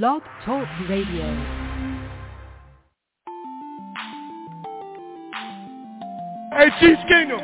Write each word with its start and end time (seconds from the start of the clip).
Blog 0.00 0.22
Talk 0.46 0.66
Radio. 0.88 1.26
Hey, 6.56 6.70
Chiefs 6.80 7.04
Kingdom, 7.06 7.40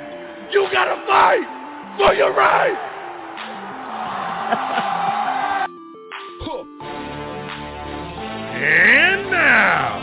you 0.51 0.67
gotta 0.73 0.97
fight 1.07 1.47
for 1.99 2.15
your 2.15 2.35
right. 2.35 2.73
and 8.57 9.31
now, 9.31 9.99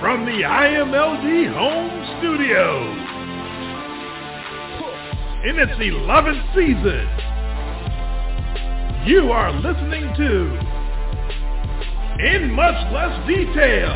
from 0.00 0.24
the 0.24 0.42
IMLD 0.42 1.52
home 1.52 2.04
studios, 2.20 2.98
in 5.44 5.58
its 5.58 5.72
11th 5.72 6.54
season, 6.54 7.31
you 9.04 9.32
are 9.32 9.52
listening 9.52 10.14
to 10.16 10.58
In 12.24 12.52
Much 12.52 12.92
Less 12.92 13.26
Detail, 13.26 13.90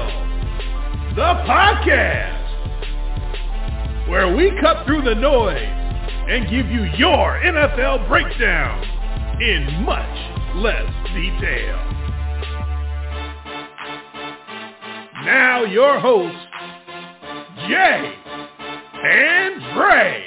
the 1.15 1.34
podcast, 1.46 2.42
where 4.09 4.34
we 4.34 4.51
cut 4.60 4.84
through 4.84 5.02
the 5.02 5.15
noise 5.15 5.62
and 6.29 6.51
give 6.51 6.66
you 6.66 6.84
your 6.96 7.41
NFL 7.41 8.09
breakdown 8.09 8.82
in 9.41 9.84
much 9.84 10.56
less 10.56 10.91
detail. 11.15 11.77
Now 15.24 15.62
your 15.65 16.01
hosts, 16.01 16.41
Jay 17.68 18.15
and 19.04 19.60
Dre. 19.73 20.26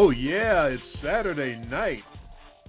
Oh 0.00 0.10
yeah, 0.10 0.66
it's 0.66 0.82
Saturday 1.02 1.56
night. 1.56 2.04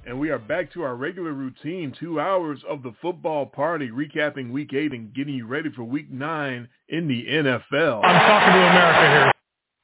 And 0.08 0.20
we 0.20 0.32
are 0.32 0.40
back 0.40 0.74
to 0.74 0.82
our 0.82 0.96
regular 0.96 1.32
routine, 1.32 1.94
two 2.00 2.20
hours 2.20 2.60
of 2.68 2.82
the 2.82 2.96
football 3.04 3.46
party, 3.46 3.92
recapping 3.92 4.50
week 4.50 4.74
eight 4.74 4.94
and 4.94 5.14
getting 5.14 5.36
you 5.36 5.46
ready 5.46 5.70
for 5.70 5.84
week 5.84 6.10
nine 6.10 6.68
in 6.88 7.08
the 7.08 7.24
NFL. 7.28 8.04
I'm 8.04 8.20
talking 8.20 8.54
to 8.54 8.68
America 8.68 9.10
here. 9.12 9.32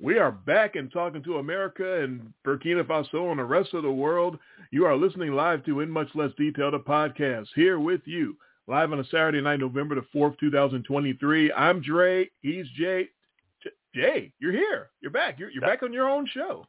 We 0.01 0.17
are 0.17 0.31
back 0.31 0.75
and 0.75 0.91
talking 0.91 1.21
to 1.21 1.37
America 1.37 2.01
and 2.01 2.33
Burkina 2.43 2.83
Faso 2.83 3.29
and 3.29 3.37
the 3.37 3.43
rest 3.43 3.75
of 3.75 3.83
the 3.83 3.91
world. 3.91 4.39
You 4.71 4.85
are 4.85 4.97
listening 4.97 5.33
live 5.33 5.63
to 5.65 5.81
In 5.81 5.89
Much 5.91 6.09
Less 6.15 6.31
Detail, 6.39 6.71
the 6.71 6.79
podcast, 6.79 7.49
here 7.53 7.79
with 7.79 8.01
you, 8.05 8.35
live 8.65 8.91
on 8.91 9.01
a 9.01 9.05
Saturday 9.05 9.41
night, 9.41 9.59
November 9.59 9.93
the 9.93 10.05
4th, 10.15 10.39
2023. 10.39 11.53
I'm 11.53 11.83
Dre. 11.83 12.27
He's 12.41 12.65
Jay. 12.75 13.09
Jay, 13.93 14.31
you're 14.39 14.51
here. 14.51 14.89
You're 14.99 15.11
back. 15.11 15.37
You're, 15.37 15.51
you're 15.51 15.61
back 15.61 15.83
on 15.83 15.93
your 15.93 16.09
own 16.09 16.27
show. 16.33 16.65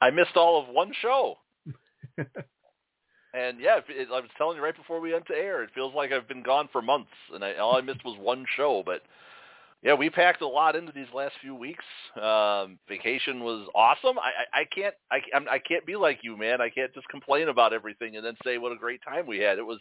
I 0.00 0.10
missed 0.10 0.36
all 0.36 0.62
of 0.62 0.68
one 0.68 0.92
show. 1.00 1.36
and 2.18 3.58
yeah, 3.60 3.78
it, 3.78 3.84
it, 3.88 4.08
I 4.12 4.20
was 4.20 4.30
telling 4.36 4.56
you 4.56 4.62
right 4.62 4.76
before 4.76 5.00
we 5.00 5.12
went 5.12 5.26
to 5.26 5.34
air, 5.34 5.62
it 5.62 5.70
feels 5.74 5.94
like 5.94 6.12
I've 6.12 6.28
been 6.28 6.42
gone 6.42 6.68
for 6.72 6.82
months, 6.82 7.10
and 7.32 7.44
I, 7.44 7.54
all 7.54 7.76
I 7.76 7.80
missed 7.80 8.04
was 8.04 8.18
one 8.18 8.44
show. 8.56 8.82
But 8.84 9.02
yeah, 9.82 9.94
we 9.94 10.08
packed 10.08 10.40
a 10.40 10.48
lot 10.48 10.76
into 10.76 10.92
these 10.92 11.12
last 11.14 11.34
few 11.42 11.54
weeks. 11.54 11.84
Um, 12.20 12.78
vacation 12.88 13.44
was 13.44 13.68
awesome. 13.74 14.18
I, 14.18 14.30
I, 14.52 14.60
I 14.60 14.64
can't, 14.64 14.94
I, 15.10 15.20
I'm, 15.34 15.48
I 15.48 15.58
can't 15.58 15.84
be 15.84 15.94
like 15.94 16.20
you, 16.22 16.38
man. 16.38 16.60
I 16.60 16.70
can't 16.70 16.94
just 16.94 17.08
complain 17.08 17.48
about 17.48 17.74
everything 17.74 18.16
and 18.16 18.24
then 18.24 18.34
say 18.44 18.56
what 18.56 18.72
a 18.72 18.76
great 18.76 19.00
time 19.06 19.26
we 19.26 19.38
had. 19.38 19.58
It 19.58 19.66
was 19.66 19.80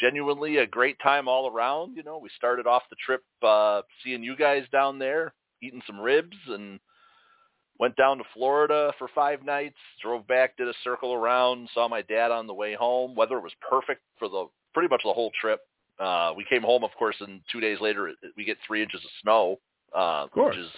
genuinely 0.00 0.56
a 0.56 0.66
great 0.66 0.98
time 1.00 1.28
all 1.28 1.48
around. 1.48 1.96
You 1.96 2.02
know, 2.02 2.18
we 2.18 2.28
started 2.36 2.66
off 2.66 2.82
the 2.90 2.96
trip 3.04 3.22
uh, 3.42 3.82
seeing 4.02 4.24
you 4.24 4.36
guys 4.36 4.64
down 4.72 4.98
there, 4.98 5.32
eating 5.62 5.82
some 5.86 6.00
ribs 6.00 6.36
and 6.48 6.80
went 7.80 7.96
down 7.96 8.18
to 8.18 8.24
Florida 8.34 8.92
for 8.98 9.08
five 9.14 9.42
nights, 9.42 9.76
drove 10.02 10.26
back, 10.28 10.56
did 10.58 10.68
a 10.68 10.74
circle 10.84 11.14
around, 11.14 11.68
saw 11.72 11.88
my 11.88 12.02
dad 12.02 12.30
on 12.30 12.46
the 12.46 12.52
way 12.52 12.74
home. 12.74 13.14
Weather 13.16 13.40
was 13.40 13.52
perfect 13.68 14.02
for 14.18 14.28
the 14.28 14.46
pretty 14.74 14.88
much 14.88 15.00
the 15.02 15.12
whole 15.12 15.32
trip. 15.40 15.60
Uh, 15.98 16.32
we 16.36 16.44
came 16.48 16.62
home, 16.62 16.84
of 16.84 16.90
course, 16.98 17.16
and 17.20 17.40
two 17.50 17.58
days 17.58 17.78
later 17.80 18.12
we 18.36 18.44
get 18.44 18.58
three 18.66 18.82
inches 18.82 19.00
of 19.02 19.10
snow, 19.22 19.58
uh, 19.96 20.24
of 20.24 20.30
course. 20.30 20.56
which 20.56 20.66
is 20.66 20.70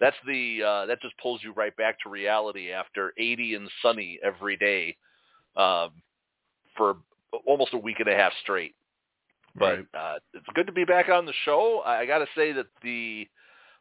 that's 0.00 0.16
the 0.26 0.62
uh, 0.66 0.86
that 0.86 1.00
just 1.02 1.14
pulls 1.18 1.42
you 1.44 1.52
right 1.52 1.76
back 1.76 2.00
to 2.00 2.08
reality 2.08 2.72
after 2.72 3.12
80 3.18 3.56
and 3.56 3.70
sunny 3.82 4.18
every 4.24 4.56
day 4.56 4.96
um, 5.56 5.90
for 6.74 6.96
almost 7.46 7.74
a 7.74 7.78
week 7.78 8.00
and 8.00 8.08
a 8.08 8.16
half 8.16 8.32
straight. 8.42 8.74
But 9.56 9.78
Right. 9.78 9.86
uh, 9.94 10.18
it's 10.32 10.46
good 10.54 10.66
to 10.68 10.72
be 10.72 10.84
back 10.84 11.10
on 11.10 11.26
the 11.26 11.34
show. 11.44 11.82
I, 11.84 11.98
I 12.00 12.06
got 12.06 12.18
to 12.18 12.26
say 12.34 12.52
that 12.52 12.66
the 12.82 13.28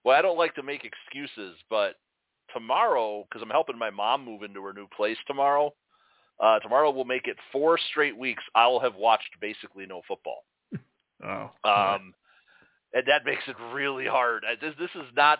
well, 0.03 0.17
I 0.17 0.21
don't 0.21 0.37
like 0.37 0.55
to 0.55 0.63
make 0.63 0.83
excuses, 0.83 1.55
but 1.69 1.95
tomorrow 2.53 3.25
because 3.29 3.41
I'm 3.41 3.49
helping 3.49 3.77
my 3.77 3.89
mom 3.89 4.25
move 4.25 4.43
into 4.43 4.63
her 4.63 4.73
new 4.73 4.87
place 4.95 5.17
tomorrow. 5.27 5.73
Uh, 6.39 6.59
tomorrow 6.59 6.89
will 6.91 7.05
make 7.05 7.27
it 7.27 7.35
four 7.51 7.77
straight 7.89 8.17
weeks. 8.17 8.43
I 8.55 8.67
will 8.67 8.79
have 8.79 8.95
watched 8.95 9.29
basically 9.41 9.85
no 9.85 10.01
football, 10.07 10.45
Oh. 11.23 11.51
um, 11.65 12.13
and 12.93 13.03
that 13.07 13.25
makes 13.25 13.43
it 13.47 13.55
really 13.73 14.05
hard. 14.05 14.43
Uh, 14.45 14.55
This 14.61 14.73
this 14.79 14.89
is 14.95 15.07
not 15.15 15.39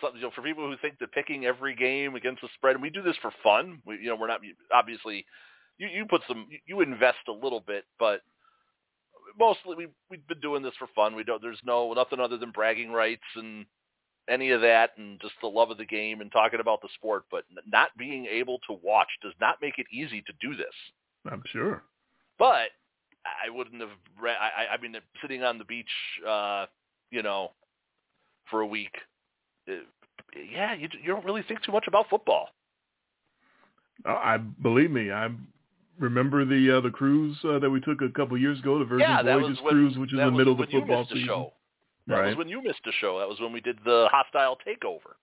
something 0.00 0.20
you 0.20 0.26
know, 0.26 0.32
for 0.34 0.42
people 0.42 0.68
who 0.68 0.76
think 0.78 0.98
that 0.98 1.12
picking 1.12 1.44
every 1.46 1.74
game 1.74 2.14
against 2.14 2.42
the 2.42 2.48
spread. 2.54 2.74
And 2.74 2.82
we 2.82 2.90
do 2.90 3.02
this 3.02 3.16
for 3.22 3.32
fun. 3.42 3.80
We, 3.86 3.96
you 3.98 4.08
know, 4.08 4.16
we're 4.16 4.28
not 4.28 4.40
obviously 4.72 5.24
you 5.78 5.88
you 5.88 6.06
put 6.06 6.22
some 6.28 6.48
you 6.66 6.80
invest 6.80 7.18
a 7.28 7.32
little 7.32 7.60
bit, 7.60 7.84
but 7.98 8.22
mostly 9.38 9.76
we 9.76 9.86
we've 10.10 10.26
been 10.26 10.40
doing 10.40 10.62
this 10.62 10.74
for 10.78 10.88
fun. 10.94 11.14
We 11.14 11.24
don't. 11.24 11.40
There's 11.40 11.60
no 11.64 11.92
nothing 11.92 12.20
other 12.20 12.38
than 12.38 12.50
bragging 12.50 12.90
rights 12.90 13.22
and 13.36 13.66
any 14.28 14.50
of 14.50 14.60
that, 14.60 14.90
and 14.96 15.20
just 15.20 15.34
the 15.40 15.48
love 15.48 15.70
of 15.70 15.78
the 15.78 15.84
game 15.84 16.20
and 16.20 16.30
talking 16.30 16.60
about 16.60 16.80
the 16.80 16.88
sport. 16.94 17.24
But 17.30 17.44
not 17.66 17.96
being 17.96 18.26
able 18.26 18.58
to 18.68 18.78
watch 18.82 19.08
does 19.22 19.34
not 19.40 19.56
make 19.60 19.78
it 19.78 19.86
easy 19.92 20.22
to 20.22 20.32
do 20.40 20.56
this. 20.56 20.74
I'm 21.30 21.42
sure. 21.52 21.82
But 22.38 22.70
I 23.24 23.50
wouldn't 23.50 23.80
have. 23.80 23.90
Re- 24.20 24.32
I, 24.32 24.74
I 24.74 24.80
mean, 24.80 24.96
sitting 25.20 25.42
on 25.42 25.58
the 25.58 25.64
beach, 25.64 25.86
uh, 26.28 26.66
you 27.10 27.22
know, 27.22 27.52
for 28.50 28.60
a 28.60 28.66
week. 28.66 28.94
Uh, 29.68 29.74
yeah, 30.50 30.74
you 30.74 30.88
you 31.00 31.08
don't 31.08 31.24
really 31.24 31.42
think 31.42 31.62
too 31.62 31.72
much 31.72 31.84
about 31.86 32.08
football. 32.08 32.48
Uh, 34.04 34.14
I 34.14 34.38
believe 34.38 34.90
me. 34.90 35.10
I 35.10 35.28
remember 35.98 36.44
the 36.44 36.78
uh, 36.78 36.80
the 36.80 36.90
cruise 36.90 37.36
uh, 37.44 37.58
that 37.58 37.70
we 37.70 37.80
took 37.80 38.02
a 38.02 38.08
couple 38.08 38.36
years 38.38 38.58
ago, 38.58 38.78
the 38.78 38.84
Virgin 38.84 39.08
yeah, 39.08 39.22
Voyages 39.22 39.58
when, 39.62 39.74
cruise, 39.74 39.98
which 39.98 40.12
is 40.12 40.18
in 40.18 40.26
the 40.26 40.30
middle 40.30 40.52
of 40.52 40.58
the 40.58 40.66
football 40.66 41.06
the 41.08 41.14
season. 41.14 41.46
That 42.08 42.18
Right. 42.18 42.26
was 42.28 42.36
when 42.36 42.48
you 42.48 42.62
missed 42.62 42.86
a 42.86 42.92
show. 42.92 43.18
That 43.18 43.28
was 43.28 43.40
when 43.40 43.52
we 43.52 43.60
did 43.60 43.78
the 43.84 44.08
hostile 44.10 44.58
takeover. 44.66 45.14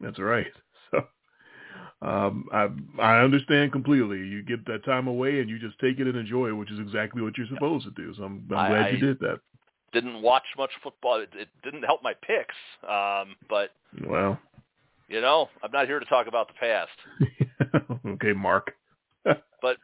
That's 0.00 0.18
right. 0.18 0.46
So 0.90 2.06
um, 2.08 2.46
I 2.52 2.68
I 3.00 3.20
understand 3.24 3.72
completely. 3.72 4.18
You 4.18 4.42
get 4.42 4.64
that 4.66 4.84
time 4.84 5.06
away 5.08 5.40
and 5.40 5.48
you 5.48 5.58
just 5.58 5.78
take 5.80 5.98
it 5.98 6.06
and 6.06 6.16
enjoy 6.16 6.48
it, 6.48 6.52
which 6.52 6.70
is 6.70 6.78
exactly 6.78 7.22
what 7.22 7.36
you're 7.38 7.46
supposed 7.48 7.84
to 7.86 7.90
do. 7.92 8.14
So 8.14 8.24
I'm, 8.24 8.46
I'm 8.50 8.56
I- 8.58 8.68
glad 8.68 8.92
you 8.92 8.98
did 9.00 9.18
that. 9.20 9.40
Didn't 9.92 10.22
watch 10.22 10.44
much 10.58 10.70
football. 10.82 11.20
It, 11.20 11.30
it 11.34 11.48
didn't 11.62 11.84
help 11.84 12.02
my 12.02 12.14
picks. 12.14 12.54
Um, 12.82 13.36
but 13.48 13.70
Well, 14.06 14.38
you 15.08 15.20
know, 15.20 15.48
I'm 15.62 15.70
not 15.70 15.86
here 15.86 15.98
to 16.00 16.06
talk 16.06 16.26
about 16.26 16.48
the 16.48 16.54
past. 16.54 18.00
okay, 18.06 18.32
Mark. 18.32 18.72
But 19.62 19.78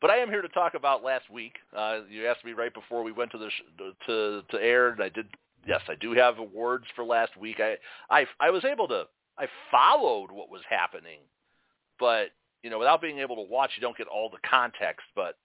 but 0.00 0.10
I 0.10 0.16
am 0.18 0.28
here 0.28 0.42
to 0.42 0.48
talk 0.48 0.74
about 0.74 1.02
last 1.02 1.30
week. 1.30 1.54
Uh, 1.76 2.00
you 2.08 2.26
asked 2.26 2.44
me 2.44 2.52
right 2.52 2.72
before 2.72 3.02
we 3.02 3.12
went 3.12 3.30
to 3.32 3.38
the 3.38 3.50
sh- 3.50 3.86
to 4.06 4.42
to 4.50 4.62
air, 4.62 4.90
and 4.90 5.02
I 5.02 5.08
did. 5.08 5.26
Yes, 5.66 5.80
I 5.88 5.96
do 5.96 6.12
have 6.12 6.38
awards 6.38 6.86
for 6.94 7.04
last 7.04 7.36
week. 7.36 7.60
I 7.60 7.76
I 8.10 8.26
I 8.40 8.50
was 8.50 8.64
able 8.64 8.88
to. 8.88 9.04
I 9.38 9.46
followed 9.70 10.30
what 10.30 10.50
was 10.50 10.62
happening, 10.68 11.20
but 11.98 12.28
you 12.62 12.70
know, 12.70 12.78
without 12.78 13.00
being 13.00 13.18
able 13.18 13.36
to 13.36 13.50
watch, 13.50 13.70
you 13.76 13.80
don't 13.80 13.96
get 13.96 14.08
all 14.08 14.30
the 14.30 14.48
context. 14.48 15.06
But 15.14 15.36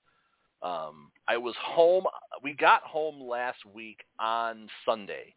um, 0.61 1.11
I 1.27 1.37
was 1.37 1.55
home. 1.61 2.05
We 2.43 2.53
got 2.53 2.83
home 2.83 3.21
last 3.21 3.65
week 3.73 4.01
on 4.19 4.67
Sunday, 4.85 5.35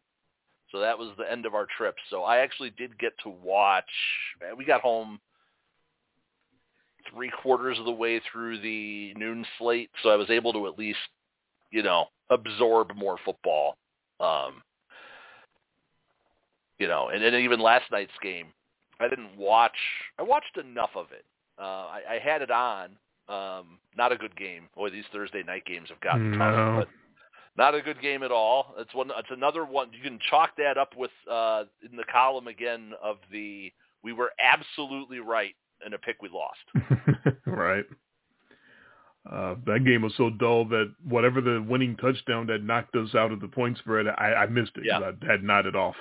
so 0.71 0.81
that 0.81 0.99
was 0.99 1.11
the 1.17 1.31
end 1.31 1.47
of 1.47 1.55
our 1.55 1.67
trip. 1.77 1.97
So 2.11 2.23
I 2.23 2.39
actually 2.39 2.71
did 2.71 2.99
get 2.99 3.13
to 3.23 3.31
watch. 3.31 3.85
We 4.57 4.65
got 4.65 4.83
home 4.83 5.21
three 7.13 7.31
quarters 7.43 7.79
of 7.79 7.85
the 7.85 7.91
way 7.93 8.21
through 8.31 8.61
the 8.61 9.15
noon 9.17 9.45
slate, 9.59 9.91
so 10.03 10.11
I 10.11 10.17
was 10.17 10.31
able 10.31 10.53
to 10.53 10.67
at 10.67 10.79
least, 10.79 10.99
you 11.71 11.83
know, 11.83 12.07
absorb 12.31 12.95
more 12.97 13.17
football. 13.25 13.77
Um, 14.21 14.63
you 16.79 16.89
know, 16.89 17.09
and 17.09 17.23
then 17.23 17.35
even 17.35 17.61
last 17.61 17.85
night's 17.91 18.13
game, 18.23 18.49
I 19.01 19.09
didn't 19.09 19.37
watch. 19.37 19.77
I 20.19 20.23
watched 20.23 20.57
enough 20.59 20.91
of 20.95 21.07
it. 21.13 21.25
Uh, 21.59 21.63
I, 21.63 22.01
I 22.11 22.19
had 22.19 22.43
it 22.43 22.51
on. 22.51 22.91
Um, 23.29 23.79
not 23.97 24.13
a 24.13 24.17
good 24.17 24.37
game. 24.37 24.69
Boy, 24.75 24.91
these 24.91 25.05
Thursday 25.13 25.43
night 25.43 25.65
games 25.65 25.89
have 25.89 26.01
gotten 26.01 26.33
No. 26.33 26.39
tough. 26.39 26.77
But 26.81 26.89
not 27.57 27.75
a 27.75 27.83
good 27.83 28.01
game 28.01 28.23
at 28.23 28.31
all. 28.31 28.75
It's 28.79 28.95
one. 28.95 29.11
It's 29.17 29.31
another 29.31 29.65
one. 29.65 29.89
You 29.93 30.03
can 30.03 30.19
chalk 30.31 30.51
that 30.59 30.77
up 30.77 30.97
with 30.97 31.11
uh, 31.31 31.65
in 31.91 31.97
the 31.97 32.05
column 32.05 32.47
again 32.47 32.93
of 33.03 33.17
the 33.33 33.73
we 34.03 34.13
were 34.13 34.33
absolutely 34.39 35.19
right 35.19 35.55
in 35.85 35.95
a 35.95 35.99
pick 35.99 36.23
we 36.23 36.29
lost. 36.29 37.37
right. 37.47 37.85
Uh, 39.31 39.57
that 39.67 39.85
game 39.85 40.03
was 40.03 40.13
so 40.17 40.31
dull 40.31 40.65
that 40.67 40.93
whatever 41.05 41.41
the 41.41 41.65
winning 41.69 41.97
touchdown 41.97 42.47
that 42.47 42.63
knocked 42.63 42.95
us 42.95 43.15
out 43.15 43.33
of 43.33 43.41
the 43.41 43.49
point 43.49 43.77
spread, 43.79 44.07
I, 44.07 44.35
I 44.35 44.47
missed 44.47 44.73
it. 44.77 44.85
Yeah. 44.85 45.01
I 45.01 45.27
had 45.27 45.43
nodded 45.43 45.75
off. 45.75 45.97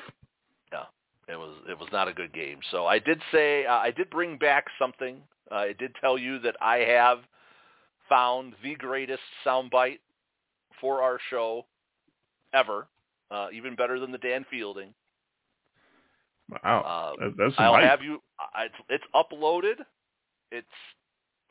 Yeah, 0.71 0.83
it 1.27 1.35
was 1.35 1.55
it 1.67 1.77
was 1.77 1.87
not 1.91 2.07
a 2.07 2.13
good 2.13 2.33
game. 2.33 2.59
So 2.69 2.85
I 2.85 2.99
did 2.99 3.19
say 3.31 3.65
uh, 3.65 3.77
I 3.77 3.91
did 3.91 4.09
bring 4.11 4.37
back 4.37 4.65
something. 4.77 5.17
Uh, 5.51 5.55
I 5.55 5.73
did 5.73 5.95
tell 5.99 6.17
you 6.19 6.39
that 6.39 6.55
I 6.61 6.77
have 6.77 7.19
found 8.07 8.53
the 8.63 8.75
greatest 8.75 9.21
soundbite 9.45 9.99
for 10.79 11.01
our 11.01 11.17
show 11.31 11.65
ever, 12.53 12.87
uh, 13.31 13.47
even 13.51 13.75
better 13.75 13.99
than 13.99 14.11
the 14.11 14.17
Dan 14.19 14.45
Fielding. 14.51 14.93
Wow, 16.49 17.15
Uh, 17.21 17.29
that's 17.37 17.53
I'll 17.57 17.73
nice. 17.73 17.83
have 17.89 18.01
you. 18.03 18.21
I- 18.39 18.65
It's, 18.65 18.75
it's 18.89 19.03
uploaded. 19.15 19.77
It's 20.51 20.67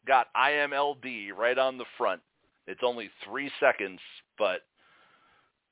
got 0.06 0.29
IMLD 0.37 1.32
right 1.37 1.58
on 1.58 1.79
the 1.79 1.85
front. 1.99 2.20
It's 2.67 2.81
only 2.82 3.11
three 3.25 3.50
seconds, 3.61 4.00
but 4.38 4.62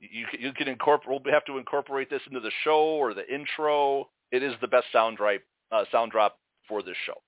you 0.00 0.26
you 0.38 0.52
can 0.52 0.68
incorporate. 0.68 1.22
We'll 1.24 1.32
have 1.32 1.44
to 1.46 1.58
incorporate 1.58 2.10
this 2.10 2.20
into 2.26 2.40
the 2.40 2.50
show 2.64 2.80
or 2.82 3.14
the 3.14 3.32
intro. 3.32 4.08
It 4.32 4.42
is 4.42 4.54
the 4.60 4.68
best 4.68 4.86
sound 4.92 5.16
drop 5.18 5.40
uh, 5.70 5.84
sound 5.92 6.10
drop 6.12 6.38
for 6.68 6.82
this 6.82 6.96
show. 7.06 7.22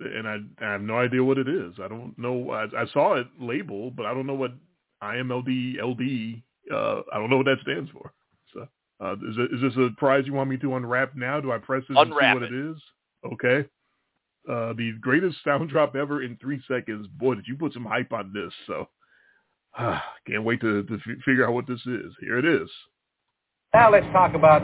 and 0.00 0.26
I, 0.28 0.38
I 0.64 0.72
have 0.72 0.80
no 0.82 0.98
idea 0.98 1.22
what 1.22 1.38
it 1.38 1.48
is. 1.48 1.74
I 1.82 1.88
don't 1.88 2.16
know. 2.18 2.50
I, 2.50 2.64
I 2.82 2.86
saw 2.92 3.14
it 3.14 3.26
labeled, 3.40 3.96
but 3.96 4.06
I 4.06 4.14
don't 4.14 4.26
know 4.26 4.34
what 4.34 4.52
IMLD 5.02 5.80
LD. 5.82 6.42
Uh, 6.72 7.02
I 7.12 7.18
don't 7.18 7.30
know 7.30 7.36
what 7.38 7.46
that 7.46 7.60
stands 7.62 7.90
for. 7.90 8.12
So, 9.00 9.04
uh, 9.06 9.12
is, 9.14 9.36
it, 9.38 9.54
is 9.54 9.60
this 9.62 9.76
a 9.76 9.90
prize 9.96 10.24
you 10.26 10.32
want 10.32 10.50
me 10.50 10.56
to 10.58 10.76
unwrap 10.76 11.14
now? 11.14 11.40
Do 11.40 11.52
I 11.52 11.58
press 11.58 11.82
this 11.88 11.96
Unwrap 11.98 12.36
and 12.36 12.46
see 12.46 12.52
what 12.52 12.52
it. 12.52 12.52
it 12.54 12.70
is? 12.72 12.82
Okay. 13.32 13.68
Uh, 14.48 14.72
the 14.74 14.92
greatest 15.00 15.36
sound 15.44 15.68
drop 15.72 15.94
ever 15.96 16.22
in 16.22 16.36
three 16.40 16.60
seconds. 16.68 17.06
Boy, 17.18 17.34
did 17.34 17.46
you 17.46 17.56
put 17.56 17.72
some 17.72 17.84
hype 17.84 18.12
on 18.12 18.32
this? 18.32 18.52
So, 18.66 18.88
ah, 19.78 20.02
can't 20.26 20.44
wait 20.44 20.60
to, 20.60 20.82
to 20.84 20.94
f- 20.94 21.18
figure 21.24 21.46
out 21.46 21.54
what 21.54 21.66
this 21.66 21.80
is. 21.86 22.12
Here 22.20 22.38
it 22.38 22.44
is. 22.44 22.68
Now 23.74 23.90
let's 23.90 24.06
talk 24.12 24.34
about 24.34 24.62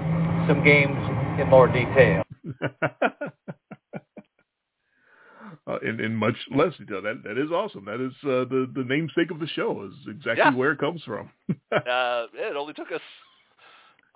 some 0.49 0.64
games 0.64 0.96
in 1.40 1.49
more 1.49 1.67
detail. 1.69 2.23
uh, 5.67 5.79
in, 5.82 6.00
in 6.00 6.14
much 6.14 6.37
less 6.55 6.73
detail. 6.79 7.02
That 7.02 7.23
that 7.25 7.37
is 7.37 7.50
awesome. 7.50 7.84
That 7.84 8.00
is 8.00 8.12
uh, 8.25 8.49
the 8.49 8.70
the 8.75 8.84
namesake 8.88 9.31
of 9.31 9.38
the 9.40 9.46
show. 9.49 9.84
Is 9.87 9.94
exactly 10.08 10.37
Yeah. 10.44 10.55
where 10.55 10.73
it 10.73 10.79
comes 10.79 11.02
from. 11.02 11.31
Uh, 11.73 12.26
it 12.34 12.55
only 12.56 12.75
took 12.75 12.93
us 12.93 13.00
uh, 13.00 13.31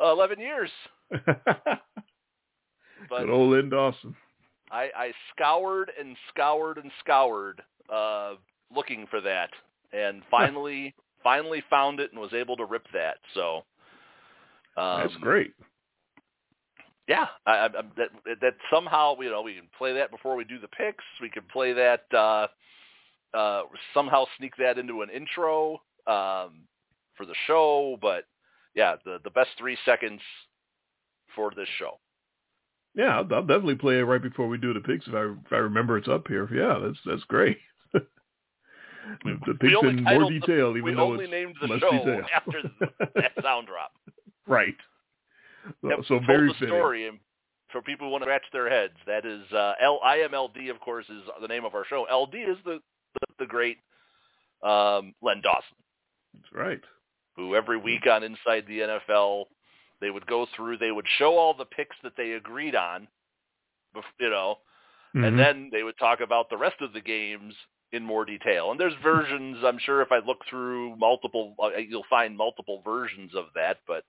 11 0.01 0.39
years, 0.41 0.71
but 1.11 1.87
Good 3.09 3.31
old 3.31 3.53
Len 3.53 3.69
Dawson. 3.69 4.15
I, 4.71 4.91
I 4.97 5.13
scoured 5.35 5.91
and 5.99 6.17
scoured 6.31 6.79
and 6.79 6.91
scoured 7.01 7.63
uh, 7.93 8.35
looking 8.75 9.07
for 9.11 9.21
that, 9.21 9.51
and 9.93 10.23
finally 10.31 10.95
finally 11.23 11.63
found 11.69 11.99
it 12.01 12.13
and 12.13 12.21
was 12.21 12.33
able 12.33 12.57
to 12.57 12.65
rip 12.65 12.87
that. 12.93 13.17
So 13.35 13.65
um, 14.77 15.01
That's 15.03 15.17
great. 15.21 15.55
Yeah, 17.09 17.27
I, 17.47 17.53
I, 17.53 17.65
I- 17.67 17.71
that 17.97 18.41
that 18.41 18.55
somehow 18.73 19.15
you 19.21 19.31
know 19.31 19.43
we 19.43 19.55
can 19.55 19.69
play 19.79 19.93
that 19.95 20.11
before 20.11 20.37
we 20.37 20.45
do 20.45 20.59
the 20.59 20.69
picks. 20.69 21.05
We 21.21 21.31
can 21.31 21.45
play 21.53 21.73
that 21.73 22.05
uh, 22.13 22.47
uh, 23.37 23.63
somehow 23.95 24.25
sneak 24.39 24.57
that 24.59 24.79
into 24.79 25.03
an 25.03 25.11
intro 25.11 25.75
um, 26.07 26.67
for 27.17 27.25
the 27.27 27.35
show. 27.47 27.97
But 28.01 28.25
yeah, 28.77 28.95
the 29.05 29.19
the 29.25 29.31
best 29.31 29.51
three 29.59 29.77
seconds 29.85 30.21
for 31.35 31.51
this 31.57 31.69
show. 31.79 31.99
Yeah, 32.95 33.19
I'll, 33.19 33.35
I'll 33.35 33.43
definitely 33.43 33.75
play 33.75 33.99
it 33.99 34.03
right 34.05 34.23
before 34.23 34.47
we 34.49 34.57
do 34.59 34.73
the 34.73 34.81
picks 34.81 35.07
if 35.09 35.15
I 35.15 35.23
if 35.25 35.53
I 35.53 35.57
remember 35.57 35.99
it's 35.99 36.09
up 36.09 36.29
here. 36.29 36.49
Yeah, 36.55 36.79
that's 36.87 36.99
that's 37.05 37.25
great. 37.25 37.59
the 37.93 39.55
picks 39.61 39.73
in 39.83 39.97
more 40.03 40.05
titled 40.05 40.33
the- 40.33 40.41
detail, 40.41 40.73
we 40.73 40.81
even 40.81 40.97
though 40.97 41.13
only 41.13 41.25
it's 41.25 41.31
named 41.31 41.55
the 41.61 41.67
less 41.69 41.81
show 41.81 41.91
detail. 41.91 42.23
after 42.35 42.63
that 43.15 43.33
sound 43.43 43.67
drop. 43.67 43.93
right. 44.47 44.75
So, 45.83 45.91
Yep, 45.91 45.99
so 46.07 46.21
very 46.27 46.47
the 46.49 46.55
fitting. 46.55 46.69
story 46.69 47.09
and 47.09 47.19
for 47.73 47.83
people 47.83 48.07
who 48.07 48.13
want 48.13 48.23
to 48.23 48.27
scratch 48.27 48.45
their 48.53 48.71
heads. 48.71 48.95
That 49.09 49.27
is 49.27 49.43
uh, 49.53 49.73
L 49.83 49.99
I 50.05 50.21
M 50.21 50.33
L 50.33 50.47
D, 50.49 50.69
of 50.69 50.79
course, 50.81 51.07
is 51.09 51.23
the 51.43 51.49
name 51.49 51.65
of 51.65 51.75
our 51.75 51.85
show. 51.85 52.05
LD 52.05 52.35
is 52.37 52.57
the 52.65 52.79
the, 53.15 53.27
the 53.41 53.47
great 53.47 53.79
um, 54.63 55.13
Len 55.23 55.41
Dawson, 55.43 55.77
That's 56.35 56.53
right. 56.55 56.81
Who 57.37 57.55
every 57.55 57.77
week 57.77 58.07
on 58.07 58.23
Inside 58.23 58.65
the 58.67 58.81
NFL 58.81 59.45
they 60.01 60.11
would 60.11 60.27
go 60.27 60.47
through, 60.55 60.79
they 60.79 60.93
would 60.93 61.07
show 61.19 61.37
all 61.39 61.55
the 61.55 61.65
picks 61.65 61.97
that 62.03 62.17
they 62.17 62.33
agreed 62.33 62.75
on, 62.75 63.09
you 64.19 64.31
know, 64.31 64.59
Mhm. 65.15 65.27
and 65.27 65.39
then 65.39 65.71
they 65.71 65.83
would 65.83 65.97
talk 65.99 66.21
about 66.21 66.51
the 66.51 66.57
rest 66.57 66.81
of 66.83 66.93
the 66.93 67.01
games 67.01 67.55
in 67.93 68.03
more 68.03 68.25
detail. 68.25 68.71
And 68.71 68.81
there's 68.81 68.95
versions. 68.97 69.65
I'm 69.65 69.79
sure 69.79 70.03
if 70.03 70.13
I 70.13 70.19
look 70.19 70.45
through 70.47 70.97
multiple, 70.97 71.55
uh, 71.63 71.77
you'll 71.79 72.05
find 72.11 72.37
multiple 72.37 72.83
versions 72.85 73.35
of 73.35 73.47
that. 73.55 73.79
But 73.87 74.05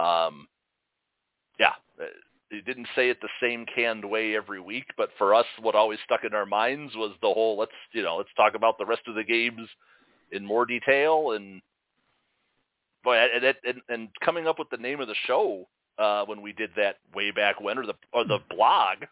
um, 0.00 0.48
yeah, 1.58 1.74
uh, 2.00 2.06
they 2.50 2.60
didn't 2.60 2.88
say 2.94 3.10
it 3.10 3.20
the 3.20 3.28
same 3.40 3.66
canned 3.66 4.04
way 4.04 4.36
every 4.36 4.60
week. 4.60 4.86
But 4.96 5.10
for 5.18 5.34
us, 5.34 5.46
what 5.58 5.74
always 5.74 5.98
stuck 6.04 6.24
in 6.24 6.34
our 6.34 6.46
minds 6.46 6.94
was 6.94 7.16
the 7.20 7.32
whole 7.32 7.56
let's 7.56 7.72
you 7.92 8.02
know 8.02 8.16
let's 8.16 8.34
talk 8.34 8.54
about 8.54 8.78
the 8.78 8.86
rest 8.86 9.08
of 9.08 9.14
the 9.16 9.24
games 9.24 9.68
in 10.30 10.44
more 10.44 10.66
detail 10.66 11.32
and. 11.32 11.60
Boy, 13.04 13.16
and, 13.16 13.54
and, 13.64 13.80
and, 13.88 14.08
coming 14.24 14.46
up 14.46 14.58
with 14.58 14.70
the 14.70 14.78
name 14.78 15.00
of 15.00 15.08
the 15.08 15.14
show 15.26 15.68
uh, 15.98 16.24
when 16.24 16.40
we 16.40 16.52
did 16.52 16.70
that 16.76 16.96
way 17.14 17.30
back 17.30 17.60
when, 17.60 17.78
or 17.78 17.84
the 17.86 17.94
or 18.12 18.24
the 18.24 18.38
blog, 18.50 19.04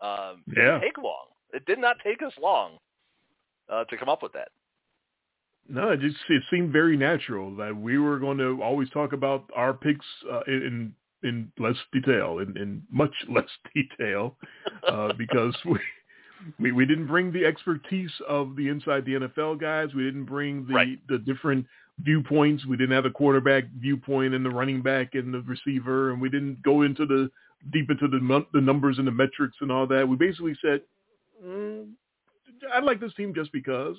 um, 0.00 0.42
Yeah. 0.48 0.78
didn't 0.78 0.80
take 0.80 0.98
long. 0.98 1.26
It 1.52 1.66
did 1.66 1.78
not 1.78 1.96
take 2.02 2.22
us 2.22 2.32
long 2.40 2.78
uh, 3.68 3.84
to 3.84 3.96
come 3.96 4.08
up 4.08 4.22
with 4.22 4.32
that. 4.32 4.48
No, 5.68 5.90
it 5.90 6.00
just 6.00 6.16
it 6.28 6.42
seemed 6.50 6.72
very 6.72 6.96
natural 6.96 7.54
that 7.56 7.74
we 7.76 7.98
were 7.98 8.18
going 8.18 8.38
to 8.38 8.62
always 8.62 8.90
talk 8.90 9.12
about 9.12 9.48
our 9.54 9.72
picks 9.72 10.06
uh, 10.30 10.40
in 10.46 10.94
in 11.22 11.50
less 11.58 11.76
detail, 11.92 12.38
in, 12.38 12.56
in 12.56 12.82
much 12.90 13.12
less 13.28 13.48
detail, 13.74 14.36
uh, 14.88 15.12
because 15.18 15.56
we, 15.64 15.78
we 16.58 16.72
we 16.72 16.86
didn't 16.86 17.06
bring 17.06 17.32
the 17.32 17.44
expertise 17.44 18.12
of 18.28 18.56
the 18.56 18.68
inside 18.68 19.04
the 19.06 19.14
NFL 19.14 19.60
guys. 19.60 19.94
We 19.94 20.04
didn't 20.04 20.24
bring 20.24 20.66
the 20.66 20.74
Right. 20.74 20.98
the 21.08 21.18
different 21.18 21.66
viewpoints. 22.00 22.66
We 22.66 22.76
didn't 22.76 22.94
have 22.94 23.04
the 23.04 23.10
quarterback 23.10 23.64
viewpoint 23.78 24.34
and 24.34 24.44
the 24.44 24.50
running 24.50 24.82
back 24.82 25.14
and 25.14 25.32
the 25.32 25.40
receiver, 25.42 26.12
and 26.12 26.20
we 26.20 26.28
didn't 26.28 26.62
go 26.62 26.82
into 26.82 27.06
the 27.06 27.30
deep 27.72 27.90
into 27.90 28.08
the 28.08 28.46
the 28.52 28.60
numbers 28.60 28.98
and 28.98 29.06
the 29.06 29.12
metrics 29.12 29.56
and 29.60 29.70
all 29.72 29.86
that. 29.86 30.06
We 30.08 30.16
basically 30.16 30.56
said, 30.60 30.82
mm, 31.44 31.88
"I 32.72 32.80
like 32.80 33.00
this 33.00 33.14
team 33.14 33.34
just 33.34 33.52
because." 33.52 33.96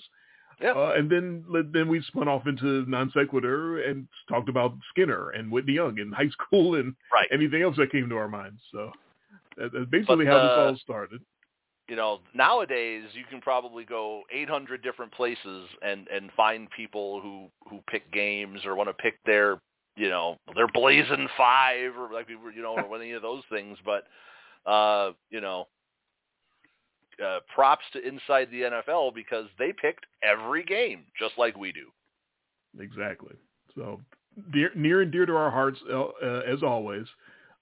Yeah. 0.62 0.72
Uh, 0.72 0.94
and 0.96 1.10
then 1.10 1.44
then 1.74 1.90
we 1.90 2.02
spun 2.04 2.28
off 2.30 2.48
into 2.48 2.86
non 2.90 3.12
sequitur 3.12 3.82
and 3.84 4.08
talked 4.30 4.48
about 4.48 4.74
Skinner 4.90 5.32
and 5.32 5.52
Whitney 5.52 5.74
Young 5.74 5.98
in 6.00 6.12
high 6.14 6.30
school 6.30 6.76
and 6.76 6.96
Right. 7.14 7.28
anything 7.32 7.62
else 7.62 7.76
that 7.78 7.92
came 7.92 8.08
to 8.10 8.16
our 8.18 8.30
minds. 8.30 8.62
So 8.72 8.92
that's 9.58 9.74
basically 9.90 10.26
But, 10.26 10.28
how 10.28 10.42
this 10.42 10.52
uh, 10.52 10.62
all 10.68 10.76
started. 10.78 11.22
You 11.88 11.96
know, 11.96 12.20
nowadays 12.34 13.04
you 13.14 13.24
can 13.30 13.42
probably 13.42 13.86
go 13.86 14.24
800 14.32 14.82
different 14.82 15.12
places 15.12 15.68
and 15.82 16.08
and 16.08 16.32
find 16.36 16.68
people 16.76 17.22
who 17.22 17.48
who 17.70 17.80
pick 17.90 18.12
games 18.12 18.62
or 18.66 18.76
want 18.76 18.90
to 18.90 18.94
pick 18.94 19.24
their, 19.26 19.60
you 19.96 20.10
know, 20.10 20.38
their 20.56 20.68
blazing 20.68 21.28
five 21.38 21.96
or 21.98 22.12
like 22.12 22.28
you 22.30 22.62
know, 22.62 22.76
or 22.78 22.96
any 22.96 23.12
of 23.12 23.22
those 23.22 23.44
things. 23.50 23.78
But, 23.86 24.08
uh, 24.70 25.12
you 25.30 25.42
know, 25.42 25.68
uh, 27.24 27.40
props 27.54 27.86
to 27.94 28.06
Inside 28.06 28.50
the 28.52 28.62
NFL 28.62 29.14
because 29.14 29.46
they 29.60 29.72
picked 29.72 30.06
every 30.24 30.64
game 30.64 31.04
just 31.20 31.38
like 31.38 31.58
we 31.58 31.72
do. 31.72 31.92
Exactly. 32.82 33.36
So 33.76 34.02
dear, 34.52 34.72
near 34.76 35.02
and 35.02 35.12
dear 35.12 35.26
to 35.26 35.36
our 35.36 35.52
hearts, 35.52 35.80
uh, 35.90 36.04
uh, 36.04 36.42
as 36.48 36.64
always. 36.64 37.06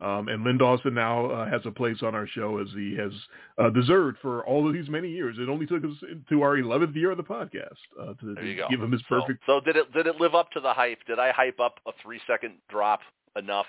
Um, 0.03 0.27
and 0.27 0.43
Len 0.43 0.57
Dawson 0.57 0.93
now 0.93 1.27
uh, 1.27 1.49
has 1.49 1.61
a 1.65 1.71
place 1.71 1.97
on 2.01 2.13
our 2.13 2.27
show 2.27 2.59
as 2.59 2.67
he 2.75 2.95
has 2.97 3.11
uh, 3.57 3.69
deserved 3.69 4.17
for 4.21 4.45
all 4.45 4.67
of 4.67 4.73
these 4.73 4.89
many 4.89 5.09
years. 5.09 5.37
It 5.39 5.47
only 5.47 5.65
took 5.65 5.83
us 5.85 5.91
to 6.29 6.41
our 6.41 6.57
11th 6.57 6.93
year 6.95 7.11
of 7.11 7.17
the 7.17 7.23
podcast 7.23 7.77
uh, 7.99 8.13
to, 8.15 8.35
to 8.35 8.65
give 8.69 8.81
him 8.81 8.91
his 8.91 9.01
perfect. 9.03 9.43
So, 9.45 9.61
did 9.61 9.77
it 9.77 9.93
did 9.93 10.07
it 10.07 10.17
live 10.19 10.35
up 10.35 10.51
to 10.51 10.59
the 10.59 10.73
hype? 10.73 10.99
Did 11.07 11.19
I 11.19 11.31
hype 11.31 11.59
up 11.59 11.79
a 11.87 11.91
three 12.03 12.19
second 12.27 12.55
drop 12.69 12.99
enough? 13.37 13.67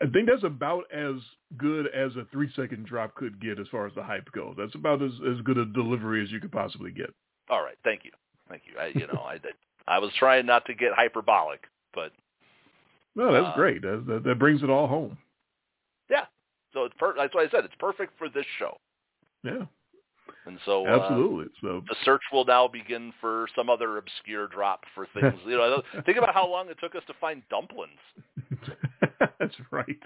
I 0.00 0.06
think 0.06 0.28
that's 0.28 0.44
about 0.44 0.84
as 0.92 1.16
good 1.58 1.88
as 1.88 2.12
a 2.16 2.24
three 2.30 2.50
second 2.54 2.86
drop 2.86 3.14
could 3.16 3.40
get 3.40 3.58
as 3.58 3.66
far 3.68 3.86
as 3.86 3.94
the 3.94 4.02
hype 4.02 4.30
goes. 4.32 4.54
That's 4.56 4.74
about 4.74 5.02
as, 5.02 5.12
as 5.28 5.40
good 5.42 5.58
a 5.58 5.66
delivery 5.66 6.22
as 6.22 6.30
you 6.30 6.40
could 6.40 6.52
possibly 6.52 6.92
get. 6.92 7.12
All 7.50 7.62
right, 7.62 7.76
thank 7.82 8.04
you, 8.04 8.12
thank 8.48 8.62
you. 8.66 8.78
I, 8.78 8.86
you 8.96 9.08
know, 9.08 9.20
I 9.20 9.38
I 9.88 9.98
was 9.98 10.12
trying 10.16 10.46
not 10.46 10.66
to 10.66 10.74
get 10.74 10.92
hyperbolic, 10.94 11.64
but 11.92 12.12
No, 13.16 13.32
that's 13.32 13.46
Uh, 13.46 13.54
great. 13.56 13.82
That, 13.82 14.04
that, 14.06 14.24
that 14.24 14.38
brings 14.38 14.62
it 14.62 14.70
all 14.70 14.86
home. 14.86 15.18
yeah. 16.10 16.26
So 16.72 16.84
it's 16.84 16.94
per- 16.98 17.16
that's 17.16 17.34
why 17.34 17.42
I 17.42 17.48
said 17.50 17.64
it's 17.64 17.74
perfect 17.80 18.16
for 18.16 18.28
this 18.28 18.46
show, 18.58 18.76
Yeah, 19.42 19.66
and 20.46 20.58
so 20.64 20.86
uh, 20.86 20.90
absolutely. 20.90 21.46
So 21.60 21.82
the 21.88 21.96
search 22.04 22.22
will 22.32 22.44
now 22.44 22.68
begin 22.68 23.12
for 23.20 23.48
some 23.56 23.68
other 23.68 23.98
obscure 23.98 24.46
drop 24.46 24.84
for 24.94 25.06
things. 25.14 25.34
you 25.46 25.56
know, 25.56 25.82
think 26.06 26.16
about 26.18 26.32
how 26.34 26.46
long 26.48 26.68
it 26.70 26.78
took 26.80 26.94
us 26.94 27.02
to 27.08 27.14
find 27.20 27.42
dumplings. 27.50 27.98
that's 29.40 29.56
right. 29.72 29.98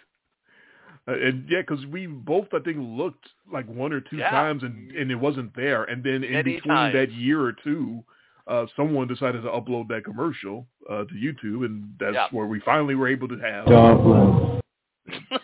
Uh, 1.06 1.12
and 1.18 1.46
yeah, 1.50 1.60
because 1.60 1.84
we 1.86 2.06
both 2.06 2.46
I 2.54 2.60
think 2.60 2.78
looked 2.80 3.28
like 3.52 3.66
one 3.68 3.92
or 3.92 4.00
two 4.00 4.16
Yeah. 4.16 4.30
times 4.30 4.62
and 4.62 4.90
and 4.92 5.10
it 5.10 5.16
wasn't 5.16 5.54
there. 5.54 5.84
And 5.84 6.02
then 6.02 6.24
in 6.24 6.32
Many 6.32 6.54
between 6.56 6.68
times. 6.76 6.94
that 6.94 7.12
year 7.12 7.42
or 7.42 7.52
two, 7.52 8.02
uh, 8.46 8.66
someone 8.76 9.06
decided 9.08 9.42
to 9.42 9.48
upload 9.48 9.88
that 9.88 10.04
commercial 10.04 10.66
uh, 10.90 11.04
to 11.04 11.14
YouTube, 11.14 11.64
and 11.64 11.94
that's 11.98 12.14
Yeah. 12.14 12.26
where 12.30 12.46
we 12.46 12.60
finally 12.60 12.94
were 12.94 13.08
able 13.08 13.28
to 13.28 13.38
have. 13.38 13.66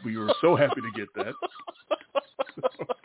We 0.04 0.16
were 0.16 0.32
so 0.40 0.56
happy 0.56 0.80
to 0.80 0.90
get 0.96 1.08
that. 1.16 1.34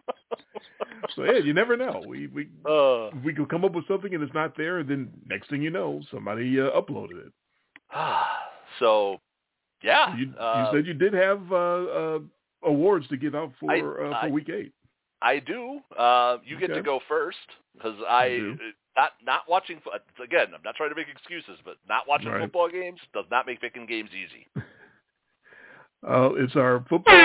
So 1.15 1.23
yeah, 1.23 1.37
you 1.37 1.53
never 1.53 1.77
know. 1.77 2.03
We 2.05 2.27
we 2.27 2.49
uh, 2.65 3.09
we 3.23 3.31
could 3.33 3.47
come 3.47 3.63
up 3.63 3.71
with 3.73 3.87
something 3.87 4.13
and 4.13 4.21
it's 4.23 4.33
not 4.33 4.57
there, 4.57 4.79
and 4.79 4.89
then 4.89 5.11
next 5.27 5.49
thing 5.49 5.61
you 5.61 5.69
know, 5.69 6.01
somebody 6.11 6.59
uh, 6.59 6.71
uploaded 6.71 7.27
it. 7.27 7.31
so, 8.79 9.21
yeah. 9.81 10.17
You, 10.17 10.33
uh, 10.37 10.69
you 10.71 10.77
said 10.77 10.87
you 10.87 10.93
did 10.93 11.13
have 11.13 11.39
uh, 11.51 11.55
uh, 11.55 12.19
awards 12.63 13.07
to 13.09 13.17
give 13.17 13.33
out 13.35 13.53
for 13.59 13.71
I- 13.71 13.79
uh, 13.79 13.83
for 14.21 14.27
I- 14.27 14.29
week 14.29 14.49
eight. 14.49 14.73
I 15.25 15.39
do. 15.39 15.79
Uh, 15.97 16.37
you 16.45 16.59
get 16.59 16.67
to 16.67 16.83
go 16.83 16.99
first 17.07 17.37
because 17.73 17.95
I 18.07 18.53
uh, 18.53 18.55
not 18.95 19.11
not 19.25 19.41
watching. 19.49 19.81
Again, 20.23 20.47
I'm 20.53 20.61
not 20.63 20.75
trying 20.75 20.91
to 20.91 20.95
make 20.95 21.07
excuses, 21.09 21.57
but 21.65 21.77
not 21.89 22.07
watching 22.07 22.29
Right. 22.29 22.41
football 22.41 22.69
games 22.69 22.99
does 23.11 23.25
not 23.31 23.47
make 23.47 23.59
picking 23.59 23.87
games 23.87 24.11
easy. 24.11 24.45
Uh, 26.07 26.29
it's 26.37 26.55
our 26.55 26.85
football. 26.87 27.15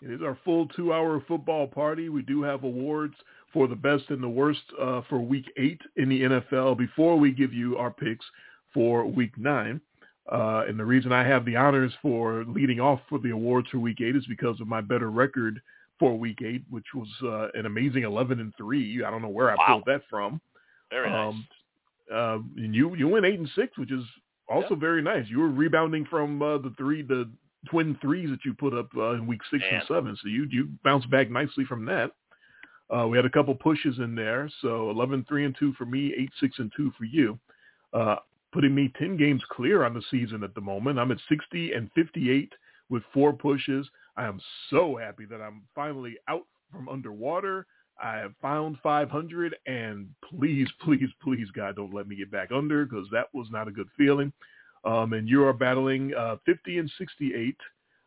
It 0.00 0.12
is 0.12 0.22
our 0.22 0.38
full 0.44 0.66
two-hour 0.68 1.22
football 1.28 1.66
party. 1.66 2.08
We 2.08 2.22
do 2.22 2.42
have 2.42 2.64
awards 2.64 3.14
for 3.52 3.68
the 3.68 3.76
best 3.76 4.04
and 4.08 4.22
the 4.22 4.28
worst 4.28 4.62
uh, 4.80 5.02
for 5.10 5.18
Week 5.18 5.50
Eight 5.58 5.80
in 5.96 6.08
the 6.08 6.22
NFL. 6.22 6.78
Before 6.78 7.18
we 7.18 7.32
give 7.32 7.52
you 7.52 7.76
our 7.76 7.90
picks 7.90 8.24
for 8.72 9.04
Week 9.04 9.36
Nine, 9.36 9.80
uh, 10.30 10.64
and 10.68 10.78
the 10.78 10.84
reason 10.84 11.12
I 11.12 11.24
have 11.26 11.44
the 11.44 11.56
honors 11.56 11.92
for 12.02 12.44
leading 12.46 12.80
off 12.80 13.00
for 13.08 13.18
the 13.18 13.30
awards 13.30 13.68
for 13.70 13.78
Week 13.78 14.00
Eight 14.00 14.16
is 14.16 14.26
because 14.26 14.60
of 14.60 14.66
my 14.68 14.80
better 14.80 15.10
record 15.10 15.60
for 15.98 16.16
Week 16.18 16.40
Eight, 16.44 16.62
which 16.70 16.86
was 16.94 17.08
uh, 17.22 17.48
an 17.58 17.66
amazing 17.66 18.04
eleven 18.04 18.40
and 18.40 18.54
three. 18.56 19.02
I 19.04 19.10
don't 19.10 19.22
know 19.22 19.28
where 19.28 19.50
I 19.50 19.56
Wow. 19.56 19.64
pulled 19.66 19.84
that 19.86 20.02
from. 20.08 20.40
Very 20.90 21.10
nice. 21.10 21.34
Um, 21.34 21.46
uh, 22.12 22.38
and 22.62 22.74
you 22.74 22.94
you 22.96 23.08
went 23.08 23.26
eight 23.26 23.38
and 23.38 23.48
six, 23.54 23.76
which 23.78 23.92
is 23.92 24.04
also 24.48 24.74
very 24.74 25.02
nice. 25.02 25.26
You 25.28 25.40
were 25.40 25.50
rebounding 25.50 26.04
from 26.06 26.40
uh, 26.42 26.58
the 26.58 26.72
three 26.78 27.02
the 27.02 27.28
twin 27.68 27.98
threes 28.00 28.30
that 28.30 28.44
you 28.44 28.54
put 28.54 28.72
up 28.72 28.88
uh, 28.96 29.10
in 29.12 29.26
week 29.26 29.40
six 29.50 29.62
Man. 29.70 29.80
and 29.80 29.88
seven, 29.88 30.16
so 30.22 30.28
you 30.28 30.46
you 30.50 30.68
bounced 30.84 31.10
back 31.10 31.30
nicely 31.30 31.64
from 31.64 31.84
that. 31.86 32.12
Uh, 32.94 33.06
we 33.06 33.18
had 33.18 33.26
a 33.26 33.30
couple 33.30 33.54
pushes 33.54 33.98
in 33.98 34.14
there, 34.14 34.48
so 34.62 34.88
11, 34.88 35.26
3 35.28 35.44
and 35.44 35.54
two 35.58 35.74
for 35.74 35.84
me, 35.84 36.14
eight, 36.16 36.30
six 36.40 36.58
and 36.58 36.72
two 36.74 36.90
for 36.96 37.04
you, 37.04 37.38
uh, 37.92 38.16
putting 38.52 38.74
me 38.74 38.92
ten 38.98 39.16
games 39.16 39.42
clear 39.50 39.84
on 39.84 39.94
the 39.94 40.02
season 40.10 40.42
at 40.42 40.54
the 40.54 40.60
moment. 40.60 40.98
I'm 40.98 41.12
at 41.12 41.18
sixty 41.28 41.72
and 41.72 41.90
fifty 41.94 42.30
eight 42.30 42.52
with 42.90 43.02
four 43.12 43.32
pushes. 43.32 43.86
I 44.16 44.24
am 44.24 44.40
so 44.70 44.96
happy 44.96 45.24
that 45.26 45.40
I'm 45.40 45.62
finally 45.74 46.16
out 46.28 46.46
from 46.72 46.88
underwater. 46.88 47.66
I 48.02 48.16
have 48.16 48.32
found 48.40 48.78
500, 48.82 49.56
and 49.66 50.08
please, 50.28 50.68
please, 50.82 51.08
please, 51.22 51.48
God, 51.54 51.76
don't 51.76 51.94
let 51.94 52.08
me 52.08 52.16
get 52.16 52.30
back 52.30 52.50
under 52.52 52.84
because 52.84 53.06
that 53.12 53.26
was 53.32 53.48
not 53.50 53.68
a 53.68 53.72
good 53.72 53.88
feeling. 53.96 54.32
Um, 54.84 55.12
and 55.12 55.28
you 55.28 55.44
are 55.44 55.52
battling 55.52 56.14
uh, 56.14 56.36
50 56.46 56.78
and 56.78 56.90
68. 56.98 57.56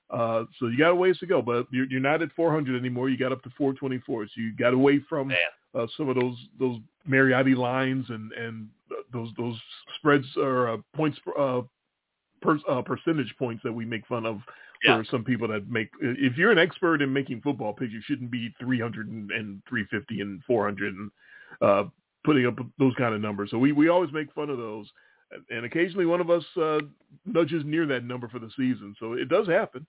Uh, 0.10 0.44
so 0.60 0.68
you 0.68 0.78
got 0.78 0.92
a 0.92 0.96
ways 0.96 1.18
to 1.20 1.26
go, 1.26 1.42
but 1.42 1.68
you're, 1.72 1.86
you're 1.86 2.00
not 2.00 2.22
at 2.22 2.32
400 2.36 2.78
anymore. 2.78 3.10
You 3.10 3.18
got 3.18 3.32
up 3.32 3.44
to 3.44 3.50
424. 3.58 4.26
So 4.26 4.32
you 4.38 4.56
got 4.56 4.74
away 4.74 5.00
from 5.08 5.32
uh, 5.76 5.88
some 5.96 6.10
of 6.10 6.16
those 6.16 6.36
those 6.60 6.78
Mariotti 7.10 7.56
lines 7.56 8.06
and 8.10 8.32
and 8.34 8.68
those 9.14 9.30
those 9.38 9.58
spreads 9.98 10.26
or 10.38 10.70
uh, 10.70 10.78
points 10.96 11.18
uh, 11.38 11.62
per, 12.42 12.60
uh, 12.70 12.82
percentage 12.82 13.34
points 13.38 13.62
that 13.64 13.74
we 13.74 13.86
make 13.86 14.06
fun 14.08 14.26
of 14.26 14.42
Yeah. 14.84 14.98
for 14.98 15.06
some 15.06 15.24
people 15.24 15.48
that 15.50 15.70
make. 15.70 15.90
If 16.02 16.38
you're 16.38 16.52
an 16.52 16.58
expert 16.60 17.02
in 17.02 17.12
making 17.14 17.42
football 17.42 17.74
picks, 17.74 17.92
you 17.94 18.02
shouldn't 18.04 18.32
be 18.32 18.54
300 18.60 19.08
and, 19.10 19.32
and 19.32 19.62
350 19.70 20.22
and 20.22 20.44
400 20.46 20.94
and 20.96 21.12
uh, 21.62 21.84
putting 22.24 22.46
up 22.48 22.56
those 22.80 22.94
kind 22.96 23.14
of 23.14 23.22
numbers. 23.22 23.50
So 23.52 23.58
we 23.58 23.72
we 23.72 23.90
always 23.90 24.12
make 24.12 24.32
fun 24.34 24.50
of 24.50 24.58
those, 24.58 24.88
and 25.50 25.66
occasionally 25.66 26.06
one 26.06 26.22
of 26.22 26.30
us 26.30 26.44
uh, 26.58 26.80
nudges 27.26 27.64
near 27.66 27.86
that 27.88 28.04
number 28.06 28.28
for 28.28 28.40
the 28.40 28.50
season. 28.58 28.96
So 29.00 29.14
it 29.14 29.30
does 29.30 29.48
happen. 29.48 29.86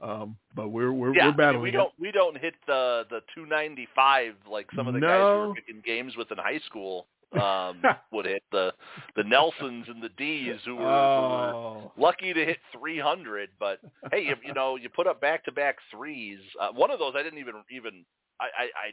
Um, 0.00 0.36
but 0.54 0.68
we're 0.68 0.92
we're, 0.92 1.14
yeah, 1.14 1.32
we're 1.36 1.44
I 1.44 1.52
mean, 1.52 1.60
we 1.62 1.70
don't 1.70 1.92
we 1.98 2.10
don't 2.12 2.36
hit 2.36 2.54
the 2.66 3.04
the 3.10 3.20
295 3.34 4.34
like 4.50 4.66
some 4.76 4.86
of 4.88 4.94
the 4.94 5.00
guys 5.00 5.26
who 5.32 5.38
were 5.38 5.54
picking 5.54 5.82
games 5.84 6.16
with 6.16 6.30
in 6.32 6.38
high 6.38 6.60
school 6.66 7.06
um, 7.40 7.82
would 8.12 8.26
hit 8.26 8.42
the 8.52 8.72
the 9.16 9.24
Nelsons 9.24 9.86
and 9.88 10.02
the 10.02 10.08
D's 10.10 10.56
who 10.64 10.76
were, 10.76 10.82
who 11.16 11.22
were 11.34 11.52
Oh. 11.54 11.92
lucky 11.96 12.32
to 12.32 12.44
hit 12.44 12.58
300 12.72 13.50
but 13.58 13.78
hey 14.12 14.22
you, 14.24 14.34
you 14.44 14.52
know 14.54 14.76
you 14.76 14.88
put 14.88 15.06
up 15.06 15.20
back 15.20 15.44
to 15.44 15.52
back 15.52 15.76
threes 15.90 16.40
uh, 16.60 16.70
one 16.72 16.90
of 16.90 16.98
those 16.98 17.14
i 17.16 17.22
didn't 17.22 17.38
even 17.38 17.54
even 17.70 18.04
I, 18.40 18.44
I 18.44 18.62
i 18.64 18.90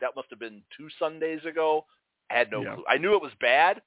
that 0.00 0.10
must 0.14 0.28
have 0.30 0.38
been 0.38 0.62
two 0.76 0.88
sundays 0.98 1.44
ago 1.44 1.84
i 2.30 2.34
had 2.38 2.50
no 2.50 2.62
Yeah. 2.62 2.74
clue 2.74 2.84
i 2.88 2.96
knew 2.98 3.14
it 3.14 3.22
was 3.22 3.32
bad 3.40 3.82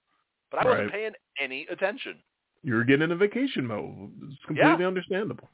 but 0.51 0.59
i 0.59 0.65
wasn't 0.65 0.91
paying 0.91 1.11
any 1.41 1.65
attention 1.71 2.15
You're 2.63 2.83
getting 2.83 3.03
into 3.03 3.15
vacation 3.15 3.65
mode. 3.65 4.11
It's 4.23 4.45
completely 4.45 4.83
understandable. 4.85 5.49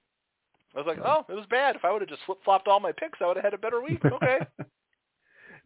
I 0.76 0.78
was 0.80 0.88
like 0.88 1.00
oh 1.04 1.26
it 1.30 1.34
was 1.34 1.46
bad. 1.50 1.76
If 1.76 1.86
i 1.86 1.92
would 1.92 2.02
have 2.02 2.10
just 2.10 2.22
flip 2.26 2.40
flopped 2.44 2.68
all 2.68 2.80
my 2.80 2.92
picks 2.92 3.20
i 3.22 3.28
would 3.28 3.38
have 3.38 3.44
had 3.46 3.54
a 3.54 3.58
better 3.58 3.82
week. 3.82 4.04
Okay. 4.06 4.40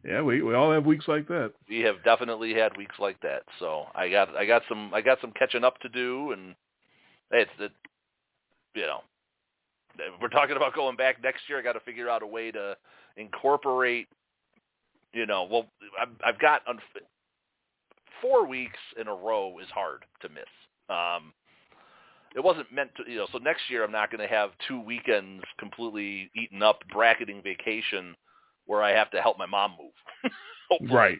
Yeah, 0.05 0.21
we 0.21 0.41
we 0.41 0.53
all 0.53 0.71
have 0.71 0.85
weeks 0.85 1.07
like 1.07 1.27
that. 1.27 1.51
we 1.67 1.79
have 1.79 2.01
definitely 2.05 2.53
had 2.53 2.77
weeks 2.77 2.95
like 2.99 3.19
that. 3.21 3.41
So 3.59 3.87
i 3.95 4.07
got 4.09 4.35
i 4.37 4.45
got 4.45 4.61
some 4.69 4.93
i 4.93 5.01
got 5.01 5.19
some 5.21 5.31
catching 5.31 5.63
up 5.63 5.79
to 5.79 5.89
do 5.89 6.31
and 6.31 6.55
it's 7.31 7.51
it 7.59 7.71
you 8.75 8.83
know 8.83 8.99
we're 10.21 10.29
talking 10.29 10.55
about 10.55 10.75
going 10.75 10.95
back 10.95 11.21
next 11.23 11.41
year. 11.49 11.57
I 11.59 11.63
got 11.63 11.73
to 11.73 11.79
figure 11.79 12.07
out 12.09 12.21
a 12.21 12.27
way 12.27 12.51
to 12.51 12.77
incorporate 13.17 14.07
you 15.13 15.25
know 15.25 15.47
well 15.49 15.65
i've, 15.99 16.09
I've 16.23 16.39
got 16.39 16.65
unf- 16.67 17.01
four 18.21 18.45
weeks 18.47 18.77
in 19.01 19.07
a 19.07 19.13
row 19.15 19.57
is 19.59 19.67
hard 19.73 20.05
to 20.21 20.29
miss. 20.29 20.43
Um 20.89 21.33
it 22.37 22.43
wasn't 22.43 22.71
meant 22.71 22.91
to 22.95 23.03
you 23.11 23.17
know 23.17 23.27
so 23.33 23.39
next 23.39 23.63
year 23.69 23.83
i'm 23.83 23.91
not 23.91 24.09
going 24.11 24.21
to 24.21 24.33
have 24.33 24.51
two 24.67 24.79
weekends 24.79 25.43
completely 25.59 26.29
eaten 26.41 26.61
up 26.63 26.83
bracketing 26.93 27.41
vacation 27.43 28.15
where 28.67 28.81
i 28.83 28.91
have 28.91 29.09
to 29.11 29.21
help 29.21 29.37
my 29.37 29.45
mom 29.47 29.71
move 29.79 30.31
Right. 30.91 31.19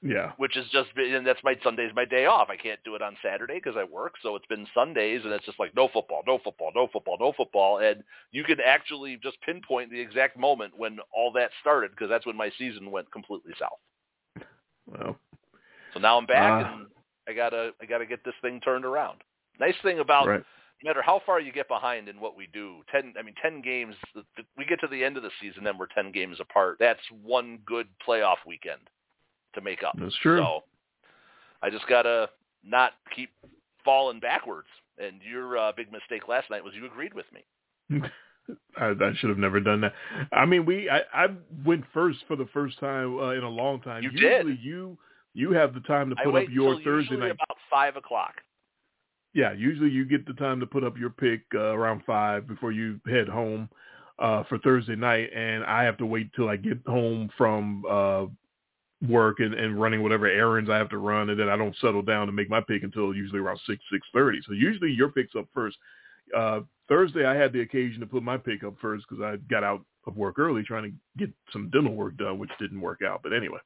Yeah. 0.00 0.32
which 0.36 0.56
is 0.56 0.64
just 0.70 0.88
and 0.96 1.26
that's 1.26 1.42
my 1.42 1.56
Sunday's 1.64 1.90
my 1.94 2.04
day 2.04 2.26
off. 2.26 2.48
I 2.50 2.56
can't 2.56 2.78
do 2.84 2.94
it 2.94 3.02
on 3.02 3.16
Saturday 3.22 3.54
because 3.56 3.76
I 3.76 3.82
work, 3.84 4.14
so 4.22 4.36
it's 4.36 4.46
been 4.46 4.64
Sundays, 4.72 5.22
and 5.24 5.32
it's 5.32 5.44
just 5.44 5.58
like 5.58 5.74
no 5.74 5.88
football, 5.92 6.22
no 6.24 6.38
football, 6.42 6.70
no 6.74 6.86
football, 6.92 7.16
no 7.18 7.32
football, 7.36 7.78
and 7.80 8.04
you 8.30 8.44
can 8.44 8.58
actually 8.64 9.18
just 9.22 9.40
pinpoint 9.42 9.90
the 9.90 9.98
exact 10.00 10.38
moment 10.38 10.72
when 10.76 10.98
all 11.12 11.32
that 11.32 11.50
started 11.60 11.90
because 11.90 12.08
that's 12.08 12.24
when 12.26 12.36
my 12.36 12.50
season 12.56 12.90
went 12.92 13.10
completely 13.10 13.52
south. 13.58 14.46
Well, 14.86 15.16
So 15.92 16.00
now 16.00 16.16
I'm 16.16 16.26
back, 16.26 16.64
Ah. 16.64 16.74
and 16.74 16.86
I 17.28 17.32
gotta 17.32 17.72
I 17.82 17.84
gotta 17.86 18.06
get 18.06 18.24
this 18.24 18.34
thing 18.40 18.60
turned 18.60 18.84
around. 18.84 19.18
Nice 19.58 19.74
thing 19.82 19.98
about 19.98 20.26
right. 20.26 20.42
no 20.82 20.88
matter 20.90 21.02
how 21.02 21.20
far 21.26 21.40
you 21.40 21.52
get 21.52 21.68
behind 21.68 22.08
in 22.08 22.20
what 22.20 22.36
we 22.36 22.48
do, 22.52 22.76
ten 22.90 23.14
I 23.18 23.22
mean 23.22 23.34
ten 23.42 23.60
games. 23.62 23.94
We 24.56 24.64
get 24.64 24.80
to 24.80 24.86
the 24.86 25.04
end 25.04 25.16
of 25.16 25.22
the 25.22 25.30
season, 25.40 25.64
then 25.64 25.78
we're 25.78 25.86
ten 25.86 26.12
games 26.12 26.38
apart. 26.40 26.76
That's 26.78 27.00
one 27.22 27.58
good 27.66 27.88
playoff 28.06 28.36
weekend 28.46 28.80
to 29.54 29.60
make 29.60 29.82
up. 29.82 29.94
That's 29.98 30.16
true. 30.22 30.38
So 30.38 30.64
I 31.62 31.70
just 31.70 31.86
gotta 31.88 32.28
not 32.64 32.92
keep 33.14 33.30
falling 33.84 34.20
backwards. 34.20 34.68
And 34.98 35.20
your 35.22 35.56
uh, 35.56 35.72
big 35.76 35.92
mistake 35.92 36.28
last 36.28 36.50
night 36.50 36.64
was 36.64 36.74
you 36.74 36.86
agreed 36.86 37.14
with 37.14 37.26
me. 37.32 38.00
I, 38.76 38.86
I 38.88 39.12
should 39.16 39.30
have 39.30 39.38
never 39.38 39.60
done 39.60 39.82
that. 39.82 39.92
I 40.32 40.46
mean, 40.46 40.64
we 40.64 40.88
I, 40.88 41.00
I 41.12 41.26
went 41.64 41.84
first 41.92 42.18
for 42.26 42.36
the 42.36 42.46
first 42.52 42.78
time 42.80 43.18
uh, 43.18 43.30
in 43.30 43.42
a 43.42 43.48
long 43.48 43.80
time. 43.80 44.02
You 44.02 44.10
did. 44.10 44.58
you 44.60 44.98
you 45.34 45.52
have 45.52 45.74
the 45.74 45.80
time 45.80 46.10
to 46.10 46.16
put 46.16 46.34
up 46.34 46.48
your 46.50 46.80
Thursday 46.82 47.16
night. 47.16 47.32
about 47.32 47.56
five 47.70 47.96
o'clock. 47.96 48.34
Yeah, 49.34 49.52
usually 49.52 49.90
you 49.90 50.04
get 50.04 50.26
the 50.26 50.32
time 50.34 50.58
to 50.60 50.66
put 50.66 50.84
up 50.84 50.98
your 50.98 51.10
pick 51.10 51.42
uh, 51.54 51.74
around 51.74 52.02
five 52.06 52.46
before 52.48 52.72
you 52.72 53.00
head 53.06 53.28
home 53.28 53.68
uh, 54.18 54.42
for 54.48 54.58
Thursday 54.58 54.96
night, 54.96 55.30
and 55.34 55.64
I 55.64 55.84
have 55.84 55.98
to 55.98 56.06
wait 56.06 56.32
till 56.34 56.48
I 56.48 56.56
get 56.56 56.78
home 56.86 57.30
from 57.36 57.84
uh, 57.88 58.26
work 59.06 59.40
and, 59.40 59.54
and 59.54 59.80
running 59.80 60.02
whatever 60.02 60.26
errands 60.26 60.70
I 60.70 60.76
have 60.76 60.88
to 60.90 60.98
run, 60.98 61.30
and 61.30 61.38
then 61.38 61.48
I 61.48 61.56
don't 61.56 61.76
settle 61.80 62.02
down 62.02 62.26
to 62.26 62.32
make 62.32 62.50
my 62.50 62.60
pick 62.60 62.82
until 62.82 63.14
usually 63.14 63.38
around 63.40 63.60
six 63.66 63.80
six 63.92 64.06
thirty. 64.12 64.40
So 64.46 64.54
usually 64.54 64.90
your 64.90 65.10
pick's 65.10 65.36
up 65.36 65.46
first. 65.54 65.76
Uh, 66.36 66.60
Thursday 66.88 67.24
I 67.26 67.34
had 67.34 67.52
the 67.52 67.60
occasion 67.60 68.00
to 68.00 68.06
put 68.06 68.22
my 68.22 68.36
pick 68.36 68.64
up 68.64 68.74
first 68.80 69.04
because 69.08 69.22
I 69.22 69.36
got 69.50 69.62
out 69.64 69.82
of 70.06 70.16
work 70.16 70.38
early 70.38 70.62
trying 70.62 70.84
to 70.84 70.92
get 71.18 71.30
some 71.52 71.68
dental 71.70 71.94
work 71.94 72.16
done, 72.16 72.38
which 72.38 72.50
didn't 72.58 72.80
work 72.80 73.00
out. 73.02 73.20
But 73.22 73.32
anyway, 73.34 73.58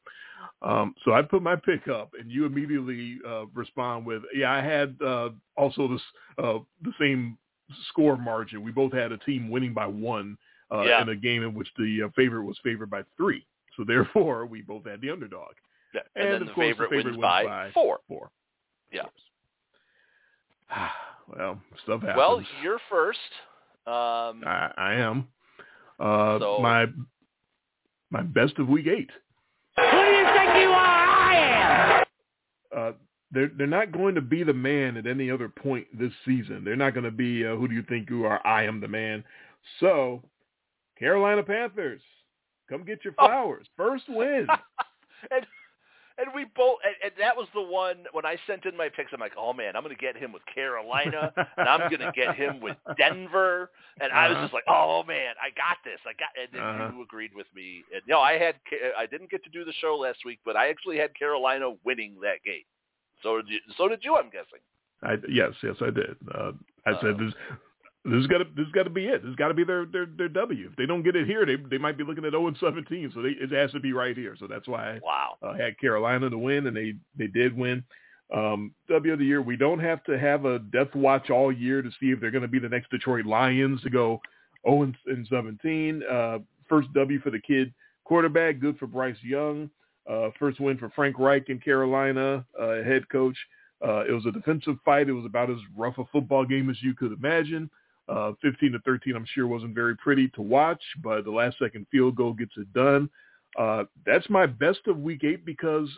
um, 0.62 0.94
so 1.04 1.12
I 1.12 1.22
put 1.22 1.42
my 1.42 1.54
pick 1.56 1.86
up, 1.88 2.10
and 2.18 2.30
you 2.30 2.46
immediately 2.46 3.18
uh, 3.26 3.46
respond 3.54 4.06
with, 4.06 4.22
"Yeah, 4.34 4.50
I 4.52 4.60
had 4.60 4.96
uh, 5.04 5.30
also 5.56 5.86
this 5.88 6.02
uh, 6.38 6.58
the 6.82 6.92
same 6.98 7.38
score 7.88 8.16
margin. 8.16 8.62
We 8.62 8.72
both 8.72 8.92
had 8.92 9.12
a 9.12 9.18
team 9.18 9.48
winning 9.50 9.72
by 9.72 9.86
one 9.86 10.36
uh, 10.72 10.82
Yeah. 10.82 11.00
in 11.02 11.08
a 11.10 11.16
game 11.16 11.42
in 11.42 11.54
which 11.54 11.68
the 11.78 12.02
uh, 12.04 12.08
favorite 12.16 12.44
was 12.44 12.58
favored 12.64 12.90
by 12.90 13.02
three. 13.16 13.46
So 13.76 13.84
therefore, 13.84 14.44
we 14.46 14.62
both 14.62 14.84
had 14.84 15.00
the 15.00 15.10
underdog. 15.10 15.52
Yeah. 15.94 16.00
And, 16.16 16.24
And, 16.24 16.34
then 16.34 16.42
of 16.42 16.48
the 16.48 16.54
course, 16.54 16.66
favorite, 16.66 16.90
the 16.90 16.96
favorite 16.96 17.04
wins 17.12 17.16
wins 17.18 17.22
by, 17.22 17.44
by 17.44 17.70
four. 17.72 18.00
Four. 18.08 18.30
Yeah. 18.90 19.02
well, 21.28 21.60
stuff 21.84 22.00
happens. 22.00 22.16
Well, 22.16 22.42
you're 22.62 22.78
first. 22.90 23.18
Um, 23.86 24.42
I, 24.46 24.70
I 24.76 24.94
am. 24.94 25.28
Uh, 26.00 26.38
So- 26.38 26.58
my 26.60 26.86
my 28.10 28.22
best 28.22 28.58
of 28.58 28.68
week 28.68 28.86
eight. 28.86 29.10
Who 29.76 29.82
do 29.82 29.96
you 29.96 30.24
think 30.24 30.56
you 30.62 30.68
are? 30.70 30.76
I 30.76 31.34
am. 32.02 32.04
Uh, 32.76 32.92
they're 33.30 33.50
they're 33.56 33.66
not 33.66 33.90
going 33.92 34.14
to 34.14 34.20
be 34.20 34.42
the 34.44 34.52
man 34.52 34.96
at 34.96 35.06
any 35.06 35.30
other 35.30 35.48
point 35.48 35.86
this 35.98 36.12
season. 36.24 36.62
They're 36.64 36.76
not 36.76 36.92
going 36.94 37.04
to 37.04 37.10
be 37.10 37.44
uh, 37.46 37.56
who 37.56 37.68
do 37.68 37.74
you 37.74 37.82
think 37.88 38.10
you 38.10 38.26
are? 38.26 38.46
I 38.46 38.64
am 38.64 38.80
the 38.80 38.88
man. 38.88 39.24
So, 39.80 40.22
Carolina 40.98 41.42
Panthers, 41.42 42.02
come 42.68 42.84
get 42.84 43.04
your 43.04 43.14
Oh. 43.18 43.26
flowers. 43.26 43.66
First 43.76 44.04
win. 44.08 44.46
and 45.30 45.46
and 46.18 46.28
we 46.34 46.44
both 46.56 46.78
and, 46.84 46.94
and 47.04 47.12
that 47.18 47.36
was 47.36 47.48
the 47.54 47.62
one 47.62 48.04
when 48.12 48.24
I 48.24 48.36
sent 48.46 48.64
in 48.66 48.76
my 48.76 48.88
picks. 48.88 49.12
I'm 49.12 49.20
like, 49.20 49.32
oh 49.38 49.52
man, 49.52 49.76
I'm 49.76 49.82
going 49.82 49.94
to 49.94 50.00
get 50.00 50.16
him 50.16 50.32
with 50.32 50.42
Carolina, 50.52 51.32
and 51.58 51.68
I'm 51.68 51.88
going 51.88 52.00
to 52.00 52.12
get 52.14 52.34
him 52.34 52.60
with 52.60 52.76
Denver, 52.96 53.70
and 54.00 54.12
I 54.12 54.28
was 54.28 54.36
Uh-huh. 54.36 54.44
just 54.44 54.54
like, 54.54 54.64
oh 54.68 55.02
man, 55.06 55.34
I 55.40 55.50
got 55.50 55.78
this, 55.84 56.00
I 56.06 56.12
got. 56.14 56.30
And 56.40 56.48
then 56.52 56.62
Uh-huh. 56.62 56.90
you 56.96 57.02
agreed 57.02 57.32
with 57.34 57.46
me. 57.54 57.84
And, 57.92 58.02
no, 58.08 58.20
I 58.20 58.38
had 58.38 58.56
I 58.98 59.06
didn't 59.06 59.30
get 59.30 59.42
to 59.44 59.50
do 59.50 59.64
the 59.64 59.72
show 59.80 59.96
last 59.96 60.20
week, 60.24 60.40
but 60.44 60.56
I 60.56 60.68
actually 60.68 60.98
had 60.98 61.14
Carolina 61.18 61.70
winning 61.84 62.16
that 62.22 62.42
game. 62.44 62.64
So 63.22 63.36
did 63.36 63.48
you, 63.50 63.60
so 63.76 63.88
did 63.88 64.04
you? 64.04 64.16
I'm 64.16 64.30
guessing. 64.30 64.60
I, 65.02 65.14
yes, 65.28 65.52
yes, 65.62 65.76
I 65.80 65.90
did. 65.90 66.16
Uh, 66.34 66.52
I 66.86 66.90
Uh, 66.92 67.00
said 67.00 67.18
this. 67.18 67.34
This 68.04 68.14
has 68.14 68.26
got 68.26 68.38
to 68.38 68.44
this 68.56 68.64
has 68.66 68.72
got 68.72 68.82
to 68.84 68.90
be 68.90 69.06
it. 69.06 69.22
This 69.22 69.28
has 69.28 69.36
got 69.36 69.48
to 69.48 69.54
be 69.54 69.62
their, 69.64 69.86
their 69.86 70.06
their 70.06 70.28
W. 70.28 70.68
If 70.70 70.76
they 70.76 70.86
don't 70.86 71.02
get 71.04 71.14
it 71.14 71.26
here, 71.26 71.46
they 71.46 71.56
they 71.56 71.78
might 71.78 71.96
be 71.96 72.02
looking 72.04 72.24
at 72.24 72.32
0 72.32 72.48
and 72.48 72.56
17. 72.58 73.12
So 73.14 73.22
they, 73.22 73.30
it 73.30 73.52
has 73.52 73.70
to 73.72 73.80
be 73.80 73.92
right 73.92 74.16
here. 74.16 74.34
So 74.38 74.46
that's 74.48 74.66
why 74.66 74.98
Wow. 75.04 75.36
I 75.42 75.46
uh, 75.46 75.56
had 75.56 75.78
Carolina 75.78 76.28
to 76.28 76.38
win, 76.38 76.66
and 76.66 76.76
they 76.76 76.94
they 77.16 77.28
did 77.28 77.56
win. 77.56 77.84
Um, 78.34 78.72
w 78.88 79.12
of 79.12 79.18
the 79.18 79.24
year. 79.24 79.42
We 79.42 79.56
don't 79.56 79.78
have 79.78 80.02
to 80.04 80.18
have 80.18 80.46
a 80.46 80.58
death 80.58 80.94
watch 80.94 81.30
all 81.30 81.52
year 81.52 81.82
to 81.82 81.90
see 82.00 82.10
if 82.10 82.20
they're 82.20 82.30
going 82.30 82.42
to 82.42 82.48
be 82.48 82.58
the 82.58 82.68
next 82.68 82.90
Detroit 82.90 83.26
Lions 83.26 83.82
to 83.82 83.90
go 83.90 84.20
0 84.66 84.82
and, 84.84 84.96
and 85.06 85.26
17. 85.28 86.02
Uh, 86.10 86.38
first 86.68 86.88
W 86.94 87.20
for 87.20 87.30
the 87.30 87.38
kid 87.38 87.72
quarterback. 88.04 88.58
Good 88.58 88.78
for 88.78 88.86
Bryce 88.86 89.16
Young. 89.22 89.70
Uh, 90.10 90.30
first 90.38 90.58
win 90.60 90.78
for 90.78 90.90
Frank 90.90 91.18
Reich 91.18 91.48
in 91.50 91.60
Carolina, 91.60 92.44
uh, 92.60 92.82
head 92.82 93.08
coach. 93.10 93.36
Uh, 93.86 94.04
it 94.08 94.12
was 94.12 94.24
a 94.26 94.32
defensive 94.32 94.76
fight. 94.84 95.08
It 95.08 95.12
was 95.12 95.26
about 95.26 95.50
as 95.50 95.58
rough 95.76 95.98
a 95.98 96.04
football 96.10 96.44
game 96.44 96.70
as 96.70 96.82
you 96.82 96.94
could 96.94 97.12
imagine. 97.12 97.70
Uh, 98.08 98.32
15 98.42 98.72
to 98.72 98.78
13, 98.80 99.14
I'm 99.14 99.26
sure 99.32 99.46
wasn't 99.46 99.74
very 99.74 99.96
pretty 99.96 100.28
to 100.30 100.42
watch, 100.42 100.82
but 101.02 101.24
the 101.24 101.30
last 101.30 101.56
second 101.58 101.86
field 101.90 102.16
goal 102.16 102.32
gets 102.32 102.52
it 102.56 102.70
done. 102.72 103.08
Uh, 103.58 103.84
that's 104.04 104.28
my 104.28 104.44
best 104.46 104.80
of 104.86 104.98
week 104.98 105.22
eight 105.24 105.44
because 105.44 105.88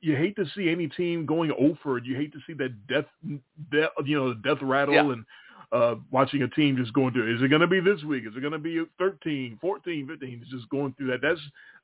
you 0.00 0.16
hate 0.16 0.34
to 0.36 0.44
see 0.56 0.68
any 0.68 0.88
team 0.88 1.24
going 1.24 1.52
over. 1.52 1.98
You 1.98 2.16
hate 2.16 2.32
to 2.32 2.40
see 2.46 2.54
that 2.54 2.86
death, 2.88 3.04
death 3.70 3.90
you 4.04 4.16
know, 4.18 4.30
the 4.30 4.40
death 4.42 4.60
rattle 4.62 4.94
Yeah. 4.94 5.12
and 5.12 5.24
uh, 5.70 5.94
watching 6.10 6.42
a 6.42 6.48
team 6.48 6.76
just 6.76 6.92
going 6.92 7.12
through. 7.12 7.34
Is 7.34 7.42
it 7.42 7.48
going 7.48 7.60
to 7.62 7.66
be 7.66 7.80
this 7.80 8.02
week? 8.02 8.24
Is 8.26 8.36
it 8.36 8.40
going 8.40 8.52
to 8.52 8.58
be 8.58 8.84
13, 8.98 9.58
14, 9.60 10.06
15? 10.08 10.40
It's 10.42 10.50
just 10.50 10.68
going 10.70 10.92
through 10.94 11.06
that. 11.08 11.22
That's 11.22 11.40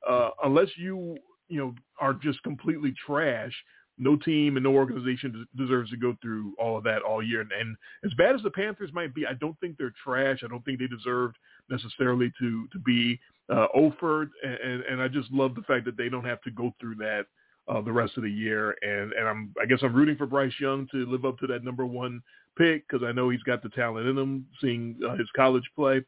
uh, 0.07 0.29
unless 0.43 0.67
you 0.75 1.17
you 1.47 1.59
know 1.59 1.73
are 1.99 2.13
just 2.13 2.43
completely 2.43 2.93
trash. 3.05 3.53
No 3.99 4.15
team 4.15 4.57
and 4.57 4.63
no 4.63 4.73
organization 4.73 5.45
deserves 5.57 5.91
to 5.91 5.97
go 5.97 6.15
through 6.21 6.53
all 6.57 6.77
of 6.77 6.83
that 6.85 7.01
all 7.01 7.21
year. 7.21 7.41
And, 7.41 7.51
and 7.51 7.75
as 8.05 8.13
bad 8.15 8.35
as 8.35 8.41
the 8.41 8.49
Panthers 8.49 8.91
might 8.93 9.13
be, 9.13 9.25
I 9.27 9.33
don't 9.33 9.59
think 9.59 9.77
they're 9.77 9.93
trash. 10.03 10.39
I 10.43 10.47
don't 10.47 10.63
think 10.63 10.79
they 10.79 10.87
deserved 10.87 11.37
necessarily 11.69 12.31
to 12.39 12.67
to 12.71 12.79
be 12.79 13.19
uh, 13.49 13.67
offered. 13.73 14.31
And, 14.43 14.81
and, 14.83 15.01
I 15.01 15.07
just 15.07 15.31
love 15.31 15.55
the 15.55 15.61
fact 15.63 15.85
that 15.85 15.97
they 15.97 16.07
don't 16.07 16.25
have 16.25 16.41
to 16.43 16.51
go 16.51 16.73
through 16.79 16.95
that 16.95 17.25
uh, 17.67 17.81
the 17.81 17.91
rest 17.91 18.15
of 18.17 18.23
the 18.23 18.31
year. 18.31 18.75
And 18.81 19.11
and 19.13 19.27
I'm 19.27 19.53
I 19.61 19.65
guess 19.65 19.79
I'm 19.81 19.93
rooting 19.93 20.17
for 20.17 20.25
Bryce 20.25 20.53
Young 20.59 20.87
to 20.91 21.05
live 21.05 21.25
up 21.25 21.37
to 21.39 21.47
that 21.47 21.63
number 21.63 21.85
one 21.85 22.21
pick 22.57 22.87
because 22.87 23.05
I 23.05 23.11
know 23.11 23.29
he's 23.29 23.43
got 23.43 23.61
the 23.63 23.69
talent 23.69 24.07
in 24.07 24.17
him. 24.17 24.45
Seeing 24.61 24.97
uh, 25.07 25.15
his 25.15 25.29
college 25.35 25.69
play, 25.75 26.01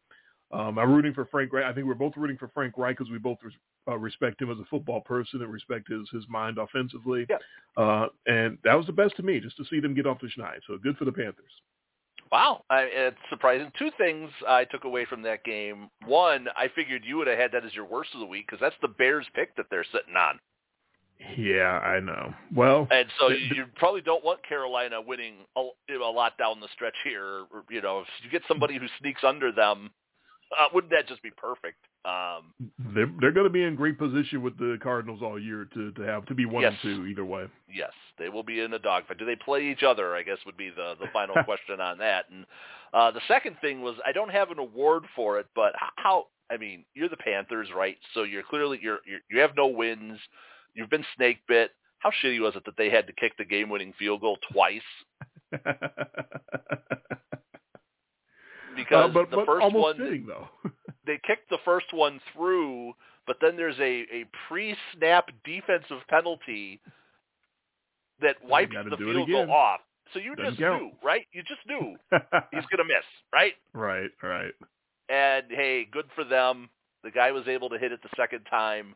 um, 0.54 0.78
I'm 0.78 0.92
rooting 0.92 1.14
for 1.14 1.26
Frank 1.26 1.54
Reich. 1.54 1.66
I 1.66 1.74
think 1.74 1.88
we're 1.88 1.94
both 1.94 2.14
rooting 2.18 2.38
for 2.38 2.50
Frank 2.50 2.74
Reich 2.78 2.98
because 2.98 3.12
we 3.12 3.18
both 3.18 3.38
res- 3.44 3.54
uh, 3.88 3.98
respect 3.98 4.42
him 4.42 4.52
as 4.52 4.58
a 4.60 4.66
football 4.66 5.02
person 5.02 5.42
and 5.42 5.52
respect 5.52 5.90
his 5.90 6.10
his 6.12 6.24
mind 6.30 6.58
offensively. 6.58 7.26
Yeah. 7.30 7.38
Uh, 7.78 8.08
and 8.28 8.58
that 8.64 8.76
was 8.76 8.86
the 8.86 8.94
best 8.94 9.16
to 9.18 9.24
me, 9.24 9.40
just 9.40 9.58
to 9.58 9.66
see 9.66 9.80
them 9.80 9.94
get 9.94 10.06
off 10.06 10.20
the 10.22 10.28
schneid. 10.28 10.60
So 10.68 10.78
good 10.78 10.98
for 10.98 11.06
the 11.06 11.12
Panthers. 11.12 11.52
Wow, 12.32 12.64
I, 12.70 12.84
it's 12.84 13.18
surprising. 13.30 13.72
Two 13.78 13.92
things 13.98 14.30
I 14.48 14.64
took 14.64 14.86
away 14.86 15.06
from 15.06 15.22
that 15.24 15.44
game. 15.44 15.90
One, 16.06 16.48
I 16.56 16.70
figured 16.74 17.04
you 17.06 17.18
would 17.18 17.28
have 17.28 17.38
had 17.38 17.52
that 17.52 17.66
as 17.66 17.74
your 17.74 17.86
worst 17.86 18.12
of 18.14 18.22
the 18.22 18.26
week 18.26 18.48
because 18.48 18.62
that's 18.62 18.76
the 18.82 18.88
Bears 18.88 19.26
pick 19.36 19.56
that 19.58 19.66
they're 19.70 19.86
sitting 19.92 20.16
on. 20.16 20.40
Yeah, 21.38 21.80
I 21.80 22.00
know. 22.00 22.34
Well, 22.56 22.88
And 22.90 23.08
so 23.20 23.30
th- 23.30 23.40
you, 23.42 23.56
you 23.58 23.66
probably 23.76 24.02
don't 24.02 24.24
want 24.24 24.48
Carolina 24.48 25.02
winning 25.02 25.36
a, 25.56 25.62
a 25.94 26.12
lot 26.12 26.38
down 26.38 26.60
the 26.60 26.68
stretch 26.74 26.96
here. 27.04 27.46
Or, 27.52 27.64
you 27.70 27.82
know, 27.82 28.00
if 28.00 28.08
you 28.24 28.30
get 28.30 28.42
somebody 28.48 28.78
who 28.78 28.88
sneaks 29.00 29.22
under 29.24 29.52
them, 29.52 29.92
uh, 30.60 30.66
wouldn't 30.74 30.92
that 30.92 31.08
just 31.08 31.22
be 31.24 31.32
perfect? 31.32 31.78
Um, 32.04 32.54
they're 32.96 33.12
they're 33.20 33.32
going 33.32 33.46
to 33.46 33.50
be 33.52 33.64
in 33.64 33.76
great 33.76 33.98
position 33.98 34.42
with 34.42 34.58
the 34.58 34.78
Cardinals 34.82 35.22
all 35.22 35.40
year 35.40 35.68
to 35.74 35.92
to 35.92 36.02
have 36.02 36.26
to 36.28 36.34
be 36.36 36.46
one 36.46 36.64
Yes. 36.64 36.74
and 36.84 36.98
two 36.98 37.06
either 37.08 37.26
way. 37.26 37.46
yes, 37.74 37.92
they 38.18 38.30
will 38.30 38.44
be 38.44 38.60
in 38.62 38.74
a 38.74 38.80
dogfight. 38.80 39.18
Do 39.20 39.26
they 39.26 39.36
play 39.36 39.66
each 39.70 39.84
other? 39.84 40.16
I 40.16 40.24
guess 40.24 40.38
would 40.46 40.58
be 40.58 40.70
the 40.70 40.96
the 41.00 41.08
final 41.14 41.36
question 41.46 41.80
on 41.80 41.98
that. 42.00 42.26
And 42.32 42.46
uh, 42.94 43.12
the 43.12 43.22
second 43.28 43.58
thing 43.62 43.82
was 43.82 43.96
I 44.06 44.12
don't 44.12 44.32
have 44.32 44.50
an 44.52 44.60
award 44.60 45.04
for 45.16 45.40
it, 45.40 45.46
but 45.56 45.74
how? 45.98 46.28
I 46.50 46.58
mean, 46.58 46.84
you're 46.96 47.08
the 47.08 47.18
Panthers, 47.18 47.70
right? 47.76 47.98
So 48.14 48.24
you're 48.24 48.44
clearly 48.44 48.80
you're, 48.82 49.00
you're 49.06 49.20
you 49.30 49.40
have 49.40 49.56
no 49.56 49.68
wins. 49.68 50.20
You've 50.74 50.90
been 50.90 51.06
snake 51.16 51.40
bit. 51.48 51.72
How 52.00 52.10
shitty 52.24 52.40
was 52.42 52.56
it 52.56 52.66
that 52.66 52.76
they 52.78 52.90
had 52.90 53.06
to 53.08 53.14
kick 53.14 53.38
the 53.38 53.46
game-winning 53.46 53.94
field 54.00 54.22
goal 54.22 54.38
twice? 54.52 54.82
Because 58.76 59.10
Uh, 59.10 59.14
but 59.14 59.30
the 59.32 59.38
but 59.38 59.46
first 59.46 59.64
almost 59.64 59.82
one 59.84 59.98
fitting 59.98 60.26
though. 60.28 60.48
they 61.06 61.20
kicked 61.26 61.50
the 61.50 61.58
first 61.66 61.88
one 61.94 62.20
through, 62.34 62.94
but 63.28 63.38
then 63.42 63.56
there's 63.58 63.80
a, 63.80 64.06
a 64.12 64.26
pre-snap 64.48 65.30
defensive 65.46 66.00
penalty 66.10 66.80
that 68.22 68.36
wipes 68.44 68.74
the 68.90 68.98
field 68.98 69.30
goal 69.30 69.52
off. 69.52 69.80
So 70.14 70.20
you 70.20 70.36
Doesn't 70.36 70.52
just 70.52 70.60
count. 70.62 70.82
knew, 70.82 70.92
right? 71.04 71.26
You 71.32 71.42
just 71.44 71.62
knew 71.68 71.96
he's 72.52 72.66
going 72.66 72.78
to 72.78 72.84
miss, 72.84 73.06
right? 73.34 73.54
right, 73.74 74.10
right. 74.22 74.52
And 75.10 75.46
hey, 75.50 75.88
good 75.92 76.06
for 76.16 76.24
them. 76.24 76.70
The 77.04 77.12
guy 77.12 77.32
was 77.32 77.48
able 77.48 77.70
to 77.70 77.78
hit 77.80 77.92
it 77.92 78.02
the 78.04 78.10
second 78.16 78.42
time, 78.50 78.96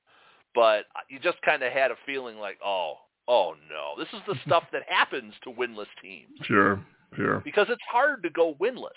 but 0.54 0.86
you 1.10 1.20
just 1.20 1.42
kind 1.42 1.64
of 1.64 1.72
had 1.72 1.92
a 1.92 1.96
feeling 2.06 2.38
like, 2.38 2.58
oh, 2.64 2.96
oh 3.28 3.56
no, 3.70 3.94
this 3.98 4.10
is 4.14 4.22
the 4.28 4.36
stuff 4.46 4.64
that 4.74 4.84
happens 4.88 5.34
to 5.44 5.50
winless 5.50 5.88
teams 6.02 6.30
Sure, 6.44 6.80
sure. 7.16 7.40
because 7.44 7.68
it's 7.70 7.82
hard 7.90 8.22
to 8.24 8.30
go 8.30 8.54
winless. 8.62 8.90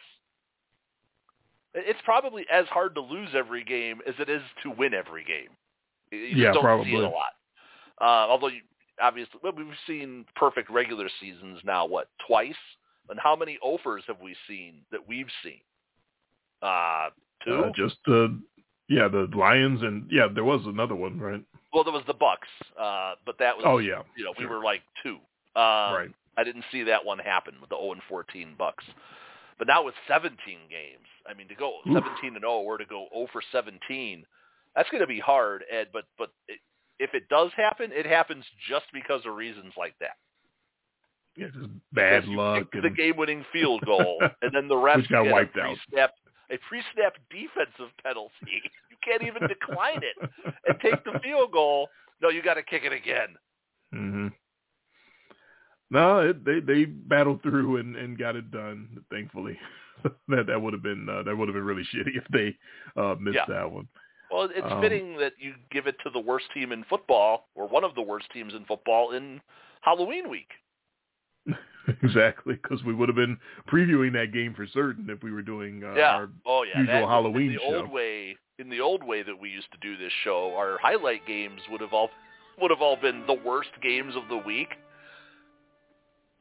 It's 1.74 2.00
probably 2.04 2.44
as 2.50 2.66
hard 2.66 2.94
to 2.94 3.00
lose 3.00 3.31
every 3.35 3.62
game 3.64 4.00
as 4.07 4.14
it 4.18 4.28
is 4.28 4.42
to 4.62 4.70
win 4.70 4.94
every 4.94 5.24
game. 5.24 5.50
You 6.11 6.18
Yeah, 6.18 6.52
don't 6.52 6.57
see 6.57 6.61
probably. 6.62 6.94
it 6.94 7.04
a 7.04 7.09
lot. 7.09 7.33
Uh, 8.00 8.31
although 8.31 8.48
you, 8.48 8.61
obviously, 9.00 9.38
well, 9.42 9.52
we've 9.57 9.66
seen 9.87 10.24
perfect 10.35 10.70
regular 10.70 11.09
seasons 11.20 11.61
now. 11.64 11.85
What 11.87 12.09
twice? 12.26 12.54
And 13.11 13.18
how 13.20 13.35
many 13.37 13.59
offers 13.62 14.04
have 14.07 14.20
we 14.20 14.35
seen 14.46 14.83
that 14.92 15.07
we've 15.07 15.31
seen? 15.42 15.61
Uh, 16.62 17.09
two. 17.44 17.64
Uh, 17.64 17.70
just 17.74 17.96
uh, 18.09 18.28
yeah, 18.88 19.09
the 19.09 19.28
Lions 19.35 19.83
and 19.83 20.09
yeah, 20.11 20.28
there 20.35 20.44
was 20.44 20.61
another 20.66 20.94
one, 20.94 21.18
right? 21.18 21.42
well, 21.72 21.85
there 21.85 21.92
was 21.92 22.02
the 22.07 22.14
Bucks, 22.14 22.48
uh, 22.81 23.14
but 23.26 23.38
that 23.38 23.54
was 23.57 23.64
Oh 23.66 23.78
yeah, 23.78 24.02
you 24.16 24.24
know 24.24 24.33
we 24.38 24.46
were 24.46 24.62
like 24.62 24.83
two. 25.02 25.16
Um, 25.57 25.94
Right. 25.94 26.11
I 26.37 26.44
didn't 26.44 26.64
see 26.70 26.85
that 26.85 27.04
one 27.04 27.18
happen 27.18 27.54
with 27.61 27.68
the 27.70 27.76
0 27.76 27.92
and 27.92 28.02
14 28.09 28.54
Bucks. 28.57 28.85
But 29.59 29.66
now 29.66 29.83
with 29.85 29.94
17 30.07 30.31
games, 30.71 31.07
I 31.29 31.35
mean 31.35 31.49
to 31.49 31.55
go 31.55 31.79
17 31.92 32.35
and 32.35 32.42
0 32.42 32.51
or 32.62 32.79
to 32.79 32.85
go 32.87 33.07
0 33.12 33.27
for 33.33 33.42
17, 33.53 34.25
that's 34.77 34.88
going 34.90 35.01
to 35.01 35.07
be 35.07 35.18
hard. 35.21 35.64
Ed, 35.71 35.88
but 35.92 36.05
but 36.16 36.31
it, 36.47 36.61
if 36.99 37.14
it 37.14 37.29
does 37.29 37.51
happen, 37.57 37.90
it 37.92 38.07
happens 38.07 38.44
just 38.68 38.87
because 38.92 39.23
of 39.27 39.35
reasons 39.35 39.73
like 39.77 39.94
that. 40.01 40.16
yeah, 41.37 41.47
just 41.49 41.68
bad 41.92 42.23
Because 42.23 42.37
luck 42.37 42.68
and 42.73 42.83
the 42.85 42.90
game-winning 42.90 43.44
field 43.53 43.85
goal, 43.85 44.18
and 44.42 44.53
then 44.55 44.68
the 44.68 44.77
rest 44.77 45.09
got 45.09 45.27
wiped 45.27 45.57
a 45.57 45.61
out. 45.61 45.77
pre-snap, 45.77 46.11
a 46.51 46.59
pre-snap 46.68 47.14
defensive 47.31 47.92
penalty. 48.03 48.62
You 48.90 48.97
can't 49.05 49.23
even 49.23 49.47
decline 49.49 50.03
it 50.03 50.31
and 50.66 50.81
take 50.81 51.03
the 51.05 51.18
field 51.23 51.53
goal. 51.53 51.88
No, 52.21 52.29
you 52.31 52.42
got 52.42 52.55
to 52.55 52.62
kick 52.62 52.83
it 52.85 52.92
again. 52.92 53.37
hmm 53.92 54.29
No, 55.90 56.20
it, 56.20 56.44
they 56.44 56.61
they 56.61 56.85
battled 56.85 57.42
through 57.42 57.79
and, 57.79 57.96
and 57.96 58.18
got 58.18 58.37
it 58.37 58.51
done. 58.51 58.88
Thankfully, 59.11 59.59
that 60.29 60.46
that 60.46 60.61
would 60.61 60.72
have 60.74 60.83
been 60.83 61.09
uh, 61.09 61.22
that 61.22 61.37
would 61.37 61.48
have 61.48 61.55
been 61.55 61.64
really 61.64 61.85
shitty 61.94 62.16
if 62.16 62.24
they 62.33 62.57
uh, 63.01 63.14
missed 63.20 63.37
Yeah. 63.37 63.46
that 63.48 63.70
one. 63.70 63.88
Well, 64.31 64.51
it's 64.55 64.70
Um, 64.70 64.83
fitting 64.83 65.16
that 65.18 65.33
you 65.38 65.55
give 65.70 65.87
it 65.87 65.96
to 66.05 66.11
the 66.11 66.18
worst 66.20 66.46
team 66.53 66.70
in 66.72 66.85
football, 66.85 67.48
or 67.55 67.66
one 67.66 67.83
of 67.85 67.94
the 67.94 68.03
worst 68.03 68.31
teams 68.31 68.53
in 68.53 68.64
football, 68.66 69.12
in 69.12 69.40
Halloween 69.81 70.29
week. 70.29 70.51
exactly, 72.03 72.55
because 72.62 72.85
we 72.85 72.92
would 72.94 73.09
have 73.09 73.16
been 73.16 73.38
previewing 73.72 74.12
that 74.12 74.33
game 74.33 74.53
for 74.55 74.66
certain 74.66 75.09
if 75.09 75.22
we 75.22 75.33
were 75.33 75.40
doing 75.42 75.83
uh, 75.83 75.94
yeah. 75.94 76.11
our 76.11 76.29
oh 76.44 76.62
yeah. 76.64 76.81
usual 76.81 77.01
that, 77.01 77.09
Halloween 77.09 77.46
in 77.48 77.53
the 77.55 77.61
show. 77.61 77.77
old 77.77 77.90
way. 77.90 78.37
In 78.59 78.68
the 78.68 78.81
old 78.81 79.05
way 79.05 79.22
that 79.22 79.38
we 79.38 79.48
used 79.51 79.70
to 79.70 79.79
do 79.79 79.96
this 79.96 80.12
show, 80.24 80.53
our 80.57 80.79
highlight 80.83 81.24
games 81.27 81.61
would 81.70 81.81
have 81.81 81.92
all 81.92 82.11
would 82.61 82.70
have 82.70 82.83
all 82.83 82.96
been 82.96 83.24
the 83.27 83.38
worst 83.46 83.70
games 83.81 84.14
of 84.16 84.24
the 84.29 84.37
week. 84.37 84.74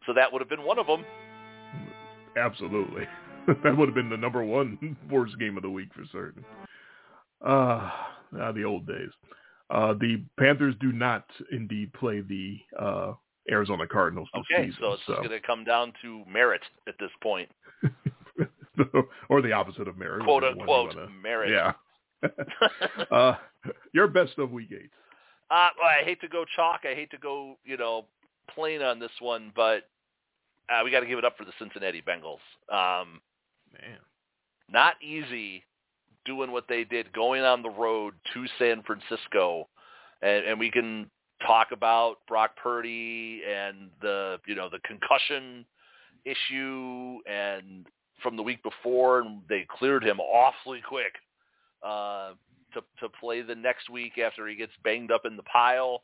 So 0.07 0.13
that 0.13 0.31
would 0.31 0.41
have 0.41 0.49
been 0.49 0.63
one 0.63 0.79
of 0.79 0.87
them. 0.87 1.05
Absolutely. 2.35 3.03
that 3.63 3.77
would 3.77 3.87
have 3.87 3.95
been 3.95 4.09
the 4.09 4.17
number 4.17 4.43
one 4.43 4.97
worst 5.11 5.37
game 5.37 5.57
of 5.57 5.63
the 5.63 5.69
week 5.69 5.89
for 5.93 6.03
certain. 6.11 6.43
Uh, 7.45 7.91
uh 8.39 8.51
the 8.53 8.63
old 8.63 8.87
days. 8.87 9.09
Uh, 9.69 9.93
the 9.93 10.23
Panthers 10.39 10.75
do 10.79 10.91
not 10.93 11.25
indeed 11.51 11.91
play 11.93 12.21
the 12.21 12.57
uh, 12.79 13.13
Arizona 13.51 13.85
Cardinals 13.85 14.29
this 14.33 14.43
okay, 14.51 14.67
season. 14.67 14.79
so 14.81 14.93
it's 14.93 15.03
so. 15.05 15.15
going 15.15 15.29
to 15.29 15.41
come 15.41 15.65
down 15.65 15.91
to 16.01 16.23
merit 16.31 16.61
at 16.87 16.95
this 16.99 17.11
point. 17.21 17.49
or 19.29 19.41
the 19.41 19.51
opposite 19.51 19.87
of 19.89 19.97
merit. 19.97 20.23
Quote 20.23 20.45
unquote 20.45 20.95
wanna, 20.95 21.09
merit. 21.21 21.51
Yeah. 21.51 21.73
uh, 23.11 23.35
your 23.93 24.07
best 24.07 24.37
of 24.37 24.51
week 24.51 24.69
eight. 24.71 24.89
Uh, 25.51 25.69
well, 25.79 25.89
I 25.89 26.03
hate 26.03 26.21
to 26.21 26.27
go 26.27 26.45
chalk. 26.55 26.81
I 26.83 26.93
hate 26.93 27.11
to 27.11 27.17
go, 27.17 27.57
you 27.65 27.77
know, 27.77 28.05
plain 28.53 28.81
on 28.81 28.99
this 28.99 29.11
one, 29.19 29.51
but 29.55 29.83
uh, 30.69 30.81
we 30.83 30.91
got 30.91 31.01
to 31.01 31.05
give 31.05 31.19
it 31.19 31.25
up 31.25 31.37
for 31.37 31.45
the 31.45 31.53
Cincinnati 31.59 32.01
Bengals. 32.01 32.43
Um, 32.73 33.21
Man, 33.73 33.97
not 34.69 34.95
easy 35.01 35.63
doing 36.25 36.51
what 36.51 36.65
they 36.67 36.83
did, 36.83 37.11
going 37.13 37.41
on 37.43 37.61
the 37.61 37.69
road 37.69 38.13
to 38.33 38.45
San 38.59 38.83
Francisco, 38.83 39.67
and, 40.21 40.45
and 40.45 40.59
we 40.59 40.69
can 40.71 41.09
talk 41.45 41.67
about 41.71 42.17
Brock 42.27 42.51
Purdy 42.61 43.41
and 43.47 43.89
the, 44.01 44.37
you 44.45 44.55
know, 44.55 44.69
the 44.69 44.79
concussion 44.79 45.65
issue 46.25 47.19
and 47.29 47.87
from 48.21 48.35
the 48.35 48.43
week 48.43 48.61
before, 48.63 49.21
and 49.21 49.41
they 49.47 49.65
cleared 49.77 50.03
him 50.03 50.19
awfully 50.19 50.81
quick 50.87 51.13
uh, 51.83 52.31
to 52.73 52.81
to 52.99 53.09
play 53.19 53.41
the 53.41 53.55
next 53.55 53.89
week 53.89 54.17
after 54.17 54.47
he 54.47 54.55
gets 54.55 54.71
banged 54.83 55.11
up 55.11 55.21
in 55.25 55.37
the 55.37 55.43
pile. 55.43 56.03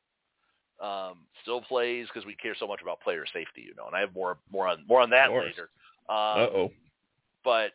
Um, 0.81 1.19
still 1.43 1.61
plays 1.61 2.07
because 2.07 2.25
we 2.25 2.35
care 2.35 2.55
so 2.59 2.67
much 2.67 2.81
about 2.81 2.99
player 3.01 3.25
safety, 3.25 3.61
you 3.65 3.73
know, 3.77 3.85
and 3.87 3.95
I 3.95 4.01
have 4.01 4.13
more 4.13 4.37
more 4.51 4.67
on 4.67 4.83
more 4.87 5.01
on 5.01 5.09
that 5.11 5.31
later. 5.31 5.69
Um, 6.09 6.17
uh 6.17 6.47
oh. 6.53 6.71
but 7.43 7.71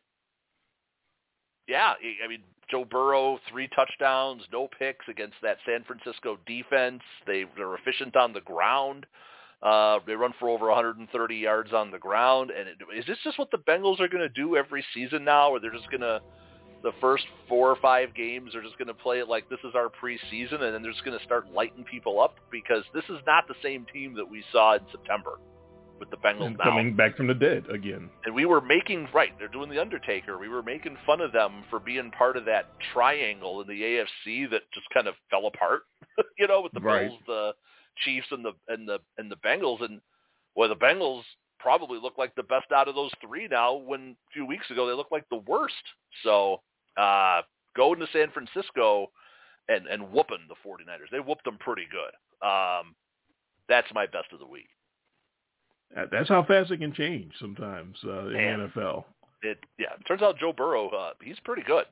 yeah, 1.66 1.94
I 2.24 2.28
mean 2.28 2.42
Joe 2.70 2.84
Burrow 2.84 3.38
three 3.50 3.68
touchdowns, 3.74 4.42
no 4.52 4.68
picks 4.78 5.06
against 5.08 5.37
that 5.42 5.58
San 5.64 5.84
Francisco 5.84 6.38
defense. 6.46 7.02
They 7.26 7.44
they're 7.56 7.76
efficient 7.76 8.16
on 8.16 8.32
the 8.32 8.40
ground. 8.40 9.06
Uh, 9.62 9.98
they 10.06 10.12
run 10.12 10.32
for 10.38 10.48
over 10.48 10.68
130 10.68 11.34
yards 11.34 11.72
on 11.72 11.90
the 11.90 11.98
ground, 11.98 12.50
and 12.50 12.68
it, 12.68 12.76
is 12.96 13.04
this 13.06 13.18
just 13.24 13.38
what 13.38 13.50
the 13.50 13.58
Bengals 13.58 13.98
are 13.98 14.06
going 14.06 14.22
to 14.22 14.28
do 14.28 14.56
every 14.56 14.84
season 14.94 15.24
now, 15.24 15.50
or 15.50 15.58
they're 15.58 15.72
just 15.72 15.90
going 15.90 16.00
to 16.00 16.20
the 16.82 16.92
first 17.00 17.24
four 17.48 17.70
or 17.70 17.76
five 17.82 18.14
games 18.14 18.54
are 18.54 18.62
just 18.62 18.78
going 18.78 18.88
to 18.88 18.94
play 18.94 19.18
it 19.18 19.28
like 19.28 19.48
this 19.48 19.58
is 19.64 19.74
our 19.74 19.88
preseason, 19.88 20.62
and 20.62 20.74
then 20.74 20.82
they're 20.82 20.92
just 20.92 21.04
going 21.04 21.18
to 21.18 21.24
start 21.24 21.52
lighting 21.52 21.84
people 21.84 22.20
up 22.20 22.36
because 22.50 22.84
this 22.94 23.04
is 23.08 23.18
not 23.26 23.48
the 23.48 23.54
same 23.62 23.84
team 23.92 24.14
that 24.16 24.28
we 24.28 24.44
saw 24.52 24.74
in 24.76 24.80
September 24.92 25.38
with 25.98 26.10
the 26.10 26.16
Bengals 26.18 26.46
And 26.46 26.56
now. 26.58 26.64
coming 26.64 26.94
back 26.94 27.16
from 27.16 27.26
the 27.26 27.34
dead 27.34 27.64
again. 27.72 28.08
And 28.24 28.32
we 28.34 28.44
were 28.46 28.60
making 28.60 29.08
right. 29.12 29.30
They're 29.38 29.48
doing 29.48 29.68
the 29.68 29.80
Undertaker. 29.80 30.38
We 30.38 30.48
were 30.48 30.62
making 30.62 30.96
fun 31.04 31.20
of 31.20 31.32
them 31.32 31.64
for 31.70 31.80
being 31.80 32.12
part 32.12 32.36
of 32.36 32.44
that 32.44 32.66
triangle 32.92 33.60
in 33.60 33.66
the 33.66 33.82
AFC 33.82 34.48
that 34.50 34.62
just 34.72 34.86
kind 34.94 35.08
of 35.08 35.14
fell 35.30 35.46
apart. 35.48 35.82
you 36.38 36.46
know, 36.46 36.60
with 36.60 36.72
the 36.72 36.80
Right. 36.80 37.08
Bills, 37.08 37.20
the 37.26 37.52
Chiefs, 38.04 38.28
and 38.30 38.44
the 38.44 38.52
and 38.68 38.88
the 38.88 39.00
and 39.18 39.28
the 39.28 39.36
Bengals. 39.44 39.84
And 39.84 40.00
well, 40.54 40.68
the 40.68 40.76
Bengals 40.76 41.22
probably 41.58 41.98
look 42.00 42.16
like 42.16 42.32
the 42.36 42.44
best 42.44 42.70
out 42.72 42.86
of 42.86 42.94
those 42.94 43.10
three 43.20 43.48
now. 43.48 43.74
When 43.74 44.14
a 44.28 44.32
few 44.32 44.46
weeks 44.46 44.70
ago 44.70 44.86
they 44.86 44.92
looked 44.94 45.10
like 45.10 45.28
the 45.30 45.42
worst. 45.48 45.74
So 46.22 46.60
uh, 46.98 47.42
going 47.76 48.00
to 48.00 48.06
San 48.12 48.30
Francisco 48.30 49.11
and 49.68 49.87
and 49.87 50.02
whooping 50.12 50.46
the 50.48 50.54
49ers. 50.68 51.11
They 51.12 51.20
whooped 51.20 51.44
them 51.44 51.58
pretty 51.58 51.87
good. 51.90 52.46
Um, 52.46 52.94
that's 53.68 53.88
my 53.94 54.06
best 54.06 54.32
of 54.32 54.38
the 54.40 54.46
week. 54.46 54.68
That's 56.11 56.28
how 56.28 56.44
fast 56.44 56.70
it 56.70 56.78
can 56.78 56.92
change 56.92 57.32
sometimes 57.40 57.96
uh, 58.04 58.26
in 58.28 58.32
Man. 58.34 58.58
the 58.74 58.80
NFL. 58.80 59.04
It 59.42 59.58
yeah. 59.78 59.94
It 59.98 60.04
turns 60.06 60.22
out 60.22 60.38
Joe 60.38 60.52
Burrow, 60.52 60.88
uh, 60.90 61.12
he's 61.22 61.38
pretty 61.44 61.62
good. 61.62 61.84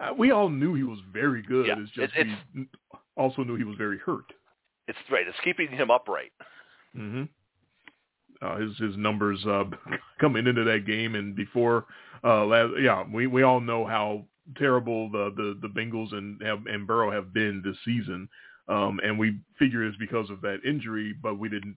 Uh, 0.00 0.12
we 0.16 0.30
all 0.32 0.48
knew 0.48 0.74
he 0.74 0.82
was 0.82 0.98
very 1.12 1.42
good. 1.42 1.66
Yeah, 1.66 1.76
It's 1.78 1.90
just 1.92 2.14
it- 2.16 2.26
it's- 2.26 2.38
we 2.54 2.66
also 3.16 3.42
knew 3.44 3.56
he 3.56 3.64
was 3.64 3.76
very 3.76 3.98
hurt. 3.98 4.32
It's 4.88 4.98
right. 5.10 5.26
It's 5.26 5.38
keeping 5.44 5.68
him 5.70 5.90
upright. 5.90 6.32
hmm 6.94 7.24
Uh, 8.42 8.56
his 8.56 8.76
his 8.78 8.96
numbers 8.96 9.44
uh, 9.46 9.64
coming 10.20 10.46
into 10.46 10.64
that 10.64 10.84
game 10.86 11.14
and 11.14 11.36
before 11.36 11.86
uh, 12.24 12.76
yeah, 12.78 13.04
we 13.12 13.26
we 13.26 13.42
all 13.42 13.60
know 13.60 13.84
how 13.84 14.24
terrible 14.56 15.10
the 15.10 15.32
the, 15.36 15.58
the 15.60 15.68
Bengals 15.68 16.12
and 16.12 16.40
have, 16.42 16.66
and 16.66 16.86
Burrow 16.86 17.10
have 17.10 17.32
been 17.32 17.62
this 17.64 17.76
season. 17.84 18.28
Um, 18.68 19.00
and 19.02 19.18
we 19.18 19.40
figure 19.58 19.84
it's 19.84 19.96
because 19.96 20.30
of 20.30 20.40
that 20.42 20.60
injury, 20.64 21.14
but 21.20 21.36
we 21.36 21.48
didn't. 21.48 21.76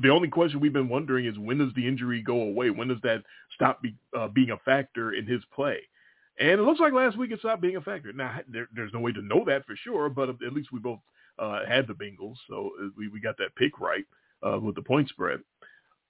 The 0.00 0.08
only 0.08 0.28
question 0.28 0.60
we've 0.60 0.72
been 0.72 0.88
wondering 0.88 1.26
is 1.26 1.38
when 1.38 1.58
does 1.58 1.74
the 1.76 1.86
injury 1.86 2.22
go 2.22 2.40
away? 2.40 2.70
When 2.70 2.88
does 2.88 3.02
that 3.02 3.22
stop 3.54 3.82
be, 3.82 3.94
uh, 4.16 4.28
being 4.28 4.50
a 4.50 4.56
factor 4.58 5.12
in 5.12 5.26
his 5.26 5.42
play? 5.54 5.78
And 6.40 6.52
it 6.52 6.62
looks 6.62 6.80
like 6.80 6.94
last 6.94 7.18
week 7.18 7.32
it 7.32 7.40
stopped 7.40 7.60
being 7.60 7.76
a 7.76 7.82
factor. 7.82 8.12
Now 8.14 8.40
there, 8.48 8.66
there's 8.74 8.94
no 8.94 9.00
way 9.00 9.12
to 9.12 9.20
know 9.20 9.44
that 9.46 9.66
for 9.66 9.76
sure, 9.76 10.08
but 10.08 10.30
at 10.30 10.54
least 10.54 10.72
we 10.72 10.80
both 10.80 11.00
uh, 11.38 11.66
had 11.68 11.86
the 11.86 11.92
Bengals, 11.92 12.36
so 12.48 12.70
uh, 12.82 12.86
we 12.96 13.08
we 13.08 13.20
got 13.20 13.36
that 13.36 13.54
pick 13.56 13.78
right 13.78 14.04
uh, 14.42 14.58
with 14.58 14.74
the 14.74 14.82
point 14.82 15.10
spread. 15.10 15.40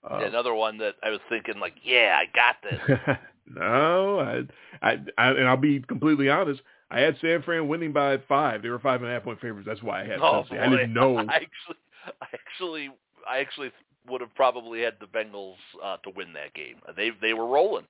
Uh, 0.09 0.25
Another 0.25 0.55
one 0.55 0.79
that 0.79 0.97
I 1.03 1.11
was 1.11 1.21
thinking 1.29 1.61
like, 1.61 1.75
yeah, 1.83 2.19
I 2.19 2.27
got 2.35 2.57
this. 2.63 2.99
no, 3.47 4.21
I, 4.21 4.43
I, 4.87 4.99
I, 5.17 5.31
and 5.31 5.49
I'll 5.49 5.57
be 5.57 5.81
completely 5.81 6.29
honest. 6.29 6.61
I 6.91 7.01
had 7.01 7.17
San 7.21 7.43
Fran 7.43 7.69
winning 7.69 7.93
by 7.93 8.19
five. 8.29 8.63
They 8.63 8.69
were 8.69 8.79
five 8.79 9.01
and 9.03 9.11
a 9.11 9.15
half 9.15 9.25
point 9.25 9.41
favorites. 9.41 9.67
That's 9.67 9.83
why 9.83 10.03
I 10.03 10.07
had 10.07 10.19
oh. 10.21 10.45
I 10.51 10.69
didn't 10.69 10.93
know. 10.95 11.19
I 11.19 11.23
actually, 11.23 11.77
I 12.21 12.27
actually, 12.35 12.91
I 13.29 13.39
actually 13.39 13.71
would 14.09 14.21
have 14.21 14.35
probably 14.35 14.83
had 14.83 14.95
the 15.01 15.07
Bengals 15.07 15.55
uh, 15.83 15.97
to 15.99 16.11
win 16.11 16.33
that 16.35 16.53
game. 16.55 16.77
They 16.97 17.11
they 17.21 17.33
were 17.33 17.47
rolling. 17.47 17.87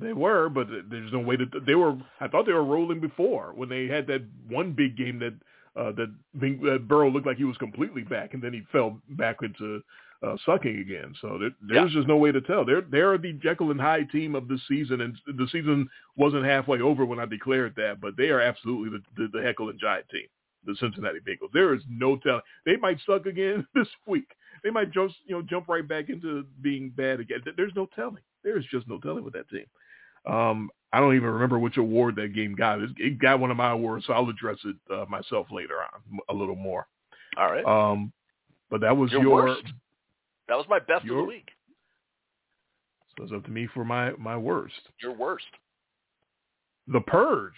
They 0.00 0.12
were, 0.12 0.48
but 0.48 0.68
there's 0.90 1.12
no 1.12 1.20
way 1.20 1.36
that 1.36 1.66
They 1.66 1.74
were. 1.74 1.96
I 2.20 2.28
thought 2.28 2.46
they 2.46 2.52
were 2.52 2.64
rolling 2.64 3.00
before 3.00 3.52
when 3.54 3.68
they 3.68 3.86
had 3.86 4.06
that 4.06 4.22
one 4.48 4.72
big 4.72 4.96
game 4.96 5.18
that 5.18 5.34
uh, 5.76 5.92
that, 5.92 6.14
that 6.40 6.88
Burrow 6.88 7.10
looked 7.10 7.26
like 7.26 7.36
he 7.36 7.44
was 7.44 7.56
completely 7.58 8.02
back, 8.02 8.32
and 8.34 8.42
then 8.42 8.52
he 8.52 8.62
fell 8.72 8.98
back 9.10 9.36
into 9.42 9.82
uh, 10.26 10.36
sucking 10.44 10.78
again. 10.78 11.14
So 11.20 11.38
there, 11.38 11.50
there's 11.62 11.92
just 11.92 12.08
no 12.08 12.16
way 12.16 12.32
to 12.32 12.40
tell. 12.40 12.64
They're 12.64 12.82
they're 12.82 13.16
the 13.18 13.34
Jekyll 13.34 13.70
and 13.70 13.80
Hyde 13.80 14.10
team 14.10 14.34
of 14.34 14.48
the 14.48 14.58
season, 14.68 15.00
and 15.00 15.16
the 15.26 15.48
season 15.52 15.88
wasn't 16.16 16.44
halfway 16.44 16.80
over 16.80 17.04
when 17.04 17.20
I 17.20 17.26
declared 17.26 17.74
that, 17.76 18.00
but 18.00 18.16
they 18.16 18.28
are 18.28 18.40
absolutely 18.40 18.98
the, 18.98 19.22
the, 19.22 19.28
the 19.32 19.44
Jekyll 19.44 19.70
and 19.70 19.80
Hyde 19.82 20.04
team, 20.10 20.26
the 20.64 20.76
Cincinnati 20.80 21.20
Bengals. 21.20 21.52
There 21.52 21.74
is 21.74 21.82
no 21.88 22.16
telling. 22.16 22.42
They 22.64 22.76
might 22.76 22.98
suck 23.06 23.26
again 23.26 23.66
this 23.74 23.88
week. 24.06 24.28
They 24.64 24.70
might 24.70 24.92
just 24.92 25.14
you 25.26 25.36
know 25.36 25.42
jump 25.42 25.68
right 25.68 25.86
back 25.86 26.08
into 26.08 26.44
being 26.60 26.90
bad 26.90 27.20
again. 27.20 27.40
There's 27.56 27.74
no 27.76 27.88
telling. 27.94 28.22
There 28.42 28.58
is 28.58 28.64
just 28.70 28.88
no 28.88 28.98
telling 28.98 29.24
with 29.24 29.34
that 29.34 29.48
team. 29.48 29.66
Um, 30.26 30.70
I 30.92 31.00
don't 31.00 31.14
even 31.14 31.28
remember 31.28 31.58
which 31.58 31.76
award 31.76 32.16
that 32.16 32.34
game 32.34 32.54
got. 32.54 32.80
It 32.96 33.18
got 33.18 33.38
one 33.38 33.50
of 33.50 33.56
my 33.56 33.70
awards, 33.70 34.06
so 34.06 34.12
I'll 34.12 34.28
address 34.28 34.58
it 34.64 34.76
uh, 34.92 35.04
myself 35.08 35.46
later 35.50 35.74
on 35.74 36.18
a 36.28 36.34
little 36.34 36.56
more. 36.56 36.86
All 37.36 37.50
right, 37.50 37.64
Um, 37.64 38.12
but 38.70 38.80
that 38.80 38.96
was 38.96 39.12
Your 39.12 39.22
your. 39.22 39.56
That 40.48 40.56
was 40.56 40.66
my 40.68 40.78
best 40.78 41.04
of 41.04 41.16
the 41.16 41.22
week. 41.22 41.48
so 43.16 43.24
it's 43.24 43.32
up 43.32 43.44
to 43.44 43.50
me 43.50 43.68
for 43.74 43.84
my 43.84 44.12
my 44.12 44.36
worst. 44.36 44.74
Your 45.02 45.12
worst. 45.12 45.46
The 46.88 47.00
Purge, 47.00 47.54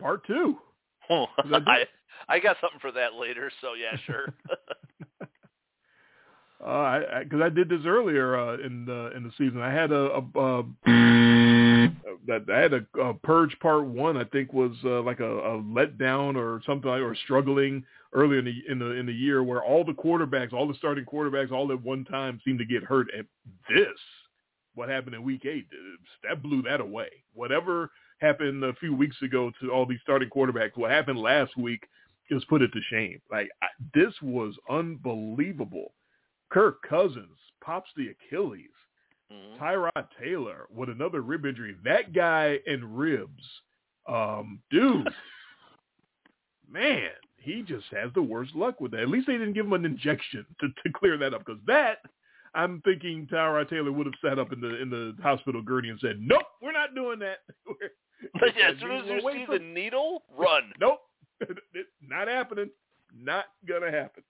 Part 0.00 0.26
Two. 0.26 0.56
Oh, 1.08 1.26
I? 1.38 1.84
I 2.28 2.40
got 2.40 2.56
something 2.60 2.80
for 2.80 2.90
that 2.90 3.14
later. 3.14 3.48
So 3.60 3.74
yeah, 3.74 3.96
sure. 4.06 4.34
Uh, 6.58 6.68
I 6.68 7.22
because 7.22 7.42
I, 7.42 7.50
did 7.50 7.68
this 7.68 7.82
earlier 7.86 8.34
uh, 8.34 8.56
in 8.56 8.86
the 8.86 9.12
in 9.14 9.22
the 9.22 9.30
season. 9.36 9.60
I 9.60 9.70
had 9.70 9.92
a, 9.92 10.20
a, 10.34 10.40
a 10.40 10.62
that 12.26 12.44
I 12.52 12.58
had 12.58 12.72
a, 12.74 13.00
a 13.00 13.14
Purge 13.14 13.56
Part 13.60 13.86
One. 13.86 14.16
I 14.16 14.24
think 14.24 14.52
was 14.52 14.72
uh, 14.84 15.02
like 15.02 15.20
a, 15.20 15.38
a 15.38 15.62
letdown 15.62 16.36
or 16.36 16.60
something 16.66 16.90
or 16.90 17.14
struggling 17.24 17.84
earlier 18.12 18.38
in 18.38 18.44
the 18.44 18.62
in 18.68 18.78
the 18.78 18.90
in 18.92 19.06
the 19.06 19.12
year 19.12 19.42
where 19.42 19.62
all 19.62 19.84
the 19.84 19.92
quarterbacks, 19.92 20.52
all 20.52 20.68
the 20.68 20.74
starting 20.74 21.04
quarterbacks, 21.04 21.52
all 21.52 21.70
at 21.72 21.82
one 21.82 22.04
time 22.04 22.40
seemed 22.44 22.58
to 22.58 22.64
get 22.64 22.82
hurt. 22.82 23.08
And 23.16 23.26
this, 23.68 23.98
what 24.74 24.88
happened 24.88 25.14
in 25.14 25.22
Week 25.22 25.44
Eight, 25.44 25.66
that 26.28 26.42
blew 26.42 26.62
that 26.62 26.80
away. 26.80 27.08
Whatever 27.34 27.90
happened 28.18 28.64
a 28.64 28.74
few 28.74 28.94
weeks 28.94 29.16
ago 29.22 29.52
to 29.60 29.70
all 29.70 29.86
these 29.86 30.00
starting 30.02 30.30
quarterbacks, 30.30 30.76
what 30.76 30.90
happened 30.90 31.18
last 31.18 31.56
week 31.56 31.86
just 32.30 32.48
put 32.48 32.62
it 32.62 32.72
to 32.72 32.80
shame. 32.90 33.20
Like 33.30 33.48
I, 33.62 33.66
this 33.94 34.14
was 34.22 34.54
unbelievable. 34.68 35.92
Kirk 36.50 36.82
Cousins 36.88 37.38
pops 37.62 37.90
the 37.96 38.08
Achilles. 38.08 38.70
Mhm. 39.32 39.58
Tyrod 39.58 40.08
Taylor 40.20 40.66
with 40.70 40.88
another 40.88 41.20
rib 41.20 41.46
injury. 41.46 41.76
That 41.84 42.12
guy 42.12 42.60
and 42.66 42.96
ribs, 42.96 43.42
um, 44.06 44.60
dude, 44.70 45.08
man, 46.70 47.10
he 47.38 47.62
just 47.62 47.86
has 47.90 48.12
the 48.14 48.22
worst 48.22 48.54
luck 48.54 48.80
with 48.80 48.92
that. 48.92 49.00
At 49.02 49.08
least 49.08 49.26
they 49.26 49.34
didn't 49.34 49.52
give 49.54 49.66
him 49.66 49.72
an 49.72 49.84
injection 49.84 50.44
to, 50.60 50.68
to 50.68 50.92
clear 50.94 51.16
that 51.18 51.34
up 51.34 51.44
because 51.44 51.60
that. 51.66 51.98
I'm 52.54 52.80
thinking 52.86 53.26
Tyrod 53.30 53.68
Taylor 53.68 53.92
would 53.92 54.06
have 54.06 54.14
sat 54.24 54.38
up 54.38 54.50
in 54.50 54.60
the 54.62 54.80
in 54.80 54.88
the 54.88 55.14
hospital 55.22 55.60
gurney 55.60 55.90
and 55.90 56.00
said, 56.00 56.18
"Nope, 56.20 56.46
we're 56.62 56.72
not 56.72 56.94
doing 56.94 57.18
that." 57.18 57.38
yeah, 58.56 58.70
as 58.70 58.80
soon 58.80 58.92
as 58.92 59.04
you 59.06 59.20
see 59.30 59.44
the 59.46 59.58
needle, 59.58 60.22
run. 60.38 60.72
Nope, 60.80 61.00
not 62.00 62.28
happening. 62.28 62.70
Not 63.14 63.44
gonna 63.68 63.90
happen. 63.90 64.22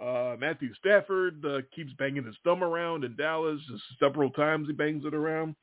Uh, 0.00 0.36
Matthew 0.38 0.72
Stafford 0.74 1.44
uh, 1.44 1.58
keeps 1.74 1.92
banging 1.94 2.24
his 2.24 2.36
thumb 2.44 2.62
around 2.62 3.04
in 3.04 3.16
Dallas. 3.16 3.60
Several 3.98 4.30
times 4.30 4.68
he 4.68 4.72
bangs 4.72 5.04
it 5.04 5.14
around. 5.14 5.56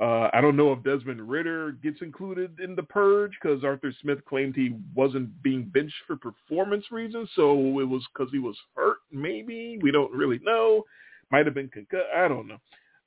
Uh, 0.00 0.30
I 0.32 0.40
don't 0.40 0.56
know 0.56 0.72
if 0.72 0.82
Desmond 0.82 1.28
Ridder 1.28 1.72
gets 1.72 2.00
included 2.00 2.60
in 2.60 2.74
the 2.74 2.82
purge 2.82 3.32
because 3.40 3.62
Arthur 3.62 3.92
Smith 4.00 4.24
claimed 4.24 4.56
he 4.56 4.74
wasn't 4.94 5.42
being 5.42 5.64
benched 5.64 5.94
for 6.06 6.16
performance 6.16 6.86
reasons, 6.90 7.28
so 7.36 7.78
it 7.78 7.88
was 7.88 8.02
because 8.12 8.32
he 8.32 8.38
was 8.38 8.56
hurt. 8.74 8.98
Maybe 9.10 9.78
we 9.82 9.90
don't 9.90 10.12
really 10.12 10.40
know. 10.42 10.84
Might 11.30 11.44
have 11.44 11.54
been 11.54 11.68
concussed. 11.68 12.06
I 12.16 12.26
don't 12.26 12.48
know. 12.48 12.58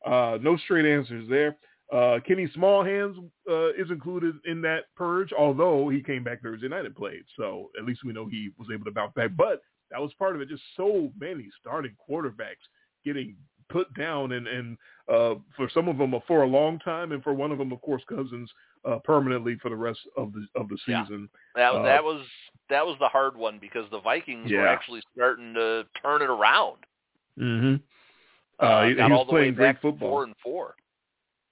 Uh, 0.05 0.37
no 0.41 0.57
straight 0.57 0.85
answers 0.85 1.27
there. 1.27 1.57
Uh, 1.91 2.19
Kenny 2.25 2.47
Smallhands 2.53 3.17
uh, 3.49 3.69
is 3.69 3.89
included 3.89 4.35
in 4.45 4.61
that 4.61 4.85
purge, 4.95 5.31
although 5.37 5.89
he 5.89 6.01
came 6.01 6.23
back 6.23 6.41
Thursday 6.41 6.67
night 6.67 6.85
and 6.85 6.95
played. 6.95 7.23
So 7.37 7.71
at 7.79 7.85
least 7.85 8.03
we 8.03 8.13
know 8.13 8.27
he 8.27 8.51
was 8.57 8.67
able 8.73 8.85
to 8.85 8.91
bounce 8.91 9.13
back. 9.15 9.31
But 9.35 9.61
that 9.91 10.01
was 10.01 10.13
part 10.13 10.35
of 10.35 10.41
it. 10.41 10.49
Just 10.49 10.63
so 10.75 11.11
many 11.19 11.49
starting 11.61 11.95
quarterbacks 12.09 12.65
getting 13.03 13.35
put 13.69 13.93
down, 13.95 14.31
and 14.33 14.47
and 14.47 14.77
uh, 15.11 15.35
for 15.55 15.69
some 15.73 15.87
of 15.87 15.97
them 15.97 16.13
for 16.27 16.43
a 16.43 16.47
long 16.47 16.79
time, 16.79 17.11
and 17.11 17.23
for 17.23 17.33
one 17.33 17.51
of 17.51 17.57
them, 17.57 17.71
of 17.71 17.81
course, 17.81 18.03
Cousins 18.07 18.49
uh, 18.85 18.99
permanently 19.03 19.57
for 19.61 19.69
the 19.69 19.75
rest 19.75 19.99
of 20.17 20.33
the 20.33 20.45
of 20.59 20.69
the 20.69 20.77
season. 20.85 21.29
Yeah. 21.55 21.71
That 21.71 21.79
Uh, 21.79 21.83
that 21.83 22.03
was 22.03 22.21
that 22.69 22.85
was 22.85 22.97
the 22.99 23.07
hard 23.07 23.37
one 23.37 23.59
because 23.59 23.85
the 23.91 24.01
Vikings 24.01 24.51
were 24.51 24.67
actually 24.67 25.01
starting 25.15 25.53
to 25.53 25.85
turn 26.01 26.21
it 26.21 26.29
around. 26.29 26.77
Mm-hmm. 27.39 27.75
Uh, 28.59 28.65
Uh, 28.65 28.83
he, 28.87 28.95
he 28.95 29.01
was 29.01 29.27
playing 29.29 29.53
great 29.53 29.79
football. 29.81 30.09
Four 30.09 30.23
and 30.23 30.35
four. 30.41 30.75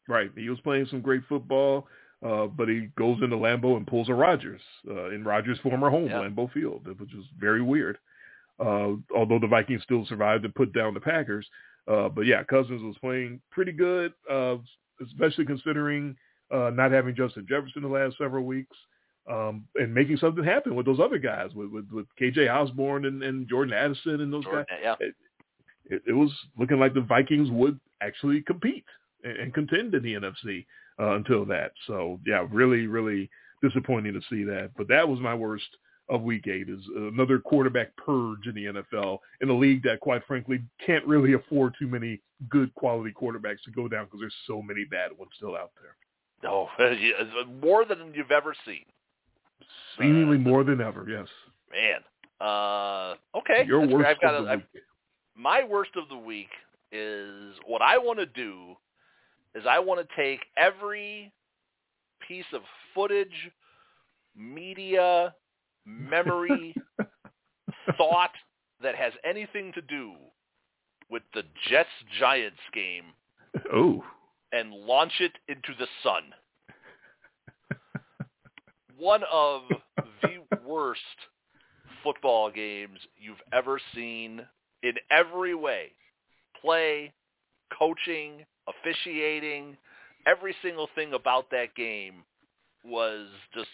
Right. 0.07 0.31
He 0.35 0.49
was 0.49 0.59
playing 0.61 0.87
some 0.89 1.01
great 1.01 1.21
football, 1.29 1.87
uh, 2.25 2.47
but 2.47 2.67
he 2.67 2.89
goes 2.97 3.17
into 3.21 3.35
Lambeau 3.37 3.77
and 3.77 3.87
pulls 3.87 4.09
a 4.09 4.13
Rodgers 4.13 4.61
uh, 4.89 5.09
in 5.11 5.23
Rodgers' 5.23 5.59
former 5.59 5.89
home, 5.89 6.07
Yeah. 6.07 6.21
Lambeau 6.21 6.51
Field, 6.51 6.87
which 6.99 7.13
was 7.13 7.25
very 7.39 7.61
weird. 7.61 7.97
Uh, 8.63 8.95
although 9.15 9.39
the 9.39 9.47
Vikings 9.47 9.83
still 9.83 10.05
survived 10.05 10.45
and 10.45 10.55
put 10.55 10.73
down 10.73 10.93
the 10.93 10.99
Packers. 10.99 11.47
Uh, 11.87 12.07
but 12.07 12.25
yeah, 12.25 12.43
Cousins 12.43 12.81
was 12.81 12.95
playing 13.01 13.41
pretty 13.51 13.73
good, 13.73 14.13
uh, 14.31 14.55
especially 15.05 15.45
considering 15.45 16.15
uh, 16.53 16.69
not 16.69 16.91
having 16.91 17.15
Justin 17.15 17.45
Jefferson 17.49 17.81
the 17.81 17.87
last 17.87 18.17
several 18.17 18.45
weeks. 18.45 18.75
Um, 19.29 19.65
and 19.75 19.93
making 19.93 20.17
something 20.17 20.43
happen 20.43 20.75
with 20.75 20.85
those 20.85 20.99
other 20.99 21.17
guys, 21.17 21.51
with 21.55 21.69
with, 21.69 21.89
with 21.91 22.05
KJ 22.21 22.53
Osborn 22.53 23.05
and, 23.05 23.23
and 23.23 23.47
Jordan 23.47 23.73
Addison 23.73 24.19
and 24.19 24.33
those 24.33 24.43
Jordan- 24.43 24.65
guys 24.69 24.79
yeah. 24.83 24.95
it, 25.85 26.01
it 26.07 26.13
was 26.13 26.31
looking 26.57 26.79
like 26.79 26.93
the 26.93 27.01
Vikings 27.01 27.49
would 27.51 27.79
actually 28.01 28.41
compete 28.41 28.85
and, 29.23 29.37
and 29.37 29.53
contend 29.53 29.93
in 29.93 30.03
the 30.03 30.13
NFC 30.13 30.65
uh, 30.99 31.15
until 31.15 31.45
that. 31.45 31.71
So 31.87 32.19
yeah, 32.25 32.45
really, 32.51 32.87
really 32.87 33.29
disappointing 33.61 34.13
to 34.13 34.21
see 34.29 34.43
that. 34.43 34.71
But 34.77 34.87
that 34.89 35.07
was 35.07 35.19
my 35.19 35.33
worst 35.33 35.67
of 36.09 36.21
Week 36.21 36.47
Eight 36.47 36.69
is 36.69 36.81
another 36.95 37.39
quarterback 37.39 37.95
purge 37.97 38.47
in 38.47 38.55
the 38.55 38.65
NFL 38.65 39.19
in 39.41 39.49
a 39.49 39.53
league 39.53 39.83
that, 39.83 39.99
quite 39.99 40.25
frankly, 40.25 40.61
can't 40.85 41.05
really 41.05 41.33
afford 41.33 41.73
too 41.79 41.87
many 41.87 42.19
good 42.49 42.73
quality 42.75 43.13
quarterbacks 43.13 43.61
to 43.65 43.71
go 43.71 43.87
down 43.87 44.05
because 44.05 44.19
there's 44.19 44.33
so 44.47 44.61
many 44.61 44.83
bad 44.85 45.17
ones 45.17 45.31
still 45.37 45.55
out 45.55 45.71
there, 45.81 45.95
yeah, 46.79 47.23
more 47.61 47.85
than 47.85 48.13
you've 48.13 48.31
ever 48.31 48.53
seen, 48.65 48.83
seemingly 49.97 50.37
more 50.37 50.63
than 50.63 50.81
ever. 50.81 51.05
Yes, 51.09 51.27
man. 51.71 52.01
Uh, 52.45 53.15
okay, 53.37 53.65
your 53.65 53.81
that's 53.81 53.93
worst 53.93 54.07
I've 54.07 54.21
got 54.21 54.35
of 54.35 54.41
a, 54.41 54.45
the 54.45 54.51
I've 54.51 54.59
week. 54.73 54.83
my 55.37 55.63
worst 55.63 55.91
of 55.95 56.09
the 56.09 56.17
week 56.17 56.49
is 56.91 57.55
what 57.65 57.81
I 57.81 57.97
want 57.97 58.19
to 58.19 58.25
do 58.25 58.75
is 59.55 59.63
I 59.69 59.79
want 59.79 60.07
to 60.07 60.15
take 60.15 60.41
every 60.57 61.31
piece 62.27 62.45
of 62.53 62.61
footage, 62.93 63.51
media, 64.35 65.33
memory, 65.85 66.75
thought 67.97 68.31
that 68.81 68.95
has 68.95 69.13
anything 69.23 69.71
to 69.73 69.81
do 69.81 70.13
with 71.09 71.23
the 71.33 71.43
Jets 71.69 71.89
Giants 72.19 72.59
game 72.73 73.05
Oh, 73.73 74.03
and 74.51 74.71
launch 74.71 75.13
it 75.19 75.33
into 75.47 75.73
the 75.77 75.87
sun. 76.01 76.23
One 78.97 79.23
of 79.31 79.63
the 80.21 80.57
worst 80.65 81.01
football 82.03 82.51
games 82.51 82.99
you've 83.17 83.41
ever 83.51 83.79
seen 83.93 84.41
in 84.81 84.93
every 85.11 85.55
way. 85.55 85.91
Play, 86.61 87.13
coaching, 87.77 88.45
officiating, 88.67 89.77
every 90.27 90.55
single 90.61 90.89
thing 90.95 91.13
about 91.13 91.49
that 91.51 91.75
game 91.75 92.23
was 92.85 93.27
just 93.53 93.69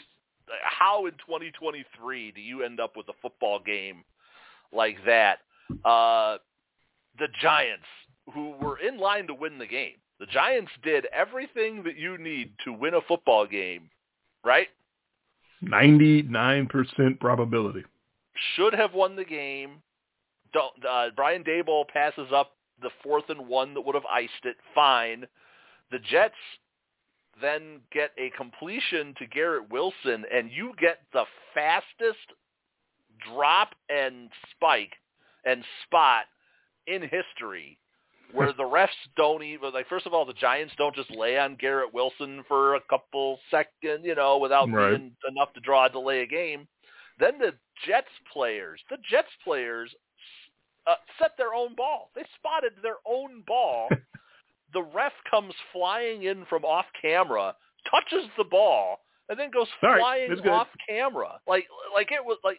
how 0.63 1.05
in 1.05 1.13
2023 1.13 2.31
do 2.31 2.41
you 2.41 2.63
end 2.63 2.79
up 2.79 2.95
with 2.97 3.07
a 3.09 3.13
football 3.21 3.59
game 3.59 4.03
like 4.71 4.97
that? 5.05 5.39
Uh, 5.85 6.37
the 7.17 7.27
Giants, 7.41 7.85
who 8.33 8.51
were 8.61 8.79
in 8.79 8.97
line 8.97 9.27
to 9.27 9.33
win 9.33 9.57
the 9.57 9.67
game, 9.67 9.95
the 10.19 10.25
Giants 10.27 10.71
did 10.83 11.05
everything 11.13 11.83
that 11.83 11.97
you 11.97 12.17
need 12.17 12.51
to 12.65 12.73
win 12.73 12.93
a 12.93 13.01
football 13.01 13.45
game, 13.45 13.89
right? 14.43 14.67
ninety-nine 15.61 16.67
percent 16.67 17.19
probability. 17.19 17.83
should 18.55 18.73
have 18.73 18.93
won 18.93 19.15
the 19.15 19.25
game. 19.25 19.81
Don't, 20.53 20.73
uh, 20.89 21.09
Brian 21.15 21.43
Daboll 21.43 21.87
passes 21.87 22.27
up 22.33 22.53
the 22.81 22.89
fourth 23.03 23.25
and 23.29 23.47
one 23.47 23.73
that 23.73 23.81
would 23.81 23.95
have 23.95 24.05
iced 24.05 24.45
it. 24.45 24.55
Fine. 24.73 25.25
The 25.91 25.99
Jets 25.99 26.33
then 27.41 27.79
get 27.91 28.11
a 28.17 28.29
completion 28.37 29.13
to 29.17 29.27
Garrett 29.27 29.69
Wilson, 29.69 30.25
and 30.33 30.51
you 30.51 30.73
get 30.79 30.99
the 31.13 31.23
fastest 31.53 32.17
drop 33.33 33.75
and 33.89 34.29
spike 34.51 34.93
and 35.45 35.63
spot 35.85 36.25
in 36.87 37.01
history 37.01 37.77
where 38.31 38.53
the 38.53 38.63
refs 38.63 38.87
don't 39.17 39.43
even 39.43 39.73
like 39.73 39.87
first 39.89 40.05
of 40.05 40.13
all 40.13 40.25
the 40.25 40.33
Giants 40.33 40.73
don't 40.77 40.95
just 40.95 41.11
lay 41.11 41.37
on 41.37 41.55
Garrett 41.55 41.93
Wilson 41.93 42.43
for 42.47 42.75
a 42.75 42.81
couple 42.89 43.39
seconds, 43.51 44.01
you 44.03 44.15
know, 44.15 44.37
without 44.37 44.69
Right. 44.71 44.91
being 44.91 45.11
enough 45.29 45.53
to 45.53 45.59
draw 45.61 45.85
a 45.85 45.89
delay 45.89 46.21
a 46.21 46.27
game. 46.27 46.67
Then 47.19 47.37
the 47.37 47.53
Jets 47.85 48.07
players, 48.31 48.79
the 48.89 48.97
Jets 49.09 49.29
players 49.43 49.93
uh, 50.87 50.95
set 51.19 51.31
their 51.37 51.53
own 51.53 51.75
ball. 51.75 52.11
They 52.15 52.23
spotted 52.35 52.73
their 52.81 52.97
own 53.05 53.43
ball. 53.45 53.89
the 54.73 54.83
ref 54.83 55.13
comes 55.29 55.53
flying 55.73 56.23
in 56.23 56.45
from 56.45 56.63
off 56.65 56.85
camera, 57.01 57.55
touches 57.89 58.29
the 58.37 58.43
ball, 58.43 58.99
and 59.29 59.39
then 59.39 59.51
goes 59.51 59.67
right, 59.81 59.99
flying 59.99 60.39
off 60.49 60.67
camera. 60.87 61.39
Like 61.47 61.65
like 61.93 62.11
it 62.11 62.23
was 62.23 62.37
like 62.43 62.57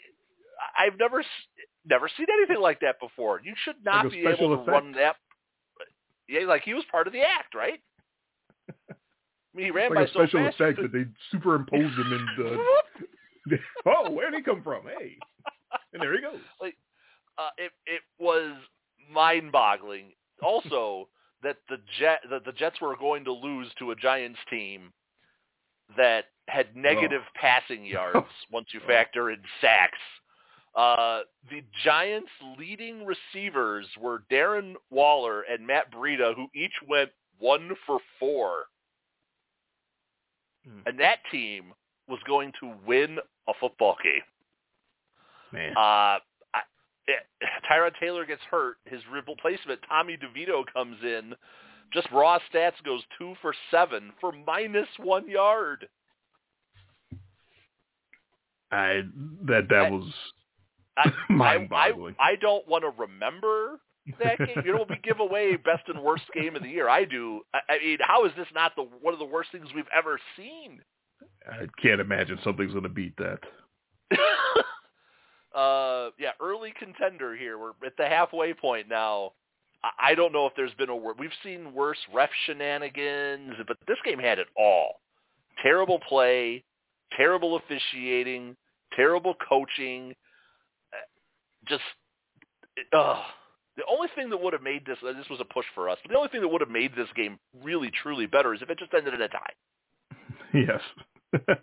I've 0.79 0.99
never 0.99 1.21
s- 1.21 1.27
never 1.87 2.09
seen 2.17 2.27
anything 2.33 2.61
like 2.61 2.81
that 2.81 3.01
before. 3.01 3.41
You 3.45 3.55
should 3.65 3.77
not 3.85 4.05
Like 4.07 4.13
be 4.13 4.27
able 4.27 4.49
to 4.57 4.63
effect. 4.63 4.69
run 4.69 4.93
that. 4.93 5.17
Yeah, 6.29 6.47
like 6.47 6.63
he 6.63 6.75
was 6.75 6.85
part 6.91 7.07
of 7.07 7.13
the 7.13 7.23
act, 7.23 7.55
right? 7.55 7.81
I 8.89 8.95
mean, 9.57 9.67
he 9.67 9.71
ran 9.73 9.91
like 9.91 9.99
a 9.99 10.03
by 10.03 10.07
so 10.13 10.27
special 10.27 10.45
fast. 10.45 10.55
effect 10.61 10.83
that 10.83 10.93
they 10.93 11.05
superimposed 11.33 11.99
him 11.99 12.13
in 12.13 12.27
the. 13.49 13.59
oh, 13.87 14.11
where'd 14.11 14.35
he 14.35 14.43
come 14.43 14.63
from? 14.63 14.83
Hey, 14.85 15.17
and 15.93 16.01
there 16.01 16.15
he 16.15 16.21
goes. 16.23 16.39
Like, 16.61 16.77
uh, 17.39 17.49
it 17.59 17.73
it 17.87 18.03
was 18.19 18.55
mind-boggling. 19.11 20.13
Also, 20.43 21.09
that 21.43 21.57
the 21.69 21.79
jet 21.99 22.21
that 22.31 22.45
the 22.45 22.53
Jets 22.53 22.81
were 22.81 22.97
going 22.97 23.25
to 23.25 23.33
lose 23.33 23.69
to 23.79 23.91
a 23.91 23.97
Giants 23.97 24.39
team 24.49 24.93
that 25.97 26.27
had 26.49 26.77
negative 26.77 27.23
passing 27.35 27.85
yards 27.85 28.27
once 28.51 28.69
you 28.73 28.81
factor 28.87 29.31
in 29.31 29.39
sacks. 29.61 29.99
Uh, 30.77 31.23
the 31.51 31.63
Giants' 31.85 32.29
leading 32.57 33.05
receivers 33.05 33.87
were 34.01 34.23
Darren 34.31 34.75
Waller 34.91 35.43
and 35.43 35.67
Matt 35.67 35.91
Breida, 35.93 36.35
who 36.35 36.47
each 36.55 36.75
went 36.89 37.11
one 37.41 37.71
for 37.87 37.99
four. 38.21 38.65
Hmm. 40.65 40.81
And 40.87 41.01
that 41.01 41.19
team 41.33 41.73
was 42.07 42.21
going 42.27 42.53
to 42.61 42.73
win 42.87 43.19
a 43.49 43.53
football 43.59 43.97
game. 44.03 44.23
Man, 45.53 45.77
Uh, 45.77 46.19
Tyrod 47.71 47.93
Taylor 48.01 48.25
gets 48.27 48.43
hurt. 48.51 48.77
His 48.85 49.01
replacement, 49.11 49.81
Tommy 49.89 50.17
DeVito, 50.17 50.65
comes 50.73 50.97
in. 51.03 51.35
Just 51.93 52.09
raw 52.13 52.39
stats 52.53 52.83
goes 52.85 53.03
two 53.19 53.35
for 53.43 53.53
seven 53.71 54.13
for 54.21 54.33
minus 54.47 54.89
one 54.99 55.29
yard. 55.29 55.89
I 58.71 59.03
that 59.47 59.69
that 59.69 59.87
I- 59.87 59.91
was 59.91 60.13
I, 60.97 61.11
Mind-boggling. 61.29 62.17
I, 62.21 62.23
I, 62.23 62.29
I 62.33 62.37
don't 62.37 62.67
want 62.69 62.85
to 62.85 62.91
remember 63.01 63.81
that 64.19 64.39
game. 64.39 64.63
You 64.65 64.73
know, 64.75 64.87
we 64.89 64.99
give 65.03 65.21
away 65.21 65.57
best 65.57 65.89
and 65.89 66.03
worst 66.03 66.25
game 66.35 66.57
of 66.57 66.63
the 66.63 66.69
year. 66.69 66.89
I 66.89 67.05
do. 67.05 67.41
I, 67.55 67.61
I 67.71 67.79
mean, 67.79 67.99
how 68.01 68.25
is 68.27 68.33
this 68.37 68.47
not 68.55 68.73
the 68.77 68.83
one 69.01 69.15
of 69.15 69.21
the 69.21 69.27
worst 69.27 69.51
things 69.53 69.69
we've 69.75 69.85
ever 69.97 70.21
seen? 70.37 70.81
I 71.49 71.67
can't 71.83 72.01
imagine 72.01 72.39
something's 72.45 72.73
going 72.73 72.83
to 72.85 72.89
beat 72.89 73.17
that. 73.17 73.39
uh, 75.55 76.11
yeah, 76.19 76.31
early 76.41 76.73
contender 76.79 77.37
here. 77.37 77.59
We're 77.59 77.71
at 77.85 77.97
the 77.97 78.07
halfway 78.07 78.55
point 78.55 78.89
now. 78.89 79.33
I, 79.99 80.15
don't 80.15 80.33
know 80.33 80.47
if 80.47 80.53
there's 80.57 80.75
been 80.75 80.91
a 80.91 80.97
wor 80.97 81.15
We've 81.19 81.31
seen 81.43 81.73
worse 81.73 81.99
ref 82.13 82.29
shenanigans, 82.47 83.55
but 83.67 83.79
this 83.89 83.97
game 84.05 84.19
had 84.19 84.39
it 84.39 84.49
all. 84.57 85.01
Terrible 85.63 85.99
play, 86.07 86.65
terrible 87.17 87.57
officiating, 87.57 88.57
terrible 88.95 89.35
coaching. 89.49 90.15
Just 91.67 91.83
uh, 92.93 93.23
the 93.77 93.83
only 93.91 94.09
thing 94.15 94.31
that 94.31 94.41
would 94.41 94.53
have 94.53 94.63
made 94.63 94.85
this 94.85 94.99
this 95.03 95.29
was 95.31 95.41
a 95.41 95.53
push 95.53 95.67
for 95.75 95.89
us, 95.89 95.99
but 96.03 96.11
the 96.11 96.17
only 96.17 96.29
thing 96.29 96.43
that 96.43 96.49
would 96.49 96.61
have 96.61 96.71
made 96.71 96.95
this 96.95 97.09
game 97.17 97.39
really 97.63 97.91
truly 98.03 98.27
better 98.27 98.55
is 98.55 98.61
if 98.63 98.69
it 98.69 98.79
just 98.79 98.93
ended 98.95 99.15
in 99.15 99.23
a 99.23 99.29
tie. 99.29 99.53
Yes. 100.53 100.81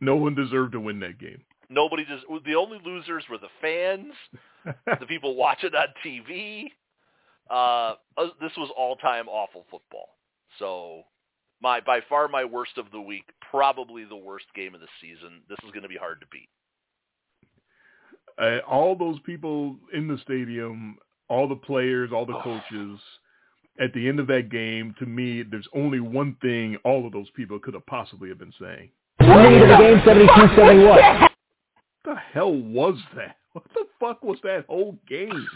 no 0.00 0.14
one 0.14 0.36
deserved 0.36 0.70
to 0.70 0.78
win 0.78 1.00
that 1.00 1.18
game. 1.18 1.42
Nobody 1.68 2.04
just 2.04 2.24
the 2.44 2.54
only 2.54 2.78
losers 2.84 3.24
were 3.30 3.38
the 3.38 3.48
fans, 3.60 4.12
the 5.00 5.06
people 5.06 5.36
watching 5.36 5.70
on 5.74 5.88
TV. 6.04 6.66
Uh, 7.50 7.94
uh, 8.16 8.28
this 8.40 8.52
was 8.56 8.70
all 8.76 8.96
time 8.96 9.28
awful 9.28 9.64
football. 9.70 10.16
So 10.58 11.02
my 11.60 11.80
by 11.80 12.00
far 12.08 12.28
my 12.28 12.44
worst 12.44 12.78
of 12.78 12.86
the 12.92 13.00
week, 13.00 13.24
probably 13.50 14.04
the 14.04 14.16
worst 14.16 14.46
game 14.54 14.74
of 14.74 14.80
the 14.80 14.88
season. 15.00 15.42
This 15.48 15.58
is 15.64 15.70
going 15.70 15.82
to 15.82 15.88
be 15.88 15.96
hard 15.96 16.20
to 16.20 16.26
beat. 16.30 16.48
Uh, 18.36 18.58
all 18.68 18.96
those 18.96 19.20
people 19.20 19.76
in 19.92 20.08
the 20.08 20.18
stadium, 20.18 20.96
all 21.28 21.48
the 21.48 21.54
players, 21.54 22.10
all 22.12 22.26
the 22.26 22.38
coaches, 22.40 22.98
at 23.80 23.92
the 23.92 24.08
end 24.08 24.20
of 24.20 24.26
that 24.28 24.50
game, 24.50 24.94
to 24.98 25.06
me, 25.06 25.42
there's 25.42 25.68
only 25.74 26.00
one 26.00 26.36
thing 26.40 26.76
all 26.84 27.06
of 27.06 27.12
those 27.12 27.30
people 27.30 27.58
could 27.58 27.74
have 27.74 27.86
possibly 27.86 28.28
have 28.28 28.38
been 28.38 28.52
saying. 28.60 28.90
Winning 29.20 29.60
the 29.60 29.76
game 29.76 29.98
72-71. 30.00 31.28
What 32.04 32.14
the 32.14 32.20
hell 32.32 32.52
was 32.52 32.98
that? 33.16 33.36
What 33.54 33.64
the 33.72 33.84
fuck 34.00 34.24
was 34.24 34.38
that 34.42 34.64
whole 34.68 34.98
game? 35.08 35.46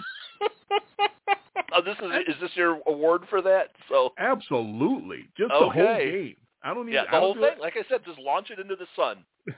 oh, 1.75 1.83
this 1.85 1.97
is 2.01 2.29
is 2.29 2.41
this 2.41 2.53
your 2.55 2.79
award 2.87 3.23
for 3.29 3.43
that? 3.43 3.71
So 3.89 4.11
absolutely, 4.19 5.29
just 5.37 5.49
the 5.49 5.69
whole 5.69 5.73
game. 5.73 6.37
I 6.63 6.75
don't 6.75 6.85
even. 6.85 6.95
Yeah, 6.95 7.11
the 7.11 7.19
whole 7.19 7.35
thing. 7.35 7.59
Like 7.61 7.75
I 7.77 7.83
said, 7.89 8.03
just 8.07 8.21
launch 8.21 8.51
it 8.51 8.61
into 8.61 8.77
the 8.77 8.87
sun. 8.95 9.25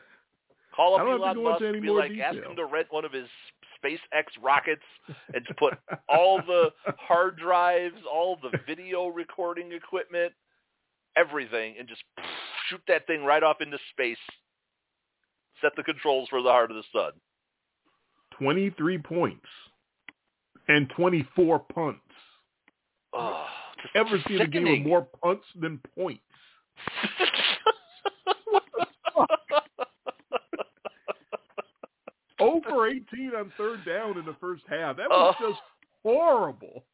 Call 0.74 0.94
up 0.94 1.02
Elon 1.02 1.44
Musk, 1.44 1.60
and 1.60 1.82
be 1.82 1.90
like, 1.90 2.12
detail. 2.12 2.24
ask 2.28 2.36
him 2.36 2.56
to 2.56 2.64
rent 2.64 2.86
one 2.88 3.04
of 3.04 3.12
his 3.12 3.28
SpaceX 3.84 4.24
rockets 4.42 4.80
and 5.34 5.44
to 5.46 5.52
put 5.52 5.74
all 6.08 6.40
the 6.46 6.70
hard 6.98 7.36
drives, 7.36 8.00
all 8.10 8.38
the 8.40 8.58
video 8.66 9.08
recording 9.08 9.72
equipment, 9.72 10.32
everything, 11.14 11.74
and 11.78 11.86
just 11.86 12.04
shoot 12.70 12.80
that 12.88 13.06
thing 13.06 13.22
right 13.22 13.42
off 13.42 13.60
into 13.60 13.76
space. 13.92 14.16
Set 15.60 15.72
the 15.76 15.82
controls 15.82 16.28
for 16.28 16.42
the 16.42 16.48
heart 16.48 16.70
of 16.70 16.76
the 16.76 16.84
sun. 16.92 17.12
23 18.38 18.98
points 18.98 19.46
and 20.68 20.88
24 20.96 21.58
punts. 21.58 22.00
Oh, 23.12 23.46
Ever 23.94 24.22
seen 24.28 24.40
a 24.40 24.46
game 24.46 24.64
with 24.64 24.86
more 24.86 25.08
punts 25.22 25.44
than 25.60 25.80
points? 25.96 26.22
Over 32.40 32.88
18 32.88 33.32
on 33.36 33.52
third 33.58 33.84
down 33.84 34.16
in 34.18 34.24
the 34.24 34.36
first 34.40 34.62
half. 34.68 34.96
That 34.96 35.10
was 35.10 35.34
oh. 35.38 35.50
just 35.50 35.60
horrible. 36.02 36.84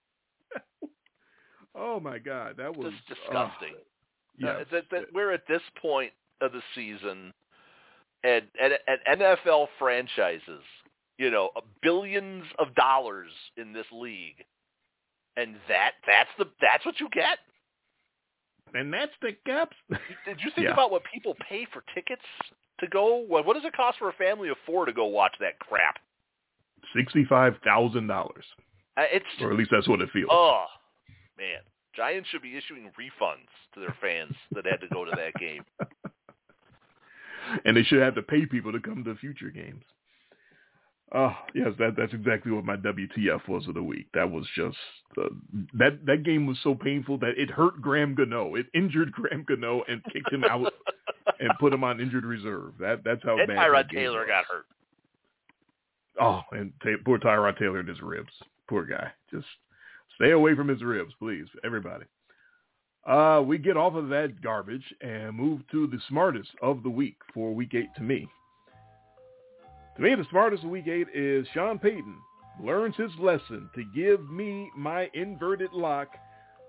oh 1.74 2.00
my 2.00 2.18
God, 2.18 2.56
that 2.58 2.76
was 2.76 2.92
just 2.92 3.20
disgusting. 3.20 3.74
Uh, 3.74 3.84
yes. 4.38 4.56
uh, 4.60 4.64
that, 4.72 4.84
that 4.90 5.04
we're 5.14 5.32
at 5.32 5.46
this 5.48 5.62
point 5.80 6.12
of 6.40 6.52
the 6.52 6.62
season, 6.74 7.32
and, 8.24 8.44
and, 8.60 8.72
and 9.06 9.20
NFL 9.20 9.68
franchises, 9.78 10.62
you 11.18 11.30
know, 11.30 11.50
billions 11.82 12.44
of 12.58 12.74
dollars 12.74 13.30
in 13.56 13.72
this 13.72 13.86
league, 13.92 14.44
and 15.36 15.56
that 15.68 15.92
that's 16.06 16.30
the 16.38 16.46
that's 16.60 16.84
what 16.84 16.98
you 17.00 17.08
get. 17.12 17.38
And 18.74 18.92
that's 18.92 19.12
the 19.22 19.30
gaps. 19.46 19.76
Did 19.90 20.38
you 20.44 20.50
think 20.54 20.66
Yeah. 20.66 20.72
about 20.72 20.90
what 20.90 21.02
people 21.12 21.36
pay 21.48 21.66
for 21.72 21.82
tickets 21.94 22.22
to 22.80 22.86
go? 22.88 23.16
What, 23.26 23.46
what 23.46 23.54
does 23.54 23.64
it 23.64 23.72
cost 23.74 23.96
for 23.98 24.08
a 24.08 24.12
family 24.14 24.48
of 24.48 24.56
four 24.66 24.84
to 24.86 24.92
go 24.92 25.06
watch 25.06 25.34
that 25.40 25.58
crap? 25.60 25.98
Sixty-five 26.94 27.54
thousand 27.64 28.06
dollars, 28.08 28.44
Uh, 28.96 29.04
It's 29.12 29.24
or 29.40 29.50
at 29.52 29.56
least 29.58 29.70
that's 29.70 29.88
what 29.88 30.00
it 30.00 30.08
feels. 30.12 30.28
oh 30.30 30.66
man, 31.38 31.60
Giants 31.94 32.28
should 32.30 32.42
be 32.42 32.56
issuing 32.56 32.90
refunds 32.98 33.48
to 33.74 33.80
their 33.80 33.96
fans 34.00 34.34
that 34.52 34.66
had 34.66 34.80
to 34.80 34.88
go 34.88 35.04
to 35.04 35.12
that 35.16 35.34
game. 35.40 35.64
and 37.64 37.76
they 37.76 37.82
should 37.82 38.00
have 38.00 38.14
to 38.14 38.22
pay 38.22 38.46
people 38.46 38.72
to 38.72 38.80
come 38.80 39.04
to 39.04 39.14
future 39.16 39.50
games. 39.50 39.82
Oh 41.14 41.32
yes, 41.54 41.68
that 41.78 41.94
that's 41.96 42.12
exactly 42.12 42.50
what 42.50 42.64
my 42.64 42.76
WTF 42.76 43.48
was 43.48 43.68
of 43.68 43.74
the 43.74 43.82
week. 43.82 44.06
That 44.14 44.30
was 44.30 44.44
just 44.56 44.76
uh, 45.16 45.28
that 45.74 46.04
that 46.04 46.24
game 46.24 46.46
was 46.46 46.58
so 46.64 46.74
painful 46.74 47.18
that 47.18 47.34
it 47.36 47.48
hurt 47.48 47.80
Graham 47.80 48.14
Gano. 48.16 48.56
It 48.56 48.66
injured 48.74 49.12
Graham 49.12 49.44
Gano 49.46 49.84
and 49.88 50.02
kicked 50.12 50.32
him 50.32 50.42
out 50.42 50.72
and 51.38 51.50
put 51.60 51.72
him 51.72 51.84
on 51.84 52.00
injured 52.00 52.24
reserve. 52.24 52.72
That 52.80 53.02
that's 53.04 53.22
how 53.22 53.38
and 53.38 53.46
bad 53.46 53.56
Tyrod 53.56 53.90
Taylor 53.90 54.20
was. 54.20 54.28
got 54.28 54.44
hurt. 54.46 54.66
Oh, 56.20 56.42
and 56.56 56.72
ta- 56.82 57.02
poor 57.04 57.18
Tyrod 57.18 57.58
Taylor 57.58 57.78
and 57.78 57.88
his 57.88 58.02
ribs. 58.02 58.32
Poor 58.68 58.84
guy. 58.84 59.12
Just 59.30 59.46
stay 60.16 60.32
away 60.32 60.56
from 60.56 60.66
his 60.66 60.82
ribs, 60.82 61.12
please, 61.20 61.46
everybody. 61.64 62.06
Uh, 63.06 63.40
we 63.46 63.56
get 63.58 63.76
off 63.76 63.94
of 63.94 64.08
that 64.08 64.40
garbage 64.42 64.82
and 65.00 65.34
move 65.36 65.60
to 65.70 65.86
the 65.86 65.98
smartest 66.08 66.50
of 66.60 66.82
the 66.82 66.90
week 66.90 67.16
for 67.32 67.54
week 67.54 67.74
eight 67.74 67.94
to 67.96 68.02
me. 68.02 68.28
To 69.96 70.02
me, 70.02 70.14
the 70.14 70.26
smartest 70.30 70.64
of 70.64 70.70
week 70.70 70.88
eight 70.88 71.06
is 71.14 71.46
Sean 71.54 71.78
Payton 71.78 72.16
learns 72.62 72.96
his 72.96 73.10
lesson 73.20 73.70
to 73.74 73.84
give 73.94 74.28
me 74.30 74.70
my 74.76 75.08
inverted 75.14 75.72
lock. 75.72 76.08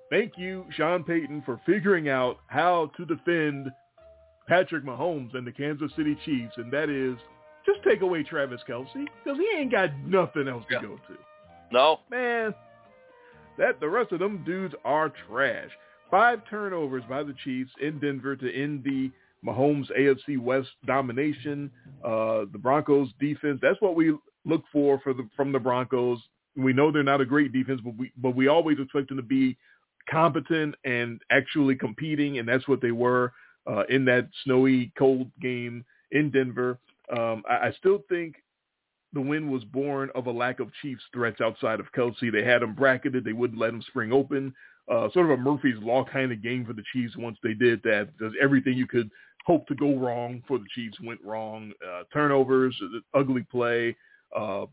Thank 0.10 0.34
you, 0.38 0.66
Sean 0.76 1.04
Payton, 1.04 1.42
for 1.46 1.60
figuring 1.66 2.08
out 2.08 2.38
how 2.48 2.92
to 2.98 3.06
defend 3.06 3.72
Patrick 4.48 4.86
Mahomes 4.86 5.34
and 5.36 5.46
the 5.46 5.52
Kansas 5.52 5.92
City 5.98 6.18
Chiefs, 6.24 6.54
and 6.58 6.72
that 6.72 6.90
is 6.90 7.18
just 7.66 7.84
take 7.84 8.02
away 8.02 8.24
Travis 8.24 8.62
Kelce 8.70 9.06
because 9.24 9.38
he 9.40 9.50
ain't 9.58 9.72
got 9.72 9.90
nothing 10.06 10.48
else 10.48 10.64
to 10.70 10.76
Yeah. 10.76 10.82
go 10.82 10.96
to. 11.08 11.18
No, 11.72 12.00
Man, 12.10 12.54
that 13.58 13.80
the 13.82 13.90
rest 13.90 14.14
of 14.14 14.20
them 14.20 14.44
dudes 14.46 14.74
are 14.86 15.10
trash. 15.28 15.72
Five 16.10 16.42
turnovers 16.50 17.04
by 17.10 17.24
the 17.24 17.36
Chiefs 17.44 17.72
in 17.82 18.00
Denver 18.00 18.36
to 18.36 18.54
end 18.54 18.84
the 18.84 19.12
Mahomes 19.46 19.92
AFC 19.98 20.40
West 20.40 20.70
domination. 20.86 21.70
Uh, 22.04 22.46
the 22.52 22.60
Broncos 22.60 23.10
defense, 23.20 23.60
that's 23.62 23.82
what 23.82 23.96
we 23.96 24.16
look 24.46 24.64
for, 24.72 25.00
for 25.02 25.14
the, 25.14 25.28
from 25.36 25.52
the 25.52 25.60
Broncos. 25.60 26.20
We 26.56 26.74
know 26.74 26.92
they're 26.92 27.04
not 27.04 27.22
a 27.22 27.26
great 27.26 27.52
defense, 27.52 27.82
but 27.84 27.96
we, 27.98 28.12
but 28.18 28.36
we 28.36 28.48
always 28.48 28.80
expect 28.80 29.10
them 29.10 29.18
to 29.18 29.24
be 29.24 29.58
competent 30.10 30.76
and 30.86 31.22
actually 31.30 31.76
competing, 31.76 32.40
and 32.40 32.48
that's 32.48 32.68
what 32.68 32.82
they 32.82 32.92
were 32.92 33.34
uh, 33.70 33.84
in 33.90 34.06
that 34.06 34.30
snowy, 34.44 34.92
cold 34.98 35.30
game 35.42 35.84
in 36.12 36.32
Denver. 36.32 36.80
Um, 37.16 37.44
I, 37.50 37.68
I 37.68 37.74
still 37.78 38.04
think 38.10 38.36
the 39.14 39.22
win 39.22 39.52
was 39.52 39.64
born 39.66 40.10
of 40.16 40.28
a 40.28 40.32
lack 40.32 40.60
of 40.60 40.72
Chiefs 40.82 41.04
threats 41.14 41.42
outside 41.42 41.80
of 41.80 41.92
Kelce. 41.96 42.32
They 42.32 42.44
had 42.44 42.64
him 42.64 42.74
bracketed. 42.74 43.24
They 43.24 43.34
wouldn't 43.34 43.60
let 43.60 43.74
him 43.74 43.82
spring 43.82 44.12
open. 44.12 44.54
Uh, 44.90 45.10
sort 45.12 45.26
of 45.26 45.32
a 45.32 45.38
Murphy's 45.38 45.78
Law 45.82 46.06
kind 46.06 46.32
of 46.32 46.42
game 46.42 46.66
for 46.66 46.74
the 46.74 46.84
Chiefs 46.94 47.18
once 47.18 47.38
they 47.44 47.54
did 47.54 47.82
that. 47.84 48.10
There's 48.20 48.34
everything 48.42 48.78
you 48.78 48.88
could 48.88 49.10
hope 49.46 49.68
to 49.68 49.76
go 49.76 49.96
wrong 49.96 50.44
for 50.48 50.58
the 50.58 50.66
Chiefs 50.76 50.98
went 51.02 51.20
wrong. 51.24 51.72
Uh, 51.86 52.04
turnovers, 52.14 52.76
uh, 52.84 53.20
ugly 53.20 53.46
play, 53.50 53.96
uh, 54.36 54.66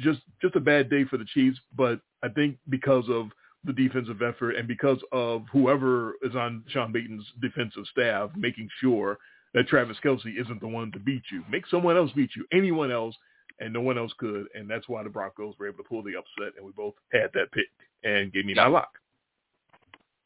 just 0.00 0.20
just 0.40 0.56
a 0.56 0.60
bad 0.60 0.90
day 0.90 1.04
for 1.04 1.16
the 1.16 1.26
Chiefs. 1.34 1.58
But 1.76 2.00
I 2.22 2.28
think 2.28 2.56
because 2.68 3.04
of 3.08 3.28
the 3.64 3.72
defensive 3.72 4.22
effort 4.22 4.52
and 4.52 4.68
because 4.68 4.98
of 5.12 5.44
whoever 5.52 6.14
is 6.22 6.36
on 6.36 6.64
Sean 6.68 6.92
Payton's 6.92 7.26
defensive 7.40 7.84
staff, 7.90 8.30
making 8.36 8.68
sure 8.80 9.18
that 9.54 9.66
Travis 9.66 9.96
Kelce 10.04 10.40
isn't 10.40 10.60
the 10.60 10.68
one 10.68 10.92
to 10.92 10.98
beat 10.98 11.22
you. 11.32 11.42
Make 11.50 11.66
someone 11.66 11.96
else 11.96 12.10
beat 12.14 12.30
you. 12.36 12.44
Anyone 12.52 12.92
else 12.92 13.14
and 13.60 13.72
no 13.72 13.80
one 13.80 13.98
else 13.98 14.12
could, 14.18 14.46
and 14.54 14.70
that's 14.70 14.88
why 14.88 15.02
the 15.02 15.10
Broncos 15.10 15.54
were 15.58 15.66
able 15.66 15.78
to 15.78 15.88
pull 15.88 16.02
the 16.02 16.16
upset, 16.16 16.54
and 16.56 16.64
we 16.64 16.72
both 16.72 16.94
had 17.12 17.30
that 17.34 17.50
pick 17.52 17.66
and 18.04 18.32
gave 18.32 18.44
me 18.44 18.54
my 18.54 18.66
lock. 18.66 18.90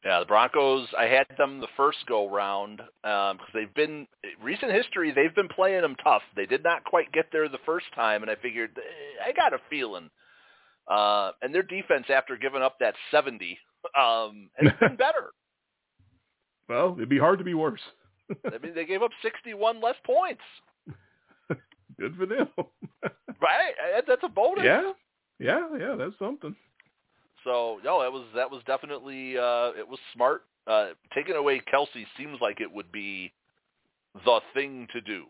Yeah, 0.05 0.19
the 0.19 0.25
Broncos. 0.25 0.87
I 0.97 1.05
had 1.05 1.27
them 1.37 1.61
the 1.61 1.67
first 1.77 1.99
go 2.07 2.29
round 2.29 2.81
because 3.01 3.37
they've 3.53 3.73
been 3.73 4.05
recent 4.41 4.71
history. 4.73 5.11
They've 5.11 5.33
been 5.33 5.47
playing 5.47 5.81
them 5.81 5.95
tough. 6.03 6.21
They 6.35 6.45
did 6.45 6.63
not 6.63 6.83
quite 6.83 7.11
get 7.13 7.27
there 7.31 7.47
the 7.47 7.57
first 7.65 7.85
time, 7.95 8.21
and 8.21 8.29
I 8.29 8.35
figured 8.35 8.71
eh, 8.77 9.29
I 9.29 9.31
got 9.31 9.53
a 9.53 9.59
feeling. 9.69 10.09
Uh, 10.89 11.31
and 11.41 11.55
their 11.55 11.63
defense, 11.63 12.07
after 12.09 12.35
giving 12.35 12.61
up 12.61 12.75
that 12.79 12.95
seventy, 13.11 13.57
um, 13.97 14.49
has 14.55 14.71
been 14.81 14.97
better. 14.97 15.31
Well, 16.67 16.93
it'd 16.97 17.07
be 17.09 17.19
hard 17.19 17.39
to 17.39 17.45
be 17.45 17.53
worse. 17.53 17.81
I 18.45 18.57
mean, 18.61 18.73
they 18.75 18.85
gave 18.85 19.03
up 19.03 19.11
sixty-one 19.21 19.81
less 19.81 19.95
points. 20.05 20.41
Good 21.99 22.15
for 22.17 22.25
them. 22.25 22.47
Right? 23.41 23.73
Eh, 23.97 24.01
That's 24.07 24.23
a 24.23 24.29
bonus. 24.29 24.63
yeah, 24.63 24.91
yeah, 25.37 25.67
yeah. 25.77 25.95
That's 25.97 26.17
something. 26.17 26.55
So 27.43 27.79
no, 27.83 28.01
that 28.01 28.11
was 28.11 28.25
that 28.35 28.49
was 28.49 28.61
definitely 28.65 29.37
uh, 29.37 29.71
it 29.77 29.87
was 29.87 29.99
smart. 30.13 30.43
Uh, 30.65 30.89
taking 31.13 31.35
away 31.35 31.61
Kelce 31.73 32.05
seems 32.17 32.39
like 32.41 32.61
it 32.61 32.71
would 32.71 32.91
be 32.91 33.33
the 34.25 34.39
thing 34.53 34.87
to 34.93 35.01
do. 35.01 35.25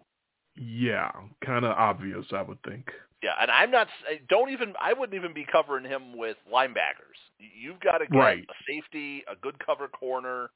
Yeah, 0.55 1.11
kind 1.43 1.65
of 1.65 1.71
obvious, 1.71 2.25
I 2.31 2.43
would 2.43 2.61
think. 2.63 2.87
Yeah, 3.23 3.31
and 3.41 3.49
I'm 3.49 3.71
not. 3.71 3.87
Don't 4.29 4.49
even. 4.51 4.73
I 4.79 4.93
wouldn't 4.93 5.15
even 5.15 5.33
be 5.33 5.45
covering 5.51 5.85
him 5.85 6.15
with 6.17 6.37
linebackers. 6.53 7.17
You've 7.39 7.79
got 7.79 7.99
to 7.99 8.05
get 8.05 8.17
Right. 8.17 8.43
a 8.49 8.53
safety, 8.71 9.23
a 9.31 9.35
good 9.35 9.55
cover 9.65 9.87
corner. 9.87 10.51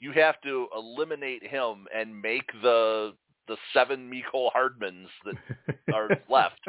You 0.00 0.12
have 0.12 0.40
to 0.42 0.68
eliminate 0.76 1.46
him 1.46 1.86
and 1.94 2.20
make 2.20 2.46
the 2.62 3.14
the 3.46 3.56
seven 3.72 4.10
Mecole 4.10 4.50
Hardmans 4.54 5.06
that 5.24 5.76
are 5.94 6.08
left 6.28 6.60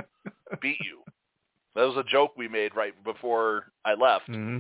beat 0.62 0.78
you. 0.82 1.00
That 1.76 1.88
was 1.88 1.98
a 1.98 2.04
joke 2.10 2.34
we 2.36 2.48
made 2.48 2.76
right 2.76 2.94
before 3.04 3.66
I 3.86 3.94
left. 3.94 4.30
Mm-hmm. 4.30 4.60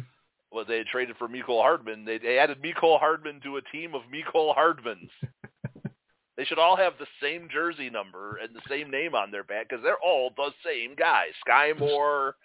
Was 0.51 0.65
they 0.67 0.77
had 0.79 0.87
traded 0.87 1.17
for 1.17 1.27
Mecole 1.27 1.61
Hardman. 1.61 2.05
They, 2.05 2.17
they 2.17 2.39
added 2.39 2.61
Mecole 2.63 2.99
Hardman 2.99 3.39
to 3.43 3.57
a 3.57 3.61
team 3.71 3.93
of 3.93 4.01
Mecole 4.11 4.55
Hardmans. 4.55 5.09
they 6.37 6.43
should 6.45 6.57
all 6.57 6.75
have 6.75 6.93
the 6.99 7.05
same 7.21 7.47
jersey 7.51 7.89
number 7.89 8.37
and 8.37 8.55
the 8.55 8.61
same 8.67 8.89
name 8.89 9.13
on 9.13 9.29
their 9.31 9.43
back 9.43 9.69
because 9.69 9.83
they're 9.83 9.99
all 10.03 10.31
the 10.35 10.49
same 10.65 10.95
guys. 10.95 11.29
Skyy 11.47 11.77
Moore 11.77 12.35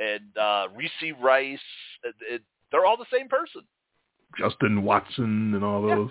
and 0.00 0.36
uh, 0.36 0.66
Reese 0.74 1.14
Rice. 1.20 1.58
It, 2.02 2.14
it, 2.28 2.42
they're 2.72 2.86
all 2.86 2.96
the 2.96 3.06
same 3.12 3.28
person. 3.28 3.62
Justin 4.36 4.82
Watson 4.82 5.54
and 5.54 5.62
all 5.64 5.88
Yeah. 5.88 5.94
those. 5.94 6.10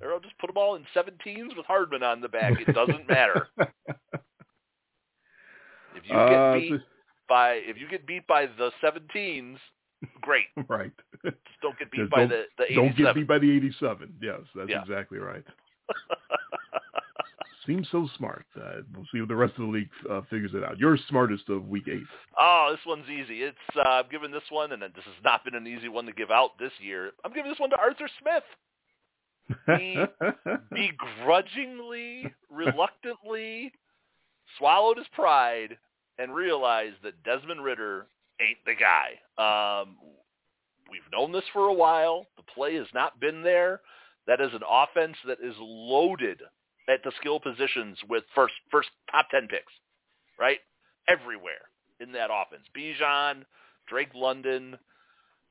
They're 0.00 0.12
all 0.12 0.20
just 0.20 0.38
put 0.38 0.46
them 0.46 0.56
all 0.56 0.76
in 0.76 0.84
17s 0.96 1.56
with 1.56 1.66
Hardman 1.66 2.02
on 2.02 2.20
the 2.22 2.28
back. 2.28 2.54
It 2.60 2.72
doesn't 2.74 3.06
matter. 3.08 3.48
If 5.96 6.02
you 6.06 6.14
get 6.16 6.32
Uh, 6.32 6.54
beat 6.54 6.80
by 7.28 7.54
if 7.54 7.76
you 7.78 7.88
get 7.88 8.06
beat 8.06 8.26
by 8.26 8.46
the 8.46 8.70
17s, 8.82 9.56
great. 10.20 10.46
right. 10.68 10.92
Just 11.24 11.36
don't 11.62 11.78
get 11.78 11.90
beat 11.90 12.00
Just 12.02 12.10
by 12.10 12.26
the 12.26 12.44
the 12.58 12.64
87. 12.64 12.76
Don't 12.84 12.96
get 12.96 13.14
beat 13.14 13.28
by 13.28 13.38
the 13.38 13.50
87. 13.56 14.14
Yes, 14.22 14.40
that's 14.54 14.70
Yeah. 14.70 14.82
exactly 14.82 15.18
right. 15.18 15.44
Seems 17.66 17.88
so 17.90 18.06
smart. 18.18 18.44
Uh, 18.54 18.82
we'll 18.94 19.06
see 19.10 19.18
if 19.18 19.26
the 19.28 19.34
rest 19.34 19.54
of 19.56 19.64
the 19.64 19.72
league 19.72 19.88
uh, 20.10 20.20
figures 20.28 20.50
it 20.52 20.62
out. 20.62 20.78
You're 20.78 20.98
smartest 21.08 21.48
of 21.48 21.66
week 21.66 21.84
eight. 21.88 22.02
oh, 22.38 22.68
this 22.72 22.80
one's 22.86 23.08
easy. 23.08 23.42
It's 23.42 23.56
uh, 23.74 23.88
I'm 23.88 24.04
giving 24.10 24.30
this 24.30 24.42
one, 24.50 24.72
and 24.72 24.82
this 24.82 24.92
has 25.04 25.14
not 25.24 25.46
been 25.46 25.54
an 25.54 25.66
easy 25.66 25.88
one 25.88 26.04
to 26.04 26.12
give 26.12 26.30
out 26.30 26.58
this 26.58 26.72
year. 26.78 27.12
I'm 27.24 27.32
giving 27.32 27.50
this 27.50 27.58
one 27.58 27.70
to 27.70 27.78
Arthur 27.78 28.06
Smith. 28.20 29.78
He 29.78 29.96
begrudgingly, 30.74 32.30
reluctantly 32.50 33.72
swallowed 34.58 34.98
his 34.98 35.06
pride 35.14 35.78
and 36.18 36.34
realize 36.34 36.92
that 37.02 37.22
Desmond 37.24 37.62
Ridder 37.64 38.06
ain't 38.40 38.58
the 38.66 38.74
guy. 38.74 39.82
Um, 39.82 39.96
we've 40.90 41.00
known 41.12 41.32
this 41.32 41.44
for 41.52 41.66
a 41.68 41.72
while. 41.74 42.26
The 42.36 42.42
play 42.54 42.74
has 42.76 42.86
not 42.94 43.20
been 43.20 43.42
there. 43.42 43.80
That 44.26 44.40
is 44.40 44.50
an 44.54 44.62
offense 44.68 45.16
that 45.26 45.38
is 45.42 45.54
loaded 45.58 46.40
at 46.88 47.02
the 47.04 47.12
skill 47.20 47.40
positions 47.40 47.98
with 48.08 48.24
first 48.34 48.54
first 48.70 48.88
top 49.10 49.26
ten 49.30 49.48
picks, 49.48 49.72
right? 50.38 50.58
Everywhere 51.08 51.68
in 52.00 52.12
that 52.12 52.30
offense. 52.32 52.64
Bijan, 52.76 53.44
Drake 53.88 54.10
London, 54.14 54.76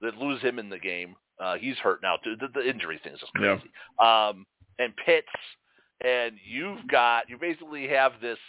they 0.01 0.09
lose 0.19 0.41
him 0.41 0.59
in 0.59 0.69
the 0.69 0.79
game. 0.79 1.15
Uh, 1.39 1.55
he's 1.55 1.77
hurt 1.77 2.01
now. 2.01 2.17
too. 2.17 2.35
The, 2.39 2.47
the 2.53 2.67
injury 2.67 2.99
thing 3.03 3.13
is 3.13 3.19
just 3.19 3.31
Yeah. 3.39 3.57
crazy. 3.57 3.71
Um, 3.99 4.45
and 4.79 4.93
Pitts, 5.05 5.27
and 6.03 6.35
you've 6.45 6.87
got 6.87 7.29
you 7.29 7.37
basically 7.37 7.87
have 7.87 8.13
this, 8.21 8.39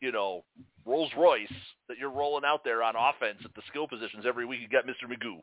you 0.00 0.12
know, 0.12 0.44
Rolls 0.86 1.10
Royce 1.16 1.52
that 1.88 1.98
you're 1.98 2.10
rolling 2.10 2.44
out 2.44 2.64
there 2.64 2.82
on 2.82 2.94
offense 2.96 3.38
at 3.44 3.54
the 3.54 3.62
skill 3.68 3.88
positions 3.88 4.24
every 4.26 4.44
week. 4.44 4.60
You 4.60 4.68
got 4.68 4.86
Mr. 4.86 5.08
Magoo 5.08 5.40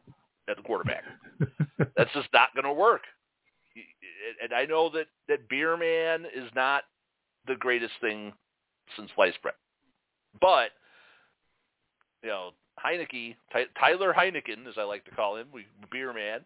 at 0.50 0.58
the 0.58 0.64
quarterback. 0.64 1.04
That's 1.98 2.12
just 2.14 2.30
not 2.34 2.54
going 2.54 2.66
to 2.66 2.74
work. 2.74 3.02
And 4.44 4.54
I 4.54 4.66
know 4.66 4.90
that 4.90 5.08
that 5.28 5.48
Beer 5.50 5.78
Man 5.78 6.26
is 6.26 6.50
not 6.56 6.84
the 7.48 7.56
greatest 7.56 7.94
thing 8.02 8.34
since 8.96 9.10
sliced 9.16 9.42
bread, 9.42 9.56
but 10.40 10.72
you 12.22 12.30
know 12.30 12.52
Heinicke, 12.84 13.36
Ty- 13.52 13.66
Tyler 13.80 14.14
Heineken, 14.14 14.68
as 14.68 14.76
I 14.78 14.84
like 14.84 15.06
to 15.06 15.12
call 15.12 15.38
him, 15.38 15.48
we, 15.54 15.66
Beer 15.92 16.14
Man, 16.14 16.42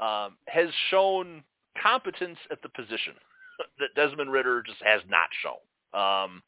um, 0.00 0.36
has 0.46 0.68
shown 0.90 1.42
competence 1.80 2.38
at 2.50 2.60
the 2.62 2.68
position 2.68 3.14
that 3.78 3.94
Desmond 3.94 4.30
Ridder 4.30 4.62
just 4.62 4.82
has 4.82 5.00
not 5.08 5.28
shown. 5.42 6.00
Um, 6.00 6.42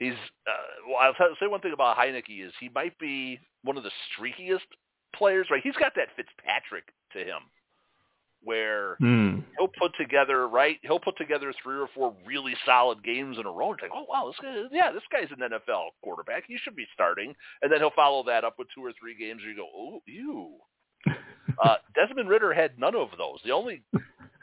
he's 0.00 0.14
uh, 0.48 0.88
well, 0.88 0.96
I'll 1.00 1.36
say 1.40 1.46
one 1.46 1.60
thing 1.60 1.72
about 1.72 1.96
Heinicke 1.96 2.44
is 2.44 2.52
he 2.58 2.68
might 2.74 2.98
be 2.98 3.38
one 3.62 3.76
of 3.76 3.84
the 3.84 3.92
streakiest 4.18 4.66
players. 5.14 5.46
Right, 5.50 5.62
he's 5.62 5.76
got 5.76 5.92
that 5.94 6.08
Fitzpatrick 6.16 6.88
to 7.12 7.20
him, 7.20 7.42
where 8.42 8.96
Hmm. 8.98 9.40
he'll 9.58 9.68
put 9.78 9.92
together 9.96 10.48
right. 10.48 10.78
He'll 10.82 10.98
put 10.98 11.16
together 11.16 11.52
three 11.62 11.78
or 11.78 11.88
four 11.94 12.16
really 12.26 12.56
solid 12.66 13.04
games 13.04 13.38
in 13.38 13.46
a 13.46 13.50
row. 13.50 13.70
And 13.70 13.80
think, 13.80 13.92
oh 13.94 14.06
wow, 14.08 14.26
this 14.26 14.36
guy, 14.42 14.64
yeah, 14.72 14.90
this 14.90 15.02
guy's 15.12 15.30
an 15.30 15.48
NFL 15.48 15.90
quarterback. 16.02 16.44
He 16.48 16.56
should 16.58 16.74
be 16.74 16.86
starting. 16.94 17.34
And 17.62 17.70
then 17.70 17.78
he'll 17.80 17.90
follow 17.94 18.22
that 18.24 18.42
up 18.44 18.58
with 18.58 18.68
two 18.74 18.84
or 18.84 18.92
three 18.98 19.14
games 19.16 19.42
where 19.42 19.50
you 19.50 19.56
go, 19.56 19.68
oh, 19.74 20.02
you. 20.06 20.56
Uh, 21.62 21.74
Desmond 21.94 22.28
Ridder 22.30 22.54
had 22.54 22.78
none 22.78 22.94
of 22.94 23.08
those. 23.18 23.40
The 23.44 23.50
only 23.50 23.82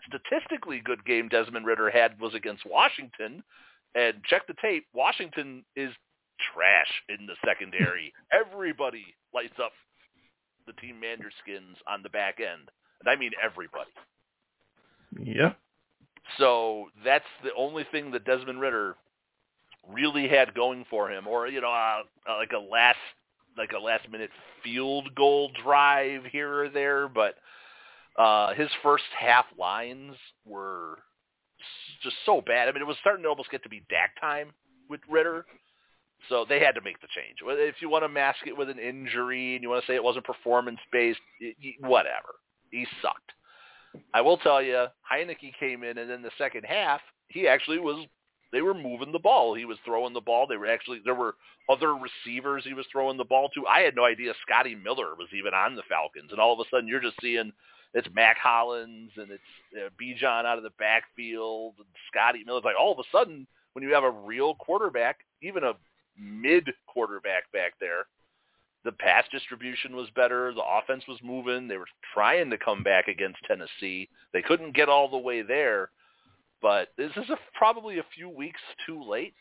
statistically 0.07 0.81
good 0.83 1.03
game 1.05 1.29
Desmond 1.29 1.65
Ridder 1.65 1.89
had 1.89 2.19
was 2.19 2.33
against 2.35 2.63
Washington. 2.65 3.43
And 3.97 4.23
check 4.25 4.45
the 4.45 4.53
tape. 4.61 4.85
Washington 4.93 5.65
is 5.75 5.89
trash 6.53 6.91
in 7.09 7.25
the 7.25 7.33
secondary. 7.43 8.13
Everybody 8.31 9.05
lights 9.33 9.59
up 9.61 9.71
the 10.67 10.73
team 10.73 10.99
manager 10.99 11.31
skins 11.41 11.77
on 11.87 12.03
the 12.03 12.09
back 12.09 12.39
end. 12.39 12.69
And 12.99 13.09
I 13.09 13.15
mean 13.15 13.31
everybody. 13.43 13.89
Yeah. 15.19 15.53
So 16.37 16.89
that's 17.03 17.25
the 17.43 17.49
only 17.57 17.85
thing 17.91 18.11
that 18.11 18.25
Desmond 18.25 18.59
Ridder 18.59 18.95
really 19.91 20.27
had 20.27 20.53
going 20.53 20.85
for 20.89 21.09
him, 21.09 21.27
or 21.27 21.47
you 21.47 21.61
know, 21.61 21.71
uh, 21.71 22.03
like 22.37 22.51
a 22.51 22.59
last 22.59 22.97
like 23.57 23.71
a 23.71 23.79
last 23.79 24.09
minute 24.11 24.29
field 24.63 25.15
goal 25.15 25.49
drive 25.63 26.25
here 26.25 26.63
or 26.63 26.69
there. 26.69 27.07
But 27.07 27.35
uh, 28.21 28.53
his 28.53 28.69
first 28.83 29.05
half 29.17 29.45
lines 29.57 30.15
were 30.45 30.99
just 32.01 32.15
so 32.25 32.41
bad. 32.41 32.67
I 32.67 32.71
mean, 32.71 32.81
it 32.81 32.87
was 32.87 32.97
starting 33.01 33.23
to 33.23 33.29
almost 33.29 33.51
get 33.51 33.63
to 33.63 33.69
be 33.69 33.81
DAC 33.91 34.19
time 34.19 34.51
with 34.89 35.01
Ridder. 35.09 35.45
So 36.29 36.45
they 36.47 36.59
had 36.59 36.73
to 36.75 36.81
make 36.81 36.99
the 36.99 37.07
change. 37.15 37.37
If 37.43 37.75
you 37.79 37.89
want 37.89 38.03
to 38.03 38.09
mask 38.09 38.39
it 38.47 38.57
with 38.57 38.69
an 38.69 38.79
injury 38.79 39.55
and 39.55 39.63
you 39.63 39.69
want 39.69 39.83
to 39.83 39.87
say 39.87 39.95
it 39.95 40.03
wasn't 40.03 40.25
performance 40.25 40.79
based, 40.91 41.19
whatever. 41.79 42.35
He 42.71 42.85
sucked. 43.01 43.31
I 44.13 44.21
will 44.21 44.37
tell 44.37 44.61
you, 44.61 44.87
Heinicke 45.09 45.53
came 45.59 45.83
in, 45.83 45.97
and 45.97 46.11
in 46.11 46.21
the 46.21 46.31
second 46.37 46.63
half, 46.63 47.01
he 47.29 47.47
actually 47.47 47.79
was. 47.79 48.05
They 48.51 48.61
were 48.61 48.73
moving 48.73 49.11
the 49.11 49.19
ball. 49.19 49.53
He 49.53 49.65
was 49.65 49.77
throwing 49.85 50.13
the 50.13 50.21
ball. 50.21 50.47
They 50.47 50.57
were 50.57 50.67
actually 50.67 51.01
there 51.03 51.15
were 51.15 51.35
other 51.69 51.95
receivers 51.95 52.63
he 52.63 52.73
was 52.73 52.85
throwing 52.91 53.17
the 53.17 53.25
ball 53.25 53.49
to. 53.49 53.67
I 53.67 53.81
had 53.81 53.95
no 53.95 54.05
idea 54.05 54.33
Scotty 54.41 54.75
Miller 54.75 55.15
was 55.17 55.27
even 55.33 55.53
on 55.53 55.75
the 55.75 55.83
Falcons, 55.89 56.31
and 56.31 56.39
all 56.39 56.53
of 56.53 56.59
a 56.59 56.69
sudden 56.69 56.87
you're 56.87 57.01
just 57.01 57.19
seeing 57.21 57.51
it's 57.93 58.07
Mack 58.13 58.37
Hollins 58.37 59.11
and 59.17 59.31
it's 59.31 59.43
uh, 59.75 59.89
Bijan 60.01 60.45
out 60.45 60.57
of 60.57 60.63
the 60.63 60.71
backfield 60.77 61.75
and 61.77 61.87
Scotty 62.11 62.43
Miller. 62.45 62.59
It's 62.59 62.65
like 62.65 62.75
all 62.79 62.91
of 62.91 62.99
a 62.99 63.17
sudden 63.17 63.47
when 63.73 63.83
you 63.83 63.93
have 63.93 64.03
a 64.03 64.11
real 64.11 64.55
quarterback, 64.55 65.19
even 65.41 65.63
a 65.63 65.73
mid 66.19 66.69
quarterback 66.87 67.51
back 67.51 67.73
there, 67.79 68.05
the 68.83 68.91
pass 68.91 69.25
distribution 69.31 69.95
was 69.95 70.09
better. 70.15 70.53
The 70.53 70.63
offense 70.63 71.03
was 71.07 71.19
moving. 71.23 71.67
They 71.67 71.77
were 71.77 71.87
trying 72.13 72.49
to 72.49 72.57
come 72.57 72.83
back 72.83 73.07
against 73.07 73.39
Tennessee. 73.47 74.09
They 74.33 74.41
couldn't 74.41 74.75
get 74.75 74.89
all 74.89 75.09
the 75.09 75.17
way 75.17 75.41
there, 75.41 75.89
but 76.61 76.89
this 76.97 77.11
is 77.17 77.29
a, 77.29 77.37
probably 77.53 77.99
a 77.99 78.05
few 78.15 78.29
weeks 78.29 78.61
too 78.85 79.03
late 79.03 79.33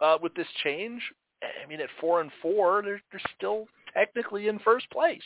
uh, 0.00 0.18
with 0.20 0.34
this 0.34 0.48
change. 0.62 1.00
I 1.42 1.68
mean, 1.68 1.80
at 1.80 1.88
four 2.00 2.20
and 2.20 2.30
four, 2.42 2.82
they're, 2.82 3.00
they're 3.10 3.20
still 3.36 3.66
technically 3.92 4.48
in 4.48 4.58
first 4.58 4.90
place, 4.90 5.22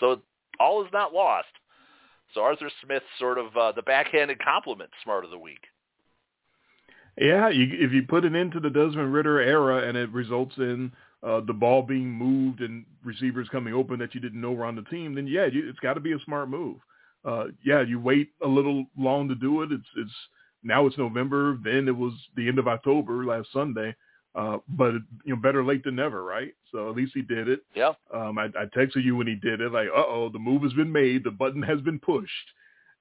so 0.00 0.20
all 0.60 0.84
is 0.84 0.92
not 0.92 1.12
lost. 1.12 1.48
So 2.34 2.42
Arthur 2.42 2.70
Smith, 2.84 3.02
sort 3.18 3.38
of 3.38 3.56
uh, 3.56 3.72
the 3.72 3.82
backhanded 3.82 4.38
compliment, 4.42 4.90
smart 5.02 5.24
of 5.24 5.30
the 5.30 5.38
week. 5.38 5.60
Yeah, 7.18 7.48
you, 7.48 7.68
if 7.72 7.92
you 7.92 8.02
put 8.02 8.24
it 8.24 8.34
into 8.34 8.60
the 8.60 8.68
Desmond 8.68 9.12
Ridder 9.12 9.40
era 9.40 9.88
and 9.88 9.96
it 9.96 10.10
results 10.12 10.54
in 10.58 10.92
uh, 11.22 11.40
the 11.46 11.54
ball 11.54 11.82
being 11.82 12.10
moved 12.10 12.60
and 12.60 12.84
receivers 13.04 13.48
coming 13.50 13.72
open 13.72 13.98
that 14.00 14.14
you 14.14 14.20
didn't 14.20 14.40
know 14.40 14.52
were 14.52 14.66
on 14.66 14.76
the 14.76 14.82
team, 14.82 15.14
then 15.14 15.26
yeah, 15.26 15.46
you, 15.46 15.68
it's 15.68 15.78
got 15.78 15.94
to 15.94 16.00
be 16.00 16.12
a 16.12 16.18
smart 16.24 16.50
move. 16.50 16.76
Uh, 17.24 17.46
yeah, 17.64 17.82
you 17.82 17.98
wait 17.98 18.30
a 18.44 18.46
little 18.46 18.84
long 18.98 19.28
to 19.28 19.34
do 19.34 19.62
it. 19.62 19.72
It's 19.72 19.88
it's 19.96 20.12
now 20.62 20.86
it's 20.86 20.98
November. 20.98 21.58
Then 21.64 21.88
it 21.88 21.96
was 21.96 22.12
the 22.36 22.46
end 22.46 22.58
of 22.58 22.68
October 22.68 23.24
last 23.24 23.48
Sunday. 23.52 23.94
Uh, 24.36 24.58
but 24.68 24.92
you 25.24 25.34
know, 25.34 25.36
better 25.36 25.64
late 25.64 25.82
than 25.82 25.96
never, 25.96 26.22
right? 26.22 26.52
So 26.70 26.90
at 26.90 26.96
least 26.96 27.12
he 27.14 27.22
did 27.22 27.48
it. 27.48 27.60
Yeah. 27.74 27.92
Um, 28.12 28.36
I, 28.38 28.44
I 28.46 28.66
texted 28.76 29.02
you 29.02 29.16
when 29.16 29.26
he 29.26 29.34
did 29.34 29.62
it, 29.62 29.72
like, 29.72 29.88
uh 29.88 30.04
oh, 30.06 30.28
the 30.30 30.38
move 30.38 30.62
has 30.62 30.74
been 30.74 30.92
made, 30.92 31.24
the 31.24 31.30
button 31.30 31.62
has 31.62 31.80
been 31.80 31.98
pushed, 31.98 32.30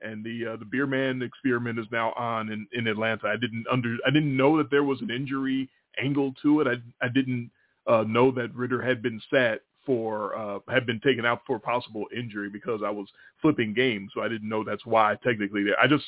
and 0.02 0.24
the 0.24 0.54
uh, 0.54 0.56
the 0.56 0.66
beer 0.66 0.88
man 0.88 1.22
experiment 1.22 1.78
is 1.78 1.88
now 1.92 2.14
on 2.14 2.52
in, 2.52 2.66
in 2.72 2.88
Atlanta. 2.88 3.28
I 3.28 3.36
didn't 3.36 3.66
under 3.70 3.98
I 4.08 4.12
didn't 4.12 4.36
know 4.36 4.58
that 4.58 4.72
there 4.72 4.86
was 4.86 5.02
an 5.02 5.12
injury 5.12 5.70
angle 6.02 6.34
to 6.42 6.62
it. 6.62 6.68
I 6.68 7.06
I 7.06 7.10
didn't 7.10 7.52
uh, 7.86 8.06
know 8.08 8.32
that 8.32 8.56
Ridder 8.56 8.82
had 8.82 9.02
been 9.02 9.22
sat 9.30 9.60
for 9.86 10.38
uh, 10.38 10.60
had 10.70 10.86
been 10.86 11.02
taken 11.02 11.26
out 11.26 11.42
for 11.46 11.60
possible 11.60 12.06
injury 12.16 12.50
because 12.50 12.80
I 12.84 12.90
was 12.90 13.08
flipping 13.42 13.74
games, 13.74 14.12
so 14.14 14.22
I 14.22 14.30
didn't 14.30 14.48
know 14.48 14.64
that's 14.64 14.86
why 14.86 15.18
technically. 15.22 15.66
There. 15.66 15.80
I 15.82 15.88
just 15.88 16.06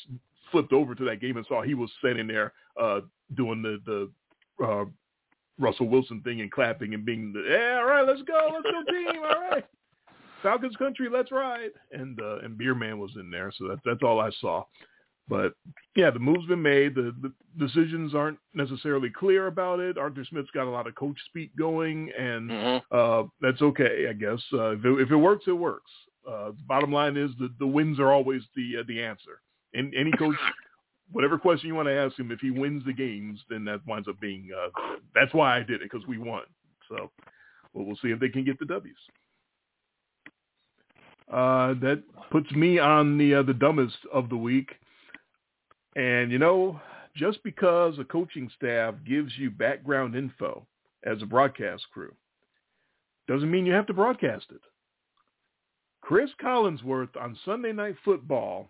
flipped 0.52 0.72
over 0.72 0.96
to 0.96 1.04
that 1.04 1.20
game 1.20 1.36
and 1.36 1.46
saw 1.48 1.62
he 1.62 1.74
was 1.74 1.92
sitting 2.02 2.28
there 2.28 2.54
uh, 2.82 3.02
doing 3.36 3.62
the 3.62 3.82
the 3.86 4.66
uh, 4.66 4.86
Russell 5.60 5.88
Wilson 5.88 6.22
thing 6.22 6.42
and 6.42 6.52
clapping 6.52 6.94
and 6.94 7.06
being 7.06 7.34
the 7.34 7.44
yeah, 7.50 7.78
all 7.80 7.86
right, 7.86 8.06
let's 8.08 8.22
go, 8.24 8.50
let's 8.54 8.64
go 8.64 8.92
team, 8.92 9.22
all 9.24 9.50
right. 9.52 9.66
Falcons 10.44 10.76
country, 10.76 11.10
let's 11.12 11.32
ride. 11.32 11.72
And 11.92 12.20
uh, 12.22 12.38
and 12.40 12.58
Beer 12.58 12.76
Man 12.76 13.00
was 13.00 13.12
in 13.16 13.32
there, 13.32 13.52
so 13.58 13.68
that, 13.70 13.80
that's 13.86 14.04
all 14.04 14.20
I 14.20 14.30
saw. 14.40 14.64
But 15.30 15.54
yeah, 15.96 16.10
the 16.10 16.20
move's 16.20 16.46
been 16.48 16.62
made. 16.62 16.96
The, 16.96 17.14
the 17.22 17.34
decisions 17.58 18.16
aren't 18.16 18.38
necessarily 18.54 19.10
clear 19.10 19.48
about 19.48 19.80
it. 19.82 19.98
Arthur 19.98 20.24
Smith's 20.24 20.52
got 20.52 20.68
a 20.68 20.70
lot 20.70 20.88
of 20.88 20.96
coach 20.96 21.18
speak 21.26 21.54
going, 21.58 22.12
and 22.18 22.50
Mhm. 22.50 22.82
uh, 22.92 23.28
that's 23.42 23.62
okay, 23.62 24.08
I 24.10 24.14
guess. 24.14 24.40
Uh, 24.54 24.70
if, 24.72 24.86
it, 24.86 25.02
if 25.02 25.12
it 25.12 25.16
works, 25.18 25.46
it 25.48 25.52
works. 25.52 25.92
Uh, 26.30 26.52
bottom 26.66 26.94
line 26.94 27.18
is 27.18 27.32
the, 27.40 27.50
the 27.60 27.68
wins 27.68 28.00
are 28.00 28.12
always 28.14 28.42
the 28.56 28.78
uh, 28.80 28.84
the 28.88 29.04
answer. 29.04 29.42
And 29.74 29.94
any 29.96 30.12
coach, 30.12 30.36
whatever 31.12 31.38
question 31.38 31.68
you 31.68 31.76
want 31.76 31.88
to 31.88 31.98
ask 31.98 32.18
him, 32.18 32.32
if 32.32 32.40
he 32.40 32.52
wins 32.52 32.84
the 32.86 32.94
games, 32.94 33.40
then 33.50 33.66
that 33.66 33.86
winds 33.88 34.08
up 34.08 34.20
being. 34.20 34.50
Uh, 34.56 34.70
that's 35.16 35.34
why 35.34 35.58
I 35.58 35.60
did 35.60 35.82
it 35.82 35.92
because 35.92 36.06
we 36.08 36.18
won. 36.18 36.44
So 36.90 37.12
well, 37.74 37.86
we'll 37.86 37.98
see 38.02 38.10
if 38.10 38.20
they 38.20 38.30
can 38.30 38.44
get 38.44 38.60
the 38.60 38.66
W's. 38.66 38.96
Uh, 41.32 41.74
that 41.82 42.04
puts 42.32 42.50
me 42.52 42.80
on 42.80 43.18
the 43.18 43.36
uh, 43.36 43.44
the 43.44 43.54
dumbest 43.54 43.98
of 44.14 44.30
the 44.30 44.38
week. 44.38 44.72
And 45.96 46.32
you 46.32 46.40
know, 46.40 46.80
just 47.16 47.44
because 47.44 47.98
a 48.00 48.04
coaching 48.04 48.50
staff 48.56 48.96
gives 49.06 49.32
you 49.38 49.50
background 49.50 50.16
info 50.16 50.66
as 51.04 51.22
a 51.22 51.26
broadcast 51.26 51.84
crew 51.92 52.14
doesn't 53.28 53.52
mean 53.52 53.66
you 53.66 53.74
have 53.74 53.88
to 53.88 53.94
broadcast 53.94 54.46
it. 54.52 54.62
Chris 56.02 56.30
Collinsworth 56.42 57.16
on 57.20 57.38
Sunday 57.44 57.74
Night 57.74 57.96
Football 58.06 58.70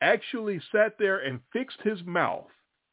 actually 0.00 0.60
sat 0.72 0.94
there 0.98 1.18
and 1.18 1.40
fixed 1.52 1.80
his 1.82 1.98
mouth 2.04 2.46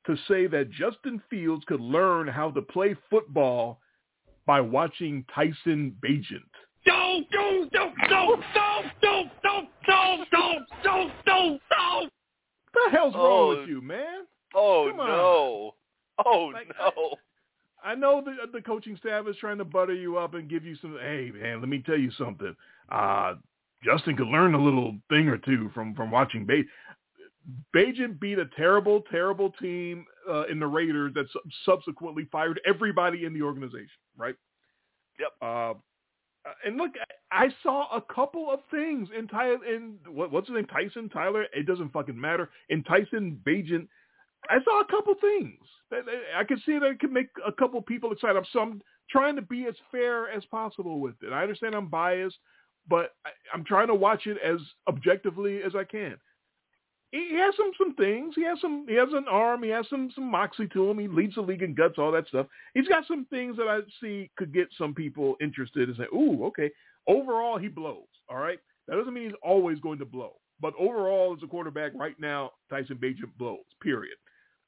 to 0.06 0.16
say 0.28 0.48
that 0.48 0.70
Justin 0.72 1.22
Fields 1.30 1.64
could 1.66 1.80
learn 1.82 2.28
how 2.28 2.52
to 2.52 2.62
play 2.62 2.96
football 3.10 3.80
by 4.46 4.60
watching 4.62 5.26
Tyson 5.34 5.96
Bagent. 6.04 6.42
Don't, 6.86 7.30
don't, 7.32 7.72
don't, 7.72 7.94
don't, 8.10 8.42
don't, 8.54 8.92
don't, 9.02 9.30
don't, 9.42 9.70
don't, 9.86 10.30
don't, 10.32 10.66
don't, 10.84 11.12
don't, 11.26 11.62
don't. 11.70 12.12
What 12.74 12.92
the 12.92 12.98
hell's 12.98 13.14
wrong 13.14 13.24
Oh. 13.56 13.60
with 13.60 13.70
you, 13.70 13.82
man? 13.82 14.26
Oh 14.56 14.88
Come 14.92 15.00
on. 15.00 15.08
no! 15.08 15.76
Oh 16.26 16.52
Like, 16.54 16.68
no! 16.78 17.16
I 17.84 17.96
know 17.96 18.22
the 18.24 18.36
the 18.52 18.62
coaching 18.62 18.98
staff 18.98 19.26
is 19.28 19.36
trying 19.38 19.58
to 19.60 19.66
butter 19.66 19.94
you 19.94 20.18
up 20.18 20.34
and 20.36 20.50
give 20.50 20.64
you 20.66 20.76
some. 20.82 20.98
Hey, 21.02 21.32
man, 21.34 21.60
let 21.60 21.70
me 21.70 21.82
tell 21.86 21.98
you 21.98 22.12
something. 22.18 22.56
Uh, 22.92 23.36
Justin 23.84 24.16
could 24.16 24.28
learn 24.28 24.54
a 24.54 24.64
little 24.64 24.96
thing 25.10 25.28
or 25.28 25.38
two 25.38 25.70
from 25.74 25.94
from 25.96 26.12
watching 26.12 26.46
Baj. 26.46 26.64
Bagent 27.76 28.20
beat 28.20 28.40
a 28.40 28.46
terrible, 28.56 29.02
terrible 29.12 29.52
team 29.62 30.06
uh, 30.30 30.44
in 30.44 30.60
the 30.60 30.68
Raiders 30.68 31.14
that 31.16 31.26
sub- 31.34 31.42
subsequently 31.66 32.28
fired 32.32 32.60
everybody 32.66 33.26
in 33.26 33.34
the 33.34 33.42
organization. 33.42 33.90
Right? 34.18 34.36
Yep. 35.20 35.32
Uh, 35.42 35.74
and 36.66 36.78
look, 36.78 36.92
I 37.32 37.48
saw 37.62 37.88
a 37.96 38.02
couple 38.14 38.50
of 38.52 38.60
things 38.70 39.10
in 39.18 39.28
Ty 39.28 39.54
in 39.68 39.98
what, 40.08 40.32
what's 40.32 40.48
his 40.48 40.56
name, 40.56 40.66
Tyson 40.68 41.10
Tyler. 41.10 41.46
It 41.54 41.66
doesn't 41.66 41.92
fucking 41.94 42.20
matter. 42.20 42.50
In 42.70 42.84
Tyson 42.84 43.40
Bagent, 43.46 43.88
I 44.50 44.58
saw 44.64 44.82
a 44.82 44.86
couple 44.86 45.16
things. 45.22 45.60
that- 45.90 46.06
that 46.06 46.22
I 46.36 46.44
could 46.44 46.60
see 46.66 46.80
that 46.80 46.90
it 46.90 47.00
could 47.00 47.12
make 47.12 47.30
a 47.46 47.52
couple 47.52 47.82
people 47.82 48.12
excited. 48.12 48.36
I'm, 48.38 48.46
so 48.52 48.60
I'm 48.62 48.82
trying 49.10 49.36
to 49.36 49.42
be 49.44 49.68
as 49.68 49.76
fair 49.92 50.30
as 50.30 50.44
possible 50.46 51.00
with 51.00 51.16
it. 51.22 51.32
I 51.32 51.44
understand 51.44 51.76
I'm 51.76 51.88
biased, 51.88 52.38
but 52.90 53.12
I, 53.26 53.30
I'm 53.54 53.64
trying 53.64 53.88
to 53.88 53.96
watch 53.96 54.26
it 54.26 54.38
as 54.44 54.60
objectively 54.88 55.62
as 55.62 55.76
I 55.76 55.84
can. 55.84 56.18
He 57.14 57.36
has 57.36 57.54
some 57.56 57.72
some 57.78 57.94
things. 57.94 58.34
He 58.36 58.44
has 58.44 58.60
some. 58.60 58.88
He 58.90 58.96
has 58.96 59.10
an 59.14 59.26
arm. 59.30 59.62
He 59.62 59.70
has 59.70 59.86
some 59.88 60.10
some 60.16 60.32
moxie 60.32 60.68
to 60.70 60.90
him. 60.90 60.98
He 60.98 61.08
leads 61.08 61.36
the 61.36 61.42
league 61.42 61.62
in 61.62 61.76
guts, 61.76 62.00
all 62.00 62.12
that 62.12 62.28
stuff. 62.28 62.48
He's 62.74 62.88
got 62.88 63.06
some 63.06 63.26
things 63.26 63.56
that 63.58 63.68
I 63.68 63.82
see 64.02 64.32
could 64.36 64.52
get 64.52 64.68
some 64.76 64.96
people 64.96 65.36
interested 65.40 65.90
and 65.90 65.96
say, 65.96 66.06
"Ooh, 66.12 66.44
okay." 66.46 66.72
Overall, 67.08 67.60
he 67.60 67.68
blows. 67.68 68.08
All 68.30 68.38
right. 68.38 68.58
That 68.88 68.96
doesn't 68.96 69.14
mean 69.14 69.26
he's 69.26 69.40
always 69.44 69.80
going 69.80 70.00
to 70.00 70.06
blow, 70.06 70.34
but 70.60 70.74
overall, 70.80 71.36
as 71.38 71.44
a 71.44 71.48
quarterback 71.48 71.92
right 71.96 72.20
now, 72.20 72.52
Tyson 72.70 72.98
Bagent 72.98 73.38
blows. 73.38 73.60
Period. 73.82 74.18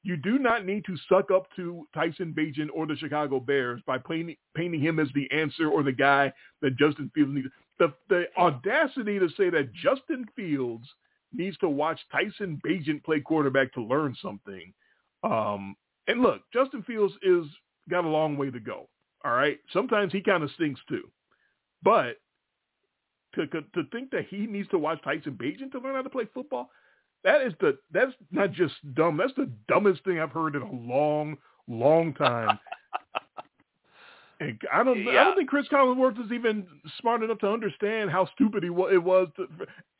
You 0.04 0.16
do 0.16 0.38
not 0.38 0.64
need 0.64 0.84
to 0.84 0.96
suck 1.08 1.32
up 1.32 1.48
to 1.56 1.84
Tyson 1.94 2.32
Bagent 2.32 2.68
or 2.72 2.86
the 2.86 2.94
Chicago 2.94 3.40
Bears 3.40 3.82
by 3.88 3.98
painting, 3.98 4.36
painting 4.54 4.80
him 4.80 5.00
as 5.00 5.08
the 5.16 5.28
answer 5.32 5.68
or 5.68 5.82
the 5.82 5.90
guy 5.90 6.32
that 6.62 6.76
Justin 6.76 7.10
Fields 7.12 7.32
needs. 7.34 7.48
The 7.80 7.92
the 8.08 8.26
audacity 8.38 9.18
to 9.18 9.28
say 9.30 9.50
that 9.50 9.72
Justin 9.72 10.26
Fields 10.36 10.86
needs 11.32 11.56
to 11.58 11.68
watch 11.68 11.98
Tyson 12.10 12.60
Bagent 12.66 13.04
play 13.04 13.20
quarterback 13.20 13.72
to 13.74 13.82
learn 13.82 14.16
something. 14.22 14.72
Um, 15.22 15.76
and 16.08 16.20
look, 16.20 16.42
Justin 16.52 16.82
Fields 16.82 17.14
is 17.22 17.46
got 17.90 18.04
a 18.04 18.08
long 18.08 18.36
way 18.36 18.50
to 18.50 18.60
go. 18.60 18.88
All 19.24 19.32
right. 19.32 19.58
Sometimes 19.72 20.12
he 20.12 20.20
kind 20.20 20.42
of 20.42 20.50
stinks 20.52 20.80
too, 20.88 21.10
but 21.82 22.16
to, 23.34 23.46
to 23.46 23.84
think 23.92 24.10
that 24.10 24.26
he 24.28 24.46
needs 24.46 24.68
to 24.70 24.78
watch 24.78 25.02
Tyson 25.02 25.38
Bagent 25.40 25.72
to 25.72 25.78
learn 25.78 25.94
how 25.94 26.02
to 26.02 26.10
play 26.10 26.26
football, 26.32 26.70
that 27.24 27.42
is 27.42 27.52
the 27.60 27.76
that's 27.92 28.12
not 28.30 28.52
just 28.52 28.74
dumb. 28.94 29.16
That's 29.16 29.34
the 29.36 29.50
dumbest 29.68 30.04
thing 30.04 30.20
I've 30.20 30.30
heard 30.30 30.54
in 30.54 30.62
a 30.62 30.72
long, 30.72 31.36
long 31.68 32.14
time. 32.14 32.58
And 34.38 34.60
I 34.72 34.82
don't, 34.84 35.08
I 35.08 35.24
don't 35.24 35.36
think 35.36 35.48
Chris 35.48 35.66
Collinsworth 35.68 36.22
is 36.24 36.30
even 36.30 36.66
smart 37.00 37.22
enough 37.22 37.38
to 37.38 37.48
understand 37.48 38.10
how 38.10 38.28
stupid 38.34 38.62
he 38.62 38.70
wa- 38.70 38.88
it 38.88 39.02
was. 39.02 39.28
To, 39.36 39.46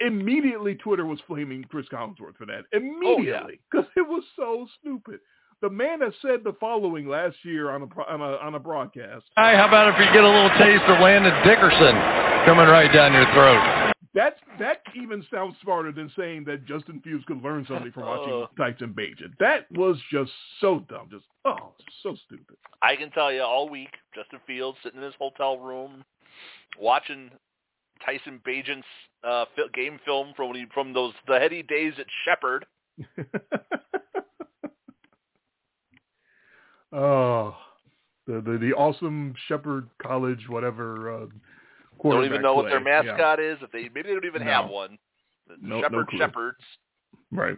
immediately, 0.01 0.75
Twitter 0.75 1.07
was 1.07 1.19
flaming 1.27 1.65
Chris 1.65 1.87
Collinsworth 1.91 2.37
for 2.37 2.47
that. 2.47 2.65
Oh, 2.75 2.77
immediately, 2.77 3.61
because 3.71 3.87
it 3.97 4.07
was 4.07 4.25
so 4.37 4.67
stupid. 4.81 5.21
The 5.63 5.71
man 5.71 6.01
that 6.01 6.13
said 6.21 6.45
the 6.45 6.53
following 6.61 7.09
last 7.09 7.37
year 7.43 7.71
on 7.71 7.83
a 7.83 8.03
on 8.03 8.21
a 8.21 8.37
on 8.37 8.55
a 8.55 8.59
broadcast. 8.59 9.25
Hey, 9.37 9.57
how 9.57 9.69
about 9.69 9.89
if 9.89 9.99
you 9.99 10.13
get 10.13 10.23
a 10.23 10.29
little 10.29 10.51
taste 10.59 10.85
of 10.85 11.01
Landon 11.01 11.33
Dickerson 11.47 11.97
coming 12.45 12.67
right 12.69 12.93
down 12.93 13.15
your 13.15 13.25
throat? 13.33 13.86
That 14.17 14.37
that 14.59 14.79
even 14.97 15.23
sounds 15.31 15.57
smarter 15.63 15.93
than 15.93 16.11
saying 16.17 16.45
that 16.45 16.65
Justin 16.65 17.03
Fields 17.05 17.23
could 17.27 17.43
learn 17.43 17.67
something 17.69 17.93
from 17.93 18.05
watching 18.05 18.33
Oh. 18.33 18.49
Tyson 18.57 18.95
Bagent. 18.95 19.37
That 19.39 19.71
was 19.73 19.99
just 20.11 20.33
so 20.59 20.81
dumb. 20.89 21.09
Just 21.11 21.27
oh, 21.45 21.75
so 22.03 22.17
stupid. 22.25 22.57
I 22.81 22.97
can 22.97 23.11
tell 23.11 23.31
you 23.31 23.43
all 23.43 23.69
week, 23.69 23.91
Justin 24.15 24.41
Fields 24.47 24.79
sitting 24.83 25.01
in 25.01 25.05
his 25.05 25.13
hotel 25.19 25.59
room, 25.59 26.03
watching 26.81 27.31
Tyson 28.05 28.41
Bagent's 28.47 28.87
uh, 29.23 29.45
game 29.75 30.01
film 30.07 30.33
from 30.35 30.49
when 30.49 30.57
he, 30.57 30.65
from 30.73 30.95
those 30.95 31.13
the 31.29 31.39
heady 31.39 31.63
days 31.63 31.93
at 31.99 32.07
Shepherd. 32.25 32.65
oh, 36.91 37.55
the, 38.27 38.41
the 38.41 38.57
the 38.59 38.73
awesome 38.73 39.35
Shepherd 39.47 39.91
College 40.01 40.49
whatever. 40.49 41.25
Uh, 41.25 41.27
Don't 42.03 42.25
even 42.25 42.43
know 42.43 42.55
what 42.55 42.69
their 42.69 42.81
play. 42.81 42.93
Yeah, 42.93 43.03
mascot 43.03 43.41
is. 43.41 43.59
If 43.63 43.71
they 43.73 43.83
maybe 43.95 44.03
they 44.09 44.15
don't 44.15 44.25
even 44.25 44.45
No. 44.45 44.53
have 44.53 44.69
one. 44.71 44.99
No- 45.61 45.81
no 45.81 45.83
Shepherd 45.83 46.09
clue. 46.09 46.19
Shepherds, 46.19 46.65
right. 47.33 47.57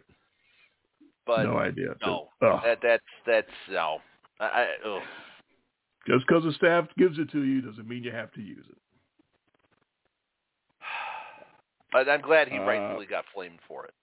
but 1.26 1.44
no 1.44 1.58
idea. 1.58 1.94
no, 2.04 2.28
Ugh. 2.42 2.60
that 2.64 2.78
that's 2.82 3.04
that's 3.26 3.50
no. 3.70 3.98
I, 4.40 4.44
I, 4.44 4.66
ugh. 4.86 5.02
Just 6.06 6.26
because 6.26 6.44
the 6.44 6.52
staff 6.52 6.86
gives 6.96 7.18
it 7.18 7.30
to 7.32 7.42
you 7.42 7.60
doesn't 7.62 7.88
mean 7.88 8.02
you 8.04 8.12
have 8.12 8.32
to 8.32 8.40
use 8.40 8.64
it. 8.70 8.78
But 11.92 12.08
I'm 12.08 12.20
glad 12.20 12.48
he 12.48 12.58
Uh, 12.58 12.62
rightfully 12.64 13.06
got 13.06 13.24
flamed 13.34 13.58
for 13.66 13.86
it. 13.86 13.94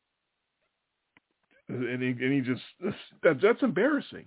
And 1.70 2.02
he, 2.02 2.10
and 2.10 2.34
he 2.34 2.42
just 2.42 2.62
that, 3.24 3.40
that's 3.42 3.62
embarrassing. 3.64 4.26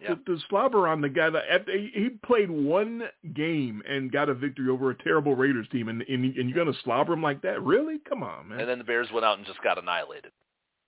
Yeah. 0.00 0.10
To, 0.10 0.16
to 0.26 0.38
slobber 0.48 0.86
on 0.86 1.00
the 1.00 1.08
guy 1.08 1.28
that 1.30 1.42
he 1.66 1.90
he 1.92 2.08
played 2.24 2.50
one 2.50 3.02
game 3.34 3.82
and 3.88 4.12
got 4.12 4.28
a 4.28 4.34
victory 4.34 4.70
over 4.70 4.90
a 4.90 4.94
terrible 5.02 5.34
Raiders 5.34 5.66
team, 5.72 5.88
and 5.88 6.02
and, 6.02 6.24
and 6.36 6.48
you're 6.48 6.64
gonna 6.64 6.76
slobber 6.84 7.14
him 7.14 7.22
like 7.22 7.42
that? 7.42 7.60
Really? 7.62 7.96
Come 8.08 8.22
on, 8.22 8.48
man. 8.50 8.60
And 8.60 8.68
then 8.68 8.78
the 8.78 8.84
Bears 8.84 9.08
went 9.12 9.26
out 9.26 9.38
and 9.38 9.46
just 9.46 9.60
got 9.62 9.76
annihilated. 9.76 10.30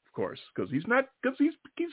of 0.06 0.12
course, 0.14 0.38
because 0.54 0.70
he's 0.70 0.86
not 0.86 1.06
because 1.22 1.36
he's 1.38 1.54
he's 1.76 1.88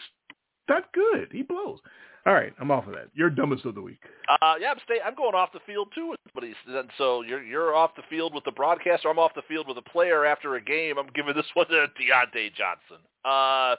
not 0.69 0.91
good. 0.93 1.29
He 1.31 1.41
blows. 1.43 1.79
All 2.25 2.33
right, 2.33 2.53
I'm 2.59 2.71
off 2.71 2.87
of 2.87 2.93
that. 2.93 3.07
You're 3.13 3.29
dumbest 3.29 3.63
of 3.63 3.73
the 3.75 3.81
week. 3.81 4.01
Uh, 4.27 4.55
yeah, 4.59 4.71
I'm 4.71 4.77
stay. 4.83 4.97
I'm 5.03 5.15
going 5.15 5.33
off 5.33 5.53
the 5.53 5.61
field 5.65 5.87
too. 5.95 6.13
But 6.35 6.43
he's 6.43 6.55
and 6.67 6.89
so 6.97 7.21
you're 7.21 7.41
you're 7.41 7.73
off 7.73 7.91
the 7.95 8.01
field 8.09 8.33
with 8.35 8.43
the 8.43 8.51
broadcaster. 8.51 9.09
I'm 9.09 9.17
off 9.19 9.31
the 9.33 9.43
field 9.47 9.65
with 9.67 9.77
a 9.77 9.81
player 9.89 10.25
after 10.25 10.55
a 10.55 10.61
game. 10.61 10.97
I'm 10.97 11.07
giving 11.15 11.35
this 11.35 11.45
one 11.53 11.67
to 11.69 11.87
Diontae 11.99 12.51
Johnson. 12.53 12.97
Uh, 13.23 13.75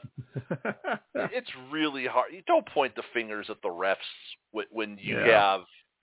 it's 1.15 1.51
really 1.71 2.07
hard. 2.07 2.33
You 2.33 2.43
don't 2.47 2.67
point 2.69 2.95
the 2.97 3.03
fingers 3.13 3.47
at 3.51 3.61
the 3.63 3.69
refs 3.69 3.97
when, 4.73 4.97
you 4.99 5.19
Yeah. 5.19 5.57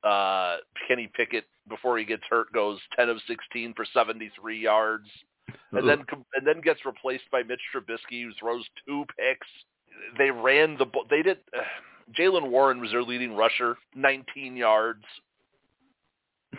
have 0.04 0.10
uh, 0.12 0.58
Kenny 0.88 1.10
Pickett 1.16 1.46
before 1.68 1.98
he 1.98 2.06
gets 2.06 2.24
hurt 2.30 2.52
goes 2.54 2.80
10 2.96 3.10
of 3.10 3.18
16 3.28 3.74
for 3.76 3.86
73 3.92 4.60
yards, 4.60 5.08
and 5.72 5.88
then 5.90 6.04
com- 6.08 6.26
and 6.36 6.46
then 6.46 6.62
gets 6.62 6.86
replaced 6.86 7.24
by 7.32 7.42
Mitch 7.42 7.62
Trubisky 7.74 8.24
who 8.24 8.32
throws 8.40 8.64
two 8.88 9.04
picks. 9.18 9.48
They 10.18 10.32
ran 10.32 10.78
the 10.78 10.86
ball. 10.86 11.06
They 11.10 11.22
did. 11.22 11.38
Uh, 11.56 11.62
Jaylen 12.18 12.50
Warren 12.50 12.80
was 12.80 12.92
their 12.92 13.04
leading 13.04 13.36
rusher, 13.36 13.78
19 13.96 14.56
yards. 14.56 15.04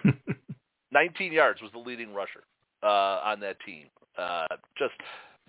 19 0.93 1.33
yards 1.33 1.63
was 1.63 1.71
the 1.73 1.79
leading 1.79 2.13
rusher 2.13 2.43
uh, 2.83 3.21
on 3.25 3.41
that 3.41 3.57
team. 3.65 3.87
Uh, 4.19 4.47
just 4.79 4.95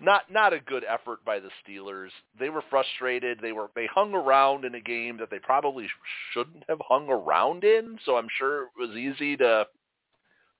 not 0.00 0.30
not 0.30 0.52
a 0.52 0.60
good 0.60 0.84
effort 0.88 1.24
by 1.24 1.40
the 1.40 1.48
Steelers. 1.62 2.10
They 2.38 2.50
were 2.50 2.62
frustrated. 2.70 3.38
They 3.40 3.52
were 3.52 3.68
they 3.74 3.88
hung 3.92 4.14
around 4.14 4.64
in 4.64 4.74
a 4.74 4.80
game 4.80 5.16
that 5.18 5.30
they 5.30 5.38
probably 5.38 5.88
shouldn't 6.32 6.64
have 6.68 6.80
hung 6.86 7.08
around 7.08 7.64
in. 7.64 7.98
So 8.04 8.16
I'm 8.16 8.28
sure 8.38 8.64
it 8.64 8.68
was 8.78 8.96
easy 8.96 9.36
to 9.38 9.66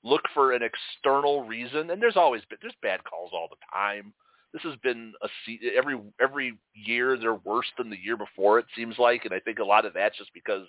look 0.02 0.22
for 0.34 0.52
an 0.52 0.62
external 0.62 1.44
reason. 1.44 1.90
And 1.90 2.02
there's 2.02 2.16
always 2.16 2.42
been 2.48 2.58
there's 2.60 2.74
bad 2.82 3.04
calls 3.04 3.30
all 3.32 3.48
the 3.48 3.56
time. 3.72 4.12
This 4.52 4.62
has 4.62 4.76
been 4.82 5.12
a 5.22 5.28
every 5.76 5.98
every 6.20 6.58
year 6.74 7.18
they're 7.18 7.34
worse 7.34 7.66
than 7.76 7.90
the 7.90 7.98
year 7.98 8.16
before. 8.16 8.58
It 8.58 8.66
seems 8.76 8.98
like, 8.98 9.24
and 9.24 9.34
I 9.34 9.40
think 9.40 9.58
a 9.58 9.64
lot 9.64 9.84
of 9.84 9.94
that's 9.94 10.16
just 10.16 10.32
because 10.32 10.66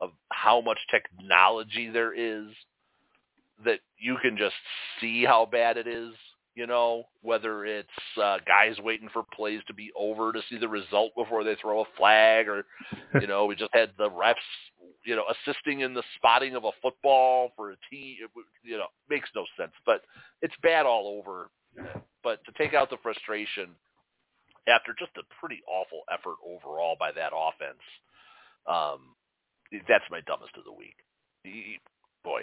of 0.00 0.10
how 0.32 0.60
much 0.60 0.78
technology 0.90 1.90
there 1.90 2.14
is 2.14 2.46
that 3.64 3.80
you 3.98 4.16
can 4.22 4.36
just 4.36 4.54
see 5.00 5.24
how 5.24 5.46
bad 5.50 5.76
it 5.76 5.86
is. 5.86 6.12
You 6.56 6.66
know, 6.66 7.04
whether 7.22 7.64
it's 7.64 7.88
uh, 8.20 8.38
guys 8.46 8.76
waiting 8.82 9.08
for 9.12 9.22
plays 9.34 9.60
to 9.68 9.74
be 9.74 9.90
over 9.96 10.32
to 10.32 10.42
see 10.50 10.58
the 10.58 10.68
result 10.68 11.12
before 11.16 11.44
they 11.44 11.54
throw 11.54 11.82
a 11.82 11.84
flag, 11.96 12.48
or 12.48 12.64
you 13.20 13.28
know, 13.28 13.46
we 13.46 13.54
just 13.54 13.72
had 13.72 13.90
the 13.98 14.10
refs, 14.10 14.34
you 15.04 15.14
know, 15.14 15.24
assisting 15.30 15.80
in 15.80 15.94
the 15.94 16.02
spotting 16.16 16.56
of 16.56 16.64
a 16.64 16.72
football 16.82 17.52
for 17.54 17.70
a 17.70 17.76
team. 17.88 18.16
You 18.64 18.78
know, 18.78 18.86
makes 19.08 19.28
no 19.34 19.44
sense, 19.58 19.72
but 19.86 20.02
it's 20.42 20.54
bad 20.62 20.86
all 20.86 21.18
over. 21.18 21.50
But 22.22 22.44
to 22.44 22.52
take 22.58 22.74
out 22.74 22.90
the 22.90 22.98
frustration 23.02 23.70
after 24.68 24.94
just 24.98 25.12
a 25.16 25.22
pretty 25.40 25.62
awful 25.66 26.02
effort 26.12 26.36
overall 26.44 26.96
by 26.98 27.12
that 27.12 27.32
offense, 27.34 27.80
um, 28.66 29.14
that's 29.88 30.04
my 30.10 30.20
dumbest 30.22 30.56
of 30.56 30.64
the 30.64 30.72
week. 30.72 30.96
Boy, 32.22 32.42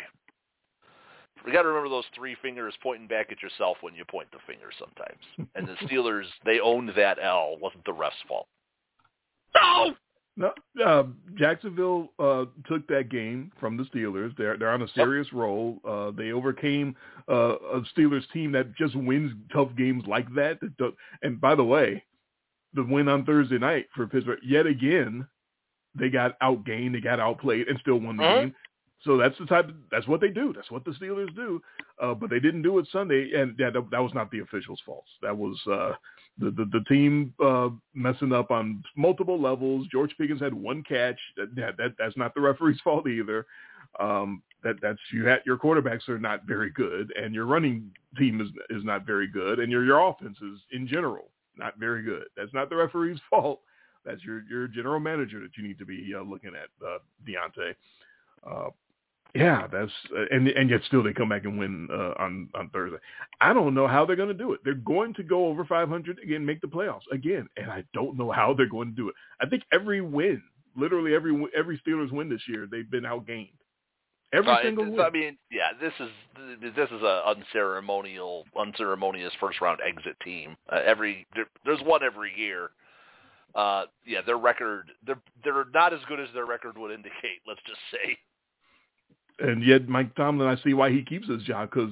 we 1.45 1.51
got 1.51 1.61
to 1.61 1.67
remember 1.67 1.89
those 1.89 2.05
three 2.15 2.35
fingers 2.41 2.73
pointing 2.81 3.07
back 3.07 3.31
at 3.31 3.41
yourself 3.41 3.77
when 3.81 3.95
you 3.95 4.03
point 4.05 4.29
the 4.31 4.39
finger 4.47 4.69
sometimes. 4.79 5.49
And 5.55 5.67
the 5.67 5.73
Steelers, 5.87 6.25
they 6.45 6.59
owned 6.59 6.91
that 6.95 7.17
L. 7.21 7.53
It 7.53 7.61
wasn't 7.61 7.85
the 7.85 7.93
ref's 7.93 8.15
fault. 8.27 8.47
No! 9.55 9.95
No, 10.39 10.51
uh, 10.85 11.03
Jacksonville 11.35 12.09
uh, 12.19 12.45
took 12.67 12.87
that 12.89 13.09
game 13.09 13.51
from 13.59 13.75
the 13.75 13.83
Steelers. 13.85 14.37
They're 14.37 14.55
they're 14.55 14.69
on 14.69 14.83
a 14.83 14.87
serious 14.89 15.27
yep. 15.31 15.39
roll. 15.39 15.79
Uh, 15.83 16.11
they 16.11 16.31
overcame 16.31 16.95
uh, 17.27 17.55
a 17.55 17.81
Steelers 17.97 18.21
team 18.31 18.51
that 18.51 18.75
just 18.75 18.95
wins 18.95 19.33
tough 19.51 19.69
games 19.75 20.03
like 20.07 20.31
that. 20.35 20.59
And 21.23 21.41
by 21.41 21.55
the 21.55 21.63
way, 21.63 22.03
the 22.75 22.83
win 22.83 23.07
on 23.07 23.25
Thursday 23.25 23.57
night 23.57 23.87
for 23.95 24.05
Pittsburgh, 24.05 24.39
yet 24.43 24.67
again, 24.67 25.27
they 25.95 26.09
got 26.09 26.39
outgained, 26.39 26.93
they 26.93 27.01
got 27.01 27.19
outplayed, 27.19 27.67
and 27.67 27.79
still 27.79 27.99
won 27.99 28.17
the 28.17 28.23
mm-hmm. 28.23 28.45
game. 28.45 28.55
So 29.01 29.17
that's 29.17 29.37
the 29.39 29.45
type. 29.47 29.69
Of, 29.69 29.75
that's 29.89 30.07
what 30.07 30.21
they 30.21 30.29
do. 30.29 30.53
That's 30.53 30.69
what 30.69 30.85
the 30.85 30.91
Steelers 30.91 31.35
do. 31.35 31.59
Uh, 31.99 32.13
but 32.13 32.29
they 32.29 32.39
didn't 32.39 32.61
do 32.61 32.77
it 32.77 32.87
Sunday, 32.91 33.31
and 33.35 33.55
yeah, 33.57 33.71
that, 33.71 33.89
that 33.89 34.03
was 34.03 34.13
not 34.13 34.29
the 34.29 34.39
officials' 34.39 34.81
fault. 34.85 35.05
That 35.23 35.35
was 35.35 35.59
uh, 35.67 35.93
the, 36.39 36.51
the 36.51 36.65
the 36.71 36.83
team 36.87 37.33
uh, 37.43 37.69
messing 37.93 38.31
up 38.31 38.51
on 38.51 38.83
multiple 38.95 39.41
levels. 39.41 39.87
George 39.91 40.13
Pickens 40.17 40.41
had 40.41 40.53
one 40.53 40.83
catch. 40.83 41.19
That, 41.35 41.55
that, 41.55 41.77
that 41.77 41.91
that's 41.97 42.17
not 42.17 42.33
the 42.33 42.41
referee's 42.41 42.79
fault 42.83 43.07
either. 43.07 43.45
Um, 43.99 44.41
that 44.63 44.75
that's 44.81 44.99
you 45.11 45.25
had 45.25 45.39
your 45.45 45.57
quarterbacks 45.57 46.07
are 46.09 46.19
not 46.19 46.45
very 46.45 46.69
good, 46.71 47.13
and 47.15 47.33
your 47.33 47.45
running 47.45 47.91
team 48.17 48.41
is 48.41 48.47
is 48.69 48.83
not 48.83 49.05
very 49.05 49.27
good, 49.27 49.59
and 49.59 49.71
your 49.71 49.83
your 49.83 49.99
offense 50.07 50.37
is 50.41 50.59
in 50.71 50.87
general 50.87 51.29
not 51.57 51.77
very 51.77 52.03
good. 52.03 52.25
That's 52.35 52.53
not 52.53 52.69
the 52.69 52.75
referee's 52.75 53.19
fault. 53.29 53.61
That's 54.05 54.23
your 54.23 54.43
your 54.49 54.67
general 54.67 54.99
manager 54.99 55.39
that 55.41 55.57
you 55.57 55.67
need 55.67 55.79
to 55.79 55.85
be 55.85 56.13
uh, 56.15 56.23
looking 56.23 56.51
at, 56.55 56.69
uh, 56.85 56.99
Diontae. 57.27 57.75
Uh, 58.45 58.69
yeah, 59.35 59.67
that's 59.71 59.91
uh, 60.15 60.25
and 60.31 60.47
and 60.47 60.69
yet 60.69 60.81
still 60.87 61.03
they 61.03 61.13
come 61.13 61.29
back 61.29 61.45
and 61.45 61.59
win 61.59 61.87
uh, 61.91 62.13
on 62.21 62.49
on 62.55 62.69
Thursday. 62.69 62.97
I 63.41 63.53
don't 63.53 63.73
know 63.73 63.87
how 63.87 64.05
they're 64.05 64.15
going 64.15 64.29
to 64.29 64.33
do 64.33 64.53
it. 64.53 64.61
They're 64.63 64.73
going 64.73 65.13
to 65.15 65.23
go 65.23 65.47
over 65.47 65.65
500 65.65 66.19
again, 66.23 66.45
make 66.45 66.61
the 66.61 66.67
playoffs 66.67 67.01
again, 67.11 67.47
and 67.57 67.69
I 67.69 67.83
don't 67.93 68.17
know 68.17 68.31
how 68.31 68.53
they're 68.53 68.69
going 68.69 68.89
to 68.89 68.95
do 68.95 69.09
it. 69.09 69.15
I 69.41 69.45
think 69.47 69.63
every 69.71 70.01
win, 70.01 70.41
literally 70.75 71.13
every 71.13 71.45
every 71.55 71.79
Steelers 71.85 72.11
win 72.11 72.29
this 72.29 72.41
year, 72.47 72.67
they've 72.69 72.89
been 72.89 73.03
outgained. 73.03 73.49
Every 74.33 74.51
uh, 74.51 74.61
single 74.63 74.89
win. 74.89 74.99
I 74.99 75.09
mean, 75.09 75.37
yeah, 75.51 75.69
this 75.79 75.93
is 75.99 76.09
this 76.61 76.89
is 76.89 77.01
a 77.01 77.23
unceremonial, 77.27 78.45
unceremonious 78.57 79.31
first 79.39 79.61
round 79.61 79.79
exit 79.85 80.17
team. 80.23 80.55
Uh, 80.71 80.81
every 80.85 81.27
there, 81.35 81.45
there's 81.65 81.81
one 81.81 82.01
every 82.03 82.31
year. 82.35 82.69
Uh, 83.55 83.85
yeah, 84.05 84.21
their 84.25 84.37
record 84.37 84.91
they're 85.05 85.21
they're 85.43 85.65
not 85.73 85.93
as 85.93 85.99
good 86.07 86.19
as 86.19 86.27
their 86.33 86.45
record 86.45 86.77
would 86.77 86.91
indicate. 86.91 87.41
Let's 87.47 87.61
just 87.65 87.79
say 87.91 88.17
and 89.39 89.63
yet 89.63 89.87
Mike 89.87 90.15
Tomlin, 90.15 90.47
I 90.47 90.61
see 90.63 90.73
why 90.73 90.91
he 90.91 91.03
keeps 91.03 91.27
his 91.27 91.43
job 91.43 91.69
because 91.71 91.91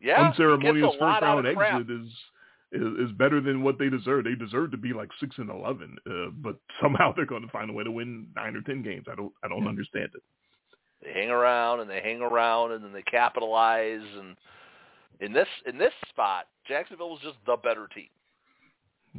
yeah, 0.00 0.26
unceremonious 0.26 0.90
first 0.98 1.22
round 1.22 1.46
exit 1.46 1.90
is, 1.90 2.08
is 2.72 3.08
is 3.08 3.12
better 3.16 3.40
than 3.40 3.62
what 3.62 3.78
they 3.78 3.88
deserve. 3.88 4.24
They 4.24 4.34
deserve 4.34 4.70
to 4.72 4.76
be 4.76 4.92
like 4.92 5.08
six 5.20 5.36
and 5.38 5.50
eleven, 5.50 5.96
uh, 6.06 6.30
but 6.42 6.56
somehow 6.82 7.12
they're 7.16 7.26
going 7.26 7.42
to 7.42 7.52
find 7.52 7.70
a 7.70 7.72
way 7.72 7.84
to 7.84 7.90
win 7.90 8.28
nine 8.34 8.56
or 8.56 8.62
ten 8.62 8.82
games. 8.82 9.06
I 9.10 9.14
don't 9.14 9.32
I 9.44 9.48
don't 9.48 9.68
understand 9.68 10.10
it. 10.14 10.22
They 11.02 11.12
hang 11.12 11.30
around 11.30 11.80
and 11.80 11.88
they 11.88 12.00
hang 12.00 12.20
around 12.20 12.72
and 12.72 12.84
then 12.84 12.92
they 12.92 13.02
capitalize 13.02 14.02
and 14.18 14.36
in 15.20 15.32
this 15.32 15.48
in 15.66 15.78
this 15.78 15.92
spot, 16.08 16.46
Jacksonville 16.66 17.10
was 17.10 17.20
just 17.22 17.36
the 17.46 17.56
better 17.56 17.88
team. 17.94 18.08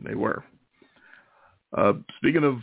They 0.04 0.16
were. 0.16 0.44
Uh, 1.78 1.94
speaking 2.18 2.44
of 2.44 2.60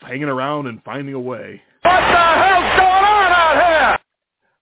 hanging 0.00 0.24
around 0.24 0.66
and 0.66 0.82
finding 0.84 1.14
a 1.14 1.20
way. 1.20 1.60
What 1.82 2.00
the 2.00 2.16
hell's 2.16 2.76
going 2.76 3.04
on 3.04 3.32
out 3.32 3.56
here? 3.56 3.98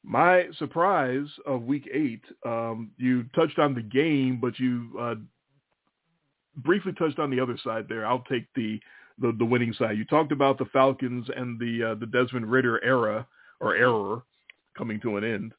My 0.03 0.47
surprise 0.59 1.27
of 1.47 1.63
week 1.63 1.89
eight, 1.93 2.23
um, 2.47 2.91
you 2.97 3.25
touched 3.35 3.59
on 3.59 3.75
the 3.75 3.83
game, 3.83 4.39
but 4.41 4.59
you 4.59 4.91
uh, 4.99 5.15
briefly 6.57 6.93
touched 6.99 7.19
on 7.19 7.31
the 7.31 7.39
other 7.39 7.59
side 7.63 7.85
there. 7.89 8.07
I'll 8.07 8.25
take 8.31 8.47
the, 8.55 8.81
the, 9.19 9.33
the 9.39 9.45
winning 9.45 9.75
side. 9.75 9.99
You 9.99 10.07
talked 10.07 10.33
about 10.33 10.59
the 10.59 10.65
Falcons 10.67 11.27
and 11.37 11.61
the 11.61 11.91
uh, 11.91 11.95
the 11.97 12.07
Desmond 12.07 12.51
Ridder 12.51 12.83
era 12.83 13.27
or 13.61 13.77
error 13.77 14.23
coming 14.77 15.01
to 15.01 15.19
an 15.19 15.25
end. 15.25 15.53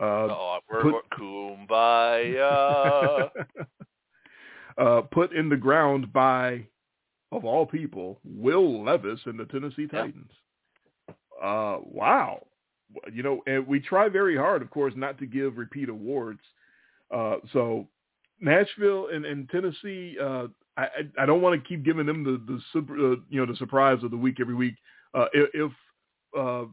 Uh, 0.00 0.04
oh, 0.04 0.58
we're, 0.68 0.82
put, 0.82 1.04
kumbaya. 1.16 3.30
uh, 4.78 5.02
put 5.12 5.32
in 5.32 5.48
the 5.48 5.56
ground 5.56 6.12
by, 6.12 6.66
of 7.30 7.44
all 7.44 7.64
people, 7.64 8.18
Will 8.24 8.84
Levis 8.84 9.20
and 9.26 9.38
the 9.38 9.44
Tennessee 9.44 9.86
Titans. 9.86 10.32
Uh, 11.40 11.78
wow 11.84 12.44
you 13.12 13.22
know, 13.22 13.42
and 13.46 13.66
we 13.66 13.80
try 13.80 14.08
very 14.08 14.36
hard, 14.36 14.62
of 14.62 14.70
course, 14.70 14.94
not 14.96 15.18
to 15.18 15.26
give 15.26 15.56
repeat 15.56 15.88
awards. 15.88 16.40
Uh, 17.10 17.36
so 17.52 17.86
Nashville 18.40 19.08
and, 19.12 19.24
and 19.24 19.48
Tennessee, 19.50 20.16
uh, 20.20 20.46
I, 20.76 20.86
I 21.18 21.26
don't 21.26 21.42
want 21.42 21.60
to 21.60 21.68
keep 21.68 21.84
giving 21.84 22.06
them 22.06 22.24
the 22.24 22.40
the 22.52 22.60
super, 22.72 22.94
uh, 22.94 23.16
you 23.30 23.40
know 23.40 23.46
the 23.46 23.56
surprise 23.56 24.02
of 24.02 24.10
the 24.10 24.16
week 24.16 24.38
every 24.40 24.54
week. 24.54 24.74
Uh, 25.14 25.26
if, 25.32 25.70
uh, 26.36 26.64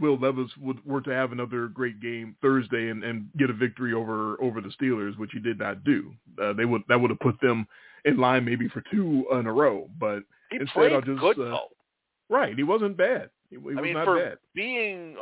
Will 0.00 0.18
Levis 0.18 0.50
would, 0.58 0.84
were 0.86 1.02
to 1.02 1.10
have 1.10 1.32
another 1.32 1.68
great 1.68 2.00
game 2.00 2.34
Thursday 2.40 2.88
and, 2.88 3.04
and 3.04 3.28
get 3.38 3.50
a 3.50 3.52
victory 3.52 3.92
over 3.92 4.40
over 4.42 4.60
the 4.60 4.72
Steelers, 4.80 5.18
which 5.18 5.30
he 5.32 5.38
did 5.38 5.58
not 5.58 5.84
do, 5.84 6.12
uh, 6.42 6.52
they 6.54 6.64
would 6.64 6.82
that 6.88 7.00
would 7.00 7.10
have 7.10 7.20
put 7.20 7.40
them 7.40 7.66
in 8.04 8.16
line 8.16 8.44
maybe 8.44 8.68
for 8.68 8.82
two 8.90 9.26
in 9.32 9.46
a 9.46 9.52
row. 9.52 9.88
But 10.00 10.20
he 10.50 10.56
instead, 10.58 10.92
I'll 10.92 11.02
just 11.02 11.20
good, 11.20 11.38
uh, 11.38 11.58
right. 12.30 12.56
He 12.56 12.62
wasn't 12.62 12.96
bad. 12.96 13.30
He, 13.50 13.56
he 13.56 13.78
I 13.78 13.82
mean, 13.82 13.92
not 13.94 14.06
for 14.06 14.18
bad. 14.18 14.38
being 14.54 15.16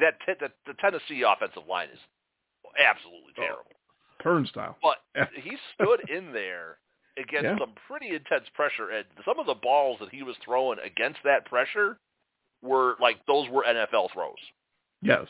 that 0.00 0.14
t- 0.26 0.32
the, 0.40 0.50
the 0.66 0.74
Tennessee 0.80 1.22
offensive 1.22 1.66
line 1.68 1.88
is 1.92 1.98
absolutely 2.78 3.32
Oh. 3.38 3.42
terrible. 3.42 3.70
Turnstile. 4.22 4.76
But 4.82 4.98
he 5.34 5.56
stood 5.74 6.08
in 6.10 6.32
there 6.32 6.78
against 7.16 7.44
Yeah. 7.44 7.58
some 7.58 7.72
pretty 7.88 8.14
intense 8.14 8.44
pressure, 8.54 8.90
and 8.90 9.04
some 9.24 9.38
of 9.38 9.46
the 9.46 9.54
balls 9.54 9.98
that 10.00 10.10
he 10.10 10.22
was 10.22 10.36
throwing 10.44 10.78
against 10.80 11.20
that 11.24 11.46
pressure 11.46 11.98
were 12.62 12.96
like 13.00 13.24
those 13.26 13.48
were 13.48 13.64
NFL 13.64 14.10
throws. 14.12 14.36
Yes. 15.02 15.26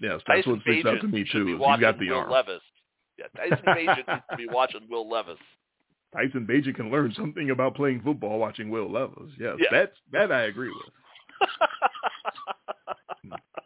Yes, 0.00 0.20
that's 0.26 0.40
Tyson 0.44 0.52
what 0.52 0.60
sticks 0.62 0.86
out 0.86 1.00
to 1.00 1.08
me 1.08 1.24
too. 1.30 1.54
Is 1.54 1.80
got 1.80 1.98
the 1.98 2.10
Will 2.10 2.18
arm. 2.18 2.30
Levis. 2.30 2.60
Yeah, 3.18 3.26
Tyson 3.36 3.64
Bagent 3.66 3.96
needs 4.08 4.22
to 4.30 4.36
be 4.36 4.46
watching 4.48 4.80
Will 4.90 5.08
Levis. 5.08 5.38
Tyson 6.14 6.46
Bagent 6.46 6.74
can 6.74 6.90
learn 6.90 7.14
something 7.16 7.50
about 7.50 7.76
playing 7.76 8.02
football 8.02 8.38
watching 8.38 8.68
Will 8.68 8.90
Levis. 8.90 9.32
Yes, 9.38 9.56
Yeah. 9.58 9.68
that's 9.70 9.96
that 10.12 10.32
I 10.32 10.42
agree 10.42 10.68
with. 10.70 11.48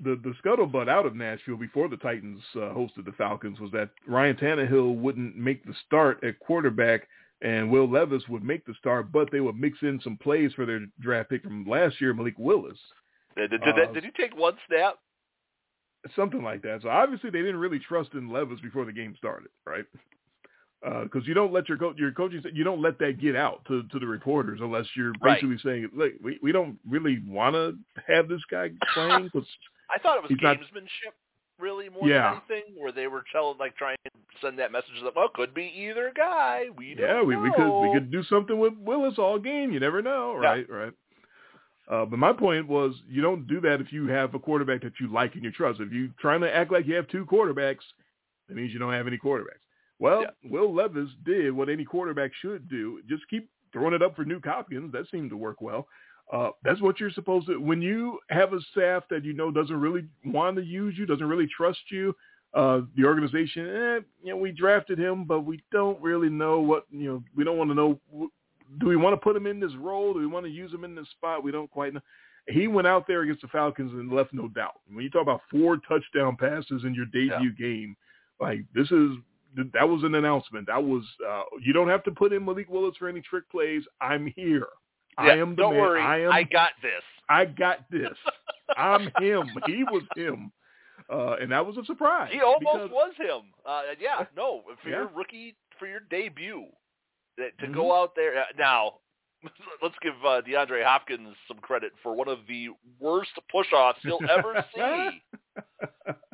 The 0.02 0.16
the 0.22 0.34
scuttlebutt 0.42 0.88
out 0.88 1.06
of 1.06 1.14
Nashville 1.14 1.56
before 1.56 1.88
the 1.88 1.96
Titans 1.98 2.40
uh, 2.56 2.72
hosted 2.74 3.04
the 3.04 3.12
Falcons 3.18 3.60
was 3.60 3.70
that 3.72 3.90
Ryan 4.06 4.36
Tannehill 4.36 4.96
wouldn't 4.96 5.36
make 5.36 5.64
the 5.64 5.74
start 5.86 6.22
at 6.24 6.38
quarterback, 6.40 7.06
and 7.42 7.70
Will 7.70 7.88
Levis 7.88 8.26
would 8.28 8.42
make 8.42 8.64
the 8.66 8.74
start, 8.74 9.12
but 9.12 9.30
they 9.30 9.40
would 9.40 9.58
mix 9.58 9.78
in 9.82 10.00
some 10.02 10.16
plays 10.16 10.52
for 10.54 10.64
their 10.66 10.80
draft 11.00 11.30
pick 11.30 11.42
from 11.42 11.66
last 11.66 12.00
year, 12.00 12.14
Malik 12.14 12.34
Willis, 12.38 12.78
did, 13.36 13.50
did, 13.50 13.60
did, 13.62 13.78
Uh, 13.78 13.92
did 13.92 14.04
he 14.04 14.10
take 14.10 14.36
one 14.36 14.56
snap? 14.68 14.94
something 16.16 16.42
like 16.42 16.62
that. 16.62 16.80
So 16.82 16.88
obviously 16.88 17.28
they 17.28 17.40
didn't 17.40 17.58
really 17.58 17.78
trust 17.78 18.14
in 18.14 18.30
Levis 18.32 18.60
before 18.60 18.86
the 18.86 18.92
game 18.92 19.14
started, 19.18 19.48
right? 19.66 19.84
Because 20.82 21.26
you 21.28 21.34
don't 21.34 21.52
let 21.52 21.68
your 21.68 21.76
coach, 21.76 21.98
your 21.98 22.10
coaching, 22.12 22.42
you 22.54 22.64
don't 22.64 22.80
let 22.80 22.98
that 23.00 23.20
get 23.20 23.36
out 23.36 23.62
to, 23.68 23.82
to 23.82 23.98
the 23.98 24.06
reporters 24.06 24.60
unless 24.62 24.86
you're 24.96 25.12
Right. 25.20 25.38
basically 25.42 25.58
saying, 25.62 25.90
look, 25.94 26.12
we, 26.22 26.38
we 26.42 26.52
don't 26.52 26.78
really 26.88 27.22
want 27.26 27.54
to 27.54 27.76
have 28.06 28.28
this 28.28 28.40
guy 28.50 28.70
playing 28.94 29.24
because 29.30 29.46
I 29.94 29.98
thought 29.98 30.16
it 30.16 30.22
was 30.22 30.30
He's 30.30 30.40
not- 30.42 30.58
gamesmanship, 30.58 31.12
really 31.58 31.88
more 31.88 32.08
Yeah. 32.08 32.40
than 32.48 32.56
anything, 32.58 32.74
where 32.80 32.92
they 32.92 33.06
were 33.06 33.24
telling, 33.32 33.58
like, 33.58 33.76
trying 33.76 33.96
to 34.04 34.10
send 34.40 34.58
that 34.58 34.72
message 34.72 35.00
that 35.02 35.14
well, 35.14 35.28
could 35.28 35.52
be 35.52 35.64
either 35.76 36.12
guy. 36.16 36.66
We 36.76 36.94
don't 36.94 37.06
yeah, 37.06 37.22
we, 37.22 37.36
we 37.36 37.50
could 37.52 37.80
we 37.82 37.92
could 37.92 38.10
do 38.10 38.22
something 38.24 38.58
with 38.58 38.74
Willis 38.78 39.18
all 39.18 39.38
game. 39.38 39.72
You 39.72 39.80
never 39.80 40.00
know, 40.02 40.38
Yeah. 40.40 40.48
right? 40.48 40.70
Right. 40.70 40.92
Uh, 41.88 42.04
but 42.04 42.18
my 42.20 42.32
point 42.32 42.68
was, 42.68 42.94
you 43.08 43.20
don't 43.20 43.46
do 43.48 43.60
that 43.60 43.80
if 43.80 43.92
you 43.92 44.06
have 44.06 44.32
a 44.34 44.38
quarterback 44.38 44.80
that 44.82 44.92
you 45.00 45.08
like 45.12 45.34
and 45.34 45.42
you 45.42 45.50
trust. 45.50 45.80
If 45.80 45.90
you're 45.92 46.08
trying 46.20 46.40
to 46.42 46.54
act 46.54 46.70
like 46.70 46.86
you 46.86 46.94
have 46.94 47.08
two 47.08 47.26
quarterbacks, 47.26 47.82
that 48.48 48.54
means 48.56 48.72
you 48.72 48.78
don't 48.78 48.92
have 48.92 49.08
any 49.08 49.18
quarterbacks. 49.18 49.58
Well, 49.98 50.22
Yeah. 50.22 50.30
Will 50.50 50.72
Levis 50.72 51.10
did 51.24 51.52
what 51.52 51.68
any 51.68 51.84
quarterback 51.84 52.30
should 52.40 52.68
do. 52.68 53.02
Just 53.08 53.26
keep 53.28 53.50
throwing 53.72 53.92
it 53.92 54.02
up 54.02 54.14
for 54.16 54.24
Nuke 54.24 54.46
Hopkins. 54.46 54.92
That 54.92 55.08
seemed 55.10 55.30
to 55.30 55.36
work 55.36 55.60
well. 55.60 55.88
Uh, 56.32 56.50
that's 56.62 56.80
what 56.80 57.00
you're 57.00 57.10
supposed 57.10 57.48
to. 57.48 57.58
When 57.58 57.82
you 57.82 58.18
have 58.30 58.52
a 58.52 58.60
staff 58.70 59.04
that 59.10 59.24
you 59.24 59.32
know 59.32 59.50
doesn't 59.50 59.80
really 59.80 60.04
want 60.24 60.56
to 60.56 60.62
use 60.62 60.94
you, 60.96 61.04
doesn't 61.04 61.26
really 61.26 61.48
trust 61.56 61.80
you, 61.90 62.14
uh, 62.54 62.80
the 62.96 63.04
organization, 63.04 63.68
eh, 63.68 64.00
you 64.22 64.30
know, 64.30 64.36
we 64.36 64.52
drafted 64.52 64.98
him, 64.98 65.24
but 65.24 65.40
we 65.40 65.62
don't 65.70 66.00
really 66.00 66.28
know 66.28 66.60
what, 66.60 66.84
you 66.90 67.08
know, 67.08 67.22
we 67.36 67.44
don't 67.44 67.58
want 67.58 67.70
to 67.70 67.74
know. 67.74 68.00
Do 68.78 68.86
we 68.86 68.96
want 68.96 69.12
to 69.14 69.16
put 69.16 69.36
him 69.36 69.46
in 69.46 69.60
this 69.60 69.74
role? 69.76 70.12
Do 70.14 70.20
we 70.20 70.26
want 70.26 70.46
to 70.46 70.50
use 70.50 70.72
him 70.72 70.84
in 70.84 70.94
this 70.94 71.08
spot? 71.10 71.42
We 71.42 71.52
don't 71.52 71.70
quite 71.70 71.94
know. 71.94 72.00
He 72.48 72.66
went 72.66 72.86
out 72.86 73.06
there 73.06 73.22
against 73.22 73.42
the 73.42 73.48
Falcons 73.48 73.92
and 73.92 74.10
left 74.10 74.32
no 74.32 74.48
doubt. 74.48 74.80
When 74.92 75.04
you 75.04 75.10
talk 75.10 75.22
about 75.22 75.42
four 75.50 75.76
touchdown 75.88 76.36
passes 76.36 76.82
in 76.84 76.94
your 76.94 77.06
debut 77.06 77.52
game, 77.56 77.96
like 78.40 78.60
this 78.74 78.90
is 78.90 79.10
that 79.74 79.88
was 79.88 80.02
an 80.04 80.14
announcement. 80.14 80.66
That 80.66 80.82
was 80.82 81.04
uh, 81.28 81.42
you 81.60 81.72
don't 81.72 81.88
have 81.88 82.02
to 82.04 82.10
put 82.10 82.32
in 82.32 82.44
Malik 82.44 82.68
Willis 82.68 82.96
for 82.96 83.08
any 83.08 83.20
trick 83.20 83.48
plays. 83.50 83.82
I'm 84.00 84.32
here. 84.36 84.66
I 85.20 85.36
am 85.36 85.50
the 85.50 85.56
don't 85.62 85.74
man. 85.74 85.80
worry, 85.82 86.00
I 86.02 86.20
am. 86.22 86.32
I 86.32 86.42
got 86.44 86.70
this. 86.82 87.02
I 87.28 87.44
got 87.44 87.78
this. 87.90 88.16
I'm 88.76 89.10
him. 89.18 89.48
He 89.66 89.84
was 89.84 90.02
him. 90.16 90.52
Uh, 91.12 91.36
and 91.40 91.50
that 91.50 91.64
was 91.66 91.76
a 91.76 91.84
surprise. 91.84 92.30
He 92.32 92.40
almost 92.40 92.60
because- 92.60 92.90
was 92.90 93.12
him. 93.18 93.52
Uh, 93.66 93.82
yeah, 94.00 94.24
no, 94.36 94.62
for 94.82 94.88
Yeah. 94.88 94.96
your 94.96 95.06
rookie, 95.08 95.56
for 95.78 95.86
your 95.88 96.00
debut, 96.10 96.66
that, 97.36 97.58
to 97.58 97.66
Mhm. 97.66 97.74
go 97.74 98.00
out 98.00 98.14
there 98.14 98.38
uh, 98.38 98.44
now. 98.58 98.94
Let's 99.82 99.94
give 100.02 100.14
uh, 100.24 100.42
DeAndre 100.42 100.84
Hopkins 100.84 101.34
some 101.48 101.58
credit 101.58 101.92
for 102.02 102.14
one 102.14 102.28
of 102.28 102.40
the 102.46 102.68
worst 102.98 103.30
push-offs 103.50 103.98
you'll 104.04 104.20
ever 104.30 104.64
see 104.74 105.22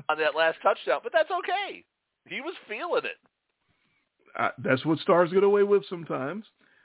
on 0.09 0.18
that 0.18 0.34
last 0.34 0.59
touchdown, 0.62 1.01
but 1.03 1.12
that's 1.12 1.30
okay. 1.30 1.84
He 2.28 2.41
was 2.41 2.55
feeling 2.68 3.05
it. 3.05 3.16
Uh, 4.37 4.51
that's 4.59 4.84
what 4.84 4.99
stars 4.99 5.32
get 5.32 5.45
away 5.45 5.62
with 5.62 5.84
sometimes. 5.89 6.45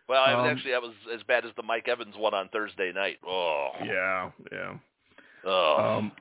Well, 0.09 0.21
I 0.21 0.33
Um, 0.33 0.45
actually, 0.47 0.71
that 0.71 0.81
was 0.81 0.93
as 1.13 1.23
bad 1.23 1.45
as 1.45 1.51
the 1.55 1.63
Mike 1.63 1.87
Evans 1.87 2.15
one 2.17 2.33
on 2.33 2.49
Thursday 2.49 2.91
night. 2.93 3.17
Oh, 3.25 3.69
Yeah, 3.83 4.31
yeah. 4.51 4.73
oh. 5.45 5.97
Um, 5.97 6.11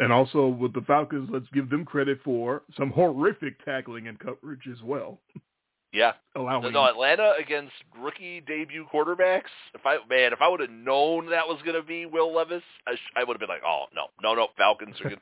and 0.00 0.12
also 0.12 0.48
with 0.48 0.72
the 0.72 0.80
Falcons, 0.82 1.28
let's 1.32 1.46
give 1.52 1.70
them 1.70 1.84
credit 1.84 2.18
for 2.24 2.62
some 2.76 2.90
horrific 2.90 3.62
tackling 3.64 4.08
and 4.08 4.18
coverage 4.18 4.66
as 4.70 4.82
well. 4.82 5.20
yeah. 5.92 6.12
Allowing 6.34 6.72
No, 6.72 6.84
Atlanta 6.86 7.34
against 7.38 7.72
rookie 8.00 8.40
debut 8.40 8.86
quarterbacks. 8.92 9.52
If 9.74 9.86
I 9.86 9.98
man, 10.08 10.32
if 10.32 10.40
I 10.42 10.48
would 10.48 10.60
have 10.60 10.70
known 10.70 11.30
that 11.30 11.46
was 11.46 11.60
going 11.62 11.76
to 11.76 11.86
be 11.86 12.06
Will 12.06 12.34
Levis, 12.34 12.62
I, 12.88 12.94
sh- 12.96 13.12
I 13.16 13.22
would 13.24 13.34
have 13.34 13.40
been 13.40 13.48
like, 13.48 13.62
oh 13.64 13.84
no, 13.94 14.06
no, 14.22 14.34
no, 14.34 14.48
Falcons 14.56 14.96
are 15.00 15.10
going. 15.10 15.20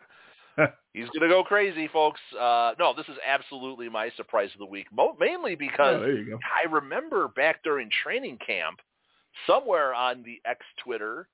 He's 0.92 1.08
going 1.08 1.22
to 1.22 1.28
go 1.28 1.42
crazy, 1.42 1.88
folks. 1.92 2.20
Uh, 2.38 2.72
no, 2.78 2.92
this 2.94 3.06
is 3.08 3.16
absolutely 3.26 3.88
my 3.88 4.10
surprise 4.16 4.50
of 4.52 4.58
the 4.58 4.66
week. 4.66 4.86
Mo- 4.92 5.16
mainly 5.18 5.54
because 5.54 6.00
go. 6.00 6.38
I 6.42 6.70
remember 6.70 7.28
back 7.28 7.62
during 7.62 7.88
training 8.02 8.38
camp, 8.44 8.80
somewhere 9.46 9.94
on 9.94 10.22
the 10.22 10.40
X 10.44 10.60
Twitter, 10.84 11.28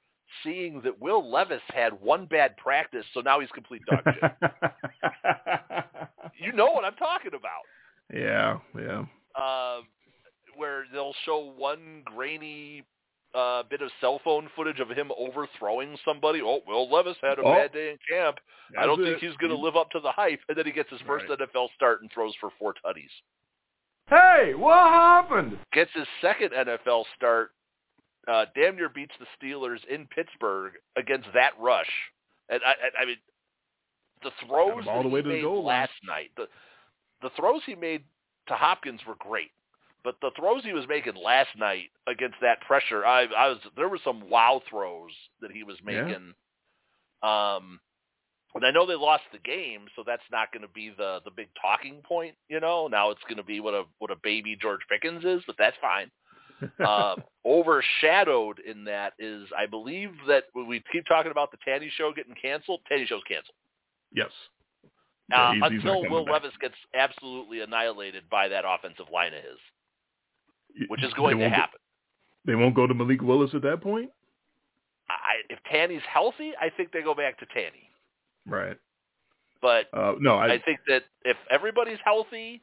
seeing 0.45 0.81
that 0.83 1.01
Will 1.01 1.29
Levis 1.29 1.63
had 1.69 1.93
one 2.01 2.27
bad 2.27 2.57
practice, 2.57 3.05
so 3.15 3.21
now 3.21 3.41
he's 3.41 3.51
complete 3.51 3.83
dog 3.87 4.01
shit. 4.05 4.51
you 6.41 6.53
know 6.53 6.67
what 6.67 6.85
I'm 6.85 6.95
talking 6.95 7.33
about. 7.35 7.65
yeah, 8.15 8.59
yeah. 8.79 9.05
uh, 9.41 9.81
where 10.57 10.85
they'll 10.93 11.15
show 11.25 11.53
one 11.57 12.03
grainy 12.05 12.85
uh, 13.35 13.63
bit 13.69 13.83
of 13.83 13.91
cell 14.01 14.21
phone 14.25 14.49
footage 14.57 14.81
of 14.81 14.89
him 14.91 15.11
overthrowing 15.19 15.97
somebody. 16.05 16.41
Oh, 16.43 16.61
Will 16.67 16.91
Levis 16.91 17.17
had 17.23 17.39
a 17.39 17.43
Oh. 17.43 17.53
bad 17.55 17.73
day 17.73 17.91
in 17.91 17.99
camp. 18.09 18.39
I 18.79 18.87
don't 18.87 19.03
think 19.03 19.23
it. 19.23 19.27
he's 19.27 19.37
going 19.37 19.51
to 19.55 19.59
live 19.59 19.77
up 19.77 19.91
to 19.91 20.01
the 20.01 20.11
hype. 20.13 20.41
And 20.49 20.57
then 20.57 20.67
he 20.67 20.73
gets 20.73 20.91
his 20.91 21.01
first 21.03 21.27
Right. 21.29 21.39
NFL 21.39 21.69
start 21.75 22.01
and 22.03 22.11
throws 22.13 22.35
for 22.41 22.51
four 22.59 22.75
tutties. 22.85 23.11
Hey, 24.09 24.55
what 24.55 24.89
happened? 24.89 25.59
Gets 25.73 25.91
his 25.93 26.07
second 26.23 26.53
NFL 26.53 27.05
start. 27.17 27.51
Uh, 28.27 28.47
damn 28.55 28.77
near 28.77 28.89
beats 28.89 29.15
the 29.19 29.27
Steelers 29.39 29.85
in 29.87 30.07
Pittsburgh 30.07 30.73
against 30.97 31.29
that 31.35 31.53
rush. 31.59 31.91
And 32.49 32.61
I, 32.65 32.71
I, 32.73 33.03
I 33.03 33.05
mean, 33.07 33.17
the 34.23 34.31
throws 34.47 34.87
all 34.89 35.03
the 35.03 35.09
that 35.09 35.15
way 35.15 35.21
he 35.21 35.23
to 35.25 35.29
the 35.29 35.35
made 35.37 35.43
goal 35.43 35.57
line. 35.65 35.81
last 35.83 35.93
night, 36.07 36.31
the 36.37 36.49
the 37.23 37.31
throws 37.37 37.63
he 37.67 37.75
made 37.75 38.05
to 38.49 38.55
Hopkins 38.55 39.01
were 39.07 39.15
great, 39.17 39.51
but 40.05 40.17
the 40.21 40.31
throws 40.37 40.63
he 40.65 40.73
was 40.73 40.87
making 40.89 41.15
last 41.17 41.51
night 41.57 41.91
against 42.07 42.37
that 42.41 42.61
pressure, 42.63 43.05
I, 43.05 43.25
I 43.25 43.49
was 43.49 43.59
there 43.77 43.89
were 43.89 43.99
some 44.05 44.29
wow 44.31 44.63
throws 44.69 45.11
that 45.41 45.51
he 45.51 45.63
was 45.65 45.77
Yeah. 45.87 46.03
making. 46.05 46.35
Um, 47.23 47.81
and 48.55 48.65
I 48.65 48.71
know 48.71 48.87
they 48.87 48.95
lost 48.95 49.25
the 49.33 49.39
game, 49.39 49.83
so 49.95 50.03
that's 50.07 50.23
not 50.33 50.53
going 50.53 50.63
to 50.63 50.69
be 50.69 50.91
the 50.97 51.21
the 51.25 51.31
big 51.31 51.49
talking 51.61 52.01
point. 52.03 52.35
You 52.49 52.61
know, 52.61 52.89
now 52.89 53.11
it's 53.11 53.23
going 53.25 53.37
to 53.37 53.43
be 53.45 53.61
what 53.61 53.75
a 53.75 53.85
what 53.99 54.11
a 54.11 54.17
baby 54.23 54.57
George 54.61 54.81
Pickens 54.89 55.25
is, 55.25 55.43
but 55.47 55.57
that's 55.59 55.77
fine. 55.81 56.11
uh, 56.85 57.15
overshadowed 57.47 58.59
in 58.61 58.83
that 58.85 59.13
is, 59.19 59.47
I 59.57 59.67
believe 59.67 60.11
that 60.27 60.45
when 60.55 60.67
we 60.67 60.83
keep 60.91 61.07
talking 61.07 61.31
about 61.31 61.53
the 61.53 61.59
Tanny 61.65 61.91
show 61.97 62.13
getting 62.13 62.35
canceled. 62.41 62.81
Tanny 62.89 63.07
show's 63.07 63.23
canceled 63.29 63.55
yes. 64.13 64.31
uh, 64.85 64.89
Yeah, 65.31 65.53
he's- 65.55 65.71
he's 65.73 65.81
until 65.81 65.95
coming 66.03 66.11
Will. 66.11 66.25
Levis 66.25 66.57
gets 66.61 66.75
absolutely 66.95 67.61
annihilated 67.61 68.29
by 68.31 68.49
that 68.49 68.65
offensive 68.67 69.07
line 69.13 69.35
of 69.35 69.43
his, 69.45 69.59
which 70.89 71.03
is 71.03 71.13
going 71.15 71.37
to 71.37 71.43
won't 71.43 71.53
go- 71.55 71.61
happen. 71.61 71.81
they 72.45 72.55
won't 72.55 72.75
go 72.75 72.87
to 72.87 72.95
Malik 72.95 73.23
Willis 73.23 73.51
at 73.55 73.63
that 73.63 73.81
point? 73.81 74.11
I, 75.11 75.41
if 75.49 75.59
Tanny's 75.71 76.03
healthy, 76.13 76.53
I 76.61 76.69
think 76.71 76.93
they 76.93 77.03
go 77.03 77.15
back 77.15 77.39
to 77.41 77.47
Tanny. 77.47 77.91
Right. 78.47 78.77
But 79.61 79.87
Uh, 79.93 80.15
no, 80.21 80.37
I, 80.37 80.55
I 80.55 80.59
think 80.63 80.81
that 80.87 81.03
if 81.25 81.37
everybody's 81.51 81.99
healthy, 82.05 82.63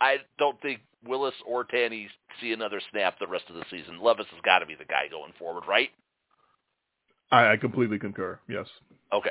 I 0.00 0.16
don't 0.38 0.60
think 0.62 0.80
Willis 1.06 1.34
or 1.46 1.64
Tanny 1.64 2.08
see 2.40 2.52
another 2.52 2.80
snap 2.90 3.18
the 3.20 3.26
rest 3.26 3.44
of 3.48 3.56
the 3.56 3.64
season. 3.70 4.00
Levis 4.02 4.26
has 4.30 4.40
got 4.44 4.60
to 4.60 4.66
be 4.66 4.74
the 4.74 4.84
guy 4.84 5.06
going 5.10 5.32
forward, 5.38 5.64
right? 5.68 5.90
I, 7.30 7.52
I 7.52 7.56
completely 7.56 7.98
concur. 7.98 8.38
Yes. 8.48 8.66
Okay. 9.12 9.30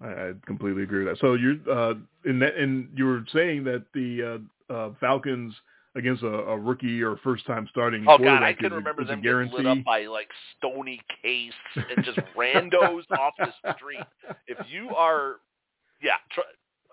I, 0.00 0.06
I 0.06 0.32
completely 0.46 0.82
agree 0.82 1.04
with 1.04 1.14
that. 1.14 1.20
So 1.20 1.34
you're 1.34 1.56
uh, 1.70 1.94
in 2.24 2.38
that, 2.40 2.56
and 2.56 2.88
you 2.94 3.06
were 3.06 3.24
saying 3.32 3.64
that 3.64 3.84
the 3.94 4.40
uh, 4.70 4.72
uh, 4.72 4.90
Falcons 5.00 5.54
against 5.96 6.22
a, 6.22 6.26
a 6.26 6.58
rookie 6.58 7.02
or 7.02 7.16
first 7.18 7.46
time 7.46 7.68
starting 7.70 8.04
Oh 8.08 8.18
God, 8.18 8.42
I 8.42 8.52
can 8.52 8.72
remember 8.72 9.02
is 9.02 9.08
them 9.08 9.22
getting 9.22 9.50
lit 9.52 9.66
up 9.66 9.84
by 9.84 10.06
like 10.06 10.28
Stony 10.58 11.00
Case 11.22 11.52
and 11.76 12.04
just 12.04 12.18
randos 12.36 13.02
off 13.12 13.34
the 13.38 13.52
street. 13.76 14.04
If 14.46 14.58
you 14.70 14.90
are, 14.90 15.36
yeah, 16.02 16.16
tr- 16.32 16.40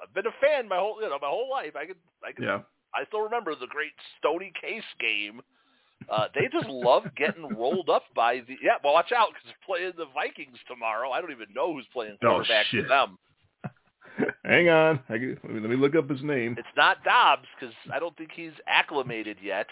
I've 0.02 0.14
been 0.14 0.28
a 0.28 0.36
fan 0.42 0.68
my 0.68 0.78
whole 0.78 1.02
you 1.02 1.10
know 1.10 1.18
my 1.22 1.28
whole 1.28 1.50
life. 1.50 1.76
I 1.76 1.86
could 1.86 1.98
I 2.24 2.32
could 2.32 2.46
Yeah. 2.46 2.60
I 2.94 3.06
still 3.06 3.22
remember 3.22 3.56
the 3.56 3.68
great 3.68 3.94
Stony 4.20 4.52
Case 4.60 4.84
game. 5.00 5.42
Uh, 6.10 6.28
they 6.36 6.48
just 6.52 6.68
love 6.68 7.04
getting 7.16 7.56
rolled 7.56 7.90
up 7.90 8.04
by 8.16 8.42
the 8.48 8.56
yeah. 8.62 8.74
Well, 8.84 8.94
watch 8.94 9.12
out 9.12 9.30
because 9.30 9.46
they're 9.46 9.66
playing 9.66 9.94
the 9.98 10.12
Vikings 10.14 10.58
tomorrow. 10.68 11.12
I 11.12 11.22
don't 11.22 11.32
even 11.32 11.48
know 11.56 11.74
who's 11.74 11.86
playing 11.94 12.18
Oh, 12.24 12.28
quarterback 12.28 12.66
for 12.68 12.82
them. 12.88 13.18
Hang 14.46 14.70
on. 14.70 15.00
I, 15.10 15.14
can- 15.18 15.38
let, 15.44 15.54
me, 15.54 15.60
let 15.62 15.70
me 15.70 15.76
look 15.76 15.96
up 15.96 16.10
his 16.10 16.22
name. 16.24 16.56
It's 16.58 16.68
not 16.76 17.04
Dobbs 17.04 17.48
because 17.60 17.74
I 17.94 18.00
don't 18.00 18.16
think 18.18 18.32
he's 18.34 18.52
acclimated 18.68 19.38
yet. 19.42 19.68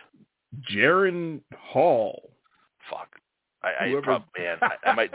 Jaren 0.71 1.41
Hall. 1.57 2.31
Fuck. 2.89 3.09
I, 3.61 3.85
I 3.85 3.89
Whoever- 3.89 4.01
prob- 4.03 4.23
man, 4.37 4.57
I, 4.61 4.89
I 4.89 4.93
might 4.95 5.11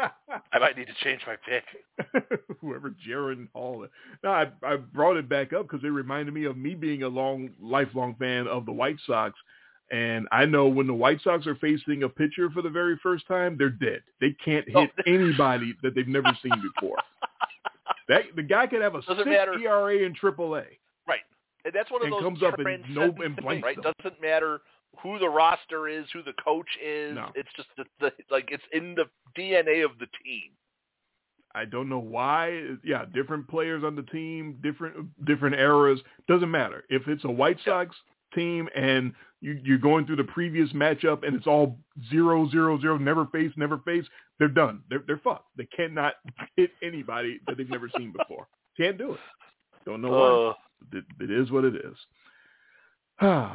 I 0.53 0.59
might 0.59 0.77
need 0.77 0.87
to 0.89 0.95
change 1.03 1.23
my 1.27 1.37
pick. 1.49 1.65
Whoever 2.61 2.95
Jaren 3.09 3.49
Hall. 3.55 3.85
is. 3.85 3.91
No, 4.23 4.31
I, 4.31 4.49
I 4.63 4.77
brought 4.77 5.17
it 5.17 5.29
back 5.29 5.53
up 5.55 5.63
because 5.69 5.83
it 5.85 5.89
reminded 5.89 6.35
me 6.35 6.45
of 6.45 6.57
me 6.57 6.75
being 6.75 7.05
a 7.05 7.09
long, 7.09 7.51
lifelong 7.61 8.15
fan 8.19 8.47
of 8.47 8.67
the 8.67 8.73
White 8.73 8.97
Sox. 9.07 9.35
And 9.91 10.27
I 10.33 10.45
know 10.45 10.67
when 10.67 10.87
the 10.87 10.95
White 10.95 11.21
Sox 11.23 11.47
are 11.47 11.55
facing 11.57 12.03
a 12.03 12.09
pitcher 12.09 12.51
for 12.51 12.63
the 12.63 12.71
very 12.71 12.99
first 13.03 13.27
time, 13.27 13.57
they're 13.59 13.69
dead. 13.71 14.03
They 14.21 14.35
can't 14.45 14.67
oh. 14.75 14.81
hit 14.83 14.91
Oh. 14.99 15.03
anybody 15.07 15.75
that 15.83 15.95
they've 15.95 16.07
never 16.09 16.37
seen 16.43 16.53
before. 16.75 16.99
That 18.09 18.23
the 18.37 18.43
guy 18.43 18.67
could 18.67 18.83
have 18.83 18.95
a 18.95 19.01
Doesn't 19.01 19.17
six 19.19 19.27
matter. 19.27 19.55
ERA 19.59 19.97
in 20.05 20.15
AAA. 20.15 20.65
Right. 21.07 21.21
And 21.65 21.73
that's 21.73 21.91
one 21.91 22.03
of 22.03 22.07
And 22.07 22.13
those 22.13 22.23
comes 22.23 22.43
up 22.43 22.59
and 22.59 22.95
no- 22.95 23.15
and 23.25 23.37
blanks 23.37 23.65
right? 23.65 23.83
them. 23.83 23.93
Doesn't 24.03 24.21
matter 24.21 24.61
who 25.03 25.19
the 25.19 25.29
roster 25.29 25.89
is, 25.89 26.05
who 26.13 26.23
the 26.23 26.35
coach 26.35 26.69
is. 26.85 27.15
No. 27.15 27.31
It's 27.35 27.49
just 27.57 27.69
the, 27.77 27.85
the 28.01 28.13
like 28.31 28.49
it's 28.51 28.63
in 28.73 28.95
the 28.95 29.05
DNA 29.39 29.85
of 29.85 29.93
the 29.99 30.07
team. 30.25 30.51
I 31.57 31.65
don't 31.65 31.89
know 31.89 32.01
why. 32.01 32.63
Yeah, 32.85 33.05
different 33.15 33.49
players 33.49 33.85
on 33.85 33.95
the 33.97 34.03
team, 34.03 34.59
different 34.63 35.09
different 35.25 35.57
eras. 35.57 36.01
Doesn't 36.29 36.51
matter. 36.51 36.85
If 36.91 37.07
it's 37.09 37.25
a 37.25 37.31
White 37.31 37.59
Yeah. 37.67 37.73
Team 38.35 38.69
and 38.75 39.13
you, 39.41 39.59
you're 39.63 39.79
going 39.79 40.07
through 40.07 40.17
the 40.17 40.25
previous 40.25 40.73
matchup 40.73 41.27
and 41.27 41.37
it's 41.37 41.47
all 41.47 41.79
zero 42.11 42.49
zero 42.51 42.81
zero, 42.81 42.97
never 42.99 43.27
face, 43.27 43.53
never 43.57 43.79
face, 43.79 44.05
they're 44.39 44.49
done. 44.49 44.83
They're 44.89 45.05
they're 45.07 45.21
fucked. 45.23 45.49
They 45.57 45.67
cannot 45.67 46.15
hit 46.57 46.71
anybody 46.83 47.41
that 47.47 47.57
they've 47.57 47.69
never 47.69 47.91
seen 47.97 48.13
before. 48.17 48.47
Can't 48.77 48.99
do 48.99 49.13
it. 49.13 49.21
Don't 49.87 50.01
know 50.03 50.11
why. 50.11 50.51
Uh, 50.51 50.99
It, 50.99 51.05
it 51.21 51.31
is 51.31 51.51
what 51.51 51.65
it 51.65 51.75
is. 51.77 51.97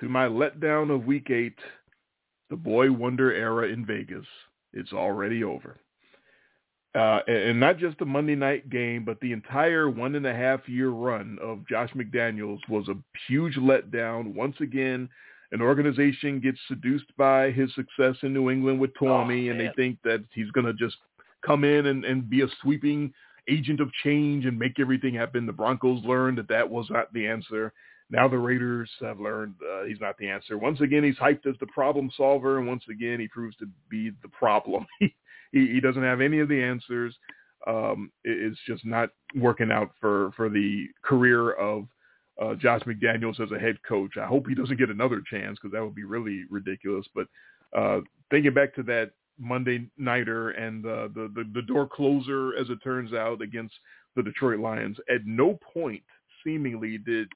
To 0.00 0.08
my 0.10 0.26
letdown 0.26 0.94
of 0.94 1.06
week 1.06 1.30
eight, 1.30 1.58
the 2.50 2.56
boy 2.56 2.92
wonder 2.92 3.32
era 3.32 3.68
in 3.68 3.86
Vegas. 3.86 4.26
It's 4.74 4.92
already 4.92 5.42
over. 5.42 5.80
Uh, 6.96 7.20
and 7.26 7.60
not 7.60 7.78
just 7.78 7.98
the 7.98 8.06
Monday 8.06 8.34
night 8.34 8.70
game, 8.70 9.04
but 9.04 9.20
the 9.20 9.32
entire 9.32 9.90
one 9.90 10.14
and 10.14 10.26
a 10.26 10.34
half 10.34 10.66
year 10.66 10.88
run 10.88 11.38
of 11.42 11.66
Josh 11.68 11.90
McDaniels 11.94 12.60
was 12.68 12.88
a 12.88 12.96
huge 13.28 13.56
letdown. 13.56 14.34
Once 14.34 14.56
again, 14.60 15.08
an 15.52 15.60
organization 15.60 16.40
gets 16.40 16.58
seduced 16.68 17.14
by 17.16 17.50
his 17.50 17.72
success 17.74 18.16
in 18.22 18.32
New 18.32 18.50
England 18.50 18.80
with 18.80 18.90
Tommy, 18.98 19.48
Oh, 19.48 19.52
and 19.52 19.60
they 19.60 19.70
think 19.76 19.98
that 20.04 20.24
he's 20.34 20.50
going 20.52 20.66
to 20.66 20.72
just 20.72 20.96
come 21.44 21.64
in 21.64 21.86
and, 21.86 22.04
and 22.04 22.30
be 22.30 22.40
a 22.40 22.48
sweeping 22.62 23.12
agent 23.48 23.80
of 23.80 23.92
change 24.02 24.46
and 24.46 24.58
make 24.58 24.80
everything 24.80 25.14
happen. 25.14 25.46
The 25.46 25.52
Broncos 25.52 26.04
learned 26.04 26.38
that 26.38 26.48
that 26.48 26.68
was 26.68 26.86
not 26.90 27.12
the 27.12 27.26
answer. 27.26 27.72
Now 28.08 28.26
the 28.26 28.38
Raiders 28.38 28.90
have 29.00 29.20
learned 29.20 29.54
uh, 29.62 29.84
he's 29.84 30.00
not 30.00 30.16
the 30.18 30.28
answer. 30.28 30.56
Once 30.56 30.80
again, 30.80 31.04
he's 31.04 31.16
hyped 31.16 31.46
as 31.46 31.56
the 31.60 31.66
problem 31.66 32.10
solver, 32.16 32.58
and 32.58 32.66
once 32.66 32.84
again, 32.90 33.20
he 33.20 33.28
proves 33.28 33.56
to 33.56 33.66
be 33.90 34.10
the 34.22 34.28
problem. 34.28 34.86
he, 35.00 35.14
he 35.74 35.80
doesn't 35.80 36.02
have 36.02 36.20
any 36.20 36.40
of 36.40 36.48
the 36.48 36.62
answers. 36.62 37.16
Um, 37.66 38.10
it- 38.24 38.38
it's 38.46 38.60
just 38.66 38.84
not 38.84 39.10
working 39.34 39.70
out 39.70 39.90
for, 40.00 40.30
for 40.36 40.48
the 40.48 40.86
career 41.02 41.52
of 41.52 41.86
uh, 42.40 42.54
Josh 42.54 42.82
McDaniels 42.82 43.40
as 43.40 43.50
a 43.50 43.58
head 43.58 43.78
coach. 43.88 44.16
I 44.20 44.26
hope 44.26 44.46
he 44.46 44.54
doesn't 44.54 44.76
get 44.78 44.90
another 44.90 45.22
chance 45.28 45.58
because 45.58 45.72
that 45.72 45.82
would 45.82 45.94
be 45.94 46.04
really 46.04 46.44
ridiculous. 46.50 47.06
But 47.14 47.26
uh, 47.76 48.00
thinking 48.30 48.52
back 48.54 48.74
to 48.74 48.82
that 48.84 49.12
Monday 49.38 49.86
nighter 49.98 50.50
and 50.50 50.84
uh, 50.84 51.08
the, 51.14 51.30
the 51.34 51.44
the 51.54 51.62
door 51.62 51.86
closer, 51.88 52.54
as 52.56 52.68
it 52.70 52.78
turns 52.84 53.12
out, 53.12 53.40
against 53.42 53.74
the 54.14 54.22
Detroit 54.22 54.60
Lions, 54.60 54.96
at 55.10 55.26
no 55.26 55.58
point 55.72 56.02
seemingly 56.44 56.98
did 56.98 57.28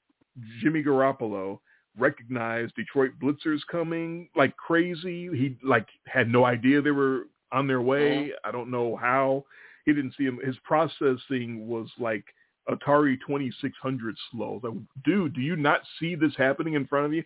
Jimmy 0.61 0.83
Garoppolo 0.83 1.59
recognize 1.97 2.69
Detroit 2.75 3.11
blitzers 3.21 3.59
coming 3.69 4.29
like 4.35 4.55
crazy. 4.57 5.27
He 5.35 5.57
like 5.63 5.87
had 6.07 6.29
no 6.31 6.45
idea 6.45 6.81
they 6.81 6.91
were 6.91 7.23
on 7.51 7.67
their 7.67 7.81
way. 7.81 8.31
I 8.43 8.51
don't 8.51 8.71
know 8.71 8.95
how. 8.95 9.45
He 9.85 9.93
didn't 9.93 10.13
see 10.17 10.23
him. 10.23 10.39
His 10.43 10.55
processing 10.63 11.67
was 11.67 11.89
like 11.99 12.23
Atari 12.69 13.17
2600 13.25 14.15
slow. 14.31 14.59
Like, 14.63 14.73
dude, 15.03 15.33
do 15.33 15.41
you 15.41 15.55
not 15.55 15.81
see 15.99 16.15
this 16.15 16.33
happening 16.37 16.75
in 16.75 16.85
front 16.85 17.05
of 17.07 17.13
you? 17.13 17.23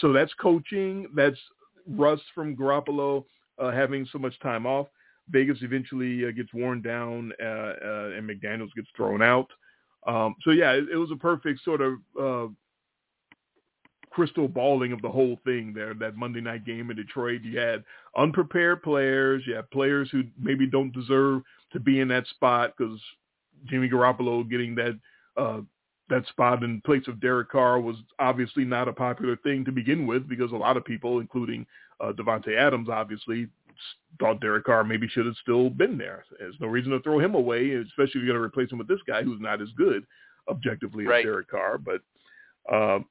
So 0.00 0.12
that's 0.12 0.32
coaching. 0.34 1.08
That's 1.14 1.38
rust 1.88 2.22
from 2.34 2.56
Garoppolo 2.56 3.24
uh, 3.58 3.70
having 3.70 4.06
so 4.12 4.18
much 4.18 4.38
time 4.40 4.66
off. 4.66 4.88
Vegas 5.30 5.58
eventually 5.62 6.26
uh, 6.26 6.32
gets 6.32 6.52
worn 6.52 6.82
down, 6.82 7.32
uh, 7.40 7.46
uh, 7.46 8.10
and 8.16 8.28
McDaniel's 8.28 8.72
gets 8.74 8.88
thrown 8.96 9.22
out. 9.22 9.48
Um, 10.06 10.34
so 10.42 10.50
yeah, 10.50 10.72
it, 10.72 10.84
it 10.92 10.96
was 10.96 11.10
a 11.12 11.16
perfect 11.16 11.62
sort 11.64 11.80
of 11.80 11.94
uh, 12.20 12.52
crystal 14.12 14.46
balling 14.48 14.92
of 14.92 15.00
the 15.02 15.08
whole 15.08 15.38
thing 15.44 15.72
there. 15.74 15.94
That 15.94 16.16
Monday 16.16 16.40
night 16.40 16.64
game 16.64 16.90
in 16.90 16.96
Detroit, 16.96 17.40
you 17.42 17.58
had 17.58 17.82
unprepared 18.16 18.82
players. 18.82 19.42
You 19.46 19.54
had 19.56 19.70
players 19.70 20.08
who 20.10 20.22
maybe 20.38 20.66
don't 20.66 20.92
deserve 20.92 21.42
to 21.72 21.80
be 21.80 22.00
in 22.00 22.08
that 22.08 22.26
spot 22.28 22.74
because 22.76 23.00
Jimmy 23.66 23.88
Garoppolo 23.88 24.48
getting 24.48 24.74
that 24.76 24.98
uh, 25.36 25.60
that 26.10 26.26
spot 26.28 26.62
in 26.62 26.80
place 26.82 27.06
of 27.08 27.20
Derek 27.20 27.50
Carr 27.50 27.80
was 27.80 27.96
obviously 28.18 28.64
not 28.64 28.88
a 28.88 28.92
popular 28.92 29.36
thing 29.36 29.64
to 29.64 29.72
begin 29.72 30.06
with 30.06 30.28
because 30.28 30.52
a 30.52 30.56
lot 30.56 30.76
of 30.76 30.84
people, 30.84 31.20
including 31.20 31.64
uh, 32.00 32.12
Davante 32.12 32.56
Adams, 32.58 32.88
obviously 32.90 33.46
thought 34.20 34.40
Derek 34.40 34.64
Carr 34.64 34.84
maybe 34.84 35.08
should 35.08 35.24
have 35.24 35.36
still 35.40 35.70
been 35.70 35.96
there. 35.96 36.24
There's 36.38 36.54
no 36.60 36.66
reason 36.66 36.92
to 36.92 37.00
throw 37.00 37.18
him 37.18 37.34
away, 37.34 37.70
especially 37.72 38.20
if 38.20 38.24
you're 38.24 38.26
going 38.26 38.36
to 38.36 38.42
replace 38.44 38.70
him 38.70 38.78
with 38.78 38.88
this 38.88 39.00
guy 39.06 39.22
who's 39.22 39.40
not 39.40 39.62
as 39.62 39.68
good 39.76 40.04
objectively 40.50 41.06
Right. 41.06 41.20
as 41.20 41.24
Derek 41.24 41.48
Carr. 41.48 41.78
But 41.78 42.02
um, 42.70 43.06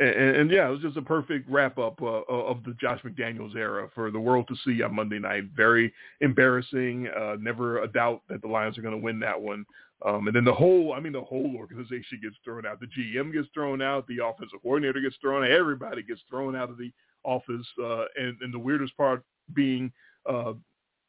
and, 0.00 0.36
and 0.36 0.50
yeah, 0.50 0.66
it 0.66 0.70
was 0.70 0.80
just 0.80 0.96
a 0.96 1.02
perfect 1.02 1.48
wrap 1.48 1.78
up 1.78 2.02
uh, 2.02 2.22
of 2.28 2.64
the 2.64 2.74
Josh 2.80 3.00
McDaniels 3.02 3.54
era 3.54 3.88
for 3.94 4.10
the 4.10 4.18
world 4.18 4.48
to 4.48 4.56
see 4.64 4.82
on 4.82 4.94
Monday 4.94 5.18
night. 5.18 5.44
Very 5.56 5.92
embarrassing. 6.20 7.08
Uh, 7.08 7.36
never 7.38 7.82
a 7.82 7.88
doubt 7.88 8.22
that 8.28 8.42
the 8.42 8.48
Lions 8.48 8.76
are 8.76 8.82
going 8.82 8.98
to 8.98 9.04
win 9.04 9.20
that 9.20 9.40
one. 9.40 9.64
Um, 10.04 10.26
and 10.26 10.34
then 10.34 10.44
the 10.44 10.52
whole, 10.52 10.92
I 10.92 11.00
mean, 11.00 11.12
the 11.12 11.22
whole 11.22 11.54
organization 11.56 12.20
gets 12.22 12.36
thrown 12.44 12.66
out. 12.66 12.80
The 12.80 12.86
GM 12.86 13.32
gets 13.32 13.48
thrown 13.54 13.80
out. 13.80 14.06
The 14.08 14.24
offensive 14.24 14.60
coordinator 14.62 15.00
gets 15.00 15.16
thrown 15.20 15.44
out. 15.44 15.50
Everybody 15.50 16.02
gets 16.02 16.20
thrown 16.28 16.56
out 16.56 16.70
of 16.70 16.76
the 16.76 16.92
office. 17.22 17.66
Uh, 17.82 18.04
and, 18.16 18.36
and 18.40 18.52
the 18.52 18.58
weirdest 18.58 18.96
part 18.96 19.22
being, 19.54 19.92
uh, 20.28 20.54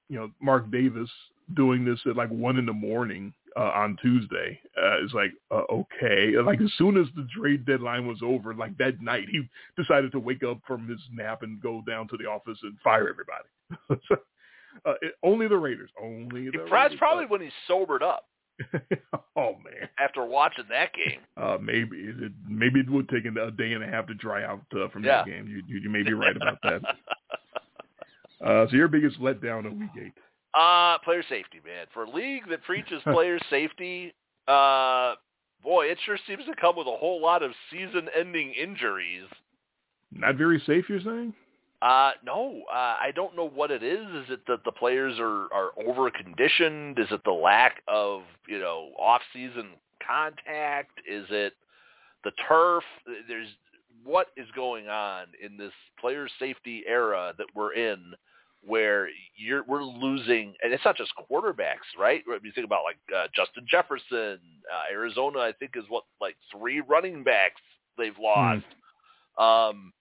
you 0.09 0.17
know, 0.17 0.29
Mark 0.39 0.69
Davis 0.71 1.09
doing 1.55 1.83
this 1.83 1.99
at 2.05 2.15
like 2.15 2.29
one 2.29 2.57
in 2.57 2.65
the 2.65 2.73
morning 2.73 3.33
uh, 3.57 3.71
on 3.73 3.97
Tuesday. 4.01 4.59
Uh, 4.77 5.03
it's 5.03 5.13
like, 5.13 5.31
uh, 5.51 5.63
okay. 5.71 6.33
Like 6.37 6.61
as 6.61 6.71
soon 6.77 6.97
as 6.97 7.07
the 7.15 7.27
trade 7.37 7.65
deadline 7.65 8.07
was 8.07 8.19
over, 8.23 8.53
like 8.53 8.77
that 8.77 9.01
night, 9.01 9.27
he 9.31 9.41
decided 9.81 10.11
to 10.11 10.19
wake 10.19 10.43
up 10.43 10.59
from 10.67 10.87
his 10.87 10.99
nap 11.13 11.41
and 11.43 11.61
go 11.61 11.81
down 11.87 12.07
to 12.09 12.17
the 12.17 12.25
office 12.25 12.57
and 12.63 12.77
fire 12.83 13.07
everybody. 13.09 14.01
so, 14.09 14.15
uh, 14.85 14.93
it, 15.01 15.13
only 15.23 15.47
the 15.47 15.57
Raiders. 15.57 15.89
Only 16.01 16.49
the 16.51 16.67
That's 16.69 16.95
probably 16.95 17.25
when 17.25 17.41
he 17.41 17.49
sobered 17.67 18.03
up 18.03 18.27
oh 19.35 19.53
man. 19.63 19.89
after 19.99 20.25
watching 20.25 20.65
that 20.69 20.91
game. 20.93 21.19
Uh, 21.37 21.57
maybe 21.61 21.97
it, 21.97 22.31
maybe 22.47 22.79
it 22.81 22.89
would 22.89 23.07
take 23.09 23.25
a 23.25 23.51
day 23.51 23.73
and 23.73 23.83
a 23.83 23.87
half 23.87 24.07
to 24.07 24.13
dry 24.13 24.43
out 24.43 24.61
uh, 24.75 24.87
from 24.89 25.03
Yeah. 25.03 25.17
that 25.23 25.25
game. 25.27 25.47
You, 25.47 25.61
you 25.67 25.79
you 25.83 25.89
may 25.89 26.03
be 26.03 26.13
right 26.13 26.35
about 26.35 26.59
that. 26.63 26.81
Uh, 28.45 28.67
so 28.69 28.75
your 28.75 28.89
biggest 28.89 29.19
letdown 29.19 29.65
of 29.65 29.73
week 29.73 29.89
eight. 29.99 30.13
Uh, 30.55 30.97
player 30.99 31.23
safety, 31.27 31.59
man. 31.65 31.85
For 31.93 32.03
a 32.03 32.09
league 32.09 32.43
that 32.49 32.63
preaches 32.63 33.01
player 33.03 33.37
safety, 33.49 34.13
uh, 34.47 35.15
boy, 35.61 35.87
it 35.87 35.97
sure 36.05 36.17
seems 36.27 36.45
to 36.45 36.55
come 36.59 36.77
with 36.77 36.87
a 36.87 36.95
whole 36.95 37.21
lot 37.21 37.43
of 37.43 37.51
season-ending 37.71 38.53
injuries. 38.53 39.25
Not 40.11 40.35
very 40.35 40.61
safe, 40.65 40.85
you're 40.87 41.01
saying? 41.01 41.33
Uh, 41.81 42.11
no, 42.25 42.61
uh, 42.71 42.95
I 43.01 43.11
don't 43.13 43.35
know 43.35 43.49
what 43.49 43.69
it 43.69 43.83
is. 43.83 43.99
Is 43.99 44.29
it 44.29 44.47
that 44.47 44.63
the 44.63 44.71
players 44.71 45.15
are, 45.19 45.47
are 45.53 45.71
over-conditioned? 45.85 46.97
Is 46.99 47.07
it 47.11 47.21
the 47.25 47.31
lack 47.31 47.83
of, 47.89 48.21
you 48.47 48.59
know, 48.59 48.91
off-season 48.97 49.71
contact? 50.05 50.99
Is 51.09 51.25
it 51.29 51.53
the 52.23 52.31
turf? 52.47 52.83
There's 53.27 53.49
what 54.05 54.27
is 54.37 54.47
going 54.55 54.87
on 54.87 55.27
in 55.43 55.57
this 55.57 55.73
player 55.99 56.29
safety 56.39 56.83
era 56.87 57.33
that 57.37 57.47
we're 57.53 57.73
in 57.73 58.13
where 58.65 59.07
you're 59.35 59.63
we're 59.67 59.83
losing 59.83 60.53
and 60.63 60.73
it's 60.73 60.83
not 60.85 60.97
just 60.97 61.11
quarterbacks, 61.29 61.87
right? 61.99 62.23
You 62.27 62.51
think 62.53 62.65
about 62.65 62.83
like 62.83 62.97
uh, 63.15 63.27
Justin 63.35 63.65
Jefferson, 63.69 64.39
uh, 64.73 64.91
Arizona 64.91 65.39
I 65.39 65.51
think 65.59 65.71
is 65.75 65.83
what 65.89 66.03
like 66.19 66.35
three 66.51 66.81
running 66.81 67.23
backs 67.23 67.61
they've 67.97 68.17
lost. 68.19 68.65
Um 69.37 69.93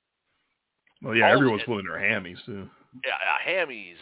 Well, 1.03 1.15
yeah, 1.15 1.31
everyone's 1.31 1.63
pulling 1.65 1.87
their 1.87 1.99
hammies 1.99 2.45
too. 2.47 2.69
yeah, 3.05 3.13
uh, 3.13 3.49
hammies, 3.49 3.97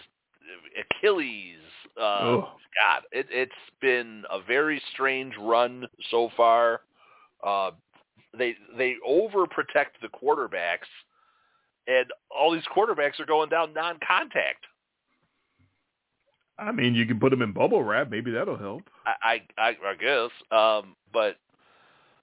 Achilles. 0.79 1.59
Uh, 1.97 2.01
Oh. 2.01 2.49
God, 2.81 3.03
it, 3.13 3.27
it's 3.31 3.53
been 3.83 4.25
a 4.31 4.41
very 4.41 4.81
strange 4.95 5.35
run 5.39 5.87
so 6.11 6.31
far. 6.37 6.81
Uh, 7.45 7.73
they 8.37 8.57
they 8.79 8.95
overprotect 9.07 10.01
the 10.01 10.09
quarterbacks, 10.09 10.89
and 11.87 12.07
all 12.31 12.53
these 12.53 12.63
quarterbacks 12.75 13.19
are 13.21 13.27
going 13.27 13.49
down 13.49 13.73
non-contact. 13.75 14.65
I 16.59 16.71
mean, 16.71 16.95
you 16.95 17.07
can 17.07 17.19
put 17.19 17.31
them 17.31 17.43
in 17.43 17.53
bubble 17.53 17.83
wrap. 17.83 18.11
Maybe 18.11 18.31
that'll 18.31 18.59
help. 18.59 18.83
I 19.07 19.41
I, 19.59 19.77
I, 19.85 19.95
guess, 19.95 20.31
um, 20.51 20.95
but 21.13 21.37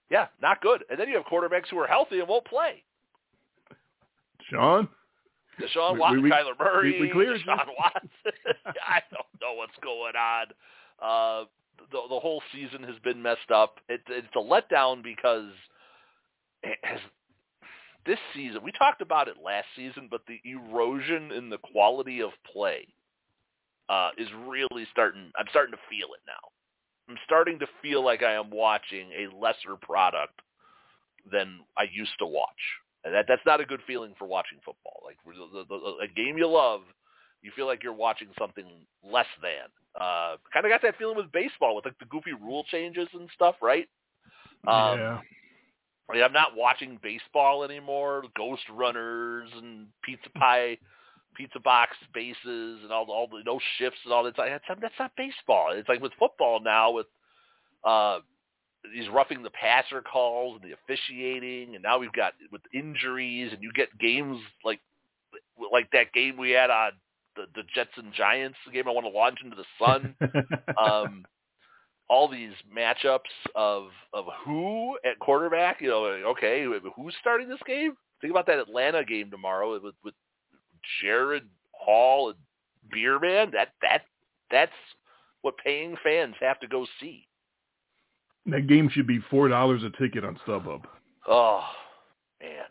yeah, 0.10 0.28
not 0.42 0.62
good. 0.62 0.84
And 0.90 1.00
then 1.00 1.10
you 1.10 1.16
have 1.16 1.26
quarterbacks 1.26 1.68
who 1.70 1.78
are 1.80 1.88
healthy 1.88 2.20
and 2.20 2.28
won't 2.28 2.46
play. 2.46 2.84
Sean, 4.50 4.88
Deshaun 5.60 5.98
Watson, 5.98 6.22
we- 6.24 6.30
we- 6.30 6.32
Kyler 6.32 6.58
Murray, 6.58 6.94
we- 6.94 7.08
we 7.08 7.12
cleared 7.12 7.40
you. 7.40 7.46
Deshaun 7.46 7.68
Watson. 7.78 8.10
I 8.88 9.02
don't 9.12 9.42
know 9.42 9.54
what's 9.56 9.78
going 9.84 10.16
on. 10.16 10.46
Uh, 11.02 11.46
the 11.92 12.02
the 12.10 12.20
whole 12.20 12.42
season 12.54 12.84
has 12.84 12.98
been 13.04 13.22
messed 13.22 13.52
up. 13.54 13.80
It, 13.90 14.02
it's 14.08 14.28
a 14.36 14.40
letdown 14.40 15.04
because 15.04 15.52
it 16.64 16.78
has 16.84 17.00
this 18.06 18.20
season. 18.34 18.62
We 18.64 18.72
talked 18.72 19.02
about 19.02 19.28
it 19.28 19.36
last 19.44 19.68
season, 19.76 20.08
but 20.10 20.22
the 20.28 20.40
erosion 20.50 21.32
in 21.32 21.50
the 21.50 21.58
quality 21.58 22.22
of 22.22 22.32
play 22.52 22.88
uh, 23.90 24.10
is 24.18 24.28
really 24.48 24.88
starting. 24.92 25.32
I'm 25.38 25.48
starting 25.50 25.74
to 25.74 25.82
feel 25.90 26.08
it 26.14 26.22
now. 26.28 26.50
I'm 27.10 27.18
starting 27.26 27.60
to 27.60 27.68
feel 27.82 28.04
like 28.04 28.22
I 28.22 28.34
am 28.34 28.52
watching 28.52 29.10
a 29.12 29.36
lesser 29.36 29.76
product 29.82 30.42
than 31.32 31.60
I 31.78 31.86
used 31.92 32.14
to 32.20 32.26
watch. 32.26 32.48
And 33.04 33.14
that 33.14 33.26
that's 33.28 33.42
not 33.46 33.62
a 33.62 33.66
good 33.66 33.82
feeling 33.88 34.14
for 34.18 34.28
watching 34.28 34.60
football. 34.64 35.02
Like 35.06 35.18
the, 35.26 35.64
the, 35.64 35.66
the, 35.68 36.04
a 36.04 36.08
game 36.08 36.38
you 36.38 36.48
love, 36.48 36.82
you 37.42 37.52
feel 37.56 37.66
like 37.66 37.82
you're 37.82 37.94
watching 37.94 38.28
something 38.38 38.66
less 39.04 39.26
than. 39.42 39.70
Uh, 40.00 40.36
kind 40.54 40.66
of 40.66 40.72
got 40.72 40.82
that 40.84 40.98
feeling 40.98 41.18
with 41.18 41.32
baseball 41.32 41.76
with 41.76 41.86
like 41.86 41.98
the 42.00 42.06
goofy 42.06 42.34
rule 42.34 42.64
changes 42.70 43.08
and 43.14 43.30
stuff, 43.34 43.56
right? 43.62 43.88
Um, 44.68 45.00
yeah, 45.00 45.20
I'm 46.12 46.34
not 46.34 46.56
watching 46.56 47.00
baseball 47.02 47.64
anymore. 47.64 48.24
Ghost 48.36 48.64
runners 48.72 49.50
and 49.56 49.88
pizza 50.04 50.30
pie, 50.36 50.78
pizza 51.36 51.60
box 51.60 51.96
bases, 52.14 52.80
and 52.84 52.92
all 52.92 53.06
the, 53.06 53.12
all 53.12 53.28
the 53.28 53.44
no 53.46 53.60
shifts 53.78 54.00
and 54.04 54.14
all 54.14 54.24
that. 54.24 54.36
That's, 54.36 54.64
that's 54.82 54.94
not 55.00 55.12
baseball. 55.16 55.72
It's 55.74 55.90
like 55.90 56.02
with 56.02 56.14
football 56.20 56.60
now 56.62 56.92
with 56.92 57.08
uh, 57.84 58.20
these 58.94 59.10
roughing 59.10 59.44
the 59.44 59.52
passer 59.52 60.02
calls 60.02 60.60
and 60.62 60.70
the 60.70 60.76
officiating, 60.76 61.76
and 61.76 61.84
now 61.84 62.00
we've 62.00 62.14
got 62.14 62.34
with 62.52 62.62
injuries, 62.74 63.52
and 63.54 63.62
you 63.62 63.72
get 63.74 63.98
games 64.00 64.40
like 64.64 64.80
like 65.72 65.92
that 65.92 66.14
game 66.14 66.38
we 66.38 66.52
had 66.52 66.70
on 66.70 66.92
the, 67.36 67.44
the 67.56 67.64
Jets 67.74 67.92
and 67.98 68.14
Giants 68.14 68.58
the 68.66 68.72
game. 68.72 68.88
I 68.88 68.92
want 68.92 69.06
to 69.06 69.12
launch 69.12 69.40
into 69.44 69.56
the 69.56 69.66
sun. 69.78 70.16
um, 70.82 71.26
all 72.10 72.28
these 72.28 72.54
matchups 72.76 73.20
of 73.56 73.88
of 74.14 74.26
who 74.44 74.98
at 75.06 75.20
quarterback. 75.20 75.82
You 75.82 75.90
know, 75.90 76.04
okay, 76.32 76.66
who's 76.96 77.16
starting 77.22 77.48
this 77.48 77.60
game? 77.66 77.94
Think 78.22 78.32
about 78.32 78.48
that 78.48 78.60
Atlanta 78.60 79.06
game 79.06 79.32
tomorrow 79.32 79.80
with 79.82 79.96
with 80.04 80.14
Jaren 81.04 81.48
Hall 81.72 82.30
and 82.30 82.38
Beer 82.92 83.20
Man. 83.20 83.52
That 83.52 83.70
that 83.82 84.02
that's 84.52 84.72
what 85.42 85.56
paying 85.64 85.96
fans 86.04 86.36
have 86.40 86.60
to 86.60 86.68
go 86.68 86.86
see. 87.00 87.28
That 88.48 88.68
game 88.68 88.90
should 88.92 89.08
be 89.08 89.20
four 89.30 89.48
dollars 89.48 89.84
a 89.84 89.92
ticket 90.02 90.26
on 90.26 90.40
StubHub. 90.46 90.84
Oh 91.28 91.64
man, 92.42 92.66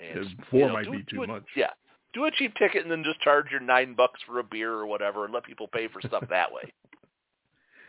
man, 0.00 0.36
four 0.50 0.60
you 0.60 0.66
know, 0.66 0.72
might 0.72 0.84
do, 0.84 0.90
be 0.90 1.04
too 1.08 1.22
a, 1.22 1.26
much. 1.26 1.44
Yeah, 1.56 1.70
do 2.12 2.24
a 2.24 2.30
cheap 2.30 2.54
ticket 2.56 2.82
and 2.82 2.90
then 2.90 3.04
just 3.04 3.20
charge 3.20 3.46
your 3.50 3.60
nine 3.60 3.94
bucks 3.94 4.20
for 4.26 4.40
a 4.40 4.44
beer 4.44 4.72
or 4.72 4.86
whatever, 4.86 5.24
and 5.24 5.32
let 5.32 5.44
people 5.44 5.68
pay 5.68 5.86
for 5.88 6.00
stuff 6.00 6.24
that 6.28 6.52
way. 6.52 6.72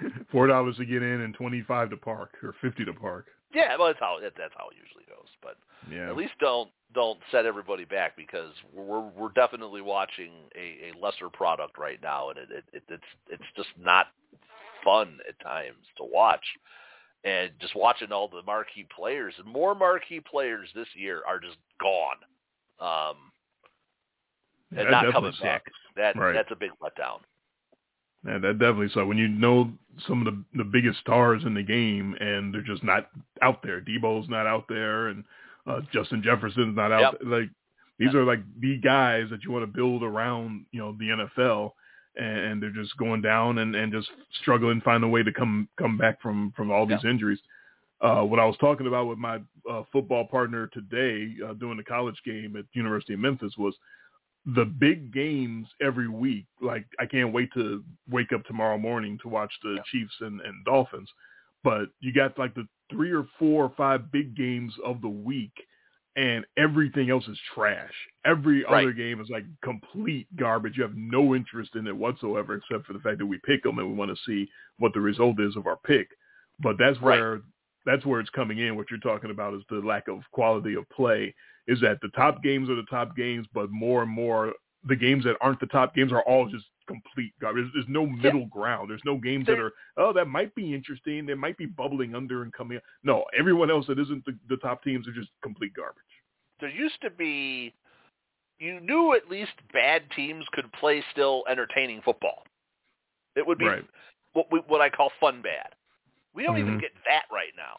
Four 0.32 0.48
dollars 0.48 0.78
to 0.78 0.86
get 0.86 1.04
in 1.04 1.22
and 1.22 1.34
twenty 1.34 1.62
five 1.62 1.90
to 1.90 1.98
park 1.98 2.32
or 2.44 2.54
fifty 2.62 2.86
to 2.86 2.94
park. 2.94 3.28
Yeah, 3.54 3.76
well, 3.78 3.88
that's 3.88 4.00
how 4.00 4.18
that, 4.22 4.34
that's 4.38 4.54
how 4.58 4.70
it 4.70 4.78
usually 4.82 5.04
goes. 5.06 5.28
But 5.42 5.58
Yeah. 5.92 6.10
at 6.10 6.16
least 6.16 6.34
don't 6.40 6.70
don't 6.94 7.20
set 7.32 7.46
everybody 7.46 7.86
back 7.86 8.16
because 8.16 8.54
we're 8.74 9.02
we're 9.02 9.32
definitely 9.34 9.82
watching 9.82 10.32
a, 10.56 10.92
a 10.92 11.00
lesser 11.02 11.30
product 11.30 11.78
right 11.78 12.00
now, 12.02 12.30
and 12.30 12.38
it, 12.40 12.50
it, 12.52 12.64
it 12.74 12.84
it's 12.90 13.04
it's 13.30 13.44
just 13.56 13.70
not 13.80 14.08
fun 14.84 15.20
at 15.28 15.40
times 15.40 15.86
to 15.98 16.04
watch. 16.04 16.46
And 17.24 17.52
just 17.60 17.76
watching 17.76 18.12
all 18.12 18.28
the 18.28 18.42
marquee 18.48 18.88
players 18.96 19.36
and 19.38 19.48
more 19.48 19.76
marquee 19.76 20.20
players 20.22 20.70
this 20.74 20.88
year 20.96 21.22
are 21.28 21.40
just 21.40 21.58
gone, 21.80 22.18
um, 22.80 23.18
and 24.72 24.88
That 24.88 24.92
not 24.92 25.14
coming 25.14 25.34
back. 25.40 25.66
That 25.96 26.16
Right. 26.16 26.34
that's 26.34 26.50
a 26.52 26.56
big 26.56 26.72
letdown. 26.82 27.20
Yeah, 28.26 28.38
that 28.38 28.60
definitely 28.60 28.90
so. 28.94 29.06
When 29.06 29.18
you 29.18 29.28
know 29.28 29.72
some 30.08 30.26
of 30.26 30.34
the 30.34 30.58
the 30.58 30.64
biggest 30.64 31.00
stars 31.00 31.44
in 31.46 31.54
the 31.54 31.64
game 31.64 32.16
and 32.20 32.54
they're 32.54 32.62
just 32.62 32.84
not 32.84 33.10
out 33.42 33.62
there. 33.64 33.82
Debo's 33.82 34.30
not 34.30 34.48
out 34.48 34.66
there, 34.70 35.08
and 35.08 35.24
uh, 35.68 35.82
Justin 35.92 36.22
Jefferson's 36.24 36.76
not 36.76 36.92
out. 36.92 37.14
Yep. 37.14 37.22
There. 37.22 37.40
Like 37.42 37.50
these 38.00 38.14
are 38.14 38.24
like 38.24 38.42
the 38.60 38.78
guys 38.78 39.28
that 39.30 39.44
you 39.44 39.52
want 39.52 39.64
to 39.64 39.68
build 39.68 40.04
around. 40.04 40.66
You 40.72 40.82
know 40.82 40.96
the 40.98 41.28
NFL, 41.42 41.72
and 42.16 42.62
they're 42.62 42.70
just 42.70 42.96
going 42.98 43.22
down 43.22 43.58
and 43.58 43.76
and 43.76 43.92
just 43.92 44.10
struggling 44.42 44.80
to 44.80 44.86
find 44.86 45.04
a 45.04 45.08
way 45.08 45.24
to 45.24 45.34
come 45.34 45.68
come 45.78 45.98
back 45.98 46.22
from 46.22 46.54
from 46.56 46.72
all 46.72 46.86
these 46.86 47.06
injuries. 47.06 47.40
Uh, 48.02 48.24
what 48.24 48.40
I 48.40 48.46
was 48.46 48.58
talking 48.60 48.88
about 48.88 49.08
with 49.08 49.20
my 49.20 49.40
uh, 49.70 49.84
football 49.92 50.26
partner 50.26 50.68
today 50.74 51.36
uh, 51.48 51.54
doing 51.54 51.78
the 51.78 51.84
college 51.84 52.20
game 52.26 52.56
at 52.58 52.66
University 52.74 53.14
of 53.14 53.20
Memphis 53.20 53.54
was 53.58 53.76
the 54.46 54.66
big 54.66 55.14
games 55.14 55.68
every 55.82 56.08
week. 56.08 56.46
Like 56.62 56.86
I 57.00 57.06
can't 57.06 57.34
wait 57.34 57.54
to 57.54 57.84
wake 58.10 58.34
up 58.34 58.44
tomorrow 58.46 58.78
morning 58.78 59.20
to 59.22 59.30
watch 59.30 59.52
the 59.64 59.78
Chiefs 59.92 60.14
and, 60.22 60.42
and 60.42 60.66
Dolphins. 60.66 61.10
But 61.64 61.90
you 62.00 62.12
got 62.14 62.38
like 62.40 62.56
the 62.56 62.68
three 62.90 63.12
or 63.12 63.28
four 63.38 63.66
or 63.66 63.74
five 63.78 64.12
big 64.12 64.36
games 64.36 64.74
of 64.84 65.02
the 65.02 65.10
week 65.10 65.54
and 66.18 66.46
everything 66.58 67.10
else 67.10 67.26
is 67.28 67.40
trash. 67.54 67.94
Every 68.26 68.64
Right. 68.64 68.84
other 68.84 68.94
game 68.94 69.22
is 69.22 69.30
like 69.30 69.46
complete 69.64 70.28
garbage. 70.36 70.76
You 70.76 70.84
have 70.84 70.98
no 70.98 71.36
interest 71.36 71.76
in 71.76 71.88
it 71.88 71.96
whatsoever 71.96 72.56
except 72.56 72.86
for 72.86 72.94
the 72.94 73.00
fact 73.00 73.20
that 73.20 73.26
we 73.26 73.40
pick 73.46 73.64
them 73.64 73.80
and 73.80 73.88
we 73.88 73.94
want 73.94 74.12
to 74.12 74.24
see 74.26 74.50
what 74.78 74.94
the 74.94 75.00
result 75.00 75.40
is 75.40 75.56
of 75.56 75.68
our 75.68 75.78
pick. 75.78 76.10
But 76.60 76.78
that's 76.78 77.00
Right. 77.02 77.20
That's 77.86 78.06
where 78.06 78.20
it's 78.20 78.30
coming 78.30 78.60
in. 78.60 78.76
What 78.76 78.92
you're 78.92 79.00
talking 79.00 79.32
about 79.32 79.54
is 79.54 79.62
the 79.70 79.78
lack 79.78 80.08
of 80.08 80.20
quality 80.32 80.76
of 80.76 80.90
play 80.90 81.34
is 81.68 81.80
that 81.82 82.00
the 82.02 82.10
top 82.10 82.44
games 82.44 82.70
are 82.70 82.76
the 82.76 82.84
top 82.90 83.16
games, 83.16 83.48
but 83.54 83.70
more 83.72 84.02
and 84.04 84.12
more 84.12 84.54
the 84.88 84.96
games 84.96 85.24
that 85.26 85.36
aren't 85.42 85.60
the 85.60 85.68
top 85.68 85.94
games 85.94 86.12
are 86.12 86.24
all 86.24 86.50
just 86.50 86.66
complete 86.88 87.32
garbage. 87.40 87.64
There's, 87.64 87.86
there's 87.86 87.94
no 87.94 88.06
middle 88.08 88.48
ground. 88.48 88.90
There's 88.90 89.02
no 89.06 89.18
games 89.18 89.46
that 89.46 89.60
are 89.60 89.72
oh 89.98 90.12
that 90.14 90.26
might 90.26 90.54
be 90.56 90.74
interesting. 90.74 91.26
They 91.26 91.36
might 91.36 91.58
be 91.58 91.68
bubbling 91.68 92.16
under 92.16 92.42
and 92.44 92.52
coming. 92.52 92.78
up. 92.78 92.84
No, 93.04 93.24
everyone 93.38 93.70
else 93.70 93.86
that 93.88 94.00
isn't 94.00 94.26
the, 94.26 94.38
the 94.50 94.58
top 94.58 94.84
teams 94.84 95.08
are 95.08 95.14
just 95.14 95.30
complete 95.44 95.74
garbage. 95.76 96.02
there 96.60 96.70
used 96.70 97.00
to 97.02 97.10
be 97.10 97.74
you 98.60 98.80
knew 98.80 99.14
at 99.14 99.30
least 99.30 99.54
bad 99.74 100.04
teams 100.16 100.46
could 100.52 100.72
play 100.74 101.04
still 101.12 101.44
entertaining 101.50 102.02
football. 102.04 102.44
It 103.36 103.46
would 103.46 103.58
be 103.58 103.66
Right. 103.66 103.86
what 104.34 104.52
we, 104.52 104.60
what 104.68 104.82
I 104.82 104.90
call 104.90 105.12
fun 105.20 105.42
bad. 105.42 105.70
We 106.34 106.44
don't 106.44 106.58
even 106.58 106.78
Mhm. 106.78 106.82
get 106.82 106.92
that 107.06 107.26
right 107.32 107.54
now. 107.58 107.78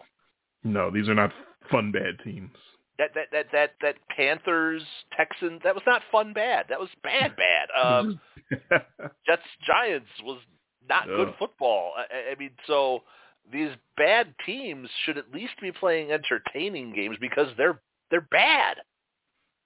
No, 0.65 0.91
these 0.91 1.09
are 1.09 1.15
not 1.15 1.33
fun 1.71 1.91
bad 1.93 2.19
teams. 2.21 2.57
That 2.99 3.15
that 3.15 3.31
that 3.33 3.51
that 3.53 3.75
that 3.81 3.97
Panthers 4.09 4.83
Texans 5.17 5.63
that 5.63 5.75
was 5.75 5.85
not 5.87 6.03
fun 6.13 6.33
bad. 6.33 6.69
That 6.69 6.79
was 6.79 6.91
bad 7.03 7.35
bad. 7.37 7.69
Um, 7.75 8.21
Jets 9.27 9.43
Giants 9.67 10.09
was 10.23 10.41
not 10.89 11.07
good 11.07 11.35
football. 11.39 11.95
I- 11.97 12.31
I, 12.33 12.35
mean, 12.39 12.51
so 12.67 13.03
these 13.51 13.71
bad 13.97 14.35
teams 14.45 14.89
should 15.05 15.17
at 15.19 15.33
least 15.33 15.59
be 15.61 15.73
playing 15.73 16.13
entertaining 16.13 16.93
games 16.93 17.17
because 17.21 17.49
they're 17.57 17.81
they're 18.11 18.21
bad. 18.31 18.79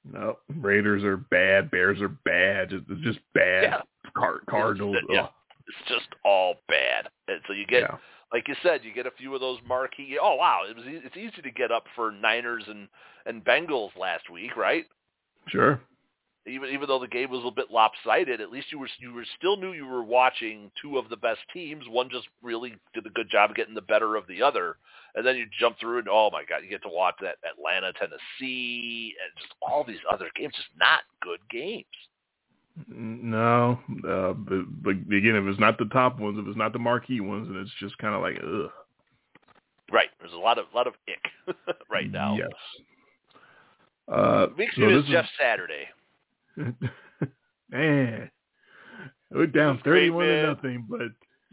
no, 0.04 0.38
Raiders 0.48 1.02
are 1.02 1.16
bad. 1.16 1.70
Bears 1.70 2.00
are 2.00 2.08
bad. 2.08 2.72
It's 2.72 2.86
it's 2.88 3.00
just 3.02 3.18
bad. 3.34 3.62
Yeah. 3.64 3.82
Car- 4.16 4.40
Cardinals. 4.48 4.96
Yeah. 5.08 5.28
It's 5.66 5.88
just 5.88 6.08
all 6.24 6.54
bad. 6.68 7.08
And 7.26 7.40
so 7.48 7.52
you 7.52 7.66
get 7.66 7.82
Yeah. 7.82 7.96
Like 8.32 8.48
you 8.48 8.54
said, 8.62 8.80
you 8.82 8.92
get 8.92 9.06
a 9.06 9.12
few 9.12 9.34
of 9.34 9.40
those 9.40 9.58
marquee. 9.66 10.18
Oh 10.20 10.34
wow, 10.34 10.62
it 10.68 10.76
was 10.76 10.84
it's 10.86 11.16
easy 11.16 11.42
to 11.42 11.50
get 11.50 11.70
up 11.70 11.84
for 11.94 12.10
Niners 12.10 12.64
and 12.66 12.88
and 13.24 13.44
Bengals 13.44 13.96
last 13.98 14.30
week, 14.30 14.56
right? 14.56 14.84
Sure. 15.48 15.80
Even 16.46 16.70
even 16.70 16.86
though 16.88 16.98
the 16.98 17.08
game 17.08 17.30
was 17.30 17.36
a 17.36 17.38
little 17.38 17.50
bit 17.50 17.70
lopsided, 17.70 18.40
at 18.40 18.50
least 18.50 18.70
you 18.70 18.78
were 18.78 18.88
you 18.98 19.12
were 19.12 19.26
still 19.36 19.56
knew 19.56 19.72
you 19.72 19.86
were 19.86 20.04
watching 20.04 20.70
two 20.80 20.98
of 20.98 21.08
the 21.08 21.16
best 21.16 21.40
teams. 21.52 21.84
One 21.88 22.08
just 22.10 22.28
really 22.42 22.74
did 22.94 23.06
a 23.06 23.10
good 23.10 23.30
job 23.30 23.54
getting 23.54 23.74
the 23.74 23.80
better 23.80 24.16
of 24.16 24.26
the 24.26 24.42
other, 24.42 24.76
and 25.14 25.26
then 25.26 25.36
you 25.36 25.46
jump 25.58 25.78
through 25.78 25.98
and 25.98 26.08
oh 26.08 26.30
my 26.32 26.44
god, 26.48 26.62
you 26.62 26.70
get 26.70 26.82
to 26.82 26.88
watch 26.88 27.16
that 27.20 27.36
Atlanta 27.48 27.92
Tennessee 27.92 29.14
and 29.22 29.40
just 29.40 29.54
all 29.62 29.84
these 29.84 30.02
other 30.10 30.30
games, 30.36 30.54
just 30.56 30.68
not 30.78 31.00
good 31.20 31.40
games. 31.50 31.84
No, 32.88 33.78
uh, 34.06 34.32
but, 34.34 34.82
but 34.82 34.90
again, 34.90 35.34
if 35.36 35.44
it's 35.46 35.60
not 35.60 35.78
the 35.78 35.86
top 35.86 36.18
ones, 36.18 36.38
if 36.38 36.46
it's 36.46 36.58
not 36.58 36.72
the 36.72 36.78
marquee 36.78 37.20
ones, 37.20 37.48
and 37.48 37.56
it's 37.56 37.70
just 37.80 37.96
kind 37.98 38.14
of 38.14 38.20
like, 38.20 38.36
ugh. 38.42 38.70
Right, 39.90 40.08
there's 40.20 40.32
a 40.32 40.36
lot 40.36 40.58
of 40.58 40.66
lot 40.74 40.86
of 40.86 40.94
ick 41.08 41.56
right 41.90 42.10
now. 42.10 42.36
Yes. 42.36 42.50
Uh, 44.12 44.48
Makes 44.58 44.74
so 44.74 44.80
me 44.82 44.94
miss 44.94 45.04
this 45.04 45.12
Jeff 45.12 45.26
Saturday. 45.40 45.88
man, 47.70 48.30
we're 49.30 49.46
down 49.46 49.80
thirty-one 49.84 50.26
to 50.26 50.46
nothing, 50.48 50.86
but 50.88 51.08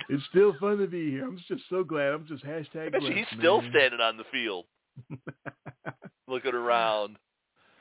it's 0.10 0.24
still 0.30 0.56
fun 0.60 0.80
to 0.80 0.88
be 0.88 1.12
here. 1.12 1.26
I'm 1.26 1.38
just 1.48 1.64
so 1.70 1.84
glad. 1.84 2.14
I'm 2.14 2.26
just 2.28 2.44
hashtag. 2.44 2.92
blessed, 2.92 3.14
he's 3.14 3.26
still 3.38 3.62
man. 3.62 3.72
standing 3.72 4.00
on 4.00 4.18
the 4.18 4.24
field, 4.32 4.66
looking 6.28 6.54
around. 6.56 7.18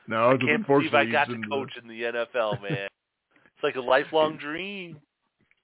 No, 0.07 0.31
I 0.31 0.37
can't 0.37 0.67
believe 0.67 0.93
I 0.93 1.05
got 1.05 1.25
to 1.25 1.33
in 1.33 1.41
the- 1.41 1.47
coach 1.47 1.71
in 1.81 1.87
the 1.87 2.01
NFL, 2.01 2.61
man. 2.61 2.89
It's 3.63 3.75
like 3.75 3.83
a 3.83 3.87
lifelong 3.87 4.37
dream. 4.37 4.99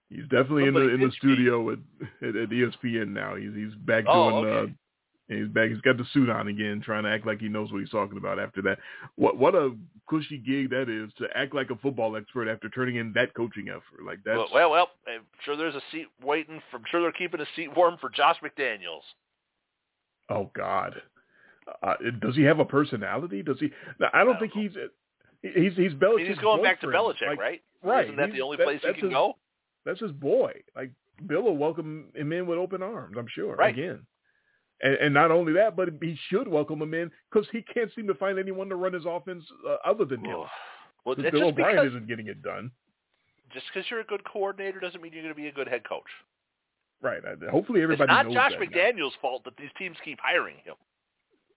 He's 0.09 0.23
definitely 0.23 0.65
in 0.65 0.73
the 0.73 0.81
in 0.89 1.01
the 1.01 1.07
pitch 1.09 1.23
me. 1.23 1.35
studio 1.35 1.69
at, 1.71 1.77
at 2.23 2.49
ESPN 2.49 3.09
now. 3.09 3.35
He's 3.35 3.53
he's 3.53 3.75
back 3.75 4.05
Oh, 4.07 4.41
doing 4.41 4.53
okay. 4.53 4.71
uh 4.71 5.35
he's 5.37 5.47
back 5.49 5.69
he's 5.69 5.81
got 5.81 5.97
the 5.97 6.05
suit 6.13 6.29
on 6.29 6.47
again, 6.47 6.81
trying 6.83 7.03
to 7.03 7.09
act 7.11 7.27
like 7.27 7.39
he 7.39 7.47
knows 7.49 7.71
what 7.71 7.79
he's 7.79 7.91
talking 7.91 8.17
about 8.17 8.39
after 8.39 8.61
that. 8.63 8.79
What 9.15 9.37
what 9.37 9.53
a 9.53 9.75
cushy 10.09 10.37
gig 10.39 10.71
that 10.71 10.89
is 10.89 11.11
to 11.19 11.27
act 11.37 11.53
like 11.53 11.69
a 11.69 11.75
football 11.75 12.15
expert 12.17 12.49
after 12.49 12.69
turning 12.69 12.95
in 12.95 13.13
that 13.13 13.35
coaching 13.35 13.69
effort. 13.69 14.03
Like 14.03 14.23
that. 14.23 14.37
Well, 14.37 14.47
well, 14.51 14.71
well, 14.71 14.87
I'm 15.07 15.21
sure 15.45 15.55
there's 15.55 15.75
a 15.75 15.81
seat 15.91 16.07
waiting. 16.23 16.59
For, 16.71 16.77
I'm 16.77 16.83
sure 16.89 17.01
they're 17.01 17.11
keeping 17.11 17.41
a 17.41 17.45
seat 17.55 17.75
warm 17.75 17.97
for 18.01 18.09
Josh 18.09 18.37
McDaniels. 18.43 19.03
oh 20.29 20.49
god. 20.55 21.01
Uh, 21.83 21.93
does 22.19 22.35
he 22.35 22.41
have 22.41 22.57
a 22.59 22.65
personality? 22.65 23.43
Does 23.43 23.59
he? 23.59 23.69
I 24.11 24.23
don't 24.23 24.37
I 24.37 24.39
think 24.39 24.53
don't 24.53 24.63
he's 24.63 24.71
he's 25.41 25.73
he's 25.75 25.91
I 26.01 26.15
mean, 26.15 26.25
he's 26.27 26.37
going 26.39 26.61
back 26.63 26.81
to. 26.81 26.87
Belichick, 26.87 27.27
Like, 27.27 27.39
right? 27.39 27.61
right. 27.83 28.05
Isn't 28.05 28.17
that 28.17 28.27
He's- 28.27 28.37
the 28.37 28.41
only 28.41 28.57
that- 28.57 28.63
place 28.65 28.81
he 28.81 28.93
can 28.93 29.03
his- 29.05 29.09
go? 29.13 29.35
That's 29.85 29.99
his 29.99 30.11
boy. 30.11 30.53
Like 30.75 30.91
Bill 31.25 31.41
will 31.41 31.57
welcome 31.57 32.11
him 32.15 32.31
in 32.33 32.45
with 32.47 32.57
open 32.57 32.83
arms. 32.83 33.15
I'm 33.17 33.27
sure. 33.27 33.55
Right. 33.55 33.73
Again. 33.73 34.05
And, 34.81 34.93
and 34.95 35.13
not 35.13 35.31
only 35.31 35.53
that, 35.53 35.75
but 35.75 35.89
he 36.01 36.17
should 36.29 36.47
welcome 36.47 36.81
him 36.81 36.93
in 36.93 37.11
because 37.31 37.47
he 37.51 37.61
can't 37.61 37.91
seem 37.95 38.07
to 38.07 38.13
find 38.15 38.39
anyone 38.39 38.69
to 38.69 38.75
run 38.77 38.93
his 38.93 39.03
offense 39.05 39.43
uh, 39.67 39.75
other 39.85 40.05
than 40.05 40.23
him. 40.23 40.43
Well, 41.05 41.15
Bill 41.15 41.23
just 41.31 41.35
O'Brien 41.35 41.75
because 41.75 41.87
isn't 41.91 42.07
getting 42.07 42.27
it 42.27 42.41
done. 42.41 42.71
just 43.53 43.65
because 43.73 43.89
you're 43.91 43.99
a 43.99 44.05
good 44.05 44.23
coordinator 44.23 44.79
doesn't 44.79 45.01
mean 45.01 45.11
you're 45.11 45.23
going 45.23 45.33
to 45.35 45.41
be 45.41 45.47
a 45.47 45.51
good 45.51 45.67
head 45.67 45.83
coach. 45.87 46.03
Right. 47.01 47.21
Hopefully 47.49 47.79
It's 47.79 47.83
everybody 47.83 48.07
not 48.11 48.25
knows 48.27 48.33
Josh 48.35 48.51
that 48.57 48.59
now. 48.59 48.65
McDaniels' 48.77 49.11
fault 49.21 49.43
that 49.45 49.55
these 49.57 49.69
teams 49.77 49.97
keep 50.03 50.19
hiring 50.21 50.57
him. 50.63 50.75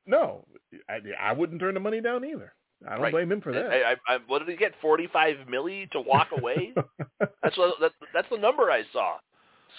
No, 0.06 0.44
I, 0.88 0.98
I 1.20 1.32
wouldn't 1.32 1.60
turn 1.60 1.74
the 1.74 1.80
money 1.80 2.00
down 2.00 2.24
either. 2.24 2.52
I 2.86 2.92
don't 2.94 3.02
Right. 3.02 3.12
blame 3.12 3.30
him 3.32 3.40
for 3.40 3.52
that. 3.52 3.66
I, 3.66 3.92
I, 3.92 3.96
I, 4.14 4.18
what 4.26 4.40
did 4.40 4.48
he 4.48 4.56
get? 4.56 4.72
Forty-five 4.80 5.36
milli 5.48 5.90
to 5.92 6.00
walk 6.00 6.28
away. 6.36 6.72
that's 7.42 7.56
what 7.56 7.74
that, 7.80 7.92
that's 8.12 8.28
the 8.30 8.38
number 8.38 8.70
I 8.70 8.82
saw. 8.92 9.16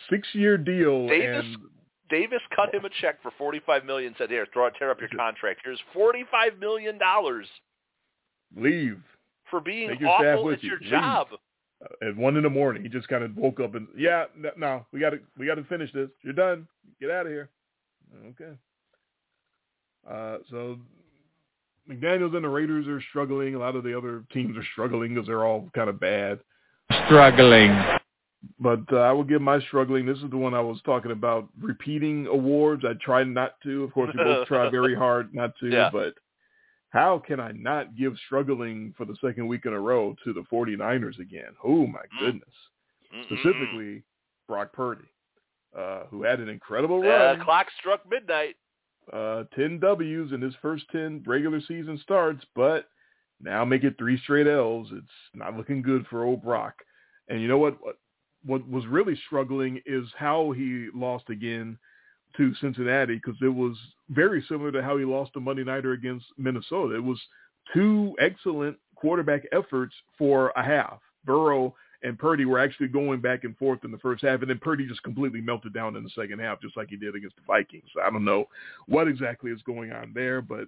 Six-year 0.10 0.58
deal. 0.58 1.08
Davis 1.08 1.46
and 1.46 1.58
Davis 2.10 2.42
cut 2.56 2.74
him 2.74 2.86
a 2.86 2.90
check 3.02 3.22
for 3.22 3.32
forty-five 3.38 3.86
million. 3.86 4.16
Said, 4.18 4.30
"Here, 4.30 4.46
throw 4.54 4.70
tear 4.72 4.92
up 4.92 5.00
your 5.00 5.10
contract. 5.10 5.62
Here's 5.64 5.80
forty-five 5.94 6.60
million 6.60 6.98
dollars 6.98 7.48
leave. 8.56 9.00
for 9.50 9.60
being 9.60 9.90
Take 9.90 10.00
your 10.02 10.10
awful 10.10 10.52
at 10.52 10.64
you. 10.64 10.70
your 10.70 10.80
job." 10.80 11.28
Uh, 11.84 12.08
at 12.10 12.16
one 12.16 12.38
in 12.38 12.44
the 12.44 12.50
morning, 12.50 12.82
he 12.84 12.90
just 12.90 13.08
kind 13.10 13.24
of 13.24 13.36
woke 13.36 13.60
up 13.60 13.76
and 13.76 13.88
yeah, 13.98 14.26
no, 14.58 14.86
we 14.94 15.00
got 15.02 15.10
to 15.12 15.20
we 15.38 15.46
got 15.46 15.56
to 15.56 15.64
finish 15.66 15.92
this. 15.94 16.10
You're 16.24 16.34
done. 16.34 16.68
Get 17.02 17.10
out 17.12 17.26
of 17.26 17.32
here. 17.32 17.50
Okay. 18.30 18.58
Uh, 20.10 20.38
so 20.50 20.78
McDaniels 21.90 22.36
and 22.36 22.44
the 22.46 22.50
Raiders 22.50 22.88
are 22.88 23.02
struggling. 23.10 23.56
A 23.56 23.60
lot 23.60 23.76
of 23.76 23.84
the 23.84 23.98
other 23.98 24.24
teams 24.32 24.58
are 24.58 24.66
struggling 24.72 25.14
because 25.14 25.28
they're 25.28 25.46
all 25.46 25.70
kind 25.76 25.90
of 25.90 26.00
bad. 26.00 26.40
Struggling. 27.06 27.78
But 28.60 28.82
uh, 28.92 28.98
I 28.98 29.12
will 29.12 29.24
give 29.24 29.42
my 29.42 29.60
struggling. 29.62 30.06
This 30.06 30.18
is 30.20 30.30
the 30.30 30.38
one 30.38 30.54
I 30.54 30.60
was 30.62 30.80
talking 30.86 31.12
about 31.12 31.48
repeating 31.62 32.28
awards. 32.28 32.84
I 32.86 32.94
try 33.02 33.24
not 33.24 33.54
to. 33.64 33.84
Of 33.84 33.94
course, 33.94 34.12
we 34.18 34.24
both 34.24 34.48
try 34.48 34.70
very 34.70 34.96
hard 35.06 35.34
not 35.34 35.52
to. 35.62 35.68
Yeah. 35.70 35.90
But 35.92 36.14
how 36.90 37.20
can 37.20 37.40
I 37.40 37.52
not 37.54 37.96
give 37.96 38.16
struggling 38.26 38.94
for 38.98 39.06
the 39.06 39.16
second 39.24 39.48
week 39.48 39.66
in 39.66 39.74
a 39.74 39.80
row 39.80 40.16
to 40.26 40.34
the 40.34 40.44
49ers 40.52 41.20
again? 41.20 41.54
Oh, 41.64 41.88
my 41.88 42.00
Mm. 42.00 42.20
goodness. 42.20 42.50
Mm-mm-mm. 43.16 43.26
Specifically, 43.26 44.04
Brock 44.48 44.74
Purdy, 44.74 45.06
uh, 45.78 46.04
who 46.10 46.24
had 46.24 46.40
an 46.40 46.50
incredible 46.50 46.98
Uh, 47.02 47.08
run. 47.08 47.40
clock 47.42 47.68
struck 47.80 48.02
midnight. 48.10 48.56
Uh, 49.12 49.44
10 49.56 49.80
W's 49.80 50.32
in 50.32 50.42
his 50.42 50.54
first 50.62 50.86
10 50.92 51.24
regular 51.26 51.60
season 51.62 52.00
starts, 52.02 52.44
but 52.56 52.88
now 53.42 53.66
make 53.66 53.84
it 53.84 53.98
three 53.98 54.20
straight 54.20 54.48
L's. 54.48 54.88
It's 54.92 55.08
not 55.34 55.58
looking 55.58 55.82
good 55.82 56.06
for 56.08 56.24
old 56.24 56.44
Brock. 56.44 56.76
And 57.28 57.42
you 57.42 57.48
know 57.48 57.58
what? 57.58 57.78
What, 58.46 58.68
was 58.70 58.86
really 58.88 59.18
struggling 59.26 59.82
is 59.86 60.06
how 60.18 60.52
he 60.52 60.90
lost 60.94 61.30
again 61.30 61.78
to 62.36 62.54
Cincinnati 62.56 63.16
because 63.16 63.40
it 63.42 63.48
was 63.48 63.78
very 64.10 64.44
similar 64.50 64.72
to 64.72 64.84
how 64.84 64.98
he 64.98 65.06
lost 65.06 65.32
the 65.34 65.40
Monday 65.40 65.64
Nighter 65.64 65.94
against 65.94 66.26
Minnesota. 66.38 66.96
It 66.96 67.04
was 67.04 67.22
two 67.74 68.16
excellent 68.20 68.78
quarterback 68.96 69.44
efforts 69.54 69.94
for 70.18 70.52
a 70.58 70.64
half. 70.64 71.00
Burrow 71.26 71.74
and 72.04 72.20
Purdy 72.20 72.46
were 72.46 72.60
actually 72.60 72.88
going 72.88 73.22
back 73.22 73.46
and 73.46 73.58
forth 73.58 73.84
in 73.84 73.92
the 73.92 73.98
first 73.98 74.24
half, 74.24 74.42
and 74.42 74.50
then 74.50 74.60
Purdy 74.60 74.86
just 74.86 75.04
completely 75.04 75.42
melted 75.42 75.74
down 75.74 75.96
in 75.96 76.04
the 76.04 76.10
second 76.10 76.40
half, 76.40 76.62
just 76.62 76.78
like 76.78 76.90
he 76.90 76.98
did 76.98 77.16
against 77.16 77.38
the 77.38 77.42
Vikings. 77.48 77.90
I 78.02 78.10
don't 78.10 78.26
know 78.26 78.46
what 78.88 79.08
exactly 79.08 79.52
is 79.52 79.62
going 79.64 79.92
on 79.92 80.12
there, 80.14 80.42
but 80.42 80.68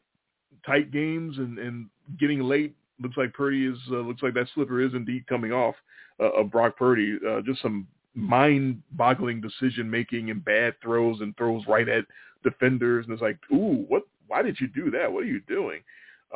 tight 0.65 0.91
games 0.91 1.38
and, 1.38 1.59
and 1.59 1.88
getting 2.19 2.41
late 2.41 2.73
looks 3.01 3.17
like 3.17 3.33
Purdy 3.33 3.65
is 3.65 3.77
uh, 3.91 3.97
looks 3.97 4.23
like 4.23 4.33
that 4.36 4.47
slipper 4.55 4.81
is 4.81 4.93
indeed 4.93 5.27
coming 5.27 5.51
off 5.51 5.75
uh, 6.19 6.31
of 6.31 6.51
Brock 6.51 6.77
Purdy. 6.77 7.17
Uh, 7.27 7.41
just 7.41 7.61
some 7.61 7.88
mind-boggling 8.13 9.41
decision 9.41 9.91
making 9.91 10.29
and 10.29 10.43
bad 10.45 10.73
throws 10.81 11.19
and 11.19 11.36
throws 11.36 11.63
right 11.67 11.89
at 11.89 12.05
defenders, 12.43 13.05
and 13.05 13.13
it's 13.13 13.21
like, 13.21 13.38
ooh, 13.51 13.86
what? 13.88 14.03
Why 14.27 14.41
did 14.41 14.59
you 14.59 14.67
do 14.67 14.89
that? 14.89 15.11
What 15.11 15.23
are 15.23 15.27
you 15.27 15.41
doing? 15.41 15.81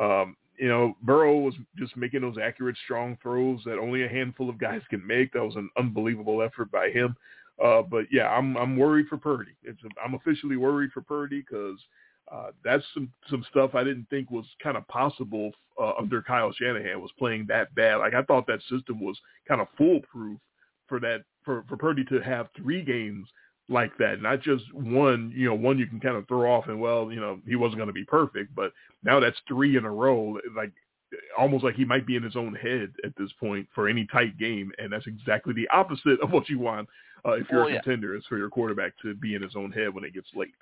Um, 0.00 0.36
you 0.60 0.68
know, 0.68 0.94
Burrow 1.02 1.38
was 1.38 1.54
just 1.76 1.96
making 1.96 2.20
those 2.20 2.36
accurate, 2.40 2.76
strong 2.84 3.16
throws 3.22 3.60
that 3.64 3.78
only 3.78 4.04
a 4.04 4.08
handful 4.08 4.50
of 4.50 4.58
guys 4.58 4.82
can 4.90 5.04
make. 5.06 5.32
That 5.32 5.44
was 5.44 5.56
an 5.56 5.70
unbelievable 5.78 6.42
effort 6.42 6.70
by 6.70 6.90
him. 6.90 7.16
Uh, 7.62 7.82
but 7.82 8.04
yeah, 8.12 8.28
I'm 8.28 8.56
I'm 8.56 8.76
worried 8.76 9.06
for 9.08 9.16
Purdy. 9.16 9.52
It's 9.62 9.80
I'm 10.04 10.14
officially 10.14 10.56
worried 10.56 10.92
for 10.92 11.00
Purdy 11.00 11.40
because 11.40 11.78
uh, 12.30 12.50
that's 12.62 12.84
some 12.92 13.10
some 13.28 13.44
stuff 13.50 13.74
I 13.74 13.84
didn't 13.84 14.08
think 14.10 14.30
was 14.30 14.46
kind 14.62 14.76
of 14.76 14.86
possible 14.88 15.50
uh, 15.80 15.92
under 15.98 16.22
Kyle 16.22 16.52
Shanahan 16.52 17.00
was 17.00 17.10
playing 17.18 17.46
that 17.48 17.74
bad. 17.74 17.96
Like 17.96 18.14
I 18.14 18.22
thought 18.22 18.46
that 18.46 18.60
system 18.70 19.00
was 19.00 19.18
kind 19.48 19.60
of 19.60 19.68
foolproof 19.78 20.38
for 20.88 21.00
that 21.00 21.22
for 21.42 21.64
for 21.68 21.76
Purdy 21.76 22.04
to 22.04 22.20
have 22.20 22.48
three 22.56 22.82
games 22.82 23.26
like 23.70 23.96
that, 23.98 24.20
not 24.20 24.40
just 24.42 24.64
one. 24.74 25.32
You 25.34 25.46
know, 25.46 25.54
one 25.54 25.78
you 25.78 25.86
can 25.86 26.00
kind 26.00 26.16
of 26.16 26.28
throw 26.28 26.52
off 26.52 26.66
and 26.68 26.80
well, 26.80 27.10
you 27.10 27.20
know, 27.20 27.40
he 27.46 27.56
wasn't 27.56 27.76
going 27.78 27.86
to 27.88 27.92
be 27.94 28.04
perfect, 28.04 28.54
but 28.54 28.72
now 29.02 29.20
that's 29.20 29.38
three 29.48 29.76
in 29.78 29.84
a 29.86 29.90
row. 29.90 30.38
Like 30.54 30.72
almost 31.38 31.64
like 31.64 31.74
he 31.74 31.84
might 31.84 32.06
be 32.06 32.16
in 32.16 32.22
his 32.22 32.36
own 32.36 32.54
head 32.54 32.92
at 33.04 33.12
this 33.16 33.30
point 33.40 33.66
for 33.74 33.88
any 33.88 34.06
tight 34.06 34.36
game, 34.38 34.70
and 34.78 34.92
that's 34.92 35.06
exactly 35.06 35.54
the 35.54 35.68
opposite 35.68 36.20
of 36.20 36.30
what 36.30 36.48
you 36.48 36.58
want 36.58 36.88
uh, 37.26 37.32
if 37.32 37.46
you're 37.50 37.60
Well, 37.60 37.68
a 37.68 37.72
yeah. 37.74 37.80
contender. 37.80 38.14
Is 38.16 38.24
for 38.28 38.36
your 38.38 38.50
quarterback 38.50 38.92
to 39.02 39.14
be 39.14 39.34
in 39.34 39.42
his 39.42 39.56
own 39.56 39.72
head 39.72 39.94
when 39.94 40.04
it 40.04 40.12
gets 40.14 40.28
late. 40.34 40.54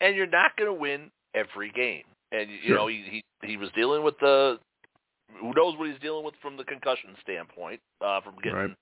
and 0.00 0.16
you're 0.16 0.26
not 0.26 0.56
going 0.56 0.68
to 0.68 0.74
win 0.74 1.10
every 1.34 1.70
game. 1.70 2.04
And 2.32 2.48
you 2.50 2.58
Sure. 2.68 2.76
know 2.76 2.86
he, 2.86 3.02
he 3.10 3.46
he 3.46 3.56
was 3.56 3.70
dealing 3.74 4.02
with 4.02 4.18
the 4.20 4.58
who 5.40 5.52
knows 5.54 5.76
what 5.78 5.88
he's 5.88 6.00
dealing 6.00 6.24
with 6.24 6.34
from 6.42 6.56
the 6.56 6.64
concussion 6.64 7.10
standpoint, 7.22 7.80
uh, 8.04 8.20
from 8.20 8.34
getting 8.42 8.58
Right. 8.58 8.76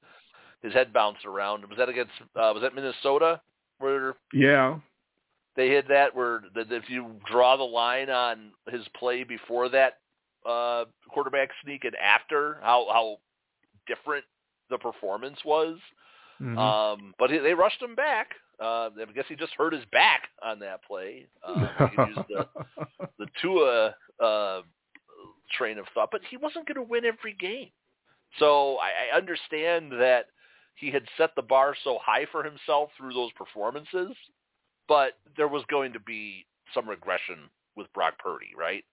His 0.63 0.73
head 0.73 0.93
bounced 0.93 1.25
around. 1.25 1.65
Was 1.69 1.79
that 1.79 1.89
against 1.89 2.13
uh, 2.21 2.53
was 2.55 2.63
that 2.63 2.75
Minnesota 2.75 3.41
where 3.79 4.15
Yeah, 4.33 4.79
they 5.57 5.71
had 5.71 5.87
that 5.89 6.15
where 6.15 6.43
that 6.55 6.73
if 6.73 6.89
you 6.89 7.17
draw 7.31 7.57
the 7.57 7.63
line 7.65 8.11
on 8.11 8.53
his 8.71 8.87
play 8.99 9.25
before 9.25 9.69
that 9.71 9.99
uh, 10.49 10.85
quarterback 11.09 11.51
sneak 11.65 11.85
and 11.85 11.97
after 11.97 12.59
how 12.63 12.87
how 12.91 13.19
different 13.87 14.25
the 14.71 14.79
performance 14.79 15.39
was. 15.45 15.79
Mhm. 16.41 16.57
Um, 16.57 17.15
but 17.19 17.31
he, 17.31 17.39
they 17.39 17.55
rushed 17.55 17.83
him 17.83 17.95
back. 17.95 18.29
Uh, 18.61 18.91
I 19.01 19.13
guess 19.15 19.25
he 19.29 19.37
just 19.37 19.53
hurt 19.57 19.73
his 19.73 19.85
back 19.93 20.29
on 20.43 20.59
that 20.61 20.85
play. 20.85 21.27
Uh, 21.45 21.89
he 21.89 21.97
could 21.97 22.25
the 22.29 22.47
the 23.19 23.27
Tua 23.43 23.95
uh, 24.21 24.63
train 25.53 25.79
of 25.79 25.87
thought, 25.95 26.11
but 26.11 26.21
he 26.29 26.37
wasn't 26.37 26.67
going 26.67 26.77
to 26.77 26.83
win 26.83 27.05
every 27.05 27.35
game. 27.35 27.71
So 28.39 28.77
I, 28.77 29.13
I 29.13 29.17
understand 29.17 29.93
that 29.93 30.27
he 30.79 30.91
had 30.91 31.05
set 31.17 31.35
the 31.35 31.43
bar 31.43 31.75
so 31.83 31.99
high 32.03 32.27
for 32.31 32.43
himself 32.43 32.91
through 32.97 33.13
those 33.13 33.33
performances, 33.33 34.17
but 34.87 35.13
there 35.37 35.49
was 35.49 35.65
going 35.71 35.93
to 35.93 36.01
be 36.01 36.47
some 36.75 36.89
regression 36.89 37.51
with 37.77 37.93
Brock 37.93 38.15
Purdy, 38.19 38.51
right? 38.57 38.85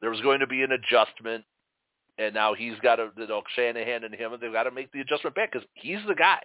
There 0.00 0.10
was 0.10 0.20
going 0.20 0.40
to 0.40 0.46
be 0.46 0.62
an 0.62 0.72
adjustment, 0.72 1.44
and 2.18 2.34
now 2.34 2.54
he's 2.54 2.78
got 2.82 2.96
to, 2.96 3.10
you 3.16 3.26
know, 3.26 3.42
Shanahan 3.54 4.04
and 4.04 4.14
him, 4.14 4.32
and 4.32 4.42
they've 4.42 4.52
got 4.52 4.64
to 4.64 4.70
make 4.70 4.90
the 4.92 5.00
adjustment 5.00 5.34
back 5.34 5.52
because 5.52 5.66
he's 5.74 5.98
the 6.06 6.14
guy. 6.14 6.40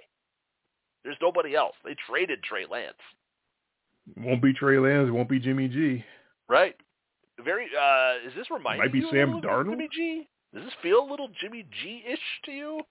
There's 1.04 1.18
nobody 1.22 1.56
else. 1.56 1.76
They 1.84 1.96
traded 2.10 2.44
Trey 2.44 2.66
Lance. 2.70 2.94
won't 4.18 4.42
be 4.42 4.54
Trey 4.54 4.80
Lance. 4.80 5.12
Won't 5.12 5.30
be 5.30 5.40
Jimmy 5.40 5.68
G. 5.68 6.04
Right. 6.48 6.76
Very. 7.44 7.68
uh 7.78 8.28
Is 8.28 8.34
this 8.36 8.50
reminding 8.50 8.86
Might 8.86 8.94
be 8.94 9.00
you 9.00 9.10
Sam 9.12 9.42
Darnold? 9.42 9.72
Jimmy 9.72 9.90
G? 9.92 10.28
Does 10.54 10.64
this 10.64 10.74
feel 10.82 11.04
a 11.04 11.10
little 11.10 11.30
Jimmy 11.42 11.66
G-ish 11.82 12.20
to 12.46 12.52
you? 12.52 12.82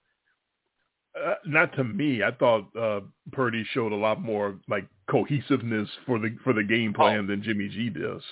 Uh, 1.15 1.35
not 1.45 1.75
to 1.77 1.85
me. 1.85 2.23
I 2.23 2.31
thought 2.31 2.75
uh, 2.77 3.01
Purdy 3.33 3.65
showed 3.73 3.93
a 3.93 3.97
lot 3.97 4.21
more 4.23 4.59
like 4.69 4.87
cohesiveness 5.11 5.89
for 6.07 6.19
the 6.19 6.37
for 6.43 6.53
the 6.53 6.65
game 6.65 6.95
plan 6.95 7.27
than 7.27 7.43
Jimmy 7.43 7.69
G 7.69 7.91
does. 7.91 8.23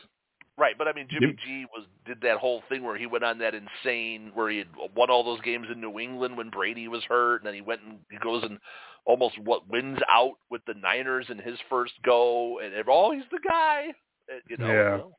Right, 0.57 0.77
but 0.77 0.89
I 0.89 0.93
mean, 0.93 1.07
Jimmy 1.11 1.35
G 1.47 1.67
was 1.75 1.87
did 2.07 2.21
that 2.23 2.39
whole 2.39 2.63
thing 2.69 2.83
where 2.83 2.97
he 2.97 3.07
went 3.07 3.25
on 3.25 3.39
that 3.39 3.55
insane 3.55 4.31
where 4.35 4.51
he 4.51 4.59
had 4.59 4.67
won 4.95 5.11
all 5.11 5.25
those 5.25 5.41
games 5.43 5.67
in 5.73 5.81
New 5.81 5.99
England 5.99 6.37
when 6.37 6.51
Brady 6.51 6.87
was 6.89 7.03
hurt, 7.05 7.37
and 7.43 7.47
then 7.47 7.55
he 7.55 7.61
went 7.63 7.81
and 7.83 7.99
he 8.11 8.19
goes 8.19 8.43
and 8.45 8.59
almost 9.07 9.39
what 9.39 9.69
wins 9.69 9.99
out 10.11 10.35
with 10.51 10.63
the 10.67 10.75
Niners 10.75 11.27
in 11.31 11.39
his 11.39 11.59
first 11.71 11.93
go, 12.05 12.61
and 12.61 12.73
oh, 12.89 13.13
he's 13.13 13.25
the 13.31 13.41
guy. 13.47 13.87
You 14.49 14.57
know, 14.59 14.67
Yeah. 14.67 14.91
well, 14.97 15.13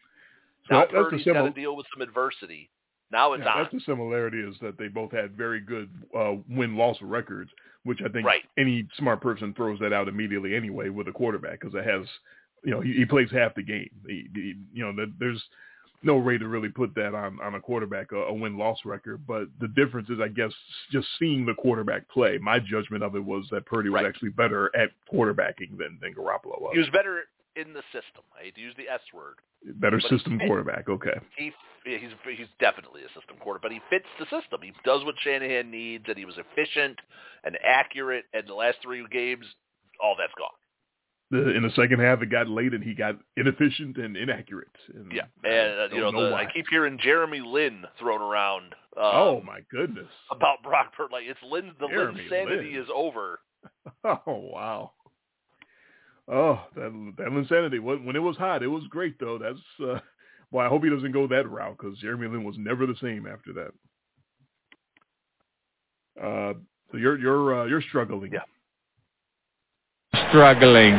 So 0.68 0.74
now 0.76 0.80
that- 0.82 0.90
Purdy's 0.92 1.26
got 1.26 1.42
to 1.44 1.50
deal 1.52 1.76
with 1.76 1.86
some 1.94 2.02
adversity. 2.02 2.70
Now 3.12 3.34
it's 3.34 3.44
Yeah, 3.44 3.52
on. 3.54 3.64
that's 3.64 3.74
the 3.74 3.80
similarity 3.82 4.40
is 4.40 4.56
that 4.62 4.78
they 4.78 4.88
both 4.88 5.12
had 5.12 5.32
very 5.36 5.60
good 5.60 5.90
uh, 6.18 6.36
win 6.50 6.76
loss 6.76 6.98
records, 7.02 7.52
which 7.84 8.00
I 8.02 8.10
think 8.10 8.26
Right. 8.26 8.44
any 8.58 8.88
smart 8.98 9.22
person 9.22 9.54
throws 9.54 9.80
that 9.80 9.94
out 9.94 10.08
immediately 10.08 10.56
anyway 10.56 10.90
with 10.90 11.08
a 11.08 11.12
quarterback 11.12 11.60
because 11.60 11.74
it 11.76 11.86
has, 11.86 12.06
you 12.64 12.72
know, 12.72 12.80
he, 12.82 12.94
he 12.94 13.06
plays 13.06 13.30
half 13.32 13.54
the 13.56 13.64
game. 13.64 13.90
He, 14.08 14.28
he, 14.34 14.54
you 14.74 14.84
know, 14.86 14.94
that 14.96 15.14
there's 15.20 15.42
no 16.04 16.18
way 16.18 16.36
to 16.38 16.48
really 16.48 16.70
put 16.70 16.96
that 16.96 17.14
on 17.14 17.40
on 17.42 17.54
a 17.56 17.60
quarterback 17.60 18.12
a, 18.12 18.16
a 18.18 18.34
win 18.34 18.58
loss 18.58 18.80
record. 18.86 19.26
But 19.28 19.50
the 19.60 19.68
difference 19.68 20.10
is, 20.10 20.20
I 20.20 20.30
guess, 20.30 20.52
just 20.92 21.08
seeing 21.20 21.46
the 21.46 21.54
quarterback 21.54 22.08
play. 22.10 22.38
My 22.40 22.58
judgment 22.60 23.04
of 23.04 23.16
it 23.16 23.24
was 23.24 23.46
that 23.52 23.66
Purdy 23.68 23.90
was 23.90 24.04
actually 24.08 24.30
better 24.30 24.72
at 24.76 24.90
quarterbacking 25.14 25.78
than 25.78 26.00
than 26.02 26.14
Garoppolo 26.16 26.60
was. 26.62 26.72
He 26.74 26.80
was 26.80 26.90
better 26.90 27.24
in 27.56 27.74
the 27.74 27.84
system. 27.92 28.24
I 28.38 28.46
hate 28.46 28.56
to 28.56 28.62
use 28.62 28.74
the 28.78 28.88
S 28.88 29.02
word. 29.14 29.36
better 29.76 30.00
but 30.02 30.10
system 30.10 30.40
quarterback. 30.40 30.90
Okay. 30.90 31.20
he 31.38 31.52
he's 31.84 32.12
he's 32.26 32.48
definitely 32.60 33.02
a 33.02 33.20
system 33.20 33.38
quarterback, 33.40 33.64
but 33.64 33.72
he 33.72 33.82
fits 33.90 34.08
the 34.20 34.26
system. 34.26 34.62
He 34.62 34.74
does 34.86 35.04
what 35.06 35.16
Shanahan 35.24 35.72
needs, 35.72 36.06
and 36.08 36.18
he 36.18 36.26
was 36.26 36.38
efficient 36.38 37.00
and 37.44 37.58
accurate. 37.64 38.26
And 38.34 38.48
the 38.48 38.54
last 38.54 38.78
three 38.82 39.06
games, 39.12 39.46
all 40.02 40.16
that's 40.18 40.34
gone. 40.38 40.50
The, 41.32 41.56
in 41.56 41.64
the 41.64 41.72
second 41.78 42.02
half, 42.02 42.22
it 42.22 42.30
got 42.30 42.50
late, 42.50 42.74
and 42.74 42.84
he 42.84 42.94
got 42.94 43.16
inefficient 43.38 43.96
and 43.98 44.18
inaccurate. 44.18 44.68
And 44.94 45.12
Yeah, 45.14 45.24
I 45.46 45.48
and 45.48 45.80
uh, 45.80 45.96
you 45.96 46.02
know, 46.02 46.12
don't 46.12 46.30
the. 46.30 46.36
I 46.36 46.46
keep 46.52 46.66
hearing 46.70 47.00
Jeremy 47.02 47.40
Lin 47.40 47.86
thrown 47.98 48.22
around. 48.22 48.76
Um, 48.98 49.04
oh 49.04 49.42
my 49.46 49.62
goodness! 49.72 50.10
about 50.30 50.62
Brock 50.62 50.94
Purdy, 50.96 51.14
like 51.14 51.24
it's 51.26 51.40
Lin. 51.50 51.72
The 51.80 51.88
Jeremy 51.88 52.22
Lin 52.22 52.30
sanity 52.30 52.72
is 52.72 52.88
over. 52.94 53.40
Oh 54.04 54.20
wow! 54.26 54.92
Oh, 56.32 56.62
that 56.76 57.14
that 57.18 57.28
insanity. 57.28 57.80
When, 57.80 58.06
when 58.06 58.16
it 58.16 58.20
was 58.20 58.38
hot, 58.38 58.64
it 58.64 58.68
was 58.68 58.84
great 58.90 59.20
though. 59.20 59.38
That's 59.38 59.60
uh, 59.86 60.00
well. 60.50 60.66
I 60.66 60.70
hope 60.70 60.84
he 60.84 60.90
doesn't 60.90 61.12
go 61.12 61.28
that 61.28 61.50
route 61.50 61.78
because 61.78 61.98
Jeremy 62.00 62.30
Lin 62.30 62.46
was 62.46 62.56
never 62.58 62.86
the 62.86 62.96
same 63.02 63.28
after 63.28 63.52
that. 63.54 63.72
Uh, 66.22 66.54
so 66.92 66.98
you're 66.98 67.20
you're 67.20 67.62
uh, 67.62 67.66
you're 67.66 67.82
struggling. 67.82 68.32
Yeah. 68.32 68.40
Struggling. 70.30 70.94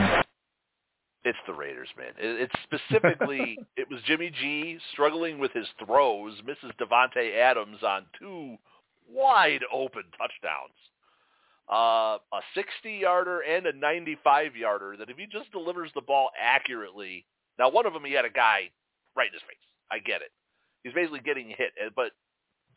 It's 1.24 1.38
the 1.46 1.54
Raiders, 1.54 1.88
man. 1.96 2.12
It, 2.18 2.50
it's 2.50 2.54
specifically 2.64 3.56
it 3.76 3.88
was 3.90 4.00
Jimmy 4.06 4.30
G 4.38 4.78
struggling 4.92 5.38
with 5.38 5.52
his 5.52 5.66
throws, 5.84 6.34
misses 6.44 6.72
Davante 6.78 7.38
Adams 7.38 7.78
on 7.82 8.04
two 8.18 8.56
wide 9.09 9.60
open 9.72 10.02
touchdowns. 10.18 10.74
Uh, 11.70 12.18
a 12.32 12.40
60-yarder 12.56 13.40
and 13.40 13.66
a 13.66 13.72
95-yarder 13.72 14.97
that 14.98 15.09
if 15.09 15.16
he 15.16 15.26
just 15.26 15.51
delivers 15.52 15.90
the 15.94 16.01
ball 16.01 16.30
accurately, 16.39 17.24
now 17.59 17.70
one 17.70 17.86
of 17.86 17.93
them 17.93 18.05
he 18.05 18.12
had 18.12 18.24
a 18.24 18.30
guy 18.30 18.70
right 19.16 19.28
in 19.28 19.32
his 19.32 19.43
face. 19.43 19.56
I 19.90 19.98
get 19.98 20.22
it. 20.22 20.32
He's 20.82 20.93
basically 20.93 21.20
getting 21.20 21.48
hit, 21.48 21.72
but 21.94 22.12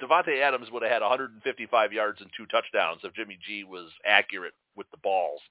Davante 0.02 0.42
Adams 0.42 0.70
would 0.72 0.84
have 0.84 0.92
had 0.92 1.02
155 1.02 1.94
yards 1.94 2.22
and 2.22 2.30
two 2.36 2.46
touchdowns 2.48 3.02
if 3.04 3.14
Jimmy 3.14 3.38
G 3.46 3.64
was 3.64 3.90
accurate 4.06 4.54
with 4.76 4.90
the 4.92 4.98
balls. 4.98 5.42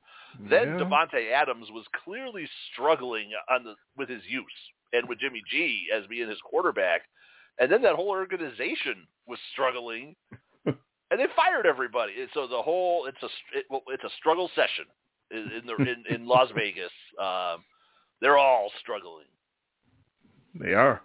Then 0.48 0.78
Yeah. 0.78 0.84
Davante 0.84 1.32
Adams 1.32 1.70
was 1.70 1.86
clearly 2.04 2.48
struggling 2.72 3.30
on 3.50 3.64
the 3.64 3.74
with 3.96 4.08
his 4.08 4.24
use 4.26 4.44
and 4.92 5.08
with 5.08 5.18
Jimmy 5.18 5.42
G 5.50 5.88
as 5.92 6.06
being 6.06 6.28
his 6.28 6.40
quarterback. 6.42 7.02
And 7.58 7.70
then 7.70 7.82
that 7.82 7.94
whole 7.94 8.10
organization 8.10 9.06
was 9.26 9.38
struggling, 9.52 10.14
and 11.10 11.20
they 11.20 11.26
fired 11.36 11.66
everybody. 11.66 12.12
And 12.20 12.28
So 12.34 12.46
the 12.46 12.62
whole 12.62 13.06
it's 13.06 13.22
a 13.22 13.58
it, 13.58 13.66
well, 13.70 13.82
it's 13.88 14.04
a 14.04 14.10
struggle 14.18 14.50
session 14.54 14.84
in 15.30 15.38
in, 15.58 15.66
the, 15.66 15.74
in, 15.76 16.04
in 16.22 16.26
Las 16.26 16.48
Vegas. 16.56 16.90
Um, 17.20 17.64
they're 18.20 18.38
all 18.38 18.70
struggling. 18.80 19.26
They 20.58 20.72
are. 20.72 21.02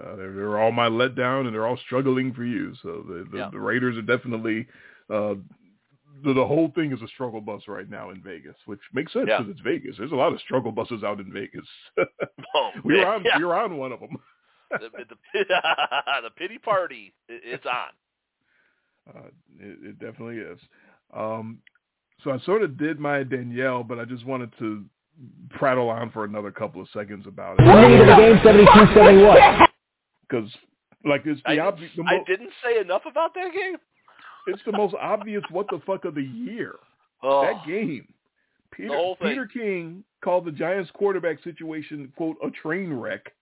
Uh, 0.00 0.14
they're, 0.16 0.32
they're 0.32 0.58
all 0.60 0.70
my 0.70 0.88
letdown, 0.88 1.46
and 1.46 1.52
they're 1.54 1.66
all 1.66 1.78
struggling 1.84 2.32
for 2.32 2.44
you. 2.44 2.72
So 2.82 3.04
the 3.06 3.26
the, 3.32 3.38
Yeah. 3.38 3.50
the 3.52 3.58
Raiders 3.60 3.96
are 3.96 4.02
definitely 4.02 4.66
uh, 5.10 5.34
the, 6.24 6.32
the 6.34 6.46
whole 6.46 6.70
thing 6.74 6.92
is 6.92 7.00
a 7.02 7.08
struggle 7.08 7.40
bus 7.40 7.62
right 7.68 7.88
now 7.88 8.10
in 8.10 8.20
Vegas, 8.22 8.56
which 8.66 8.80
makes 8.92 9.12
sense 9.12 9.26
Yeah. 9.28 9.38
because 9.38 9.52
it's 9.52 9.60
Vegas. 9.60 9.96
There's 9.98 10.12
a 10.12 10.16
lot 10.16 10.32
of 10.32 10.40
struggle 10.40 10.72
buses 10.72 11.02
out 11.04 11.20
in 11.20 11.32
Vegas. 11.32 11.66
Oh, 12.54 12.70
we 12.84 12.96
were 12.96 13.06
on 13.06 13.22
yeah. 13.24 13.36
we 13.38 13.44
were 13.44 13.58
on 13.58 13.76
one 13.76 13.92
of 13.92 14.00
them. 14.00 14.16
the, 14.70 14.88
the, 14.98 15.44
the 16.22 16.30
pity 16.36 16.58
party 16.58 17.12
it's 17.28 17.66
on. 17.66 17.90
Uh, 19.08 19.28
it, 19.60 19.78
it 19.82 19.98
definitely 19.98 20.36
is. 20.38 20.58
Um, 21.14 21.58
so 22.22 22.30
I 22.30 22.38
sort 22.40 22.62
of 22.62 22.76
did 22.76 22.98
my 22.98 23.22
Danielle, 23.22 23.82
but 23.84 23.98
I 23.98 24.04
just 24.04 24.26
wanted 24.26 24.52
to 24.58 24.84
prattle 25.50 25.88
on 25.88 26.10
for 26.10 26.24
another 26.24 26.50
couple 26.50 26.80
of 26.80 26.88
seconds 26.92 27.26
about 27.26 27.56
it 27.58 27.62
Leading 27.62 28.06
the 28.06 28.14
game 28.16 28.36
72-71. 28.38 29.66
because, 30.28 30.50
like, 31.04 31.22
it's 31.24 31.40
I, 31.46 31.56
the 31.56 31.60
obvious. 31.60 31.90
The 31.96 32.04
I 32.04 32.18
didn't 32.26 32.50
say 32.64 32.80
enough 32.80 33.02
about 33.10 33.34
that 33.34 33.52
game. 33.52 33.76
it's 34.46 34.62
the 34.66 34.72
most 34.72 34.94
obvious 35.00 35.42
what 35.50 35.66
the 35.70 35.80
fuck 35.86 36.04
of 36.04 36.14
the 36.14 36.22
year. 36.22 36.76
Oh, 37.22 37.42
That 37.42 37.66
game. 37.66 38.06
Peter, 38.70 38.88
The 38.90 38.94
whole 38.94 39.16
thing. 39.16 39.28
Peter 39.30 39.46
King 39.46 40.04
called 40.22 40.44
the 40.44 40.52
Giants 40.52 40.90
quarterback 40.94 41.42
situation 41.42 42.12
quote 42.16 42.36
a 42.44 42.50
train 42.50 42.92
wreck. 42.92 43.32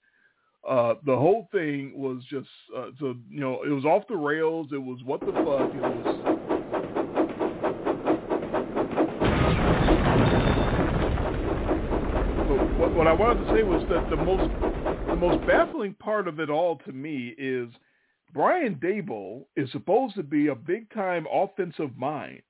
Uh, 0.68 0.94
the 1.04 1.16
whole 1.16 1.48
thing 1.52 1.92
was 1.94 2.24
just 2.28 2.48
uh, 2.76 2.86
so 2.98 3.14
you 3.30 3.38
know 3.40 3.62
it 3.62 3.68
was 3.68 3.84
off 3.84 4.02
the 4.08 4.16
rails. 4.16 4.68
It 4.72 4.82
was 4.82 4.98
what 5.04 5.20
the 5.20 5.26
fuck. 5.26 5.72
It 5.72 5.80
was 5.80 6.46
what, 12.78 12.94
what 12.96 13.06
I 13.06 13.12
wanted 13.12 13.44
to 13.44 13.54
say 13.54 13.62
was 13.62 13.84
that 13.90 14.10
the 14.10 14.16
most 14.16 14.50
the 15.06 15.14
most 15.14 15.46
baffling 15.46 15.94
part 15.94 16.26
of 16.26 16.40
it 16.40 16.50
all 16.50 16.78
to 16.78 16.92
me 16.92 17.34
is 17.38 17.68
Brian 18.34 18.74
Daboll 18.74 19.44
is 19.56 19.70
supposed 19.70 20.16
to 20.16 20.24
be 20.24 20.48
a 20.48 20.54
big 20.54 20.90
time 20.92 21.26
offensive 21.32 21.96
mind. 21.96 22.42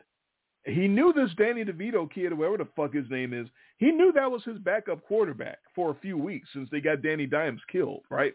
He 0.64 0.88
knew 0.88 1.12
this 1.12 1.30
Danny 1.36 1.64
DeVito 1.64 2.10
kid, 2.10 2.32
whoever 2.32 2.56
the 2.56 2.66
fuck 2.74 2.92
his 2.92 3.08
name 3.10 3.32
is, 3.32 3.46
he 3.78 3.90
knew 3.92 4.12
that 4.12 4.30
was 4.30 4.42
his 4.44 4.58
backup 4.58 5.02
quarterback 5.06 5.58
for 5.74 5.90
a 5.90 5.94
few 6.00 6.16
weeks 6.16 6.48
since 6.52 6.68
they 6.70 6.80
got 6.80 7.02
Danny 7.02 7.26
Dimes 7.26 7.60
killed, 7.70 8.02
right? 8.10 8.32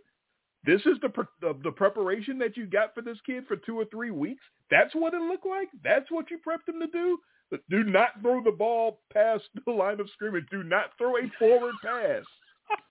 This 0.63 0.81
is 0.85 0.97
the 1.01 1.09
pre- 1.09 1.26
the, 1.41 1.55
the 1.63 1.72
preparation 1.72 2.38
that 2.39 2.55
you 2.55 2.68
got 2.68 2.93
for 2.93 3.01
this 3.01 3.18
kid 3.26 3.45
for 3.47 3.55
two 3.55 3.80
or 3.80 3.85
three 3.85 4.11
weeks. 4.11 4.43
That's 4.69 4.93
what 4.93 5.13
it 5.15 5.22
looked 5.22 5.47
like. 5.47 5.69
That's 5.84 6.09
what 6.11 6.30
you 6.30 6.38
prepped 6.38 6.69
him 6.72 6.80
to 6.80 6.88
do. 6.88 7.18
But 7.49 7.61
do 7.69 7.84
not 7.84 8.22
throw 8.22 8.43
the 8.43 8.51
ball 8.51 8.99
past 9.11 9.43
the 9.65 9.72
line 9.72 9.99
of 9.99 10.09
scrimmage. 10.13 10.45
Do 10.51 10.63
not 10.63 10.91
throw 10.97 11.18
a 11.18 11.31
forward 11.39 11.73
pass. 11.84 12.23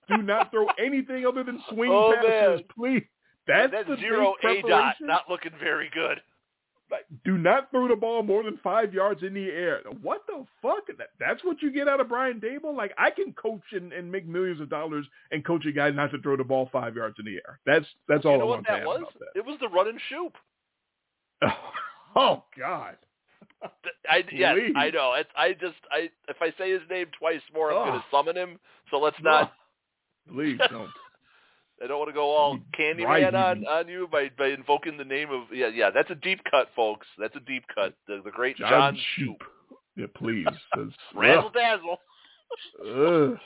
Do 0.09 0.19
not 0.19 0.51
throw 0.51 0.67
anything 0.85 1.25
other 1.25 1.45
than 1.45 1.63
swing 1.73 1.91
Oh, 1.93 2.13
passes, 2.17 2.29
man. 2.29 2.65
please. 2.77 3.05
That's 3.47 3.73
that 3.73 3.87
the 3.87 3.97
zero 3.97 4.35
A 4.45 4.63
dot 4.69 4.97
not 5.01 5.23
looking 5.31 5.53
very 5.59 5.89
good. 5.95 6.21
Like, 6.91 7.07
do 7.25 7.39
not 7.39 7.71
throw 7.71 7.89
the 7.89 7.97
ball 7.97 8.23
more 8.23 8.43
than 8.43 8.59
five 8.63 8.93
yards 8.93 9.23
in 9.23 9.35
the 9.35 9.47
air. 9.47 9.81
What 10.03 10.23
the 10.27 10.45
fuck? 10.61 10.87
That, 10.99 11.09
that's 11.19 11.45
what 11.45 11.63
you 11.63 11.71
get 11.73 11.89
out 11.89 12.01
of 12.01 12.09
Brian 12.09 12.41
Daboll? 12.41 12.77
Like, 12.77 12.93
I 12.99 13.11
can 13.11 13.33
coach 13.35 13.63
and, 13.73 13.93
and 13.93 14.11
make 14.11 14.27
millions 14.27 14.61
of 14.61 14.69
dollars 14.69 15.07
and 15.31 15.45
coach 15.45 15.65
a 15.67 15.73
guy 15.73 15.91
not 15.91 16.11
to 16.13 16.21
throw 16.21 16.37
the 16.37 16.45
ball 16.45 16.69
five 16.73 16.97
yards 16.97 17.17
in 17.19 17.25
the 17.25 17.35
air. 17.35 17.61
That's 17.67 17.87
that's 18.09 18.25
all 18.25 18.33
you 18.33 18.39
know 18.39 18.45
I 18.45 18.49
what 18.49 18.55
want 18.57 18.67
to 18.67 18.73
that 18.73 18.81
add 18.81 18.87
was? 18.87 19.05
that. 19.21 19.39
It 19.39 19.47
was 19.47 19.59
the 19.61 19.69
run 19.69 19.89
and 19.89 20.01
shoot. 20.09 20.33
oh 22.17 22.45
God. 22.59 22.97
I 24.09 24.25
yes, 24.33 24.55
Please. 24.57 24.75
I 24.77 24.91
know. 24.91 25.15
It's 25.15 25.31
I 25.37 25.53
just 25.53 25.77
I 25.93 26.09
if 26.29 26.37
I 26.41 26.53
say 26.59 26.73
his 26.73 26.81
name 26.91 27.07
twice 27.19 27.41
more, 27.55 27.71
I'm 27.71 27.79
Ugh. 27.79 27.89
going 27.89 28.01
to 28.01 28.05
summon 28.11 28.37
him. 28.37 28.59
So 28.91 28.99
let's 28.99 29.17
not. 29.23 29.53
Please 30.33 30.59
don't. 30.71 30.89
I 31.83 31.87
don't 31.87 31.99
want 31.99 32.11
to 32.11 32.15
go 32.15 32.31
all 32.31 32.59
Candyman 32.79 33.35
on 33.35 33.67
on 33.67 33.89
you 33.89 34.09
by 34.11 34.31
by 34.37 34.49
invoking 34.49 34.97
the 34.97 35.05
name 35.05 35.31
of 35.31 35.45
yeah 35.53 35.69
yeah. 35.69 35.91
That's 35.91 36.11
a 36.11 36.15
deep 36.15 36.41
cut, 36.51 36.69
folks. 36.77 37.07
That's 37.19 37.35
a 37.37 37.41
deep 37.41 37.65
cut. 37.75 37.95
The 38.07 38.21
the 38.25 38.31
great 38.31 38.57
John, 38.57 38.71
John, 38.71 38.99
Shoop. 39.17 39.43
Yeah, 39.97 40.07
please. 40.15 40.47
Razzle 41.15 41.51
dazzle. 41.51 41.99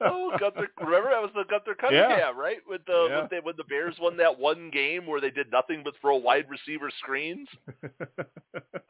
Oh, 0.00 0.32
Gunther! 0.38 0.68
Remember 0.80 1.10
that 1.10 1.22
was 1.22 1.30
the 1.34 1.44
Gunther 1.48 1.76
Yeah. 1.92 2.30
Right? 2.32 2.58
With 2.68 2.84
the 2.86 3.06
Yeah. 3.08 3.20
when, 3.20 3.28
they, 3.30 3.40
when 3.40 3.54
the 3.56 3.64
Bears 3.64 3.94
won 4.00 4.16
that 4.16 4.36
one 4.38 4.70
game 4.70 5.06
where 5.06 5.20
they 5.20 5.30
did 5.30 5.50
nothing 5.52 5.82
but 5.84 5.94
throw 6.00 6.16
wide 6.16 6.46
receiver 6.50 6.90
screens. 6.98 7.48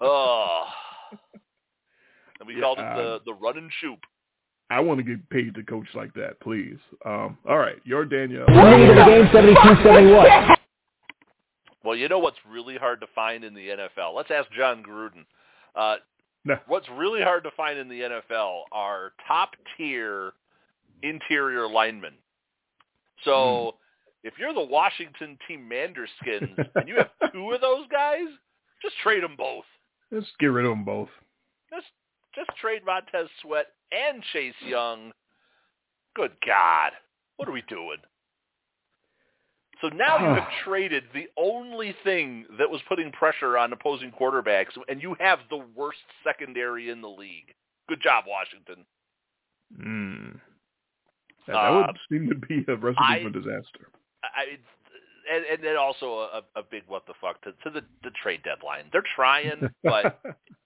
Oh, 0.01 0.65
and 2.41 2.47
we 2.47 2.55
Yeah, 2.57 2.61
called 2.63 2.79
it 2.79 2.85
um, 2.85 2.97
the 2.97 3.21
the 3.27 3.35
run 3.35 3.57
and 3.59 3.71
shoot. 3.81 3.99
I 4.71 4.81
want 4.81 4.99
to 4.99 5.05
get 5.05 5.29
paid 5.31 5.55
to 5.55 5.63
coach 5.63 5.87
like 5.95 6.15
that, 6.15 6.41
please. 6.41 6.79
Um, 7.05 7.37
all 7.49 7.59
right, 7.59 7.77
your 7.85 8.05
Danielle. 8.05 8.47
Leading 8.49 8.89
the 8.89 9.05
game 9.05 9.27
72-71. 9.27 10.57
Well, 11.85 11.97
you 11.97 12.09
know 12.09 12.19
what's 12.19 12.39
really 12.49 12.77
hard 12.77 13.01
to 13.03 13.07
find 13.15 13.45
in 13.45 13.55
the 13.55 13.69
NFL? 13.69 14.15
Let's 14.15 14.31
ask 14.31 14.51
Jon 14.53 14.83
Gruden. 14.83 15.25
Uh, 15.77 15.97
No. 16.47 16.57
What's 16.67 16.89
really 16.97 17.23
hard 17.23 17.45
to 17.45 17.51
find 17.53 17.79
in 17.79 17.89
the 17.89 18.01
NFL 18.01 18.63
are 18.73 19.13
top 19.29 19.51
tier 19.77 20.33
interior 21.03 21.69
linemen. 21.69 22.15
So 23.25 23.77
if 24.23 24.35
you're 24.39 24.55
the 24.55 24.63
Washington 24.65 25.39
team 25.47 25.71
Manderskins 25.71 26.57
and 26.75 26.89
you 26.89 26.97
have 26.97 27.11
two 27.33 27.51
of 27.53 27.61
those 27.61 27.87
guys, 27.93 28.27
just 28.83 28.95
trade 29.03 29.23
them 29.23 29.37
both. 29.37 29.65
Let's 30.11 30.27
get 30.41 30.47
rid 30.47 30.65
of 30.65 30.71
them 30.71 30.85
both. 30.85 31.09
Just 31.71 31.87
just 32.35 32.51
trade 32.61 32.83
Montez 32.85 33.29
Sweat 33.43 33.67
and 33.93 34.23
Chase 34.33 34.55
Young. 34.67 35.13
Good 36.15 36.33
God, 36.47 36.93
what 37.37 37.49
are 37.49 37.53
we 37.53 37.63
doing? 37.69 37.99
So 39.81 39.89
now 39.89 40.19
you 40.19 40.35
have 40.41 40.49
traded 40.65 41.05
the 41.13 41.27
only 41.37 41.95
thing 42.05 42.47
that 42.59 42.71
was 42.71 42.81
putting 42.89 43.11
pressure 43.13 43.59
on 43.59 43.73
opposing 43.73 44.13
quarterbacks, 44.13 44.71
and 44.89 45.03
you 45.03 45.17
have 45.19 45.41
the 45.51 45.65
worst 45.75 45.99
secondary 46.23 46.91
in 46.91 47.01
the 47.01 47.09
league. 47.09 47.55
Good 47.89 48.01
job, 48.03 48.25
Washington. 48.27 48.85
Mm. 49.79 50.41
That, 51.47 51.53
that 51.53 51.57
Uh, 51.57 51.87
would 51.89 51.99
seem 52.11 52.29
to 52.29 52.35
be 52.37 52.65
a 52.69 52.77
recipe 52.77 53.03
I- 53.03 53.23
for 53.23 53.31
disaster. 53.31 53.89
I, 54.23 54.57
and, 55.31 55.45
and 55.47 55.63
then 55.65 55.77
also 55.77 56.29
a, 56.33 56.43
a 56.57 56.63
big 56.63 56.83
what 56.87 57.07
the 57.07 57.13
fuck 57.21 57.41
to, 57.43 57.53
to 57.65 57.71
the, 57.71 57.85
the 58.03 58.11
trade 58.23 58.41
deadline. 58.43 58.85
They're 58.93 59.05
trying, 59.15 59.71
but 59.83 60.21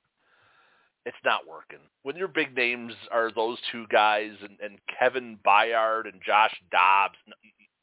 it's 1.06 1.16
not 1.24 1.48
working. 1.48 1.78
When 2.02 2.16
your 2.16 2.28
big 2.28 2.54
names 2.54 2.92
are 3.10 3.30
those 3.32 3.58
two 3.72 3.86
guys 3.90 4.32
and, 4.42 4.58
and 4.60 4.78
Kevin 4.98 5.38
Byard 5.46 6.04
and 6.04 6.20
Josh 6.24 6.54
Dobbs, 6.70 7.16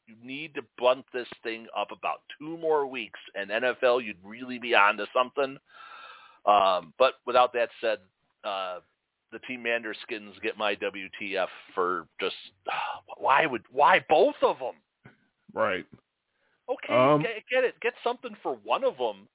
you 0.06 0.14
need 0.22 0.54
to 0.54 0.62
blunt 0.78 1.04
this 1.12 1.28
thing 1.42 1.66
up 1.76 1.88
about 1.90 2.20
two 2.38 2.56
more 2.58 2.86
weeks, 2.86 3.18
and 3.34 3.50
NFL, 3.50 4.04
you'd 4.04 4.16
really 4.24 4.58
be 4.58 4.74
onto 4.74 5.04
something. 5.12 5.58
Um, 6.46 6.92
but 6.98 7.14
without 7.26 7.52
that 7.54 7.70
said, 7.80 7.98
uh, 8.44 8.78
the 9.32 9.40
Team 9.40 9.64
Manderskins 9.64 10.40
get 10.42 10.56
my 10.56 10.76
WTF 10.76 11.48
for 11.74 12.06
just 12.20 12.36
why 13.18 13.46
would 13.46 13.62
why 13.72 14.04
both 14.08 14.36
of 14.42 14.58
them? 14.58 14.74
right. 15.52 15.86
Okay, 16.68 16.92
Um, 16.92 17.22
get, 17.22 17.30
get 17.50 17.64
it. 17.64 17.74
Get 17.80 17.92
something 18.02 18.36
for 18.42 18.58
one 18.64 18.82
of 18.82 18.96
them. 18.98 19.28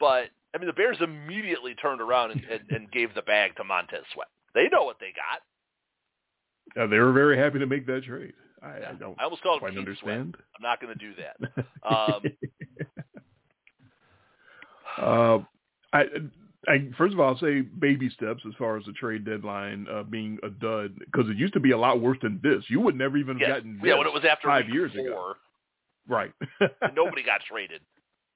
But, 0.00 0.28
I 0.54 0.58
mean, 0.58 0.66
the 0.66 0.72
Bears 0.72 0.98
immediately 1.00 1.74
turned 1.74 2.00
around 2.00 2.30
and, 2.32 2.42
and, 2.44 2.70
and 2.70 2.92
gave 2.92 3.14
the 3.14 3.22
bag 3.22 3.56
to 3.56 3.64
Montez 3.64 4.04
Sweat. 4.12 4.28
They 4.54 4.68
know 4.70 4.84
what 4.84 4.98
they 5.00 5.12
got. 5.14 6.82
Uh, 6.82 6.86
they 6.86 6.98
were 6.98 7.12
very 7.12 7.36
happy 7.36 7.58
to 7.58 7.66
make 7.66 7.86
that 7.86 8.04
trade. 8.04 8.32
I, 8.62 8.78
Yeah. 8.78 8.90
I 8.90 8.92
don't 8.94 9.20
I 9.20 9.24
almost 9.24 9.42
called 9.42 9.60
quite 9.60 9.74
Keith 9.74 9.84
Sweat. 10.00 10.16
understand. 10.16 10.36
I'm 10.56 10.62
not 10.62 10.80
going 10.80 10.96
to 10.96 10.98
do 10.98 11.12
that. 11.16 11.66
Um, 11.84 12.22
uh, 14.98 15.38
I, 15.92 16.04
I 16.66 16.88
first 16.96 17.12
of 17.12 17.20
all, 17.20 17.28
I'll 17.28 17.38
say 17.38 17.60
baby 17.60 18.08
steps 18.08 18.42
as 18.48 18.54
far 18.58 18.78
as 18.78 18.86
the 18.86 18.92
trade 18.92 19.26
deadline 19.26 19.86
uh, 19.92 20.02
being 20.02 20.38
a 20.42 20.48
dud 20.48 20.94
because 20.98 21.28
it 21.28 21.36
used 21.36 21.52
to 21.52 21.60
be 21.60 21.72
a 21.72 21.78
lot 21.78 22.00
worse 22.00 22.16
than 22.22 22.40
this. 22.42 22.64
You 22.68 22.80
would 22.80 22.96
never 22.96 23.18
even 23.18 23.38
have 23.38 23.46
yeah, 23.46 23.54
gotten 23.56 23.80
yeah, 23.84 23.98
when 23.98 24.06
it 24.06 24.14
was 24.14 24.24
after 24.24 24.48
five 24.48 24.70
years 24.70 24.92
four, 24.92 25.06
ago. 25.06 25.34
Right. 26.08 26.32
nobody 26.94 27.22
got 27.22 27.42
traded. 27.42 27.82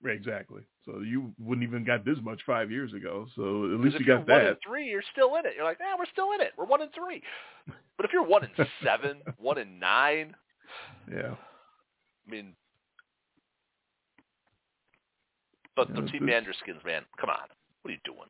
Exactly. 0.06 0.62
So 0.84 1.00
you 1.00 1.32
wouldn't 1.40 1.66
even 1.66 1.84
got 1.84 2.04
this 2.04 2.18
much 2.22 2.40
five 2.46 2.70
years 2.70 2.92
ago. 2.94 3.26
So 3.34 3.64
at 3.74 3.80
least 3.80 3.98
you 3.98 4.06
got 4.06 4.18
one 4.18 4.26
that. 4.28 4.46
and 4.46 4.56
three, 4.64 4.86
you're 4.88 5.02
still 5.12 5.34
in 5.36 5.44
it. 5.44 5.54
You're 5.56 5.64
like, 5.64 5.78
ah, 5.82 5.96
we're 5.98 6.06
still 6.12 6.32
in 6.32 6.40
it. 6.40 6.52
We're 6.56 6.66
one 6.66 6.82
and 6.82 6.90
three. 6.94 7.22
But 7.96 8.06
if 8.06 8.12
you're 8.12 8.24
one 8.24 8.44
and 8.44 8.68
seven, 8.84 9.22
one 9.38 9.58
and 9.58 9.80
nine, 9.80 10.34
Yeah. 11.12 11.34
I 11.34 12.30
mean, 12.30 12.54
but 15.74 15.88
the 15.94 16.02
Yeah, 16.02 16.10
Team 16.12 16.28
it's- 16.28 16.44
Manderskins, 16.44 16.84
man, 16.84 17.02
come 17.18 17.30
on, 17.30 17.48
what 17.82 17.90
are 17.90 17.92
you 17.92 17.98
doing? 18.04 18.28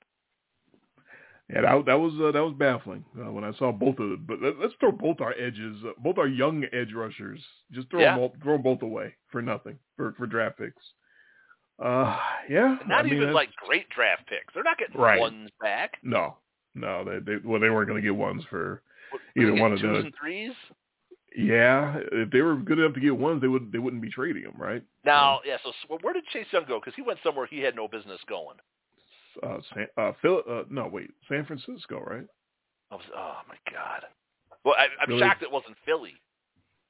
Yeah, 1.51 1.63
that, 1.63 1.87
that 1.87 1.95
was 1.99 2.13
uh, 2.21 2.31
that 2.33 2.45
was 2.45 2.55
baffling 2.59 3.05
uh, 3.19 3.33
when 3.33 3.43
I 3.43 3.53
saw 3.55 3.73
both 3.73 3.99
of 3.99 4.11
them. 4.11 4.25
But 4.29 4.43
let, 4.43 4.59
let's 4.59 4.75
throw 4.81 4.93
both 4.93 5.23
our 5.23 5.33
edges, 5.39 5.79
uh, 5.83 5.93
both 5.99 6.19
our 6.19 6.29
young 6.29 6.65
edge 6.75 6.93
rushers, 6.93 7.41
just 7.73 7.89
throw 7.91 8.01
Yeah. 8.01 8.11
them 8.17 8.21
all, 8.21 8.35
throw 8.43 8.53
them 8.55 8.63
both 8.63 8.83
away 8.83 9.15
for 9.33 9.41
nothing 9.41 9.79
for 9.97 10.13
for 10.19 10.27
draft 10.27 10.59
picks. 10.59 10.83
Uh, 11.79 12.19
yeah, 12.49 12.77
not 12.87 13.01
I 13.01 13.03
mean, 13.05 13.13
even 13.15 13.21
that's- 13.21 13.35
like 13.35 13.55
great 13.57 13.89
draft 13.91 14.27
picks. 14.29 14.53
They're 14.55 14.65
not 14.65 14.79
getting 14.79 15.01
Right. 15.01 15.21
ones 15.21 15.51
back. 15.61 15.99
no, 16.03 16.37
no, 16.75 17.05
they 17.05 17.19
they 17.21 17.37
well 17.45 17.61
they 17.61 17.71
weren't 17.71 17.89
going 17.89 18.03
to 18.03 18.07
get 18.07 18.15
ones 18.17 18.45
for 18.51 18.83
Either 19.37 19.55
one 19.55 19.73
of 19.73 19.81
twos 19.81 19.99
the- 20.03 20.07
and 20.07 20.15
threes. 20.17 20.53
yeah. 21.37 21.99
If 22.13 22.31
they 22.31 22.43
were 22.43 22.57
good 22.57 22.79
enough 22.79 22.95
to 22.95 23.01
get 23.01 23.17
ones, 23.17 23.41
they 23.41 23.49
would 23.49 23.71
they 23.73 23.79
wouldn't 23.79 24.03
be 24.03 24.11
trading 24.11 24.43
them, 24.43 24.57
right? 24.59 24.83
Now, 25.05 25.41
yeah. 25.45 25.57
So 25.63 25.73
where 26.01 26.13
did 26.15 26.27
Chase 26.27 26.47
Young 26.53 26.65
go? 26.67 26.81
Because 26.81 26.95
he 26.97 27.03
went 27.03 27.21
somewhere 27.23 27.47
he 27.47 27.61
had 27.61 27.77
no 27.77 27.87
business 27.89 28.21
going. 28.29 28.57
Uh, 29.43 29.59
San, 29.73 29.87
uh, 29.97 30.13
Phil, 30.21 30.43
uh, 30.51 30.65
no, 30.69 30.89
wait, 30.89 31.11
San 31.29 31.45
Francisco, 31.45 32.01
right? 32.01 32.27
Was, 32.91 33.01
oh 33.15 33.37
my 33.49 33.57
god. 33.73 34.05
Well, 34.65 34.75
I, 34.77 34.87
I'm 35.01 35.09
Really? 35.11 35.21
shocked 35.21 35.43
it 35.43 35.51
wasn't 35.53 35.77
Philly. 35.87 36.15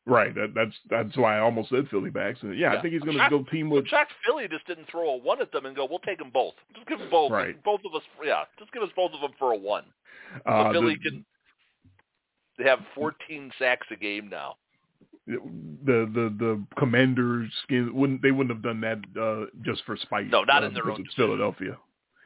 Right. 0.08 0.34
That, 0.34 0.54
that's 0.54 0.72
that's 0.88 1.16
why 1.18 1.36
I 1.36 1.40
almost 1.40 1.68
said 1.68 1.86
Philly 1.90 2.08
backs. 2.08 2.38
And 2.42 2.56
yeah, 2.58 2.72
Yeah. 2.72 2.78
I 2.78 2.82
think 2.82 2.94
he's 2.94 3.02
going 3.02 3.18
to 3.18 3.28
go 3.28 3.44
team 3.50 3.66
I'm 3.66 3.70
with. 3.70 3.86
shocked 3.88 4.12
Philly 4.26 4.48
just 4.48 4.66
didn't 4.66 4.88
throw 4.90 5.10
a 5.10 5.16
one 5.18 5.42
at 5.42 5.52
them 5.52 5.66
and 5.66 5.76
go, 5.76 5.86
"We'll 5.88 5.98
take 5.98 6.18
them 6.18 6.30
both. 6.32 6.54
Just 6.74 6.86
give 6.88 6.98
them 6.98 7.10
both. 7.10 7.30
Right. 7.30 7.62
Both 7.62 7.80
of 7.84 7.94
us. 7.94 8.02
Yeah, 8.24 8.44
just 8.58 8.72
give 8.72 8.82
us 8.82 8.88
both 8.96 9.12
of 9.12 9.20
them 9.20 9.32
for 9.38 9.52
a 9.52 9.56
one." 9.56 9.84
So 10.46 10.50
Uh, 10.50 10.72
Philly 10.72 10.96
the, 11.02 11.10
can. 11.10 11.24
They 12.56 12.64
have 12.64 12.80
14 12.94 13.52
sacks 13.58 13.86
a 13.92 13.96
game 13.96 14.28
now. 14.30 14.56
the 15.26 15.36
the 15.84 16.34
the 16.38 16.64
Commanders 16.78 17.50
skin 17.64 17.94
wouldn't 17.94 18.22
they 18.22 18.30
wouldn't 18.30 18.50
have 18.56 18.62
done 18.62 18.80
that 18.80 18.98
uh, 19.20 19.46
just 19.62 19.84
for 19.84 19.96
spite. 19.96 20.28
No, 20.30 20.42
not 20.42 20.64
in 20.64 20.72
their 20.72 20.90
own. 20.90 21.04
Philadelphia. 21.16 21.76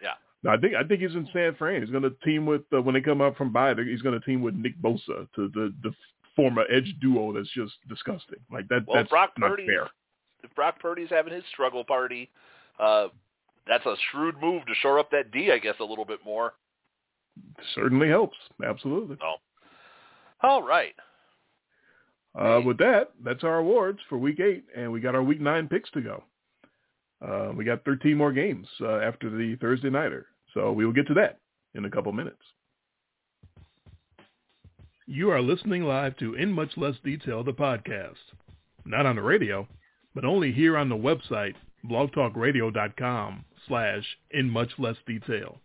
Yeah. 0.00 0.12
No, 0.44 0.50
I 0.52 0.56
think 0.56 0.74
I 0.76 0.84
think 0.84 1.00
he's 1.00 1.14
in 1.16 1.28
San 1.32 1.56
Fran. 1.56 1.82
He's 1.82 1.90
going 1.90 2.04
to 2.04 2.10
team 2.24 2.46
with 2.46 2.62
uh, 2.72 2.80
when 2.80 2.94
they 2.94 3.00
come 3.00 3.20
up 3.20 3.36
from 3.36 3.52
bye. 3.52 3.74
He's 3.74 4.02
going 4.02 4.18
to 4.18 4.24
team 4.24 4.40
with 4.40 4.54
Nick 4.54 4.80
Bosa 4.80 5.26
to 5.34 5.48
the 5.48 5.74
the 5.82 5.92
former 6.36 6.64
edge 6.70 6.94
duo. 7.00 7.32
That's 7.32 7.50
just 7.54 7.74
disgusting. 7.88 8.38
Like 8.50 8.68
that. 8.68 8.86
Well, 8.86 8.96
that's 8.96 9.10
Brock 9.10 9.32
not 9.38 9.50
Purdy's 9.50 9.68
fair. 9.68 9.88
if 10.42 10.54
Brock 10.54 10.80
Purdy's 10.80 11.10
having 11.10 11.32
his 11.32 11.44
struggle 11.52 11.84
party, 11.84 12.30
uh, 12.78 13.08
that's 13.66 13.86
a 13.86 13.94
shrewd 14.10 14.36
move 14.40 14.66
to 14.66 14.74
shore 14.80 14.98
up 14.98 15.10
that 15.10 15.30
D, 15.30 15.50
I 15.52 15.58
guess, 15.58 15.76
a 15.80 15.84
little 15.84 16.04
bit 16.04 16.20
more. 16.24 16.54
Certainly 17.74 18.08
helps. 18.08 18.36
Absolutely. 18.64 19.16
So, 19.20 19.34
all 20.42 20.62
right. 20.62 20.94
Uh, 22.34 22.60
with 22.64 22.78
that, 22.78 23.12
that's 23.24 23.44
our 23.44 23.58
awards 23.58 23.98
for 24.08 24.18
week 24.18 24.40
eight, 24.40 24.64
and 24.74 24.90
we 24.90 25.00
got 25.00 25.14
our 25.14 25.22
week 25.22 25.40
nine 25.40 25.68
picks 25.68 25.90
to 25.90 26.00
go. 26.00 26.22
Uh, 27.26 27.52
we 27.54 27.64
got 27.64 27.84
13 27.84 28.16
more 28.16 28.32
games 28.32 28.66
uh, 28.80 28.96
after 28.98 29.30
the 29.30 29.56
Thursday 29.60 29.90
nighter, 29.90 30.26
so 30.54 30.72
we 30.72 30.84
will 30.84 30.92
get 30.92 31.06
to 31.06 31.14
that 31.14 31.38
in 31.74 31.84
a 31.84 31.90
couple 31.90 32.10
minutes. 32.12 32.42
You 35.14 35.30
are 35.30 35.42
listening 35.42 35.82
live 35.82 36.16
to 36.20 36.32
In 36.36 36.50
Much 36.50 36.70
Less 36.78 36.94
Detail, 37.04 37.44
the 37.44 37.52
podcast. 37.52 38.16
Not 38.86 39.04
on 39.04 39.16
the 39.16 39.22
radio, 39.22 39.68
but 40.14 40.24
only 40.24 40.52
here 40.52 40.74
on 40.74 40.88
the 40.88 40.94
website, 40.94 41.52
blogtalkradio.com 41.84 43.44
slash 43.68 44.04
In 44.30 44.48
Much 44.48 44.70
Less 44.78 44.96
Detail. 45.06 45.58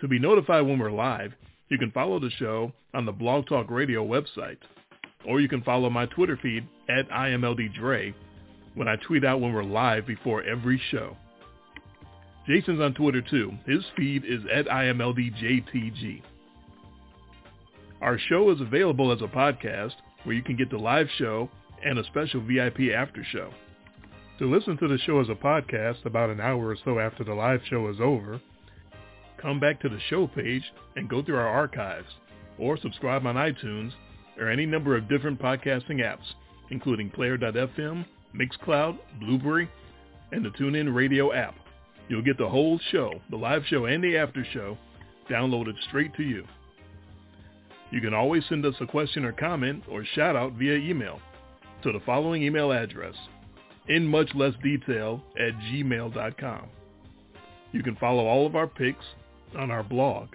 To 0.00 0.08
be 0.08 0.18
notified 0.18 0.66
when 0.66 0.80
we're 0.80 0.90
live, 0.90 1.34
you 1.68 1.78
can 1.78 1.92
follow 1.92 2.18
the 2.18 2.30
show 2.30 2.72
on 2.94 3.06
the 3.06 3.12
Blog 3.12 3.46
Talk 3.46 3.70
Radio 3.70 4.04
website, 4.04 4.58
or 5.24 5.40
you 5.40 5.48
can 5.48 5.62
follow 5.62 5.88
my 5.88 6.06
Twitter 6.06 6.36
feed 6.42 6.66
at 6.88 7.08
IMLDDre 7.10 8.12
when 8.74 8.88
I 8.88 8.96
tweet 9.06 9.24
out 9.24 9.40
when 9.40 9.52
we're 9.52 9.62
live 9.62 10.04
before 10.04 10.42
every 10.42 10.82
show. 10.90 11.16
Jason's 12.48 12.80
on 12.80 12.94
Twitter 12.94 13.22
too. 13.22 13.52
His 13.66 13.84
feed 13.96 14.24
is 14.24 14.40
at 14.52 14.66
IMLDJTG. 14.66 16.22
Our 18.04 18.18
show 18.18 18.50
is 18.50 18.60
available 18.60 19.12
as 19.12 19.22
a 19.22 19.34
podcast 19.34 19.94
where 20.24 20.36
you 20.36 20.42
can 20.42 20.56
get 20.56 20.68
the 20.68 20.76
live 20.76 21.06
show 21.16 21.48
and 21.82 21.98
a 21.98 22.04
special 22.04 22.42
VIP 22.42 22.92
after 22.94 23.24
show. 23.32 23.50
To 24.38 24.44
listen 24.44 24.76
to 24.76 24.88
the 24.88 24.98
show 24.98 25.20
as 25.20 25.30
a 25.30 25.34
podcast 25.34 26.04
about 26.04 26.28
an 26.28 26.38
hour 26.38 26.68
or 26.68 26.76
so 26.84 26.98
after 26.98 27.24
the 27.24 27.32
live 27.32 27.62
show 27.70 27.88
is 27.88 27.96
over, 28.02 28.42
come 29.40 29.58
back 29.58 29.80
to 29.80 29.88
the 29.88 29.98
show 30.10 30.26
page 30.26 30.64
and 30.96 31.08
go 31.08 31.22
through 31.22 31.38
our 31.38 31.48
archives, 31.48 32.10
or 32.58 32.76
subscribe 32.76 33.24
on 33.24 33.36
iTunes 33.36 33.92
or 34.38 34.50
any 34.50 34.66
number 34.66 34.94
of 34.98 35.08
different 35.08 35.40
podcasting 35.40 36.04
apps, 36.04 36.34
including 36.68 37.08
Player.fm, 37.08 38.04
Mixcloud, 38.36 38.98
Blubrry, 39.18 39.66
and 40.30 40.44
the 40.44 40.50
TuneIn 40.50 40.94
Radio 40.94 41.32
app. 41.32 41.54
You'll 42.10 42.20
get 42.20 42.36
the 42.36 42.50
whole 42.50 42.78
show, 42.90 43.22
the 43.30 43.36
live 43.38 43.62
show 43.64 43.86
and 43.86 44.04
the 44.04 44.18
after 44.18 44.46
show, 44.52 44.76
downloaded 45.30 45.82
straight 45.88 46.14
to 46.16 46.22
you. 46.22 46.44
You 47.94 48.00
can 48.00 48.12
always 48.12 48.42
send 48.48 48.66
us 48.66 48.74
a 48.80 48.86
question 48.86 49.24
or 49.24 49.30
comment 49.30 49.84
or 49.88 50.04
shout 50.16 50.34
out 50.34 50.54
via 50.54 50.74
email 50.74 51.20
to 51.84 51.92
the 51.92 52.00
following 52.04 52.42
email 52.42 52.72
address, 52.72 53.14
in 53.88 54.04
much 54.04 54.28
less 54.34 54.52
detail 54.64 55.22
at 55.38 55.52
gmail.com. 55.70 56.66
You 57.70 57.84
can 57.84 57.94
follow 57.94 58.26
all 58.26 58.46
of 58.46 58.56
our 58.56 58.66
picks 58.66 59.04
on 59.56 59.70
our 59.70 59.84
blog. 59.84 60.30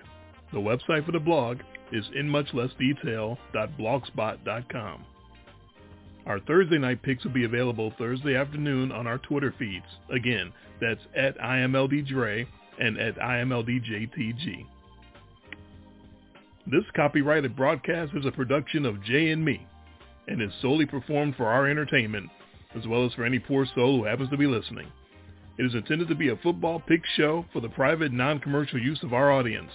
The 0.53 0.60
website 0.60 1.06
for 1.06 1.11
the 1.11 1.19
blog 1.19 1.57
is 1.91 2.06
inmuchlessdetail.blogspot.com. 2.18 5.06
Our 6.27 6.40
Thursday 6.40 6.77
night 6.77 7.02
picks 7.02 7.26
will 7.26 7.34
be 7.34 7.44
available 7.44 7.91
Thursday 7.98 8.38
afternoon 8.38 8.94
on 8.94 9.06
our 9.06 9.18
Twitter 9.18 9.53
feeds. 9.60 9.84
Again, 10.10 10.53
that's 10.80 11.02
at 11.14 11.38
IMLDDre 11.40 12.48
and 12.80 12.98
at 12.98 13.18
IMLDJTG. 13.18 14.65
This 16.72 16.86
copyrighted 16.96 17.56
broadcast 17.56 18.14
is 18.14 18.28
a 18.28 18.32
production 18.32 18.86
of 18.86 19.02
Jay 19.04 19.32
and 19.32 19.44
me 19.44 19.66
and 20.28 20.40
is 20.40 20.52
solely 20.62 20.86
performed 20.86 21.36
for 21.36 21.48
our 21.48 21.68
entertainment 21.68 22.30
as 22.76 22.86
well 22.86 23.08
as 23.08 23.14
for 23.16 23.26
any 23.26 23.40
poor 23.40 23.66
soul 23.74 23.98
who 23.98 24.06
happens 24.06 24.30
to 24.30 24.38
be 24.38 24.46
listening. 24.46 24.86
It 25.58 25.66
is 25.66 25.74
intended 25.74 26.10
to 26.10 26.16
be 26.16 26.30
a 26.30 26.36
football 26.36 26.80
pick 26.80 27.02
show 27.16 27.44
for 27.52 27.60
the 27.60 27.70
private 27.70 28.12
non-commercial 28.12 28.80
use 28.80 29.02
of 29.02 29.14
our 29.14 29.32
audience. 29.32 29.72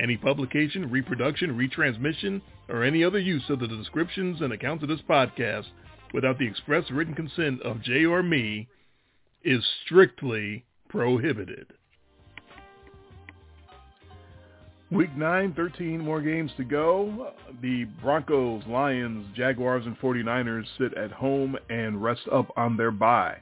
Any 0.00 0.16
publication, 0.16 0.90
reproduction, 0.90 1.58
retransmission, 1.58 2.40
or 2.70 2.84
any 2.84 3.04
other 3.04 3.18
use 3.18 3.44
of 3.50 3.60
the 3.60 3.68
descriptions 3.68 4.40
and 4.40 4.50
accounts 4.50 4.82
of 4.82 4.88
this 4.88 5.02
podcast 5.06 5.66
without 6.14 6.38
the 6.38 6.46
express 6.46 6.90
written 6.90 7.14
consent 7.14 7.60
of 7.60 7.82
Jay 7.82 8.06
or 8.06 8.22
me 8.22 8.66
is 9.42 9.62
strictly 9.84 10.64
prohibited. 10.88 11.66
Week 14.90 15.16
9, 15.16 15.54
13 15.54 15.98
more 15.98 16.20
games 16.20 16.52
to 16.56 16.64
go. 16.64 17.32
The 17.62 17.84
Broncos, 18.02 18.62
Lions, 18.68 19.26
Jaguars, 19.34 19.86
and 19.86 19.98
49ers 19.98 20.66
sit 20.78 20.94
at 20.94 21.10
home 21.10 21.56
and 21.70 22.02
rest 22.02 22.20
up 22.30 22.52
on 22.56 22.76
their 22.76 22.90
bye. 22.90 23.36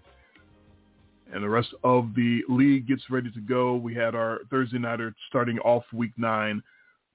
And 1.33 1.43
the 1.43 1.49
rest 1.49 1.75
of 1.83 2.15
the 2.15 2.43
league 2.49 2.87
gets 2.87 3.03
ready 3.11 3.31
to 3.33 3.41
go. 3.41 3.75
We 3.75 3.95
had 3.95 4.15
our 4.15 4.41
Thursday 4.51 4.79
nighter 4.79 5.15
starting 5.29 5.59
off 5.61 5.83
week 5.93 6.13
9. 6.17 6.63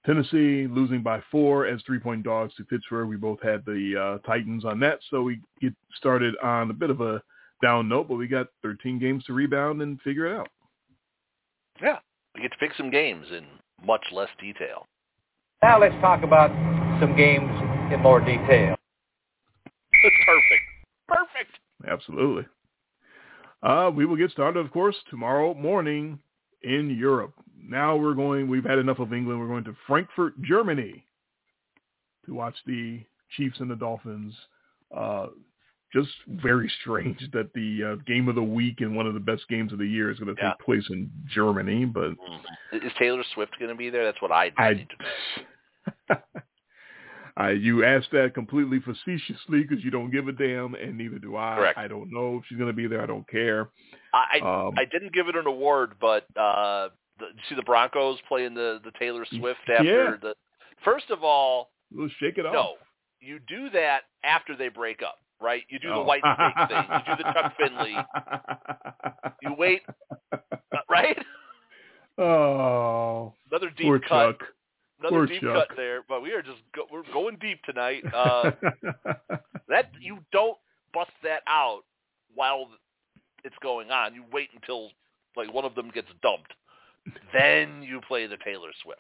Tennessee 0.06 0.68
losing 0.70 1.02
by 1.02 1.22
four 1.32 1.66
as 1.66 1.82
three-point 1.86 2.24
dogs 2.24 2.54
to 2.56 2.66
Pittsburgh. 2.66 3.08
We 3.08 3.16
both 3.16 3.42
had 3.42 3.64
the 3.66 4.20
uh, 4.24 4.28
Titans 4.28 4.66
on 4.66 4.80
that, 4.82 5.00
so 5.10 5.22
we 5.22 5.40
get 5.62 5.74
started 5.96 6.36
on 6.44 6.70
a 6.70 6.74
bit 6.74 6.90
of 6.90 7.02
a 7.02 7.22
down 7.62 7.88
note, 7.88 8.08
but 8.08 8.16
we 8.16 8.28
got 8.28 8.48
13 8.62 9.00
games 9.00 9.24
to 9.26 9.34
rebound 9.34 9.82
and 9.82 10.02
figure 10.02 10.28
it 10.28 10.38
out. 10.38 10.50
Yeah, 11.82 12.00
we 12.36 12.42
get 12.42 12.52
to 12.52 12.58
pick 12.58 12.72
some 12.76 12.92
games 12.92 13.26
in 13.32 13.46
much 13.86 14.04
less 14.12 14.30
detail. 14.40 14.88
Now 15.64 15.80
let's 15.80 15.96
talk 16.02 16.24
about 16.24 16.50
some 17.00 17.16
games 17.16 17.50
in 17.94 18.00
more 18.02 18.20
detail. 18.20 18.76
Perfect. 19.92 20.64
Perfect. 21.08 21.52
Absolutely. 21.90 22.46
Uh, 23.64 23.90
we 23.94 24.06
will 24.06 24.16
get 24.16 24.32
started, 24.32 24.60
of 24.60 24.72
course, 24.72 24.96
tomorrow 25.10 25.54
morning 25.54 26.20
in 26.64 26.96
Europe. 27.00 27.34
Now 27.60 27.96
we're 27.96 28.14
going, 28.14 28.48
we've 28.48 28.64
had 28.64 28.78
enough 28.78 29.00
of 29.00 29.14
England. 29.14 29.40
We're 29.40 29.48
going 29.48 29.64
to 29.66 29.76
Frankfurt, 29.88 30.40
Germany 30.42 31.04
to 32.26 32.34
watch 32.34 32.56
the 32.66 33.02
Chiefs 33.36 33.60
and 33.60 33.70
the 33.70 33.76
Dolphins. 33.76 34.34
Uh, 34.96 35.28
just 35.94 36.10
very 36.28 36.70
strange 36.82 37.20
that 37.34 37.52
the 37.54 37.84
uh, 37.84 37.96
game 38.06 38.28
of 38.28 38.36
the 38.36 38.44
week 38.44 38.82
and 38.82 38.96
one 38.96 39.08
of 39.08 39.14
the 39.14 39.20
best 39.20 39.48
games 39.50 39.72
of 39.72 39.80
the 39.80 39.86
year 39.88 40.12
is 40.12 40.20
going 40.20 40.36
to 40.36 40.42
Yeah. 40.42 40.50
take 40.52 40.60
place 40.66 40.86
in 40.90 41.10
Germany, 41.34 41.86
but 41.86 42.12
Mhm. 42.12 42.84
Is 42.86 42.92
Taylor 43.00 43.24
Swift 43.34 43.58
going 43.60 43.70
to 43.70 43.76
be 43.76 43.90
there? 43.90 44.04
That's 44.04 44.22
what 44.22 44.32
I 44.32 44.52
I, 44.58 44.74
need 44.74 44.88
to 44.90 44.96
know. 46.16 46.22
Uh, 47.40 47.48
you 47.50 47.86
asked 47.86 48.12
that 48.12 48.34
completely 48.34 48.80
facetiously 48.80 49.62
because 49.64 49.84
you 49.84 49.92
don't 49.92 50.12
give 50.12 50.28
a 50.28 50.32
damn, 50.32 50.74
and 50.76 50.98
neither 50.98 51.20
do 51.20 51.36
I. 51.38 51.56
Correct. 51.56 51.78
I 51.78 51.88
don't 51.88 52.12
know 52.12 52.38
if 52.38 52.44
she's 52.48 52.58
going 52.58 52.70
to 52.70 52.76
be 52.76 52.88
there. 52.88 53.02
I 53.02 53.06
don't 53.06 53.28
care. 53.30 53.70
I 54.14 54.40
Um, 54.40 54.74
I 54.78 54.86
didn't 54.86 55.14
give 55.14 55.28
it 55.28 55.36
an 55.36 55.46
award, 55.48 55.94
but 56.02 56.26
uh, 56.36 56.90
the, 57.20 57.28
see 57.48 57.56
the 57.56 57.64
Broncos 57.64 58.18
playing 58.28 58.54
the 58.56 58.80
the 58.84 58.92
Taylor 59.00 59.26
Swift 59.26 59.60
after 59.70 59.84
Yeah. 59.84 60.16
the. 60.22 60.36
First 60.84 61.10
of 61.10 61.24
all, 61.24 61.72
Let's 61.92 62.14
shake 62.20 62.38
it 62.38 62.46
off. 62.46 62.54
no, 62.54 62.74
you 63.20 63.40
do 63.48 63.70
that 63.72 64.02
after 64.24 64.56
they 64.56 64.68
break 64.70 65.02
up, 65.02 65.18
right? 65.42 65.64
You 65.70 65.80
do 65.80 65.90
the 65.90 65.96
Oh. 65.96 66.06
Whitesnake 66.06 66.68
thing. 66.68 66.84
You 67.08 67.16
do 67.16 67.24
the 67.24 67.34
Chuck 67.34 67.54
Finley. 67.60 67.96
You 69.42 69.56
wait, 69.58 69.82
right? 70.90 71.18
Oh, 72.18 73.34
Another 73.52 73.70
deep 73.70 73.86
poor 73.86 74.00
cut. 74.00 74.40
Chuck. 74.40 74.48
Another 75.00 75.16
poor 75.16 75.26
deep 75.28 75.42
Chuck. 75.42 75.68
cut 75.70 75.78
there, 75.78 76.02
but 76.10 76.22
we 76.24 76.32
are 76.34 76.42
just 76.42 76.58
go, 76.76 76.84
we're 76.92 77.04
going 77.14 77.38
deep 77.40 77.62
tonight. 77.64 78.04
Uh, 78.14 78.52
that 79.70 79.92
you 80.02 80.18
don't 80.32 80.58
bust 80.94 81.12
that 81.24 81.44
out 81.48 81.82
while 82.34 82.68
it's 83.44 83.56
going 83.62 83.92
on. 83.92 84.16
You 84.16 84.24
wait 84.34 84.50
until 84.56 84.90
like 85.36 85.54
one 85.54 85.66
of 85.66 85.76
them 85.76 85.92
gets 85.94 86.08
dumped, 86.24 86.54
then 87.34 87.84
you 87.84 88.02
play 88.08 88.26
the 88.26 88.38
Taylor 88.44 88.70
Swift 88.82 89.00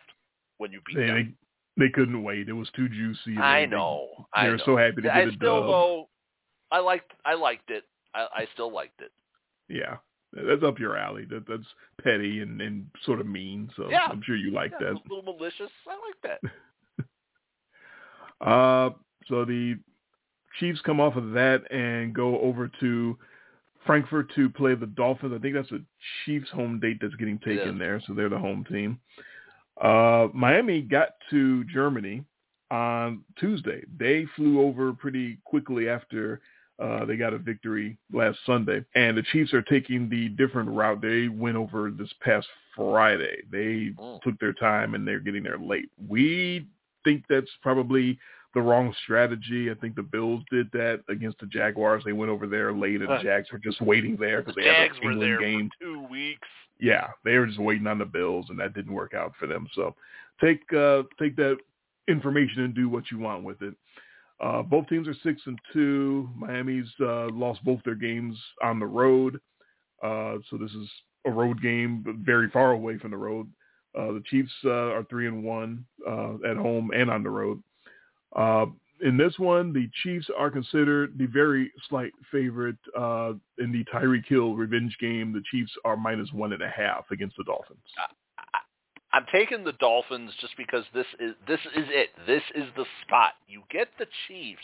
when 0.59 0.71
you 0.71 0.79
beat 0.85 0.97
they, 0.97 1.07
them. 1.07 1.35
they 1.77 1.85
they 1.85 1.89
couldn't 1.91 2.21
wait. 2.23 2.47
It 2.49 2.53
was 2.53 2.69
too 2.75 2.87
juicy. 2.89 3.37
I 3.41 3.61
they- 3.61 3.65
know. 3.67 4.07
They, 4.35 4.41
I 4.41 4.45
they 4.45 4.51
were 4.51 4.61
so 4.63 4.77
happy 4.77 4.97
to 4.97 5.01
get 5.03 5.11
I 5.15 5.21
a 5.21 5.31
still 5.31 5.61
dub. 5.61 5.67
though. 5.67 6.09
I 6.71 6.79
liked. 6.79 7.11
I 7.25 7.33
liked 7.35 7.69
it. 7.69 7.83
I, 8.13 8.27
I 8.35 8.47
still 8.53 8.71
liked 8.73 9.01
it. 9.01 9.11
Yeah, 9.69 9.97
that's 10.33 10.63
up 10.63 10.79
your 10.79 10.97
alley. 10.97 11.25
That 11.29 11.47
that's 11.47 11.67
petty 12.03 12.41
and, 12.41 12.61
and 12.61 12.87
sort 13.05 13.19
of 13.19 13.27
mean. 13.27 13.69
So 13.75 13.89
Yeah. 13.89 14.07
I'm 14.09 14.21
sure 14.25 14.35
you 14.35 14.51
like 14.51 14.71
Yeah, 14.79 14.87
that. 14.93 14.95
a 14.95 15.13
little 15.13 15.33
malicious. 15.33 15.71
I 15.87 15.91
like 16.07 16.39
that. 16.41 16.51
Uh, 18.39 18.91
so 19.27 19.45
the 19.45 19.75
Chiefs 20.59 20.79
come 20.85 20.99
off 20.99 21.15
of 21.15 21.31
that 21.31 21.63
and 21.71 22.13
go 22.13 22.39
over 22.39 22.69
to 22.79 23.17
Frankfurt 23.85 24.31
to 24.35 24.49
play 24.49 24.75
the 24.75 24.85
Dolphins. 24.85 25.33
I 25.35 25.39
think 25.41 25.55
that's 25.55 25.71
a 25.71 25.79
Chiefs 26.25 26.49
home 26.51 26.79
date 26.79 26.97
that's 27.01 27.15
getting 27.15 27.39
taken 27.39 27.77
there, 27.79 28.01
so 28.05 28.13
they're 28.13 28.29
the 28.29 28.37
home 28.37 28.63
team. 28.69 28.99
Uh, 29.81 30.27
Miami 30.33 30.81
got 30.81 31.09
to 31.29 31.63
Germany 31.65 32.23
on 32.71 33.23
Tuesday. 33.39 33.81
They 33.99 34.25
flew 34.35 34.61
over 34.61 34.93
pretty 34.93 35.37
quickly 35.45 35.89
after 35.89 36.41
uh, 36.79 37.05
they 37.05 37.15
got 37.17 37.33
a 37.33 37.37
victory 37.37 37.97
last 38.13 38.37
Sunday, 38.45 38.83
and 38.95 39.17
the 39.17 39.23
Chiefs 39.31 39.53
are 39.53 39.63
taking 39.63 40.09
the 40.09 40.29
different 40.29 40.69
route. 40.69 41.01
They 41.01 41.27
went 41.27 41.57
over 41.57 41.89
this 41.91 42.11
past 42.21 42.47
Friday. 42.75 43.37
They 43.51 43.93
Mm. 43.97 44.21
took 44.21 44.37
their 44.39 44.53
time 44.53 44.93
and 44.93 45.07
they're 45.07 45.19
getting 45.19 45.43
there 45.43 45.57
late. 45.57 45.89
We 46.07 46.67
think 47.03 47.23
that's 47.27 47.49
probably 47.61 48.19
the 48.53 48.61
wrong 48.61 48.93
strategy. 49.03 49.69
I 49.71 49.73
think 49.75 49.95
the 49.95 50.03
Bills 50.03 50.43
did 50.51 50.71
that 50.73 51.01
against 51.09 51.39
the 51.39 51.47
Jaguars. 51.47 52.03
They 52.03 52.13
went 52.13 52.31
over 52.31 52.47
there 52.47 52.71
late, 52.73 53.01
and 53.01 53.09
the 53.09 53.23
Jags 53.23 53.51
were 53.51 53.59
just 53.59 53.81
waiting 53.81 54.15
there 54.17 54.37
The 54.37 54.43
because 54.43 54.55
they 54.55 54.67
had 54.67 54.87
Jags 54.89 54.97
an 54.97 55.03
were 55.05 55.11
England 55.11 55.39
game. 55.39 55.69
two 55.81 56.03
weeks. 56.09 56.47
Yeah, 56.79 57.07
they 57.23 57.37
were 57.39 57.47
just 57.47 57.59
waiting 57.59 57.87
on 57.87 57.97
the 57.97 58.05
Bills, 58.05 58.47
and 58.49 58.59
that 58.59 58.73
didn't 58.75 58.93
work 58.93 59.13
out 59.15 59.33
for 59.39 59.47
them. 59.47 59.67
So 59.73 59.95
take 60.39 60.61
uh, 60.73 61.03
take 61.19 61.35
that 61.37 61.57
information 62.07 62.63
and 62.63 62.73
do 62.75 62.87
what 62.89 63.09
you 63.11 63.17
want 63.19 63.43
with 63.43 63.61
it. 63.61 63.73
Uh, 64.39 64.61
both 64.61 64.87
teams 64.87 65.07
are 65.07 65.15
six 65.23 65.41
and 65.45 65.59
two. 65.73 66.29
Miami's 66.35 66.87
uh, 67.01 67.27
lost 67.31 67.63
both 67.63 67.81
their 67.83 67.95
games 67.95 68.37
on 68.63 68.79
the 68.79 68.85
road, 68.85 69.39
uh, 70.03 70.35
so 70.49 70.57
this 70.57 70.71
is 70.71 70.87
a 71.25 71.31
road 71.31 71.61
game, 71.61 72.03
but 72.05 72.15
very 72.15 72.49
far 72.51 72.71
away 72.71 72.97
from 72.99 73.11
the 73.11 73.17
road. 73.17 73.47
Uh, 73.97 74.11
the 74.11 74.23
Chiefs 74.29 74.51
uh, 74.63 74.69
are 74.69 75.03
three 75.09 75.27
and 75.27 75.43
one 75.43 75.83
uh, 76.07 76.35
at 76.47 76.55
home 76.55 76.91
and 76.93 77.09
on 77.09 77.23
the 77.23 77.29
road. 77.29 77.61
In 78.99 79.15
this 79.15 79.37
one, 79.37 79.73
the 79.73 79.87
Chiefs 80.03 80.27
are 80.35 80.49
considered 80.49 81.15
the 81.19 81.27
very 81.27 81.71
slight 81.87 82.11
favorite 82.31 82.77
in 82.95 83.71
the 83.71 83.85
Tyreek 83.93 84.25
Hill 84.27 84.55
revenge 84.55 84.95
game. 84.99 85.33
The 85.33 85.43
Chiefs 85.51 85.71
are 85.85 85.95
minus 85.95 86.31
one 86.33 86.53
and 86.53 86.63
a 86.63 86.69
half 86.69 87.05
against 87.11 87.37
the 87.37 87.43
Dolphins. 87.43 87.79
I'm 89.13 89.25
taking 89.31 89.63
the 89.63 89.73
Dolphins 89.73 90.31
just 90.41 90.55
because 90.57 90.83
this 90.93 91.05
is 91.19 91.33
this 91.47 91.59
is 91.75 91.85
it. 91.89 92.09
This 92.25 92.43
is 92.55 92.65
the 92.75 92.85
spot. 93.03 93.33
You 93.47 93.63
get 93.71 93.87
the 93.97 94.05
Chiefs, 94.27 94.61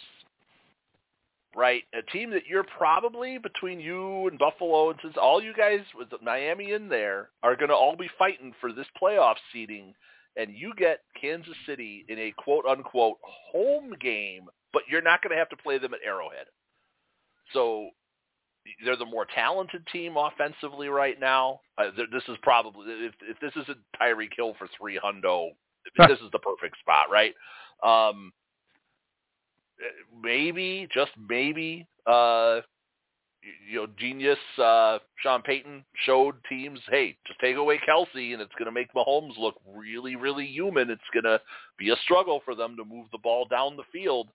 right? 1.55 1.83
A 1.93 2.01
team 2.11 2.31
that 2.31 2.45
you're 2.47 2.65
probably 2.77 3.37
between 3.37 3.79
you 3.79 4.27
and 4.27 4.37
Buffalo 4.37 4.89
and 4.89 4.99
since 5.01 5.15
all 5.19 5.41
you 5.41 5.53
guys 5.53 5.79
with 5.97 6.09
Miami 6.21 6.73
in 6.73 6.89
there 6.89 7.29
are 7.41 7.55
going 7.55 7.69
to 7.69 7.75
all 7.75 7.95
be 7.95 8.09
fighting 8.19 8.53
for 8.59 8.73
this 8.73 8.87
playoff 9.01 9.35
seeding, 9.53 9.93
and 10.35 10.51
you 10.53 10.73
get 10.77 10.99
Kansas 11.19 11.55
City 11.65 12.05
in 12.09 12.19
a 12.19 12.33
quote 12.37 12.65
unquote 12.65 13.17
home 13.23 13.93
game, 14.01 14.47
but 14.73 14.83
you're 14.89 15.01
not 15.01 15.21
going 15.21 15.31
to 15.31 15.39
have 15.39 15.49
to 15.49 15.57
play 15.57 15.77
them 15.77 15.93
at 15.93 16.01
Arrowhead. 16.05 16.47
So 17.53 17.89
they're 18.85 18.97
the 18.97 19.05
more 19.05 19.27
talented 19.33 19.85
team 19.91 20.15
offensively 20.17 20.87
right 20.87 21.19
now. 21.19 21.59
Uh, 21.77 21.89
this 22.11 22.23
is 22.27 22.37
probably 22.41 22.85
if 22.87 23.13
if 23.21 23.39
this 23.39 23.51
isn't 23.63 23.77
Tyreek 24.01 24.33
Hill 24.35 24.55
for 24.57 24.67
three 24.77 24.99
hundo, 25.03 25.49
this 25.97 26.19
is 26.19 26.31
the 26.31 26.39
perfect 26.39 26.77
spot, 26.79 27.07
right? 27.11 27.33
Um, 27.83 28.31
maybe 30.21 30.87
just 30.93 31.11
maybe, 31.29 31.87
uh, 32.07 32.61
you 33.69 33.81
know, 33.81 33.87
genius 33.97 34.37
uh, 34.57 34.99
Sean 35.21 35.41
Payton 35.41 35.83
showed 36.05 36.35
teams, 36.47 36.79
hey, 36.89 37.17
just 37.27 37.39
take 37.39 37.57
away 37.57 37.79
Kelce, 37.87 38.33
and 38.33 38.41
it's 38.41 38.53
going 38.57 38.65
to 38.65 38.71
make 38.71 38.93
Mahomes 38.93 39.37
look 39.37 39.55
really, 39.75 40.15
really 40.15 40.45
human. 40.45 40.89
It's 40.89 41.01
going 41.13 41.25
to 41.25 41.41
be 41.77 41.89
a 41.89 41.95
struggle 42.03 42.41
for 42.45 42.55
them 42.55 42.77
to 42.77 42.85
move 42.85 43.07
the 43.11 43.17
ball 43.17 43.45
down 43.45 43.75
the 43.75 43.83
field. 43.91 44.29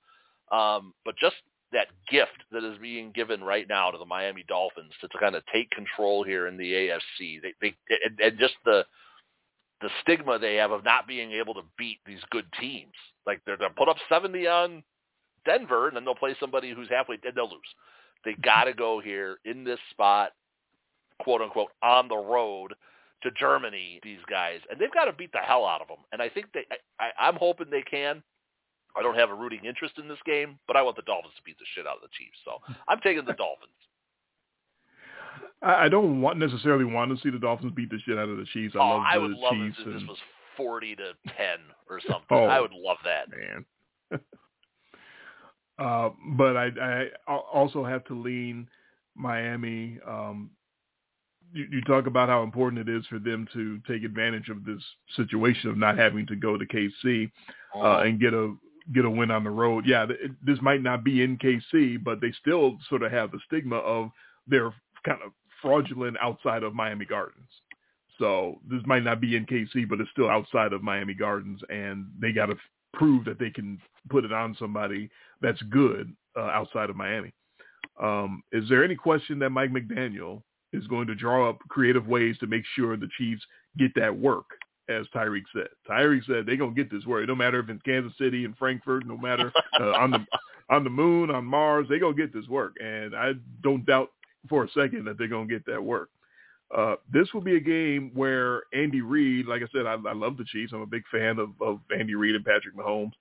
Um, 0.53 0.93
but 1.05 1.15
just 1.19 1.37
that 1.73 1.89
gift 2.11 2.45
that 2.51 2.65
is 2.65 2.79
being 2.79 3.13
given 3.13 3.43
right 3.43 3.67
now 3.69 3.91
to 3.91 3.99
the 3.99 4.05
Miami 4.05 4.45
Dolphins 4.49 4.93
to, 5.01 5.09
to 5.09 5.19
kind 5.19 5.35
of 5.35 5.43
take 5.53 5.71
control 5.71 6.25
here 6.25 6.47
in 6.47 6.57
the 6.57 6.73
AFC. 6.73 7.43
They, 7.43 7.55
they 7.61 7.75
and, 8.05 8.19
and 8.21 8.39
just 8.39 8.55
the 8.65 8.85
the 9.81 9.91
stigma 10.03 10.39
they 10.39 10.57
have 10.57 10.73
of 10.73 10.85
not 10.85 11.07
being 11.07 11.33
able 11.33 11.55
to 11.55 11.63
beat 11.77 11.99
these 12.05 12.23
good 12.31 12.47
teams. 12.61 12.95
Like 13.27 13.41
they're 13.47 13.57
to 13.57 13.71
put 13.71 13.89
up 13.89 13.97
70 14.09 14.47
on 14.47 14.83
Denver, 15.45 15.89
and 15.89 15.97
then 15.97 16.05
they'll 16.05 16.15
play 16.15 16.35
somebody 16.41 16.73
who's 16.73 16.89
halfway, 16.89 17.17
dead. 17.17 17.35
they'll 17.37 17.49
lose. 17.49 17.61
They 18.25 18.35
got 18.43 18.65
to 18.65 18.73
go 18.73 19.01
here 19.01 19.39
in 19.45 19.65
this 19.65 19.79
spot, 19.91 20.33
quote 21.21 21.41
unquote, 21.41 21.71
on 21.83 22.09
the 22.09 22.17
road 22.17 22.75
to 23.23 23.31
Germany. 23.39 24.01
These 24.03 24.19
guys, 24.29 24.61
and 24.71 24.81
they've 24.81 24.93
got 24.93 25.05
to 25.05 25.13
beat 25.13 25.33
the 25.33 25.39
hell 25.39 25.65
out 25.65 25.81
of 25.81 25.89
them. 25.89 25.99
And 26.13 26.21
I 26.21 26.29
think 26.29 26.47
they, 26.53 26.65
I, 26.99 27.05
I, 27.05 27.29
I'm 27.29 27.37
hoping 27.37 27.71
they 27.71 27.83
can. 27.83 28.23
I 28.99 29.03
don't 29.03 29.17
have 29.17 29.31
a 29.31 29.35
rooting 29.35 29.65
interest 29.65 29.95
in 29.99 30.09
this 30.09 30.19
game, 30.27 30.59
but 30.67 30.77
I 30.77 30.83
want 30.83 30.97
the 30.97 31.03
Dolphins 31.03 31.35
to 31.37 31.43
beat 31.43 31.59
the 31.59 31.65
shit 31.75 31.87
out 31.87 31.97
of 31.97 32.03
the 32.03 32.09
Chiefs. 32.19 32.39
So 32.45 32.59
I'm 32.89 33.01
taking 33.01 33.25
the 33.25 33.35
Dolphins. 33.35 33.73
I 35.63 35.89
don't 35.89 36.21
want 36.21 36.39
necessarily 36.39 36.85
want 36.85 37.11
to 37.11 37.23
see 37.23 37.31
the 37.31 37.39
Dolphins 37.39 37.73
beat 37.75 37.91
the 37.91 37.99
shit 38.05 38.19
out 38.19 38.29
of 38.29 38.39
the 38.39 38.45
Chiefs. 38.53 38.75
I 38.77 38.79
oh, 38.79 38.89
love 38.89 39.05
I 39.07 39.19
would 39.19 39.31
love 39.33 39.53
Chiefs 39.53 39.79
it 39.81 39.89
if 39.89 39.95
this 39.95 40.09
was 40.09 40.19
40 40.57 40.97
to 40.97 41.13
10 41.27 41.45
or 41.89 42.01
something. 42.01 42.27
Oh. 42.31 42.45
I 42.45 42.61
would 42.61 42.73
love 42.73 42.99
that. 43.05 43.29
man. 43.31 43.65
uh, 45.79 46.11
but 46.37 46.57
I, 46.57 46.71
I 47.27 47.37
also 47.37 47.85
have 47.85 48.05
to 48.07 48.15
lean 48.15 48.69
Miami. 49.17 49.99
Um, 50.07 50.51
you, 51.53 51.67
you 51.71 51.81
talk 51.83 52.07
about 52.07 52.29
how 52.29 52.43
important 52.43 52.89
it 52.89 52.95
is 52.95 53.07
for 53.07 53.19
them 53.19 53.49
to 53.55 53.81
take 53.89 54.05
advantage 54.05 54.49
of 54.49 54.65
this 54.65 54.83
situation 55.17 55.71
of 55.71 55.77
not 55.77 55.99
having 55.99 56.27
to 56.27 56.37
go 56.37 56.57
to 56.57 56.67
KC 56.67 57.31
uh, 57.77 58.01
and 58.01 58.21
get 58.21 58.35
a 58.35 58.55
get 58.95 59.05
a 59.05 59.11
win 59.11 59.31
on 59.31 59.45
the 59.45 59.51
road. 59.51 59.85
Yeah, 59.87 60.07
this 60.43 60.59
might 60.63 60.83
not 60.83 61.05
be 61.05 61.23
in 61.23 61.39
KC, 61.39 62.03
but 62.03 62.21
they 62.21 62.33
still 62.41 62.79
sort 62.89 63.03
of 63.03 63.13
have 63.13 63.31
the 63.31 63.41
stigma 63.47 63.77
of 63.77 64.11
they're 64.47 64.73
kind 65.05 65.21
of 65.25 65.33
fraudulent 65.61 66.17
outside 66.21 66.63
of 66.63 66.75
Miami 66.75 67.05
Gardens. 67.05 67.49
So 68.19 68.61
this 68.69 68.83
might 68.85 69.05
not 69.05 69.21
be 69.21 69.37
in 69.37 69.47
KC, 69.47 69.89
but 69.89 70.01
it's 70.01 70.11
still 70.11 70.29
outside 70.29 70.73
of 70.73 70.83
Miami 70.83 71.15
Gardens, 71.15 71.61
and 71.69 72.07
they 72.21 72.33
got 72.33 72.47
to 72.47 72.55
f- 72.55 72.59
prove 72.93 73.25
that 73.27 73.39
they 73.39 73.51
can 73.51 73.79
put 74.09 74.25
it 74.25 74.33
on 74.33 74.57
somebody 74.59 75.09
that's 75.41 75.61
good 75.63 76.15
uh, 76.37 76.43
outside 76.47 76.91
of 76.91 76.97
Miami. 76.97 77.33
Um, 78.03 78.43
is 78.53 78.69
there 78.69 78.85
any 78.85 78.97
question 78.97 79.39
that 79.41 79.51
Mike 79.51 79.71
McDaniel 79.71 80.43
is 80.73 80.87
going 80.89 81.07
to 81.07 81.15
draw 81.15 81.49
up 81.49 81.59
creative 81.69 82.07
ways 82.07 82.37
to 82.39 82.47
make 82.47 82.65
sure 82.75 82.97
the 82.97 83.09
Chiefs 83.17 83.43
get 83.79 83.93
that 83.95 84.17
work? 84.17 84.47
As 84.89 85.07
Tyreek 85.15 85.45
said, 85.55 85.69
Tyreek 85.89 86.25
said 86.27 86.47
they're 86.47 86.57
gonna 86.57 86.73
get 86.73 86.91
this 86.91 87.05
work. 87.05 87.27
No 87.29 87.35
matter 87.35 87.61
if 87.61 87.69
it's 87.69 87.83
Kansas 87.83 88.17
City 88.19 88.45
and 88.45 88.57
Frankfurt, 88.57 89.07
no 89.07 89.17
matter 89.17 89.53
uh, 89.79 89.93
on 89.93 90.11
the 90.11 90.27
on 90.71 90.85
the 90.85 90.91
moon, 90.91 91.31
on 91.31 91.45
Mars, 91.45 91.87
they're 91.89 91.99
gonna 91.99 92.15
get 92.15 92.33
this 92.33 92.49
work. 92.49 92.75
And 92.83 93.15
I 93.15 93.33
don't 93.63 93.85
doubt 93.85 94.11
for 94.49 94.65
a 94.65 94.71
second 94.71 95.05
that 95.05 95.19
they're 95.19 95.29
gonna 95.29 95.47
get 95.47 95.67
that 95.67 95.83
work. 95.83 96.11
Uh, 96.77 96.97
this 97.11 97.33
will 97.33 97.41
be 97.41 97.57
a 97.57 97.61
game 97.61 98.11
where 98.15 98.63
Andy 98.75 99.01
Reid, 99.01 99.47
like 99.47 99.63
I 99.63 99.67
said, 99.73 99.87
I, 99.87 99.95
I 99.95 100.13
love 100.13 100.37
the 100.37 100.45
Chiefs. 100.45 100.73
I'm 100.73 100.83
a 100.83 100.87
big 100.87 101.05
fan 101.11 101.39
of, 101.39 101.51
of 101.61 101.81
Andy 101.97 102.15
Reid 102.15 102.35
and 102.35 102.45
Patrick 102.45 102.77
Mahomes. 102.77 103.13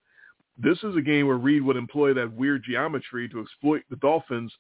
This 0.58 0.78
is 0.84 0.96
a 0.96 1.02
game 1.02 1.28
where 1.28 1.38
Reid 1.38 1.62
would 1.62 1.78
employ 1.78 2.14
that 2.14 2.34
weird 2.34 2.64
geometry 2.64 3.30
to 3.30 3.40
exploit 3.40 3.84
the 3.90 3.96
Dolphins. 3.98 4.52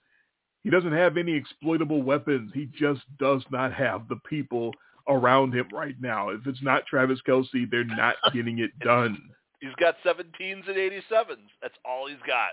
He 0.63 0.69
doesn't 0.69 0.93
have 0.93 1.17
any 1.17 1.33
exploitable 1.33 2.01
weapons. 2.01 2.51
He 2.53 2.69
just 2.77 3.01
does 3.19 3.43
not 3.51 3.73
have 3.73 4.07
the 4.07 4.17
people 4.29 4.73
around 5.07 5.53
him 5.53 5.67
right 5.73 5.95
now. 6.01 6.29
If 6.29 6.45
it's 6.45 6.61
not 6.61 6.85
Travis 6.85 7.19
Kelce, 7.27 7.69
they're 7.69 7.83
not 7.83 8.15
getting 8.33 8.59
it 8.59 8.77
done. 8.79 9.17
He's 9.59 9.73
got 9.79 9.95
17s 10.05 10.67
and 10.67 10.75
87s. 10.77 11.37
That's 11.61 11.73
all 11.85 12.07
he's 12.07 12.17
got. 12.27 12.51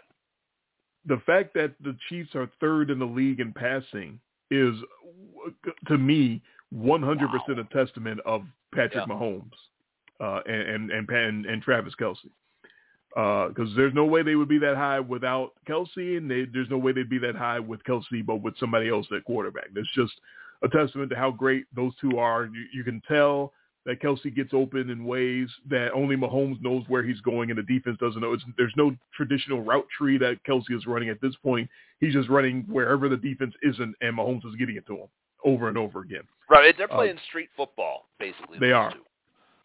The 1.06 1.20
fact 1.26 1.52
that 1.54 1.74
the 1.82 1.96
Chiefs 2.08 2.34
are 2.34 2.50
third 2.60 2.90
in 2.90 2.98
the 2.98 3.04
league 3.04 3.40
in 3.40 3.52
passing 3.52 4.18
is, 4.50 4.74
to 5.88 5.98
me, 5.98 6.40
100% 6.74 7.02
Wow. 7.20 7.40
a 7.48 7.74
testament 7.74 8.20
of 8.24 8.42
Patrick 8.74 9.06
Yeah. 9.06 9.14
Mahomes 9.14 9.50
uh, 10.20 10.40
and, 10.46 10.90
and, 10.90 11.08
and, 11.10 11.46
and 11.46 11.62
Travis 11.62 11.94
Kelce. 12.00 12.18
Because 13.14 13.70
there's 13.76 13.94
no 13.94 14.06
way 14.06 14.22
they 14.22 14.34
would 14.34 14.48
be 14.48 14.58
that 14.58 14.76
high 14.76 14.98
without 14.98 15.52
Kelce, 15.68 16.16
and 16.16 16.28
they, 16.30 16.46
there's 16.46 16.70
no 16.70 16.78
way 16.78 16.92
they'd 16.92 17.08
be 17.08 17.18
that 17.18 17.36
high 17.36 17.60
with 17.60 17.82
Kelce, 17.84 18.24
but 18.26 18.36
with 18.36 18.56
somebody 18.58 18.88
else 18.88 19.06
at 19.14 19.24
quarterback. 19.24 19.68
That's 19.74 19.86
just 19.94 20.12
a 20.64 20.68
testament 20.68 21.10
to 21.10 21.16
how 21.16 21.30
great 21.30 21.64
those 21.74 21.92
two 22.00 22.18
are. 22.18 22.46
You, 22.46 22.64
you 22.72 22.84
can 22.84 23.00
tell 23.06 23.52
that 23.86 24.00
Kelce 24.00 24.34
gets 24.34 24.54
open 24.54 24.88
in 24.88 25.04
ways 25.04 25.48
that 25.68 25.92
only 25.92 26.16
Mahomes 26.16 26.60
knows 26.62 26.84
where 26.88 27.02
he's 27.02 27.20
going, 27.20 27.50
and 27.50 27.58
the 27.58 27.62
defense 27.64 27.98
doesn't 28.00 28.20
know. 28.20 28.32
It's, 28.32 28.42
there's 28.56 28.72
no 28.76 28.96
traditional 29.14 29.60
route 29.60 29.86
tree 29.96 30.16
that 30.18 30.38
Kelce 30.48 30.70
is 30.70 30.86
running 30.86 31.10
at 31.10 31.20
this 31.20 31.34
point. 31.42 31.68
He's 32.00 32.14
just 32.14 32.30
running 32.30 32.64
wherever 32.68 33.08
the 33.10 33.16
defense 33.18 33.54
isn't, 33.62 33.94
and 34.00 34.16
Mahomes 34.16 34.46
is 34.46 34.54
getting 34.58 34.76
it 34.76 34.86
to 34.86 34.94
him 34.94 35.08
over 35.44 35.68
and 35.68 35.76
over 35.76 36.00
again. 36.00 36.22
Right. 36.48 36.74
They're 36.76 36.90
Uh, 36.90 36.96
playing 36.96 37.18
street 37.28 37.50
football, 37.56 38.08
basically. 38.18 38.58
they 38.58 38.72
are. 38.72 38.90
two. 38.90 39.00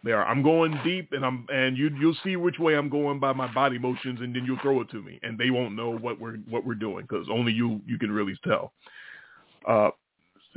They 0.04 0.12
are. 0.12 0.26
I'm 0.26 0.44
going 0.44 0.78
deep, 0.84 1.12
and 1.12 1.26
I'm 1.26 1.46
and 1.52 1.78
you 1.78 1.90
you'll 2.00 2.16
see 2.24 2.38
which 2.38 2.58
way 2.58 2.76
I'm 2.76 2.88
going 2.90 3.20
by 3.20 3.34
my 3.34 3.52
body 3.54 3.78
motions, 3.78 4.22
and 4.22 4.34
then 4.34 4.46
you'll 4.46 4.60
throw 4.60 4.80
it 4.82 4.90
to 4.92 5.02
me, 5.02 5.20
and 5.24 5.38
they 5.38 5.50
won't 5.50 5.76
know 5.76 5.90
what 5.98 6.20
we're 6.20 6.38
what 6.50 6.66
we're 6.66 6.76
doing 6.76 7.06
because 7.08 7.28
only 7.30 7.52
you 7.52 7.82
you 7.86 7.98
can 7.98 8.10
really 8.12 8.34
tell. 8.46 8.72
Uh, 9.68 9.90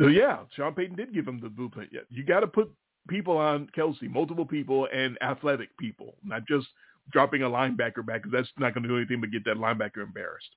so 0.02 0.08
yeah, 0.08 0.38
Sean 0.54 0.74
Payton 0.74 0.96
did 0.96 1.14
give 1.14 1.26
him 1.26 1.40
the 1.40 1.48
blueprint. 1.48 1.90
Yet 1.92 2.04
you 2.10 2.24
got 2.24 2.40
to 2.40 2.46
put 2.46 2.70
people 3.08 3.36
on 3.36 3.68
Kelce, 3.76 4.08
multiple 4.10 4.46
people, 4.46 4.88
and 4.92 5.18
athletic 5.22 5.76
people, 5.78 6.14
not 6.24 6.46
just 6.46 6.66
dropping 7.10 7.42
a 7.42 7.46
linebacker 7.46 8.04
back 8.04 8.22
because 8.22 8.32
that's 8.32 8.48
not 8.58 8.74
going 8.74 8.82
to 8.82 8.88
do 8.88 8.96
anything 8.96 9.20
but 9.20 9.30
get 9.30 9.44
that 9.44 9.56
linebacker 9.56 10.02
embarrassed. 10.02 10.50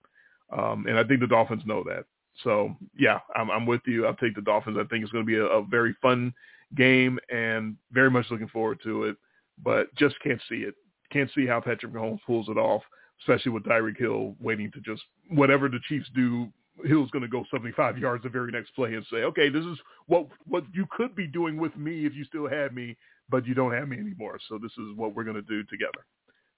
Um, 0.55 0.85
and 0.87 0.97
I 0.97 1.03
think 1.03 1.19
the 1.19 1.27
Dolphins 1.27 1.63
know 1.65 1.83
that. 1.83 2.05
So 2.43 2.75
yeah, 2.97 3.19
I'm, 3.35 3.49
I'm 3.49 3.65
with 3.65 3.81
you. 3.85 4.05
I'll 4.05 4.15
take 4.15 4.35
the 4.35 4.41
Dolphins. 4.41 4.77
I 4.79 4.83
think 4.85 5.03
it's 5.03 5.11
going 5.11 5.25
to 5.25 5.27
be 5.27 5.37
a, 5.37 5.45
a 5.45 5.63
very 5.65 5.95
fun 6.01 6.33
game 6.75 7.19
and 7.29 7.75
very 7.91 8.11
much 8.11 8.27
looking 8.29 8.47
forward 8.47 8.79
to 8.83 9.05
it, 9.05 9.15
but 9.63 9.93
just 9.95 10.19
can't 10.21 10.41
see 10.49 10.57
it. 10.57 10.75
Can't 11.11 11.29
see 11.33 11.45
how 11.45 11.61
Patrick 11.61 11.93
Mahomes 11.93 12.19
pulls 12.25 12.49
it 12.49 12.57
off, 12.57 12.83
especially 13.21 13.51
with 13.51 13.63
Tyreek 13.63 13.97
Hill 13.97 14.35
waiting 14.39 14.71
to 14.71 14.81
just 14.81 15.03
whatever 15.29 15.69
the 15.69 15.79
Chiefs 15.87 16.09
do. 16.15 16.51
Hill's 16.83 17.09
going 17.11 17.21
to 17.21 17.29
go 17.29 17.45
75 17.51 17.97
yards 17.97 18.23
the 18.23 18.29
very 18.29 18.51
next 18.51 18.71
play 18.71 18.93
and 18.95 19.05
say, 19.09 19.17
"Okay, 19.17 19.49
this 19.49 19.63
is 19.63 19.77
what 20.07 20.27
what 20.45 20.63
you 20.73 20.85
could 20.91 21.15
be 21.15 21.27
doing 21.27 21.57
with 21.57 21.75
me 21.77 22.05
if 22.05 22.13
you 22.13 22.25
still 22.25 22.49
had 22.49 22.75
me, 22.75 22.97
but 23.29 23.45
you 23.45 23.53
don't 23.53 23.73
have 23.73 23.87
me 23.87 23.97
anymore. 23.97 24.37
So 24.49 24.57
this 24.57 24.71
is 24.71 24.95
what 24.95 25.15
we're 25.15 25.23
going 25.23 25.35
to 25.35 25.41
do 25.41 25.63
together." 25.63 26.05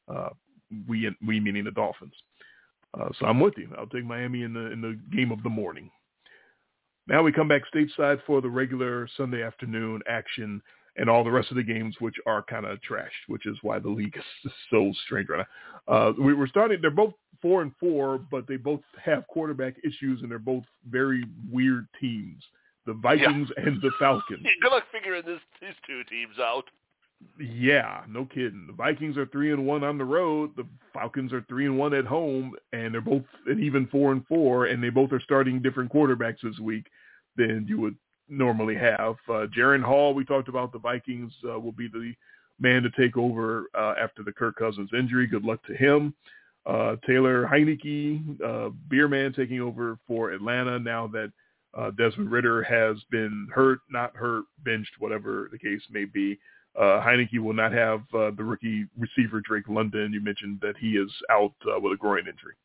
Uh, 0.07 0.30
we 0.88 1.10
we 1.26 1.39
meaning 1.39 1.65
the 1.65 1.72
Dolphins. 1.72 2.15
Uh, 2.99 3.10
so 3.19 3.26
I'm 3.26 3.39
with 3.39 3.53
you. 3.57 3.69
I'll 3.77 3.88
take 3.88 4.06
Miami 4.06 4.44
in 4.44 4.53
the 4.53 4.72
in 4.72 4.81
the 4.81 4.99
game 5.15 5.31
of 5.31 5.44
the 5.44 5.49
morning. 5.49 5.91
Now 7.07 7.23
we 7.23 7.31
come 7.31 7.48
back 7.48 7.61
stateside 7.73 8.19
for 8.26 8.41
the 8.41 8.49
regular 8.49 9.07
Sunday 9.15 9.44
afternoon 9.44 10.02
action 10.10 10.61
and 10.98 11.10
all 11.10 11.24
the 11.24 11.32
rest 11.32 11.52
of 11.52 11.57
the 11.57 11.64
games, 11.64 11.95
which 11.99 12.15
are 12.26 12.44
kind 12.44 12.65
of 12.65 12.80
trashed, 12.82 13.28
which 13.28 13.45
is 13.45 13.57
why 13.61 13.80
the 13.80 13.90
league 13.90 14.15
is 14.15 14.52
so 14.69 14.91
strange 15.06 15.30
right 15.30 15.45
now. 15.88 15.94
Uh, 15.94 16.14
we 16.19 16.34
were 16.34 16.48
starting; 16.48 16.80
they're 16.82 16.91
both 16.91 17.14
four 17.41 17.61
and 17.61 17.72
four, 17.80 18.18
but 18.18 18.48
they 18.48 18.57
both 18.57 18.82
have 19.03 19.28
quarterback 19.28 19.76
issues, 19.84 20.22
and 20.22 20.32
they're 20.32 20.40
both 20.40 20.64
very 20.90 21.24
weird 21.52 21.88
teams. 21.99 22.44
The 22.86 22.94
Vikings 22.94 23.49
and 23.57 23.82
the 23.82 23.91
Falcons. 23.99 24.45
Good 24.61 24.72
luck 24.72 24.84
figuring 24.91 25.24
this, 25.26 25.40
these 25.61 25.76
two 25.86 26.03
teams 26.06 26.40
out. 26.40 26.64
Yeah, 27.40 28.03
no 28.07 28.26
kidding. 28.26 28.65
The 28.68 28.74
Vikings 28.74 29.18
are 29.18 29.26
three 29.26 29.52
and 29.52 29.65
one 29.65 29.84
on 29.84 29.98
the 29.98 30.06
road. 30.06 30.52
The 30.56 30.68
Falcons 30.94 31.34
are 31.34 31.44
three 31.49 31.65
and 31.65 31.78
one 31.78 31.94
at 31.94 32.06
home, 32.06 32.53
and 32.74 32.94
they're 32.94 33.02
both 33.02 33.24
an 33.48 33.61
even 33.61 33.88
four 33.88 34.11
and 34.11 34.26
four, 34.28 34.68
and 34.68 34.84
they 34.84 34.90
both 34.90 35.11
are 35.11 35.19
starting 35.19 35.61
different 35.61 35.91
quarterbacks 35.91 36.41
this 36.44 36.60
week 36.60 36.86
than 37.36 37.65
you 37.68 37.80
would 37.80 37.95
normally 38.29 38.75
have. 38.75 39.15
Uh, 39.29 39.47
Jaren 39.55 39.83
Hall, 39.83 40.13
we 40.13 40.25
talked 40.25 40.49
about 40.49 40.71
the 40.71 40.79
Vikings 40.79 41.33
uh, 41.49 41.59
will 41.59 41.71
be 41.71 41.87
the 41.87 42.13
man 42.59 42.83
to 42.83 42.89
take 42.99 43.17
over 43.17 43.65
uh, 43.77 43.93
after 44.01 44.23
the 44.23 44.31
Kirk 44.31 44.55
Cousins 44.57 44.89
injury. 44.97 45.27
Good 45.27 45.43
luck 45.43 45.63
to 45.67 45.75
him. 45.75 46.13
Uh, 46.65 46.97
Taylor 47.07 47.47
Heinicke, 47.47 48.41
uh, 48.43 48.69
Beer 48.89 49.07
Man 49.07 49.31
taking 49.31 49.61
over 49.61 49.97
for 50.05 50.31
Atlanta 50.31 50.77
now 50.79 51.07
that 51.07 51.31
uh, 51.77 51.91
Desmond 51.91 52.31
Ridder 52.31 52.63
has 52.63 52.97
been 53.09 53.47
hurt, 53.53 53.79
not 53.89 54.15
hurt, 54.15 54.45
benched, 54.65 54.91
whatever 54.99 55.49
the 55.51 55.57
case 55.57 55.81
may 55.89 56.05
be. 56.05 56.37
Uh, 56.77 57.01
Heinicke 57.01 57.39
will 57.39 57.53
not 57.53 57.71
have 57.71 58.01
uh, 58.13 58.31
the 58.35 58.43
rookie 58.43 58.85
receiver 58.97 59.41
Drake 59.41 59.67
London. 59.69 60.11
You 60.11 60.21
mentioned 60.21 60.59
that 60.61 60.75
he 60.77 60.91
is 60.91 61.11
out 61.31 61.53
uh, 61.65 61.79
with 61.79 61.93
a 61.93 61.97
groin 61.97 62.27
injury. 62.27 62.55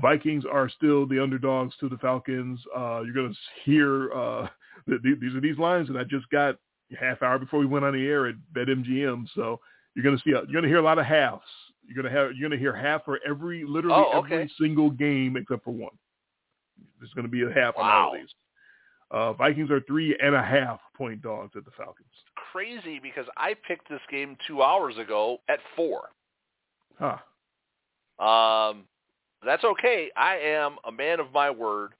Vikings 0.00 0.44
are 0.50 0.68
still 0.68 1.06
the 1.06 1.22
underdogs 1.22 1.74
to 1.80 1.88
the 1.88 1.98
Falcons. 1.98 2.60
You're 2.74 3.12
going 3.12 3.32
to 3.32 3.70
hear 3.70 4.48
these 4.86 5.34
are 5.34 5.40
these 5.40 5.58
lines 5.58 5.88
that 5.88 5.96
I 5.96 6.04
just 6.04 6.28
got 6.30 6.56
half 6.98 7.22
hour 7.22 7.38
before 7.38 7.60
we 7.60 7.66
went 7.66 7.84
on 7.84 7.94
the 7.94 8.06
air 8.06 8.26
at 8.26 8.34
BetMGM. 8.54 9.26
So 9.34 9.60
you're 9.94 10.04
going 10.04 10.16
to 10.16 10.22
see 10.22 10.30
you're 10.50 10.60
to 10.60 10.68
hear 10.68 10.78
a 10.78 10.82
lot 10.82 10.98
of 10.98 11.06
halves. 11.06 11.42
You're 11.86 12.00
going 12.02 12.12
to 12.12 12.18
have 12.18 12.36
you're 12.36 12.48
to 12.48 12.58
hear 12.58 12.74
half 12.74 13.04
for 13.04 13.18
every 13.26 13.64
literally 13.64 14.04
Oh, 14.12 14.18
okay. 14.20 14.34
every 14.34 14.52
single 14.60 14.90
game 14.90 15.36
except 15.36 15.64
for 15.64 15.72
one. 15.72 15.92
There's 16.98 17.12
going 17.14 17.26
to 17.26 17.30
be 17.30 17.42
a 17.42 17.52
half 17.52 17.76
on 17.76 17.90
all 17.90 18.14
of 18.14 18.20
these. 18.20 18.28
Uh, 19.10 19.32
Vikings 19.34 19.70
are 19.70 19.80
three 19.82 20.16
and 20.22 20.34
a 20.34 20.42
half 20.42 20.80
point 20.96 21.20
dogs 21.20 21.52
at 21.56 21.64
the 21.64 21.70
Falcons. 21.76 22.08
Crazy 22.52 22.98
because 23.02 23.26
I 23.36 23.54
picked 23.66 23.88
this 23.90 24.00
game 24.10 24.36
two 24.46 24.62
hours 24.62 24.96
ago 24.96 25.38
at 25.48 25.58
four. 25.76 26.08
Huh. 26.98 27.18
Um, 28.24 28.84
that's 29.44 29.64
okay. 29.64 30.10
I 30.16 30.36
am 30.36 30.76
a 30.86 30.92
man 30.92 31.20
of 31.20 31.26
my 31.32 31.50
word. 31.50 31.92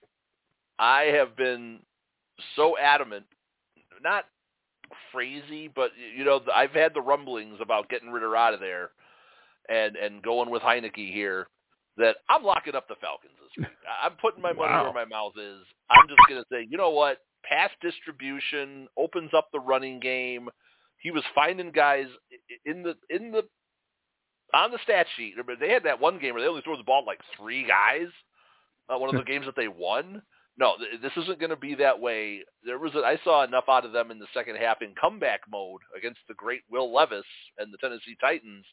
I 0.78 1.02
have 1.16 1.36
been 1.36 1.80
so 2.56 2.76
adamant, 2.78 3.24
not 4.02 4.24
crazy, 5.12 5.68
but 5.74 5.90
you 6.16 6.24
know, 6.24 6.40
I've 6.54 6.72
had 6.72 6.94
the 6.94 7.00
rumblings 7.00 7.58
about 7.60 7.88
getting 7.88 8.10
Ridder 8.10 8.36
out 8.36 8.54
of 8.54 8.60
there 8.60 8.90
and 9.68 9.96
and 9.96 10.22
going 10.22 10.50
with 10.50 10.62
Heinicke 10.62 11.12
here. 11.12 11.46
That 11.98 12.16
I'm 12.30 12.42
locking 12.42 12.74
up 12.74 12.88
the 12.88 12.94
Falcons 13.02 13.34
this 13.38 13.64
week. 13.64 13.76
I'm 14.02 14.12
putting 14.20 14.40
my 14.40 14.54
money 14.54 14.72
Wow. 14.72 14.84
where 14.84 14.94
my 14.94 15.04
mouth 15.04 15.34
is. 15.36 15.58
I'm 15.90 16.08
just 16.08 16.20
going 16.26 16.40
to 16.40 16.46
say, 16.50 16.66
you 16.70 16.78
know 16.78 16.88
what? 16.88 17.18
Pass 17.44 17.68
distribution 17.82 18.88
opens 18.96 19.32
up 19.36 19.48
the 19.52 19.60
running 19.60 20.00
game. 20.00 20.48
He 21.02 21.10
was 21.10 21.22
finding 21.34 21.70
guys 21.70 22.06
in 22.64 22.82
the 22.82 22.94
in 23.10 23.30
the 23.30 23.42
on 24.54 24.70
the 24.70 24.78
stat 24.84 25.06
sheet. 25.16 25.34
But 25.46 25.60
they 25.60 25.70
had 25.70 25.84
that 25.84 26.00
one 26.00 26.18
game 26.18 26.32
where 26.32 26.42
they 26.42 26.48
only 26.48 26.62
threw 26.62 26.78
the 26.78 26.82
ball 26.82 27.04
like 27.06 27.20
three 27.36 27.66
guys. 27.66 28.08
Uh, 28.88 28.98
one 28.98 29.14
of 29.14 29.20
the 29.20 29.24
games 29.30 29.44
that 29.44 29.56
they 29.56 29.68
won. 29.68 30.22
No, 30.58 30.74
th- 30.78 31.00
this 31.00 31.12
isn't 31.24 31.40
going 31.40 31.50
to 31.50 31.56
be 31.56 31.74
that 31.76 31.98
way. 31.98 32.40
There 32.64 32.78
was 32.78 32.94
a, 32.94 32.98
I 32.98 33.18
saw 33.24 33.44
enough 33.44 33.64
out 33.68 33.84
of 33.84 33.92
them 33.92 34.10
in 34.10 34.18
the 34.18 34.26
second 34.34 34.56
half 34.56 34.82
in 34.82 34.94
comeback 35.00 35.40
mode 35.50 35.80
against 35.96 36.20
the 36.28 36.34
great 36.34 36.62
Will 36.70 36.92
Levis 36.92 37.24
and 37.58 37.72
the 37.72 37.78
Tennessee 37.78 38.16
Titans 38.20 38.64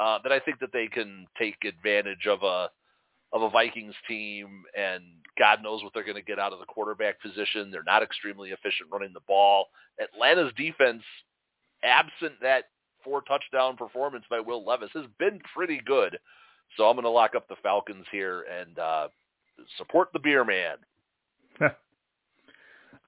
uh, 0.00 0.18
that 0.22 0.32
I 0.32 0.38
think 0.38 0.60
that 0.60 0.72
they 0.72 0.86
can 0.86 1.26
take 1.38 1.56
advantage 1.64 2.26
of 2.28 2.42
a 2.42 2.70
of 3.30 3.42
a 3.42 3.50
Vikings 3.50 3.94
team, 4.08 4.62
and 4.74 5.02
God 5.38 5.62
knows 5.62 5.82
what 5.82 5.92
they're 5.92 6.02
going 6.02 6.14
to 6.16 6.22
get 6.22 6.38
out 6.38 6.54
of 6.54 6.60
the 6.60 6.64
quarterback 6.64 7.20
position. 7.20 7.70
They're 7.70 7.82
not 7.82 8.02
extremely 8.02 8.50
efficient 8.50 8.88
running 8.90 9.12
the 9.12 9.20
ball. 9.28 9.66
Atlanta's 10.00 10.52
defense, 10.56 11.02
absent 11.84 12.40
that 12.40 12.70
four 13.04 13.20
touchdown 13.20 13.76
performance 13.76 14.24
by 14.30 14.40
Will 14.40 14.64
Levis, 14.64 14.88
has 14.94 15.04
been 15.18 15.40
pretty 15.54 15.78
good. 15.84 16.18
So 16.78 16.84
I'm 16.84 16.94
going 16.94 17.04
to 17.04 17.10
lock 17.10 17.34
up 17.34 17.48
the 17.48 17.56
Falcons 17.62 18.06
here 18.10 18.46
and 18.50 18.78
uh, 18.78 19.08
support 19.76 20.08
the 20.14 20.20
beer 20.20 20.44
man. 20.44 20.76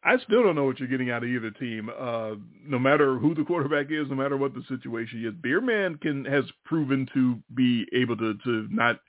I 0.02 0.16
still 0.24 0.42
don't 0.42 0.54
know 0.54 0.64
what 0.64 0.78
you're 0.78 0.88
getting 0.88 1.10
out 1.10 1.22
of 1.22 1.28
either 1.28 1.50
team. 1.50 1.90
Uh, 1.90 2.32
no 2.66 2.78
matter 2.78 3.18
who 3.18 3.34
the 3.34 3.44
quarterback 3.44 3.86
is, 3.90 4.08
no 4.08 4.16
matter 4.16 4.36
what 4.36 4.54
the 4.54 4.62
situation 4.68 5.24
is, 5.26 5.34
Beer 5.42 5.60
Man 5.60 5.96
can 5.96 6.24
has 6.24 6.44
proven 6.64 7.06
to 7.12 7.38
be 7.54 7.86
able 7.92 8.16
to 8.16 8.34
to 8.44 8.66
not 8.70 9.00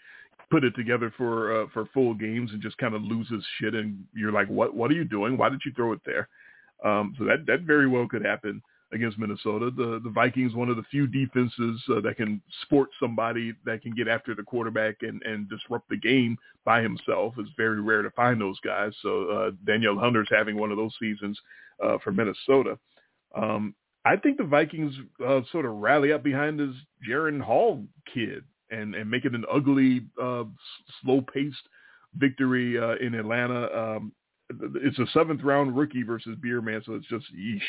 put 0.49 0.65
it 0.65 0.75
together 0.75 1.13
for 1.15 1.63
uh, 1.63 1.67
for 1.73 1.85
full 1.93 2.13
games 2.13 2.51
and 2.51 2.61
just 2.61 2.77
kind 2.77 2.93
of 2.93 3.01
loses 3.03 3.45
shit. 3.59 3.73
And 3.73 4.03
you're 4.13 4.33
like, 4.33 4.47
what 4.47 4.75
What 4.75 4.91
are 4.91 4.95
you 4.95 5.05
doing? 5.05 5.37
Why 5.37 5.49
did 5.49 5.61
you 5.65 5.71
throw 5.73 5.93
it 5.93 6.01
there? 6.05 6.27
Um, 6.83 7.15
so 7.17 7.23
that 7.23 7.45
that 7.47 7.61
very 7.61 7.87
well 7.87 8.07
could 8.07 8.25
happen 8.25 8.61
against 8.93 9.17
Minnesota. 9.17 9.71
The 9.75 9.99
the 10.03 10.09
Vikings, 10.09 10.53
one 10.53 10.69
of 10.69 10.75
the 10.75 10.83
few 10.91 11.07
defenses 11.07 11.81
uh, 11.89 12.01
that 12.01 12.17
can 12.17 12.41
sport 12.63 12.89
somebody 12.99 13.53
that 13.65 13.81
can 13.81 13.93
get 13.95 14.07
after 14.07 14.35
the 14.35 14.43
quarterback 14.43 14.97
and 15.01 15.21
and 15.23 15.49
disrupt 15.49 15.89
the 15.89 15.97
game 15.97 16.37
by 16.65 16.81
himself. 16.81 17.33
It's 17.37 17.49
very 17.57 17.81
rare 17.81 18.01
to 18.01 18.11
find 18.11 18.39
those 18.39 18.59
guys. 18.61 18.93
So 19.01 19.29
uh, 19.29 19.51
Danielle 19.65 19.97
Hunter's 19.97 20.29
having 20.29 20.57
one 20.57 20.71
of 20.71 20.77
those 20.77 20.93
seasons 20.99 21.39
uh, 21.83 21.97
for 22.03 22.11
Minnesota. 22.11 22.77
Um, 23.35 23.75
I 24.03 24.15
think 24.15 24.37
the 24.37 24.43
Vikings 24.43 24.93
uh, 25.25 25.41
sort 25.51 25.65
of 25.65 25.73
rally 25.75 26.11
up 26.11 26.23
behind 26.23 26.59
this 26.59 26.75
Jaren 27.07 27.41
Hall 27.41 27.85
kid 28.13 28.43
and 28.71 28.95
and 28.95 29.09
make 29.09 29.25
it 29.25 29.35
an 29.35 29.45
ugly, 29.51 30.01
uh, 30.21 30.41
s- 30.41 30.47
slow-paced 31.01 31.67
victory 32.15 32.79
uh, 32.79 32.95
in 32.95 33.13
Atlanta. 33.13 33.69
Um, 33.77 34.11
it's 34.75 34.99
a 34.99 35.05
seventh 35.13 35.43
round 35.43 35.77
rookie 35.77 36.03
versus 36.03 36.37
Beer 36.41 36.61
Man, 36.61 36.81
so 36.85 36.95
it's 36.95 37.07
just 37.07 37.25
yeesh. 37.33 37.61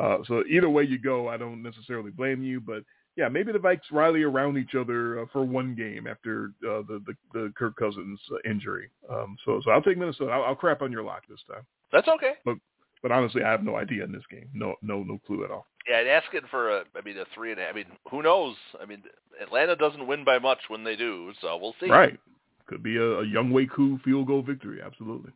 Uh, 0.00 0.18
so 0.26 0.42
either 0.48 0.70
way 0.70 0.82
you 0.84 0.98
go, 0.98 1.28
I 1.28 1.36
don't 1.36 1.62
necessarily 1.62 2.10
blame 2.10 2.42
you, 2.42 2.60
but 2.60 2.82
yeah, 3.16 3.28
maybe 3.28 3.52
the 3.52 3.58
Vikes 3.58 3.90
rally 3.92 4.22
around 4.22 4.56
each 4.56 4.74
other 4.74 5.20
uh, 5.20 5.26
for 5.32 5.44
one 5.44 5.74
game 5.74 6.06
after 6.06 6.52
uh, 6.64 6.82
the, 6.88 7.02
the 7.06 7.14
the 7.34 7.52
Kirk 7.56 7.76
Cousins 7.76 8.18
uh, 8.32 8.50
injury. 8.50 8.88
Um, 9.10 9.36
so 9.44 9.60
so 9.64 9.70
I'll 9.72 9.82
take 9.82 9.98
Minnesota. 9.98 10.30
I'll, 10.32 10.44
I'll 10.44 10.54
crap 10.54 10.80
on 10.80 10.92
your 10.92 11.02
lock 11.02 11.24
this 11.28 11.40
time. 11.48 11.66
That's 11.92 12.08
okay. 12.08 12.34
But 12.44 12.56
but 13.02 13.12
honestly, 13.12 13.42
I 13.42 13.50
have 13.50 13.62
no 13.62 13.76
idea 13.76 14.04
in 14.04 14.12
this 14.12 14.22
game. 14.30 14.48
No 14.54 14.74
no 14.80 15.02
no 15.02 15.18
clue 15.26 15.44
at 15.44 15.50
all. 15.50 15.66
Yeah, 15.88 16.00
and 16.00 16.08
asking 16.08 16.42
for 16.50 16.78
a, 16.78 16.84
I 16.94 17.02
mean, 17.04 17.18
a 17.18 17.24
three 17.34 17.52
and 17.52 17.60
a, 17.60 17.64
I 17.64 17.72
mean, 17.72 17.86
who 18.10 18.22
knows? 18.22 18.54
I 18.80 18.86
mean, 18.86 19.02
Atlanta 19.42 19.76
doesn't 19.76 20.06
win 20.06 20.24
by 20.24 20.38
much 20.38 20.58
when 20.68 20.84
they 20.84 20.96
do, 20.96 21.32
so 21.40 21.58
we'll 21.60 21.74
see. 21.80 21.90
Right. 21.90 22.18
Could 22.66 22.82
be 22.82 22.96
a, 22.96 23.02
a 23.02 23.24
Younghoe 23.24 23.70
Koo 23.70 23.98
field 24.04 24.28
goal 24.28 24.42
victory. 24.42 24.80
Absolutely. 24.84 25.32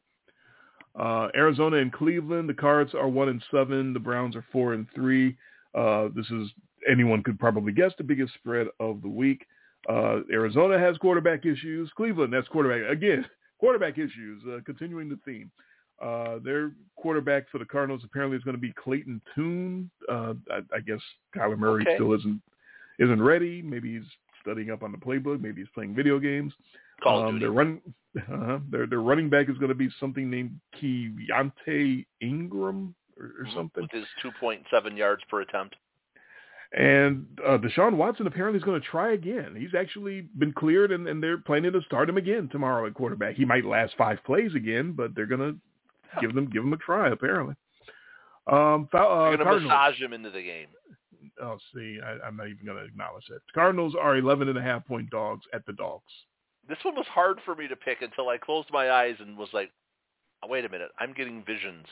Uh, 0.99 1.29
Arizona 1.35 1.79
and 1.79 1.93
Cleveland. 1.93 2.49
The 2.49 2.55
Cards 2.55 2.95
are 2.95 3.09
one 3.09 3.29
and 3.29 3.43
seven. 3.51 3.93
The 3.93 4.01
Browns 4.01 4.37
are 4.37 4.45
four 4.53 4.75
and 4.75 4.87
three. 4.95 5.37
Uh, 5.75 6.09
this 6.15 6.27
is 6.31 6.49
anyone 6.91 7.23
could 7.23 7.39
probably 7.39 7.73
guess 7.73 7.93
the 7.99 8.05
biggest 8.05 8.35
spread 8.35 8.69
of 8.79 9.03
the 9.03 9.09
week. 9.09 9.45
Uh, 9.89 10.21
Arizona 10.33 10.79
has 10.79 10.97
quarterback 10.99 11.45
issues. 11.45 11.91
Cleveland 11.97 12.33
has 12.33 12.45
quarterback 12.49 12.91
again. 12.91 13.25
Quarterback 13.61 13.99
issues. 13.99 14.43
Uh, 14.47 14.59
continuing 14.67 15.09
the 15.09 15.19
theme. 15.25 15.51
Uh, 16.03 16.39
their 16.45 16.73
quarterback 16.97 17.49
for 17.51 17.59
the 17.59 17.65
Cardinals 17.65 18.03
apparently 18.05 18.37
is 18.37 18.43
going 18.43 18.57
to 18.57 18.61
be 18.61 18.73
Clayton 18.75 19.21
Tune. 19.35 19.89
Uh, 20.11 20.35
I, 20.51 20.59
I 20.77 20.81
guess 20.85 20.99
Kyler 21.35 21.57
Murray 21.57 21.83
Okay. 21.83 21.95
still 21.95 22.13
isn't 22.13 22.43
isn't 22.99 23.23
ready. 23.23 23.63
Maybe 23.63 23.95
he's 23.95 24.07
studying 24.43 24.71
up 24.71 24.83
on 24.83 24.93
the 24.93 24.99
playbook. 24.99 25.41
Maybe 25.41 25.63
he's 25.63 25.71
playing 25.73 25.95
video 25.95 26.19
games. 26.19 26.53
Call 27.03 27.23
Um, 27.25 27.35
Duty. 27.35 27.45
their 27.45 27.51
run, 27.53 27.81
uh, 28.33 28.59
their 28.71 28.87
their 28.87 29.01
running 29.01 29.29
back 29.31 29.49
is 29.49 29.59
going 29.59 29.69
to 29.71 29.75
be 29.75 29.89
something 30.01 30.31
named 30.31 30.59
Keontay 30.81 32.07
Ingram 32.21 32.95
or, 33.19 33.27
or 33.27 33.47
something. 33.55 33.83
with 33.83 33.91
his 33.91 34.05
2.7 34.23 34.97
yards 34.97 35.23
per 35.29 35.41
attempt. 35.43 35.77
And 36.77 37.27
uh, 37.47 37.59
Deshaun 37.59 37.95
Watson 37.97 38.27
apparently 38.27 38.59
is 38.59 38.65
going 38.65 38.81
to 38.81 38.87
try 38.87 39.13
again. 39.13 39.55
He's 39.57 39.75
actually 39.79 40.23
been 40.39 40.53
cleared, 40.53 40.91
and, 40.91 41.07
and 41.07 41.23
they're 41.23 41.39
planning 41.39 41.71
to 41.73 41.81
start 41.83 42.09
him 42.09 42.17
again 42.17 42.49
tomorrow 42.51 42.87
at 42.87 42.95
quarterback. 42.95 43.37
He 43.37 43.45
might 43.45 43.65
last 43.65 43.95
five 43.97 44.19
plays 44.27 44.55
again, 44.57 44.93
but 44.93 45.15
they're 45.15 45.27
going 45.27 45.53
to 45.53 46.21
give 46.21 46.35
them 46.35 46.47
give 46.51 46.65
him 46.65 46.73
a 46.73 46.77
try 46.79 47.11
apparently. 47.11 47.55
Um, 48.51 48.89
uh, 48.93 48.99
You're 48.99 49.37
going 49.37 49.39
to 49.39 49.61
massage 49.61 50.01
him 50.01 50.13
into 50.13 50.31
the 50.31 50.43
game. 50.43 50.67
Oh, 51.41 51.57
see, 51.75 51.99
I, 52.05 52.27
I'm 52.27 52.37
not 52.37 52.49
even 52.49 52.67
going 52.67 52.79
to 52.79 52.85
acknowledge 52.85 53.25
that. 53.29 53.41
Cardinals 53.55 53.95
are 54.01 54.17
11 54.17 54.49
and 54.49 54.59
a 54.59 54.63
half 54.63 54.85
point 54.87 55.11
dogs 55.11 55.45
at 55.55 55.65
the 55.67 55.73
dogs. 55.75 56.03
This 56.69 56.79
one 56.83 56.95
was 56.97 57.07
hard 57.07 57.39
for 57.45 57.55
me 57.55 57.69
to 57.69 57.77
pick 57.77 58.01
until 58.03 58.29
I 58.29 58.39
closed 58.39 58.69
my 58.73 58.91
eyes 58.91 59.17
and 59.21 59.37
was 59.37 59.49
like, 59.53 59.71
oh, 60.43 60.49
wait 60.49 60.65
a 60.65 60.69
minute, 60.69 60.91
I'm 60.99 61.13
getting 61.13 61.45
visions 61.45 61.87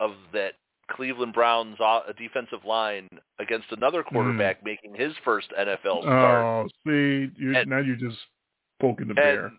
of 0.00 0.12
that 0.32 0.52
Cleveland 0.90 1.32
Browns 1.32 1.78
uh, 1.80 2.00
defensive 2.18 2.64
line 2.66 3.08
against 3.38 3.66
another 3.72 4.02
quarterback 4.02 4.64
making 4.64 4.94
his 4.94 5.12
first 5.24 5.48
NFL 5.58 6.02
start. 6.02 6.44
Oh, 6.44 6.68
see, 6.86 7.30
you're, 7.36 7.54
And- 7.54 7.70
now 7.70 7.78
you're 7.78 7.96
just 7.96 8.18
poking 8.80 9.08
the 9.08 9.14
bear 9.14 9.52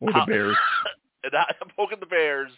or 0.00 0.12
the 0.12 0.18
how- 0.18 0.26
Bears. 0.26 0.56
and 1.24 1.32
I'm 1.34 1.68
poking 1.76 2.00
the 2.00 2.06
Bears. 2.06 2.50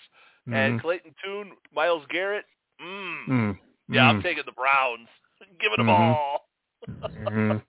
And 0.47 0.79
Mhm. 0.79 0.81
Clayton 0.83 1.15
Tune, 1.25 1.53
Myles 1.75 2.05
Garrett, 2.11 2.45
mm, 2.81 3.27
Mm. 3.29 3.59
yeah, 3.89 4.09
I'm 4.09 4.21
Mm. 4.21 4.23
taking 4.25 4.43
the 4.45 4.53
Browns. 4.53 5.09
Give 5.61 5.73
it 5.73 5.77
them 5.79 5.87
Mhm. 5.87 5.99
all. 5.99 6.49
Mhm. 6.89 7.63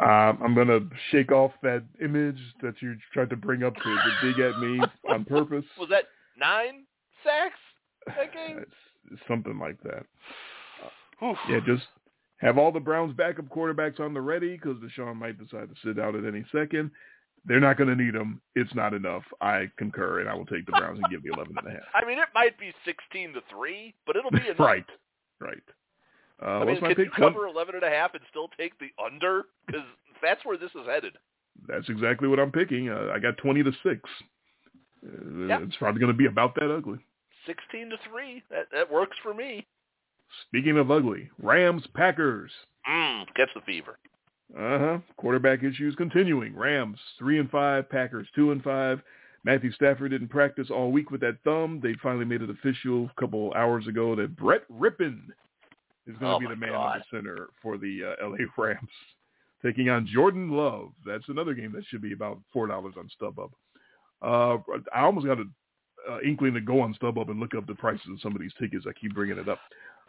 Um, 0.00 0.38
I'm 0.44 0.54
gonna 0.54 0.80
shake 1.10 1.32
off 1.32 1.52
that 1.62 1.82
image 2.02 2.38
that 2.62 2.74
you 2.80 2.96
tried 3.12 3.30
to 3.30 3.36
bring 3.36 3.64
up 3.64 3.74
to, 3.74 3.82
to 3.82 4.18
dig 4.22 4.38
at 4.38 4.58
me 4.60 4.80
on 5.10 5.24
purpose. 5.24 5.64
Was 5.78 5.88
that 5.90 6.04
nine 6.38 6.84
sacks 7.24 7.58
that 8.06 8.32
game? 8.32 8.58
It's, 8.58 8.70
it's 9.12 9.22
something 9.26 9.58
like 9.58 9.82
that. 9.82 10.04
Whew. 11.18 11.34
Yeah, 11.48 11.60
just 11.66 11.86
have 12.38 12.58
all 12.58 12.70
the 12.70 12.80
Browns' 12.80 13.16
backup 13.16 13.46
quarterbacks 13.48 13.98
on 13.98 14.14
the 14.14 14.20
ready 14.20 14.56
because 14.56 14.76
Deshaun 14.76 15.16
might 15.16 15.38
decide 15.38 15.68
to 15.68 15.74
sit 15.84 15.98
out 15.98 16.14
at 16.14 16.24
any 16.24 16.44
second. 16.52 16.90
They're 17.44 17.60
not 17.60 17.76
going 17.76 17.88
to 17.88 18.00
need 18.00 18.14
them. 18.14 18.40
It's 18.54 18.74
not 18.74 18.94
enough. 18.94 19.22
I 19.40 19.70
concur, 19.78 20.20
and 20.20 20.28
I 20.28 20.34
will 20.34 20.46
take 20.46 20.66
the 20.66 20.72
Browns 20.72 20.98
and 21.02 21.10
give 21.10 21.22
the 21.22 21.30
11 21.32 21.56
and 21.58 21.66
a 21.66 21.70
half. 21.70 21.80
I 21.94 22.04
mean, 22.06 22.18
it 22.18 22.28
might 22.34 22.58
be 22.58 22.72
sixteen 22.84 23.32
to 23.32 23.40
three, 23.50 23.94
but 24.06 24.16
it'll 24.16 24.30
be 24.30 24.38
enough. 24.46 24.60
right, 24.60 24.84
right. 25.40 25.62
Uh, 26.42 26.60
I 26.60 26.64
mean, 26.64 26.78
can 26.78 26.90
you 26.90 26.94
pick? 26.96 27.18
One- 27.18 27.32
cover 27.32 27.46
eleven 27.46 27.74
and 27.74 27.84
a 27.84 27.90
half 27.90 28.14
and 28.14 28.22
still 28.30 28.48
take 28.56 28.78
the 28.78 28.90
under? 29.04 29.44
Because 29.66 29.82
that's 30.22 30.44
where 30.44 30.56
this 30.56 30.70
is 30.74 30.86
headed. 30.86 31.14
That's 31.66 31.88
exactly 31.88 32.28
what 32.28 32.38
I'm 32.38 32.52
picking. 32.52 32.88
Uh, 32.88 33.10
I 33.12 33.18
got 33.18 33.36
20 33.38 33.64
to 33.64 33.72
six. 33.82 34.00
Uh, 35.04 35.46
Yeah. 35.46 35.58
It's 35.62 35.76
probably 35.76 36.00
going 36.00 36.12
to 36.12 36.16
be 36.16 36.26
about 36.26 36.54
that 36.56 36.70
ugly. 36.74 36.98
Sixteen 37.46 37.88
to 37.90 37.96
three. 38.08 38.42
That 38.50 38.66
that 38.72 38.90
works 38.90 39.16
for 39.22 39.32
me. 39.34 39.66
Speaking 40.48 40.76
of 40.78 40.90
ugly, 40.90 41.30
Rams 41.42 41.86
Packers. 41.94 42.50
Mm, 42.88 43.24
gets 43.34 43.50
the 43.54 43.60
fever. 43.62 43.98
Uh 44.56 44.78
huh. 44.78 44.98
Quarterback 45.16 45.62
issues 45.62 45.94
continuing. 45.94 46.54
Rams 46.54 46.98
three 47.18 47.38
and 47.38 47.50
five, 47.50 47.88
Packers 47.88 48.28
two 48.34 48.52
and 48.52 48.62
five. 48.62 49.00
Matthew 49.44 49.72
Stafford 49.72 50.10
didn't 50.10 50.28
practice 50.28 50.68
all 50.70 50.90
week 50.92 51.10
with 51.10 51.20
that 51.22 51.38
thumb. 51.44 51.80
They 51.82 51.94
finally 52.02 52.24
made 52.24 52.42
it 52.42 52.50
official 52.50 53.10
a 53.16 53.20
couple 53.20 53.52
hours 53.54 53.86
ago 53.86 54.14
that 54.16 54.36
Brett 54.36 54.62
Rypien 54.70 55.20
is 56.08 56.16
going 56.18 56.30
to 56.32 56.36
Oh 56.36 56.38
be 56.40 56.46
the 56.54 56.56
man 56.56 56.72
God. 56.72 56.96
at 56.96 57.02
the 57.10 57.16
center 57.16 57.48
for 57.62 57.78
the 57.78 58.14
uh, 58.20 58.26
LA 58.28 58.36
Rams, 58.62 58.88
taking 59.62 59.88
on 59.90 60.06
Jordan 60.12 60.50
Love. 60.50 60.90
That's 61.06 61.28
another 61.28 61.54
game 61.54 61.72
that 61.72 61.84
should 61.86 62.02
be 62.02 62.12
about 62.12 62.38
four 62.52 62.66
dollars 62.66 62.94
on 62.98 63.08
StubHub. 63.20 63.50
Uh, 64.20 64.60
I 64.94 65.02
almost 65.02 65.26
got 65.26 65.38
an 65.38 65.54
uh, 66.10 66.18
inkling 66.24 66.54
to 66.54 66.60
go 66.60 66.80
on 66.80 66.94
StubHub 66.94 67.28
and 67.30 67.38
look 67.38 67.54
up 67.54 67.66
the 67.66 67.74
prices 67.74 68.06
of 68.10 68.20
some 68.20 68.34
of 68.34 68.40
these 68.40 68.52
tickets. 68.58 68.86
I 68.88 68.92
keep 68.98 69.14
bringing 69.14 69.38
it 69.38 69.48
up. 69.48 69.60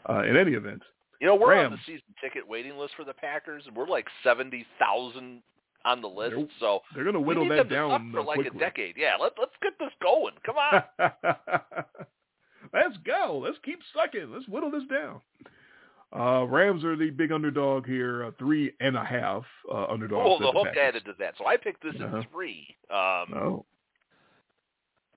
Uh, 0.09 0.23
in 0.23 0.37
any 0.37 0.53
event, 0.53 0.81
You 1.19 1.27
know, 1.27 1.35
we're 1.35 1.53
on 1.53 1.71
the 1.71 1.77
season 1.85 2.01
ticket 2.23 2.47
waiting 2.47 2.77
list 2.77 2.93
for 2.95 3.03
the 3.03 3.13
Packers, 3.13 3.63
and 3.67 3.75
we're 3.75 3.85
like 3.87 4.07
seventy 4.23 4.65
thousand 4.79 5.41
on 5.85 6.01
the 6.01 6.07
list. 6.07 6.35
They're- 6.35 6.47
so 6.59 6.79
they're 6.95 7.03
going 7.03 7.15
to 7.15 7.19
whittle 7.19 7.47
that 7.49 7.67
down 7.69 8.11
for 8.13 8.19
uh, 8.19 8.23
like 8.23 8.35
quickly. 8.39 8.57
a 8.57 8.59
decade. 8.59 8.95
Yeah, 8.97 9.15
let 9.19 9.33
let's 9.37 9.51
get 9.61 9.73
this 9.77 9.91
going. 10.01 10.33
Come 10.45 10.55
on. 10.57 10.83
Let's 12.73 12.97
go. 13.05 13.41
Let's 13.43 13.57
keep 13.63 13.79
sucking. 13.95 14.31
Let's 14.31 14.47
whittle 14.47 14.69
this 14.71 14.83
down. 14.91 15.21
Uh, 16.15 16.45
Rams 16.47 16.83
are 16.83 16.95
the 16.95 17.11
big 17.11 17.31
underdog 17.31 17.85
here, 17.85 18.25
uh, 18.25 18.31
three 18.39 18.73
and 18.79 18.97
a 18.97 19.03
half 19.03 19.43
uh, 19.71 19.85
underdogs. 19.85 20.27
oh, 20.27 20.39
the 20.39 20.51
hook 20.51 20.75
added 20.75 21.05
to 21.05 21.13
that. 21.19 21.35
So 21.37 21.45
I 21.45 21.55
picked 21.57 21.83
this 21.83 21.95
Uh-huh. 22.01 22.17
at 22.17 22.31
three. 22.31 22.75
Um, 22.89 23.33
Oh, 23.33 23.65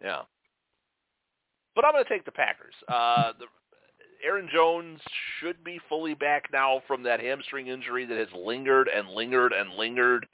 Yeah. 0.03 0.23
But 1.75 1.87
I'm 1.87 1.93
going 1.93 2.05
to 2.05 2.11
take 2.11 2.27
the 2.27 2.33
Packers. 2.33 2.75
Uh, 2.89 3.33
the, 3.39 3.47
Aaron 4.23 4.49
Jones 4.53 5.01
should 5.41 5.65
be 5.65 5.81
fully 5.89 6.15
back 6.15 6.53
now 6.53 6.83
from 6.87 7.03
that 7.05 7.21
hamstring 7.21 7.69
injury 7.69 8.05
that 8.05 8.19
has 8.19 8.29
lingered 8.37 8.89
and 8.89 9.09
lingered 9.09 9.53
and 9.53 9.71
lingered. 9.71 10.27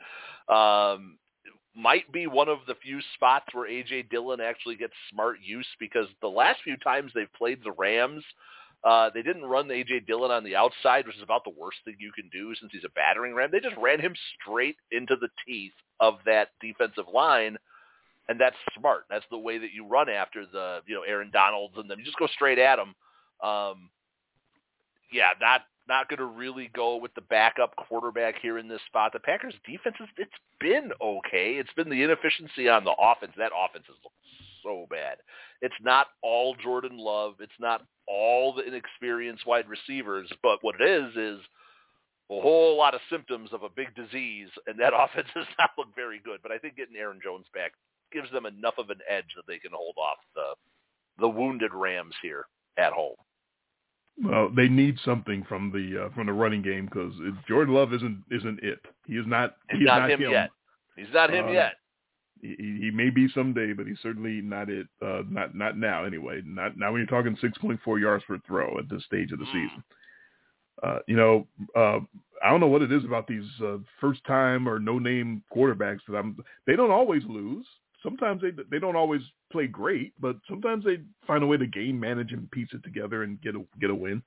Um, 0.48 1.18
might 1.76 2.10
be 2.10 2.26
one 2.26 2.48
of 2.48 2.58
the 2.66 2.74
few 2.82 2.98
spots 3.14 3.46
where 3.52 3.70
AJ 3.70 4.10
Dillon 4.10 4.40
actually 4.40 4.74
gets 4.74 4.92
smart 5.12 5.38
use 5.40 5.66
because 5.78 6.06
the 6.20 6.28
last 6.28 6.60
few 6.64 6.76
times 6.78 7.12
they've 7.14 7.32
played 7.34 7.62
the 7.62 7.70
Rams, 7.72 8.24
uh, 8.84 9.10
they 9.12 9.22
didn't 9.22 9.44
run 9.44 9.68
AJ 9.68 10.06
Dillon 10.06 10.30
on 10.30 10.44
the 10.44 10.56
outside, 10.56 11.06
which 11.06 11.16
is 11.16 11.22
about 11.22 11.44
the 11.44 11.54
worst 11.58 11.78
thing 11.84 11.96
you 11.98 12.12
can 12.12 12.28
do 12.30 12.54
since 12.54 12.72
he's 12.72 12.84
a 12.84 12.90
battering 12.90 13.34
ram. 13.34 13.50
They 13.50 13.60
just 13.60 13.76
ran 13.76 14.00
him 14.00 14.14
straight 14.40 14.76
into 14.92 15.16
the 15.16 15.28
teeth 15.46 15.72
of 16.00 16.14
that 16.26 16.50
defensive 16.60 17.06
line 17.12 17.58
and 18.28 18.38
that's 18.38 18.56
smart. 18.78 19.04
That's 19.08 19.24
the 19.30 19.38
way 19.38 19.58
that 19.58 19.72
you 19.72 19.86
run 19.86 20.08
after 20.08 20.44
the 20.46 20.80
you 20.86 20.94
know 20.94 21.02
Aaron 21.02 21.30
Donalds 21.32 21.74
and 21.76 21.88
them. 21.90 21.98
You 21.98 22.04
just 22.04 22.18
go 22.18 22.26
straight 22.26 22.58
at 22.58 22.76
them. 22.76 22.94
Um, 23.42 23.90
yeah, 25.12 25.30
not 25.40 25.62
not 25.88 26.08
going 26.08 26.18
to 26.18 26.26
really 26.26 26.70
go 26.74 26.96
with 26.96 27.14
the 27.14 27.22
backup 27.22 27.74
quarterback 27.76 28.34
here 28.40 28.58
in 28.58 28.68
this 28.68 28.80
spot. 28.86 29.12
The 29.14 29.20
Packers' 29.20 29.54
defense 29.66 29.96
is 30.00 30.08
it's 30.18 30.30
been 30.60 30.90
okay. 31.00 31.54
It's 31.54 31.72
been 31.74 31.88
the 31.88 32.02
inefficiency 32.02 32.68
on 32.68 32.84
the 32.84 32.94
offense. 32.98 33.32
That 33.38 33.52
offense 33.56 33.86
has 33.86 33.96
looked 34.04 34.16
so 34.68 34.86
bad. 34.90 35.16
It's 35.62 35.74
not 35.82 36.08
all 36.22 36.54
Jordan 36.62 36.98
Love. 36.98 37.34
It's 37.40 37.52
not 37.58 37.82
all 38.06 38.52
the 38.54 38.64
inexperienced 38.66 39.46
wide 39.46 39.68
receivers. 39.68 40.30
But 40.42 40.58
what 40.62 40.76
it 40.80 40.84
is 40.88 41.10
is 41.16 41.40
a 42.30 42.40
whole 42.40 42.76
lot 42.76 42.94
of 42.94 43.00
symptoms 43.10 43.50
of 43.52 43.62
a 43.62 43.68
big 43.74 43.94
disease, 43.94 44.48
and 44.66 44.78
that 44.78 44.92
offense 44.96 45.28
does 45.34 45.46
not 45.58 45.70
look 45.78 45.88
very 45.96 46.20
good. 46.24 46.40
But 46.42 46.52
I 46.52 46.58
think 46.58 46.76
getting 46.76 46.96
Aaron 46.96 47.20
Jones 47.22 47.46
back 47.54 47.72
gives 48.12 48.30
them 48.32 48.46
enough 48.46 48.74
of 48.78 48.90
an 48.90 49.00
edge 49.08 49.26
that 49.36 49.44
they 49.46 49.58
can 49.58 49.72
hold 49.74 49.96
off 49.98 50.18
the 50.34 50.54
the 51.20 51.28
wounded 51.28 51.72
Rams 51.74 52.14
here 52.22 52.46
at 52.78 52.92
home. 52.92 53.16
well, 54.22 54.48
they 54.54 54.68
need 54.68 54.96
something 55.04 55.44
from 55.48 55.72
the 55.72 56.04
uh, 56.06 56.14
from 56.14 56.26
the 56.26 56.32
running 56.32 56.62
game 56.62 56.84
because 56.86 57.12
Jordan 57.48 57.74
Love 57.74 57.92
isn't 57.92 58.22
isn't 58.30 58.60
it. 58.62 58.78
He 59.06 59.14
is 59.14 59.26
not. 59.26 59.56
He's 59.70 59.80
He's 59.80 59.86
not 59.86 60.10
him 60.10 60.20
yet. 60.20 60.50
He's 60.96 61.12
not 61.12 61.32
him 61.32 61.46
Uh, 61.46 61.52
yet. 61.52 61.72
He, 62.40 62.78
he 62.80 62.90
may 62.90 63.10
be 63.10 63.28
someday, 63.34 63.72
but 63.72 63.86
he's 63.86 63.98
certainly 64.02 64.40
not 64.40 64.68
it. 64.70 64.86
Uh, 65.02 65.22
not 65.28 65.54
not 65.54 65.76
now 65.76 66.04
anyway. 66.04 66.42
Not 66.44 66.76
now 66.76 66.92
when 66.92 67.00
you're 67.00 67.06
talking 67.06 67.36
6.4 67.36 68.00
yards 68.00 68.24
per 68.24 68.38
throw 68.46 68.78
at 68.78 68.88
this 68.88 69.04
stage 69.04 69.32
of 69.32 69.38
the 69.38 69.44
Mm. 69.46 69.52
season. 69.52 69.84
Uh, 70.82 70.98
you 71.08 71.16
know, 71.16 71.46
uh, 71.74 71.98
I 72.44 72.50
don't 72.50 72.60
know 72.60 72.68
what 72.68 72.82
it 72.82 72.92
is 72.92 73.04
about 73.04 73.26
these 73.26 73.48
uh, 73.64 73.78
first 74.00 74.24
time 74.24 74.68
or 74.68 74.78
no 74.78 74.98
name 74.98 75.42
quarterbacks 75.54 76.00
that 76.08 76.16
I'm. 76.16 76.36
They 76.66 76.76
don't 76.76 76.92
always 76.92 77.24
lose. 77.28 77.66
Sometimes 78.02 78.42
they 78.42 78.52
they 78.70 78.78
don't 78.78 78.94
always 78.94 79.22
play 79.50 79.66
great, 79.66 80.12
but 80.20 80.36
sometimes 80.48 80.84
they 80.84 80.98
find 81.26 81.42
a 81.42 81.46
way 81.46 81.56
to 81.56 81.66
game 81.66 81.98
manage 81.98 82.32
and 82.32 82.48
piece 82.52 82.68
it 82.72 82.84
together 82.84 83.24
and 83.24 83.40
get 83.42 83.56
a 83.56 83.64
get 83.80 83.90
a 83.90 83.94
win. 83.94 84.22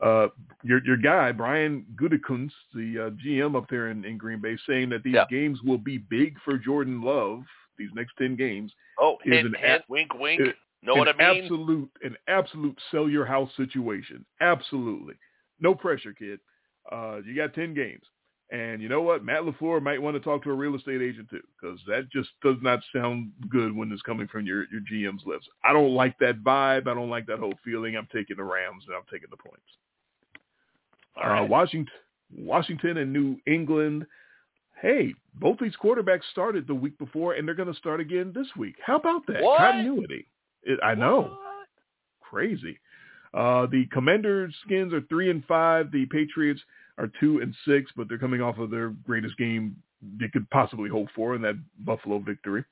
Uh, 0.00 0.28
your 0.62 0.84
your 0.84 0.96
guy 0.96 1.32
Brian 1.32 1.84
Gutekunst, 1.96 2.52
the 2.74 3.06
uh, 3.06 3.10
GM 3.24 3.56
up 3.56 3.68
there 3.68 3.88
in, 3.90 4.04
in 4.04 4.18
Green 4.18 4.40
Bay, 4.40 4.56
saying 4.68 4.88
that 4.90 5.02
these 5.02 5.14
Yeah. 5.14 5.24
games 5.30 5.60
will 5.62 5.78
be 5.78 5.98
big 5.98 6.36
for 6.44 6.58
Jordan 6.58 7.00
Love. 7.02 7.42
These 7.78 7.90
next 7.94 8.14
ten 8.16 8.36
games, 8.36 8.72
Oh, 9.00 9.16
is 9.24 9.32
hint, 9.32 9.46
an 9.46 9.54
hint, 9.60 9.82
a- 9.88 9.92
wink, 9.92 10.14
wink. 10.14 10.40
know 10.82 10.94
what 10.94 11.08
I 11.08 11.12
mean? 11.32 11.44
absolute 11.44 11.90
an 12.02 12.16
absolute 12.28 12.78
sell 12.90 13.08
your 13.08 13.24
house 13.24 13.50
situation. 13.56 14.24
Absolutely, 14.40 15.14
no 15.60 15.74
pressure, 15.74 16.12
kid. 16.12 16.38
Uh, 16.92 17.20
you 17.24 17.34
got 17.34 17.54
ten 17.54 17.72
games, 17.74 18.04
and 18.50 18.82
you 18.82 18.88
know 18.88 19.00
what? 19.02 19.24
Matt 19.24 19.42
Lafleur 19.42 19.82
might 19.82 20.00
want 20.00 20.14
to 20.16 20.20
talk 20.20 20.42
to 20.44 20.50
a 20.50 20.54
real 20.54 20.74
estate 20.76 21.00
agent 21.02 21.28
too, 21.30 21.40
because 21.60 21.80
that 21.88 22.10
just 22.12 22.28
does 22.42 22.56
not 22.62 22.80
sound 22.94 23.32
good 23.48 23.74
when 23.74 23.90
it's 23.90 24.02
coming 24.02 24.28
from 24.28 24.46
your 24.46 24.64
your 24.70 24.80
GM's 24.90 25.24
lips. 25.26 25.46
I 25.64 25.72
don't 25.72 25.94
like 25.94 26.18
that 26.18 26.42
vibe. 26.44 26.86
I 26.88 26.94
don't 26.94 27.10
like 27.10 27.26
that 27.26 27.38
whole 27.38 27.54
feeling. 27.64 27.96
I'm 27.96 28.08
taking 28.12 28.36
the 28.36 28.44
Rams 28.44 28.84
and 28.86 28.94
I'm 28.96 29.02
taking 29.10 29.30
the 29.30 29.36
points. 29.36 29.64
All 31.16 31.30
Uh. 31.44 31.46
Washington, 31.46 31.92
Washington 32.36 32.98
and 32.98 33.12
New 33.12 33.36
England. 33.46 34.06
Hey, 34.82 35.14
both 35.34 35.58
these 35.58 35.76
quarterbacks 35.82 36.24
started 36.32 36.66
the 36.66 36.74
week 36.74 36.98
before, 36.98 37.34
and 37.34 37.46
they're 37.48 37.54
going 37.54 37.72
to 37.72 37.78
start 37.78 38.00
again 38.00 38.32
this 38.34 38.48
week. 38.56 38.74
How 38.84 38.96
about 38.96 39.26
that 39.28 39.42
What? 39.42 39.58
continuity? 39.58 40.26
It, 40.64 40.78
I 40.82 40.94
know, 40.94 41.22
What? 41.22 41.68
crazy. 42.20 42.78
Uh, 43.32 43.66
the 43.66 43.86
Commanders 43.86 44.54
skins 44.64 44.92
are 44.92 45.00
three 45.02 45.30
and 45.30 45.44
five. 45.46 45.90
The 45.90 46.06
Patriots 46.06 46.60
are 46.98 47.10
two 47.20 47.40
and 47.40 47.54
six, 47.66 47.90
but 47.96 48.08
they're 48.08 48.18
coming 48.18 48.40
off 48.40 48.58
of 48.58 48.70
their 48.70 48.90
greatest 49.06 49.36
game 49.36 49.76
they 50.18 50.28
could 50.28 50.48
possibly 50.50 50.88
hope 50.90 51.08
for 51.14 51.34
in 51.34 51.42
that 51.42 51.54
Buffalo 51.84 52.18
victory. 52.18 52.62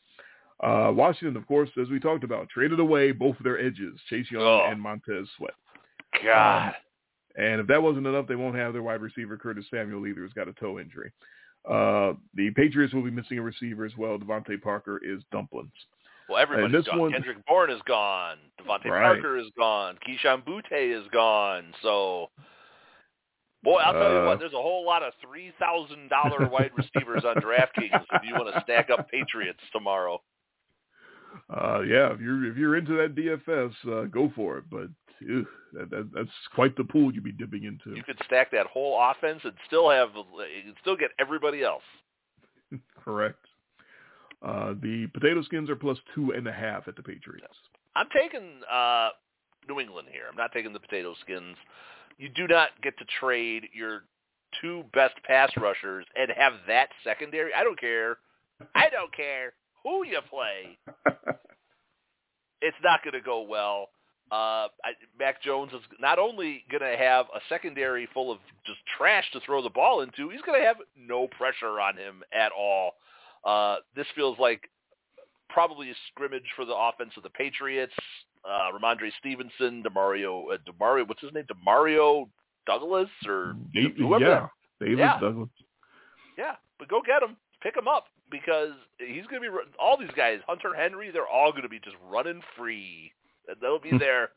Uh, 0.63 0.93
Washington, 0.95 1.37
of 1.37 1.47
course, 1.49 1.71
as 1.81 1.89
we 1.89 1.99
talked 1.99 2.25
about, 2.25 2.49
traded 2.51 2.79
away 2.79 3.11
both 3.11 3.37
of 3.39 3.43
their 3.45 3.59
edges, 3.59 3.99
Chase 4.09 4.31
Young 4.31 4.43
Oh. 4.43 4.67
and 4.71 4.81
Montez 4.81 5.27
Sweat. 5.37 5.55
God. 6.23 6.75
And 7.37 7.61
if 7.61 7.67
that 7.69 7.83
wasn't 7.83 8.07
enough, 8.07 8.27
they 8.27 8.37
won't 8.37 8.55
have 8.57 8.75
their 8.75 8.83
wide 8.83 9.01
receiver 9.01 9.37
Curtis 9.39 9.65
Samuel 9.71 10.07
either, 10.07 10.21
who's 10.21 10.35
got 10.35 10.49
a 10.49 10.53
toe 10.53 10.79
injury. 10.79 11.11
Uh, 11.69 12.13
the 12.35 12.51
Patriots 12.55 12.93
will 12.93 13.03
be 13.03 13.11
missing 13.11 13.39
a 13.39 13.43
receiver 13.43 13.85
as 13.85 13.97
well. 13.97 14.19
DeVante 14.19 14.61
Parker 14.61 15.01
is 15.03 15.23
dumplings. 15.33 15.73
Well, 16.29 16.39
everybody's 16.39 16.85
gone. 16.87 16.99
one- 16.99 17.13
Kendrick 17.13 17.39
Bourne 17.47 17.71
is 17.71 17.81
gone. 17.83 18.37
Devontae 18.61 18.91
Right. 18.91 19.15
Parker 19.21 19.37
is 19.39 19.51
gone. 19.57 19.97
Kayshon 20.07 20.45
Boutte 20.45 20.71
is 20.73 21.07
gone. 21.09 21.73
So, 21.83 22.31
boy, 23.63 23.79
I'll 23.79 23.93
tell 23.93 24.13
you 24.13 24.19
Uh, 24.19 24.27
what. 24.27 24.39
There's 24.39 24.53
a 24.53 24.57
whole 24.57 24.85
lot 24.85 25.03
of 25.03 25.13
three 25.27 25.53
thousand 25.59 26.09
dollar 26.09 26.49
wide 26.49 26.73
receivers 26.77 27.25
on 27.25 27.37
DraftKings 27.37 28.05
if 28.13 28.23
you 28.25 28.35
want 28.35 28.55
to 28.55 28.61
stack 28.63 28.91
up 28.91 29.09
Patriots 29.11 29.61
tomorrow. 29.73 30.21
Uh, 31.49 31.81
yeah, 31.81 32.13
if 32.13 32.21
you're 32.21 32.45
if 32.51 32.57
you're 32.57 32.77
into 32.77 32.93
that 32.97 33.15
DFS, 33.15 33.73
uh, 33.91 34.07
go 34.07 34.31
for 34.37 34.59
it. 34.59 34.65
But 34.71 34.89
ew, 35.21 35.47
that, 35.73 35.91
that, 35.91 36.11
that's 36.15 36.31
quite 36.55 36.77
the 36.77 36.85
pool 36.85 37.13
you'd 37.13 37.25
be 37.25 37.33
dipping 37.33 37.65
into. 37.65 37.97
You 37.97 38.03
could 38.03 38.19
stack 38.27 38.51
that 38.53 38.67
whole 38.67 38.99
offense 39.01 39.41
and 39.45 39.53
still 39.67 39.89
have, 39.91 40.11
can 40.13 40.75
still 40.81 40.97
get 40.97 41.11
everybody 41.19 41.63
else. 41.63 41.83
Correct. 43.05 43.39
Uh, 44.43 44.75
the 44.83 45.07
potato 45.15 45.41
skins 45.43 45.71
are 45.71 45.77
plus 45.77 45.99
two 46.15 46.33
and 46.33 46.47
a 46.49 46.53
half 46.53 46.89
at 46.89 46.97
the 46.97 47.03
Patriots. 47.03 47.55
I'm 47.95 48.09
taking 48.15 48.61
uh, 48.71 49.11
New 49.69 49.79
England 49.79 50.09
here. 50.11 50.25
I'm 50.31 50.37
not 50.37 50.53
taking 50.53 50.73
the 50.73 50.81
potato 50.81 51.15
skins. 51.21 51.57
You 52.19 52.29
do 52.29 52.47
not 52.47 52.71
get 52.83 52.99
to 52.99 53.05
trade 53.21 53.69
your 53.73 54.03
two 54.61 54.85
best 54.93 55.15
pass 55.25 55.51
rushers 55.57 56.07
and 56.17 56.31
have 56.37 56.53
that 56.69 56.89
secondary. 57.05 57.53
I 57.55 57.65
don't 57.65 57.81
care. 57.81 58.19
I 58.75 58.89
don't 58.91 59.15
care 59.15 59.55
who 59.83 60.07
you 60.07 60.21
play. 60.29 60.79
It's 62.61 62.77
not 62.83 63.03
going 63.03 63.15
to 63.15 63.21
go 63.21 63.43
well. 63.43 63.89
Uh, 64.31 64.69
I, 64.85 64.93
Mac 65.19 65.43
Jones 65.43 65.73
is 65.73 65.81
not 66.01 66.19
only 66.19 66.65
going 66.71 66.81
to 66.81 66.97
have 66.97 67.27
a 67.35 67.41
secondary 67.49 68.09
full 68.15 68.31
of 68.31 68.39
just 68.65 68.79
trash 68.97 69.25
to 69.33 69.41
throw 69.41 69.63
the 69.63 69.69
ball 69.69 70.01
into, 70.01 70.31
he's 70.31 70.41
going 70.43 70.59
to 70.61 70.67
have 70.67 70.77
no 70.97 71.27
pressure 71.27 71.81
on 71.81 71.97
him 71.97 72.23
at 72.33 72.53
all. 72.53 72.93
Uh, 73.45 73.77
this 73.97 74.07
feels 74.15 74.39
like 74.39 74.71
probably 75.51 75.91
a 75.91 75.95
scrimmage 76.09 76.47
for 76.57 76.65
the 76.65 76.75
offense 76.75 77.11
of 77.17 77.25
the 77.25 77.31
Patriots. 77.31 77.93
Uh, 78.45 78.71
Rhamondre 78.77 79.11
Stevenson, 79.19 79.83
Demario, 79.83 80.53
uh, 80.53 80.59
Demario, 80.69 81.07
what's 81.07 81.21
his 81.21 81.33
name? 81.33 81.45
Demario 81.45 82.29
Douglas 82.67 83.09
or 83.27 83.55
David, 83.73 83.97
whoever 83.99 84.25
yeah, 84.25 84.47
David 84.81 84.99
Yeah. 84.99 85.21
Douglas. 85.21 85.49
yeah, 86.37 86.57
but 86.79 86.89
go 86.89 87.01
get 87.07 87.23
him, 87.23 87.37
pick 87.63 87.77
him 87.77 87.87
up 87.89 88.07
because 88.31 88.73
he's 88.99 89.27
going 89.27 89.43
to 89.43 89.51
be 89.51 89.57
all 89.79 89.97
these 89.97 90.11
guys. 90.17 90.41
Hunter 90.47 90.75
Henry, 90.77 91.11
they're 91.11 91.27
all 91.27 91.53
going 91.53 91.63
to 91.63 91.69
be 91.69 91.79
just 91.81 91.97
running 92.11 92.41
free. 92.57 93.13
And 93.49 93.57
That'll 93.61 93.79
be 93.79 93.97
their 93.97 94.31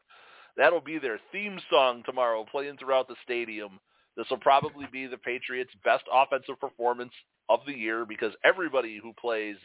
that'll 0.57 0.81
be 0.81 0.99
their 0.99 1.19
theme 1.31 1.59
song 1.69 2.03
tomorrow, 2.05 2.45
playing 2.49 2.77
throughout 2.77 3.07
the 3.07 3.15
stadium. 3.23 3.79
This 4.17 4.27
will 4.29 4.37
probably 4.37 4.87
be 4.91 5.07
the 5.07 5.17
Patriots' 5.17 5.71
best 5.83 6.03
offensive 6.13 6.59
performance 6.59 7.11
of 7.49 7.59
the 7.67 7.73
year 7.73 8.05
because 8.05 8.33
everybody 8.43 8.99
who 9.01 9.13
plays 9.13 9.55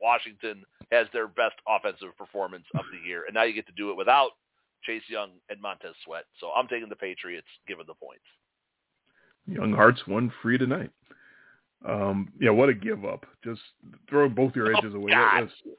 Washington 0.00 0.64
has 0.92 1.06
their 1.12 1.28
best 1.28 1.54
offensive 1.68 2.16
performance 2.16 2.64
of 2.74 2.84
the 2.92 3.08
year, 3.08 3.24
and 3.26 3.34
now 3.34 3.42
you 3.44 3.52
get 3.52 3.66
to 3.66 3.72
do 3.72 3.90
it 3.90 3.96
without 3.96 4.30
Chase 4.84 5.02
Young 5.08 5.30
and 5.50 5.60
Montez 5.60 5.94
Sweat. 6.04 6.24
So 6.40 6.50
I'm 6.56 6.68
taking 6.68 6.88
the 6.88 6.96
Patriots, 6.96 7.48
given 7.66 7.84
the 7.86 7.94
points. 7.94 8.24
Young 9.46 9.72
Hearts 9.72 10.00
won 10.06 10.32
free 10.42 10.58
tonight. 10.58 10.90
Um, 11.86 12.32
yeah, 12.40 12.50
what 12.50 12.68
a 12.68 12.74
give 12.74 13.04
up! 13.04 13.24
Just 13.44 13.60
throw 14.10 14.28
both 14.28 14.54
your 14.56 14.74
Oh, 14.74 14.78
edges 14.78 14.94
away. 14.94 15.12
God. 15.12 15.48
That's, 15.48 15.76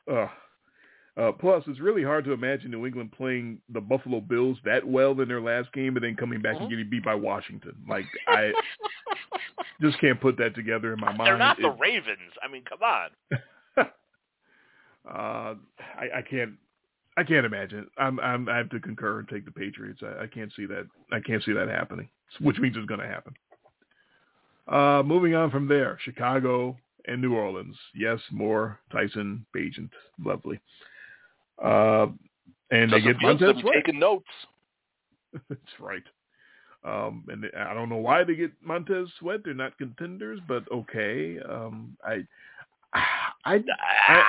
uh, 1.18 1.22
uh, 1.22 1.32
plus, 1.34 1.64
it's 1.68 1.80
really 1.82 2.04
hard 2.04 2.24
to 2.26 2.32
imagine 2.32 2.72
New 2.72 2.86
England 2.86 3.12
playing 3.12 3.62
the 3.70 3.82
Buffalo 3.82 4.22
Bills 4.22 4.58
that 4.64 4.86
well 4.88 5.20
in 5.20 5.28
their 5.28 5.42
last 5.42 5.72
game, 5.74 5.98
and 5.98 6.04
then 6.06 6.16
coming 6.16 6.42
back 6.42 6.56
Mhm. 6.56 6.62
and 6.62 6.70
getting 6.70 6.90
beat 6.90 7.04
by 7.04 7.16
Washington. 7.16 7.76
Like 7.88 8.06
I 8.28 8.54
just 9.82 10.00
can't 10.00 10.20
put 10.20 10.38
that 10.38 10.56
together 10.56 10.94
in 10.94 11.00
my 11.00 11.14
mind. 11.14 11.28
They're 11.28 11.38
not 11.38 11.58
the 11.58 11.70
It- 11.70 11.80
Ravens. 11.80 12.34
I 12.44 12.48
mean, 12.52 12.64
come 12.68 12.80
on. 12.84 13.10
uh, 15.10 15.56
I, 15.98 16.18
I 16.18 16.22
can't. 16.30 16.54
I 17.18 17.24
can't 17.24 17.46
imagine. 17.46 17.88
I'm, 17.98 18.20
I'm. 18.20 18.48
I 18.48 18.58
have 18.58 18.70
to 18.70 18.80
concur 18.80 19.20
and 19.20 19.28
take 19.28 19.46
the 19.46 19.52
Patriots. 19.52 20.02
I, 20.04 20.24
I 20.24 20.28
can't 20.28 20.52
see 20.56 20.66
that. 20.68 20.88
I 21.12 21.20
can't 21.20 21.44
see 21.44 21.54
that 21.54 21.68
happening. 21.68 22.10
Which 22.40 22.60
means 22.60 22.78
it's 22.78 22.86
going 22.86 23.00
to 23.02 23.08
happen. 23.08 23.34
Uh, 24.68 25.02
moving 25.04 25.34
on 25.34 25.50
from 25.50 25.68
there, 25.68 25.98
Chicago 26.04 26.78
and 27.08 27.20
New 27.22 27.34
Orleans. 27.34 27.76
Yes, 27.96 28.20
more 28.32 28.80
Tyson 28.92 29.46
Bagent. 29.56 29.90
Lovely. 30.24 30.60
Uh, 31.62 32.08
and 32.72 32.94
they 32.94 33.02
get 33.02 33.18
Fields 33.18 33.42
Montez 33.42 33.54
been 33.54 33.62
Sweat. 33.62 33.74
taking 33.76 34.00
notes. 34.00 34.28
That's 35.50 35.62
right. 35.80 36.04
Um, 36.84 37.24
and 37.28 37.46
I 37.58 37.74
don't 37.74 37.90
know 37.90 37.98
why 37.98 38.24
they 38.24 38.36
get 38.36 38.52
Montez 38.64 39.08
Sweat. 39.20 39.42
They're 39.44 39.54
not 39.54 39.78
contenders, 39.78 40.40
but 40.48 40.64
okay. 40.72 41.38
Um, 41.40 41.98
I, 42.06 42.26
I, 42.94 43.04
I, 43.46 43.56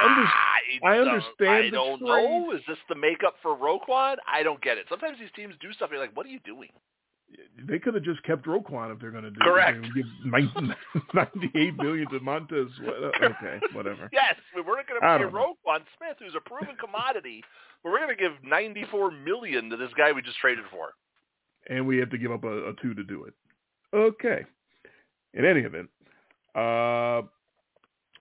under, 0.04 0.84
I 0.84 0.98
understand 0.98 1.66
I 1.66 1.70
don't 1.70 2.02
know. 2.02 2.52
Is 2.52 2.60
this 2.66 2.78
the 2.88 2.96
makeup 2.96 3.36
for 3.40 3.56
Roquan? 3.56 4.16
I 4.30 4.42
don't 4.42 4.60
get 4.62 4.78
it. 4.78 4.86
Sometimes 4.88 5.18
these 5.18 5.30
teams 5.36 5.54
do 5.60 5.72
stuff. 5.72 5.90
You're 5.92 6.00
like, 6.00 6.16
what 6.16 6.26
are 6.26 6.30
you 6.30 6.40
doing? 6.44 6.70
they 7.68 7.78
could 7.78 7.94
have 7.94 8.02
just 8.02 8.22
kept 8.22 8.46
Roquan 8.46 8.92
if 8.92 9.00
they're 9.00 9.10
going 9.10 9.24
to 9.24 9.30
do 9.30 9.40
Correct. 9.40 9.78
would 9.80 9.94
98 11.14 11.76
million 11.76 12.08
to 12.10 12.20
Montez. 12.20 12.68
Uh, 12.84 13.10
Okay, 13.22 13.60
whatever. 13.72 14.08
Yes, 14.12 14.34
we 14.54 14.62
we're 14.62 14.82
going 14.82 15.00
to 15.00 15.00
pay. 15.00 15.24
Roquan 15.24 15.84
Smith, 15.96 16.16
who's 16.18 16.34
a 16.34 16.40
proven 16.40 16.76
commodity, 16.76 17.44
but 17.82 17.90
we're 17.90 17.98
going 17.98 18.16
to 18.16 18.20
give 18.20 18.32
94 18.44 19.10
million 19.10 19.70
to 19.70 19.76
this 19.76 19.90
guy 19.96 20.12
we 20.12 20.22
just 20.22 20.38
traded 20.38 20.64
for. 20.70 20.90
And 21.68 21.86
we 21.86 21.98
have 21.98 22.10
to 22.10 22.18
give 22.18 22.32
up 22.32 22.44
a, 22.44 22.70
a 22.70 22.72
two 22.82 22.94
to 22.94 23.04
do 23.04 23.24
it. 23.24 23.34
Okay. 23.94 24.44
In 25.34 25.44
any 25.44 25.60
event, 25.60 25.88
uh, 26.54 27.22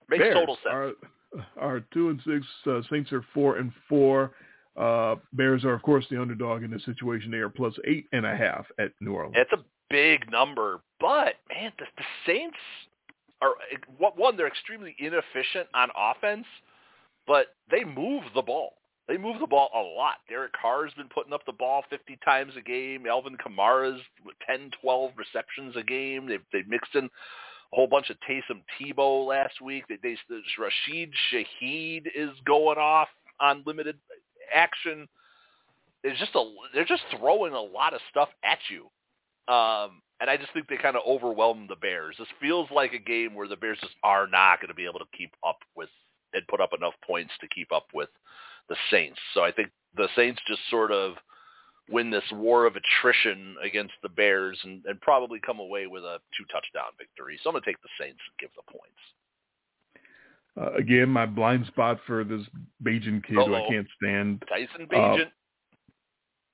Makes 0.08 0.22
Bears 0.22 0.34
total 0.34 0.56
sense. 0.56 0.74
Are, 0.74 0.92
are 1.56 1.80
two 1.92 2.10
and 2.10 2.20
six. 2.26 2.46
Uh, 2.66 2.80
Saints 2.90 3.12
are 3.12 3.24
four 3.32 3.56
and 3.56 3.72
four. 3.88 4.32
Uh, 4.76 5.16
Bears 5.32 5.64
are, 5.64 5.72
of 5.72 5.82
course, 5.82 6.04
the 6.10 6.20
underdog 6.20 6.62
in 6.62 6.70
this 6.70 6.84
situation. 6.84 7.30
They 7.30 7.38
are 7.38 7.48
plus 7.48 7.74
eight 7.86 8.06
and 8.12 8.24
a 8.24 8.36
half 8.36 8.66
at 8.78 8.92
New 9.00 9.14
Orleans. 9.14 9.34
That's 9.36 9.52
a 9.52 9.64
big 9.88 10.30
number, 10.30 10.80
but 11.00 11.34
man, 11.48 11.72
the, 11.78 11.86
the 11.96 12.04
Saints 12.26 12.56
are 13.42 13.54
one. 13.98 14.36
They're 14.36 14.46
extremely 14.46 14.94
inefficient 14.98 15.68
on 15.74 15.88
offense, 15.96 16.46
but 17.26 17.48
they 17.70 17.84
move 17.84 18.22
the 18.34 18.42
ball. 18.42 18.74
They 19.08 19.16
move 19.16 19.40
the 19.40 19.46
ball 19.46 19.70
a 19.74 19.80
lot. 19.80 20.16
Derek 20.28 20.52
Carr's 20.60 20.92
been 20.94 21.08
putting 21.08 21.32
up 21.32 21.44
the 21.44 21.52
ball 21.52 21.82
50 21.90 22.18
times 22.24 22.52
a 22.56 22.60
game. 22.60 23.06
Alvin 23.06 23.36
Kamara's 23.36 24.00
with 24.24 24.36
10, 24.46 24.70
12 24.80 25.12
receptions 25.16 25.74
a 25.76 25.82
game. 25.82 26.28
They've 26.28 26.44
they 26.52 26.62
mixed 26.68 26.94
in 26.94 27.04
a 27.04 27.76
whole 27.76 27.88
bunch 27.88 28.10
of 28.10 28.16
Taysom 28.28 28.62
Tebow 28.80 29.26
last 29.26 29.60
week. 29.60 29.84
They, 29.88 29.98
they 30.02 30.16
Rashid 30.58 31.12
Shaheed 31.32 32.06
is 32.14 32.30
going 32.46 32.78
off 32.78 33.08
on 33.40 33.64
limited 33.66 33.96
action. 34.54 35.08
There's 36.04 36.18
just 36.18 36.34
a 36.34 36.44
they're 36.72 36.84
just 36.84 37.02
throwing 37.18 37.52
a 37.52 37.60
lot 37.60 37.94
of 37.94 38.00
stuff 38.10 38.28
at 38.44 38.58
you. 38.70 38.82
Um, 39.52 40.02
and 40.20 40.28
I 40.28 40.36
just 40.36 40.52
think 40.52 40.68
they 40.68 40.76
kind 40.76 40.96
of 40.96 41.02
overwhelm 41.06 41.66
the 41.68 41.76
Bears. 41.76 42.14
This 42.18 42.28
feels 42.40 42.68
like 42.70 42.92
a 42.92 42.98
game 42.98 43.34
where 43.34 43.48
the 43.48 43.56
Bears 43.56 43.78
just 43.80 43.94
are 44.04 44.26
not 44.26 44.60
going 44.60 44.68
to 44.68 44.74
be 44.74 44.84
able 44.84 44.98
to 44.98 45.06
keep 45.16 45.32
up 45.46 45.58
with 45.74 45.88
and 46.32 46.46
put 46.46 46.60
up 46.60 46.70
enough 46.76 46.94
points 47.04 47.32
to 47.40 47.48
keep 47.48 47.72
up 47.72 47.86
with 47.92 48.08
the 48.70 48.76
Saints. 48.90 49.18
So 49.34 49.42
I 49.42 49.52
think 49.52 49.68
the 49.96 50.08
Saints 50.16 50.40
just 50.48 50.60
sort 50.70 50.92
of 50.92 51.14
win 51.90 52.08
this 52.08 52.24
war 52.32 52.64
of 52.64 52.76
attrition 52.76 53.56
against 53.62 53.92
the 54.02 54.08
Bears 54.08 54.58
and, 54.64 54.82
and 54.86 54.98
probably 55.00 55.40
come 55.44 55.58
away 55.58 55.86
with 55.86 56.04
a 56.04 56.18
two 56.38 56.44
touchdown 56.44 56.92
victory. 56.96 57.38
So 57.42 57.50
I'm 57.50 57.54
going 57.54 57.62
to 57.62 57.68
take 57.68 57.82
the 57.82 57.88
Saints 57.98 58.20
and 58.26 58.38
give 58.38 58.50
the 58.56 58.72
points. 58.72 58.96
Uh, 60.58 60.72
again, 60.78 61.08
my 61.08 61.26
blind 61.26 61.66
spot 61.66 61.98
for 62.06 62.24
this 62.24 62.42
Bagent 62.82 63.26
kid 63.26 63.34
who 63.34 63.54
I 63.54 63.66
can't 63.68 63.86
stand. 64.00 64.42
Tyson 64.48 64.86
Bagent. 64.86 65.30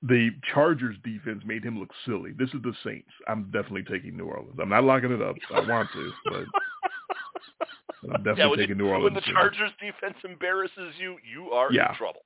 The 0.03 0.29
Chargers 0.53 0.95
defense 1.03 1.41
made 1.45 1.63
him 1.63 1.79
look 1.79 1.89
silly. 2.05 2.31
This 2.37 2.49
is 2.49 2.61
the 2.61 2.73
Saints. 2.83 3.09
I'm 3.27 3.45
definitely 3.45 3.83
taking 3.83 4.15
New 4.15 4.25
Orleans. 4.25 4.57
I'm 4.61 4.69
not 4.69 4.83
locking 4.83 5.11
it 5.11 5.21
up. 5.21 5.35
I 5.53 5.59
want 5.61 5.89
to, 5.93 6.11
but 6.25 6.45
I'm 8.03 8.23
definitely 8.23 8.41
yeah, 8.41 8.55
taking 8.67 8.69
you- 8.77 8.83
New 8.83 8.89
Orleans. 8.89 9.03
when 9.05 9.13
the 9.15 9.21
here. 9.21 9.33
Chargers 9.33 9.71
defense 9.81 10.17
embarrasses 10.23 10.93
you, 10.99 11.17
you 11.31 11.51
are 11.51 11.71
Yeah. 11.71 11.89
in 11.91 11.95
trouble. 11.95 12.21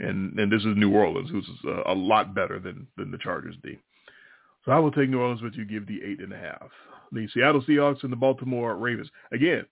and 0.00 0.38
and 0.38 0.50
this 0.52 0.60
is 0.64 0.76
New 0.76 0.92
Orleans, 0.92 1.30
who's 1.30 1.48
a, 1.66 1.92
a 1.92 1.94
lot 1.94 2.34
better 2.34 2.58
than 2.58 2.86
than 2.96 3.10
the 3.10 3.18
Chargers 3.18 3.56
D. 3.62 3.78
So 4.64 4.72
I 4.72 4.78
will 4.78 4.90
take 4.92 5.08
New 5.10 5.20
Orleans, 5.20 5.40
but 5.42 5.54
you 5.54 5.64
give 5.64 5.86
the 5.86 6.02
eight 6.02 6.20
and 6.20 6.32
a 6.32 6.38
half. 6.38 6.70
The 7.12 7.28
Seattle 7.28 7.62
Seahawks 7.62 8.02
and 8.02 8.10
the 8.10 8.16
Baltimore 8.16 8.74
Ravens. 8.76 9.10
Again, 9.30 9.66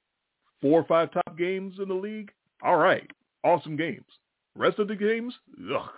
four 0.60 0.78
or 0.80 0.84
five 0.84 1.10
top 1.12 1.36
games 1.36 1.74
in 1.80 1.88
the 1.88 1.94
league. 1.94 2.30
All 2.62 2.76
right, 2.76 3.10
awesome 3.42 3.76
games. 3.76 4.04
Rest 4.54 4.78
of 4.78 4.86
the 4.88 4.94
games, 4.96 5.34
ugh, 5.74 5.88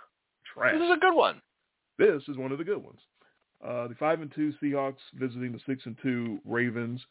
trash. 0.53 0.73
This 0.73 0.81
is 0.83 0.91
a 0.95 0.99
good 0.99 1.13
one. 1.13 1.41
This 1.99 2.23
is 2.27 2.37
one 2.37 2.51
of 2.51 2.57
the 2.57 2.63
good 2.63 2.81
ones. 2.83 2.99
Uh, 3.65 3.87
the 3.87 3.95
five 3.95 4.21
and 4.21 4.31
two 4.33 4.53
Seahawks 4.61 4.97
visiting 5.13 5.51
the 5.51 5.59
six 5.67 5.85
and 5.85 5.97
two 6.01 6.39
Ravens. 6.45 7.01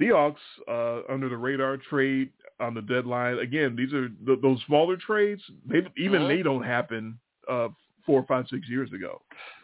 Seahawks 0.00 0.36
uh, 0.68 1.00
under 1.12 1.28
the 1.28 1.36
radar 1.36 1.76
trade 1.76 2.30
on 2.60 2.74
the 2.74 2.82
deadline. 2.82 3.38
Again, 3.38 3.76
these 3.76 3.92
are 3.92 4.08
th- 4.08 4.40
those 4.42 4.60
smaller 4.66 4.96
trades. 4.96 5.42
They 5.66 5.78
even 5.96 6.22
Mhm. 6.22 6.28
they 6.28 6.42
don't 6.42 6.62
happen 6.62 7.18
uh, 7.48 7.68
four, 8.04 8.24
five, 8.26 8.46
six 8.48 8.68
years 8.68 8.92
ago. 8.92 9.22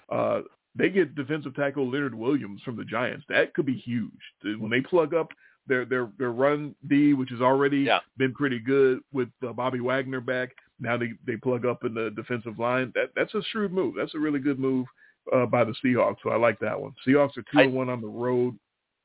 Uh, 0.09 0.43
they 0.75 0.89
get 0.89 1.15
defensive 1.15 1.55
tackle 1.55 1.89
Leonard 1.91 2.15
Williams 2.15 2.63
from 2.63 2.77
the 2.77 2.85
Giants. 2.85 3.25
That 3.29 3.53
could 3.55 3.67
be 3.67 3.75
huge 3.77 4.13
when 4.59 4.71
they 4.71 4.81
plug 4.81 5.15
up 5.15 5.29
their 5.67 5.85
their 5.85 6.11
their 6.19 6.33
run 6.33 6.75
D, 6.89 7.15
which 7.15 7.31
has 7.31 7.41
already 7.41 7.81
Yeah. 7.81 8.01
been 8.17 8.33
pretty 8.35 8.59
good 8.59 9.01
with 9.13 9.29
uh, 9.47 9.53
Bobby 9.53 9.81
Wagner 9.81 10.21
back. 10.21 10.51
Now 10.81 10.97
they 10.97 11.13
they 11.27 11.37
plug 11.37 11.65
up 11.67 11.85
in 11.85 11.95
the 11.95 12.11
defensive 12.11 12.59
line. 12.59 12.91
That 12.95 13.11
that's 13.15 13.35
a 13.35 13.43
shrewd 13.45 13.73
move. 13.73 13.95
That's 13.97 14.15
a 14.15 14.19
really 14.19 14.41
good 14.41 14.59
move 14.59 14.87
uh, 15.33 15.47
by 15.47 15.63
the 15.65 15.75
Seahawks. 15.85 16.17
So 16.23 16.31
I 16.31 16.37
like 16.37 16.59
that 16.61 16.81
one. 16.81 16.95
Seahawks 17.07 17.37
are 17.37 17.43
two 17.43 17.59
I- 17.59 17.63
and 17.63 17.75
one 17.75 17.89
on 17.89 18.01
the 18.01 18.09
road, 18.09 18.59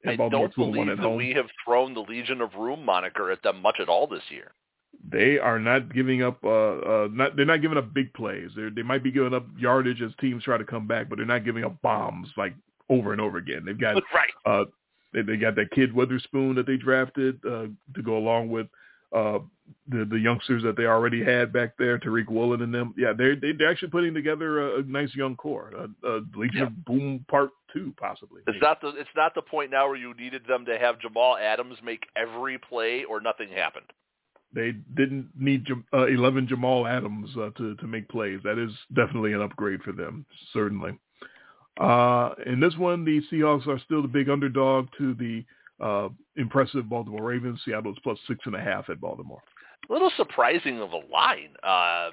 I 0.06 0.16
don't 0.16 0.54
two 0.54 0.64
and 0.64 0.76
one 0.76 0.88
believe 0.88 1.00
at 1.00 1.04
that 1.04 1.10
we 1.10 1.34
have 1.34 1.48
thrown 1.66 1.94
the 1.94 2.02
Legion 2.02 2.42
of 2.42 2.52
Boom 2.52 2.86
moniker 2.86 3.32
at 3.32 3.42
them 3.44 3.62
much 3.62 3.78
at 3.80 3.90
all 3.90 4.08
this 4.08 4.24
year. 4.30 4.52
They 5.10 5.38
are 5.38 5.60
not 5.60 5.94
giving 5.94 6.24
up. 6.24 6.44
Uh, 6.44 6.48
uh, 6.50 7.08
not 7.12 7.36
they're 7.36 7.46
not 7.46 7.62
giving 7.62 7.78
up 7.78 7.94
big 7.94 8.14
plays. 8.14 8.52
They're, 8.56 8.70
they 8.70 8.84
might 8.84 9.04
be 9.04 9.12
giving 9.12 9.34
up 9.34 9.46
yardage 9.58 10.02
as 10.02 10.12
teams 10.20 10.44
try 10.44 10.58
to 10.58 10.64
come 10.64 10.88
back, 10.88 11.10
but 11.10 11.18
they're 11.18 11.26
not 11.26 11.46
giving 11.46 11.64
up 11.64 11.82
bombs 11.82 12.30
like 12.38 12.54
over 12.90 13.12
and 13.12 13.22
over 13.22 13.38
again. 13.38 13.64
They've 13.66 13.80
got 13.80 13.96
right. 14.14 14.30
uh, 14.46 14.66
they, 15.14 15.22
they 15.22 15.38
got 15.38 15.56
that 15.56 15.72
kid 15.72 15.94
Witherspoon 15.94 16.56
that 16.56 16.66
they 16.66 16.78
drafted 16.78 17.40
uh, 17.46 17.68
to 17.96 18.02
go 18.04 18.18
along 18.18 18.50
with 18.50 18.68
uh, 19.16 19.40
the 19.90 20.06
the 20.06 20.20
youngsters 20.20 20.64
that 20.64 20.76
they 20.76 20.86
already 20.86 21.24
had 21.24 21.54
back 21.54 21.78
there, 21.78 21.98
Tariq 21.98 22.30
Woolen 22.30 22.62
and 22.62 22.74
them. 22.74 22.94
Yeah, 22.98 23.14
they're 23.18 23.36
they're 23.36 23.70
actually 23.70 23.90
putting 23.90 24.14
together 24.14 24.76
a, 24.76 24.80
a 24.80 24.84
nice 24.84 25.14
young 25.16 25.36
core. 25.36 25.72
Uh, 25.78 26.08
uh, 26.08 26.20
Legion 26.36 26.64
of 26.64 26.86
Boom 26.86 27.26
Part 27.30 27.52
Two, 27.74 27.94
possibly. 27.98 28.42
It's 28.48 28.58
not 28.62 28.82
the 28.82 28.90
it's 28.90 29.10
not 29.16 29.34
the 29.36 29.42
point 29.42 29.72
now 29.72 29.88
where 29.88 29.98
you 29.98 30.14
needed 30.16 30.44
them 30.48 30.66
to 30.66 30.78
have 30.78 31.00
Jamal 31.00 31.38
Adams 31.38 31.78
make 31.84 32.06
every 32.16 32.58
play 32.58 33.04
or 33.04 33.22
nothing 33.22 33.50
happened. 33.50 33.86
They 34.54 34.74
didn't 34.96 35.30
need 35.38 35.68
uh, 35.94 36.08
11 36.08 36.48
Jamal 36.48 36.88
Adams 36.88 37.30
uh, 37.38 37.50
to 37.58 37.76
to 37.76 37.88
make 37.88 38.08
plays. 38.10 38.40
That 38.44 38.58
is 38.58 38.72
definitely 38.94 39.34
an 39.34 39.42
upgrade 39.42 39.82
for 39.84 39.92
them, 39.92 40.26
certainly. 40.54 40.98
Uh, 41.80 42.32
in 42.46 42.60
this 42.60 42.76
one, 42.78 43.06
the 43.06 43.22
Seahawks 43.32 43.68
are 43.68 43.80
still 43.80 44.02
the 44.02 44.08
big 44.08 44.30
underdog 44.30 44.88
to 44.98 45.14
the 45.14 45.46
uh, 45.80 46.10
impressive 46.36 46.90
Baltimore 46.90 47.24
Ravens. 47.24 47.62
Seattle 47.66 47.92
is 47.92 47.98
plus 48.04 48.18
six 48.28 48.40
and 48.46 48.56
a 48.56 48.62
half 48.62 48.90
at 48.90 49.00
Baltimore. 49.00 49.42
A 49.90 49.94
little 49.94 50.12
surprising 50.18 50.82
of 50.82 50.92
a 50.92 51.02
line. 51.12 51.52
Uh, 51.64 52.12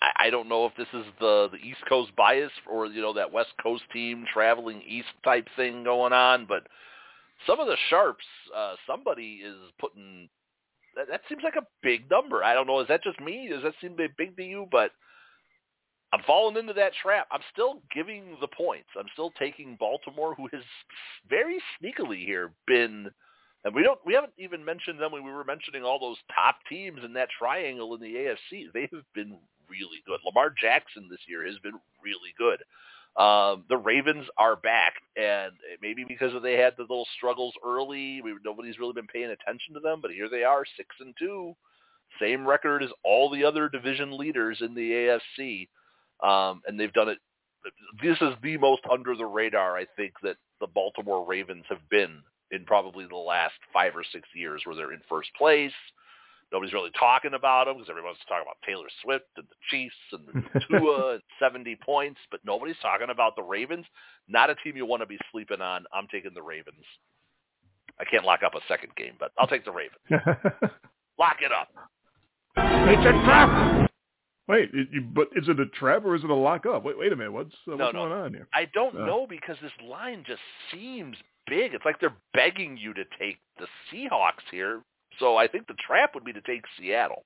I, 0.00 0.12
I 0.16 0.30
don't 0.30 0.48
know 0.48 0.66
if 0.66 0.72
this 0.76 0.88
is 0.92 1.06
the 1.20 1.48
the 1.50 1.58
East 1.58 1.80
Coast 1.88 2.14
bias 2.16 2.52
or 2.70 2.86
you 2.86 3.02
know 3.02 3.14
that 3.14 3.32
West 3.32 3.52
Coast 3.62 3.84
team 3.92 4.24
traveling 4.32 4.82
east 4.86 5.08
type 5.24 5.48
thing 5.56 5.84
going 5.84 6.12
on, 6.12 6.46
but 6.46 6.66
some 7.46 7.60
of 7.60 7.66
the 7.66 7.76
sharps, 7.90 8.24
uh, 8.56 8.74
somebody 8.86 9.40
is 9.44 9.56
putting. 9.78 10.28
That, 10.94 11.08
that 11.10 11.20
seems 11.28 11.42
like 11.42 11.56
a 11.56 11.66
big 11.82 12.10
number. 12.10 12.42
I 12.42 12.54
don't 12.54 12.66
know. 12.66 12.80
Is 12.80 12.88
that 12.88 13.02
just 13.02 13.20
me? 13.20 13.48
Does 13.50 13.62
that 13.62 13.74
seem 13.82 13.96
big 13.96 14.36
to 14.36 14.42
you? 14.42 14.66
But 14.70 14.92
I'm 16.12 16.22
falling 16.26 16.56
into 16.56 16.72
that 16.74 16.92
trap. 17.02 17.26
I'm 17.30 17.40
still 17.52 17.82
giving 17.94 18.36
the 18.40 18.48
points. 18.48 18.88
I'm 18.98 19.08
still 19.12 19.32
taking 19.38 19.76
Baltimore, 19.78 20.34
who 20.34 20.48
has 20.52 20.62
very 21.28 21.60
sneakily 21.80 22.24
here 22.24 22.52
been 22.66 23.10
and 23.66 23.74
we 23.74 23.82
don't 23.82 23.98
we 24.06 24.14
haven't 24.14 24.32
even 24.38 24.64
mentioned 24.64 25.00
them 25.00 25.10
when 25.10 25.24
we 25.24 25.32
were 25.32 25.44
mentioning 25.44 25.82
all 25.82 25.98
those 25.98 26.18
top 26.32 26.58
teams 26.68 27.00
in 27.04 27.12
that 27.14 27.28
triangle 27.36 27.94
in 27.94 28.00
the 28.00 28.14
AFC. 28.14 28.72
They 28.72 28.88
have 28.92 29.02
been 29.12 29.36
really 29.68 30.02
good. 30.06 30.20
Lamar 30.24 30.50
Jackson 30.50 31.08
this 31.10 31.20
year 31.26 31.44
has 31.44 31.58
been 31.58 31.74
really 32.00 32.32
good. 32.38 32.62
Um, 33.20 33.64
the 33.68 33.76
Ravens 33.76 34.26
are 34.38 34.54
back, 34.54 34.94
and 35.16 35.52
maybe 35.82 36.04
because 36.06 36.30
they 36.42 36.52
had 36.52 36.74
the 36.76 36.82
little 36.82 37.08
struggles 37.16 37.54
early, 37.64 38.20
we, 38.22 38.36
nobody's 38.44 38.78
really 38.78 38.92
been 38.92 39.06
paying 39.06 39.30
attention 39.30 39.74
to 39.74 39.80
them. 39.80 40.00
But 40.00 40.12
here 40.12 40.28
they 40.28 40.44
are, 40.44 40.64
six 40.76 40.94
and 41.00 41.14
two, 41.18 41.56
same 42.20 42.46
record 42.46 42.84
as 42.84 42.90
all 43.04 43.30
the 43.30 43.42
other 43.42 43.68
division 43.68 44.16
leaders 44.16 44.58
in 44.60 44.74
the 44.74 45.18
AFC, 45.38 45.68
um, 46.22 46.62
and 46.66 46.78
they've 46.78 46.92
done 46.92 47.08
it. 47.08 47.18
This 48.02 48.16
is 48.20 48.34
the 48.42 48.56
most 48.58 48.82
under 48.90 49.16
the 49.16 49.26
radar, 49.26 49.76
I 49.76 49.86
think, 49.96 50.12
that 50.22 50.36
the 50.60 50.66
Baltimore 50.66 51.26
Ravens 51.26 51.64
have 51.68 51.88
been 51.90 52.22
in 52.50 52.64
probably 52.64 53.06
the 53.06 53.16
last 53.16 53.54
five 53.72 53.96
or 53.96 54.04
six 54.12 54.28
years, 54.34 54.62
where 54.64 54.76
they're 54.76 54.92
in 54.92 55.00
first 55.08 55.30
place. 55.36 55.72
Nobody's 56.52 56.72
really 56.72 56.92
talking 56.96 57.34
about 57.34 57.66
them 57.66 57.74
because 57.74 57.90
everyone's 57.90 58.18
talking 58.28 58.46
about 58.46 58.62
Taylor 58.64 58.86
Swift 59.02 59.26
and 59.36 59.46
the 59.48 59.56
Chiefs 59.68 59.96
and 60.12 60.44
Tua 60.70 61.14
and 61.14 61.22
70 61.40 61.76
points, 61.84 62.20
but 62.30 62.38
nobody's 62.44 62.76
talking 62.80 63.10
about 63.10 63.34
the 63.34 63.42
Ravens. 63.42 63.84
Not 64.28 64.48
a 64.48 64.54
team 64.54 64.76
you 64.76 64.86
want 64.86 65.02
to 65.02 65.06
be 65.06 65.18
sleeping 65.32 65.60
on. 65.60 65.84
I'm 65.92 66.06
taking 66.06 66.34
the 66.34 66.42
Ravens. 66.42 66.84
I 67.98 68.04
can't 68.04 68.24
lock 68.24 68.42
up 68.44 68.54
a 68.54 68.60
second 68.68 68.94
game, 68.96 69.14
but 69.18 69.32
I'll 69.38 69.48
take 69.48 69.64
the 69.64 69.72
Ravens. 69.72 70.02
Lock 71.18 71.38
it 71.40 71.50
up. 71.50 71.68
It's 72.56 73.00
a 73.00 73.24
trap! 73.24 73.85
Wait, 74.48 74.70
it, 74.72 74.88
you, 74.92 75.00
but 75.00 75.28
is 75.34 75.48
it 75.48 75.58
a 75.58 75.66
trap 75.66 76.04
or 76.04 76.14
is 76.14 76.22
it 76.22 76.30
a 76.30 76.34
lockup? 76.34 76.84
Wait, 76.84 76.96
wait 76.98 77.12
a 77.12 77.16
minute. 77.16 77.32
What's 77.32 77.52
uh, 77.66 77.72
No, 77.72 77.86
what's 77.86 77.94
no. 77.94 78.00
going 78.08 78.12
on 78.12 78.32
here? 78.32 78.46
I 78.54 78.66
don't 78.72 78.96
Uh. 78.96 79.04
know 79.06 79.26
because 79.28 79.56
this 79.60 79.72
line 79.84 80.24
just 80.26 80.42
seems 80.72 81.16
big. 81.46 81.74
It's 81.74 81.84
like 81.84 81.98
they're 82.00 82.16
begging 82.32 82.76
you 82.76 82.94
to 82.94 83.04
take 83.18 83.38
the 83.58 83.66
Seahawks 83.92 84.44
here. 84.50 84.82
So 85.18 85.36
I 85.36 85.48
think 85.48 85.66
the 85.66 85.74
trap 85.86 86.14
would 86.14 86.24
be 86.24 86.32
to 86.32 86.40
take 86.42 86.62
Seattle. 86.78 87.24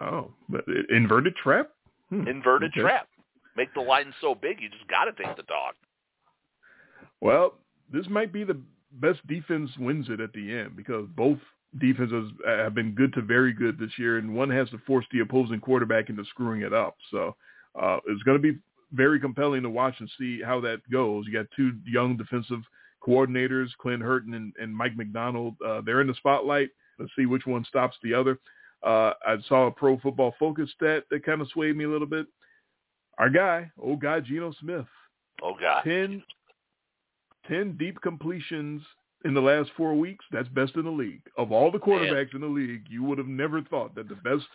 Oh, 0.00 0.30
but 0.48 0.64
inverted 0.90 1.34
trap. 1.36 1.70
Hmm, 2.10 2.26
Inverted 2.28 2.70
okay. 2.72 2.80
trap. 2.82 3.08
Make 3.56 3.72
the 3.74 3.80
line 3.80 4.12
so 4.20 4.34
big 4.34 4.60
you 4.60 4.68
just 4.68 4.86
got 4.88 5.04
to 5.06 5.12
take 5.12 5.34
the 5.36 5.42
dog. 5.44 5.74
Well, 7.20 7.54
this 7.92 8.06
might 8.08 8.32
be 8.32 8.44
the 8.44 8.60
best 8.92 9.26
defense 9.26 9.70
wins 9.78 10.08
it 10.10 10.20
at 10.20 10.32
the 10.32 10.54
end 10.56 10.76
because 10.76 11.06
both 11.16 11.38
defenses 11.78 12.32
have 12.46 12.74
been 12.74 12.92
good 12.92 13.12
to 13.14 13.22
very 13.22 13.52
good 13.52 13.78
this 13.78 13.98
year, 13.98 14.18
and 14.18 14.34
one 14.34 14.50
has 14.50 14.68
to 14.70 14.78
force 14.86 15.06
the 15.12 15.20
opposing 15.20 15.60
quarterback 15.60 16.08
into 16.08 16.24
screwing 16.26 16.62
it 16.62 16.72
up. 16.72 16.96
So 17.10 17.36
uh, 17.80 17.98
it's 18.06 18.22
going 18.22 18.40
to 18.40 18.52
be 18.52 18.58
very 18.92 19.20
compelling 19.20 19.62
to 19.62 19.70
watch 19.70 19.94
and 19.98 20.10
see 20.18 20.40
how 20.42 20.60
that 20.60 20.78
goes. 20.90 21.26
You 21.26 21.32
got 21.32 21.46
two 21.56 21.72
young 21.84 22.16
defensive 22.16 22.60
coordinators, 23.06 23.68
Clint 23.78 24.02
Hurton 24.02 24.34
and, 24.34 24.52
and 24.60 24.74
Mike 24.74 24.96
Macdonald. 24.96 25.56
Uh, 25.64 25.80
they're 25.84 26.00
in 26.00 26.06
the 26.06 26.14
spotlight. 26.14 26.70
Let's 26.98 27.12
see 27.16 27.26
which 27.26 27.46
one 27.46 27.64
stops 27.64 27.96
the 28.02 28.14
other. 28.14 28.38
Uh, 28.82 29.12
I 29.26 29.36
saw 29.48 29.66
a 29.66 29.70
Pro 29.70 29.98
Football 29.98 30.34
Focus 30.38 30.70
stat 30.74 31.04
that 31.10 31.24
kind 31.24 31.40
of 31.40 31.48
swayed 31.48 31.76
me 31.76 31.84
a 31.84 31.90
little 31.90 32.06
bit. 32.06 32.26
Our 33.18 33.30
guy, 33.30 33.70
old 33.78 34.00
guy 34.00 34.20
Geno 34.20 34.52
Smith, 34.60 34.86
Oh 35.42 35.54
God. 35.60 35.82
10, 35.84 36.22
10 37.48 37.76
deep 37.76 38.00
completions 38.00 38.82
in 39.26 39.34
the 39.34 39.40
last 39.40 39.70
four 39.76 39.94
weeks. 39.94 40.24
That's 40.30 40.48
best 40.48 40.76
in 40.76 40.84
the 40.84 40.90
league. 40.90 41.22
Of 41.36 41.52
all 41.52 41.70
the 41.70 41.78
quarterbacks 41.78 42.34
in 42.34 42.40
the 42.40 42.46
league, 42.46 42.84
you 42.88 43.02
would 43.02 43.18
have 43.18 43.26
never 43.26 43.60
thought 43.62 43.94
that 43.96 44.08
the 44.08 44.14
best 44.14 44.46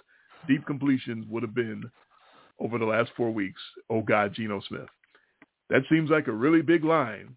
deep 0.48 0.66
completions 0.66 1.26
would 1.30 1.44
have 1.44 1.54
been 1.54 1.84
over 2.60 2.78
the 2.78 2.86
last 2.86 3.12
four 3.18 3.32
weeks. 3.32 3.62
Oh 3.90 4.02
God, 4.02 4.34
Geno 4.34 4.62
Smith. 4.68 4.90
That 5.70 5.84
seems 5.90 6.10
like 6.10 6.28
a 6.28 6.32
really 6.32 6.62
big 6.62 6.84
line. 6.84 7.36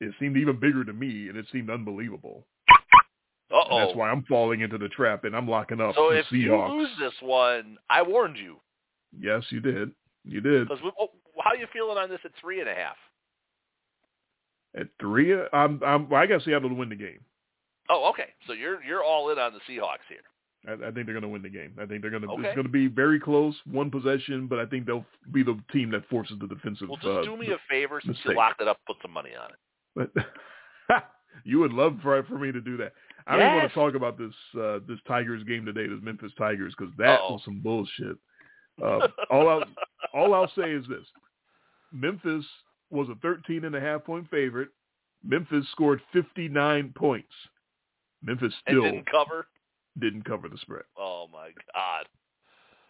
It 0.00 0.12
seemed 0.18 0.36
even 0.36 0.58
bigger 0.58 0.84
to 0.84 0.92
me, 0.92 1.28
and 1.28 1.36
it 1.36 1.46
seemed 1.52 1.70
unbelievable. 1.70 2.46
Uh 2.70 3.58
And 3.70 3.80
that's 3.80 3.92
oh. 3.94 3.98
why 3.98 4.10
I'm 4.10 4.24
falling 4.24 4.60
into 4.60 4.78
the 4.78 4.88
trap, 4.88 5.24
and 5.24 5.36
I'm 5.36 5.48
locking 5.48 5.80
up 5.80 5.94
So 5.94 6.10
the 6.10 6.18
if 6.18 6.26
you 6.30 6.50
Seahawks. 6.50 6.78
lose 6.78 6.90
this 6.98 7.12
one, 7.20 7.78
I 7.88 8.02
warned 8.02 8.36
you. 8.36 8.56
Yes, 9.18 9.42
you 9.50 9.60
did. 9.60 9.92
You 10.24 10.40
did. 10.40 10.68
Because 10.68 10.82
how 11.42 11.52
you 11.54 11.66
feeling 11.72 11.98
on 11.98 12.08
this 12.08 12.20
at 12.24 12.32
three 12.40 12.60
and 12.60 12.68
a 12.68 12.74
half? 12.74 12.96
At 14.78 14.88
three, 15.00 15.34
I'm, 15.52 15.80
I'm, 15.84 16.12
I 16.12 16.26
got 16.26 16.42
Seattle 16.42 16.70
to 16.70 16.74
win 16.74 16.88
the 16.88 16.96
game. 16.96 17.20
Oh, 17.90 18.08
okay. 18.10 18.28
So 18.46 18.52
you're 18.52 18.82
you're 18.82 19.04
all 19.04 19.30
in 19.30 19.38
on 19.38 19.52
the 19.52 19.60
Seahawks 19.70 20.06
here. 20.08 20.18
I, 20.66 20.88
I 20.88 20.90
think 20.92 21.06
they're 21.06 21.14
going 21.14 21.22
to 21.22 21.28
win 21.28 21.42
the 21.42 21.48
game. 21.48 21.72
I 21.80 21.86
think 21.86 22.00
they're 22.00 22.10
going 22.10 22.22
to. 22.22 22.28
Okay. 22.30 22.48
It's 22.48 22.54
going 22.54 22.66
to 22.66 22.72
be 22.72 22.86
very 22.86 23.18
close, 23.20 23.54
one 23.70 23.90
possession, 23.90 24.46
but 24.46 24.58
I 24.58 24.66
think 24.66 24.86
they'll 24.86 25.04
be 25.32 25.42
the 25.42 25.58
team 25.72 25.90
that 25.90 26.08
forces 26.08 26.36
the 26.40 26.46
defensive. 26.46 26.88
Well, 26.88 26.96
just 26.96 27.06
uh, 27.06 27.22
do 27.22 27.36
me 27.36 27.48
a 27.48 27.58
favor 27.68 28.00
since 28.04 28.16
you 28.24 28.34
locked 28.34 28.60
it 28.62 28.68
up. 28.68 28.78
Put 28.86 28.96
some 29.02 29.12
money 29.12 29.30
on 29.38 29.50
it. 29.50 30.10
But 30.14 30.24
you 31.44 31.58
would 31.58 31.72
love 31.72 31.98
for 32.02 32.22
for 32.24 32.38
me 32.38 32.52
to 32.52 32.60
do 32.60 32.76
that. 32.78 32.92
I 33.26 33.36
don't 33.36 33.56
want 33.56 33.68
to 33.68 33.74
talk 33.74 33.94
about 33.94 34.18
this 34.18 34.32
uh, 34.58 34.78
this 34.88 34.98
Tigers 35.06 35.44
game 35.44 35.64
today, 35.64 35.86
this 35.86 35.98
Memphis 36.02 36.32
Tigers, 36.38 36.74
because 36.76 36.92
that 36.98 37.20
Uh-oh. 37.20 37.34
was 37.34 37.42
some 37.44 37.60
bullshit. 37.60 38.16
Uh, 38.82 39.08
all 39.30 39.48
I'll 39.48 39.64
all 40.14 40.34
I'll 40.34 40.52
say 40.56 40.70
is 40.70 40.84
this: 40.88 41.04
Memphis 41.92 42.44
was 42.92 43.08
a 43.08 43.14
13 43.16 43.64
and 43.64 43.74
a 43.74 43.80
half 43.80 44.04
point 44.04 44.28
favorite. 44.30 44.68
Memphis 45.24 45.66
scored 45.72 46.00
59 46.12 46.92
points. 46.96 47.32
Memphis 48.22 48.54
And 48.66 48.74
still 48.76 48.82
didn't 48.84 49.10
cover. 49.10 49.46
didn't 49.98 50.24
cover 50.24 50.48
the 50.48 50.58
spread. 50.58 50.84
Oh 50.98 51.26
my 51.32 51.50
god! 51.74 52.06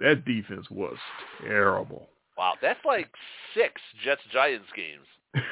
That 0.00 0.24
defense 0.24 0.66
was 0.70 0.96
terrible. 1.42 2.08
Wow, 2.36 2.54
that's 2.60 2.84
like 2.84 3.08
six 3.54 3.80
Jets 4.04 4.22
Giants 4.32 4.68
games. 4.74 5.06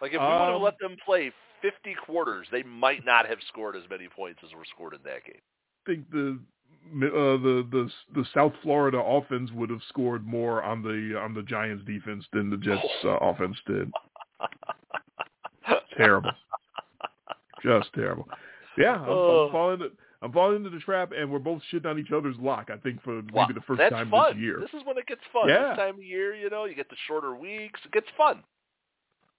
Like 0.00 0.12
if 0.12 0.20
we 0.20 0.26
would 0.26 0.32
have 0.32 0.56
Um, 0.56 0.62
let 0.62 0.78
them 0.80 0.96
play 1.02 1.32
50 1.62 1.94
quarters, 2.04 2.46
they 2.52 2.62
might 2.62 3.06
not 3.06 3.26
have 3.26 3.38
scored 3.48 3.74
as 3.74 3.84
many 3.88 4.06
points 4.06 4.40
as 4.44 4.52
were 4.54 4.66
scored 4.66 4.92
in 4.92 5.00
that 5.04 5.24
game. 5.24 5.40
I 5.40 5.90
think 5.90 6.10
the 6.10 6.38
uh, 6.92 7.36
the 7.38 7.66
the 7.70 7.90
the 8.14 8.24
South 8.34 8.52
Florida 8.62 8.98
offense 8.98 9.50
would 9.52 9.70
have 9.70 9.80
scored 9.88 10.26
more 10.26 10.62
on 10.62 10.82
the 10.82 11.18
on 11.18 11.34
the 11.34 11.42
Giants 11.42 11.84
defense 11.84 12.24
than 12.32 12.50
the 12.50 12.56
Jets 12.56 12.86
uh, 13.04 13.16
offense 13.20 13.56
did. 13.66 13.90
Terrible, 15.96 16.30
just 17.62 17.92
terrible. 17.94 18.28
Yeah, 18.76 18.94
I'm, 18.96 19.08
Oh. 19.08 19.46
I'm 19.46 19.52
falling. 19.52 19.90
I'm 20.22 20.32
falling 20.32 20.56
into 20.56 20.70
the 20.70 20.78
trap, 20.78 21.12
and 21.16 21.30
we're 21.30 21.38
both 21.38 21.60
shitting 21.70 21.84
on 21.86 21.98
each 21.98 22.10
other's 22.10 22.36
lock. 22.38 22.70
I 22.72 22.78
think 22.78 23.02
for 23.02 23.16
Wow, 23.32 23.46
maybe 23.46 23.52
the 23.52 23.64
first 23.66 23.78
that's 23.78 23.92
time 23.92 24.10
fun. 24.10 24.34
this 24.34 24.40
year. 24.42 24.58
This 24.58 24.70
is 24.80 24.86
when 24.86 24.96
it 24.96 25.06
gets 25.06 25.20
fun. 25.32 25.48
Yeah. 25.50 25.68
This 25.70 25.76
time 25.78 25.96
of 25.96 26.02
year, 26.02 26.34
you 26.34 26.48
know, 26.48 26.64
you 26.64 26.74
get 26.74 26.88
the 26.88 26.96
shorter 27.06 27.34
weeks. 27.36 27.78
It 27.84 27.92
gets 27.92 28.06
fun. 28.16 28.42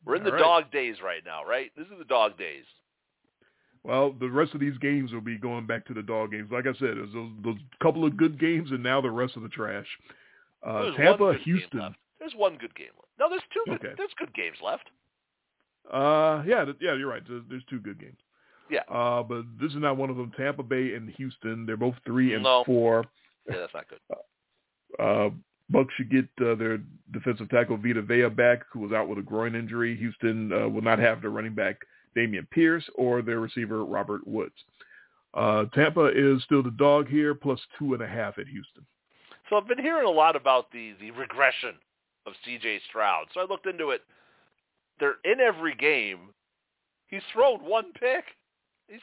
We're 0.05 0.15
in 0.17 0.23
the 0.23 0.29
All 0.29 0.35
right. 0.35 0.41
dog 0.43 0.71
days 0.71 0.97
right 1.03 1.23
now, 1.25 1.43
right? 1.43 1.71
This 1.75 1.87
is 1.87 1.93
the 1.97 2.05
dog 2.05 2.37
days. 2.37 2.65
Well, 3.85 4.13
the 4.19 4.29
rest 4.29 4.55
of 4.55 4.59
these 4.59 4.77
games 4.79 5.11
will 5.13 5.21
be 5.21 5.37
going 5.37 5.67
back 5.67 5.85
to 5.85 5.93
the 5.93 6.01
dog 6.01 6.31
games. 6.31 6.49
Like 6.51 6.65
I 6.65 6.73
said, 6.73 6.97
there's 6.97 7.13
those, 7.13 7.29
those 7.43 7.57
couple 7.83 8.03
of 8.03 8.17
good 8.17 8.39
games, 8.39 8.71
and 8.71 8.81
now 8.81 8.99
the 8.99 9.11
rest 9.11 9.35
of 9.37 9.43
the 9.43 9.49
trash. 9.49 9.85
Uh, 10.65 10.91
Tampa, 10.97 11.23
one 11.23 11.33
good 11.33 11.45
game 11.45 11.55
Houston. 11.57 11.95
There's 12.19 12.33
one 12.35 12.57
good 12.57 12.73
game 12.75 12.87
left. 12.97 13.09
No, 13.19 13.29
there's 13.29 13.43
two. 13.53 13.61
Good, 13.67 13.85
Okay. 13.85 13.93
There's 13.95 14.09
good 14.17 14.33
games 14.33 14.57
left. 14.63 14.85
Uh, 15.93 16.41
yeah, 16.47 16.65
th- 16.65 16.77
yeah, 16.81 16.95
you're 16.95 17.09
right. 17.09 17.21
There's, 17.27 17.43
there's 17.47 17.63
two 17.69 17.79
good 17.79 17.99
games. 17.99 18.17
Yeah. 18.71 18.79
Uh, 18.89 19.21
but 19.21 19.43
this 19.61 19.69
is 19.69 19.77
not 19.77 19.97
one 19.97 20.09
of 20.09 20.17
them. 20.17 20.31
Tampa 20.35 20.63
Bay 20.63 20.95
and 20.95 21.07
Houston, 21.11 21.67
they're 21.67 21.77
both 21.77 21.93
three 22.07 22.33
and 22.33 22.41
No. 22.43 22.63
four. 22.65 23.05
Yeah, 23.47 23.57
that's 23.59 23.73
not 23.73 23.87
good. 23.87 23.99
Uh, 24.97 25.29
Bucks 25.69 25.93
should 25.97 26.09
get 26.09 26.25
uh, 26.41 26.55
their 26.55 26.79
defensive 27.11 27.49
tackle 27.49 27.75
Vita 27.75 28.01
Vea 28.01 28.29
back, 28.29 28.61
who 28.71 28.79
was 28.79 28.93
out 28.93 29.09
with 29.09 29.17
a 29.17 29.21
groin 29.21 29.55
injury. 29.55 29.97
Houston 29.97 30.53
uh, 30.53 30.69
will 30.69 30.83
not 30.83 30.99
have 30.99 31.21
their 31.21 31.31
running 31.31 31.53
back 31.53 31.75
Dameon 32.15 32.49
Pierce 32.49 32.83
or 32.95 33.21
their 33.21 33.39
receiver 33.39 33.85
Robert 33.85 34.25
Woods. 34.25 34.55
Uh, 35.33 35.65
Tampa 35.73 36.05
is 36.05 36.41
still 36.43 36.63
the 36.63 36.71
dog 36.71 37.07
here, 37.09 37.35
plus 37.35 37.59
two 37.77 37.93
and 37.93 38.01
a 38.01 38.07
half 38.07 38.37
at 38.37 38.47
Houston. 38.47 38.85
So 39.49 39.57
I've 39.57 39.67
been 39.67 39.79
hearing 39.79 40.07
a 40.07 40.11
lot 40.11 40.35
about 40.35 40.71
the 40.71 40.93
the 40.99 41.11
regression 41.11 41.75
of 42.25 42.33
C.J. 42.43 42.79
Stroud. 42.89 43.27
So 43.33 43.41
I 43.41 43.45
looked 43.45 43.67
into 43.67 43.91
it. 43.91 44.01
They're 44.99 45.17
in 45.23 45.39
every 45.39 45.75
game. 45.75 46.33
He's 47.07 47.21
thrown 47.33 47.59
one 47.59 47.91
pick. 47.93 48.23
He's 48.87 49.01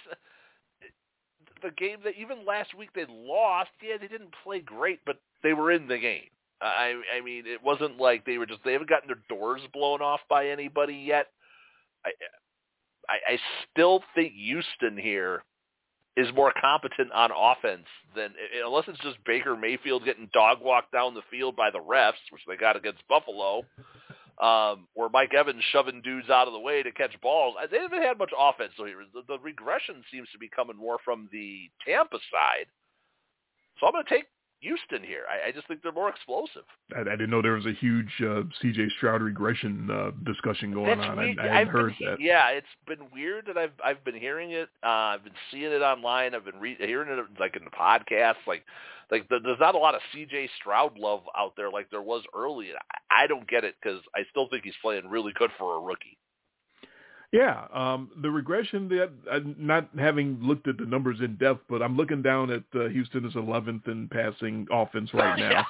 the 1.62 1.70
game 1.70 1.98
that 2.04 2.14
even 2.18 2.44
last 2.46 2.74
week 2.74 2.90
they 2.94 3.06
lost. 3.08 3.70
Yeah, 3.82 3.96
they 4.00 4.08
didn't 4.08 4.34
play 4.42 4.60
great, 4.60 5.00
but 5.06 5.20
they 5.42 5.52
were 5.52 5.70
in 5.70 5.86
the 5.86 5.98
game. 5.98 6.28
I 6.60 7.00
I 7.16 7.20
mean, 7.20 7.44
it 7.46 7.62
wasn't 7.62 7.98
like 7.98 8.24
they 8.24 8.38
were 8.38 8.46
just 8.46 8.60
they 8.64 8.72
haven't 8.72 8.88
gotten 8.88 9.08
their 9.08 9.38
doors 9.38 9.60
blown 9.72 10.00
off 10.00 10.20
by 10.28 10.48
anybody 10.48 10.94
yet. 10.94 11.28
I 12.04 12.10
I, 13.12 13.34
I 13.34 13.38
still 13.70 14.02
think 14.14 14.32
Houston 14.32 14.96
here 14.96 15.44
is 16.16 16.28
more 16.34 16.52
competent 16.60 17.10
on 17.12 17.30
offense 17.34 17.86
than 18.14 18.30
unless 18.64 18.84
it's 18.88 18.98
just 19.00 19.16
Baker 19.24 19.56
Mayfield 19.56 20.04
getting 20.04 20.28
dog 20.32 20.58
walked 20.62 20.92
down 20.92 21.14
the 21.14 21.22
field 21.30 21.56
by 21.56 21.70
the 21.70 21.78
refs, 21.78 22.20
which 22.30 22.42
they 22.46 22.56
got 22.56 22.76
against 22.76 23.06
Buffalo, 23.08 23.64
um, 24.40 24.88
or 24.94 25.08
Mike 25.10 25.32
Evans 25.34 25.62
shoving 25.72 26.02
dudes 26.02 26.28
out 26.28 26.46
of 26.46 26.52
the 26.52 26.60
way 26.60 26.82
to 26.82 26.92
catch 26.92 27.18
balls. 27.22 27.54
They 27.70 27.78
haven't 27.78 28.02
had 28.02 28.18
much 28.18 28.32
offense, 28.38 28.72
so 28.76 28.84
here 28.84 28.96
the, 29.14 29.22
the 29.26 29.38
regression 29.38 30.02
seems 30.12 30.28
to 30.32 30.38
be 30.38 30.50
coming 30.54 30.76
more 30.76 30.98
from 31.04 31.28
the 31.32 31.70
Tampa 31.86 32.18
side. 32.30 32.66
So 33.80 33.86
I'm 33.86 33.92
going 33.92 34.04
to 34.04 34.10
take 34.14 34.26
Houston 34.62 35.02
here. 35.02 35.24
I, 35.28 35.48
I 35.48 35.52
just 35.52 35.66
think 35.66 35.82
they're 35.82 35.92
more 35.92 36.08
explosive. 36.08 36.62
I, 36.96 37.00
I 37.00 37.04
didn't 37.04 37.30
know 37.30 37.42
there 37.42 37.52
was 37.52 37.66
a 37.66 37.72
huge 37.72 38.10
uh, 38.20 38.42
C.J. 38.60 38.88
Stroud 38.96 39.20
regression 39.20 39.90
uh, 39.90 40.12
discussion 40.24 40.72
going 40.72 40.98
That's 40.98 41.10
on. 41.10 41.16
weird. 41.18 41.38
I, 41.38 41.42
I 41.42 41.46
hadn't 41.46 41.58
I've 41.58 41.72
heard 41.72 41.94
been, 41.98 42.08
that. 42.10 42.20
Yeah, 42.20 42.48
it's 42.50 42.66
been 42.86 43.10
weird 43.12 43.46
that 43.46 43.58
I've 43.58 43.72
I've 43.84 44.04
been 44.04 44.14
hearing 44.14 44.52
it. 44.52 44.68
Uh, 44.82 45.16
I've 45.18 45.24
been 45.24 45.32
seeing 45.50 45.72
it 45.72 45.82
online. 45.82 46.34
I've 46.34 46.44
been 46.44 46.60
re- 46.60 46.76
hearing 46.78 47.08
it 47.10 47.40
like 47.40 47.56
in 47.56 47.64
the 47.64 47.70
podcasts. 47.70 48.46
Like 48.46 48.64
like 49.10 49.28
the, 49.28 49.40
there's 49.42 49.60
not 49.60 49.74
a 49.74 49.78
lot 49.78 49.94
of 49.94 50.00
C.J. 50.12 50.48
Stroud 50.60 50.96
love 50.96 51.22
out 51.36 51.54
there 51.56 51.70
like 51.70 51.90
there 51.90 52.02
was 52.02 52.22
early. 52.34 52.68
I, 53.10 53.24
I 53.24 53.26
don't 53.26 53.48
get 53.48 53.64
it 53.64 53.74
because 53.82 54.00
I 54.14 54.20
still 54.30 54.48
think 54.48 54.64
he's 54.64 54.74
playing 54.80 55.08
really 55.08 55.32
good 55.34 55.50
for 55.58 55.76
a 55.76 55.80
rookie. 55.80 56.16
Yeah, 57.32 57.64
um, 57.72 58.10
the 58.20 58.30
regression 58.30 58.88
that 58.90 59.10
uh, 59.30 59.40
not 59.58 59.88
having 59.98 60.38
looked 60.42 60.68
at 60.68 60.76
the 60.76 60.84
numbers 60.84 61.18
in 61.20 61.36
depth, 61.36 61.62
but 61.68 61.82
I'm 61.82 61.96
looking 61.96 62.20
down 62.20 62.50
at 62.50 62.62
uh, 62.74 62.88
Houston 62.88 63.24
is 63.24 63.32
11th 63.32 63.88
in 63.88 64.08
passing 64.08 64.66
offense 64.70 65.12
right 65.14 65.38
now, 65.38 65.50
Yeah. 65.50 65.64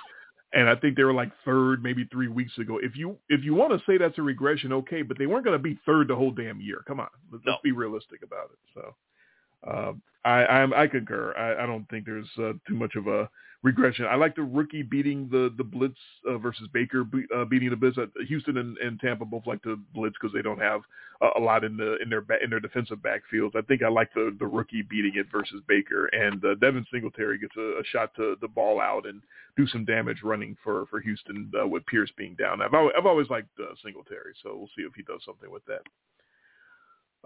and 0.55 0.69
I 0.69 0.75
think 0.75 0.97
they 0.97 1.05
were 1.05 1.15
like 1.15 1.31
third 1.45 1.81
maybe 1.81 2.05
three 2.11 2.27
weeks 2.27 2.59
ago. 2.59 2.79
If 2.83 2.97
you 2.97 3.17
if 3.29 3.45
you 3.45 3.55
want 3.55 3.73
to 3.73 3.85
say 3.87 3.97
that's 3.97 4.19
a 4.19 4.23
regression, 4.23 4.73
okay, 4.73 5.03
but 5.03 5.19
they 5.19 5.27
weren't 5.27 5.45
going 5.45 5.57
to 5.57 5.63
be 5.63 5.79
third 5.87 6.09
the 6.09 6.17
whole 6.17 6.33
damn 6.33 6.61
year. 6.61 6.83
Come 6.85 6.99
on, 6.99 7.09
let's, 7.31 7.45
No. 7.47 7.53
let's 7.53 7.63
be 7.63 7.71
realistic 7.73 8.23
about 8.25 8.51
it. 8.53 8.59
So, 8.75 9.71
uh, 9.71 9.93
I 10.29 10.45
I'm, 10.47 10.73
I 10.75 10.89
concur. 10.89 11.33
I, 11.37 11.63
I 11.63 11.67
don't 11.67 11.89
think 11.91 12.07
there's 12.07 12.29
uh, 12.39 12.55
too 12.67 12.75
much 12.75 12.97
of 12.97 13.07
a 13.07 13.29
regression. 13.63 14.07
I 14.07 14.17
like 14.17 14.35
the 14.35 14.43
rookie 14.43 14.83
beating 14.83 15.29
the 15.31 15.53
the 15.57 15.65
blitz 15.65 15.99
uh, 16.29 16.39
versus 16.39 16.69
Baker 16.73 17.05
be, 17.05 17.25
uh, 17.35 17.45
beating 17.45 17.71
the 17.71 17.77
blitz. 17.77 17.99
Uh, 17.99 18.07
Houston 18.27 18.59
and, 18.59 18.77
and 18.79 18.99
Tampa 19.01 19.25
both 19.25 19.47
like 19.47 19.63
the 19.63 19.81
blitz 19.95 20.17
because 20.21 20.35
they 20.35 20.43
don't 20.43 20.61
have 20.61 20.83
a, 21.21 21.39
a 21.39 21.41
lot 21.41 21.65
in 21.65 21.77
the 21.77 21.97
in 22.03 22.11
their 22.11 22.25
in 22.43 22.51
their 22.51 22.61
defensive 22.61 22.99
backfields. 22.99 23.57
I 23.57 23.63
think 23.63 23.83
I 23.83 23.89
like 23.89 24.13
the 24.15 24.35
the 24.39 24.47
rookie 24.47 24.83
beating 24.83 25.13
it 25.15 25.27
versus 25.31 25.63
Baker 25.69 26.07
and 26.07 26.45
uh, 26.45 26.55
Devin 26.57 26.87
Singletary 26.93 27.39
gets 27.39 27.57
a, 27.57 27.81
a 27.81 27.85
shot 27.93 28.15
to 28.17 28.37
the 28.41 28.49
ball 28.49 28.81
out 28.81 29.07
and 29.07 29.23
do 29.57 29.67
some 29.69 29.85
damage 29.85 30.19
running 30.23 30.57
for 30.63 30.87
for 30.87 31.01
Houston 31.01 31.51
uh, 31.61 31.67
with 31.67 31.87
Pierce 31.87 32.11
being 32.17 32.35
down. 32.35 32.63
I've 32.63 32.75
always, 32.75 32.95
I've 32.99 33.07
always 33.07 33.31
liked 33.31 33.49
uh, 33.61 33.75
Singletary, 33.85 34.35
so 34.43 34.57
we'll 34.57 34.71
see 34.77 34.83
if 34.83 34.95
he 34.95 35.03
does 35.03 35.21
something 35.25 35.51
with 35.51 35.65
that. 35.67 35.83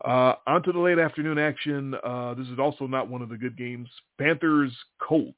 Uh, 0.04 0.34
on 0.46 0.62
to 0.62 0.72
the 0.72 0.78
late 0.78 0.98
afternoon 0.98 1.38
action. 1.38 1.94
Uh, 2.04 2.34
this 2.34 2.46
is 2.48 2.58
also 2.58 2.86
not 2.86 3.08
one 3.08 3.22
of 3.22 3.30
the 3.30 3.36
good 3.36 3.56
games. 3.56 3.88
Panthers 4.18 4.72
Colts. 5.00 5.34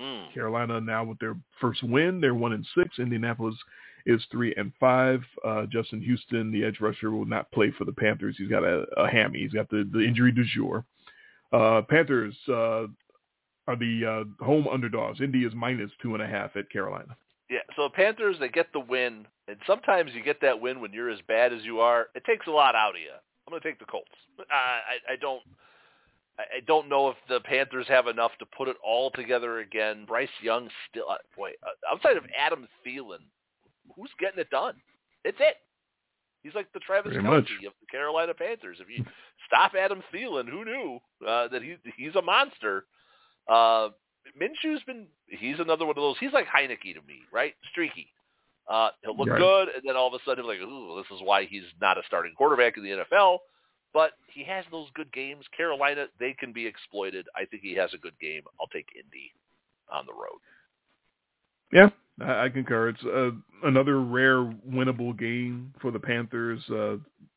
Mm. 0.00 0.32
Carolina 0.32 0.80
now 0.80 1.04
with 1.04 1.18
their 1.18 1.36
first 1.60 1.82
win. 1.82 2.20
They're 2.20 2.34
one 2.34 2.52
and 2.52 2.66
six. 2.74 2.98
Indianapolis 2.98 3.54
is 4.06 4.22
three 4.30 4.54
and 4.56 4.72
five. 4.80 5.20
Uh, 5.44 5.66
Justin 5.66 6.00
Houston, 6.00 6.50
the 6.50 6.64
edge 6.64 6.80
rusher, 6.80 7.10
will 7.10 7.26
not 7.26 7.50
play 7.52 7.70
for 7.76 7.84
the 7.84 7.92
Panthers. 7.92 8.36
He's 8.38 8.48
got 8.48 8.64
a, 8.64 8.86
a 8.96 9.08
hammy. 9.08 9.40
He's 9.40 9.52
got 9.52 9.68
the, 9.68 9.88
the 9.92 10.00
injury 10.00 10.32
du 10.32 10.44
jour. 10.44 10.84
Uh, 11.52 11.82
Panthers 11.82 12.34
uh, 12.48 12.86
are 13.66 13.76
the 13.78 14.26
uh, 14.40 14.44
home 14.44 14.66
underdogs. 14.68 15.20
Indy 15.20 15.44
is 15.44 15.52
minus 15.54 15.90
two 16.00 16.14
and 16.14 16.22
a 16.22 16.26
half 16.26 16.56
at 16.56 16.70
Carolina. 16.70 17.16
Yeah, 17.50 17.58
so 17.74 17.84
the 17.84 17.90
Panthers 17.90 18.36
they 18.38 18.48
get 18.48 18.72
the 18.72 18.80
win, 18.80 19.26
and 19.48 19.56
sometimes 19.66 20.12
you 20.14 20.22
get 20.22 20.40
that 20.40 20.60
win 20.60 20.80
when 20.80 20.92
you're 20.92 21.10
as 21.10 21.18
bad 21.26 21.52
as 21.52 21.62
you 21.64 21.80
are. 21.80 22.06
It 22.14 22.24
takes 22.24 22.46
a 22.46 22.50
lot 22.50 22.76
out 22.76 22.94
of 22.94 23.00
you. 23.00 23.10
I'm 23.46 23.50
going 23.50 23.60
to 23.60 23.68
take 23.68 23.80
the 23.80 23.86
Colts. 23.86 24.08
Uh, 24.38 24.44
I, 24.50 25.14
I 25.14 25.16
don't. 25.20 25.42
I 26.56 26.60
don't 26.66 26.88
know 26.88 27.08
if 27.08 27.16
the 27.28 27.40
Panthers 27.40 27.86
have 27.88 28.06
enough 28.06 28.32
to 28.38 28.46
put 28.46 28.68
it 28.68 28.76
all 28.84 29.10
together 29.10 29.58
again. 29.60 30.04
Bryce 30.06 30.28
Young 30.42 30.68
still, 30.90 31.08
uh, 31.10 31.16
boy, 31.36 31.50
uh, 31.62 31.92
outside 31.94 32.16
of 32.16 32.24
Adam 32.38 32.66
Thielen, 32.86 33.18
who's 33.96 34.10
getting 34.18 34.38
it 34.40 34.50
done? 34.50 34.74
It's 35.24 35.38
it. 35.40 35.56
He's 36.42 36.54
like 36.54 36.72
the 36.72 36.80
Travis 36.80 37.12
Pretty 37.12 37.22
Kelsey 37.26 37.36
much. 37.36 37.66
of 37.66 37.72
the 37.80 37.86
Carolina 37.90 38.32
Panthers. 38.34 38.78
If 38.80 38.88
you 38.88 39.04
stop 39.46 39.72
Adam 39.74 40.02
Thielen, 40.12 40.48
who 40.48 40.64
knew 40.64 40.98
uh, 41.26 41.48
that 41.48 41.62
he 41.62 41.76
he's 41.96 42.14
a 42.16 42.22
monster? 42.22 42.86
Uh, 43.48 43.90
Minshew's 44.40 44.82
been 44.86 45.06
he's 45.28 45.58
another 45.58 45.84
one 45.86 45.96
of 45.96 46.02
those. 46.02 46.16
He's 46.20 46.32
like 46.32 46.46
Heinicke 46.46 46.94
to 46.94 47.00
me, 47.06 47.20
right? 47.32 47.54
Streaky. 47.70 48.08
Uh, 48.68 48.90
he'll 49.02 49.16
look 49.16 49.28
Right. 49.28 49.38
good, 49.38 49.68
and 49.74 49.82
then 49.84 49.96
all 49.96 50.06
of 50.06 50.14
a 50.14 50.22
sudden, 50.24 50.44
he'll 50.44 50.52
be 50.54 50.60
like, 50.60 50.68
"Ooh, 50.68 50.96
this 51.02 51.10
is 51.16 51.22
why 51.24 51.44
he's 51.44 51.64
not 51.80 51.98
a 51.98 52.02
starting 52.06 52.34
quarterback 52.36 52.76
in 52.76 52.84
the 52.84 52.90
NFL." 52.90 53.38
But 53.92 54.12
he 54.32 54.44
has 54.44 54.64
those 54.70 54.88
good 54.94 55.12
games. 55.12 55.44
Carolina, 55.56 56.06
they 56.18 56.32
can 56.32 56.52
be 56.52 56.66
exploited. 56.66 57.26
I 57.34 57.44
think 57.44 57.62
he 57.62 57.74
has 57.74 57.92
a 57.94 57.98
good 57.98 58.18
game. 58.20 58.42
I'll 58.60 58.68
take 58.68 58.88
Indy 58.94 59.32
on 59.90 60.06
the 60.06 60.12
road. 60.12 60.40
Yeah, 61.72 61.90
I, 62.24 62.48
concur. 62.48 62.90
It's 62.90 63.04
uh, 63.04 63.30
another 63.64 64.00
rare 64.00 64.44
winnable 64.44 65.18
game 65.18 65.72
for 65.80 65.90
the 65.90 65.98
Panthers. 65.98 66.60
Uh, 66.68 66.96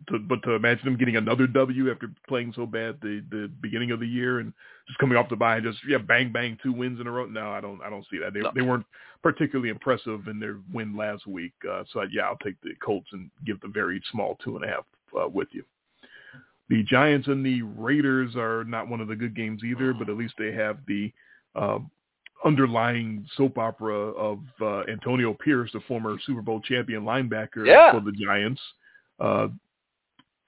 to, 0.09 0.19
but 0.19 0.43
to 0.43 0.51
imagine 0.51 0.85
them 0.85 0.97
getting 0.97 1.15
another 1.15 1.47
W 1.47 1.91
after 1.91 2.11
playing 2.27 2.53
so 2.55 2.65
bad 2.65 2.97
the 3.01 3.23
the 3.29 3.49
beginning 3.61 3.91
of 3.91 3.99
the 3.99 4.07
year 4.07 4.39
and 4.39 4.51
just 4.87 4.99
coming 4.99 5.17
off 5.17 5.29
the 5.29 5.35
bye 5.35 5.57
and 5.57 5.65
just 5.65 5.77
yeah 5.87 5.97
bang 5.97 6.31
bang 6.31 6.57
two 6.61 6.73
wins 6.73 6.99
in 6.99 7.07
a 7.07 7.11
row. 7.11 7.25
No, 7.25 7.51
I 7.51 7.61
don't 7.61 7.81
I 7.81 7.89
don't 7.89 8.05
see 8.11 8.17
that. 8.19 8.33
They 8.33 8.41
No. 8.41 8.51
they 8.53 8.61
weren't 8.61 8.85
particularly 9.21 9.69
impressive 9.69 10.27
in 10.27 10.39
their 10.39 10.57
win 10.73 10.97
last 10.97 11.25
week. 11.25 11.53
Uh, 11.69 11.83
so 11.93 12.01
yeah, 12.11 12.23
I'll 12.23 12.37
take 12.37 12.59
the 12.61 12.71
Colts 12.83 13.07
and 13.13 13.29
give 13.45 13.61
the 13.61 13.69
very 13.69 14.01
small 14.11 14.37
two 14.43 14.57
and 14.57 14.65
a 14.65 14.67
half 14.67 14.85
uh, 15.17 15.29
with 15.29 15.47
you. 15.51 15.63
The 16.69 16.83
Giants 16.83 17.27
and 17.27 17.45
the 17.45 17.61
Raiders 17.61 18.35
are 18.35 18.63
not 18.63 18.87
one 18.87 19.01
of 19.01 19.07
the 19.07 19.15
good 19.15 19.35
games 19.35 19.61
either, 19.63 19.93
but 19.93 20.09
at 20.09 20.17
least 20.17 20.33
they 20.37 20.51
have 20.53 20.77
the 20.87 21.11
uh, 21.55 21.79
underlying 22.45 23.25
soap 23.35 23.57
opera 23.57 23.93
of 23.93 24.39
uh, 24.61 24.81
Antonio 24.91 25.33
Pierce, 25.33 25.71
the 25.73 25.79
former 25.81 26.17
Super 26.25 26.41
Bowl 26.41 26.61
champion 26.61 27.03
linebacker 27.03 27.65
Yeah. 27.65 27.91
for 27.91 27.99
the 27.99 28.11
Giants, 28.11 28.61
uh, 29.19 29.47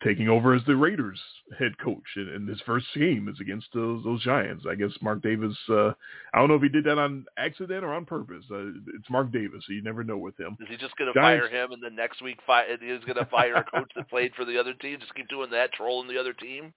taking 0.03 0.27
over 0.27 0.53
as 0.53 0.61
the 0.67 0.75
Raiders 0.75 1.19
head 1.57 1.77
coach. 1.77 2.03
And, 2.15 2.29
and 2.29 2.49
his 2.49 2.61
first 2.65 2.85
game 2.95 3.27
is 3.29 3.39
against 3.39 3.67
those, 3.73 4.03
those 4.03 4.23
Giants. 4.23 4.65
I 4.69 4.75
guess 4.75 4.91
Mark 5.01 5.21
Davis. 5.21 5.55
Uh, 5.69 5.89
I 6.33 6.39
don't 6.39 6.49
know 6.49 6.55
if 6.55 6.61
he 6.61 6.69
did 6.69 6.83
that 6.85 6.97
on 6.97 7.25
accident 7.37 7.83
or 7.83 7.93
on 7.93 8.05
purpose. 8.05 8.43
Uh, 8.51 8.67
it's 8.95 9.09
Mark 9.09 9.31
Davis, 9.31 9.63
so 9.65 9.73
you 9.73 9.81
never 9.81 10.03
know 10.03 10.17
with 10.17 10.37
him. 10.39 10.57
Is 10.59 10.67
he 10.69 10.77
just 10.77 10.95
going 10.97 11.11
to 11.13 11.19
fire 11.19 11.47
him 11.47 11.71
and 11.71 11.81
then 11.81 11.95
next 11.95 12.21
week 12.21 12.39
fi- 12.45 12.65
he's 12.67 13.03
going 13.05 13.17
to 13.17 13.25
fire 13.25 13.55
a 13.55 13.63
coach 13.63 13.91
that 13.95 14.09
played 14.09 14.33
for 14.35 14.45
the 14.45 14.59
other 14.59 14.73
team? 14.73 14.99
Just 14.99 15.15
keep 15.15 15.29
doing 15.29 15.49
that, 15.51 15.71
trolling 15.73 16.07
the 16.07 16.19
other 16.19 16.33
team? 16.33 16.73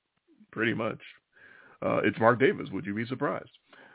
Pretty 0.53 0.75
much. 0.75 1.01
Uh, 1.83 2.01
it's 2.05 2.19
Mark 2.19 2.41
Davis. 2.41 2.69
Would 2.73 2.87
you 2.87 2.95
be 2.95 3.07
surprised? 3.07 3.51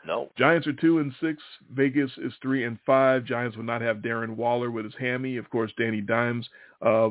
No. 0.06 0.30
Giants 0.36 0.66
are 0.66 0.72
two 0.74 0.98
and 0.98 1.12
six. 1.20 1.42
Vegas 1.72 2.10
is 2.18 2.32
three 2.42 2.64
and 2.64 2.78
five. 2.84 3.24
Giants 3.24 3.56
will 3.56 3.64
not 3.64 3.80
have 3.80 3.98
Darren 3.98 4.36
Waller 4.36 4.70
with 4.70 4.84
his 4.84 4.94
hammy. 4.98 5.38
Of 5.38 5.48
course, 5.48 5.72
Danny 5.78 6.02
Dimes 6.02 6.48
uh, 6.82 7.08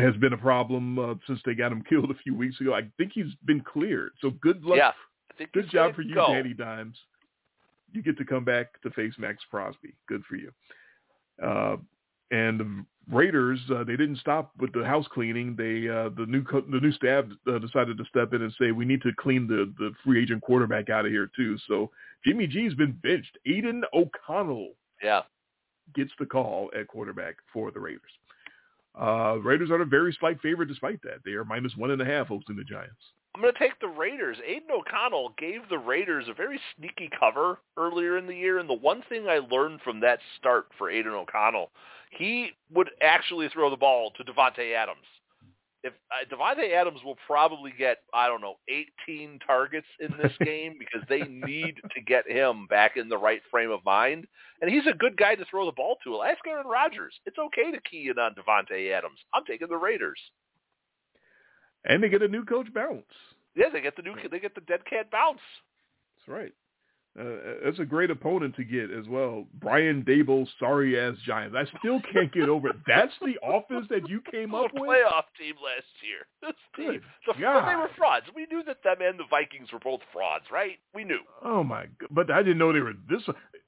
has 0.00 0.16
been 0.16 0.32
a 0.32 0.38
problem 0.38 0.98
uh, 0.98 1.14
since 1.26 1.40
they 1.44 1.54
got 1.54 1.72
him 1.72 1.82
killed 1.88 2.10
a 2.10 2.14
few 2.22 2.34
weeks 2.34 2.60
ago. 2.60 2.74
I 2.74 2.82
think 2.98 3.12
he's 3.14 3.34
been 3.44 3.60
cleared. 3.60 4.12
So 4.20 4.30
good 4.42 4.62
luck. 4.64 4.78
Yeah. 4.78 5.46
Good 5.54 5.70
job 5.70 5.94
for 5.94 6.02
you, 6.02 6.14
go. 6.14 6.26
Danny 6.34 6.52
Dimes. 6.52 6.96
You 7.92 8.02
get 8.02 8.18
to 8.18 8.24
come 8.24 8.44
back 8.44 8.80
to 8.82 8.90
face 8.90 9.14
Maxx 9.18 9.42
Crosby. 9.50 9.94
Good 10.08 10.22
for 10.28 10.36
you. 10.36 10.52
Uh, 11.42 11.76
and 12.30 12.60
the 12.60 12.84
Raiders, 13.10 13.58
uh, 13.74 13.82
they 13.82 13.96
didn't 13.96 14.18
stop 14.18 14.52
with 14.58 14.72
the 14.72 14.84
house 14.84 15.06
cleaning. 15.12 15.56
They 15.56 15.88
uh, 15.88 16.10
the 16.16 16.26
new 16.28 16.44
co- 16.44 16.60
the 16.60 16.78
new 16.78 16.92
staff 16.92 17.24
uh, 17.48 17.58
decided 17.58 17.98
to 17.98 18.04
step 18.04 18.32
in 18.34 18.42
and 18.42 18.52
say 18.60 18.70
we 18.70 18.84
need 18.84 19.02
to 19.02 19.10
clean 19.18 19.48
the 19.48 19.72
the 19.78 19.92
free 20.04 20.22
agent 20.22 20.42
quarterback 20.42 20.90
out 20.90 21.06
of 21.06 21.10
here 21.10 21.28
too. 21.34 21.56
So 21.66 21.90
Jimmy 22.24 22.46
G's 22.46 22.74
been 22.74 22.92
benched. 23.02 23.36
Aidan 23.46 23.82
O'Connell 23.94 24.74
Yeah. 25.02 25.22
gets 25.94 26.12
the 26.20 26.26
call 26.26 26.70
at 26.78 26.86
quarterback 26.86 27.36
for 27.52 27.70
the 27.72 27.80
Raiders. 27.80 28.12
Uh, 28.98 29.38
Raiders 29.42 29.70
are 29.70 29.80
a 29.80 29.86
very 29.86 30.16
slight 30.18 30.40
favorite 30.40 30.68
despite 30.68 31.02
that. 31.02 31.20
They 31.24 31.32
are 31.32 31.44
minus 31.44 31.76
one 31.76 31.90
and 31.90 32.02
a 32.02 32.04
half 32.04 32.28
hosting 32.28 32.56
the 32.56 32.64
Giants. 32.64 33.12
I'm 33.34 33.42
going 33.42 33.52
to 33.52 33.58
take 33.58 33.78
the 33.80 33.88
Raiders. 33.88 34.38
Aidan 34.44 34.70
O'Connell 34.72 35.34
gave 35.38 35.68
the 35.68 35.78
Raiders 35.78 36.26
a 36.28 36.34
very 36.34 36.60
sneaky 36.76 37.08
cover 37.18 37.58
earlier 37.76 38.18
in 38.18 38.26
the 38.26 38.34
year, 38.34 38.58
and 38.58 38.68
the 38.68 38.74
one 38.74 39.02
thing 39.08 39.28
I 39.28 39.38
learned 39.38 39.80
from 39.82 40.00
that 40.00 40.18
start 40.36 40.66
for 40.76 40.90
Aidan 40.90 41.12
O'Connell, 41.12 41.70
he 42.10 42.50
would 42.72 42.90
actually 43.00 43.48
throw 43.48 43.70
the 43.70 43.76
ball 43.76 44.10
to 44.16 44.24
Davante 44.24 44.74
Adams. 44.74 45.06
If 45.82 45.94
uh, 46.10 46.34
Davante 46.34 46.74
Adams 46.74 47.00
will 47.04 47.16
probably 47.26 47.72
get, 47.76 47.98
I 48.12 48.28
don't 48.28 48.42
know, 48.42 48.56
18 49.08 49.38
targets 49.46 49.86
in 49.98 50.14
this 50.22 50.32
game 50.44 50.76
because 50.78 51.06
they 51.08 51.22
need 51.22 51.76
to 51.94 52.00
get 52.02 52.30
him 52.30 52.66
back 52.68 52.96
in 52.96 53.08
the 53.08 53.16
right 53.16 53.40
frame 53.50 53.70
of 53.70 53.84
mind, 53.84 54.26
and 54.60 54.70
he's 54.70 54.86
a 54.86 54.96
good 54.96 55.16
guy 55.16 55.34
to 55.34 55.44
throw 55.46 55.64
the 55.64 55.72
ball 55.72 55.96
to. 56.04 56.22
Ask 56.22 56.46
Aaron 56.46 56.66
Rodgers. 56.66 57.14
It's 57.24 57.38
okay 57.38 57.70
to 57.70 57.80
key 57.80 58.10
in 58.10 58.18
on 58.18 58.34
Davante 58.34 58.92
Adams. 58.92 59.18
I'm 59.32 59.44
taking 59.46 59.68
the 59.68 59.76
Raiders. 59.76 60.20
And 61.84 62.02
they 62.02 62.10
get 62.10 62.22
a 62.22 62.28
new 62.28 62.44
coach 62.44 62.72
bounce. 62.74 63.04
Yeah, 63.56 63.70
they 63.72 63.80
get 63.80 63.96
the 63.96 64.02
new, 64.02 64.14
they 64.30 64.38
get 64.38 64.54
the 64.54 64.60
dead 64.60 64.84
cat 64.84 65.10
bounce. 65.10 65.40
That's 66.18 66.28
right. 66.28 66.52
Uh, 67.20 67.54
that's 67.64 67.78
a 67.80 67.84
great 67.84 68.10
opponent 68.10 68.56
to 68.56 68.64
get 68.64 68.90
as 68.90 69.06
well. 69.06 69.44
Brian 69.60 70.02
Daboll, 70.04 70.46
sorry 70.58 70.98
ass 70.98 71.14
Giants. 71.26 71.54
I 71.58 71.64
still 71.78 72.00
can't 72.12 72.32
get 72.32 72.48
over 72.48 72.68
it. 72.68 72.76
That's 72.86 73.12
the 73.20 73.34
offense 73.44 73.86
that 73.90 74.08
you 74.08 74.22
came 74.32 74.54
up 74.54 74.70
a 74.74 74.80
with. 74.80 74.88
playoff 74.88 75.24
team 75.38 75.54
last 75.62 75.86
year. 76.02 76.26
This 76.42 76.54
team, 76.76 76.86
Good 77.26 77.36
the, 77.36 77.40
God. 77.42 77.68
they 77.70 77.76
were 77.76 77.90
frauds. 77.98 78.26
We 78.34 78.46
knew 78.50 78.62
that 78.64 78.82
them 78.82 78.96
and 79.02 79.18
the 79.18 79.24
Vikings 79.28 79.70
were 79.72 79.78
both 79.80 80.00
frauds, 80.12 80.44
right? 80.50 80.78
We 80.94 81.04
knew. 81.04 81.20
Oh 81.44 81.62
my! 81.62 81.82
God. 81.98 82.08
But 82.10 82.30
I 82.30 82.38
didn't 82.42 82.58
know 82.58 82.72
they 82.72 82.80
were 82.80 82.94
this. 83.10 83.22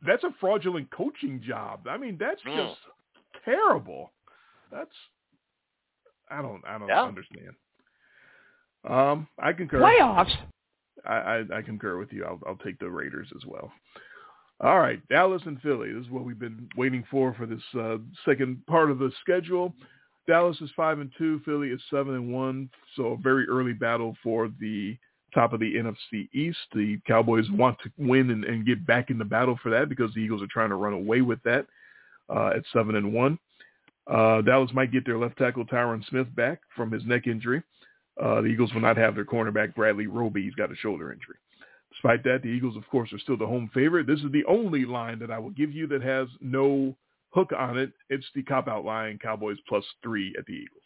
That's 0.07 0.25
a 0.25 0.31
fraudulent 0.41 0.91
coaching 0.91 1.43
job. 1.47 1.87
I 1.89 1.97
mean, 1.99 2.17
that's 2.19 2.41
Mm. 2.43 2.57
just 2.69 2.81
terrible. 3.45 4.13
That's 4.71 4.95
I 6.31 6.41
don't 6.41 6.63
I 6.67 6.79
don't 6.79 6.89
Yeah. 6.89 7.03
understand. 7.05 7.55
Um, 8.89 9.29
I 9.39 9.53
concur. 9.53 9.81
Playoffs? 9.81 10.35
I, 11.07 11.15
I, 11.15 11.45
I 11.59 11.63
concur 11.63 11.99
with 11.99 12.13
you. 12.13 12.25
I'll, 12.25 12.41
I'll 12.47 12.57
take 12.57 12.79
the 12.79 12.91
Raiders 12.91 13.29
as 13.35 13.45
well. 13.47 13.73
All 14.61 14.79
right, 14.79 15.01
Dallas 15.09 15.43
and 15.47 15.61
Philly. 15.61 15.93
This 15.93 16.05
is 16.05 16.11
what 16.11 16.25
we've 16.25 16.39
been 16.39 16.69
waiting 16.77 17.05
for 17.11 17.35
for 17.35 17.47
this 17.47 17.63
uh, 17.79 17.97
second 18.25 18.65
part 18.67 18.91
of 18.91 18.99
the 18.99 19.11
schedule. 19.21 19.75
Dallas 20.29 20.61
is 20.61 20.71
five 20.77 21.01
and 21.01 21.11
two. 21.19 21.41
Philly 21.45 21.69
is 21.69 21.81
seven 21.91 22.15
and 22.15 22.33
one. 22.33 22.71
So 22.97 23.07
a 23.07 23.17
very 23.17 23.49
early 23.49 23.73
battle 23.73 24.17
for 24.23 24.51
the 24.61 24.97
top 25.35 25.53
of 25.53 25.61
the 25.61 25.75
NFC 25.75 26.29
East. 26.33 26.59
The 26.73 26.99
Cowboys 27.07 27.51
want 27.51 27.77
to 27.83 27.91
win 27.99 28.31
and, 28.31 28.45
and 28.45 28.67
get 28.67 28.87
back 28.87 29.11
in 29.11 29.19
the 29.19 29.25
battle 29.25 29.59
for 29.63 29.71
that 29.71 29.89
because 29.89 30.15
the 30.15 30.21
Eagles 30.21 30.43
are 30.43 30.49
trying 30.49 30.69
to 30.69 30.77
run 30.77 30.93
away 30.93 31.23
with 31.23 31.43
that 31.43 31.67
uh, 32.29 32.51
at 32.55 32.63
seven 32.73 32.95
and 32.95 33.13
one. 33.13 33.39
Uh, 34.07 34.43
Dallas 34.43 34.71
might 34.73 34.93
get 34.93 35.05
their 35.05 35.19
left 35.19 35.39
tackle 35.39 35.65
Tyron 35.65 36.07
Smith 36.09 36.33
back 36.35 36.61
from 36.77 36.91
his 36.91 37.05
neck 37.05 37.27
injury. 37.27 37.63
Uh, 38.21 38.41
the 38.41 38.49
Eagles 38.49 38.73
will 38.75 38.81
not 38.81 38.97
have 38.97 39.15
their 39.15 39.25
cornerback 39.25 39.75
Bradley 39.75 40.07
Roby. 40.07 40.43
He's 40.43 40.55
got 40.55 40.73
a 40.73 40.77
shoulder 40.77 41.13
injury. 41.13 41.37
Despite 41.91 42.25
that, 42.25 42.41
the 42.43 42.49
Eagles, 42.49 42.77
of 42.77 42.89
course, 42.89 43.13
are 43.13 43.19
still 43.19 43.37
the 43.37 43.47
home 43.47 43.71
favorite. 43.73 44.07
This 44.07 44.21
is 44.21 44.33
the 44.33 44.45
only 44.47 44.85
line 44.85 45.19
that 45.19 45.31
I 45.31 45.39
will 45.39 45.51
give 45.51 45.73
you 45.73 45.87
that 45.89 46.03
has 46.03 46.29
no 46.41 46.97
hook 47.31 47.53
on 47.57 47.79
it. 47.79 47.93
It's 48.09 48.27
the 48.35 48.43
cop-out 48.43 48.85
line, 48.85 49.19
Cowboys 49.23 49.59
plus 49.69 49.85
three 50.03 50.35
at 50.39 50.47
the 50.47 50.53
Eagles. 50.53 50.83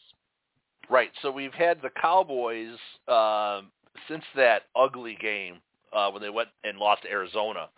Right. 0.89 1.11
So 1.23 1.31
we've 1.31 1.55
had 1.55 1.83
the 1.83 1.91
Cowboys 2.01 2.77
um, 3.09 3.71
since 4.09 4.25
that 4.37 4.63
ugly 4.77 5.17
game 5.21 5.57
uh, 5.93 6.11
when 6.11 6.23
they 6.23 6.31
went 6.31 6.49
and 6.65 6.79
lost 6.79 7.03
to 7.03 7.11
Arizona. 7.11 7.69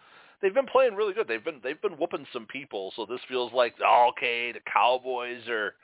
They've 0.41 0.55
been 0.55 0.67
playing 0.67 0.95
really 0.95 1.15
good. 1.15 1.27
They've 1.27 1.45
been 1.45 1.61
they've 1.65 1.81
been 1.81 1.95
whooping 1.95 2.27
some 2.33 2.47
people. 2.47 2.93
So 2.97 3.07
this 3.07 3.21
feels 3.29 3.53
like 3.53 3.75
oh, 3.85 4.11
okay, 4.11 4.53
the 4.53 4.61
Cowboys 4.73 5.49
are 5.49 5.75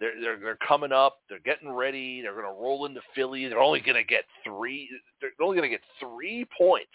they're 0.00 0.20
they're 0.20 0.38
they're 0.38 0.58
coming 0.66 0.92
up. 0.92 1.18
They're 1.28 1.38
getting 1.40 1.70
ready. 1.70 2.20
They're 2.22 2.34
going 2.34 2.44
to 2.44 2.60
roll 2.60 2.86
into 2.86 3.00
Philly. 3.14 3.46
They're 3.48 3.60
only 3.60 3.80
going 3.80 3.96
to 3.96 4.04
get 4.04 4.24
three. 4.44 4.88
They're 5.20 5.30
only 5.40 5.56
going 5.56 5.70
to 5.70 5.74
get 5.74 5.84
three 6.00 6.46
points. 6.56 6.90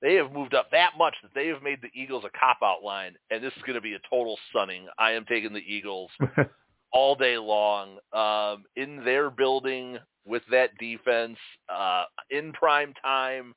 They 0.00 0.14
have 0.14 0.32
moved 0.32 0.54
up 0.54 0.70
that 0.70 0.92
much 0.96 1.14
that 1.22 1.32
they 1.34 1.48
have 1.48 1.62
made 1.62 1.80
the 1.82 1.90
Eagles 1.92 2.24
a 2.24 2.38
cop 2.38 2.58
out 2.62 2.84
line, 2.84 3.16
and 3.30 3.42
this 3.42 3.52
is 3.56 3.62
going 3.62 3.74
to 3.74 3.80
be 3.80 3.94
a 3.94 4.00
total 4.08 4.38
stunning. 4.50 4.86
I 4.96 5.12
am 5.12 5.24
taking 5.24 5.52
the 5.52 5.58
Eagles 5.58 6.10
all 6.92 7.16
day 7.16 7.36
long 7.36 7.98
um, 8.12 8.64
in 8.76 9.04
their 9.04 9.28
building 9.28 9.98
with 10.24 10.42
that 10.52 10.70
defense 10.78 11.36
uh, 11.68 12.04
in 12.30 12.52
prime 12.52 12.94
time. 13.02 13.54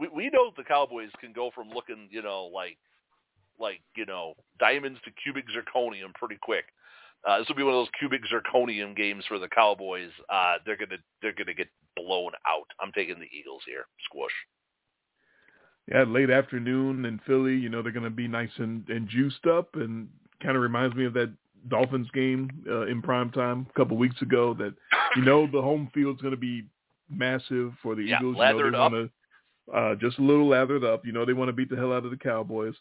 We, 0.00 0.08
we 0.08 0.30
know 0.30 0.50
the 0.56 0.64
Cowboys 0.64 1.10
can 1.20 1.32
go 1.32 1.52
from 1.54 1.68
looking, 1.70 2.08
you 2.10 2.22
know, 2.22 2.50
like 2.52 2.76
like 3.60 3.80
you 3.96 4.06
know 4.06 4.34
diamonds 4.58 4.98
to 5.04 5.10
cubic 5.22 5.44
zirconium 5.48 6.14
pretty 6.14 6.38
quick. 6.40 6.64
Uh, 7.28 7.38
this 7.38 7.48
will 7.48 7.56
be 7.56 7.62
one 7.62 7.74
of 7.74 7.80
those 7.80 7.90
cubic 7.98 8.22
zirconium 8.32 8.96
games 8.96 9.24
for 9.28 9.38
the 9.38 9.48
Cowboys. 9.48 10.10
Uh, 10.28 10.54
they're 10.64 10.76
gonna 10.76 11.00
they're 11.22 11.34
gonna 11.34 11.54
get 11.54 11.68
blown 11.96 12.32
out. 12.46 12.66
I'm 12.80 12.92
taking 12.92 13.18
the 13.20 13.28
Eagles 13.36 13.62
here. 13.66 13.86
Squish. 14.06 14.32
Yeah, 15.90 16.04
late 16.04 16.30
afternoon 16.30 17.04
in 17.04 17.20
Philly, 17.26 17.56
you 17.56 17.68
know, 17.68 17.82
they're 17.82 17.90
going 17.90 18.04
to 18.04 18.10
be 18.10 18.28
nice 18.28 18.50
and, 18.58 18.88
and 18.88 19.08
juiced 19.08 19.46
up 19.46 19.74
and 19.74 20.08
kind 20.40 20.56
of 20.56 20.62
reminds 20.62 20.94
me 20.94 21.04
of 21.04 21.14
that 21.14 21.32
Dolphins 21.68 22.08
game 22.14 22.48
uh, 22.68 22.86
in 22.86 23.02
prime 23.02 23.30
time 23.30 23.66
a 23.68 23.72
couple 23.78 23.96
weeks 23.96 24.22
ago 24.22 24.54
that, 24.54 24.72
you 25.16 25.22
know, 25.22 25.48
the 25.50 25.60
home 25.60 25.90
field's 25.92 26.22
going 26.22 26.34
to 26.34 26.40
be 26.40 26.64
massive 27.10 27.72
for 27.82 27.96
the 27.96 28.04
Yeah, 28.04 28.18
Eagles. 28.18 28.36
lathered 28.36 28.66
you 28.66 28.70
know, 28.70 28.88
they 28.88 28.96
want 28.96 29.10
to, 29.66 29.76
uh, 29.76 29.94
just 29.96 30.18
a 30.18 30.22
little 30.22 30.48
lathered 30.48 30.84
up. 30.84 31.04
You 31.04 31.12
know, 31.12 31.24
they 31.24 31.32
want 31.32 31.48
to 31.48 31.52
beat 31.52 31.70
the 31.70 31.76
hell 31.76 31.92
out 31.92 32.04
of 32.04 32.12
the 32.12 32.16
Cowboys. 32.16 32.74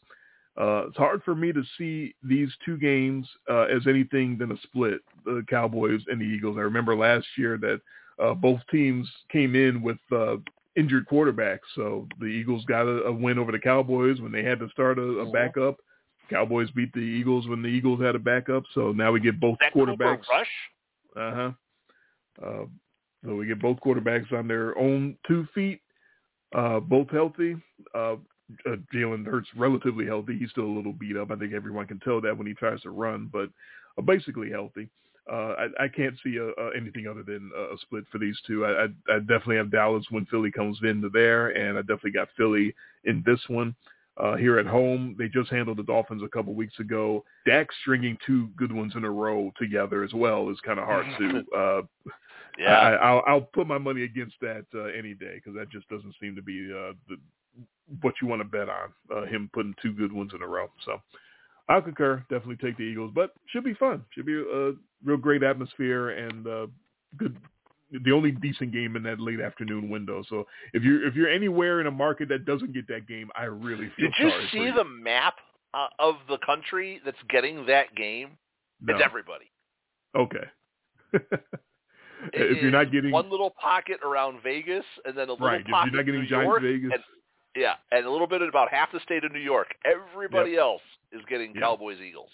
Uh, 0.60 0.88
it's 0.88 0.98
hard 0.98 1.23
for 1.23 1.36
me 1.36 1.53
to 1.53 1.64
see 1.77 2.14
these 2.22 2.49
two 2.65 2.77
games 2.77 3.26
uh, 3.49 3.61
as 3.61 3.88
anything 3.88 4.38
than 4.38 4.52
a 4.52 4.57
split, 4.64 4.99
the 5.23 5.44
Cowboys 5.49 6.02
and 6.07 6.19
the 6.19 6.26
Eagles. 6.26 6.57
I 6.57 6.61
remember 6.61 6.98
last 6.98 7.26
year 7.38 7.57
that 7.57 7.80
uh, 8.22 8.34
both 8.34 8.60
teams 8.69 9.10
came 9.31 9.56
in 9.56 9.81
with 9.81 9.98
uh, 10.11 10.36
injured 10.76 11.07
quarterbacks. 11.07 11.60
So 11.76 12.07
the 12.19 12.26
Eagles 12.26 12.65
got 12.65 12.88
a, 12.88 13.03
a 13.03 13.11
win 13.11 13.40
over 13.40 13.53
the 13.53 13.60
Cowboys 13.60 14.19
when 14.19 14.34
they 14.34 14.44
had 14.44 14.60
to 14.60 14.69
start 14.69 14.99
a, 14.99 15.19
a 15.19 15.31
backup. 15.31 15.77
Cowboys 16.30 16.69
beat 16.72 16.91
the 16.94 16.99
Eagles 16.99 17.48
when 17.48 17.61
the 17.61 17.69
Eagles 17.69 18.02
had 18.02 18.15
a 18.15 18.19
backup. 18.19 18.64
So 18.76 18.91
now 18.91 19.11
we 19.14 19.22
get 19.22 19.40
both 19.40 19.57
That 19.61 19.73
quarterbacks. 19.73 20.27
Rush. 20.30 20.48
Uh-huh. 21.15 21.52
Uh 22.45 22.65
So 23.26 23.36
we 23.36 23.48
get 23.48 23.61
both 23.61 23.80
quarterbacks 23.80 24.31
on 24.34 24.48
their 24.48 24.77
own 24.77 25.18
two 25.27 25.48
feet, 25.56 25.81
uh, 26.53 26.80
both 26.80 27.10
healthy. 27.10 27.56
Uh, 28.66 28.72
uh, 28.72 28.76
Jalen 28.94 29.26
Hurts 29.26 29.48
relatively 29.56 30.06
healthy. 30.06 30.38
He's 30.38 30.52
still 30.52 30.66
a 30.66 30.76
little 30.76 30.94
beat 30.94 31.18
up. 31.18 31.32
I 31.32 31.36
think 31.36 31.54
everyone 31.54 31.88
can 31.88 32.00
tell 32.00 32.22
that 32.22 32.38
when 32.38 32.48
he 32.48 32.54
tries 32.54 32.82
to 32.82 32.90
run, 32.92 33.30
but 33.32 33.50
uh, 33.98 34.02
basically 34.02 34.50
healthy. 34.50 34.90
Uh, 35.32 35.54
I, 35.80 35.84
I 35.84 35.88
can't 35.88 36.16
see 36.24 36.38
a, 36.38 36.48
a, 36.48 36.76
anything 36.76 37.06
other 37.08 37.22
than 37.22 37.52
a 37.56 37.78
split 37.82 38.04
for 38.12 38.18
these 38.18 38.38
two. 38.48 38.66
I, 38.66 38.86
I, 38.86 39.16
I 39.16 39.20
definitely 39.20 39.58
have 39.58 39.72
Dallas 39.72 40.06
when 40.10 40.26
Philly 40.26 40.52
comes 40.52 40.80
into 40.84 41.10
there, 41.10 41.50
and 41.50 41.78
I 41.78 41.82
definitely 41.82 42.12
got 42.12 42.30
Philly 42.36 42.74
in 43.04 43.22
this 43.26 43.40
one. 43.48 43.76
Uh, 44.18 44.36
here 44.36 44.58
at 44.60 44.66
home, 44.66 45.16
they 45.18 45.30
just 45.30 45.50
handled 45.52 45.78
the 45.78 45.84
Dolphins 45.84 46.24
a 46.24 46.28
couple 46.28 46.54
weeks 46.54 46.80
ago. 46.80 47.24
Dak 47.46 47.68
stringing 47.82 48.18
two 48.26 48.50
good 48.58 48.72
ones 48.72 48.94
in 48.96 49.06
a 49.06 49.12
row 49.12 49.52
together 49.58 50.04
as 50.04 50.14
well 50.14 50.50
is 50.50 50.58
kind 50.66 50.80
of 50.80 50.86
hard 50.86 51.06
to. 51.20 51.44
Uh, 51.56 51.82
Yeah. 52.58 52.78
I, 52.78 52.92
I'll, 52.96 53.24
I'll 53.26 53.42
put 53.42 53.68
my 53.68 53.78
money 53.78 54.04
against 54.04 54.36
that 54.42 54.66
uh, 54.76 54.86
any 54.86 55.14
day 55.14 55.36
because 55.36 55.54
that 55.56 55.70
just 55.70 55.88
doesn't 55.88 56.16
seem 56.20 56.36
to 56.36 56.42
be 56.42 56.70
uh, 56.70 56.92
the, 57.08 57.16
what 58.02 58.14
you 58.22 58.27
want 58.27 58.41
to 58.41 58.48
bet 58.48 58.69
on. 58.69 58.94
Uh, 59.15 59.26
him 59.26 59.49
putting 59.53 59.76
two 59.81 59.94
good 59.94 60.11
ones 60.11 60.31
in 60.36 60.41
a 60.41 60.48
row. 60.48 60.68
So 60.86 61.02
I'll 61.68 61.81
concur. 61.81 62.23
Definitely 62.30 62.57
take 62.57 62.77
the 62.77 62.84
Eagles, 62.84 63.11
but 63.14 63.34
should 63.48 63.64
be 63.64 63.73
fun. 63.73 64.03
Should 64.11 64.26
be 64.26 64.34
a, 64.34 64.72
real 65.03 65.18
great 65.18 65.44
atmosphere 65.44 66.10
and 66.10 66.48
uh, 66.48 66.68
good. 67.18 67.38
The 67.91 68.11
only 68.11 68.31
decent 68.31 68.72
game 68.72 68.95
in 68.95 69.03
that 69.03 69.19
late 69.19 69.40
afternoon 69.40 69.90
window. 69.90 70.23
So 70.30 70.45
if 70.73 70.84
you're 70.84 71.07
if 71.07 71.15
you're 71.15 71.30
anywhere 71.30 71.81
in 71.81 71.88
a 71.88 71.91
market 71.91 72.30
that 72.30 72.45
doesn't 72.45 72.73
get 72.73 72.88
that 72.88 73.07
game, 73.07 73.30
I 73.36 73.45
really 73.45 73.90
feel 73.98 74.10
Did 74.10 74.14
you 74.19 74.31
see 74.52 74.60
you. 74.60 74.73
the 74.73 74.84
map 74.84 75.36
uh, 75.73 75.88
of 75.98 76.15
the 76.27 76.38
country 76.45 77.02
that's 77.03 77.18
getting 77.30 77.65
that 77.65 77.95
game? 77.95 78.38
No. 78.81 78.95
It's 78.95 79.03
everybody. 79.03 79.49
Okay. 80.15 80.48
If 82.34 82.61
you're 82.61 82.72
not 82.72 82.91
getting 82.91 83.11
one 83.11 83.30
little 83.30 83.52
pocket 83.52 83.99
around 84.03 84.44
Vegas, 84.44 84.84
and 85.06 85.18
then 85.18 85.30
a 85.30 85.31
little 85.31 85.48
right, 85.48 85.61
if 85.61 85.68
you're 85.68 85.86
not 85.86 86.06
getting 86.06 86.15
in 86.15 86.22
New 86.22 86.27
Giants 86.27 86.48
York, 86.48 86.61
Vegas, 86.61 86.91
and, 86.94 87.03
yeah, 87.56 87.74
and 87.92 88.06
a 88.06 88.12
little 88.12 88.28
bit 88.28 88.42
in 88.42 88.50
about 88.50 88.70
half 88.72 88.92
the 88.92 89.00
state 89.02 89.24
of 89.24 89.32
New 89.32 89.40
York. 89.40 89.68
Everybody 89.86 90.56
else 90.58 90.82
is 91.12 91.22
getting 91.30 91.54
Yep. 91.56 91.64
Cowboys 91.64 91.98
Eagles. 92.00 92.30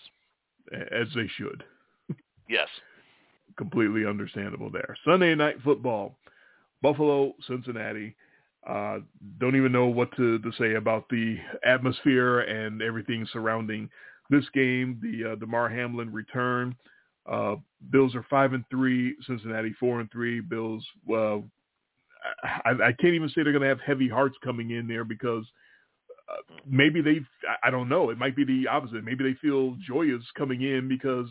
as 0.91 1.07
they 1.15 1.27
should. 1.37 1.63
Yes. 2.47 2.67
completely 3.57 4.05
understandable 4.05 4.69
there. 4.69 4.95
Sunday 5.03 5.33
night 5.33 5.55
football, 5.63 6.15
Buffalo, 6.81 7.33
Cincinnati. 7.47 8.15
Uh, 8.67 8.99
don't 9.39 9.55
even 9.55 9.71
know 9.71 9.87
what 9.87 10.15
to, 10.17 10.37
to 10.39 10.51
say 10.59 10.75
about 10.75 11.07
the 11.09 11.37
atmosphere 11.63 12.41
and 12.41 12.81
everything 12.81 13.27
surrounding 13.33 13.89
this 14.29 14.45
game. 14.53 14.99
The 15.01 15.31
uh, 15.31 15.35
Damar 15.35 15.69
Hamlin 15.69 16.11
return. 16.11 16.75
Uh, 17.27 17.55
Bills 17.91 18.13
are 18.15 18.25
five 18.29 18.53
and 18.53 18.63
three. 18.69 19.15
Cincinnati 19.25 19.73
four 19.79 19.99
and 19.99 20.11
three. 20.11 20.39
Bills. 20.41 20.85
Well, 21.05 21.43
I, 22.65 22.71
I 22.71 22.91
can't 22.93 23.13
even 23.13 23.29
say 23.29 23.43
they're 23.43 23.51
going 23.51 23.61
to 23.61 23.67
have 23.67 23.81
heavy 23.81 24.09
hearts 24.09 24.35
coming 24.43 24.71
in 24.71 24.87
there 24.87 25.03
because 25.03 25.45
uh, 26.29 26.41
maybe 26.67 27.01
they. 27.01 27.21
I 27.63 27.69
don't 27.69 27.89
know. 27.89 28.09
It 28.09 28.17
might 28.17 28.35
be 28.35 28.43
the 28.45 28.67
opposite. 28.67 29.03
Maybe 29.03 29.23
they 29.23 29.37
feel 29.41 29.75
joyous 29.87 30.23
coming 30.37 30.61
in 30.61 30.87
because 30.87 31.27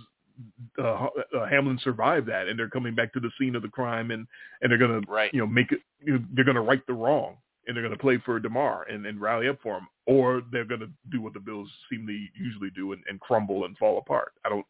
uh, 0.78 1.06
uh, 1.36 1.46
Hamlin 1.48 1.78
survived 1.82 2.28
that, 2.28 2.48
and 2.48 2.58
they're 2.58 2.68
coming 2.68 2.94
back 2.94 3.12
to 3.14 3.20
the 3.20 3.30
scene 3.38 3.56
of 3.56 3.62
the 3.62 3.68
crime, 3.68 4.10
and 4.10 4.26
and 4.62 4.70
they're 4.70 4.78
gonna 4.78 5.00
Right. 5.08 5.32
you 5.34 5.40
know 5.40 5.46
make 5.46 5.72
it. 5.72 5.80
You 6.00 6.14
know, 6.14 6.24
they're 6.32 6.44
gonna 6.44 6.62
right 6.62 6.84
the 6.86 6.92
wrong, 6.92 7.36
and 7.66 7.76
they're 7.76 7.82
gonna 7.82 7.96
play 7.98 8.18
for 8.24 8.38
Damar 8.38 8.84
and, 8.84 9.06
and 9.06 9.20
rally 9.20 9.48
up 9.48 9.58
for 9.62 9.78
him, 9.78 9.88
or 10.06 10.42
they're 10.52 10.64
gonna 10.64 10.88
do 11.10 11.20
what 11.20 11.34
the 11.34 11.40
Bills 11.40 11.68
seem 11.90 12.06
to 12.06 12.12
usually 12.40 12.70
do 12.70 12.92
and, 12.92 13.02
and 13.08 13.20
crumble 13.20 13.64
and 13.64 13.76
fall 13.78 13.98
apart. 13.98 14.32
I 14.44 14.48
don't. 14.48 14.66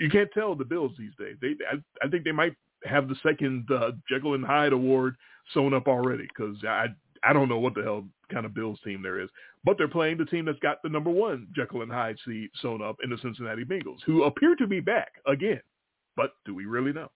You 0.00 0.10
can't 0.10 0.30
tell 0.32 0.54
the 0.54 0.64
Bills 0.64 0.92
these 0.98 1.12
days. 1.18 1.36
They 1.40 1.54
I, 1.70 1.76
I 2.04 2.08
think 2.08 2.24
they 2.24 2.32
might 2.32 2.56
have 2.84 3.08
the 3.08 3.16
second 3.22 3.68
uh, 3.70 3.92
Jekyll 4.08 4.34
and 4.34 4.44
Hyde 4.44 4.72
award 4.72 5.16
sewn 5.52 5.74
up 5.74 5.86
already 5.88 6.26
because 6.28 6.56
I 6.64 6.86
I 7.22 7.32
don't 7.32 7.48
know 7.48 7.58
what 7.58 7.74
the 7.74 7.82
hell 7.82 8.06
kind 8.32 8.46
of 8.46 8.54
Bills 8.54 8.78
team 8.84 9.02
there 9.02 9.20
is. 9.20 9.28
But 9.64 9.78
they're 9.78 9.88
playing 9.88 10.18
the 10.18 10.26
team 10.26 10.44
that's 10.44 10.58
got 10.58 10.82
the 10.82 10.88
number 10.90 11.10
one 11.10 11.48
Jekyll 11.54 11.82
and 11.82 11.90
Hyde 11.92 12.16
seed 12.24 12.50
sewn 12.60 12.82
up 12.82 12.96
in 13.02 13.10
the 13.10 13.18
Cincinnati 13.18 13.64
Bengals, 13.64 14.02
who 14.04 14.24
appear 14.24 14.54
to 14.56 14.66
be 14.66 14.80
back 14.80 15.12
again. 15.26 15.60
But 16.16 16.34
do 16.44 16.54
we 16.54 16.66
really 16.66 16.92
know? 16.92 17.10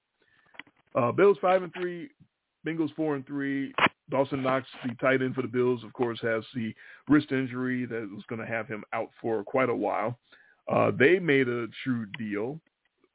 Uh, 0.94 1.12
Bills 1.12 1.36
five 1.40 1.62
and 1.62 1.72
three, 1.74 2.10
Bengals 2.66 2.94
four 2.94 3.14
and 3.16 3.26
three. 3.26 3.72
Dawson 4.10 4.42
Knox, 4.42 4.66
the 4.86 4.94
tight 4.94 5.20
end 5.20 5.34
for 5.34 5.42
the 5.42 5.48
Bills, 5.48 5.84
of 5.84 5.92
course, 5.92 6.18
has 6.22 6.42
the 6.54 6.74
wrist 7.08 7.30
injury 7.30 7.84
that 7.84 8.08
was 8.14 8.24
going 8.28 8.40
to 8.40 8.46
have 8.46 8.66
him 8.66 8.82
out 8.94 9.10
for 9.20 9.44
quite 9.44 9.68
a 9.68 9.74
while. 9.74 10.18
Uh, 10.66 10.90
they 10.98 11.18
made 11.18 11.46
a 11.46 11.66
shrewd 11.84 12.10
deal 12.18 12.58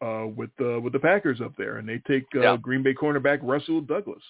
uh, 0.06 0.28
with 0.36 0.52
the 0.60 0.80
with 0.80 0.94
the 0.94 1.00
Packers 1.00 1.42
up 1.42 1.54
there, 1.58 1.78
and 1.78 1.90
they 1.90 1.98
take 2.08 2.26
uh, 2.36 2.42
Yeah. 2.42 2.58
Green 2.58 2.84
Bay 2.84 2.94
cornerback 2.94 3.40
Rasul 3.42 3.82
Douglas, 3.82 4.22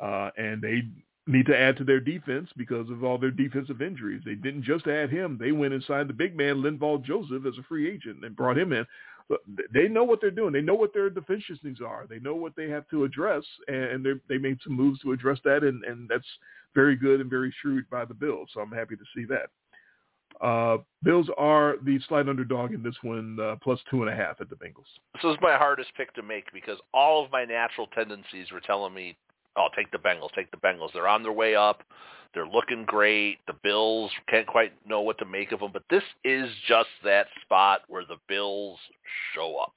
uh, 0.00 0.30
and 0.36 0.62
they 0.62 0.82
need 1.26 1.46
to 1.46 1.58
add 1.58 1.76
to 1.76 1.84
their 1.84 2.00
defense 2.00 2.48
because 2.56 2.88
of 2.90 3.04
all 3.04 3.18
their 3.18 3.30
defensive 3.30 3.82
injuries. 3.82 4.22
They 4.24 4.34
didn't 4.34 4.64
just 4.64 4.86
add 4.86 5.10
him; 5.10 5.38
they 5.40 5.52
went 5.52 5.74
and 5.74 5.84
signed 5.84 6.08
the 6.08 6.14
big 6.14 6.36
man 6.36 6.62
Linval 6.62 7.04
Joseph 7.04 7.46
as 7.46 7.58
a 7.58 7.62
free 7.64 7.90
agent 7.90 8.24
and 8.24 8.36
brought 8.36 8.58
him 8.58 8.72
in. 8.72 8.86
They 9.74 9.88
know 9.88 10.04
what 10.04 10.22
they're 10.22 10.30
doing. 10.30 10.54
They 10.54 10.62
know 10.62 10.74
what 10.74 10.94
their 10.94 11.10
deficiencies 11.10 11.78
are. 11.84 12.06
They 12.08 12.18
know 12.18 12.34
what 12.34 12.56
they 12.56 12.70
have 12.70 12.88
to 12.88 13.04
address, 13.04 13.44
and 13.68 14.04
they 14.04 14.12
they 14.28 14.38
made 14.38 14.58
some 14.64 14.72
moves 14.74 15.00
to 15.00 15.12
address 15.12 15.38
that, 15.44 15.62
and 15.62 15.84
and 15.84 16.08
that's 16.08 16.26
very 16.74 16.96
good 16.96 17.20
and 17.20 17.28
very 17.28 17.54
shrewd 17.60 17.88
by 17.90 18.04
the 18.04 18.14
Bills. 18.14 18.48
So 18.54 18.60
I'm 18.60 18.72
happy 18.72 18.96
to 18.96 19.04
see 19.14 19.24
that. 19.26 19.50
Uh, 20.40 20.78
Bills 21.02 21.28
are 21.36 21.76
the 21.84 21.98
slight 22.08 22.28
underdog 22.28 22.72
in 22.72 22.82
this 22.82 22.94
one, 23.02 23.38
uh, 23.40 23.56
plus 23.62 23.80
two 23.90 24.02
and 24.02 24.12
a 24.12 24.14
half 24.14 24.40
at 24.40 24.48
the 24.48 24.56
Bengals. 24.56 24.86
This 25.14 25.24
was 25.24 25.36
my 25.40 25.56
hardest 25.56 25.90
pick 25.96 26.14
to 26.14 26.22
make 26.22 26.52
because 26.52 26.78
all 26.94 27.24
of 27.24 27.32
my 27.32 27.44
natural 27.44 27.88
tendencies 27.88 28.50
were 28.52 28.60
telling 28.60 28.94
me, 28.94 29.16
"Oh, 29.56 29.68
take 29.76 29.90
the 29.90 29.98
Bengals, 29.98 30.32
take 30.34 30.50
the 30.50 30.56
Bengals. 30.56 30.92
They're 30.92 31.08
on 31.08 31.22
their 31.22 31.32
way 31.32 31.54
up. 31.54 31.82
They're 32.34 32.46
looking 32.46 32.84
great. 32.84 33.38
The 33.46 33.54
Bills 33.62 34.10
can't 34.28 34.46
quite 34.46 34.72
know 34.86 35.00
what 35.00 35.18
to 35.18 35.24
make 35.24 35.52
of 35.52 35.60
them, 35.60 35.70
but 35.72 35.84
this 35.90 36.04
is 36.24 36.50
just 36.66 36.90
that 37.04 37.26
spot 37.42 37.82
where 37.88 38.04
the 38.04 38.18
Bills 38.28 38.78
show 39.34 39.56
up." 39.56 39.72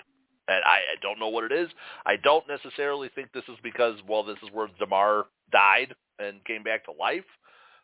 And 0.47 0.63
I, 0.65 0.77
I 0.77 0.95
don't 1.01 1.19
know 1.19 1.29
what 1.29 1.45
it 1.45 1.51
is. 1.51 1.69
I 2.05 2.17
don't 2.17 2.47
necessarily 2.47 3.09
think 3.13 3.31
this 3.31 3.47
is 3.47 3.57
because, 3.63 3.99
well, 4.07 4.23
this 4.23 4.37
is 4.43 4.49
where 4.51 4.67
Damar 4.79 5.27
died 5.51 5.95
and 6.19 6.43
came 6.45 6.63
back 6.63 6.83
to 6.85 6.91
life 6.91 7.25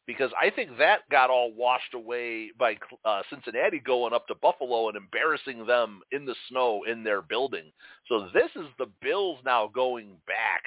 because 0.07 0.31
I 0.41 0.49
think 0.49 0.77
that 0.77 1.07
got 1.11 1.29
all 1.29 1.51
washed 1.53 1.93
away 1.93 2.51
by 2.57 2.77
uh, 3.05 3.21
Cincinnati 3.29 3.79
going 3.79 4.13
up 4.13 4.25
to 4.27 4.35
Buffalo 4.35 4.87
and 4.87 4.97
embarrassing 4.97 5.67
them 5.67 6.01
in 6.11 6.25
the 6.25 6.35
snow 6.49 6.83
in 6.89 7.03
their 7.03 7.21
building. 7.21 7.71
So 8.07 8.29
this 8.33 8.49
is 8.55 8.67
the 8.79 8.87
Bills 9.01 9.39
now 9.45 9.69
going 9.73 10.15
back, 10.25 10.63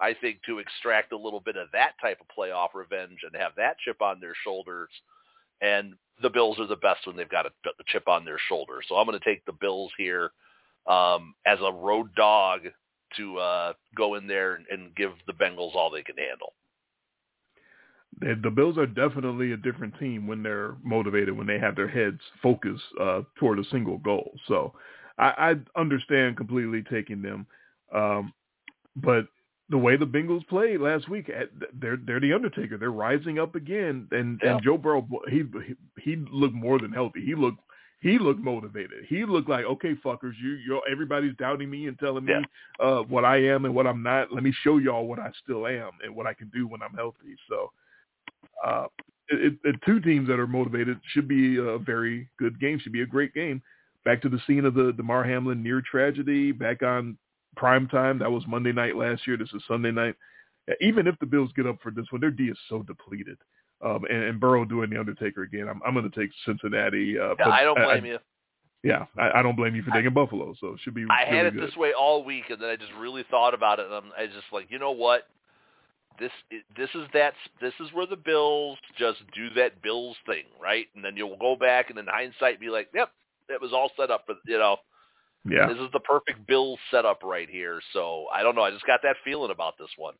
I 0.00 0.14
think, 0.14 0.40
to 0.46 0.58
extract 0.58 1.12
a 1.12 1.18
little 1.18 1.40
bit 1.40 1.56
of 1.56 1.68
that 1.72 1.92
type 2.00 2.18
of 2.20 2.26
playoff 2.36 2.68
revenge 2.74 3.18
and 3.22 3.40
have 3.40 3.52
that 3.56 3.76
chip 3.84 4.00
on 4.00 4.20
their 4.20 4.34
shoulders. 4.44 4.88
And 5.60 5.94
the 6.22 6.30
Bills 6.30 6.58
are 6.58 6.66
the 6.66 6.76
best 6.76 7.06
when 7.06 7.16
they've 7.16 7.28
got 7.28 7.46
a, 7.46 7.50
a 7.66 7.84
chip 7.86 8.08
on 8.08 8.24
their 8.24 8.38
shoulder. 8.48 8.80
So 8.88 8.96
I'm 8.96 9.06
going 9.06 9.18
to 9.18 9.24
take 9.24 9.44
the 9.44 9.52
Bills 9.52 9.92
here 9.98 10.30
um, 10.86 11.34
as 11.46 11.58
a 11.60 11.72
road 11.72 12.14
dog 12.14 12.60
to 13.16 13.38
uh, 13.38 13.72
go 13.96 14.14
in 14.14 14.26
there 14.26 14.54
and, 14.70 14.94
give 14.94 15.10
the 15.26 15.32
Bengals 15.32 15.74
all 15.74 15.90
they 15.90 16.02
can 16.02 16.16
handle. 16.16 16.54
the 18.20 18.40
the 18.42 18.50
Bills 18.50 18.78
are 18.78 18.86
definitely 18.86 19.52
a 19.52 19.56
different 19.56 19.98
team 19.98 20.26
when 20.26 20.42
they're 20.42 20.76
motivated, 20.82 21.36
when 21.36 21.46
they 21.46 21.58
have 21.58 21.76
their 21.76 21.88
heads 21.88 22.20
focused 22.42 22.84
uh, 23.00 23.22
toward 23.38 23.58
a 23.58 23.64
single 23.70 23.98
goal. 23.98 24.32
So 24.46 24.72
I, 25.18 25.54
I 25.76 25.80
understand 25.80 26.36
completely 26.36 26.82
taking 26.90 27.22
them, 27.22 27.46
um, 27.94 28.32
but 28.96 29.26
the 29.70 29.78
way 29.78 29.96
the 29.96 30.06
Bengals 30.06 30.46
played 30.48 30.80
last 30.80 31.08
week, 31.08 31.30
they're 31.80 31.96
they're 32.04 32.20
the 32.20 32.32
Undertaker. 32.32 32.76
They're 32.76 32.90
rising 32.90 33.38
up 33.38 33.54
again, 33.54 34.08
and 34.10 34.40
Yeah. 34.42 34.54
and 34.54 34.62
Joe 34.62 34.76
Burrow 34.78 35.06
he 35.28 35.44
he 35.66 35.74
he 36.00 36.16
looked 36.30 36.54
more 36.54 36.78
than 36.78 36.92
healthy. 36.92 37.24
He 37.24 37.34
looked 37.34 37.60
he 38.00 38.18
looked 38.18 38.40
motivated. 38.40 39.04
He 39.08 39.24
looked 39.24 39.48
like 39.48 39.64
okay, 39.64 39.94
fuckers, 40.04 40.32
you 40.42 40.52
you 40.66 40.80
everybody's 40.90 41.36
doubting 41.36 41.70
me 41.70 41.86
and 41.86 41.98
telling 41.98 42.24
me 42.24 42.32
Yeah. 42.32 42.86
uh, 42.86 43.02
what 43.02 43.24
I 43.24 43.36
am 43.44 43.64
and 43.64 43.74
what 43.74 43.86
I'm 43.86 44.02
not. 44.02 44.32
Let 44.32 44.42
me 44.42 44.52
show 44.62 44.78
y'all 44.78 45.06
what 45.06 45.18
I 45.18 45.30
still 45.42 45.66
am 45.66 45.92
and 46.04 46.14
what 46.16 46.26
I 46.26 46.34
can 46.34 46.48
do 46.48 46.66
when 46.66 46.82
I'm 46.82 46.94
healthy. 46.94 47.36
So 47.48 47.70
uh, 48.66 48.86
it, 49.28 49.54
it, 49.64 49.76
two 49.86 50.00
teams 50.00 50.26
that 50.28 50.38
are 50.40 50.46
motivated 50.46 50.98
should 51.12 51.28
be 51.28 51.58
a 51.58 51.78
very 51.78 52.28
good 52.38 52.58
game. 52.60 52.78
Should 52.78 52.92
be 52.92 53.02
a 53.02 53.06
great 53.06 53.32
game. 53.34 53.62
Back 54.04 54.22
to 54.22 54.28
the 54.28 54.40
scene 54.46 54.64
of 54.64 54.74
the 54.74 54.92
Damar 54.96 55.24
Hamlin 55.24 55.62
near 55.62 55.82
tragedy. 55.82 56.52
Back 56.52 56.82
on 56.82 57.16
prime 57.56 57.88
time. 57.88 58.18
That 58.18 58.30
was 58.30 58.44
Monday 58.46 58.72
night 58.72 58.96
last 58.96 59.26
year. 59.26 59.36
This 59.36 59.52
is 59.54 59.62
Sunday 59.66 59.90
night. 59.90 60.14
Even 60.80 61.06
if 61.06 61.18
the 61.18 61.26
Bills 61.26 61.50
get 61.56 61.66
up 61.66 61.78
for 61.82 61.90
this 61.90 62.06
one, 62.10 62.20
their 62.20 62.30
D 62.30 62.44
is 62.44 62.58
so 62.68 62.82
depleted. 62.82 63.38
Um, 63.82 64.04
and, 64.10 64.24
and 64.24 64.40
Burrow 64.40 64.64
doing 64.64 64.90
the 64.90 65.00
Undertaker 65.00 65.42
again. 65.42 65.66
I'm, 65.68 65.80
I'm 65.86 65.94
going 65.94 66.08
to 66.08 66.20
take 66.20 66.30
Cincinnati. 66.44 67.18
Uh, 67.18 67.34
Yeah, 67.38 67.48
I 67.48 67.62
don't 67.62 67.82
blame 67.82 68.04
you. 68.04 68.18
Yeah, 68.82 69.06
I, 69.18 69.40
I 69.40 69.42
don't 69.42 69.56
blame 69.56 69.74
you 69.74 69.82
for 69.82 69.90
taking 69.90 70.12
Buffalo. 70.12 70.54
So 70.60 70.68
it 70.68 70.80
should 70.82 70.94
be. 70.94 71.04
I 71.10 71.24
had 71.24 71.46
it 71.46 71.54
good. 71.54 71.68
this 71.68 71.76
way 71.76 71.92
all 71.92 72.24
week, 72.24 72.44
and 72.50 72.60
then 72.60 72.70
I 72.70 72.76
just 72.76 72.92
really 72.98 73.24
thought 73.30 73.52
about 73.52 73.78
it, 73.78 73.86
and 73.86 73.94
I'm, 73.94 74.12
I 74.16 74.26
just 74.26 74.46
like, 74.52 74.66
you 74.70 74.78
know 74.78 74.92
what? 74.92 75.24
This 76.18 76.30
this 76.76 76.88
is 76.94 77.06
that 77.14 77.32
this 77.60 77.72
is 77.80 77.88
where 77.92 78.06
the 78.06 78.16
Bills 78.16 78.78
just 78.98 79.18
do 79.34 79.48
that 79.56 79.82
Bills 79.82 80.16
thing, 80.26 80.44
right? 80.62 80.86
And 80.94 81.04
then 81.04 81.16
you'll 81.16 81.36
go 81.38 81.56
back 81.56 81.88
and 81.88 81.98
in 81.98 82.06
hindsight 82.06 82.60
be 82.60 82.68
like, 82.68 82.88
yep, 82.94 83.10
it 83.48 83.60
was 83.60 83.72
all 83.72 83.90
set 83.98 84.10
up 84.10 84.24
for 84.26 84.34
you 84.46 84.58
know. 84.58 84.76
Yeah. 85.48 85.68
This 85.68 85.78
is 85.78 85.88
the 85.92 86.00
perfect 86.00 86.46
Bill 86.46 86.76
setup 86.90 87.22
right 87.22 87.48
here. 87.48 87.80
So 87.92 88.26
I 88.32 88.42
don't 88.42 88.54
know. 88.54 88.62
I 88.62 88.70
just 88.70 88.86
got 88.86 89.00
that 89.02 89.16
feeling 89.24 89.50
about 89.50 89.74
this 89.78 89.90
one. 89.96 90.14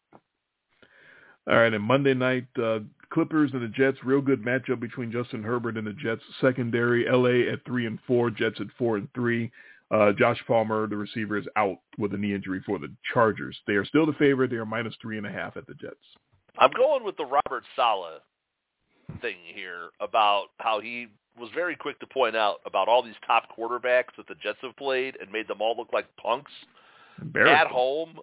All 1.50 1.56
right, 1.56 1.72
and 1.72 1.82
Monday 1.82 2.14
night, 2.14 2.46
uh, 2.62 2.80
Clippers 3.10 3.50
and 3.54 3.62
the 3.62 3.68
Jets, 3.68 3.98
real 4.04 4.20
good 4.20 4.44
matchup 4.44 4.78
between 4.78 5.10
Justin 5.10 5.42
Herbert 5.42 5.76
and 5.78 5.86
the 5.86 5.94
Jets. 5.94 6.22
Secondary, 6.40 7.06
LA 7.10 7.50
at 7.52 7.64
three 7.64 7.86
and 7.86 7.98
four, 8.06 8.30
Jets 8.30 8.60
at 8.60 8.66
four 8.78 8.98
and 8.98 9.08
three. 9.14 9.50
Uh, 9.90 10.12
Josh 10.12 10.38
Palmer, 10.46 10.86
the 10.86 10.96
receiver, 10.96 11.36
is 11.36 11.46
out 11.56 11.78
with 11.98 12.14
a 12.14 12.16
knee 12.16 12.34
injury 12.34 12.62
for 12.64 12.78
the 12.78 12.94
Chargers. 13.12 13.58
They 13.66 13.72
are 13.72 13.84
still 13.84 14.06
the 14.06 14.12
favorite. 14.12 14.50
They 14.50 14.56
are 14.56 14.66
minus 14.66 14.94
three 15.02 15.18
and 15.18 15.26
a 15.26 15.30
half 15.30 15.56
at 15.56 15.66
the 15.66 15.74
Jets. 15.74 15.96
I'm 16.58 16.70
going 16.76 17.04
with 17.04 17.16
the 17.16 17.24
Robert 17.24 17.64
Saleh 17.74 18.20
thing 19.20 19.36
here 19.44 19.88
about 20.00 20.48
how 20.58 20.80
he 20.80 21.08
was 21.38 21.48
very 21.54 21.76
quick 21.76 21.98
to 22.00 22.06
point 22.06 22.36
out 22.36 22.56
about 22.66 22.88
all 22.88 23.02
these 23.02 23.14
top 23.26 23.44
quarterbacks 23.56 24.14
that 24.16 24.26
the 24.28 24.34
Jets 24.42 24.58
have 24.62 24.76
played 24.76 25.16
and 25.20 25.30
made 25.30 25.48
them 25.48 25.60
all 25.60 25.76
look 25.76 25.92
like 25.92 26.06
punks. 26.16 26.52
At 27.48 27.66
home, 27.68 28.18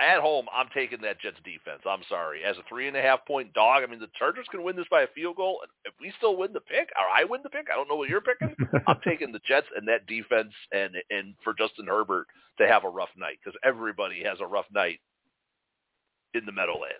at 0.00 0.20
home, 0.20 0.46
I'm 0.52 0.68
taking 0.74 1.00
that 1.02 1.20
Jets 1.20 1.36
defense. 1.44 1.82
I'm 1.86 2.02
sorry. 2.08 2.42
As 2.44 2.56
a 2.58 2.62
three 2.68 2.88
and 2.88 2.96
a 2.96 3.02
half 3.02 3.24
point 3.26 3.52
dog, 3.54 3.82
I 3.82 3.86
mean, 3.86 4.00
the 4.00 4.08
Chargers 4.18 4.46
can 4.50 4.62
win 4.62 4.76
this 4.76 4.86
by 4.90 5.02
a 5.02 5.06
field 5.14 5.36
goal. 5.36 5.60
If 5.84 5.94
we 6.00 6.12
still 6.18 6.36
win 6.36 6.52
the 6.52 6.60
pick, 6.60 6.88
or 6.98 7.06
I 7.14 7.24
win 7.24 7.40
the 7.42 7.50
pick, 7.50 7.66
I 7.72 7.76
don't 7.76 7.88
know 7.88 7.96
what 7.96 8.08
you're 8.08 8.20
picking. 8.22 8.54
I'm 8.86 9.00
taking 9.04 9.32
the 9.32 9.40
Jets 9.46 9.66
and 9.76 9.86
that 9.88 10.06
defense, 10.06 10.52
and 10.72 10.94
and 11.10 11.34
for 11.44 11.54
Justin 11.54 11.86
Herbert 11.86 12.26
to 12.58 12.66
have 12.66 12.84
a 12.84 12.88
rough 12.88 13.10
night 13.16 13.38
because 13.44 13.58
everybody 13.64 14.22
has 14.24 14.38
a 14.40 14.46
rough 14.46 14.66
night 14.72 15.00
in 16.34 16.44
the 16.46 16.52
Meadowlands. 16.52 16.94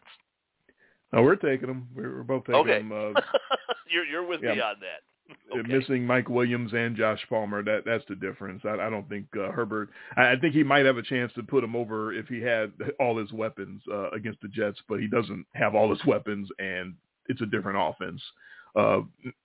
No, 1.13 1.23
we're 1.23 1.37
taking 1.37 1.69
them. 1.69 1.89
We're, 1.95 2.17
we're 2.19 2.23
both 2.23 2.45
taking 2.45 2.61
Okay. 2.61 2.79
them. 2.79 2.93
Uh, 2.93 3.21
you're 3.91 4.05
you're 4.05 4.27
with 4.27 4.43
Yeah. 4.43 4.55
me 4.55 4.61
on 4.61 4.77
that. 4.81 5.01
Okay. 5.53 5.67
missing 5.67 6.07
Mike 6.07 6.29
Williams 6.29 6.73
and 6.73 6.97
Josh 6.97 7.19
Palmer. 7.29 7.65
That 7.65 7.83
that's 7.85 8.05
the 8.09 8.15
difference. 8.15 8.63
I, 8.65 8.75
I 8.75 8.89
don't 8.89 9.09
think 9.09 9.27
uh, 9.37 9.51
Herbert. 9.51 9.89
I, 10.17 10.33
I 10.33 10.37
think 10.41 10.55
he 10.55 10.63
might 10.63 10.87
have 10.87 10.97
a 10.97 11.03
chance 11.03 11.33
to 11.35 11.43
put 11.43 11.65
him 11.65 11.75
over 11.75 12.13
if 12.13 12.29
he 12.29 12.41
had 12.41 12.73
all 13.01 13.19
his 13.19 13.33
weapons 13.33 13.83
uh, 13.93 14.11
against 14.11 14.41
the 14.43 14.49
Jets, 14.49 14.79
but 14.89 15.01
he 15.01 15.09
doesn't 15.09 15.45
have 15.55 15.75
all 15.75 15.91
his 15.91 16.05
weapons, 16.07 16.49
and 16.61 16.95
it's 17.27 17.41
a 17.41 17.47
different 17.47 17.79
offense 17.81 18.23
uh, 18.77 19.01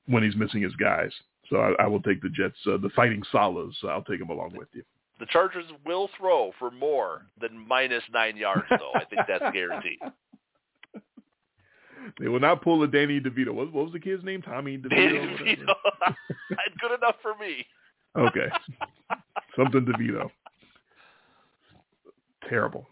when 0.07 0.21
he's 0.21 0.35
missing 0.35 0.61
his 0.61 0.75
guys. 0.75 1.11
So 1.49 1.57
I, 1.57 1.83
I 1.83 1.87
will 1.87 2.01
take 2.01 2.21
the 2.21 2.29
Jets, 2.29 2.57
uh, 2.67 2.77
the 2.77 2.89
Fighting 2.95 3.23
Salas. 3.31 3.75
I'll 3.83 4.03
take 4.03 4.19
them 4.19 4.29
along 4.29 4.55
with 4.55 4.67
you. 4.73 4.83
The 5.19 5.27
Chargers 5.27 5.65
will 5.85 6.09
throw 6.17 6.51
for 6.59 6.69
more 6.71 7.25
than 7.39 7.57
minus 7.67 8.03
nine 8.13 8.35
yards, 8.35 8.65
though. 8.69 8.91
I 8.93 9.05
think 9.05 9.21
that's 9.27 9.53
guaranteed. 9.53 9.99
They 12.19 12.27
will 12.27 12.39
not 12.39 12.61
pull 12.61 12.81
a 12.83 12.87
Danny 12.87 13.19
DeVito. 13.19 13.53
What, 13.53 13.73
what 13.73 13.85
was 13.85 13.93
the 13.93 13.99
kid's 13.99 14.23
name? 14.23 14.41
Tommy 14.41 14.77
DeVito. 14.77 14.89
Danny? 14.89 15.17
DeVito. 15.17 15.73
Good 16.79 16.91
enough 16.97 17.15
for 17.21 17.35
me. 17.39 17.65
Okay. 18.17 18.47
Something 19.57 19.85
DeVito. 19.85 20.29
Terrible. 22.49 22.87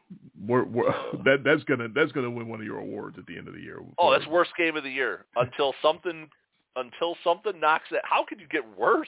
We're, 0.46 0.66
we're, 0.66 0.86
that 1.26 1.44
that's 1.46 1.64
gonna 1.64 1.88
that's 1.94 2.12
gonna 2.12 2.30
win 2.30 2.48
one 2.48 2.60
of 2.60 2.66
your 2.66 2.80
awards 2.80 3.18
at 3.18 3.26
the 3.28 3.38
end 3.38 3.48
of 3.48 3.54
the 3.54 3.62
year. 3.62 3.80
Oh, 3.98 4.12
that's 4.12 4.28
worst 4.28 4.52
game 4.58 4.76
of 4.76 4.84
the 4.84 4.90
year 4.90 5.26
until 5.36 5.74
something 5.82 6.28
until 6.76 7.16
something 7.24 7.60
knocks 7.60 7.86
it. 7.92 8.02
How 8.04 8.26
could 8.28 8.40
you 8.40 8.48
get 8.48 8.64
worse? 8.78 9.08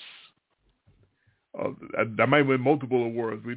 Uh, 1.58 1.70
that, 2.18 2.28
might 2.28 2.44
win 2.44 2.62
multiple 2.62 3.04
awards. 3.04 3.44
We 3.46 3.56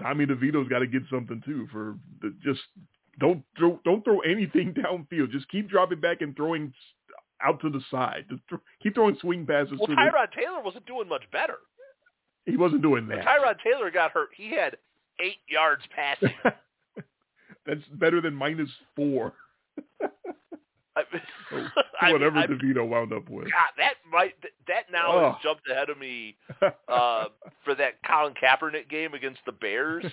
Tommy 0.00 0.26
DeVito's 0.26 0.68
got 0.68 0.80
to 0.80 0.86
get 0.86 1.02
something 1.10 1.42
too 1.44 1.66
for 1.72 1.96
the, 2.20 2.34
just 2.44 2.60
don't 3.20 3.42
throw 3.58 3.80
don't 3.84 4.02
throw 4.04 4.20
anything 4.20 4.74
downfield. 4.78 5.30
Just 5.30 5.48
keep 5.48 5.68
dropping 5.68 6.00
back 6.00 6.20
and 6.20 6.34
throwing 6.36 6.72
out 7.42 7.60
to 7.60 7.70
the 7.70 7.80
side. 7.90 8.24
Keep 8.82 8.94
throwing 8.94 9.16
swing 9.20 9.46
passes. 9.46 9.74
Well, 9.78 9.88
the, 9.88 9.94
Tyrod 9.94 10.32
Taylor 10.32 10.62
wasn't 10.62 10.86
doing 10.86 11.08
much 11.08 11.24
better. 11.32 11.56
he 12.46 12.56
wasn't 12.56 12.82
doing 12.82 13.06
When 13.06 13.18
that. 13.18 13.26
Tyrod 13.26 13.56
Taylor 13.62 13.90
got 13.90 14.12
hurt, 14.12 14.30
he 14.36 14.50
had 14.54 14.76
eight 15.20 15.38
yards 15.48 15.82
passing. 15.94 16.34
That's 17.66 17.80
better 17.92 18.20
than 18.20 18.34
minus 18.34 18.68
four. 18.94 19.32
I, 20.96 21.02
mean, 21.12 22.12
Whatever 22.12 22.38
I- 22.38 22.46
DeVito 22.46 22.86
wound 22.88 23.12
up 23.12 23.28
with. 23.28 23.44
God, 23.46 23.72
that 23.78 23.94
might 24.12 24.34
that 24.68 24.84
now 24.92 25.06
Oh. 25.12 25.32
has 25.32 25.42
jumped 25.42 25.68
ahead 25.68 25.90
of 25.90 25.98
me 25.98 26.36
uh, 26.88 27.24
for 27.64 27.74
that 27.74 27.94
Colin 28.06 28.34
Kaepernick 28.40 28.88
game 28.88 29.12
against 29.14 29.40
the 29.44 29.50
Bears. 29.52 30.04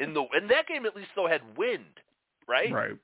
In 0.00 0.14
the 0.14 0.22
in 0.40 0.48
that 0.48 0.66
game, 0.66 0.84
at 0.86 0.94
least 0.96 1.08
though 1.16 1.26
had 1.26 1.40
wind, 1.56 1.84
right? 2.48 2.72
right. 2.72 2.96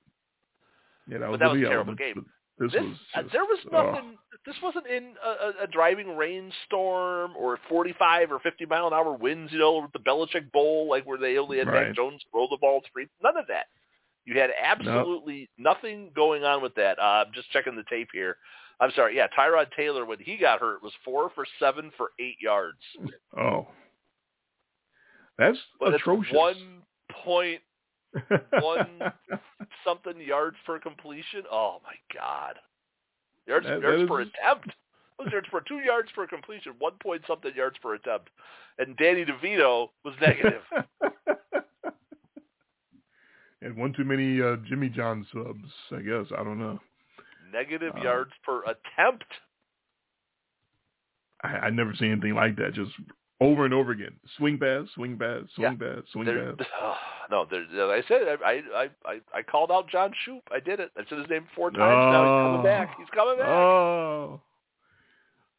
Yeah, 1.09 1.19
that 1.19 1.27
But 1.27 1.31
was, 1.31 1.41
that 1.41 1.53
was 1.53 1.61
a 1.63 1.65
terrible 1.65 1.95
game. 1.95 2.27
This, 2.59 2.73
This, 2.73 2.83
was 2.83 2.97
uh, 3.15 3.23
just, 3.23 3.33
there 3.33 3.45
was 3.45 3.59
nothing. 3.73 4.19
This 4.47 4.55
wasn't 4.63 4.87
in 4.87 5.15
a, 5.25 5.65
a, 5.65 5.67
driving 5.67 6.17
rainstorm 6.17 7.33
or 7.37 7.59
45 7.69 8.31
or 8.31 8.39
50 8.41 8.67
mile 8.67 8.87
an 8.89 8.93
hour 8.93 9.15
winds. 9.15 9.53
You 9.53 9.59
know, 9.59 9.79
with 9.81 9.93
the 9.93 9.99
Belichick 9.99 10.53
Bowl, 10.53 10.89
like 10.89 11.05
where 11.07 11.19
they 11.19 11.39
only 11.39 11.59
had 11.59 11.67
Right. 11.69 11.89
Mac 11.89 11.97
Jones 11.97 12.23
throw 12.31 12.47
the 12.51 12.59
ball 12.61 12.83
free. 12.93 13.09
None 13.23 13.37
of 13.37 13.47
that. 13.49 13.67
You 14.25 14.39
had 14.39 14.51
absolutely 14.63 15.49
nothing 15.59 16.13
going 16.15 16.45
on 16.45 16.63
with 16.63 16.75
that. 16.77 16.99
Uh, 16.99 17.25
I'm 17.27 17.33
just 17.35 17.51
checking 17.51 17.75
the 17.75 17.85
tape 17.91 18.09
here. 18.13 18.37
I'm 18.81 18.91
sorry. 18.95 19.17
Yeah, 19.17 19.27
Tyrod 19.37 19.67
Taylor 19.77 20.05
when 20.05 20.19
he 20.21 20.37
got 20.37 20.61
hurt 20.61 20.83
was 20.83 20.93
four 21.05 21.31
for 21.35 21.45
seven 21.59 21.91
for 21.97 22.11
eight 22.21 22.37
yards. 22.41 22.79
Oh, 23.37 23.67
that's 25.39 25.59
But 25.81 25.95
atrocious. 25.95 26.33
one 26.35 26.82
point 27.25 27.61
one 28.51 29.01
something 29.85 30.21
yards 30.21 30.57
per 30.67 30.79
completion. 30.79 31.43
Oh 31.51 31.81
my 31.85 31.95
god. 32.15 32.59
Yards, 33.47 33.67
That- 33.67 33.81
yards 33.83 34.03
that 34.03 34.09
per 34.09 34.21
is- 34.23 34.29
attempt. 34.29 34.71
Yards 35.31 35.47
per 35.53 35.61
two 35.61 35.79
yards 35.79 36.11
per 36.17 36.27
completion, 36.27 36.73
one 36.81 36.95
point 37.01 37.23
something 37.29 37.53
yards 37.55 37.77
per 37.81 37.95
attempt. 37.95 38.29
And 38.79 38.97
Danny 38.97 39.25
DeVito 39.25 39.91
was 40.05 40.15
negative. 40.21 40.63
and 43.63 43.77
one 43.77 43.93
too 43.93 44.05
many 44.05 44.41
uh, 44.43 44.57
Jimmy 44.69 44.89
John 44.89 45.25
subs. 45.33 45.69
I 45.93 46.01
guess 46.01 46.27
I 46.37 46.43
don't 46.43 46.59
know. 46.59 46.81
negative 47.53 47.95
Uh, 47.97 48.03
yards 48.03 48.33
per 48.45 48.63
attempt. 48.65 49.25
I, 51.45 51.49
I 51.67 51.71
never 51.71 51.95
seen 51.95 52.13
anything 52.13 52.35
like 52.35 52.57
that. 52.57 52.75
Just 52.75 52.91
over 53.43 53.65
and 53.65 53.75
over 53.75 53.91
again. 53.93 54.13
Swing 54.37 54.59
pass, 54.59 54.87
swing 54.95 55.19
pass, 55.19 55.43
swing 55.55 55.77
pass, 55.79 56.03
swing 56.13 56.25
There, 56.27 56.55
pass. 56.55 56.67
no, 57.31 57.47
there, 57.51 57.65
I 57.91 58.03
said 58.09 58.23
I, 58.45 58.61
I 58.75 58.89
I 59.05 59.21
I 59.35 59.43
called 59.43 59.71
out 59.73 59.89
John 59.89 60.13
Shoup. 60.27 60.43
I 60.51 60.61
did 60.61 60.81
it. 60.81 60.91
I 60.97 61.03
said 61.09 61.19
his 61.19 61.29
name 61.31 61.47
four 61.57 61.71
times. 61.71 61.81
now 61.81 62.23
he's 62.23 62.29
coming 62.43 62.61
Oh. 62.61 62.63
back. 62.63 62.99
He's 62.99 63.09
coming 63.15 63.39
back. 63.39 63.49
Oh. 63.49 64.41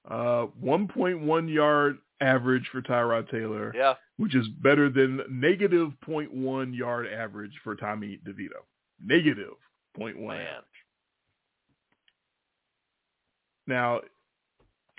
Uh, 0.06 0.48
1.1 0.62 1.54
yard 1.54 1.98
average 2.20 2.68
for 2.72 2.82
Tyrod 2.82 3.30
Taylor, 3.32 3.72
yeah. 3.76 3.94
which 4.18 4.36
is 4.36 4.48
better 4.62 4.90
than 4.90 5.22
negative 5.30 5.92
0.1 6.06 6.76
yard 6.78 7.08
average 7.08 7.54
for 7.64 7.76
Tommy 7.76 8.20
DeVito. 8.28 8.64
Negative 9.02 9.54
0.1 9.98 10.16
Man. 10.28 10.42
average. 10.42 10.66
Now, 13.68 14.02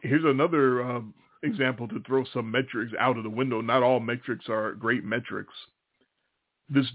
here's 0.03 0.25
another 0.25 0.83
um, 0.83 1.15
example 1.45 1.87
to 1.89 2.01
throw 2.07 2.25
some 2.33 2.51
metrics 2.51 2.93
out 2.99 3.17
of 3.17 3.23
the 3.25 3.31
window. 3.31 3.61
Not 3.61 3.83
all 3.83 4.01
metrics 4.01 4.47
are 4.49 4.73
great 4.73 5.05
metrics. 5.05 5.53
This 6.69 6.87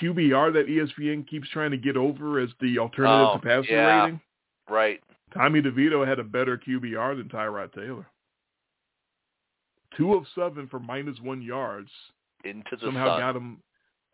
QBR 0.00 0.52
that 0.52 0.66
ESPN 0.68 1.26
keeps 1.28 1.48
trying 1.50 1.70
to 1.70 1.76
get 1.76 1.96
over 1.96 2.38
as 2.40 2.50
the 2.60 2.78
alternative 2.78 3.28
Oh, 3.32 3.38
to 3.38 3.42
passer 3.42 3.72
yeah. 3.72 4.02
rating. 4.04 4.20
Right. 4.68 5.00
Tommy 5.32 5.60
DeVito 5.62 6.06
had 6.06 6.18
a 6.18 6.24
better 6.24 6.58
QBR 6.58 7.16
than 7.16 7.28
Tyrod 7.28 7.72
Taylor. 7.74 8.06
Two 9.96 10.14
of 10.14 10.24
seven 10.34 10.66
for 10.68 10.80
minus 10.80 11.18
one 11.20 11.40
yards. 11.42 11.90
Into 12.44 12.76
the 12.76 12.86
Somehow 12.86 13.06
sun. 13.16 13.20
got 13.20 13.36
him. 13.36 13.62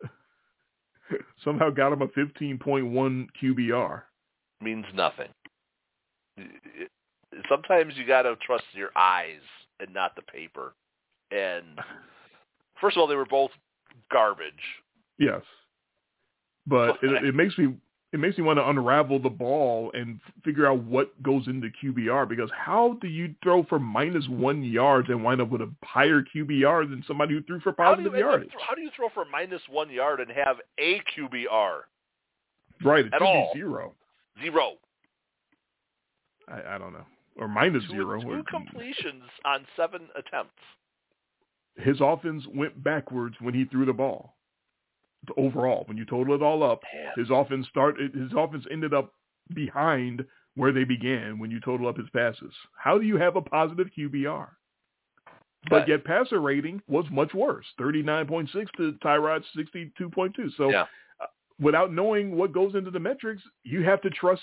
somehow 1.43 1.69
got 1.69 1.91
him 1.93 2.01
a 2.01 2.07
fifteen 2.09 2.57
point 2.57 2.85
one 2.87 3.27
QBR. 3.41 4.03
means 4.61 4.85
nothing. 4.93 5.27
Sometimes 7.49 7.93
you 7.97 8.05
got 8.05 8.23
to 8.23 8.35
trust 8.45 8.63
your 8.73 8.89
eyes 8.95 9.41
and 9.81 9.93
not 9.93 10.15
the 10.15 10.21
paper. 10.21 10.73
And 11.31 11.79
first 12.79 12.95
of 12.97 13.01
all, 13.01 13.07
they 13.07 13.15
were 13.15 13.25
both 13.25 13.51
garbage. 14.11 14.53
Yes, 15.17 15.41
but 16.67 16.97
it, 17.01 17.23
it 17.25 17.35
makes 17.35 17.57
me 17.57 17.73
it 18.13 18.19
makes 18.19 18.37
me 18.37 18.43
want 18.43 18.59
to 18.59 18.67
unravel 18.67 19.19
the 19.19 19.29
ball 19.29 19.89
and 19.93 20.19
figure 20.43 20.67
out 20.67 20.83
what 20.83 21.21
goes 21.23 21.47
into 21.47 21.69
QBR 21.81 22.27
because 22.27 22.49
how 22.53 22.97
do 23.01 23.07
you 23.07 23.33
throw 23.41 23.63
for 23.63 23.79
minus 23.79 24.27
one 24.27 24.63
yards 24.63 25.07
and 25.09 25.23
wind 25.23 25.39
up 25.39 25.49
with 25.49 25.61
a 25.61 25.71
higher 25.83 26.21
QBR 26.21 26.89
than 26.89 27.03
somebody 27.07 27.35
who 27.35 27.41
threw 27.43 27.61
for 27.61 27.73
How 27.77 27.91
positive 27.91 28.13
up, 28.13 28.19
yardage? 28.19 28.49
how 28.67 28.75
do 28.75 28.81
you 28.81 28.89
throw 28.95 29.07
for 29.13 29.23
minus 29.31 29.61
one 29.69 29.89
yard 29.89 30.19
and 30.19 30.29
have 30.31 30.57
a 30.77 31.01
QBR 31.17 31.79
Right, 32.83 33.05
it 33.05 33.13
at 33.13 33.21
all? 33.21 33.51
be 33.53 33.59
zero. 33.59 33.93
zero? 34.41 34.73
I, 36.49 36.75
I 36.75 36.77
don't 36.77 36.91
know, 36.93 37.05
or 37.37 37.47
minus 37.47 37.83
Two, 37.85 37.91
zero. 37.93 38.21
two 38.21 38.43
completions 38.49 39.23
on 39.45 39.65
seven 39.75 40.01
attempts. 40.15 40.51
his 41.77 41.97
offense 42.01 42.43
went 42.53 42.83
backwards 42.83 43.35
when 43.39 43.53
he 43.53 43.65
threw 43.65 43.85
the 43.85 43.93
ball. 43.93 44.35
Overall, 45.37 45.83
when 45.85 45.97
you 45.97 46.05
total 46.05 46.33
it 46.35 46.41
all 46.41 46.63
up, 46.63 46.81
his 47.15 47.29
offense 47.29 47.67
started. 47.69 48.13
His 48.13 48.31
offense 48.35 48.65
ended 48.71 48.93
up 48.93 49.13
behind 49.53 50.25
where 50.55 50.71
they 50.71 50.83
began 50.83 51.37
when 51.39 51.51
you 51.51 51.59
total 51.59 51.87
up 51.87 51.97
his 51.97 52.09
passes. 52.09 52.53
How 52.77 52.97
do 52.97 53.05
you 53.05 53.17
have 53.17 53.35
a 53.35 53.41
positive 53.41 53.87
QBR? 53.97 54.47
But 55.69 55.87
yet 55.87 56.03
passer 56.03 56.41
rating 56.41 56.81
was 56.87 57.05
much 57.11 57.35
worse, 57.35 57.67
thirty 57.77 58.01
nine 58.01 58.25
point 58.25 58.49
six 58.51 58.71
to 58.77 58.93
Tyrod's 59.03 59.45
sixty 59.55 59.91
two 59.97 60.09
point 60.09 60.35
two. 60.35 60.49
So 60.57 60.71
Yeah. 60.71 60.87
uh, 61.21 61.27
without 61.59 61.93
knowing 61.93 62.35
what 62.35 62.51
goes 62.51 62.73
into 62.73 62.89
the 62.89 62.99
metrics, 62.99 63.43
you 63.63 63.83
have 63.83 64.01
to 64.01 64.09
trust 64.09 64.41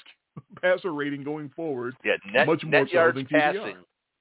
passer 0.62 0.92
rating 0.92 1.24
going 1.24 1.50
forward. 1.54 1.94
Yeah, 2.04 2.16
net, 2.32 2.46
much 2.46 2.62
more 2.64 2.72
net 2.72 2.88
so 2.88 2.94
yards 2.94 3.18
passing 3.30 3.76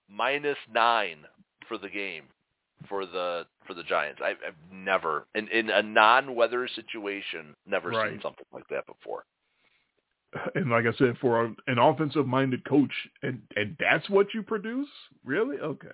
minus 0.10 0.58
nine 0.74 1.20
for 1.68 1.78
the 1.78 1.90
game 1.90 2.24
for 2.88 3.06
the 3.06 3.46
for 3.66 3.74
the 3.74 3.84
Giants. 3.84 4.22
I, 4.24 4.32
I've 4.32 4.72
never 4.72 5.26
in 5.36 5.48
in 5.50 5.70
a 5.70 5.82
non-weather 5.82 6.68
situation 6.76 7.56
never 7.66 7.92
seen 7.92 8.20
something 8.22 8.46
like 8.54 8.68
that 8.70 8.86
before. 8.86 9.24
And 10.56 10.70
like 10.70 10.84
I 10.86 10.96
said, 10.98 11.18
for 11.22 11.46
an 11.68 11.78
offensive-minded 11.80 12.66
coach, 12.66 12.92
and 13.24 13.42
and 13.56 13.78
that's 13.80 14.10
what 14.10 14.34
you 14.34 14.44
produce, 14.44 14.90
really? 15.26 15.58
Okay. 15.58 15.88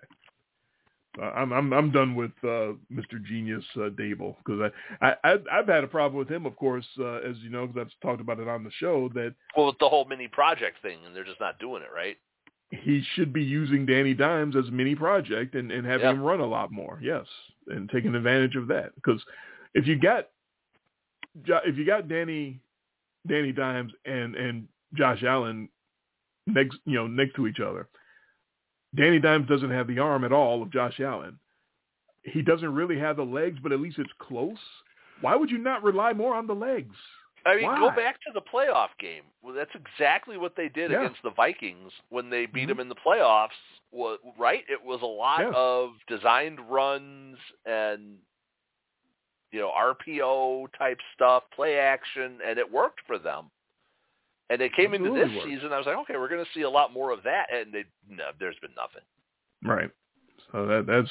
Uh, 1.22 1.26
I'm 1.26 1.52
I'm 1.54 1.72
I'm 1.74 1.92
done 1.92 2.16
with 2.16 2.32
uh, 2.44 2.74
Mr. 2.92 3.24
Genius 3.24 3.64
uh, 3.76 3.90
Daboll 3.90 4.36
because 4.44 4.72
I, 5.02 5.14
I 5.24 5.34
I've, 5.52 5.68
had 5.68 5.84
a 5.84 5.88
problem 5.88 6.18
with 6.18 6.30
him, 6.30 6.46
of 6.46 6.56
course, 6.56 6.86
uh, 7.00 7.18
as 7.18 7.38
you 7.44 7.50
know, 7.52 7.68
because 7.68 7.82
I've 7.88 8.08
talked 8.08 8.22
about 8.22 8.40
it 8.40 8.48
on 8.48 8.64
the 8.64 8.72
show 8.80 9.10
that 9.14 9.36
Well, 9.56 9.68
with 9.68 9.78
the 9.80 9.90
whole 9.90 10.06
mini 10.06 10.28
project 10.28 10.82
thing, 10.82 10.98
and 11.06 11.16
they're 11.16 11.24
just 11.24 11.40
not 11.40 11.60
doing 11.60 11.84
it 11.84 11.90
right. 11.96 12.18
he 12.72 13.04
should 13.14 13.32
be 13.32 13.44
using 13.44 13.86
Danny 13.86 14.16
Dimes 14.16 14.56
as 14.56 14.68
a 14.68 14.72
mini 14.72 14.96
project 14.96 15.54
and, 15.54 15.72
and 15.72 15.86
having 15.86 16.06
Yeah. 16.08 16.14
him 16.14 16.22
run 16.24 16.40
a 16.40 16.46
lot 16.48 16.72
more. 16.72 16.98
Yes, 17.02 17.28
and 17.68 17.88
taking 17.90 18.16
advantage 18.16 18.56
of 18.56 18.68
that 18.70 18.96
because 18.96 19.24
if 19.76 19.86
you 19.86 20.00
got 20.00 20.30
if 21.46 21.78
you 21.78 21.86
got 21.86 22.08
Danny 22.08 22.60
Danny 23.28 23.52
Dimes 23.52 23.92
and 24.06 24.36
and 24.36 24.68
Josh 24.96 25.22
Allen 25.24 25.70
next 26.48 26.78
you 26.86 26.96
know 26.96 27.06
next 27.08 27.36
to 27.36 27.46
each 27.46 27.60
other, 27.60 27.88
Danny 28.96 29.20
Dimes 29.20 29.48
doesn't 29.48 29.72
have 29.72 29.88
the 29.88 30.00
arm 30.00 30.24
at 30.24 30.32
all 30.32 30.62
of 30.62 30.72
Josh 30.72 31.00
Allen. 31.00 31.40
He 32.24 32.42
doesn't 32.42 32.74
really 32.74 32.98
have 33.00 33.18
the 33.18 33.24
legs, 33.24 33.60
but 33.62 33.72
at 33.72 33.80
least 33.82 34.00
it's 34.00 34.12
close. 34.20 34.58
Why 35.22 35.36
would 35.36 35.50
you 35.52 35.58
not 35.58 35.84
rely 35.84 36.14
more 36.14 36.36
on 36.36 36.48
the 36.48 36.54
legs? 36.56 36.96
I 37.46 37.56
mean, 37.56 37.66
Why? 37.66 37.80
go 37.80 37.90
back 37.90 38.16
to 38.22 38.32
the 38.34 38.42
playoff 38.42 38.90
game. 39.00 39.24
Well, 39.42 39.54
that's 39.54 39.72
exactly 39.76 40.38
what 40.38 40.56
they 40.56 40.70
did 40.70 40.92
Yeah. 40.92 41.02
against 41.02 41.22
the 41.24 41.32
Vikings 41.32 41.92
when 42.10 42.30
they 42.30 42.46
beat 42.46 42.66
Mhm. 42.66 42.68
them 42.70 42.80
in 42.80 42.90
the 42.90 42.96
playoffs. 42.96 43.50
Wa- 43.92 44.18
Right? 44.38 44.64
It 44.70 44.82
was 44.82 45.02
a 45.02 45.06
lot 45.06 45.42
Yeah. 45.42 45.52
of 45.54 45.94
designed 46.08 46.60
runs 46.70 47.38
and 47.66 48.20
you 49.52 49.60
know 49.60 49.72
RPO 49.72 50.68
type 50.78 51.00
stuff, 51.14 51.44
play 51.52 51.78
action, 51.78 52.40
and 52.42 52.58
it 52.58 52.72
worked 52.72 53.02
for 53.02 53.18
them. 53.20 53.52
And 54.54 54.62
they 54.62 54.70
came 54.70 54.94
into 54.94 55.12
this 55.12 55.32
season. 55.44 55.74
I 55.74 55.78
was 55.80 55.88
like, 55.88 55.98
okay, 55.98 56.14
we're 56.16 56.30
going 56.30 56.46
to 56.46 56.52
see 56.54 56.62
a 56.62 56.70
lot 56.70 56.94
more 56.94 57.10
of 57.10 57.24
that, 57.24 57.48
and 57.52 57.74
they, 57.74 57.86
no, 58.08 58.26
there's 58.40 58.56
been 58.62 58.70
nothing. 58.76 59.02
Right. 59.66 59.90
So 60.52 60.68
that 60.68 60.86
that's 60.86 61.10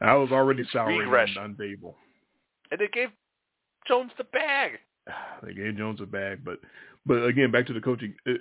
I 0.00 0.14
was 0.14 0.32
already 0.32 0.64
souring 0.72 1.08
on, 1.08 1.38
on 1.38 1.54
Daboll. 1.54 1.94
And 2.72 2.80
they 2.80 2.88
gave 2.88 3.10
Jones 3.86 4.10
the 4.18 4.24
bag. 4.24 4.72
they 5.44 5.54
gave 5.54 5.76
Jones 5.76 6.00
a 6.00 6.06
bag, 6.06 6.40
but 6.44 6.58
but 7.06 7.24
again, 7.24 7.52
back 7.52 7.68
to 7.68 7.72
the 7.72 7.80
coaching. 7.80 8.16
Uh, 8.28 8.32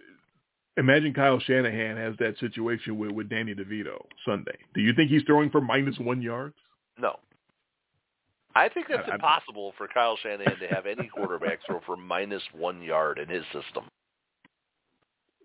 Imagine 0.78 1.14
Kyle 1.14 1.40
Shanahan 1.40 1.98
has 1.98 2.16
that 2.18 2.40
situation 2.40 2.98
with 2.98 3.12
with 3.12 3.30
Danny 3.30 3.54
DeVito 3.54 4.04
Sunday. 4.26 4.58
Do 4.74 4.82
you 4.82 4.94
think 4.96 5.12
he's 5.12 5.22
throwing 5.28 5.52
for 5.52 5.62
minus 5.62 6.00
one 6.00 6.24
yards? 6.24 6.56
No. 6.98 7.20
I 8.56 8.70
think 8.70 8.88
that's 8.90 9.08
I- 9.08 9.12
I- 9.12 9.16
impossible 9.16 9.76
for 9.78 9.88
Kyle 9.88 10.18
Shanahan 10.18 10.58
to 10.58 10.68
have 10.70 10.88
any 10.88 11.08
quarterback 11.08 11.60
throw 11.68 11.82
for 11.86 11.96
minus 11.96 12.42
one 12.54 12.82
yard 12.82 13.20
in 13.20 13.30
his 13.30 13.44
system. 13.54 13.84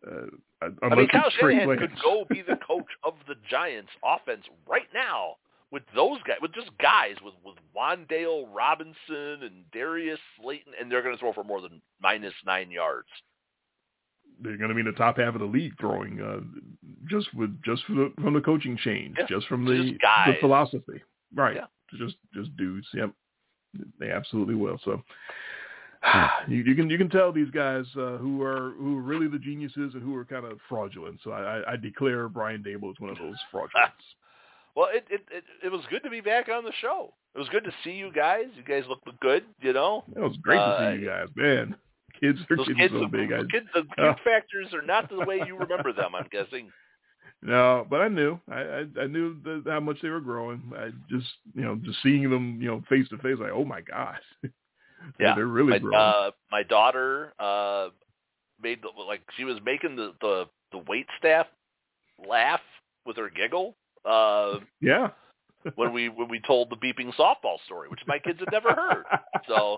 Uh, 0.07 0.69
I 0.83 0.95
mean, 0.95 1.09
Kyle 1.09 1.31
Shanahan 1.39 1.79
could 1.79 1.93
go 2.03 2.25
be 2.29 2.43
the 2.43 2.59
coach 2.67 2.87
of 3.05 3.15
the 3.27 3.35
Giants 3.49 3.91
offense 4.05 4.45
right 4.69 4.89
now 4.95 5.37
with 5.71 5.83
those 5.95 6.19
guys, 6.27 6.39
with 6.41 6.53
just 6.53 6.71
guys, 6.81 7.17
with 7.23 7.35
with 7.45 7.57
Wan'Dale 7.77 8.47
Robinson 8.53 9.43
and 9.43 9.71
Darius 9.73 10.19
Slayton, 10.41 10.73
and 10.81 10.91
they're 10.91 11.03
going 11.03 11.15
to 11.15 11.19
throw 11.19 11.33
for 11.33 11.45
more 11.45 11.61
than 11.61 11.81
minus 12.01 12.33
nine 12.47 12.71
yards. 12.71 13.09
They're 14.41 14.57
going 14.57 14.69
to 14.69 14.75
be 14.75 14.81
in 14.81 14.87
the 14.87 14.93
top 14.93 15.19
half 15.19 15.35
of 15.35 15.41
the 15.41 15.47
league 15.47 15.75
throwing 15.81 16.21
uh, 16.21 16.41
just 17.09 17.33
with 17.35 17.61
just 17.65 17.85
from 17.85 17.97
the, 17.97 18.23
from 18.23 18.35
the 18.35 18.41
coaching 18.41 18.77
change, 18.77 19.17
Yeah, 19.19 19.27
just 19.27 19.47
from 19.49 19.67
just 19.67 20.01
the 20.01 20.33
the 20.33 20.39
philosophy, 20.41 21.03
right? 21.35 21.57
Yeah. 21.57 21.67
Just 21.99 22.17
just 22.35 22.57
dudes. 22.57 22.87
Yep, 22.95 23.13
they 23.99 24.11
absolutely 24.11 24.55
will. 24.55 24.79
So. 24.85 25.03
You, 26.49 26.63
you 26.63 26.75
can 26.75 26.89
you 26.89 26.97
can 26.97 27.11
tell 27.11 27.31
these 27.31 27.51
guys 27.51 27.85
uh, 27.97 28.17
who 28.17 28.43
are 28.43 28.73
who 28.79 28.97
are 28.97 29.03
really 29.03 29.29
the 29.29 29.39
geniuses 29.39 29.93
and 29.95 30.03
who 30.03 30.15
are 30.17 30.25
kind 30.25 30.47
of 30.47 30.59
fraudulent. 30.69 31.21
So 31.23 31.33
I, 31.33 31.59
I, 31.59 31.73
I 31.73 31.77
declare 31.77 32.29
Brian 32.29 32.63
Daboll 32.63 32.93
is 32.93 33.01
one 33.01 33.11
of 33.11 33.19
those 33.19 33.37
fraudulents. 33.53 34.05
Well, 34.75 34.89
it, 34.93 35.05
it 35.11 35.21
it 35.31 35.45
it 35.65 35.69
was 35.73 35.83
good 35.91 36.03
to 36.05 36.11
be 36.11 36.21
back 36.23 36.49
on 36.49 36.65
the 36.65 36.73
show. 36.81 37.13
It 37.35 37.39
was 37.39 37.49
good 37.51 37.65
to 37.65 37.73
see 37.85 37.91
you 37.91 38.11
guys. 38.13 38.45
You 38.57 38.63
guys 38.63 38.85
look 38.89 39.01
good, 39.21 39.45
you 39.61 39.73
know. 39.75 40.05
It 40.17 40.21
was 40.21 40.37
great 40.43 40.57
to 40.57 40.63
Uh, 40.63 40.95
see 40.95 41.01
you 41.01 41.07
guys, 41.07 41.29
man. 41.37 41.77
Kids 42.21 42.39
are 42.51 42.57
getting 42.57 42.77
kids, 42.77 42.95
so 42.95 43.01
the, 43.01 43.07
big. 43.07 43.29
The 43.29 43.47
kids, 43.53 43.67
the 43.75 43.81
uh, 43.81 44.15
cute 44.15 44.25
factors 44.25 44.73
are 44.73 44.83
not 44.83 45.09
the 45.11 45.25
way 45.27 45.43
you 45.47 45.57
remember 45.57 45.93
them. 45.93 46.15
I'm 46.15 46.27
guessing. 46.33 46.71
no, 47.43 47.87
but 47.91 48.01
I 48.01 48.09
knew 48.09 48.41
I 48.51 48.61
I, 48.61 48.87
I 49.03 49.07
knew 49.07 49.37
that, 49.45 49.65
how 49.67 49.81
much 49.81 50.01
they 50.01 50.09
were 50.09 50.21
growing. 50.21 50.63
I 50.77 50.91
just 51.11 51.27
you 51.55 51.63
know 51.63 51.77
just 51.85 51.99
seeing 52.03 52.29
them 52.31 52.59
you 52.61 52.69
know 52.69 52.83
face 52.89 53.09
to 53.11 53.19
face 53.19 53.37
like 53.39 53.53
oh 53.53 53.65
my 53.65 53.83
gosh, 53.83 54.23
Yeah, 55.21 55.35
they're 55.35 55.47
really 55.47 55.73
my, 55.73 55.79
growing. 55.79 55.97
uh, 55.97 56.31
my 56.51 56.63
daughter 56.63 57.33
uh, 57.39 57.89
made 58.63 58.81
the, 58.83 58.89
like 59.03 59.23
she 59.37 59.45
was 59.45 59.59
making 59.65 59.97
the 59.97 60.15
the 60.21 60.47
the 60.73 60.79
wait 60.89 61.07
staff 61.19 61.47
laugh 62.29 62.61
with 63.07 63.17
her 63.17 63.31
giggle 63.31 63.77
uh, 64.05 64.59
yeah. 64.81 65.09
when 65.77 65.93
we 65.93 66.09
when 66.09 66.29
we 66.29 66.41
told 66.47 66.71
the 66.71 66.77
beeping 66.77 67.15
softball 67.17 67.57
story, 67.67 67.89
which 67.89 68.01
my 68.07 68.19
kids 68.19 68.39
had 68.41 68.51
never 68.53 68.75
heard. 68.75 69.05
So 69.47 69.77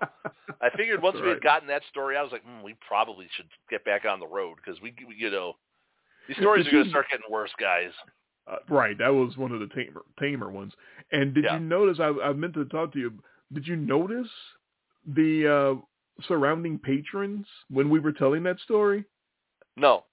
I 0.60 0.70
figured 0.76 1.02
once 1.02 1.16
we 1.22 1.28
had 1.28 1.42
gotten 1.42 1.68
that 1.68 1.82
story, 1.90 2.16
I 2.16 2.22
was 2.22 2.32
like, 2.32 2.44
mm, 2.44 2.62
we 2.62 2.74
probably 2.86 3.28
should 3.36 3.46
get 3.70 3.84
back 3.84 4.04
on 4.04 4.20
the 4.20 4.26
road 4.26 4.56
because 4.56 4.80
we, 4.80 4.94
we 5.06 5.14
you 5.16 5.30
know 5.30 5.54
these 6.28 6.36
stories 6.38 6.66
are 6.66 6.70
going 6.70 6.84
to 6.84 6.90
start 6.90 7.06
getting 7.10 7.30
worse, 7.30 7.52
guys. 7.58 7.90
Uh, 8.50 8.56
right, 8.68 8.96
that 8.98 9.08
was 9.12 9.36
one 9.36 9.52
of 9.52 9.60
the 9.60 9.68
tamer 9.68 10.02
tamer 10.18 10.50
ones. 10.50 10.72
And 11.12 11.34
did 11.34 11.44
Yeah. 11.44 11.54
you 11.54 11.60
notice? 11.60 11.98
I, 12.00 12.08
I 12.22 12.32
meant 12.32 12.54
to 12.54 12.64
talk 12.66 12.92
to 12.92 12.98
you. 12.98 13.12
Did 13.52 13.66
you 13.66 13.76
notice 13.76 14.28
the 15.06 15.78
uh, 15.78 16.22
surrounding 16.28 16.78
patrons 16.78 17.46
when 17.70 17.88
we 17.90 17.98
were 18.00 18.12
telling 18.12 18.42
that 18.44 18.58
story? 18.60 19.04
No, 19.76 20.04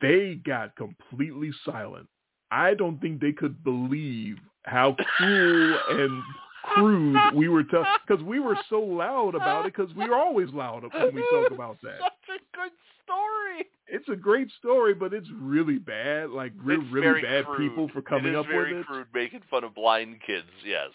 They 0.00 0.40
got 0.44 0.76
completely 0.76 1.50
silent. 1.64 2.06
I 2.50 2.74
don't 2.74 3.00
think 3.00 3.20
they 3.20 3.32
could 3.32 3.62
believe 3.64 4.36
how 4.64 4.96
cruel 5.16 5.78
and 5.90 6.22
crude 6.64 7.16
we 7.34 7.48
were 7.48 7.62
telling 7.64 7.86
because 8.06 8.22
we 8.24 8.40
were 8.40 8.56
so 8.68 8.80
loud 8.80 9.34
about 9.34 9.64
it 9.66 9.74
because 9.74 9.94
we 9.94 10.08
were 10.08 10.16
always 10.16 10.50
loud 10.50 10.82
when 10.92 11.14
we 11.14 11.22
talk 11.30 11.50
about 11.54 11.78
that. 11.82 11.98
Such 12.00 12.36
a 12.36 12.56
good 12.56 12.72
story. 13.04 13.66
It's 13.86 14.08
a 14.10 14.16
great 14.16 14.48
story, 14.58 14.92
but 14.94 15.14
it's 15.14 15.28
really 15.40 15.78
bad. 15.78 16.30
Like 16.30 16.52
we're 16.64 16.82
It's 16.82 16.92
really 16.92 17.22
bad 17.22 17.46
crude. 17.46 17.70
people 17.70 17.88
for 17.92 18.02
coming 18.02 18.32
is 18.32 18.38
up 18.38 18.46
with 18.46 18.56
it. 18.56 18.70
very 18.70 18.84
crude, 18.84 19.06
making 19.14 19.40
fun 19.50 19.64
of 19.64 19.74
blind 19.74 20.16
kids. 20.26 20.48
Yes. 20.66 20.90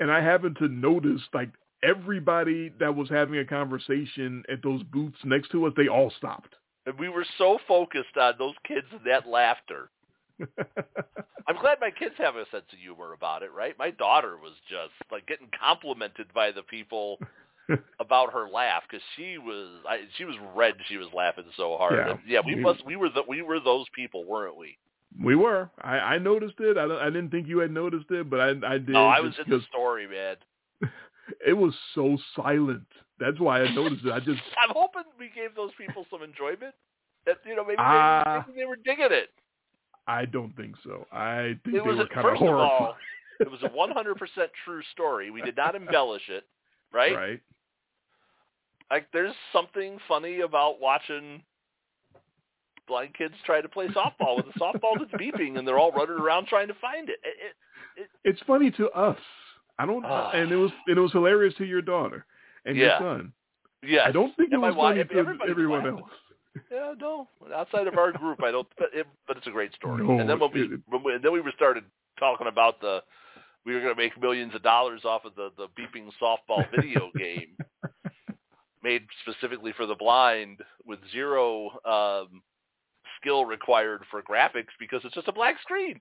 and 0.00 0.10
I 0.10 0.20
happened 0.20 0.56
to 0.58 0.68
notice 0.68 1.22
like 1.32 1.50
everybody 1.82 2.70
that 2.80 2.94
was 2.94 3.08
having 3.08 3.38
a 3.38 3.44
conversation 3.44 4.42
at 4.50 4.62
those 4.62 4.82
booths 4.84 5.18
next 5.24 5.50
to 5.52 5.66
us, 5.66 5.72
they 5.76 5.88
all 5.88 6.12
stopped. 6.16 6.54
And 6.86 6.98
we 6.98 7.08
were 7.08 7.26
so 7.38 7.58
focused 7.66 8.16
on 8.20 8.34
those 8.38 8.54
kids 8.66 8.86
and 8.92 9.00
that 9.06 9.26
laughter. 9.28 9.90
I'm 11.48 11.56
glad 11.60 11.78
my 11.80 11.90
kids 11.90 12.14
have 12.18 12.36
a 12.36 12.44
sense 12.50 12.64
of 12.72 12.78
humor 12.78 13.12
about 13.12 13.42
it, 13.42 13.50
right? 13.52 13.74
My 13.78 13.90
daughter 13.90 14.36
was 14.36 14.52
just 14.68 14.92
like 15.10 15.26
getting 15.26 15.48
complimented 15.58 16.26
by 16.34 16.50
the 16.50 16.62
people 16.62 17.18
about 18.00 18.32
her 18.32 18.48
laugh 18.48 18.82
because 18.88 19.02
she 19.16 19.38
was 19.38 19.68
I, 19.88 20.00
she 20.18 20.24
was 20.24 20.36
red. 20.54 20.74
She 20.88 20.96
was 20.96 21.08
laughing 21.14 21.44
so 21.56 21.76
hard. 21.76 21.94
Yeah. 21.94 22.10
And, 22.10 22.20
yeah, 22.26 22.40
we 22.44 22.56
We- 22.56 22.60
must 22.62 22.84
we 22.84 22.96
were 22.96 23.08
the, 23.08 23.22
we 23.26 23.42
were 23.42 23.60
those 23.60 23.86
people, 23.94 24.24
weren't 24.24 24.56
we? 24.56 24.76
we 25.22 25.34
were. 25.34 25.70
I, 25.80 25.96
I 25.98 26.18
noticed 26.18 26.56
it. 26.58 26.76
I, 26.76 26.84
I 26.84 27.06
didn't 27.06 27.30
think 27.30 27.46
you 27.48 27.60
had 27.60 27.70
noticed 27.70 28.10
it, 28.10 28.28
but 28.28 28.40
I, 28.40 28.48
I 28.66 28.78
did. 28.78 28.90
No, 28.90 29.06
I 29.06 29.20
was 29.20 29.32
in 29.42 29.50
the 29.50 29.62
story, 29.70 30.06
man. 30.06 30.36
It 31.46 31.54
was 31.54 31.74
so 31.94 32.16
silent. 32.36 32.86
That's 33.18 33.40
why 33.40 33.62
I 33.62 33.74
noticed 33.74 34.04
it. 34.04 34.12
I 34.12 34.20
just 34.20 34.40
I'm 34.62 34.70
hoping 34.74 35.02
we 35.18 35.30
gave 35.34 35.54
those 35.54 35.70
people 35.78 36.06
some 36.10 36.22
enjoyment. 36.22 36.74
That 37.26 37.38
you 37.44 37.56
know 37.56 37.64
maybe, 37.64 37.76
Ah. 37.80 38.44
maybe, 38.46 38.60
they 38.60 38.64
were 38.66 38.76
digging 38.76 39.08
it. 39.10 39.30
I 40.06 40.24
don't 40.24 40.54
think 40.56 40.76
so. 40.84 41.04
I 41.10 41.58
think 41.64 41.76
It 41.76 41.82
they 41.84 41.88
was 41.88 41.98
were 41.98 42.06
kind 42.06 42.26
of 42.28 42.34
of 42.34 42.38
horrified. 42.38 42.70
all, 42.70 42.96
it 43.40 43.50
was 43.50 43.60
a 43.64 43.68
100% 43.68 44.14
true 44.64 44.82
story. 44.92 45.30
We 45.32 45.42
did 45.42 45.56
not 45.56 45.74
embellish 45.74 46.28
it, 46.28 46.44
right? 46.92 47.16
right? 47.16 47.40
Like, 48.88 49.08
there's 49.12 49.34
something 49.52 49.98
funny 50.06 50.42
about 50.42 50.80
watching 50.80 51.42
blind 52.86 53.14
kids 53.14 53.34
try 53.44 53.60
to 53.60 53.68
play 53.68 53.88
softball 53.88 54.36
with 54.36 54.46
a 54.54 54.58
softball 54.60 54.92
that's 54.96 55.10
beeping, 55.20 55.58
and 55.58 55.66
they're 55.66 55.78
all 55.78 55.90
running 55.90 56.20
around 56.20 56.46
trying 56.46 56.68
to 56.68 56.74
find 56.74 57.08
it. 57.08 57.18
it, 57.24 57.56
it 58.02 58.08
It's 58.24 58.40
funny 58.46 58.70
to 58.72 58.88
us. 58.90 59.18
I 59.78 59.86
don't, 59.86 60.04
Ah. 60.04 60.30
and 60.32 60.50
it 60.50 60.56
was 60.56 60.70
and 60.86 60.96
it 60.96 61.00
was 61.00 61.12
hilarious 61.12 61.54
to 61.56 61.64
your 61.64 61.82
daughter 61.82 62.24
and 62.64 62.76
Yeah. 62.76 62.84
your 62.84 62.98
son. 62.98 63.32
Yeah, 63.82 64.04
I 64.06 64.10
don't 64.12 64.34
think 64.36 64.50
it 64.50 64.54
And 64.54 64.62
my 64.62 64.70
was 64.70 64.76
funny 64.76 65.04
to 65.04 65.48
everyone 65.48 65.86
else. 65.86 66.10
Yeah, 66.72 66.94
no. 66.98 67.28
Outside 67.54 67.86
of 67.86 67.98
our 67.98 68.10
group, 68.12 68.42
I 68.42 68.50
don't. 68.50 68.66
But, 68.78 68.88
it, 68.94 69.06
but 69.28 69.36
it's 69.36 69.46
a 69.46 69.50
great 69.50 69.74
story. 69.74 70.02
No, 70.02 70.18
and 70.18 70.28
then 70.28 70.38
when 70.40 70.50
we, 70.52 70.62
it- 70.62 70.80
when 70.86 71.02
we 71.04 71.18
then 71.22 71.32
we 71.32 71.40
were 71.40 71.52
started 71.54 71.84
talking 72.18 72.46
about 72.46 72.80
the 72.80 73.02
we 73.66 73.74
were 73.74 73.80
going 73.80 73.94
to 73.94 74.00
make 74.00 74.18
millions 74.20 74.54
of 74.54 74.62
dollars 74.62 75.04
off 75.04 75.24
of 75.26 75.34
the 75.34 75.50
the 75.58 75.66
beeping 75.78 76.08
softball 76.20 76.64
video 76.74 77.10
game. 77.18 77.56
made 78.82 79.04
specifically 79.22 79.72
for 79.76 79.84
the 79.86 79.94
blind 79.96 80.60
with 80.84 80.98
zero 81.10 81.70
um, 81.84 82.42
skill 83.20 83.44
required 83.44 84.02
for 84.10 84.22
graphics 84.22 84.72
because 84.78 85.00
it's 85.04 85.14
just 85.14 85.28
a 85.28 85.32
black 85.32 85.56
screen. 85.60 86.00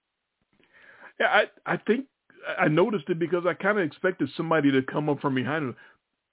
Yeah, 1.20 1.28
I 1.66 1.74
I 1.74 1.78
think 1.78 2.06
I 2.60 2.68
noticed 2.68 3.10
it 3.10 3.20
because 3.20 3.46
I 3.46 3.54
kind 3.54 3.78
of 3.80 3.86
expected 3.86 4.30
somebody 4.38 4.72
to 4.72 4.82
come 4.82 5.10
up 5.10 5.20
from 5.20 5.36
behind. 5.36 5.66
And, 5.66 5.76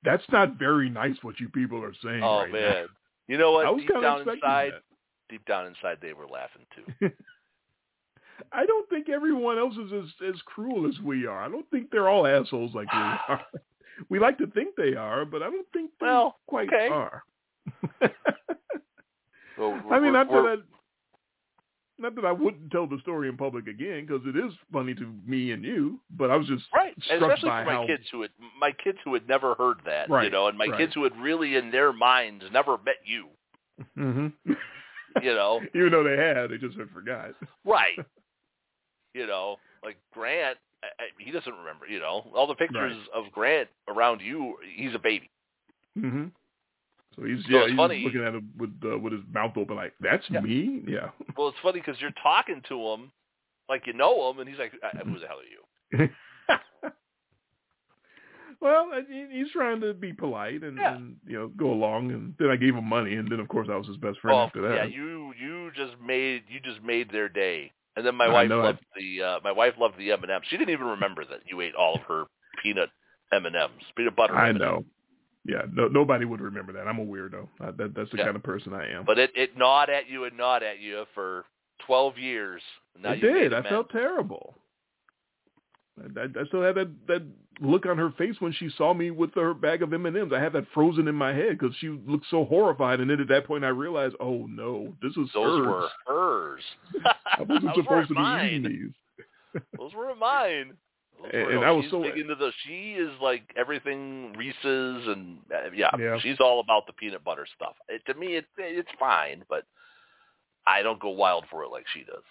That's 0.04 0.24
not 0.30 0.58
very 0.58 0.88
nice 0.90 1.16
what 1.22 1.38
you 1.40 1.48
people 1.48 1.82
are 1.84 1.94
saying. 2.02 2.22
Oh 2.22 2.40
right 2.40 2.52
man, 2.52 2.86
you 3.28 3.38
know 3.38 3.56
I 3.56 3.64
what? 3.64 3.74
was 3.76 3.82
Deep 3.84 4.00
down 4.00 4.20
inside, 4.28 4.72
that. 4.72 4.82
deep 5.28 5.44
down 5.46 5.66
inside, 5.66 5.98
they 6.02 6.12
were 6.12 6.26
laughing 6.26 6.66
too. 6.74 7.10
I 8.52 8.66
don't 8.66 8.88
think 8.90 9.08
everyone 9.08 9.56
else 9.58 9.74
is 9.76 9.92
as, 9.92 10.28
as 10.34 10.40
cruel 10.46 10.88
as 10.88 10.98
we 11.00 11.26
are. 11.26 11.44
I 11.44 11.48
don't 11.48 11.68
think 11.70 11.90
they're 11.90 12.08
all 12.08 12.26
assholes 12.26 12.74
like 12.74 12.92
we 12.92 12.98
are. 12.98 13.40
We 14.08 14.18
like 14.18 14.38
to 14.38 14.46
think 14.48 14.74
they 14.74 14.94
are, 14.94 15.24
but 15.24 15.42
I 15.42 15.50
don't 15.50 15.66
think 15.72 15.90
they 16.00 16.06
Well, 16.06 16.36
quite 16.48 16.68
okay. 16.68 16.88
are. 16.88 17.22
Well, 19.58 19.78
I 19.90 20.00
mean, 20.00 20.12
we're- 20.14 20.56
that 20.56 20.62
not 22.02 22.14
that 22.16 22.24
I 22.24 22.32
wouldn't 22.32 22.70
tell 22.70 22.86
the 22.86 22.98
story 23.00 23.28
in 23.28 23.36
public 23.36 23.66
again 23.68 24.04
because 24.06 24.22
it 24.26 24.36
is 24.36 24.52
funny 24.72 24.94
to 24.94 25.14
me 25.26 25.52
and 25.52 25.64
you, 25.64 26.00
but 26.18 26.30
I 26.30 26.36
was 26.36 26.46
just 26.46 26.64
Right, 26.74 26.94
struck 27.16 27.20
especially 27.20 27.50
by 27.50 27.64
for 27.64 27.66
my 27.66 27.74
how 27.74 27.86
kids 27.86 28.04
who 28.12 28.22
had 28.22 28.30
my 28.58 28.72
kids 28.72 28.98
who 29.04 29.14
had 29.14 29.28
never 29.28 29.54
heard 29.54 29.78
that, 29.86 30.08
you 30.22 30.30
know, 30.30 30.48
and 30.48 30.58
my 30.58 30.68
right. 30.68 30.78
kids 30.78 30.92
who 30.94 31.04
had 31.04 31.16
really 31.16 31.56
in 31.56 31.70
their 31.70 31.92
minds 31.92 32.44
never 32.52 32.76
met 32.78 32.96
you, 33.04 33.28
hmm 33.94 34.26
you 35.22 35.34
know, 35.34 35.60
even 35.74 35.90
though 35.92 36.04
they 36.04 36.16
had, 36.16 36.50
they 36.50 36.58
just 36.58 36.76
had 36.78 36.90
forgot. 36.90 37.30
right? 37.64 37.98
You 39.14 39.26
know, 39.26 39.56
like 39.84 39.98
Grant, 40.14 40.56
I, 40.82 40.86
I, 40.86 41.06
he 41.18 41.30
doesn't 41.30 41.52
remember. 41.52 41.86
You 41.86 42.00
know, 42.00 42.24
all 42.34 42.46
the 42.46 42.54
pictures 42.54 42.96
of 43.14 43.24
Grant 43.32 43.68
around 43.88 44.22
you, 44.22 44.56
he's 44.74 44.94
a 44.94 44.98
baby. 44.98 45.28
hmm 45.94 46.26
So 47.16 47.24
he's 47.24 47.44
So 47.44 47.50
yeah, 47.50 47.66
he's 47.68 47.76
funny- 47.76 48.04
looking 48.04 48.22
at 48.24 48.34
him 48.34 48.50
with 48.58 48.72
uh, 48.84 48.98
with 48.98 49.12
his 49.12 49.22
mouth 49.32 49.56
open 49.56 49.76
like 49.76 49.92
that's 50.00 50.24
Yeah. 50.30 50.40
me. 50.40 50.82
Yeah. 50.86 51.10
Well, 51.36 51.48
it's 51.48 51.58
funny 51.62 51.80
because 51.80 52.00
you're 52.00 52.14
talking 52.22 52.62
to 52.68 52.80
him 52.92 53.12
like 53.68 53.86
you 53.86 53.92
know 53.92 54.30
him, 54.30 54.38
and 54.40 54.48
he's 54.48 54.58
like, 54.58 54.72
"I- 54.82 54.96
"Who 55.04 55.18
the 55.18 55.26
hell 55.26 55.38
are 55.38 55.44
you?" 55.44 56.08
well, 58.60 58.90
he's 59.30 59.50
trying 59.52 59.80
to 59.80 59.92
be 59.94 60.12
polite 60.12 60.62
and, 60.62 60.76
Yeah. 60.78 60.94
and 60.96 61.16
you 61.26 61.38
know 61.38 61.48
go 61.48 61.70
along, 61.72 62.12
and 62.12 62.34
then 62.38 62.48
I 62.50 62.56
gave 62.56 62.74
him 62.74 62.84
money, 62.88 63.14
and 63.16 63.30
then 63.30 63.40
of 63.40 63.48
course 63.48 63.68
I 63.70 63.76
was 63.76 63.86
his 63.88 63.96
best 63.96 64.20
friend 64.20 64.36
Well, 64.36 64.46
after 64.46 64.62
that. 64.62 64.74
yeah, 64.76 64.84
you 64.84 65.32
you 65.38 65.70
just 65.74 65.94
made 66.00 66.44
you 66.48 66.60
just 66.60 66.82
made 66.82 67.10
their 67.10 67.28
day. 67.28 67.72
And 67.96 68.06
then 68.06 68.14
my 68.14 68.24
I 68.26 68.32
wife 68.32 68.48
know, 68.48 68.60
I- 68.60 68.64
loved 68.66 68.84
the 68.96 69.22
uh, 69.22 69.40
my 69.44 69.52
wife 69.52 69.74
loved 69.78 69.98
the 69.98 70.12
M 70.12 70.22
and 70.22 70.30
M's. 70.32 70.46
She 70.48 70.56
didn't 70.56 70.70
even 70.72 70.86
remember 70.86 71.24
that 71.24 71.40
you 71.46 71.60
ate 71.60 71.74
all 71.74 71.94
of 71.96 72.02
her 72.02 72.24
peanut 72.62 72.88
M 73.32 73.44
and 73.46 73.56
M's, 73.56 73.82
peanut 73.96 74.16
butter. 74.16 74.34
I 74.36 74.48
M&Ms. 74.50 74.60
know. 74.60 74.84
Yeah, 75.44 75.62
no, 75.72 75.88
nobody 75.88 76.24
would 76.24 76.40
remember 76.40 76.72
that. 76.74 76.86
I'm 76.86 76.98
a 77.00 77.04
weirdo. 77.04 77.48
Uh, 77.60 77.72
that, 77.76 77.94
that's 77.96 78.10
the 78.12 78.18
Yeah. 78.18 78.24
kind 78.24 78.36
of 78.36 78.42
person 78.44 78.72
I 78.74 78.90
am. 78.92 79.04
But 79.04 79.18
it 79.18 79.30
it 79.34 79.56
gnawed 79.56 79.90
at 79.90 80.08
you 80.08 80.24
and 80.24 80.36
gnawed 80.36 80.62
at 80.62 80.78
you 80.78 81.04
for 81.14 81.44
twelve 81.86 82.16
years. 82.18 82.62
Now 83.00 83.10
I 83.10 83.14
you 83.14 83.20
did. 83.20 83.52
I 83.54 83.62
felt 83.62 83.90
terrible. 83.90 84.54
I, 86.00 86.20
I, 86.20 86.24
I 86.24 86.44
still 86.46 86.62
had 86.62 86.76
that 86.76 86.90
that 87.08 87.22
look 87.60 87.86
on 87.86 87.98
her 87.98 88.10
face 88.12 88.36
when 88.40 88.52
she 88.52 88.70
saw 88.76 88.94
me 88.94 89.10
with 89.10 89.34
her 89.34 89.52
bag 89.52 89.82
of 89.82 89.92
M 89.92 90.06
and 90.06 90.16
M's. 90.16 90.32
I 90.32 90.40
had 90.40 90.52
that 90.54 90.66
frozen 90.72 91.06
in 91.08 91.14
my 91.14 91.34
head 91.34 91.58
because 91.58 91.74
she 91.76 91.88
looked 91.88 92.26
so 92.30 92.44
horrified. 92.44 93.00
And 93.00 93.10
then 93.10 93.20
at 93.20 93.28
that 93.28 93.46
point, 93.46 93.64
I 93.64 93.68
realized, 93.68 94.14
oh 94.20 94.46
no, 94.46 94.94
this 95.02 95.10
is 95.16 95.28
Those 95.34 95.58
hers. 95.58 95.66
were 95.66 95.88
hers. 96.06 96.62
I 97.26 97.42
wasn't 97.42 97.74
supposed 97.74 98.08
to 98.08 98.14
be 98.14 98.46
eating 98.46 98.62
these. 98.62 99.62
Those 99.78 99.92
were 99.94 100.14
mine. 100.14 100.74
And- 101.32 101.64
I 101.64 101.70
was 101.70 101.84
she's 101.84 101.90
so- 101.90 102.02
big 102.02 102.16
into 102.18 102.34
the. 102.34 102.50
She 102.66 102.92
is 102.92 103.10
like 103.20 103.42
everything 103.56 104.32
Reese's 104.36 105.06
and 105.08 105.38
uh, 105.52 105.70
yeah, 105.74 105.90
Yeah. 105.98 106.18
she's 106.20 106.40
all 106.40 106.60
about 106.60 106.86
the 106.86 106.92
peanut 106.92 107.22
butter 107.24 107.46
stuff. 107.56 107.74
It, 107.88 108.02
to 108.06 108.14
me, 108.14 108.36
it, 108.36 108.46
it's 108.58 108.88
fine, 108.98 109.44
but 109.48 109.64
I 110.66 110.82
don't 110.82 111.00
go 111.00 111.10
wild 111.10 111.44
for 111.50 111.64
it 111.64 111.68
like 111.70 111.84
she 111.92 112.04
does. 112.04 112.22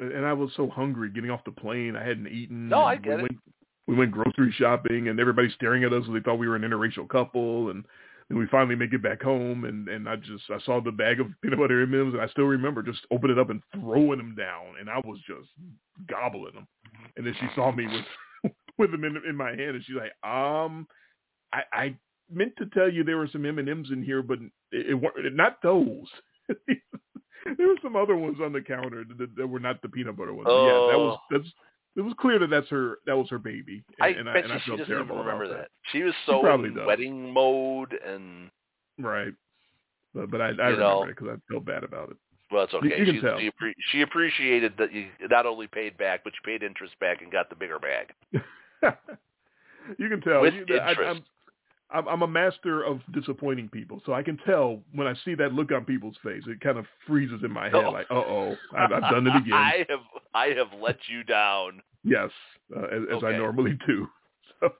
And 0.00 0.24
I 0.24 0.32
was 0.32 0.50
so 0.56 0.68
hungry 0.68 1.10
getting 1.10 1.30
off 1.30 1.44
the 1.44 1.50
plane. 1.52 1.96
I 1.96 2.04
hadn't 2.04 2.28
eaten. 2.28 2.68
No, 2.68 2.82
I 2.82 2.96
get 2.96 3.16
we 3.16 3.22
it. 3.22 3.22
Went, 3.22 3.38
we 3.86 3.94
went 3.96 4.10
grocery 4.12 4.52
shopping, 4.56 5.08
and 5.08 5.18
everybody 5.18 5.48
staring 5.54 5.82
at 5.84 5.92
us. 5.92 6.04
and 6.06 6.14
They 6.14 6.20
thought 6.20 6.38
we 6.38 6.46
were 6.46 6.56
an 6.56 6.62
interracial 6.62 7.08
couple, 7.08 7.70
and 7.70 7.84
then 8.28 8.38
we 8.38 8.46
finally 8.46 8.76
make 8.76 8.92
it 8.92 9.02
back 9.02 9.22
home, 9.22 9.64
and 9.64 9.88
and 9.88 10.08
I 10.08 10.16
just 10.16 10.44
I 10.50 10.58
saw 10.64 10.80
the 10.80 10.92
bag 10.92 11.20
of 11.20 11.28
peanut 11.42 11.58
butter 11.58 11.82
M&Ms, 11.82 12.14
and 12.14 12.20
I 12.22 12.28
still 12.28 12.44
remember 12.44 12.82
just 12.82 13.00
opening 13.10 13.36
it 13.36 13.40
up 13.40 13.50
and 13.50 13.62
throwing 13.74 14.18
them 14.18 14.34
down, 14.36 14.74
and 14.78 14.88
I 14.90 14.98
was 14.98 15.18
just 15.26 15.48
gobbling 16.08 16.54
them. 16.54 16.66
And 17.16 17.26
then 17.26 17.34
she 17.40 17.46
saw 17.54 17.72
me 17.72 17.86
with 17.86 18.52
with 18.78 18.90
them 18.90 19.04
in 19.04 19.16
in 19.28 19.36
my 19.36 19.50
hand, 19.50 19.76
and 19.76 19.84
she's 19.84 19.96
like, 19.96 20.12
um, 20.30 20.86
I 21.52 21.62
I 21.72 21.96
meant 22.30 22.52
to 22.58 22.66
tell 22.66 22.90
you 22.92 23.02
there 23.04 23.16
were 23.16 23.28
some 23.28 23.46
M&Ms 23.46 23.90
in 23.90 24.02
here, 24.02 24.22
but 24.22 24.38
it, 24.72 24.90
it 24.90 24.94
weren't 24.94 25.34
not 25.34 25.62
those. 25.62 26.06
there 26.66 27.66
were 27.66 27.78
some 27.82 27.96
other 27.96 28.16
ones 28.16 28.36
on 28.42 28.52
the 28.52 28.60
counter 28.60 29.04
that, 29.18 29.36
that 29.36 29.46
were 29.46 29.60
not 29.60 29.80
the 29.82 29.88
peanut 29.88 30.16
butter 30.16 30.34
ones. 30.34 30.46
But 30.46 30.64
Yeah, 30.64 30.72
that 30.92 30.98
was 30.98 31.18
Oh. 31.18 31.36
that's. 31.38 31.48
It 31.98 32.02
was 32.02 32.14
clear 32.18 32.38
that 32.38 32.48
that's 32.48 32.68
her. 32.68 32.98
That 33.06 33.16
was 33.18 33.28
her 33.28 33.38
baby. 33.38 33.82
And, 33.98 34.04
I 34.04 34.08
and 34.18 34.24
bet 34.26 34.36
I, 34.36 34.38
and 34.38 34.48
you 34.48 34.54
I 34.54 34.58
she 34.60 34.70
felt 34.70 34.78
doesn't 34.80 34.94
even 34.94 35.08
remember 35.08 35.44
about 35.44 35.56
that. 35.58 35.68
She 35.92 36.02
was 36.04 36.14
so 36.24 36.40
probably 36.40 36.68
in 36.68 36.76
does. 36.76 36.86
wedding 36.86 37.32
mode, 37.32 37.92
and 38.06 38.50
Right. 38.98 39.34
But 40.14 40.30
but 40.30 40.40
I, 40.40 40.46
I 40.46 40.50
You 40.50 40.56
know. 40.76 41.02
remember 41.02 41.10
it 41.10 41.16
because 41.18 41.36
I 41.36 41.52
felt 41.52 41.64
bad 41.66 41.82
about 41.84 42.10
it. 42.10 42.16
well, 42.50 42.64
it's 42.64 42.72
okay. 42.74 42.88
you 42.88 43.04
can 43.04 43.14
She's- 43.14 43.22
tell. 43.24 43.38
She, 43.40 43.50
appre- 43.50 43.74
she 43.92 44.00
appreciated 44.02 44.74
that 44.78 44.92
you 44.92 45.08
not 45.28 45.44
only 45.44 45.66
paid 45.66 45.98
back, 45.98 46.22
but 46.24 46.32
you 46.34 46.38
paid 46.44 46.62
interest 46.62 46.98
back 47.00 47.20
and 47.20 47.30
got 47.32 47.50
the 47.50 47.56
bigger 47.56 47.78
bag. 47.80 48.12
you 49.98 50.08
can 50.08 50.20
tell. 50.20 50.40
With 50.40 50.54
You- 50.54 50.60
interest. 50.62 50.82
I'm, 50.86 50.98
I'm 51.16 51.24
I'm 51.90 52.20
a 52.22 52.26
master 52.26 52.82
of 52.82 53.00
disappointing 53.12 53.70
people, 53.70 54.02
so 54.04 54.12
I 54.12 54.22
can 54.22 54.36
tell 54.44 54.80
when 54.92 55.06
I 55.06 55.14
see 55.24 55.34
that 55.36 55.54
look 55.54 55.72
on 55.72 55.86
people's 55.86 56.16
face. 56.22 56.42
It 56.46 56.60
kind 56.60 56.76
of 56.76 56.84
freezes 57.06 57.40
in 57.42 57.50
my 57.50 57.64
head, 57.70 57.76
Oh. 57.86 57.90
like, 57.90 58.06
uh 58.10 58.14
oh, 58.14 58.56
I've, 58.76 58.92
I've 58.92 59.02
done 59.10 59.26
it 59.26 59.34
again. 59.36 59.54
I 59.54 59.86
have 59.88 60.00
I 60.34 60.46
have 60.48 60.68
let 60.80 60.98
you 61.08 61.24
down. 61.24 61.80
yes, 62.04 62.30
uh, 62.76 62.82
as, 62.82 63.02
as 63.16 63.24
I 63.24 63.32
normally 63.32 63.78
do. 63.86 64.06
So, 64.60 64.70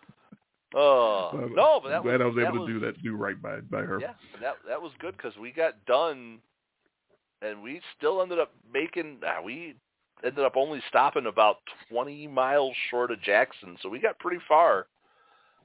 Oh 0.74 1.30
I'm 1.32 1.54
no, 1.54 1.80
but 1.82 1.88
that 1.90 1.96
I'm 1.96 2.02
glad 2.02 2.20
was, 2.20 2.34
I 2.36 2.40
was 2.42 2.46
able 2.54 2.66
to 2.66 2.72
do 2.74 2.80
that, 2.80 3.02
do 3.02 3.16
right 3.16 3.40
by 3.40 3.60
by 3.60 3.80
her. 3.80 3.98
Yeah, 4.00 4.12
that 4.42 4.56
that 4.68 4.82
was 4.82 4.92
good 4.98 5.16
because 5.16 5.34
we 5.38 5.50
got 5.50 5.82
done, 5.86 6.40
and 7.40 7.62
we 7.62 7.80
still 7.96 8.20
ended 8.20 8.38
up 8.38 8.52
making. 8.70 9.20
Uh, 9.26 9.40
we 9.42 9.76
ended 10.22 10.44
up 10.44 10.56
only 10.56 10.82
stopping 10.88 11.24
about 11.26 11.56
twenty 11.90 12.26
miles 12.26 12.74
short 12.90 13.10
of 13.10 13.22
Jackson, 13.22 13.78
so 13.80 13.88
we 13.88 13.98
got 13.98 14.18
pretty 14.18 14.42
far 14.46 14.86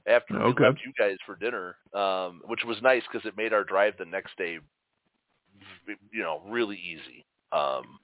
after 0.06 0.40
Okay. 0.40 0.62
we 0.62 0.68
left 0.68 0.80
you 0.84 0.92
guys 0.98 1.16
for 1.24 1.36
dinner, 1.36 1.76
um, 1.94 2.42
which 2.46 2.64
was 2.64 2.80
nice 2.82 3.02
because 3.10 3.26
it 3.26 3.36
made 3.36 3.52
our 3.52 3.64
drive 3.64 3.94
the 3.98 4.04
next 4.04 4.36
day, 4.36 4.58
you 6.12 6.22
know, 6.22 6.42
really 6.46 6.76
easy. 6.76 7.24
Um, 7.52 7.98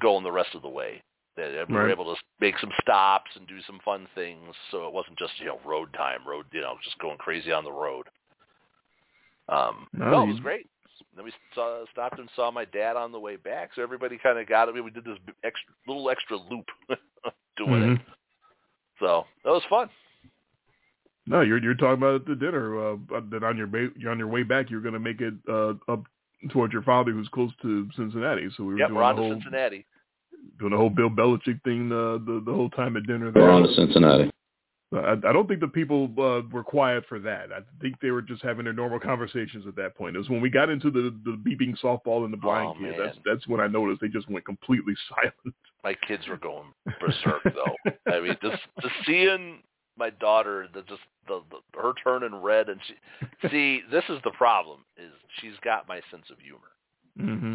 going 0.00 0.24
the 0.24 0.32
rest 0.32 0.54
of 0.54 0.62
the 0.62 0.68
way. 0.68 1.02
That 1.36 1.68
we 1.68 1.74
were 1.74 1.84
Right. 1.84 1.90
able 1.90 2.14
to 2.14 2.20
make 2.40 2.58
some 2.58 2.72
stops 2.82 3.34
and 3.36 3.46
do 3.46 3.62
some 3.62 3.78
fun 3.80 4.06
things, 4.14 4.54
so 4.70 4.86
it 4.86 4.92
wasn't 4.92 5.18
just 5.18 5.38
you 5.38 5.46
know 5.46 5.60
road 5.64 5.92
time, 5.94 6.26
road 6.26 6.46
you 6.52 6.60
know 6.60 6.76
just 6.82 6.98
going 6.98 7.18
crazy 7.18 7.52
on 7.52 7.64
the 7.64 7.72
road. 7.72 8.08
Um, 9.48 9.88
No, 9.92 10.10
no, 10.10 10.22
it 10.24 10.26
was 10.28 10.40
great. 10.40 10.66
Then 11.14 11.24
we 11.24 11.32
saw, 11.54 11.84
stopped 11.92 12.18
and 12.18 12.28
saw 12.36 12.50
my 12.50 12.64
dad 12.66 12.96
on 12.96 13.10
the 13.10 13.20
way 13.20 13.36
back, 13.36 13.70
so 13.74 13.82
everybody 13.82 14.18
kind 14.18 14.38
of 14.38 14.46
got 14.46 14.68
it. 14.68 14.74
We 14.74 14.90
did 14.90 15.04
this 15.04 15.18
extra, 15.44 15.72
little 15.86 16.10
extra 16.10 16.36
loop 16.36 16.68
doing 17.56 17.82
it, 17.82 17.98
Mhm. 17.98 18.04
So 19.00 19.24
that 19.44 19.50
was 19.50 19.62
fun. 19.68 19.88
No, 21.26 21.40
you're 21.42 21.62
you're 21.62 21.74
talking 21.74 21.94
about 21.98 22.14
at 22.22 22.26
the 22.26 22.34
dinner 22.34 22.92
uh, 22.92 22.96
that 23.30 23.42
on 23.44 23.56
your 23.56 23.66
ba- 23.66 23.90
you're 23.96 24.10
on 24.10 24.18
your 24.18 24.28
way 24.28 24.42
back, 24.42 24.70
you're 24.70 24.80
going 24.80 24.94
to 24.94 25.00
make 25.00 25.20
it 25.20 25.34
uh, 25.48 25.74
up 25.92 26.04
towards 26.50 26.72
your 26.72 26.82
father, 26.82 27.12
who's 27.12 27.28
close 27.28 27.50
to 27.62 27.88
Cincinnati. 27.96 28.48
So 28.56 28.64
we 28.64 28.74
were 28.74 28.78
Yep, 28.80 28.88
doing 28.88 28.96
we're 28.96 29.04
on 29.04 29.16
the 29.16 29.22
to 29.22 29.28
whole 29.28 29.34
Cincinnati. 29.36 29.86
doing 30.58 30.72
the 30.72 30.76
whole 30.78 30.90
Bill 30.90 31.10
Belichick 31.10 31.62
thing 31.62 31.92
uh, 31.92 32.18
the 32.24 32.42
the 32.44 32.52
whole 32.52 32.70
time 32.70 32.96
at 32.96 33.06
dinner. 33.06 33.26
We're 33.26 33.32
There. 33.42 33.50
on 33.50 33.62
to 33.62 33.74
Cincinnati. 33.74 34.30
I, 34.92 35.12
I 35.12 35.32
don't 35.32 35.46
think 35.46 35.60
the 35.60 35.68
people 35.68 36.10
uh, 36.18 36.42
were 36.50 36.64
quiet 36.64 37.04
for 37.08 37.20
that. 37.20 37.52
I 37.52 37.60
think 37.80 38.00
they 38.00 38.10
were 38.10 38.22
just 38.22 38.42
having 38.42 38.64
their 38.64 38.72
normal 38.72 38.98
conversations 38.98 39.64
at 39.68 39.76
that 39.76 39.96
point. 39.96 40.16
It 40.16 40.18
was 40.18 40.28
when 40.28 40.40
we 40.40 40.50
got 40.50 40.68
into 40.68 40.90
the 40.90 41.14
the 41.24 41.36
beeping 41.36 41.78
softball 41.80 42.24
and 42.24 42.32
the 42.32 42.36
blind 42.36 42.74
Oh, 42.76 42.80
kid. 42.80 42.94
That's 42.98 43.18
that's 43.24 43.46
when 43.46 43.60
I 43.60 43.68
noticed 43.68 44.00
they 44.00 44.08
just 44.08 44.28
went 44.28 44.44
completely 44.44 44.94
silent. 45.08 45.54
My 45.84 45.94
kids 45.94 46.26
were 46.28 46.36
going 46.36 46.72
berserk 47.00 47.42
though. 47.44 47.92
I 48.12 48.20
mean, 48.20 48.36
just 48.42 48.62
just 48.80 48.94
seeing 49.06 49.60
my 49.96 50.10
daughter, 50.10 50.66
the 50.74 50.82
just 50.82 51.02
the, 51.28 51.40
the 51.50 51.80
her 51.80 51.92
turning 52.02 52.42
red, 52.42 52.68
and 52.68 52.80
she 52.86 53.48
see 53.48 53.82
this 53.92 54.04
is 54.08 54.18
the 54.24 54.32
problem 54.32 54.80
is 54.96 55.12
she's 55.40 55.58
got 55.62 55.86
my 55.86 56.00
sense 56.10 56.24
of 56.30 56.38
humor, 56.40 57.30
mm-hmm. 57.32 57.54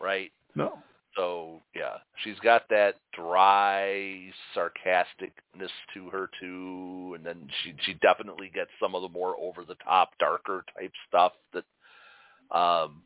right? 0.00 0.30
No. 0.54 0.78
So 1.16 1.60
yeah, 1.74 1.96
she's 2.24 2.38
got 2.42 2.62
that 2.70 2.96
dry 3.14 4.30
sarcasticness 4.56 5.68
to 5.94 6.08
her 6.10 6.30
too, 6.40 7.14
and 7.16 7.24
then 7.24 7.48
she 7.62 7.74
she 7.82 7.94
definitely 7.94 8.50
gets 8.54 8.70
some 8.80 8.94
of 8.94 9.02
the 9.02 9.08
more 9.08 9.36
over 9.38 9.64
the 9.64 9.74
top, 9.84 10.10
darker 10.18 10.64
type 10.78 10.92
stuff 11.08 11.32
that 11.52 11.64
um 12.56 13.02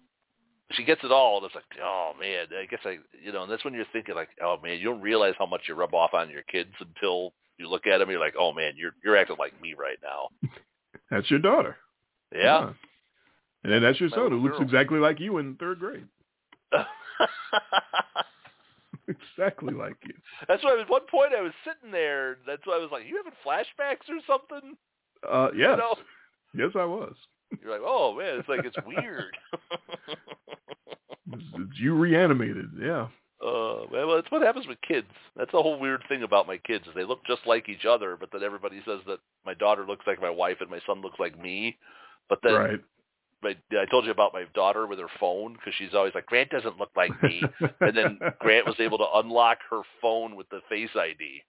she 0.72 0.84
gets 0.84 1.02
it 1.02 1.10
all. 1.10 1.38
And 1.38 1.46
it's 1.46 1.54
like, 1.54 1.64
oh 1.82 2.12
man, 2.18 2.46
I 2.56 2.66
guess 2.66 2.80
I 2.84 2.98
you 3.24 3.32
know, 3.32 3.42
and 3.42 3.50
that's 3.50 3.64
when 3.64 3.74
you're 3.74 3.84
thinking 3.92 4.14
like, 4.14 4.28
oh 4.42 4.56
man, 4.62 4.78
you 4.78 4.84
don't 4.84 5.00
realize 5.00 5.34
how 5.38 5.46
much 5.46 5.62
you 5.68 5.74
rub 5.74 5.94
off 5.94 6.14
on 6.14 6.30
your 6.30 6.42
kids 6.42 6.70
until 6.80 7.32
you 7.58 7.68
look 7.68 7.86
at 7.86 7.98
them. 7.98 8.10
You're 8.10 8.20
like, 8.20 8.34
oh 8.38 8.52
man, 8.52 8.74
you're 8.76 8.94
you're 9.04 9.16
acting 9.16 9.36
like 9.38 9.60
me 9.60 9.74
right 9.78 9.98
now. 10.02 10.50
That's 11.10 11.30
your 11.30 11.40
daughter. 11.40 11.76
Yeah. 12.34 12.70
And 13.64 13.72
then 13.72 13.82
that's 13.82 13.98
your 13.98 14.10
My 14.10 14.16
son 14.16 14.30
who 14.30 14.38
looks 14.38 14.60
exactly 14.60 14.98
like 15.00 15.18
you 15.18 15.38
in 15.38 15.56
third 15.56 15.80
grade. 15.80 16.06
exactly 19.08 19.74
like 19.74 19.96
you. 20.06 20.14
that's 20.48 20.62
why 20.64 20.78
at 20.80 20.90
one 20.90 21.06
point 21.10 21.32
I 21.36 21.42
was 21.42 21.52
sitting 21.64 21.92
there. 21.92 22.38
That's 22.46 22.62
why 22.64 22.74
I 22.74 22.78
was 22.78 22.90
like, 22.90 23.04
"You 23.06 23.16
having 23.16 23.32
flashbacks 23.44 24.08
or 24.08 24.20
something?" 24.26 24.76
Uh, 25.28 25.48
yes. 25.56 25.70
You 25.70 25.76
know? 25.76 25.96
Yes, 26.54 26.70
I 26.74 26.84
was. 26.84 27.14
You're 27.62 27.72
like, 27.72 27.82
"Oh 27.84 28.14
man, 28.16 28.38
it's 28.38 28.48
like 28.48 28.64
it's 28.64 28.76
weird." 28.86 29.36
It's, 31.32 31.78
you 31.78 31.94
reanimated. 31.94 32.70
Yeah. 32.80 33.08
Uh, 33.44 33.84
well, 33.92 34.14
that's 34.14 34.30
what 34.30 34.42
happens 34.42 34.66
with 34.66 34.80
kids. 34.86 35.08
That's 35.36 35.52
the 35.52 35.60
whole 35.60 35.78
weird 35.78 36.02
thing 36.08 36.22
about 36.22 36.46
my 36.46 36.56
kids. 36.56 36.86
Is 36.86 36.94
they 36.94 37.04
look 37.04 37.24
just 37.26 37.42
like 37.46 37.68
each 37.68 37.84
other, 37.84 38.16
but 38.18 38.30
then 38.32 38.42
everybody 38.42 38.80
says 38.86 39.00
that 39.06 39.18
my 39.44 39.54
daughter 39.54 39.84
looks 39.84 40.06
like 40.06 40.20
my 40.20 40.30
wife 40.30 40.58
and 40.60 40.70
my 40.70 40.80
son 40.86 41.02
looks 41.02 41.18
like 41.18 41.40
me. 41.40 41.76
But 42.28 42.38
then 42.42 42.54
right. 42.54 42.80
My, 43.42 43.54
I 43.72 43.84
told 43.90 44.04
you 44.04 44.10
about 44.10 44.32
my 44.32 44.44
daughter 44.54 44.86
with 44.86 44.98
her 44.98 45.08
phone 45.20 45.54
because 45.54 45.74
she's 45.78 45.94
always 45.94 46.14
like, 46.14 46.26
Grant 46.26 46.50
doesn't 46.50 46.78
look 46.78 46.90
like 46.96 47.10
me. 47.22 47.42
and 47.80 47.96
then 47.96 48.18
Grant 48.40 48.66
was 48.66 48.76
able 48.78 48.98
to 48.98 49.06
unlock 49.14 49.58
her 49.70 49.82
phone 50.00 50.36
with 50.36 50.48
the 50.50 50.60
Face 50.68 50.90
ID. 50.96 51.42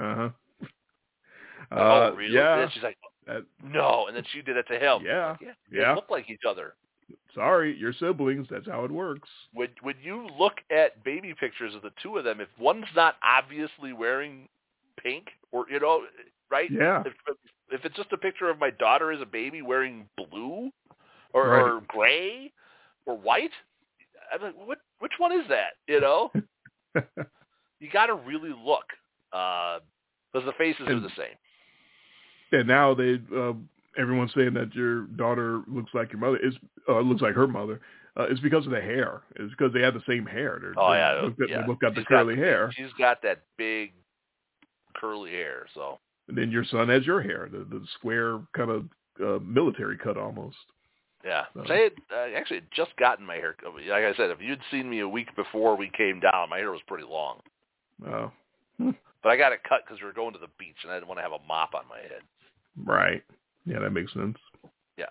Uh-huh. 0.00 0.28
Uh 1.70 1.74
oh, 2.10 2.14
really? 2.16 2.34
Yeah. 2.34 2.58
And 2.58 2.72
she's 2.72 2.82
like, 2.82 2.98
no. 3.64 4.06
And 4.08 4.16
then 4.16 4.24
she 4.32 4.42
did 4.42 4.56
it 4.56 4.66
to 4.68 4.74
him. 4.74 5.06
Yeah. 5.06 5.30
Like, 5.30 5.40
yeah. 5.40 5.52
They 5.70 5.78
Yeah. 5.78 5.94
look 5.94 6.10
like 6.10 6.28
each 6.28 6.42
other. 6.46 6.74
Sorry, 7.34 7.74
your 7.78 7.92
siblings. 7.94 8.46
That's 8.50 8.66
how 8.66 8.84
it 8.84 8.90
works. 8.90 9.28
When 9.54 9.68
when 9.80 9.94
you 10.02 10.28
look 10.38 10.54
at 10.70 11.02
baby 11.04 11.34
pictures 11.38 11.74
of 11.74 11.80
the 11.82 11.92
two 12.02 12.18
of 12.18 12.24
them, 12.24 12.40
if 12.40 12.48
one's 12.58 12.84
not 12.94 13.16
obviously 13.22 13.92
wearing 13.92 14.48
pink 15.02 15.28
or 15.50 15.64
you 15.70 15.80
know, 15.80 16.02
right? 16.50 16.70
Yeah. 16.70 17.02
If 17.06 17.14
if 17.70 17.84
it's 17.86 17.96
just 17.96 18.12
a 18.12 18.18
picture 18.18 18.50
of 18.50 18.58
my 18.58 18.70
daughter 18.70 19.12
as 19.12 19.20
a 19.22 19.26
baby 19.26 19.62
wearing 19.62 20.06
blue 20.16 20.70
or, 21.32 21.48
Right. 21.48 21.62
or 21.62 21.80
gray 21.88 22.52
or 23.06 23.16
white, 23.16 23.50
I'm 24.32 24.42
like, 24.42 24.54
what 24.66 24.78
which 25.00 25.12
one 25.18 25.32
is 25.32 25.46
that? 25.48 25.72
You 25.88 26.00
know, 26.00 26.30
you 27.80 27.90
got 27.92 28.06
to 28.06 28.14
really 28.14 28.50
look 28.50 28.84
because 29.30 30.46
the 30.46 30.52
faces 30.58 30.86
are 30.88 31.00
the 31.00 31.10
same. 31.16 31.36
and 32.52 32.68
now 32.68 32.94
they 32.94 33.20
uh, 33.36 33.52
everyone's 33.98 34.32
saying 34.34 34.54
that 34.54 34.74
your 34.74 35.02
daughter 35.16 35.62
looks 35.66 35.90
like 35.94 36.12
your 36.12 36.20
mother 36.20 36.38
is 36.38 36.54
uh, 36.88 37.00
looks 37.00 37.22
like 37.22 37.34
her 37.34 37.46
mother. 37.46 37.80
Uh, 38.14 38.24
it's 38.24 38.40
because 38.40 38.66
of 38.66 38.72
the 38.72 38.80
hair. 38.80 39.22
It's 39.36 39.50
because 39.56 39.72
they 39.72 39.80
have 39.80 39.94
the 39.94 40.02
same 40.06 40.26
hair. 40.26 40.58
They're, 40.60 40.74
Oh 40.76 40.92
yeah, 40.92 41.28
got, 41.38 41.48
yeah. 41.48 41.60
they 41.62 41.66
both 41.66 41.78
got 41.80 41.94
the 41.94 42.02
She's 42.02 42.08
got 42.08 42.16
curly 42.24 42.36
hair. 42.36 42.70
She's 42.76 42.92
got 42.98 43.22
that 43.22 43.42
big 43.56 43.92
curly 44.94 45.30
hair. 45.30 45.66
So 45.74 45.98
And 46.28 46.36
then 46.36 46.50
your 46.50 46.64
son 46.64 46.88
has 46.90 47.06
your 47.06 47.22
hair, 47.22 47.48
the, 47.50 47.60
the 47.60 47.82
square 47.98 48.40
kind 48.54 48.70
of 48.70 48.84
uh, 49.22 49.42
military 49.42 49.96
cut 49.96 50.18
almost. 50.18 50.56
Yeah, 51.24 51.44
So- 51.54 51.72
I 51.72 51.76
had 51.78 51.92
uh, 52.12 52.36
actually 52.36 52.56
had 52.58 52.70
just 52.74 52.96
gotten 52.96 53.24
my 53.24 53.36
hair. 53.36 53.54
cut. 53.60 53.72
Like 53.74 54.04
I 54.04 54.14
said, 54.16 54.30
if 54.30 54.40
you'd 54.40 54.60
seen 54.70 54.90
me 54.90 55.00
a 55.00 55.08
week 55.08 55.34
before 55.36 55.76
we 55.76 55.88
came 55.96 56.18
down, 56.20 56.50
my 56.50 56.58
hair 56.58 56.72
was 56.72 56.80
pretty 56.86 57.04
long. 57.04 57.40
Oh, 58.06 58.32
But 59.22 59.28
I 59.30 59.36
got 59.36 59.52
it 59.52 59.60
cut 59.62 59.82
because 59.86 60.00
we 60.00 60.06
were 60.06 60.12
going 60.12 60.32
to 60.32 60.40
the 60.40 60.48
beach, 60.58 60.78
and 60.82 60.90
I 60.90 60.96
didn't 60.96 61.06
want 61.06 61.18
to 61.18 61.22
have 61.22 61.30
a 61.32 61.38
mop 61.46 61.74
on 61.74 61.84
my 61.88 61.98
head. 62.00 62.22
right. 62.84 63.22
Yeah, 63.64 63.78
that 63.78 63.90
makes 63.90 64.12
sense. 64.12 64.36
Yeah. 64.98 65.06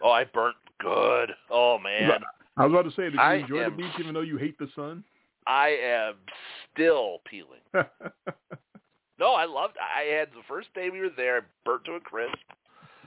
Oh, 0.00 0.10
I 0.10 0.22
burnt 0.24 0.54
good. 0.78 1.30
Oh 1.50 1.76
man, 1.82 2.20
I 2.56 2.64
was 2.64 2.72
about 2.72 2.88
to 2.88 2.92
say, 2.94 3.04
did 3.04 3.14
you 3.14 3.18
I 3.20 3.34
enjoy 3.34 3.64
am- 3.64 3.72
the 3.72 3.76
beach 3.82 3.92
even 3.98 4.14
though 4.14 4.20
you 4.20 4.36
hate 4.36 4.56
the 4.60 4.68
sun? 4.76 5.02
I 5.48 5.70
am 5.82 6.14
still 6.72 7.20
peeling. 7.24 7.60
No, 9.18 9.32
I 9.32 9.46
loved. 9.46 9.76
I 9.80 10.02
had 10.14 10.28
the 10.28 10.42
first 10.46 10.68
day 10.74 10.90
we 10.90 11.00
were 11.00 11.08
there, 11.16 11.38
I 11.38 11.40
burnt 11.64 11.86
to 11.86 11.92
a 11.92 12.00
crisp. 12.00 12.36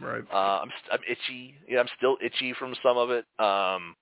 Right. 0.02 0.24
Uh, 0.32 0.62
I'm 0.62 0.70
st- 0.70 0.94
I'm 0.94 1.00
itchy. 1.10 1.56
Yeah, 1.68 1.80
I'm 1.80 1.90
still 1.98 2.18
itchy 2.24 2.54
from 2.54 2.76
some 2.84 2.98
of 2.98 3.10
it. 3.10 3.26
Um, 3.40 3.96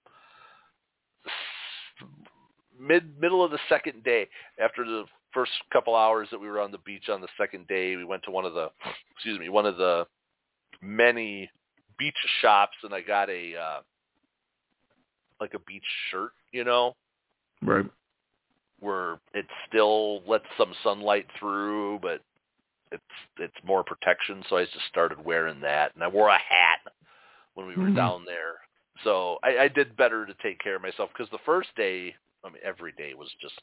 mid 2.79 3.19
middle 3.19 3.43
of 3.43 3.51
the 3.51 3.59
second 3.69 4.03
day, 4.03 4.27
after 4.61 4.85
the 4.85 5.05
first 5.33 5.51
couple 5.71 5.95
hours 5.95 6.27
that 6.31 6.39
we 6.39 6.47
were 6.47 6.61
on 6.61 6.71
the 6.71 6.77
beach 6.79 7.09
on 7.09 7.21
the 7.21 7.27
second 7.37 7.67
day, 7.67 7.95
we 7.95 8.05
went 8.05 8.23
to 8.23 8.31
one 8.31 8.45
of 8.45 8.53
the 8.53 8.69
excuse 9.13 9.39
me 9.39 9.49
one 9.49 9.65
of 9.65 9.77
the 9.77 10.05
many 10.81 11.49
beach 11.97 12.15
shops, 12.41 12.77
and 12.83 12.93
I 12.93 13.01
got 13.01 13.29
a 13.29 13.55
uh, 13.55 13.79
like 15.39 15.53
a 15.53 15.59
beach 15.59 15.83
shirt, 16.11 16.31
you 16.51 16.63
know, 16.63 16.95
Right. 17.61 17.85
where 18.79 19.19
it 19.33 19.45
still 19.67 20.21
lets 20.27 20.45
some 20.57 20.73
sunlight 20.83 21.27
through, 21.39 21.99
but 21.99 22.21
it's 22.91 23.03
it's 23.39 23.63
more 23.63 23.83
protection. 23.83 24.43
So 24.49 24.57
I 24.57 24.65
just 24.65 24.87
started 24.89 25.23
wearing 25.23 25.61
that, 25.61 25.93
and 25.95 26.03
I 26.03 26.07
wore 26.07 26.29
a 26.29 26.33
hat 26.37 26.79
when 27.55 27.67
we 27.67 27.75
were 27.75 27.89
Mhm. 27.89 27.95
down 27.95 28.25
there. 28.25 28.55
So 29.03 29.39
I, 29.43 29.59
I 29.59 29.67
did 29.67 29.95
better 29.95 30.25
to 30.25 30.33
take 30.35 30.59
care 30.59 30.75
of 30.75 30.81
myself 30.81 31.09
because 31.13 31.29
the 31.31 31.37
first 31.45 31.69
day, 31.75 32.15
I 32.43 32.49
mean, 32.49 32.61
every 32.63 32.91
day 32.93 33.13
was 33.13 33.31
just 33.41 33.59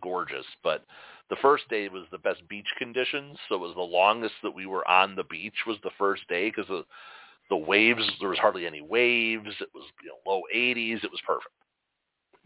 gorgeous, 0.00 0.46
but 0.62 0.84
the 1.28 1.36
first 1.36 1.68
day 1.68 1.88
was 1.88 2.04
the 2.10 2.18
best 2.18 2.46
beach 2.48 2.68
conditions. 2.78 3.38
So 3.48 3.56
it 3.56 3.60
was 3.60 3.74
the 3.74 3.82
longest 3.82 4.34
that 4.42 4.54
we 4.54 4.66
were 4.66 4.86
on 4.88 5.14
the 5.14 5.24
beach 5.24 5.66
was 5.66 5.78
the 5.82 5.90
first 5.98 6.26
day 6.28 6.50
because 6.50 6.68
the 6.68 6.84
the 7.50 7.56
waves 7.56 8.02
there 8.20 8.30
was 8.30 8.38
hardly 8.38 8.66
any 8.66 8.80
waves. 8.80 9.54
It 9.60 9.68
was 9.74 9.84
you 10.02 10.08
know 10.10 10.30
low 10.30 10.42
80s. 10.54 11.04
It 11.04 11.10
was 11.10 11.20
perfect. 11.26 11.54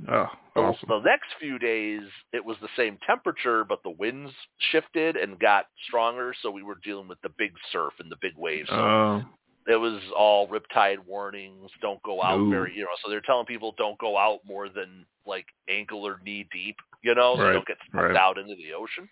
Oh, 0.08 0.26
The- 0.54 0.60
awesome. 0.60 0.88
The 0.88 1.00
next 1.00 1.34
few 1.40 1.58
days, 1.58 2.02
it 2.32 2.44
was 2.44 2.56
the 2.60 2.68
same 2.76 2.98
temperature, 3.06 3.64
but 3.64 3.82
the 3.82 3.90
winds 3.90 4.32
shifted 4.70 5.16
and 5.16 5.38
got 5.38 5.66
stronger, 5.86 6.34
so 6.40 6.50
we 6.50 6.62
were 6.62 6.78
dealing 6.82 7.08
with 7.08 7.20
the 7.22 7.30
big 7.30 7.52
surf 7.72 7.94
and 7.98 8.10
the 8.10 8.16
big 8.16 8.36
waves. 8.36 8.68
So 8.68 8.76
Oh, 8.76 9.24
it 9.66 9.76
was 9.76 10.00
all 10.16 10.48
riptide 10.48 10.98
warnings, 11.04 11.70
don't 11.80 12.02
go 12.02 12.22
out 12.22 12.38
Ooh. 12.38 12.50
very, 12.50 12.74
you 12.74 12.82
know, 12.82 12.96
so 13.02 13.10
they're 13.10 13.20
telling 13.20 13.46
people 13.46 13.74
don't 13.76 13.98
go 13.98 14.16
out 14.16 14.40
more 14.44 14.68
than 14.68 15.04
like 15.26 15.46
ankle 15.68 16.06
or 16.06 16.20
knee 16.24 16.46
deep, 16.52 16.76
you 17.02 17.14
know, 17.14 17.36
so 17.36 17.42
Right, 17.42 17.52
don't 17.54 17.66
get 17.66 17.78
sucked 17.92 18.04
right. 18.04 18.16
out 18.16 18.38
into 18.38 18.54
the 18.54 18.72
ocean. 18.72 19.08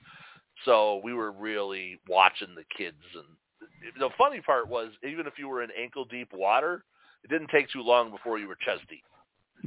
So 0.64 1.00
we 1.02 1.12
were 1.12 1.32
really 1.32 1.98
watching 2.08 2.54
the 2.54 2.64
kids 2.76 3.02
and 3.14 3.24
the 3.98 4.10
funny 4.16 4.40
part 4.40 4.68
was 4.68 4.92
even 5.02 5.26
if 5.26 5.38
you 5.38 5.48
were 5.48 5.62
in 5.62 5.70
ankle 5.72 6.04
deep 6.04 6.32
water, 6.32 6.84
it 7.24 7.28
didn't 7.30 7.48
take 7.48 7.68
too 7.70 7.82
long 7.82 8.10
before 8.10 8.38
you 8.38 8.46
were 8.46 8.56
chest 8.64 8.82
deep 8.88 9.02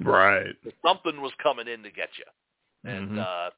right. 0.03 0.55
something 0.85 1.21
was 1.21 1.31
coming 1.41 1.67
in 1.67 1.83
to 1.83 1.91
get 1.91 2.09
you. 2.17 2.89
And 2.89 3.11
Mhm. 3.11 3.19
uh 3.19 3.49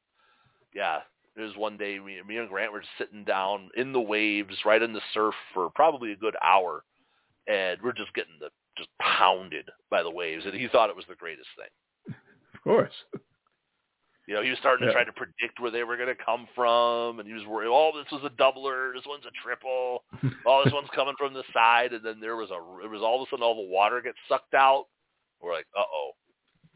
yeah, 0.74 1.00
there 1.34 1.44
was 1.44 1.56
one 1.56 1.76
day 1.76 1.98
me, 1.98 2.20
me 2.26 2.36
and 2.36 2.48
Grant 2.48 2.72
were 2.72 2.84
sitting 2.98 3.24
down 3.24 3.70
in 3.76 3.92
the 3.92 4.00
waves, 4.00 4.56
right 4.64 4.80
in 4.82 4.92
the 4.92 5.00
surf 5.12 5.34
for 5.52 5.70
probably 5.70 6.12
a 6.12 6.16
good 6.16 6.36
hour, 6.42 6.84
and 7.48 7.80
we're 7.82 7.92
just 7.92 8.14
getting 8.14 8.38
the 8.40 8.50
just 8.76 8.88
pounded 9.00 9.68
by 9.90 10.02
the 10.02 10.10
waves, 10.10 10.44
and 10.46 10.54
he 10.54 10.68
thought 10.68 10.90
it 10.90 10.96
was 10.96 11.04
the 11.08 11.14
greatest 11.16 11.48
thing. 11.56 12.14
Of 12.54 12.60
course. 12.62 12.94
You 14.26 14.36
know, 14.36 14.42
he 14.42 14.50
was 14.50 14.58
starting 14.60 14.86
to 14.86 14.92
try 14.92 15.02
to 15.02 15.12
predict 15.12 15.58
where 15.58 15.72
they 15.72 15.82
were 15.82 15.96
going 15.96 16.14
to 16.14 16.24
come 16.24 16.46
from, 16.54 17.18
and 17.18 17.26
he 17.26 17.34
was 17.34 17.44
worried. 17.46 17.68
Oh, 17.68 17.90
this 17.92 18.10
was 18.12 18.22
a 18.24 18.30
doubler. 18.40 18.94
This 18.94 19.02
one's 19.04 19.26
a 19.26 19.30
triple. 19.42 20.04
Oh, 20.46 20.62
this 20.64 20.72
one's 20.72 20.88
coming 20.94 21.14
from 21.18 21.34
the 21.34 21.42
side, 21.52 21.92
and 21.92 22.04
then 22.04 22.20
there 22.20 22.36
was 22.36 22.50
a. 22.50 22.84
It 22.84 22.88
was 22.90 23.02
all 23.02 23.20
of 23.20 23.26
a 23.26 23.30
sudden 23.30 23.42
all 23.42 23.56
the 23.56 23.68
water 23.68 24.00
gets 24.00 24.18
sucked 24.28 24.54
out. 24.54 24.86
We're 25.40 25.52
like, 25.52 25.66
uh 25.76 25.82
oh. 25.82 26.12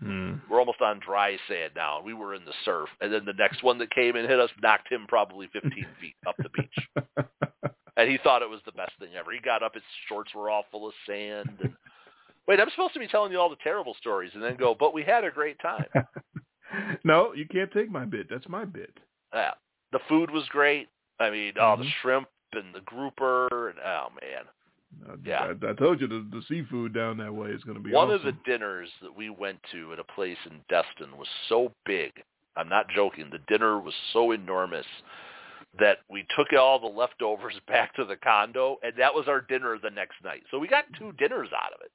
Hmm. 0.03 0.35
we're 0.51 0.59
almost 0.59 0.81
on 0.83 0.99
dry 1.01 1.37
sand 1.49 1.73
now. 1.77 1.97
and 1.99 2.07
We 2.07 2.15
were 2.15 2.35
in 2.35 2.45
the 2.45 2.53
surf, 2.65 2.89
and 3.01 3.13
then 3.13 3.25
the 3.25 3.33
next 3.33 3.63
one 3.63 3.79
that 3.79 3.91
came 3.95 4.17
and 4.17 4.29
hit 4.29 4.41
us 4.41 4.51
knocked 4.63 4.91
him 4.93 5.07
probably 5.09 5.47
15 5.53 5.71
feet 6.01 6.15
up 6.27 6.35
the 6.39 6.49
beach. 6.51 7.05
And 7.97 8.11
he 8.11 8.19
thought 8.19 8.43
it 8.43 8.51
was 8.51 8.61
the 8.67 8.73
best 8.73 8.93
thing 8.99 9.11
ever. 9.19 9.31
He 9.31 9.39
got 9.39 9.63
up, 9.63 9.75
his 9.75 9.83
shorts 10.09 10.35
were 10.35 10.51
all 10.51 10.65
full 10.73 10.89
of 10.89 10.95
sand. 11.07 11.49
And 11.63 11.73
wait, 12.49 12.59
I'm 12.61 12.71
supposed 12.71 12.93
to 12.95 12.99
be 13.01 13.07
telling 13.07 13.31
you 13.31 13.39
all 13.39 13.49
the 13.49 13.57
terrible 13.63 13.95
stories, 13.99 14.33
and 14.35 14.43
then 14.43 14.57
go, 14.57 14.75
but 14.79 14.93
we 14.93 15.05
had 15.05 15.23
a 15.25 15.31
great 15.31 15.59
time. 15.61 15.87
no, 17.05 17.33
you 17.35 17.47
can't 17.47 17.71
take 17.73 17.91
my 17.91 18.05
bit. 18.05 18.27
That's 18.29 18.49
my 18.49 18.65
bit. 18.65 18.91
Yeah, 19.33 19.53
the 19.93 20.01
food 20.09 20.31
was 20.31 20.45
great. 20.49 20.89
I 21.21 21.31
mean, 21.31 21.53
oh, 21.61 21.77
the 21.77 21.85
Mhm. 21.85 21.93
shrimp 22.03 22.29
and 22.53 22.75
the 22.75 22.81
grouper, 22.81 23.69
and 23.71 23.79
oh 23.79 24.09
man, 24.21 24.45
Uh, 25.09 25.17
Yeah. 25.25 25.53
I, 25.63 25.71
I 25.71 25.73
told 25.75 26.01
you 26.01 26.07
the, 26.09 26.27
the 26.31 26.43
seafood 26.49 26.93
down 26.95 27.17
that 27.19 27.35
way 27.35 27.51
is 27.51 27.63
going 27.65 27.77
to 27.77 27.83
be 27.83 27.93
one 27.93 28.09
awesome. 28.11 28.27
of 28.29 28.35
the 28.35 28.41
dinners 28.51 28.89
that 29.03 29.15
we 29.15 29.31
went 29.31 29.59
to 29.73 29.93
at 29.93 29.99
a 29.99 30.05
place 30.05 30.39
in 30.47 30.61
Destin 30.69 31.17
was 31.17 31.29
so 31.49 31.73
big. 31.87 32.13
I'm 32.57 32.69
not 32.69 32.89
joking. 32.89 33.29
The 33.31 33.41
dinner 33.49 33.81
was 33.81 33.95
so 34.13 34.31
enormous 34.33 34.87
that 35.79 35.99
we 36.09 36.25
took 36.37 36.53
all 36.53 36.79
the 36.79 36.87
leftovers 36.87 37.55
back 37.69 37.95
to 37.97 38.05
the 38.05 38.17
condo, 38.17 38.79
and 38.83 38.93
that 38.97 39.13
was 39.15 39.27
our 39.29 39.41
dinner 39.41 39.77
the 39.83 39.91
next 39.91 40.17
night. 40.23 40.43
So 40.51 40.59
we 40.59 40.69
got 40.69 40.85
two 40.99 41.13
dinners 41.19 41.49
out 41.53 41.73
of 41.73 41.81
it. 41.85 41.91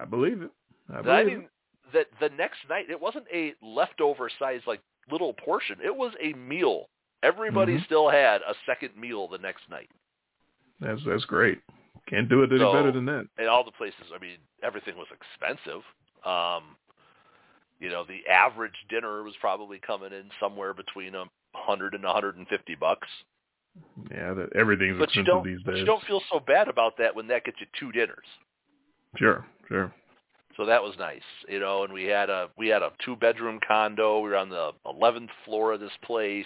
I 0.00 0.04
believe 0.04 0.42
it. 0.42 0.50
I 0.92 0.98
I 0.98 1.02
believe 1.02 1.26
mean, 1.38 1.48
that 1.92 2.06
the 2.20 2.28
next 2.30 2.58
night 2.70 2.88
it 2.88 3.00
wasn't 3.00 3.26
a 3.32 3.54
leftover 3.62 4.30
size 4.38 4.60
like 4.66 4.80
little 5.10 5.32
portion. 5.34 5.78
It 5.84 5.94
was 5.94 6.12
a 6.22 6.32
meal. 6.34 6.86
Everybody 7.24 7.76
Mhm. 7.78 7.84
still 7.86 8.08
had 8.08 8.40
a 8.42 8.54
second 8.66 8.96
meal 8.96 9.26
the 9.28 9.38
next 9.38 9.68
night. 9.68 9.90
That's 10.80 11.02
that's 11.04 11.24
great. 11.24 11.60
Can't 12.08 12.28
do 12.28 12.42
it 12.42 12.50
any 12.50 12.60
So- 12.60 12.72
better 12.72 12.92
than 12.92 13.04
that. 13.06 13.26
and 13.38 13.48
all 13.48 13.64
the 13.64 13.70
places 13.72 14.12
i 14.14 14.18
mean 14.18 14.36
everything 14.62 14.96
was 14.96 15.06
expensive 15.12 15.82
um 16.24 16.76
you 17.80 17.88
know 17.90 18.04
the 18.04 18.26
average 18.30 18.74
dinner 18.88 19.22
was 19.22 19.34
probably 19.40 19.78
coming 19.78 20.12
in 20.12 20.30
somewhere 20.40 20.74
between 20.74 21.14
a 21.14 21.24
hundred 21.54 21.94
and 21.94 22.04
a 22.04 22.12
hundred 22.12 22.36
and 22.36 22.46
fifty 22.48 22.74
bucks 22.74 23.08
Yeah, 24.10 24.34
that 24.34 24.54
everything's 24.54 24.98
But 24.98 25.14
you 25.14 25.22
expensive 25.22 25.26
don't, 25.26 25.44
these 25.46 25.62
but 25.64 25.76
you 25.76 25.84
don't 25.84 26.04
feel 26.04 26.20
so 26.30 26.40
bad 26.40 26.68
about 26.68 26.96
that 26.98 27.14
when 27.14 27.26
that 27.28 27.44
gets 27.44 27.58
you 27.60 27.66
two 27.78 27.90
dinners. 27.92 28.26
Sure, 29.16 29.46
sure. 29.68 29.92
So 30.56 30.66
that 30.66 30.82
was 30.82 30.94
nice, 30.98 31.22
you 31.48 31.58
know. 31.58 31.82
And 31.84 31.92
we 31.92 32.04
had 32.04 32.28
a 32.28 32.50
we 32.58 32.68
had 32.68 32.82
a 32.82 32.90
two 33.04 33.16
bedroom 33.16 33.58
condo. 33.66 34.20
We 34.20 34.28
were 34.30 34.36
on 34.36 34.50
the 34.50 34.72
eleventh 34.86 35.30
floor 35.46 35.72
of 35.72 35.80
this 35.80 35.96
place. 36.04 36.44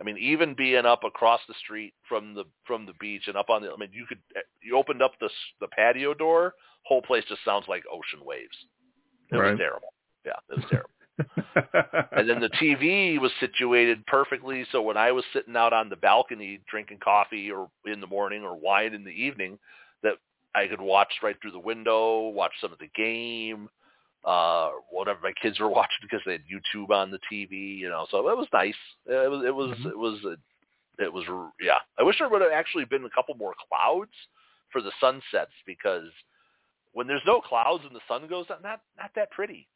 I 0.00 0.04
mean, 0.04 0.16
even 0.18 0.54
being 0.54 0.86
up 0.86 1.04
across 1.04 1.40
the 1.48 1.54
street 1.62 1.94
from 2.08 2.34
the 2.34 2.44
from 2.66 2.86
the 2.86 2.94
beach 3.00 3.28
and 3.28 3.36
up 3.36 3.50
on 3.50 3.62
the, 3.62 3.70
I 3.70 3.76
mean, 3.76 3.90
you 3.92 4.06
could 4.06 4.18
eh, 4.36 4.40
you 4.62 4.76
opened 4.76 5.02
up 5.02 5.12
the 5.20 5.26
s- 5.26 5.52
the 5.60 5.68
patio 5.68 6.14
door, 6.14 6.54
whole 6.84 7.02
place 7.02 7.24
just 7.28 7.44
sounds 7.44 7.66
like 7.68 7.84
ocean 7.90 8.24
waves. 8.24 8.56
It 9.30 9.36
Right. 9.36 9.50
was 9.50 9.58
terrible. 9.58 9.92
Yeah, 10.24 10.32
it 10.50 10.56
was 10.56 10.64
terrible. 10.70 10.90
and 12.16 12.28
then 12.28 12.40
the 12.40 12.50
TV 12.60 13.18
was 13.20 13.30
situated 13.40 14.04
perfectly. 14.06 14.66
So 14.72 14.82
when 14.82 14.96
I 14.96 15.12
was 15.12 15.24
sitting 15.32 15.56
out 15.56 15.72
on 15.72 15.88
the 15.88 15.96
balcony 15.96 16.60
drinking 16.68 16.98
coffee 16.98 17.50
or 17.50 17.70
in 17.86 18.00
the 18.00 18.06
morning 18.06 18.42
or 18.42 18.56
wine 18.56 18.94
in 18.94 19.04
the 19.04 19.10
evening, 19.10 19.58
that 20.02 20.14
I 20.54 20.66
could 20.66 20.80
watch 20.80 21.12
right 21.22 21.36
through 21.40 21.52
the 21.52 21.58
window, 21.58 22.28
watch 22.28 22.52
some 22.60 22.72
of 22.72 22.78
the 22.78 22.90
game, 22.94 23.68
uh, 24.24 24.70
whatever 24.90 25.20
my 25.22 25.32
kids 25.40 25.60
were 25.60 25.68
watching 25.78 26.00
because 26.02 26.20
they 26.26 26.32
had 26.32 26.42
YouTube 26.42 26.90
on 26.90 27.10
the 27.10 27.18
TV. 27.30 27.78
You 27.78 27.88
know, 27.88 28.06
so 28.10 28.18
it 28.28 28.36
was 28.36 28.48
nice. 28.52 28.74
It 29.06 29.30
was 29.30 29.44
it 29.46 29.54
was 29.54 29.76
Mhm. 29.78 29.86
it 29.90 29.98
was 29.98 30.38
it 30.98 31.12
was 31.12 31.24
yeah. 31.60 31.78
I 31.98 32.02
wish 32.02 32.18
there 32.18 32.28
would 32.28 32.42
have 32.42 32.52
actually 32.52 32.84
been 32.84 33.04
a 33.04 33.10
couple 33.10 33.34
more 33.34 33.54
clouds 33.68 34.12
for 34.70 34.80
the 34.80 34.92
sunsets 35.00 35.52
because 35.66 36.10
when 36.92 37.06
there's 37.06 37.22
no 37.26 37.40
clouds 37.40 37.84
and 37.86 37.94
the 37.94 38.00
sun 38.08 38.28
goes 38.28 38.46
out, 38.50 38.62
not 38.62 38.80
not 38.98 39.10
that 39.14 39.30
pretty 39.30 39.68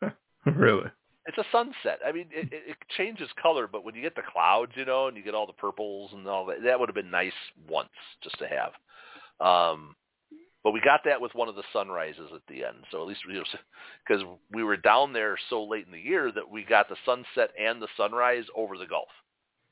really? 0.46 0.90
it's 1.26 1.38
a 1.38 1.44
sunset. 1.52 2.00
I 2.04 2.12
mean, 2.12 2.26
it, 2.32 2.52
it, 2.52 2.62
it 2.70 2.76
changes 2.96 3.28
color, 3.40 3.66
but 3.66 3.84
when 3.84 3.94
you 3.94 4.02
get 4.02 4.16
the 4.16 4.22
clouds, 4.32 4.72
you 4.74 4.84
know, 4.84 5.06
and 5.08 5.16
you 5.16 5.22
get 5.22 5.34
all 5.34 5.46
the 5.46 5.52
purples 5.52 6.10
and 6.12 6.26
all 6.26 6.46
that, 6.46 6.62
that 6.64 6.80
would 6.80 6.88
have 6.88 6.94
been 6.96 7.10
nice 7.10 7.32
once 7.68 7.88
just 8.22 8.38
to 8.38 8.46
have. 8.48 8.72
Um, 9.46 9.94
but 10.62 10.72
we 10.72 10.80
got 10.80 11.00
that 11.04 11.20
with 11.20 11.34
one 11.34 11.48
of 11.48 11.54
the 11.54 11.62
sunrises 11.72 12.30
at 12.34 12.42
the 12.48 12.64
end, 12.64 12.78
so 12.90 13.00
at 13.00 13.08
least 13.08 13.22
we 13.26 13.42
because 14.06 14.24
we 14.52 14.62
were 14.62 14.76
down 14.76 15.12
there 15.12 15.38
so 15.48 15.64
late 15.64 15.86
in 15.86 15.92
the 15.92 15.98
year 15.98 16.30
that 16.32 16.50
we 16.50 16.64
got 16.64 16.88
the 16.88 16.96
sunset 17.06 17.50
and 17.58 17.80
the 17.80 17.88
sunrise 17.96 18.44
over 18.54 18.76
the 18.76 18.86
Gulf. 18.86 19.08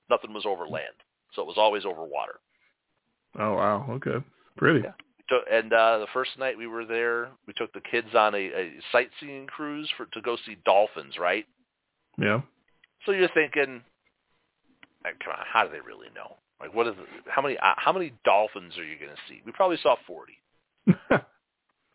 Nothing 0.09 0.33
was 0.33 0.47
over 0.47 0.67
land, 0.67 0.95
so 1.35 1.43
it 1.43 1.49
was 1.49 1.59
always 1.59 1.85
over 1.85 2.03
water. 2.03 2.41
Oh 3.39 3.55
wow. 3.55 3.87
Okay. 3.91 4.25
Pretty. 4.57 4.81
Yeah. 4.81 4.93
And 5.53 5.73
uh, 5.75 5.99
the 5.99 6.07
first 6.15 6.39
night 6.39 6.57
we 6.57 6.67
were 6.67 6.87
there, 6.87 7.29
we 7.47 7.53
took 7.53 7.71
the 7.75 7.83
kids 7.83 8.09
on 8.15 8.35
a, 8.35 8.39
a 8.39 8.73
sightseeing 8.93 9.47
cruise 9.47 9.91
for 9.97 10.07
to 10.07 10.23
go 10.23 10.39
see 10.47 10.57
dolphins, 10.65 11.19
right? 11.19 11.45
Yeah. 12.19 12.41
So 13.05 13.13
you're 13.13 13.29
thinking, 13.35 13.83
come 15.05 15.33
on, 15.33 15.45
how 15.45 15.65
do 15.65 15.71
they 15.71 15.81
really 15.81 16.09
know? 16.15 16.37
Like, 16.61 16.75
what 16.75 16.87
is 16.87 16.95
it, 16.99 17.07
how 17.27 17.43
many 17.43 17.59
uh, 17.59 17.75
how 17.77 17.93
many 17.93 18.15
dolphins 18.25 18.79
are 18.79 18.85
you 18.85 18.99
going 18.99 19.11
to 19.11 19.21
see? 19.29 19.43
We 19.45 19.53
probably 19.53 19.79
saw 19.83 19.97
forty. 20.07 20.39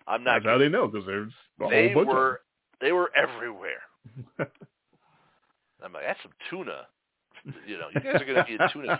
I'm 0.07 0.23
not. 0.23 0.35
That's 0.35 0.45
how 0.45 0.57
they 0.57 0.69
know 0.69 0.87
because 0.87 1.05
there's 1.05 1.31
a 1.61 1.69
they 1.69 1.93
whole 1.93 2.03
bunch 2.05 2.15
were 2.15 2.41
they 2.81 2.91
were 2.91 3.11
everywhere. 3.15 3.81
I'm 4.39 5.93
like, 5.93 6.03
that's 6.05 6.19
some 6.21 6.31
tuna. 6.49 6.87
You 7.67 7.77
know, 7.77 7.87
you 7.93 7.99
guys 7.99 8.21
are 8.21 8.25
going 8.25 8.37
to 8.37 8.43
be 8.45 8.55
a 8.55 8.69
tuna. 8.71 8.97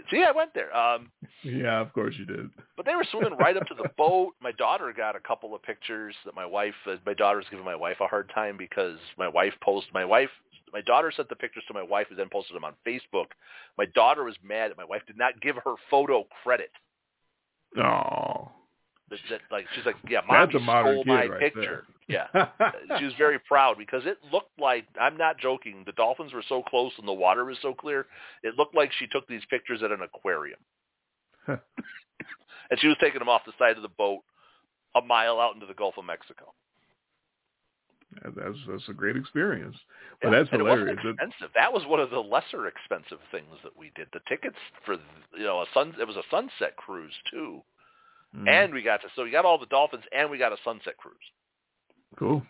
See, 0.10 0.24
I 0.24 0.32
went 0.32 0.52
there. 0.52 0.76
Um, 0.76 1.10
yeah, 1.42 1.80
of 1.80 1.92
course 1.92 2.14
you 2.18 2.26
did. 2.26 2.50
but 2.76 2.84
they 2.86 2.94
were 2.94 3.06
swimming 3.10 3.38
right 3.38 3.56
up 3.56 3.66
to 3.66 3.74
the 3.74 3.88
boat. 3.96 4.34
My 4.42 4.52
daughter 4.52 4.92
got 4.94 5.16
a 5.16 5.20
couple 5.20 5.54
of 5.54 5.62
pictures 5.62 6.14
that 6.24 6.34
my 6.34 6.44
wife, 6.44 6.74
uh, 6.86 6.96
my 7.06 7.14
daughter's 7.14 7.46
giving 7.50 7.64
my 7.64 7.76
wife 7.76 7.98
a 8.00 8.06
hard 8.06 8.30
time 8.34 8.56
because 8.56 8.98
my 9.16 9.28
wife 9.28 9.54
posted, 9.62 9.94
my 9.94 10.04
wife, 10.04 10.28
my 10.72 10.80
daughter 10.82 11.12
sent 11.14 11.28
the 11.28 11.36
pictures 11.36 11.62
to 11.68 11.74
my 11.74 11.82
wife 11.82 12.08
who 12.08 12.16
then 12.16 12.28
posted 12.30 12.56
them 12.56 12.64
on 12.64 12.74
Facebook. 12.86 13.26
My 13.78 13.86
daughter 13.94 14.24
was 14.24 14.34
mad 14.42 14.70
that 14.70 14.76
my 14.76 14.84
wife 14.84 15.02
did 15.06 15.16
not 15.16 15.40
give 15.40 15.56
her 15.64 15.74
photo 15.88 16.26
credit. 16.42 16.70
Oh. 17.78 18.50
That, 19.08 19.40
like 19.52 19.66
she's 19.74 19.86
like, 19.86 19.96
yeah, 20.08 20.20
That's 20.28 20.52
mommy 20.52 20.90
a 20.90 20.92
stole 20.92 21.04
my 21.04 21.26
right 21.26 21.40
picture. 21.40 21.84
Yeah, 22.08 22.26
she 22.98 23.04
was 23.04 23.14
very 23.16 23.38
proud 23.38 23.78
because 23.78 24.02
it 24.04 24.18
looked 24.32 24.58
like 24.58 24.84
I'm 25.00 25.16
not 25.16 25.38
joking. 25.38 25.84
The 25.86 25.92
dolphins 25.92 26.32
were 26.32 26.42
so 26.48 26.62
close 26.62 26.92
and 26.98 27.06
the 27.06 27.12
water 27.12 27.44
was 27.44 27.56
so 27.62 27.72
clear. 27.72 28.06
It 28.42 28.54
looked 28.56 28.74
like 28.74 28.90
she 28.98 29.06
took 29.06 29.26
these 29.28 29.42
pictures 29.48 29.82
at 29.84 29.92
an 29.92 30.00
aquarium, 30.02 30.58
and 31.46 31.60
she 32.78 32.88
was 32.88 32.96
taking 33.00 33.20
them 33.20 33.28
off 33.28 33.42
the 33.46 33.52
side 33.58 33.76
of 33.76 33.82
the 33.82 33.88
boat 33.88 34.22
a 34.96 35.02
mile 35.02 35.38
out 35.40 35.54
into 35.54 35.66
the 35.66 35.74
Gulf 35.74 35.94
of 35.98 36.04
Mexico. 36.04 36.52
That's 38.22 38.58
that's 38.68 38.88
a 38.88 38.92
great 38.92 39.16
experience. 39.16 39.76
But 40.22 40.30
Yeah, 40.30 40.38
that's 40.38 40.50
hilarious. 40.50 40.98
Expensive. 40.98 41.50
That 41.54 41.72
was 41.72 41.86
one 41.86 42.00
of 42.00 42.10
the 42.10 42.18
lesser 42.18 42.66
expensive 42.66 43.18
things 43.30 43.56
that 43.62 43.76
we 43.76 43.92
did. 43.94 44.08
The 44.12 44.20
tickets 44.28 44.56
for 44.84 44.94
you 45.36 45.44
know 45.44 45.60
a 45.60 45.66
sun 45.74 45.94
it 46.00 46.06
was 46.06 46.16
a 46.16 46.22
sunset 46.30 46.76
cruise 46.76 47.14
too, 47.30 47.62
Mm, 48.36 48.48
and 48.48 48.74
we 48.74 48.82
got 48.82 49.00
to 49.02 49.08
so 49.14 49.24
we 49.24 49.30
got 49.30 49.44
all 49.44 49.58
the 49.58 49.66
dolphins 49.66 50.04
and 50.12 50.30
we 50.30 50.38
got 50.38 50.52
a 50.52 50.56
sunset 50.64 50.96
cruise. 50.96 51.16
cool. 52.18 52.42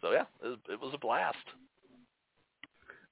So 0.00 0.12
yeah, 0.12 0.24
it 0.42 0.48
was, 0.48 0.58
it 0.70 0.80
was 0.80 0.94
a 0.94 0.98
blast. 0.98 1.36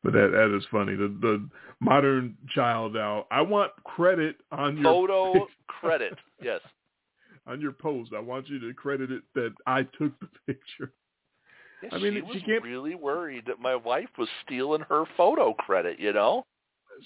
But 0.03 0.12
that 0.15 0.31
that 0.33 0.57
is 0.57 0.65
funny. 0.70 0.97
The 0.97 1.09
the 1.20 1.49
modern 1.81 2.36
child 2.55 2.94
now. 2.94 3.27
I 3.31 3.43
want 3.43 3.73
credit 3.85 4.36
on 4.51 4.77
your 4.77 4.93
Photo 4.93 5.47
credit, 5.67 6.19
yes. 6.43 6.61
on 7.47 7.61
your 7.61 7.73
post. 7.73 8.12
I 8.15 8.20
want 8.20 8.49
you 8.49 8.59
to 8.61 8.75
credit 8.75 9.11
it 9.11 9.23
that 9.35 9.55
I 9.67 9.83
took 9.83 10.19
the 10.20 10.28
picture. 10.47 10.93
Yeah, 11.93 11.97
I 11.97 11.99
mean, 12.01 12.15
she 12.15 12.21
was 12.23 12.43
can't- 12.47 12.63
really 12.65 12.95
worried 12.95 13.45
that 13.47 13.61
my 13.61 13.77
wife 13.77 14.09
was 14.19 14.29
stealing 14.45 14.83
her 14.89 15.05
photo 15.17 15.53
credit. 15.55 15.99
You 16.01 16.13
know, 16.13 16.45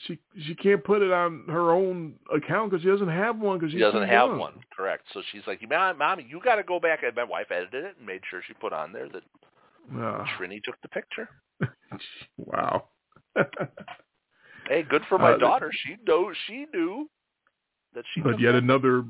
She 0.07 0.19
she 0.47 0.55
can't 0.55 0.85
put 0.85 1.03
it 1.03 1.11
on 1.11 1.45
her 1.49 1.73
own 1.73 2.19
account 2.35 2.71
because 2.71 2.83
she 2.83 2.89
doesn't 2.89 3.09
have 3.09 3.39
one. 3.39 3.59
Because 3.59 3.73
she 3.73 3.79
doesn't 3.79 4.07
have 4.09 4.37
one. 4.37 4.55
Correct. 4.77 5.05
So 5.13 5.23
she's 5.33 5.47
like, 5.47 5.61
"Mom, 5.69 5.97
mommy, 5.99 6.27
you 6.29 6.41
got 6.41 6.57
to 6.57 6.63
go 6.63 6.79
back." 6.79 7.03
And 7.03 7.15
my 7.17 7.25
wife 7.25 7.51
edited 7.51 7.85
it 7.85 7.97
and 7.97 8.07
made 8.07 8.21
sure 8.31 8.43
she 8.47 8.53
put 8.55 8.73
on 8.73 8.93
there 8.93 9.09
that 9.09 9.23
Ah, 9.95 10.25
Trini 10.39 10.63
took 10.63 10.79
the 10.83 10.89
picture. 10.89 11.29
wow. 12.37 12.85
Hey, 14.69 14.83
good 14.83 15.03
for 15.09 15.17
my 15.27 15.33
Uh, 15.33 15.39
daughter. 15.39 15.71
She 15.73 15.97
knows. 16.07 16.37
She 16.47 16.67
knew 16.75 17.09
that 17.95 18.05
she. 18.13 18.21
but 18.21 18.39
yet 18.39 18.55
another 18.55 19.05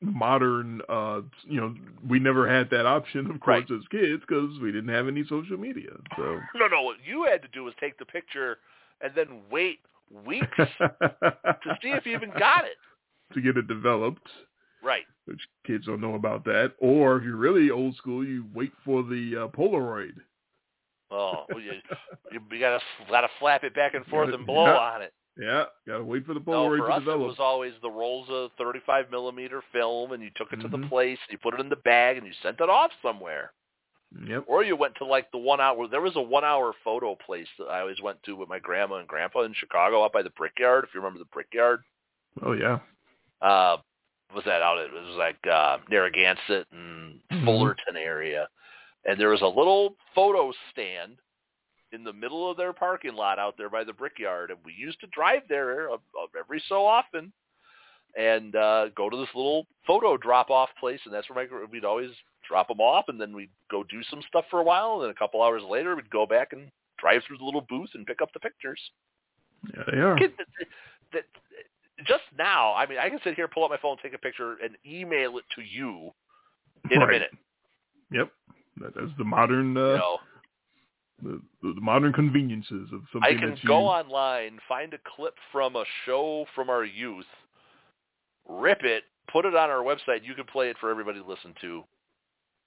modern 0.00 0.80
uh 0.88 1.20
you 1.44 1.60
know 1.60 1.74
we 2.08 2.18
never 2.20 2.48
had 2.48 2.70
that 2.70 2.86
option 2.86 3.28
of 3.30 3.40
course 3.40 3.64
Right. 3.68 3.78
as 3.78 3.86
kids 3.90 4.22
because 4.26 4.50
we 4.62 4.70
didn't 4.70 4.94
have 4.94 5.08
any 5.08 5.24
social 5.28 5.56
media 5.56 5.90
so 6.16 6.38
No, 6.54 6.68
no. 6.68 6.82
What 6.82 6.98
you 7.04 7.24
had 7.24 7.42
to 7.42 7.48
do 7.48 7.64
was 7.64 7.74
take 7.80 7.98
the 7.98 8.04
picture 8.04 8.58
and 9.00 9.12
then 9.16 9.40
wait 9.50 9.80
weeks 10.24 10.56
to 10.78 11.78
see 11.82 11.90
if 11.90 12.06
you 12.06 12.14
even 12.14 12.30
got 12.38 12.64
it. 12.64 12.76
to 13.34 13.40
get 13.40 13.56
it 13.56 13.66
developed 13.66 14.26
Right. 14.82 15.02
which 15.24 15.40
kids 15.66 15.86
don't 15.86 16.00
know 16.00 16.14
about 16.14 16.44
that 16.44 16.74
or 16.78 17.16
if 17.16 17.24
you're 17.24 17.34
really 17.36 17.70
old 17.70 17.96
school 17.96 18.24
you 18.24 18.46
wait 18.54 18.72
for 18.84 19.02
the 19.02 19.36
uh, 19.36 19.56
polaroid 19.56 20.14
Oh, 21.10 21.46
well, 21.48 21.58
you, 21.60 21.72
you, 22.30 22.38
you 22.52 22.60
gotta 22.60 22.80
gotta 23.10 23.28
flap 23.38 23.64
it 23.64 23.74
back 23.74 23.94
and 23.94 24.04
forth 24.06 24.26
Gotta- 24.26 24.36
and 24.36 24.46
blow 24.46 24.66
yeah. 24.66 24.76
on 24.76 25.00
it. 25.02 25.14
Yeah 25.38 25.64
gotta 25.86 26.04
wait 26.04 26.26
for 26.26 26.34
the 26.34 26.40
Polaroid 26.40 26.78
No, 26.78 26.84
for 26.84 26.88
to 26.88 26.94
us 26.94 27.00
develop 27.00 27.20
it 27.20 27.24
was 27.24 27.36
always 27.38 27.72
the 27.82 27.90
rolls 27.90 28.28
of 28.30 28.50
35 28.58 29.10
millimeter 29.10 29.62
film, 29.72 30.12
and 30.12 30.22
you 30.22 30.30
took 30.36 30.52
it 30.52 30.60
to 30.60 30.68
the 30.68 30.86
place, 30.88 31.18
and 31.28 31.32
you 31.32 31.38
put 31.38 31.54
it 31.54 31.60
in 31.60 31.68
the 31.68 31.76
bag, 31.76 32.16
and 32.16 32.26
you 32.26 32.32
sent 32.42 32.60
it 32.60 32.68
off 32.68 32.90
somewhere. 33.02 33.52
yep 34.26 34.44
Or 34.46 34.64
you 34.64 34.76
went 34.76 34.94
to 34.96 35.04
like 35.04 35.30
the 35.30 35.38
one 35.38 35.60
hour. 35.60 35.86
There 35.86 36.00
was 36.00 36.16
a 36.16 36.20
one 36.22 36.44
hour 36.44 36.72
photo 36.82 37.14
place 37.14 37.48
that 37.58 37.66
I 37.66 37.80
always 37.80 38.00
went 38.02 38.22
to 38.24 38.34
with 38.36 38.48
my 38.48 38.58
grandma 38.58 38.96
and 38.96 39.08
grandpa 39.08 39.42
in 39.42 39.54
Chicago, 39.54 40.02
up 40.02 40.12
by 40.12 40.22
the 40.22 40.30
Brickyard. 40.30 40.84
If 40.84 40.94
you 40.94 41.00
remember 41.00 41.20
the 41.20 41.26
Brickyard, 41.26 41.82
oh 42.42 42.52
yeah 42.52 42.80
uh, 43.40 43.76
was 44.34 44.44
that 44.44 44.62
out? 44.62 44.78
It 44.78 44.92
was 44.92 45.16
like 45.16 45.38
uh, 45.50 45.78
Narragansett 45.88 46.66
and 46.72 47.20
Mhm. 47.30 47.44
Fullerton 47.44 47.96
area, 47.96 48.48
and 49.04 49.18
there 49.20 49.30
was 49.30 49.42
a 49.42 49.46
little 49.46 49.96
photo 50.14 50.52
stand 50.70 51.18
in 51.92 52.04
the 52.04 52.12
middle 52.12 52.50
of 52.50 52.56
their 52.56 52.72
parking 52.72 53.14
lot 53.14 53.38
out 53.38 53.56
there 53.56 53.70
by 53.70 53.84
the 53.84 53.92
Brickyard, 53.92 54.50
and 54.50 54.58
we 54.64 54.72
used 54.76 55.00
to 55.00 55.06
drive 55.08 55.42
there 55.48 55.90
uh, 55.90 55.94
uh, 55.94 56.26
every 56.38 56.62
so 56.68 56.86
often 56.86 57.32
and 58.16 58.56
uh, 58.56 58.88
go 58.96 59.10
to 59.10 59.16
this 59.16 59.28
little 59.34 59.66
photo 59.86 60.16
drop 60.16 60.50
off 60.50 60.68
place, 60.80 61.00
and 61.04 61.14
that's 61.14 61.28
where 61.28 61.46
my 61.46 61.66
we'd 61.70 61.84
always 61.84 62.10
drop 62.46 62.68
them 62.68 62.80
off, 62.80 63.04
and 63.08 63.20
then 63.20 63.34
we'd 63.34 63.50
go 63.70 63.84
do 63.84 64.02
some 64.10 64.22
stuff 64.28 64.44
for 64.50 64.60
a 64.60 64.64
while, 64.64 64.94
and 64.94 65.04
then 65.04 65.10
a 65.10 65.14
couple 65.14 65.42
hours 65.42 65.62
later 65.68 65.94
we'd 65.94 66.10
go 66.10 66.26
back 66.26 66.52
and 66.52 66.70
drive 66.98 67.22
through 67.26 67.38
the 67.38 67.44
little 67.44 67.64
booth 67.68 67.90
and 67.94 68.06
pick 68.06 68.20
up 68.22 68.32
the 68.32 68.40
pictures. 68.40 68.80
yeah 69.74 69.82
they 69.90 69.98
are 69.98 70.18
that, 70.18 70.30
that, 71.12 71.24
just 72.06 72.22
now, 72.36 72.74
I 72.74 72.86
mean, 72.86 72.98
I 72.98 73.08
can 73.08 73.18
sit 73.24 73.34
here, 73.34 73.48
pull 73.48 73.64
up 73.64 73.70
my 73.70 73.76
phone, 73.76 73.96
take 74.02 74.14
a 74.14 74.18
picture, 74.18 74.56
and 74.62 74.76
email 74.86 75.38
it 75.38 75.44
to 75.56 75.62
you 75.62 76.10
in 76.90 77.02
a 77.02 77.06
minute. 77.06 77.30
yep 78.10 78.30
that's 78.80 79.12
the 79.18 79.24
modern 79.24 79.76
uh 79.76 79.80
You 79.80 79.96
know, 79.96 80.18
the, 81.22 81.40
the 81.62 81.80
modern 81.80 82.12
conveniences 82.12 82.88
of 82.92 83.02
something 83.12 83.22
I 83.36 83.38
can 83.38 83.50
that 83.50 83.62
you 83.62 83.68
go 83.68 83.86
online, 83.86 84.58
find 84.68 84.94
a 84.94 84.98
clip 85.16 85.34
from 85.52 85.76
a 85.76 85.84
show 86.06 86.46
from 86.54 86.70
our 86.70 86.84
youth, 86.84 87.26
rip 88.48 88.82
it, 88.84 89.04
put 89.32 89.44
it 89.44 89.54
on 89.54 89.70
our 89.70 89.82
website. 89.82 90.24
You 90.24 90.34
can 90.34 90.44
play 90.44 90.70
it 90.70 90.76
for 90.80 90.90
everybody 90.90 91.20
to 91.20 91.26
listen 91.26 91.54
to, 91.60 91.84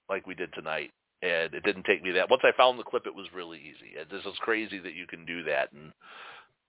like 0.08 0.26
we 0.26 0.34
did 0.34 0.52
tonight. 0.54 0.90
And 1.22 1.54
it 1.54 1.62
didn't 1.62 1.84
take 1.84 2.02
me 2.02 2.10
that. 2.12 2.28
Once 2.28 2.42
I 2.44 2.50
found 2.56 2.78
the 2.78 2.84
clip, 2.84 3.06
it 3.06 3.14
was 3.14 3.26
really 3.34 3.58
easy. 3.58 3.98
And 3.98 4.10
This 4.10 4.26
is 4.26 4.36
crazy 4.40 4.78
that 4.80 4.94
you 4.94 5.06
can 5.06 5.24
do 5.24 5.44
that. 5.44 5.70
And 5.72 5.92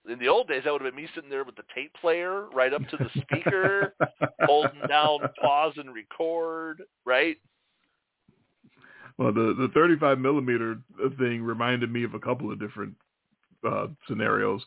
in 0.08 0.20
the 0.20 0.28
old 0.28 0.48
days, 0.48 0.62
that 0.64 0.72
would 0.72 0.82
have 0.82 0.94
been 0.94 1.04
me 1.04 1.10
sitting 1.16 1.30
there 1.30 1.44
with 1.44 1.56
the 1.56 1.64
tape 1.74 1.92
player 2.00 2.48
right 2.54 2.74
up 2.74 2.88
to 2.90 2.98
the 2.98 3.10
speaker, 3.22 3.96
holding 4.42 4.82
down 4.88 5.20
pause 5.42 5.74
and 5.78 5.94
record, 5.94 6.84
right? 7.04 7.38
Well, 9.24 9.32
the 9.32 9.56
the 9.58 9.70
35 9.74 10.20
millimeter 10.20 10.80
thing 11.18 11.42
reminded 11.44 11.90
me 11.90 12.04
of 12.04 12.14
a 12.14 12.20
couple 12.20 12.52
of 12.52 12.60
different 12.60 12.94
uh, 13.66 13.88
scenarios. 14.06 14.62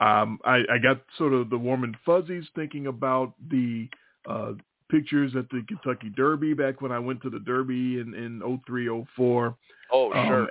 Um, 0.00 0.38
I, 0.44 0.62
I 0.70 0.78
got 0.80 1.02
sort 1.16 1.32
of 1.32 1.50
the 1.50 1.58
warm 1.58 1.82
and 1.82 1.96
fuzzies 2.06 2.44
thinking 2.54 2.86
about 2.86 3.34
the 3.50 3.88
uh, 4.30 4.52
pictures 4.88 5.32
at 5.36 5.48
the 5.50 5.64
Kentucky 5.66 6.10
Derby 6.16 6.54
back 6.54 6.80
when 6.80 6.92
I 6.92 7.00
went 7.00 7.22
to 7.22 7.30
the 7.30 7.40
Derby 7.40 7.98
in 7.98 8.14
in 8.14 8.60
03, 8.64 9.04
04. 9.16 9.56
Oh, 9.90 10.12
Um, 10.12 10.26
sure. 10.28 10.48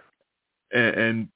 and, 0.73 0.97
and 0.97 1.27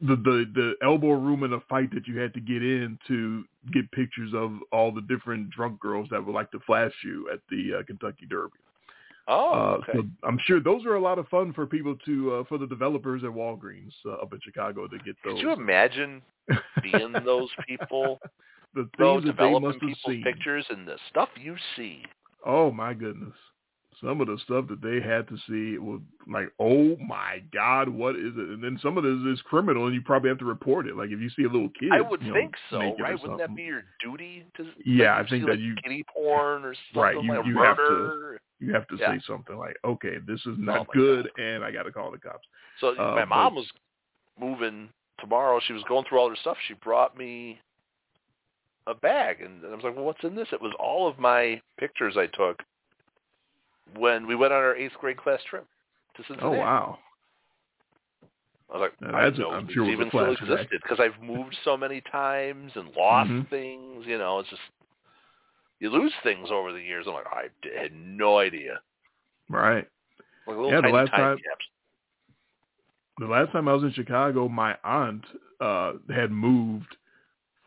the, 0.00 0.14
the 0.14 0.44
the 0.54 0.72
elbow 0.86 1.10
room 1.10 1.42
in 1.42 1.54
a 1.54 1.60
fight 1.68 1.92
that 1.92 2.06
you 2.06 2.20
had 2.20 2.32
to 2.34 2.40
get 2.40 2.62
in 2.62 2.96
to 3.08 3.42
get 3.72 3.90
pictures 3.90 4.30
of 4.32 4.52
all 4.70 4.92
the 4.92 5.00
different 5.00 5.50
drunk 5.50 5.80
girls 5.80 6.06
that 6.12 6.24
would 6.24 6.36
like 6.36 6.52
to 6.52 6.60
flash 6.60 6.92
you 7.02 7.28
at 7.32 7.40
the 7.50 7.80
uh, 7.80 7.82
Kentucky 7.82 8.26
Derby. 8.30 8.58
Oh, 9.28 9.52
Uh, 9.52 9.92
so 9.92 10.02
I'm 10.24 10.38
sure 10.46 10.60
those 10.60 10.84
are 10.84 10.94
a 10.94 11.00
lot 11.00 11.18
of 11.18 11.28
fun 11.28 11.52
for 11.52 11.66
people 11.66 11.96
to 12.06 12.34
uh, 12.34 12.44
for 12.44 12.58
the 12.58 12.66
developers 12.66 13.22
at 13.24 13.30
Walgreens 13.30 13.92
uh, 14.06 14.12
up 14.12 14.32
in 14.32 14.40
Chicago 14.42 14.86
to 14.88 14.98
get 14.98 15.16
those. 15.24 15.34
Could 15.34 15.40
you 15.40 15.52
imagine 15.52 16.22
being 16.82 17.12
those 17.24 17.50
people? 17.66 18.18
the 18.74 18.88
things 18.98 19.24
that 19.24 19.38
they 19.38 19.50
must 19.50 19.64
have 19.64 19.80
people's 19.80 19.98
seen. 20.06 20.22
pictures 20.22 20.64
and 20.70 20.86
the 20.86 20.98
stuff 21.10 21.28
you 21.40 21.56
see. 21.76 22.02
Oh 22.46 22.70
my 22.70 22.94
goodness. 22.94 23.34
Some 24.02 24.20
of 24.20 24.28
the 24.28 24.38
stuff 24.44 24.66
that 24.68 24.80
they 24.80 25.00
had 25.00 25.26
to 25.28 25.36
see 25.48 25.76
was 25.78 26.00
like, 26.32 26.52
oh 26.60 26.96
my 26.98 27.42
God, 27.52 27.88
what 27.88 28.14
is 28.14 28.32
it? 28.36 28.48
And 28.48 28.62
then 28.62 28.78
some 28.80 28.96
of 28.96 29.02
this 29.02 29.18
is 29.32 29.42
criminal 29.42 29.86
and 29.86 29.94
you 29.94 30.00
probably 30.02 30.28
have 30.28 30.38
to 30.38 30.44
report 30.44 30.86
it. 30.86 30.96
Like 30.96 31.10
if 31.10 31.18
you 31.20 31.28
see 31.30 31.42
a 31.42 31.48
little 31.48 31.70
kid. 31.70 31.90
I 31.92 32.00
would 32.00 32.22
you 32.22 32.28
know, 32.28 32.34
think 32.34 32.54
so, 32.70 32.94
right? 33.00 33.20
Wouldn't 33.20 33.40
that 33.40 33.56
be 33.56 33.62
your 33.64 33.82
duty? 34.00 34.44
To, 34.56 34.66
Yeah, 34.84 35.16
like, 35.16 35.26
I 35.26 35.28
think 35.28 35.42
see, 35.42 35.46
that 35.46 35.52
like, 35.52 35.60
you- 35.60 35.74
kitty 35.82 36.04
porn 36.14 36.64
or 36.64 36.74
something 36.92 37.02
Right, 37.02 37.22
you- 37.24 37.34
like 37.34 37.46
you 37.46 37.58
have 37.58 37.76
to- 37.76 38.38
You 38.60 38.72
have 38.74 38.86
to 38.88 38.96
Yeah. 38.96 39.12
say 39.14 39.20
something 39.26 39.56
like, 39.56 39.76
okay, 39.84 40.18
this 40.26 40.40
is 40.40 40.56
Oh 40.58 40.62
not 40.62 40.88
my 40.88 40.94
good 40.94 41.30
and 41.38 41.64
I 41.64 41.70
got 41.70 41.84
to 41.84 41.92
call 41.92 42.10
the 42.10 42.18
cops. 42.18 42.46
So 42.80 42.90
Uh, 42.90 43.14
my 43.14 43.20
but- 43.20 43.28
mom 43.28 43.54
was 43.56 43.70
moving 44.38 44.90
tomorrow. 45.18 45.58
She 45.60 45.72
was 45.72 45.82
going 45.84 46.04
through 46.04 46.18
all 46.18 46.28
her 46.28 46.36
stuff. 46.36 46.56
She 46.66 46.74
brought 46.74 47.16
me 47.16 47.60
a 48.86 48.94
bag, 48.94 49.42
and 49.42 49.64
I 49.66 49.74
was 49.74 49.84
like, 49.84 49.94
"Well, 49.96 50.04
what's 50.06 50.24
in 50.24 50.34
this?" 50.34 50.52
It 50.52 50.60
was 50.62 50.72
all 50.78 51.06
of 51.06 51.18
my 51.18 51.60
pictures 51.78 52.16
I 52.16 52.26
took 52.26 52.62
when 53.96 54.26
we 54.26 54.34
went 54.34 54.52
on 54.52 54.60
our 54.62 54.76
eighth 54.76 54.94
grade 55.00 55.16
class 55.16 55.40
trip 55.48 55.66
to 56.16 56.34
Oh, 56.42 56.50
wow. 56.50 56.98
I 58.70 58.76
was 58.76 58.80
like, 58.80 59.00
now, 59.00 59.16
I 59.16 59.30
know 59.30 59.50
I'm 59.52 59.68
sure 59.70 59.88
it 59.88 59.92
even 59.92 60.08
still 60.10 60.32
existed 60.32 60.80
because 60.82 61.00
I've 61.00 61.22
moved 61.22 61.56
so 61.64 61.76
many 61.76 62.02
times 62.02 62.72
and 62.74 62.94
lost 62.94 63.30
Mhm. 63.30 63.48
things. 63.48 64.06
You 64.06 64.18
know, 64.18 64.40
it's 64.40 64.50
just 64.50 64.60
you 65.80 65.90
lose 65.90 66.12
things 66.22 66.50
over 66.50 66.72
the 66.72 66.82
years. 66.82 67.06
I'm 67.06 67.14
like, 67.14 67.26
I 67.26 67.48
had 67.80 67.92
no 67.94 68.38
idea. 68.38 68.80
Right. 69.48 69.86
Like 70.46 70.56
Yeah, 70.70 70.80
the 70.82 70.88
last 70.88 71.10
time 71.10 71.36
caps. 71.38 71.66
the 73.18 73.26
last 73.26 73.52
time 73.52 73.68
I 73.68 73.72
was 73.72 73.84
in 73.84 73.92
Chicago, 73.92 74.48
my 74.48 74.76
aunt 74.84 75.24
uh 75.60 75.94
had 76.10 76.30
moved 76.30 76.96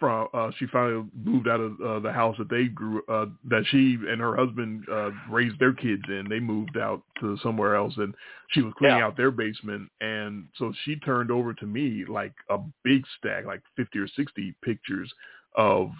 from 0.01 0.27
uh 0.33 0.51
she 0.57 0.65
finally 0.67 1.05
moved 1.23 1.47
out 1.47 1.61
of 1.61 1.79
uh, 1.79 1.99
the 1.99 2.11
house 2.11 2.35
that 2.37 2.49
they 2.49 2.65
grew 2.65 3.01
uh 3.07 3.27
that 3.47 3.63
she 3.67 3.97
and 4.09 4.19
her 4.19 4.35
husband 4.35 4.83
uh 4.91 5.11
raised 5.29 5.57
their 5.59 5.71
kids 5.71 6.03
in. 6.09 6.27
They 6.27 6.41
moved 6.41 6.75
out 6.77 7.03
to 7.21 7.37
somewhere 7.41 7.75
else 7.75 7.93
and 7.97 8.13
she 8.49 8.61
was 8.61 8.73
cleaning 8.77 8.97
Yeah. 8.97 9.05
out 9.05 9.15
their 9.15 9.31
basement 9.31 9.89
and 10.01 10.47
so 10.57 10.73
she 10.83 10.97
turned 10.97 11.31
over 11.31 11.53
to 11.53 11.65
me 11.65 12.03
like 12.05 12.33
a 12.49 12.57
big 12.83 13.05
stack 13.17 13.45
like 13.45 13.61
50 13.77 13.99
or 13.99 14.07
60 14.09 14.53
pictures 14.61 15.09
of 15.55 15.91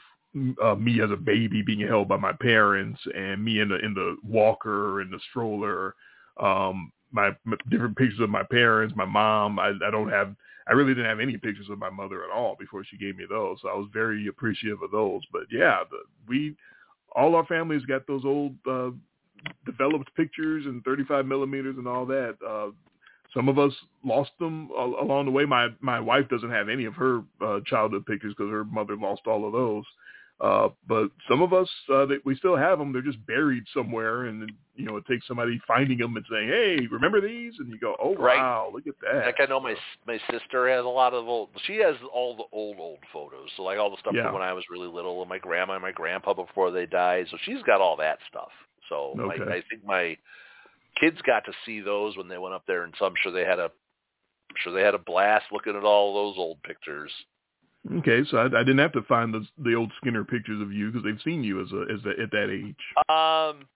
uh, 0.64 0.76
me 0.76 1.00
as 1.02 1.12
a 1.12 1.16
baby 1.16 1.62
being 1.62 1.88
held 1.88 2.08
by 2.10 2.18
my 2.18 2.34
parents 2.34 3.00
and 3.16 3.42
me 3.44 3.60
in 3.62 3.70
the 3.70 3.78
in 3.86 3.94
the 3.94 4.18
walker 4.28 5.00
and 5.02 5.14
the 5.14 5.20
stroller 5.30 5.96
um 6.42 6.92
my 7.14 7.28
m- 7.46 7.58
different 7.70 7.98
pictures 7.98 8.22
of 8.22 8.30
my 8.30 8.44
parents, 8.44 8.96
my 8.96 9.06
mom. 9.06 9.60
I, 9.60 9.74
I 9.86 9.92
don't 9.92 10.10
have, 10.10 10.34
I 10.68 10.74
really 10.74 10.94
didn't 10.94 11.10
have 11.10 11.20
any 11.20 11.38
pictures 11.38 11.70
of 11.70 11.80
my 11.80 11.90
mother 11.90 12.24
at 12.24 12.30
all 12.30 12.56
before 12.60 12.84
she 12.84 12.98
gave 12.98 13.18
me 13.18 13.26
those. 13.30 13.58
So 13.62 13.70
I 13.70 13.76
was 13.76 13.90
very 13.94 14.28
appreciative 14.28 14.82
of 14.82 14.92
those. 14.92 15.22
But 15.32 15.44
yeah, 15.52 15.80
the, 15.90 15.98
we, 16.28 16.56
all 17.16 17.36
our 17.36 17.46
families 17.46 17.84
got 17.86 18.06
those 18.08 18.24
old 18.26 18.56
uh, 18.70 18.92
developed 19.66 20.14
pictures 20.16 20.66
and 20.66 20.84
35 20.84 21.26
millimeters 21.26 21.76
and 21.78 21.88
all 21.88 22.06
that. 22.06 22.36
Uh, 22.48 22.72
some 23.34 23.48
of 23.48 23.58
us 23.58 23.74
lost 24.04 24.32
them 24.40 24.70
along 24.78 25.26
the 25.26 25.32
way. 25.32 25.46
My 25.46 25.70
my 25.80 26.00
wife 26.00 26.28
doesn't 26.30 26.52
have 26.52 26.68
any 26.68 26.86
of 26.86 26.96
her 26.96 27.22
uh, 27.42 27.60
childhood 27.66 28.06
pictures 28.06 28.34
because 28.38 28.52
her 28.52 28.66
mother 28.66 28.98
lost 28.98 29.22
all 29.26 29.46
of 29.48 29.54
those. 29.54 29.86
Uh, 30.42 30.70
but 30.88 31.12
some 31.30 31.44
of 31.44 31.54
us, 31.54 31.70
uh, 31.94 32.06
that 32.08 32.20
we 32.26 32.36
still 32.36 32.56
have 32.56 32.80
them. 32.80 32.92
They're 32.92 33.04
just 33.04 33.24
buried 33.28 33.64
somewhere, 33.76 34.24
and 34.26 34.52
you 34.76 34.86
know, 34.86 34.98
it 34.98 35.06
takes 35.08 35.28
somebody 35.28 35.62
finding 35.68 36.00
them 36.00 36.16
and 36.16 36.26
saying, 36.32 36.48
"Hey, 36.48 36.88
remember 36.88 37.22
these?" 37.22 37.54
And 37.60 37.70
you 37.70 37.78
go, 37.78 37.96
"Oh 38.02 38.16
Right. 38.16 38.40
wow, 38.40 38.72
look 38.74 38.88
at 38.88 38.96
that." 39.02 39.26
Like 39.28 39.40
I 39.40 39.46
know 39.46 39.60
my 39.60 39.76
my 40.08 40.20
sister 40.32 40.68
has 40.68 40.84
a 40.84 40.88
lot 40.88 41.14
of 41.14 41.28
old. 41.28 41.50
She 41.68 41.76
has 41.78 41.96
all 42.12 42.36
the 42.36 42.46
old 42.52 42.80
old 42.80 43.00
photos. 43.14 43.50
So 43.56 43.62
like 43.62 43.78
all 43.78 43.92
the 43.92 43.98
stuff 43.98 44.16
Yeah. 44.16 44.24
from 44.24 44.34
when 44.34 44.42
I 44.42 44.54
was 44.54 44.66
really 44.72 44.88
little, 44.88 45.22
and 45.22 45.30
my 45.30 45.38
grandma 45.38 45.74
and 45.74 45.82
my 45.84 45.92
grandpa 45.92 46.34
before 46.34 46.72
they 46.72 46.88
died. 46.88 47.28
So 47.30 47.38
she's 47.44 47.62
got 47.64 47.80
all 47.80 47.96
that 47.98 48.18
stuff. 48.28 48.52
So 48.90 49.16
Okay. 49.20 49.44
I 49.44 49.64
think 49.70 49.86
my 49.86 50.18
kids 51.00 51.22
got 51.22 51.46
to 51.46 51.54
see 51.66 51.82
those 51.82 52.18
when 52.18 52.28
they 52.28 52.40
went 52.40 52.56
up 52.56 52.66
there, 52.66 52.84
and 52.84 52.96
so 52.98 53.06
I'm 53.06 53.14
sure 53.22 53.32
they 53.32 53.46
had 53.46 53.60
a, 53.60 53.66
I'm 53.66 54.56
sure 54.58 54.74
they 54.74 54.82
had 54.82 54.96
a 54.96 55.00
blast 55.00 55.46
looking 55.52 55.76
at 55.76 55.84
all 55.84 56.14
those 56.16 56.38
old 56.40 56.64
pictures. 56.64 57.12
Okay, 57.90 58.22
so 58.30 58.38
I, 58.38 58.46
I 58.46 58.64
didn't 58.64 58.78
have 58.78 58.92
to 58.94 59.02
find 59.04 59.34
the 59.34 59.46
the 59.58 59.74
old 59.74 59.92
Skinner 59.98 60.24
pictures 60.24 60.62
of 60.62 60.72
you 60.72 60.92
because 60.92 61.04
they've 61.04 61.22
seen 61.24 61.44
you 61.44 61.62
as 61.62 61.72
a 61.72 61.94
as 61.94 62.06
a, 62.06 62.22
at 62.22 62.32
that 62.32 62.50
age. 62.52 62.76
Um, 63.10 63.68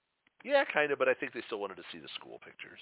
yeah, 0.44 0.64
kind 0.72 0.92
of, 0.92 1.00
but 1.00 1.10
I 1.10 1.16
think 1.16 1.34
they 1.34 1.42
still 1.48 1.60
wanted 1.60 1.78
to 1.78 1.84
see 1.92 1.98
the 1.98 2.10
school 2.16 2.40
pictures. 2.46 2.80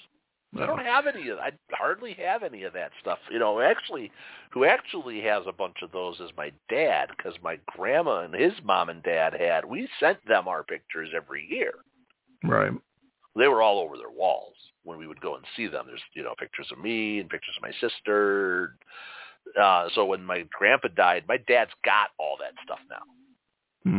I 0.61 0.68
don't 0.68 0.85
have 0.85 1.08
any 1.08 1.30
of. 1.30 1.40
I 1.40 1.52
hardly 1.72 2.14
have 2.14 2.43
any 2.43 2.64
of 2.64 2.74
that 2.74 2.92
stuff. 3.02 3.18
You 3.32 3.40
know, 3.40 3.60
actually, 3.60 4.11
who 4.52 4.66
actually 4.66 5.22
has 5.22 5.43
a 5.48 5.52
bunch 5.52 5.77
of 5.82 5.92
those 5.92 6.19
is 6.19 6.30
my 6.38 6.52
dad, 6.69 7.10
because 7.16 7.34
my 7.42 7.58
grandma 7.66 8.22
and 8.22 8.35
his 8.35 8.53
mom 8.64 8.90
and 8.90 9.02
dad 9.02 9.34
had. 9.34 9.66
We 9.66 9.88
sent 10.00 10.19
them 10.27 10.48
our 10.48 10.64
pictures 10.64 11.10
every 11.16 11.48
year. 11.50 11.74
Right. 12.43 12.72
They 13.35 13.48
were 13.48 13.64
all 13.64 13.80
over 13.80 13.98
their 13.98 14.11
walls 14.11 14.53
when 14.84 15.00
we 15.00 15.08
would 15.08 15.22
go 15.22 15.35
and 15.35 15.45
see 15.56 15.68
them. 15.68 15.85
There's 15.88 16.02
you 16.14 16.24
know 16.24 16.35
pictures 16.38 16.68
of 16.72 16.77
me 16.77 17.19
and 17.19 17.30
pictures 17.30 17.56
of 17.58 17.64
my 17.64 17.74
sister. 17.80 18.76
Uh, 19.60 19.88
so 19.94 20.06
when 20.06 20.24
my 20.24 20.46
grandpa 20.58 20.88
died, 20.96 21.24
my 21.28 21.38
dad's 21.48 21.72
got 21.86 22.10
all 22.18 22.38
that 22.40 22.54
stuff 22.64 22.80
now. 22.90 23.04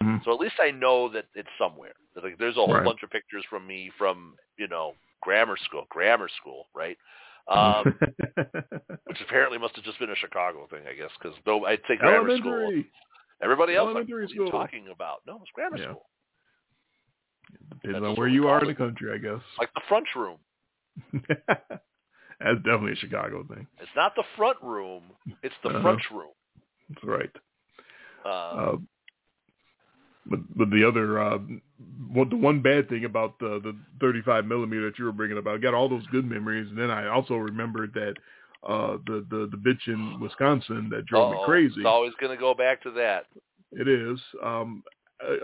hmm 0.00 0.16
So 0.24 0.32
at 0.32 0.40
least 0.40 0.54
I 0.60 0.70
know 0.70 1.08
that 1.10 1.26
it's 1.34 1.48
somewhere. 1.58 1.92
Like 2.22 2.38
there's 2.38 2.56
a 2.56 2.60
whole 2.60 2.74
Right. 2.74 2.84
bunch 2.84 3.02
of 3.02 3.10
pictures 3.10 3.44
from 3.50 3.66
me 3.66 3.90
from 3.98 4.36
you 4.56 4.68
know 4.68 4.94
grammar 5.20 5.56
school, 5.64 5.86
grammar 5.90 6.28
school, 6.40 6.66
right? 6.74 6.96
Um, 7.48 7.98
which 9.04 9.20
apparently 9.20 9.58
must 9.58 9.76
have 9.76 9.84
just 9.84 9.98
been 9.98 10.10
a 10.10 10.16
Chicago 10.16 10.66
thing, 10.70 10.82
I 10.88 10.94
guess, 10.94 11.10
because 11.20 11.36
though 11.44 11.66
I'd 11.66 11.80
say 11.88 11.96
grammar 11.96 12.36
school, 12.38 12.72
everybody 13.42 13.74
else, 13.74 13.86
like, 13.86 14.08
Elementary 14.08 14.22
what 14.24 14.32
are 14.32 14.34
you 14.34 14.50
talking 14.50 14.88
about? 14.92 15.22
No, 15.26 15.36
it's 15.42 15.50
grammar 15.54 15.78
Yeah. 15.78 15.90
school, 15.90 16.06
Depends 17.82 18.00
That's 18.00 18.04
on 18.04 18.14
where 18.14 18.28
you 18.28 18.48
are 18.48 18.60
in 18.60 18.68
the 18.68 18.74
country, 18.74 19.12
I 19.12 19.18
guess. 19.18 19.42
like 19.58 19.72
the 19.74 19.82
French 19.88 20.08
room. 20.16 20.38
That's 22.40 22.56
definitely 22.58 22.92
a 22.92 22.96
Chicago 22.96 23.44
thing. 23.48 23.66
It's 23.80 23.90
not 23.96 24.14
the 24.16 24.24
front 24.36 24.58
room; 24.62 25.02
it's 25.42 25.54
the 25.62 25.70
Uh-huh. 25.70 25.82
front 25.82 26.10
room. 26.10 26.32
That's 26.90 27.04
right. 27.04 27.30
Uh, 28.24 28.28
Uh, 28.28 28.76
but 30.26 30.40
but 30.56 30.70
the 30.70 30.84
other 30.86 31.20
uh, 31.20 31.38
what 32.12 32.30
the 32.30 32.36
one 32.36 32.60
bad 32.60 32.88
thing 32.88 33.04
about 33.04 33.38
the 33.38 33.60
the 33.62 33.76
35 34.00 34.46
millimeter 34.46 34.90
that 34.90 34.98
you 34.98 35.04
were 35.04 35.12
bringing 35.12 35.36
up, 35.38 35.46
I 35.46 35.58
got 35.58 35.74
all 35.74 35.88
those 35.88 36.06
good 36.06 36.24
memories, 36.24 36.68
and 36.68 36.78
then 36.78 36.90
I 36.90 37.08
also 37.08 37.34
remembered 37.36 37.92
that 37.94 38.14
uh, 38.66 38.96
the 39.06 39.26
the 39.30 39.48
the 39.50 39.56
bitch 39.58 39.86
in 39.86 40.18
Wisconsin 40.20 40.88
that 40.90 41.06
drove 41.06 41.30
me 41.30 41.36
uh-oh. 41.36 41.44
crazy. 41.44 41.74
It's 41.78 41.86
always 41.86 42.12
going 42.18 42.32
to 42.34 42.40
go 42.40 42.54
back 42.54 42.82
to 42.84 42.90
that. 42.92 43.26
It 43.72 43.88
is. 43.88 44.18
Um, 44.42 44.82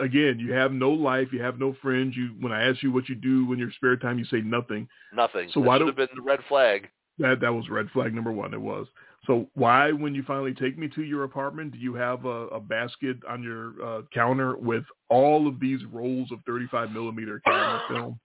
again, 0.00 0.38
you 0.38 0.52
have 0.52 0.72
no 0.72 0.90
life, 0.90 1.28
you 1.32 1.42
have 1.42 1.58
no 1.58 1.74
friends. 1.82 2.16
You 2.16 2.34
when 2.40 2.52
I 2.52 2.68
ask 2.68 2.82
you 2.82 2.92
what 2.92 3.08
you 3.08 3.14
do 3.14 3.52
in 3.52 3.58
your 3.58 3.70
spare 3.72 3.96
time, 3.96 4.18
you 4.18 4.24
say 4.24 4.40
nothing. 4.40 4.88
Nothing. 5.12 5.50
So 5.52 5.60
that 5.60 5.66
why 5.66 5.78
should 5.78 5.86
have 5.86 5.96
been 5.96 6.08
the 6.14 6.22
red 6.22 6.40
flag. 6.48 6.88
That 7.18 7.40
that 7.40 7.52
was 7.52 7.68
red 7.68 7.90
flag 7.90 8.14
number 8.14 8.32
one. 8.32 8.54
It 8.54 8.60
was. 8.60 8.86
So 9.26 9.46
why, 9.54 9.92
when 9.92 10.14
you 10.14 10.22
finally 10.22 10.54
take 10.54 10.78
me 10.78 10.88
to 10.88 11.02
your 11.02 11.24
apartment, 11.24 11.72
do 11.72 11.78
you 11.78 11.94
have 11.94 12.24
a, 12.24 12.48
a 12.48 12.60
basket 12.60 13.18
on 13.28 13.42
your 13.42 13.74
uh, 13.84 14.02
counter 14.14 14.56
with 14.56 14.84
all 15.10 15.46
of 15.46 15.60
these 15.60 15.80
rolls 15.92 16.32
of 16.32 16.38
35 16.46 16.90
millimeter 16.90 17.40
camera 17.44 17.82
film? 17.88 18.18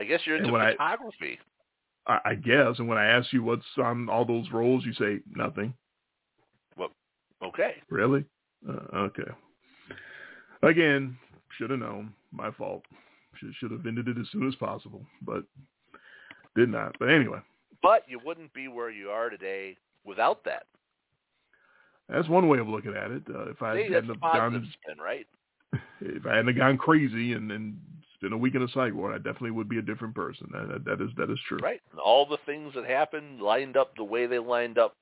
I 0.00 0.04
guess 0.04 0.20
you're 0.24 0.36
into 0.36 0.50
photography. 0.50 1.38
I, 2.08 2.18
I 2.24 2.34
guess. 2.34 2.78
And 2.78 2.88
when 2.88 2.98
I 2.98 3.06
ask 3.06 3.32
you 3.32 3.44
what's 3.44 3.64
on 3.76 4.08
all 4.08 4.24
those 4.24 4.50
rolls, 4.52 4.84
you 4.84 4.92
say 4.94 5.20
nothing. 5.34 5.72
Okay. 7.42 7.74
Really? 7.90 8.24
Uh, 8.68 8.96
okay. 8.96 9.30
Again, 10.62 11.16
should 11.56 11.70
have 11.70 11.80
known. 11.80 12.12
My 12.32 12.50
fault. 12.50 12.84
Should 13.36 13.54
should 13.58 13.70
have 13.70 13.86
ended 13.86 14.08
it 14.08 14.18
as 14.18 14.26
soon 14.32 14.46
as 14.48 14.54
possible, 14.56 15.02
but 15.22 15.44
did 16.56 16.68
not. 16.68 16.96
But 16.98 17.10
anyway, 17.10 17.38
But 17.82 18.04
you 18.08 18.18
wouldn't 18.24 18.52
be 18.52 18.68
where 18.68 18.90
you 18.90 19.10
are 19.10 19.30
today 19.30 19.76
without 20.04 20.44
that. 20.44 20.64
That's 22.08 22.28
one 22.28 22.48
way 22.48 22.58
of 22.58 22.68
looking 22.68 22.94
at 22.94 23.10
it. 23.10 23.22
Uh, 23.28 23.50
if 23.50 23.62
I 23.62 23.76
See, 23.76 23.92
hadn't 23.92 24.20
gone, 24.20 24.72
spin, 24.82 24.98
right? 25.02 25.26
if 26.00 26.26
I 26.26 26.36
hadn't 26.36 26.56
gone 26.56 26.78
crazy 26.78 27.34
and 27.34 27.52
and 27.52 27.78
spent 28.16 28.32
a 28.32 28.36
week 28.36 28.54
in 28.54 28.62
a 28.62 28.68
psych 28.68 28.94
ward, 28.94 29.14
I 29.14 29.18
definitely 29.18 29.52
would 29.52 29.68
be 29.68 29.78
a 29.78 29.82
different 29.82 30.14
person. 30.14 30.48
That, 30.52 30.68
that, 30.68 30.84
that 30.84 31.04
is 31.04 31.10
that 31.16 31.30
is 31.30 31.38
true. 31.46 31.58
Right. 31.58 31.80
And 31.92 32.00
all 32.00 32.26
the 32.26 32.38
things 32.46 32.72
that 32.74 32.84
happened 32.84 33.40
lined 33.40 33.76
up 33.76 33.94
the 33.96 34.04
way 34.04 34.26
they 34.26 34.38
lined 34.38 34.78
up. 34.78 34.96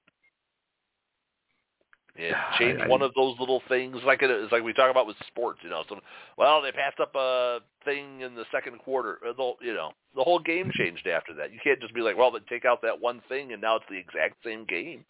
It 2.18 2.34
I- 2.34 2.58
changed 2.58 2.82
I- 2.82 2.88
one 2.88 3.02
of 3.02 3.12
those 3.14 3.38
little 3.38 3.62
things, 3.68 3.96
like 4.04 4.22
it, 4.22 4.30
it's 4.30 4.52
like 4.52 4.62
we 4.62 4.72
talk 4.72 4.90
about 4.90 5.06
with 5.06 5.16
sports. 5.26 5.60
You 5.62 5.70
know, 5.70 5.84
so 5.88 5.98
well 6.36 6.62
they 6.62 6.72
passed 6.72 7.00
up 7.00 7.14
a 7.14 7.60
thing 7.84 8.20
in 8.22 8.34
the 8.34 8.44
second 8.50 8.78
quarter. 8.78 9.18
uh, 9.26 9.32
The, 9.32 9.52
you 9.60 9.74
know, 9.74 9.92
the 10.14 10.22
whole 10.24 10.38
game 10.38 10.70
changed 10.78 11.06
after 11.06 11.32
that. 11.34 11.52
You 11.52 11.58
can't 11.62 11.80
just 11.80 11.94
be 11.94 12.00
like, 12.00 12.16
well, 12.16 12.30
then 12.30 12.42
take 12.48 12.64
out 12.64 12.80
that 12.82 13.00
one 13.00 13.20
thing, 13.28 13.52
and 13.52 13.60
now 13.60 13.76
it's 13.76 13.84
the 13.90 13.96
exact 13.98 14.36
same 14.44 14.64
game. 14.64 15.04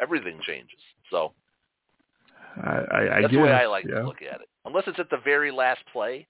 Everything 0.00 0.40
changes. 0.46 0.78
So 1.10 1.32
I, 2.62 2.70
I, 2.70 2.72
I 2.72 3.06
that's 3.06 3.20
guess, 3.22 3.30
the 3.32 3.38
way 3.38 3.50
I 3.52 3.66
like 3.66 3.84
yeah. 3.88 4.00
to 4.00 4.06
look 4.06 4.22
at 4.22 4.40
it. 4.40 4.48
Unless 4.64 4.84
it's 4.86 4.98
at 4.98 5.10
the 5.10 5.18
very 5.24 5.50
last 5.50 5.80
play, 5.92 6.26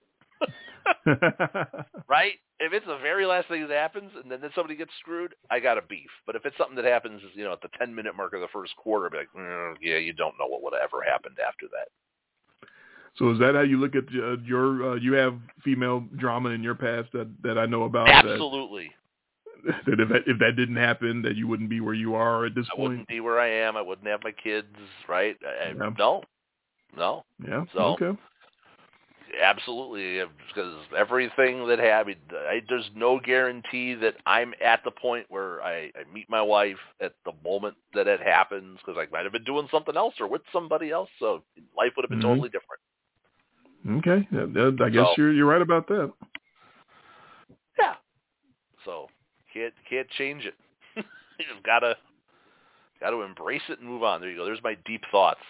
right? 2.08 2.34
If 2.60 2.72
it's 2.72 2.86
the 2.86 2.98
very 3.02 3.26
last 3.26 3.48
thing 3.48 3.66
that 3.66 3.70
happens 3.74 4.12
and 4.20 4.30
then, 4.30 4.40
then 4.40 4.50
somebody 4.54 4.76
gets 4.76 4.92
screwed, 5.00 5.34
I 5.50 5.58
got 5.58 5.78
a 5.78 5.82
beef. 5.82 6.10
But 6.26 6.36
if 6.36 6.44
it's 6.46 6.56
something 6.56 6.76
that 6.76 6.84
happens, 6.84 7.20
you 7.34 7.44
know, 7.44 7.52
at 7.52 7.60
the 7.60 7.68
10 7.78 7.94
minute 7.94 8.16
mark 8.16 8.34
of 8.34 8.40
the 8.40 8.48
first 8.52 8.76
quarter, 8.76 9.06
I'd 9.06 9.12
be 9.12 9.18
like, 9.18 9.28
mm, 9.36 9.74
yeah, 9.80 9.96
you 9.96 10.12
don't 10.12 10.34
know 10.38 10.46
what 10.46 10.62
would 10.62 10.72
have 10.72 10.82
ever 10.82 11.02
happened 11.02 11.38
after 11.46 11.66
that. 11.72 11.88
so 13.16 13.30
is 13.32 13.38
that 13.40 13.54
how 13.54 13.62
you 13.62 13.78
look 13.80 13.94
at 13.96 14.04
uh, 14.14 14.36
your? 14.44 14.92
Uh, 14.92 14.94
you 14.94 15.12
have 15.14 15.34
female 15.64 16.04
drama 16.16 16.50
in 16.50 16.62
your 16.62 16.74
past 16.76 17.10
that 17.12 17.28
that 17.42 17.58
I 17.58 17.66
know 17.66 17.82
about. 17.84 18.08
Absolutely. 18.08 18.90
That, 19.64 20.00
if 20.00 20.08
that 20.08 20.22
if 20.26 20.38
that 20.40 20.56
didn't 20.56 20.74
happen, 20.74 21.22
that 21.22 21.36
you 21.36 21.46
wouldn't 21.46 21.70
be 21.70 21.78
where 21.78 21.94
you 21.94 22.16
are 22.16 22.46
at 22.46 22.54
this 22.56 22.66
I 22.72 22.74
point. 22.76 22.86
I 22.86 22.90
wouldn't 22.90 23.08
be 23.08 23.20
where 23.20 23.38
I 23.38 23.48
am. 23.48 23.76
I 23.76 23.80
wouldn't 23.80 24.08
have 24.08 24.24
my 24.24 24.32
kids, 24.32 24.66
right? 25.08 25.36
I, 25.46 25.66
I- 25.66 25.68
Yeah. 25.68 25.90
No, 25.96 26.22
no, 26.96 27.24
Yeah. 27.46 27.64
So- 27.72 27.96
okay. 28.00 28.18
Absolutely. 29.40 30.20
Because 30.48 30.74
everything 30.96 31.66
that 31.68 31.78
happened, 31.78 32.16
I, 32.32 32.62
there's 32.68 32.90
no 32.94 33.18
guarantee 33.20 33.94
that 33.94 34.14
I'm 34.26 34.54
at 34.64 34.82
the 34.84 34.90
point 34.90 35.26
where 35.28 35.62
I, 35.62 35.90
I 35.96 36.12
meet 36.12 36.28
my 36.28 36.42
wife 36.42 36.76
at 37.00 37.14
the 37.24 37.32
moment 37.44 37.76
that 37.94 38.06
it 38.06 38.20
happens. 38.20 38.78
Because 38.84 38.98
I 38.98 39.10
might 39.12 39.24
have 39.24 39.32
been 39.32 39.44
doing 39.44 39.68
something 39.70 39.96
else 39.96 40.14
or 40.20 40.26
with 40.28 40.42
somebody 40.52 40.90
else, 40.90 41.08
so 41.18 41.42
life 41.76 41.92
would 41.96 42.04
have 42.04 42.10
been 42.10 42.18
Mhm. 42.20 42.22
totally 42.22 42.50
different. 42.50 42.80
Okay. 43.98 44.26
I 44.84 44.88
guess 44.90 45.06
So- 45.06 45.14
you're 45.16 45.32
you're 45.32 45.46
right 45.46 45.62
about 45.62 45.86
that. 45.88 46.12
Yeah. 47.78 47.94
So 48.84 49.08
can't 49.52 49.74
can't 49.88 50.08
change 50.10 50.44
it. 50.44 50.54
you 50.96 51.44
just 51.52 51.64
gotta 51.64 51.96
gotta 53.00 53.20
embrace 53.22 53.62
it 53.68 53.80
and 53.80 53.88
move 53.88 54.02
on. 54.02 54.20
There 54.20 54.30
you 54.30 54.36
go. 54.36 54.44
There's 54.44 54.62
my 54.62 54.76
deep 54.86 55.02
thoughts. 55.10 55.40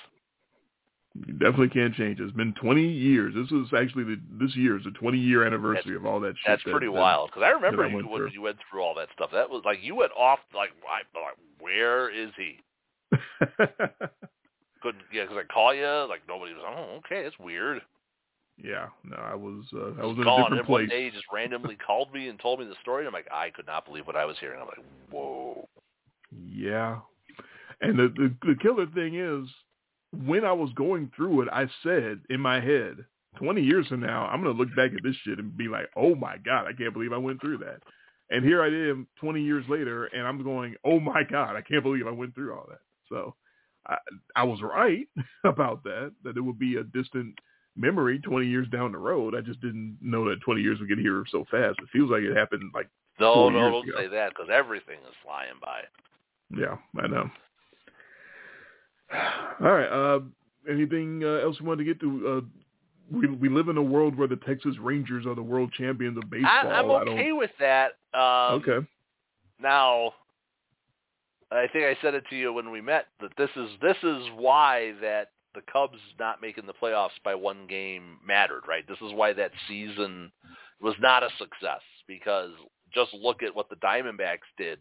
You 1.15 1.35
definitely 1.35 1.69
can't 1.69 1.95
change. 1.95 2.21
it. 2.21 2.25
It's 2.25 2.33
been 2.37 2.55
20 2.55 2.83
years. 2.89 3.35
This 3.35 3.51
is 3.53 3.67
actually 3.77 4.05
the 4.05 4.21
this 4.41 4.57
year 4.57 4.79
is 4.79 4.85
the 4.85 4.93
20 4.93 5.19
year 5.19 5.45
anniversary 5.45 5.95
of 5.95 6.07
all 6.07 6.21
that 6.21 6.31
shit. 6.37 6.47
That's 6.47 6.65
that- 6.65 6.71
pretty 6.71 6.87
that- 6.87 6.93
wild 6.93 7.29
because 7.31 7.43
I 7.43 7.51
remember 7.51 7.87
you 7.87 7.97
went 7.97 8.09
when 8.11 8.19
through. 8.23 8.31
you 8.33 8.43
went 8.43 8.57
through 8.71 8.81
all 8.83 8.95
that 8.95 9.09
stuff. 9.15 9.31
That 9.33 9.51
was 9.51 9.63
like 9.65 9.79
you 9.83 9.95
went 9.95 10.13
off 10.13 10.39
like, 10.55 10.71
I, 10.89 11.03
like 11.19 11.37
where 11.61 12.09
is 12.09 12.31
he? 12.37 12.59
Couldn't 14.83 15.03
yeah, 15.13 15.23
because 15.25 15.37
I 15.39 15.53
call 15.53 15.75
you 15.75 15.87
like 16.09 16.23
nobody 16.27 16.55
was. 16.55 16.63
Oh, 16.67 16.97
okay, 17.05 17.25
it's 17.27 17.39
weird. 17.39 17.83
yeah. 18.57 18.87
No, 19.05 19.17
I 19.17 19.35
was 19.35 19.65
uh, 19.75 20.01
I 20.03 20.07
was 20.07 20.17
in 20.17 20.23
a 20.23 20.25
different 20.25 20.49
and 20.49 20.57
one 20.57 20.65
place. 20.65 20.89
day 20.91 21.05
he 21.05 21.11
just 21.11 21.27
randomly 21.33 21.77
called 21.87 22.13
me 22.13 22.29
and 22.29 22.39
told 22.41 22.59
me 22.59 22.67
the 22.67 22.75
story. 22.81 23.03
And 23.03 23.09
I'm 23.09 23.13
like, 23.13 23.29
I 23.31 23.51
could 23.51 23.67
not 23.67 23.85
believe 23.87 24.07
what 24.07 24.17
I 24.17 24.25
was 24.25 24.37
hearing. 24.41 24.61
I'm 24.61 24.67
like, 24.67 24.85
whoa. 25.11 25.69
Yeah. 26.45 26.99
And 27.81 27.99
the, 27.99 28.09
the 28.09 28.35
the 28.47 28.55
killer 28.61 28.87
thing 28.87 29.15
is, 29.15 29.47
when 30.13 30.45
I 30.45 30.53
was 30.53 30.71
going 30.75 31.11
through 31.17 31.43
it, 31.43 31.49
I 31.53 31.67
said 31.83 32.21
in 32.31 32.41
my 32.41 32.61
head, 32.61 33.05
20 33.37 33.63
years 33.63 33.87
from 33.89 34.01
now, 34.01 34.27
I'm 34.27 34.43
gonna 34.43 34.57
look 34.59 34.75
back 34.77 34.93
at 34.95 35.03
this 35.03 35.17
shit 35.25 35.39
and 35.39 35.57
be 35.57 35.69
like, 35.69 35.89
oh 35.97 36.15
my 36.15 36.37
god, 36.39 36.67
I 36.67 36.73
can't 36.73 36.93
believe 36.93 37.13
I 37.13 37.19
went 37.19 37.41
through 37.41 37.59
that. 37.59 37.83
And 38.31 38.45
here 38.45 38.63
I 38.63 38.69
am, 38.69 39.07
20 39.21 39.43
years 39.43 39.65
later, 39.69 40.05
and 40.07 40.27
I'm 40.27 40.43
going, 40.43 40.75
oh 40.85 41.01
my 41.01 41.23
god, 41.23 41.57
I 41.57 41.61
can't 41.63 41.83
believe 41.83 42.07
I 42.07 42.11
went 42.13 42.35
through 42.35 42.55
all 42.55 42.67
that. 42.69 42.81
So, 43.09 43.35
I 43.87 43.97
I 44.37 44.45
was 44.45 44.61
right 44.63 45.09
about 45.45 45.83
that. 45.85 46.13
That 46.25 46.37
it 46.37 46.41
would 46.41 46.59
be 46.59 46.77
a 46.77 46.85
distant 46.85 47.39
memory 47.75 48.19
20 48.19 48.47
years 48.47 48.69
down 48.69 48.93
the 48.93 48.99
road. 48.99 49.35
I 49.35 49.41
just 49.41 49.61
didn't 49.63 49.97
know 50.03 50.29
that 50.29 50.43
20 50.43 50.61
years 50.61 50.79
would 50.79 50.89
get 50.91 50.99
here 50.99 51.25
so 51.31 51.45
fast. 51.51 51.79
It 51.81 51.89
feels 51.91 52.11
like 52.11 52.23
it 52.23 52.37
happened 52.37 52.71
like, 52.75 52.89
No, 53.19 53.49
no, 53.49 53.71
don't 53.71 53.89
ago. 53.89 53.99
say 53.99 54.09
that 54.09 54.29
because 54.31 54.51
everything 54.53 54.99
is 55.09 55.15
flying 55.25 55.55
by. 55.61 55.81
yeah, 56.51 56.77
I 57.03 57.07
know. 57.07 57.31
All 59.61 59.73
right. 59.73 59.87
Uh, 59.89 60.21
anything 60.71 61.23
uh, 61.25 61.45
else 61.45 61.57
you 61.61 61.67
wanted 61.67 61.85
to 61.85 61.93
get 61.93 62.01
to? 62.01 62.29
Uh, 62.29 62.61
we 63.11 63.27
we 63.29 63.49
live 63.49 63.69
in 63.69 63.77
a 63.77 63.83
world 63.83 64.17
where 64.17 64.29
the 64.29 64.37
Texas 64.37 64.75
Rangers 64.81 65.27
are 65.27 65.35
the 65.35 65.43
world 65.43 65.73
champions 65.77 66.17
of 66.17 66.31
baseball. 66.31 66.51
I, 66.51 66.79
I'm 66.79 66.91
I 66.91 66.95
okay 66.95 67.33
with 67.33 67.51
that. 67.59 67.93
Um, 68.15 68.63
okay. 68.63 68.87
Now, 69.61 70.13
I 71.51 71.67
think 71.73 71.85
I 71.85 71.97
said 72.03 72.15
it 72.15 72.25
to 72.31 72.37
you 72.37 72.53
when 72.53 72.71
we 72.71 72.81
met 72.81 73.07
that 73.21 73.33
this 73.37 73.51
is 73.57 73.69
this 73.81 73.97
is 74.03 74.23
why 74.37 74.95
that 75.01 75.29
the 75.55 75.63
Cubs 75.71 75.99
not 76.19 76.41
making 76.41 76.67
the 76.67 76.73
playoffs 76.73 77.11
by 77.25 77.35
one 77.35 77.67
game 77.69 78.19
mattered, 78.27 78.63
right? 78.67 78.87
This 78.89 78.99
is 79.03 79.13
why 79.13 79.33
that 79.35 79.51
season 79.69 80.33
was 80.81 80.95
not 80.99 81.23
a 81.23 81.29
success 81.39 81.83
because 82.09 82.51
just 82.95 83.13
look 83.15 83.43
at 83.43 83.55
what 83.55 83.69
the 83.69 83.77
Diamondbacks 83.77 84.49
did. 84.57 84.79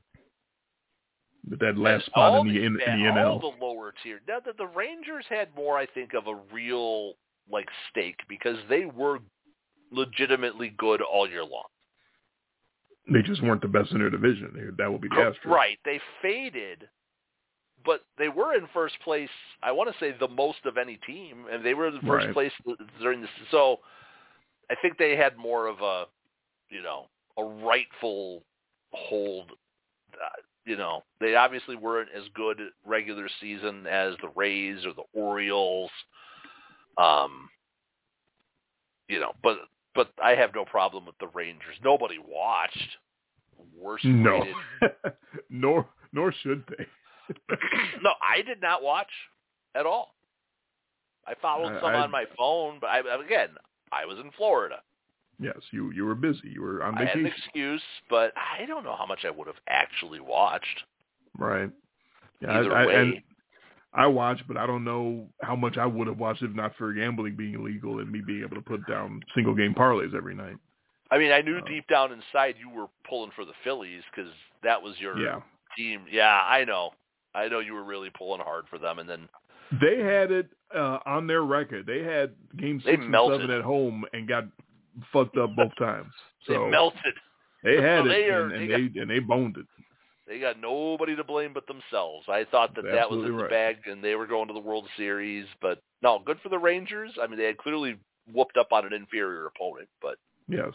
That 1.50 1.78
last 1.78 2.06
spot 2.06 2.34
all 2.34 2.42
in 2.42 2.54
the 2.54 2.60
in, 2.60 2.66
in 2.66 2.76
the 2.76 3.10
NL. 3.10 3.26
all 3.26 3.40
the 3.40 3.66
lower 3.66 3.94
tier. 4.04 4.22
Now, 4.28 4.40
the, 4.40 4.54
the 4.58 4.68
Rangers 4.68 5.26
had 5.28 5.54
more, 5.56 5.78
I 5.78 5.88
think, 5.88 6.14
of 6.14 6.28
a 6.28 6.36
real 6.54 7.14
like 7.52 7.68
stake 7.90 8.20
because 8.30 8.58
they 8.70 8.86
were 8.86 9.20
legitimately 9.92 10.74
good 10.78 11.02
all 11.02 11.28
year 11.28 11.44
long. 11.44 11.66
They 13.12 13.22
just 13.24 13.42
weren't 13.44 13.62
the 13.62 13.68
best 13.68 13.92
in 13.92 14.00
their 14.00 14.10
division. 14.12 14.76
That 14.78 14.92
would 14.92 15.02
be 15.02 15.10
the 15.10 15.16
asterisk. 15.16 15.46
Right. 15.46 15.80
They 15.84 16.00
faded, 16.22 16.88
but 17.84 18.02
they 18.18 18.30
were 18.30 18.54
in 18.54 18.68
first 18.74 18.96
place. 19.04 19.30
I 19.64 19.72
want 19.72 19.92
to 19.92 20.00
say 20.00 20.16
the 20.18 20.28
most 20.28 20.60
of 20.66 20.78
any 20.78 20.98
team, 21.08 21.46
and 21.52 21.66
they 21.66 21.74
were 21.74 21.88
in 21.88 21.96
first 22.02 22.28
Right. 22.28 22.34
place 22.34 22.52
during 23.02 23.22
this. 23.22 23.30
So 23.50 23.80
I 24.70 24.76
think 24.82 24.98
they 24.98 25.16
had 25.16 25.36
more 25.38 25.66
of 25.68 25.82
a, 25.82 26.06
you 26.70 26.84
know, 26.84 27.08
a 27.38 27.44
rightful 27.44 28.44
hold. 28.94 29.52
Uh, 30.14 30.42
You 30.66 30.78
know, 30.78 31.04
they 31.20 31.36
obviously 31.36 31.76
weren't 31.76 32.10
as 32.16 32.24
good 32.36 32.60
regular 32.86 33.28
season 33.40 33.88
as 33.88 34.14
the 34.22 34.30
Rays 34.36 34.86
or 34.86 34.94
the 34.94 35.20
Orioles. 35.20 35.90
Um, 36.98 37.50
you 39.08 39.20
know, 39.20 39.34
but 39.44 39.58
but 39.96 40.12
I 40.24 40.32
have 40.32 40.54
no 40.54 40.64
problem 40.66 41.06
with 41.06 41.18
the 41.20 41.28
Rangers. 41.28 41.76
Nobody 41.84 42.18
watched. 42.20 42.98
Worst 43.78 44.06
No. 44.06 44.44
nor 45.50 45.88
nor 46.14 46.34
should 46.44 46.64
they. 46.70 46.86
no, 48.04 48.12
I 48.22 48.42
did 48.42 48.62
not 48.62 48.84
watch 48.84 49.10
at 49.76 49.86
all. 49.86 50.16
I 51.26 51.34
followed 51.42 51.78
some 51.82 51.92
I- 51.92 52.04
on 52.04 52.12
my 52.12 52.26
phone, 52.38 52.78
but 52.80 52.88
I, 52.88 53.00
again, 53.24 53.50
I 53.92 54.06
was 54.06 54.18
in 54.20 54.32
Florida. 54.38 54.82
Yes, 55.42 55.58
you 55.72 55.92
you 55.92 56.06
were 56.06 56.16
busy. 56.16 56.50
You 56.54 56.62
were 56.62 56.84
on 56.84 56.94
vacation. 56.94 57.08
I 57.08 57.12
had 57.12 57.20
an 57.20 57.26
excuse, 57.26 57.82
but 58.10 58.34
I 58.38 58.66
don't 58.66 58.84
know 58.84 58.96
how 58.96 59.06
much 59.06 59.26
I 59.26 59.30
would 59.30 59.48
have 59.48 59.58
actually 59.68 60.20
watched. 60.20 60.84
Right. 61.38 61.70
Yeah, 62.42 62.60
Either 62.60 62.76
I, 62.76 62.84
I, 62.84 62.86
way, 62.86 62.96
and 62.96 63.22
I 63.94 64.08
watched, 64.08 64.48
but 64.48 64.58
I 64.58 64.66
don't 64.66 64.84
know 64.84 65.28
how 65.42 65.56
much 65.56 65.78
I 65.78 65.86
would 65.86 66.08
have 66.08 66.18
watched 66.18 66.42
if 66.42 66.52
not 66.52 66.76
for 66.78 66.94
gambling 66.94 67.36
being 67.36 67.64
legal 67.64 68.00
and 68.00 68.12
me 68.12 68.22
being 68.26 68.44
able 68.44 68.56
to 68.56 68.62
put 68.62 68.88
down 68.88 69.22
single 69.36 69.54
game 69.54 69.74
parlays 69.74 70.16
every 70.16 70.34
night. 70.36 70.56
I 71.12 71.18
mean, 71.18 71.32
I 71.32 71.42
knew 71.42 71.58
Oh. 71.58 71.68
deep 71.68 71.86
down 71.88 72.12
inside 72.14 72.56
you 72.58 72.70
were 72.70 72.88
pulling 73.08 73.32
for 73.32 73.44
the 73.44 73.54
Phillies 73.64 74.04
because 74.16 74.32
that 74.64 74.82
was 74.82 75.00
your 75.00 75.18
Yeah. 75.20 75.42
team. 75.78 76.06
Yeah, 76.10 76.42
I 76.48 76.64
know. 76.64 76.92
I 77.36 77.48
know 77.48 77.60
you 77.60 77.74
were 77.74 77.84
really 77.84 78.10
pulling 78.10 78.42
hard 78.42 78.68
for 78.70 78.78
them, 78.78 79.00
and 79.00 79.10
then 79.10 79.28
They 79.80 80.00
had 80.00 80.32
it 80.32 80.50
uh, 80.74 81.00
on 81.06 81.28
their 81.28 81.44
record. 81.44 81.86
They 81.86 82.02
had 82.02 82.34
game 82.58 82.80
six 82.82 83.02
and 83.04 83.14
seven 83.14 83.50
at 83.52 83.62
home 83.62 84.06
and 84.14 84.28
got 84.28 84.46
fucked 85.12 85.38
up 85.38 85.56
both 85.56 85.76
times. 85.78 86.12
they 86.48 86.54
So 86.56 86.68
melted. 86.70 87.14
they 87.64 87.76
had 87.82 88.04
So 88.04 88.08
they 88.10 88.26
it 88.26 88.30
are- 88.30 88.44
and, 88.50 88.54
and 88.54 88.70
they 88.72 88.88
they 88.88 89.00
and 89.02 89.10
they 89.10 89.20
boned 89.20 89.58
it. 89.58 89.66
They 90.28 90.40
got 90.40 90.60
nobody 90.62 91.16
to 91.16 91.24
blame 91.26 91.52
but 91.54 91.68
themselves. 91.68 92.26
I 92.30 92.46
thought 92.50 92.74
that 92.76 92.86
that 92.86 93.10
was 93.10 93.26
in 93.26 93.36
the 93.36 93.44
right. 93.44 93.50
bag, 93.50 93.78
and 93.88 94.02
they 94.02 94.16
were 94.16 94.28
going 94.28 94.48
to 94.48 94.54
the 94.54 94.60
World 94.62 94.88
Series. 94.96 95.46
But 95.62 95.82
no, 96.02 96.20
good 96.26 96.40
for 96.42 96.48
the 96.50 96.58
Rangers. 96.60 97.12
I 97.22 97.28
mean, 97.28 97.38
they 97.38 97.46
had 97.46 97.58
clearly 97.58 97.98
whooped 98.32 98.56
up 98.56 98.72
on 98.72 98.86
an 98.86 98.94
inferior 98.94 99.48
opponent, 99.48 99.90
but 100.02 100.18
Yes. 100.48 100.74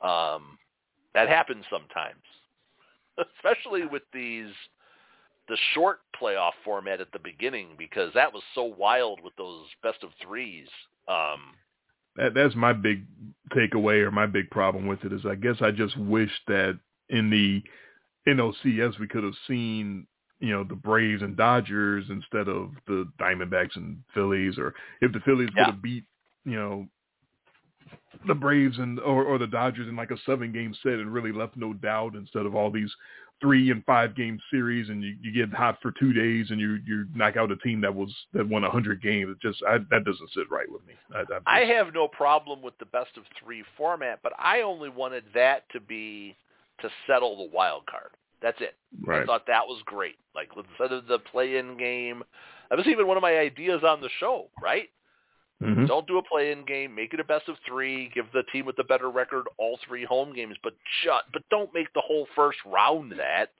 um, 0.00 0.58
that 1.14 1.28
happens 1.28 1.64
sometimes, 1.70 2.22
especially 3.36 3.86
with 3.86 4.02
these 4.12 4.52
the 5.48 5.56
short 5.72 6.00
playoff 6.20 6.52
format 6.64 7.00
at 7.00 7.10
the 7.12 7.18
beginning 7.18 7.68
because 7.78 8.12
that 8.14 8.32
was 8.32 8.42
so 8.54 8.62
wild 8.64 9.18
with 9.24 9.34
those 9.36 9.64
best 9.82 10.04
of 10.04 10.10
threes. 10.22 10.68
Um, 11.08 11.54
That 12.18 12.34
that's 12.34 12.54
my 12.56 12.74
big 12.74 13.06
takeaway 13.52 14.02
or 14.02 14.10
my 14.10 14.26
big 14.26 14.50
problem 14.50 14.86
with 14.86 15.04
it 15.04 15.12
is 15.14 15.22
I 15.24 15.36
guess 15.36 15.56
I 15.62 15.70
just 15.70 15.96
wish 15.98 16.30
that 16.48 16.78
in 17.08 17.30
the 17.30 17.62
NLCS 18.30 18.98
we 19.00 19.08
could 19.08 19.24
have 19.24 19.34
seen 19.46 20.06
you 20.40 20.50
know 20.50 20.64
the 20.64 20.74
Braves 20.76 21.22
and 21.22 21.36
Dodgers 21.36 22.04
instead 22.10 22.48
of 22.48 22.72
the 22.86 23.08
Diamondbacks 23.20 23.76
and 23.76 23.98
Phillies, 24.14 24.58
or 24.58 24.74
if 25.00 25.12
the 25.12 25.20
Phillies 25.20 25.50
Yeah. 25.56 25.66
could 25.66 25.74
have 25.74 25.82
beat 25.82 26.04
you 26.44 26.56
know 26.56 26.86
the 28.26 28.34
Braves 28.34 28.78
and 28.78 28.98
or, 29.00 29.24
or 29.24 29.38
the 29.38 29.46
Dodgers 29.46 29.88
in 29.88 29.96
like 29.96 30.10
a 30.10 30.18
seven 30.26 30.52
game 30.52 30.74
set 30.82 30.94
and 30.94 31.12
really 31.12 31.32
left 31.32 31.56
no 31.56 31.72
doubt 31.72 32.16
instead 32.16 32.46
of 32.46 32.54
all 32.54 32.70
these 32.70 32.92
three 33.40 33.70
and 33.70 33.84
five 33.84 34.16
game 34.16 34.38
series 34.50 34.88
and 34.88 35.02
you, 35.02 35.14
you 35.22 35.32
get 35.32 35.54
hot 35.54 35.78
for 35.80 35.92
two 35.98 36.12
days 36.12 36.46
and 36.50 36.60
you 36.60 36.78
you 36.84 37.06
knock 37.14 37.36
out 37.36 37.52
a 37.52 37.56
team 37.56 37.80
that 37.80 37.94
was 37.94 38.12
that 38.32 38.48
won 38.48 38.64
a 38.64 38.70
hundred 38.70 39.02
games. 39.02 39.30
It 39.30 39.40
just 39.46 39.62
I, 39.68 39.78
that 39.90 40.04
doesn't 40.04 40.30
sit 40.34 40.50
right 40.50 40.70
with 40.70 40.86
me. 40.86 40.94
I, 41.14 41.20
I'm 41.20 41.42
I 41.46 41.60
have 41.60 41.94
no 41.94 42.08
problem 42.08 42.62
with 42.62 42.76
the 42.78 42.86
best 42.86 43.16
of 43.16 43.24
three 43.42 43.64
format, 43.76 44.20
but 44.22 44.32
I 44.38 44.62
only 44.62 44.88
wanted 44.88 45.24
that 45.34 45.68
to 45.72 45.80
be 45.80 46.36
to 46.80 46.88
settle 47.06 47.36
the 47.36 47.54
wild 47.54 47.86
card. 47.86 48.10
That's 48.40 48.60
it. 48.60 48.76
I 49.22 49.26
thought 49.26 49.46
that 49.48 49.66
was 49.66 49.82
great. 49.84 50.16
Like 50.34 50.48
instead 50.56 50.92
of 50.92 51.06
the 51.06 51.18
play-in 51.18 51.76
game, 51.76 52.22
that 52.70 52.78
was 52.78 52.86
even 52.86 53.06
one 53.06 53.16
of 53.16 53.22
my 53.22 53.36
ideas 53.36 53.82
on 53.84 54.00
the 54.00 54.10
show. 54.20 54.48
Right? 54.62 54.88
Mhm. 55.62 55.88
Don't 55.88 56.06
do 56.06 56.18
a 56.18 56.22
play-in 56.22 56.64
game. 56.64 56.94
Make 56.94 57.14
it 57.14 57.20
a 57.20 57.24
best 57.24 57.48
of 57.48 57.58
three. 57.66 58.08
Give 58.10 58.30
the 58.32 58.44
team 58.52 58.64
with 58.64 58.76
the 58.76 58.84
better 58.84 59.10
record 59.10 59.46
all 59.56 59.76
three 59.78 60.04
home 60.04 60.32
games. 60.32 60.56
But 60.62 60.74
shut. 61.02 61.24
But 61.32 61.42
don't 61.50 61.72
make 61.74 61.92
the 61.94 62.00
whole 62.00 62.26
first 62.36 62.58
round 62.64 63.12
that. 63.12 63.50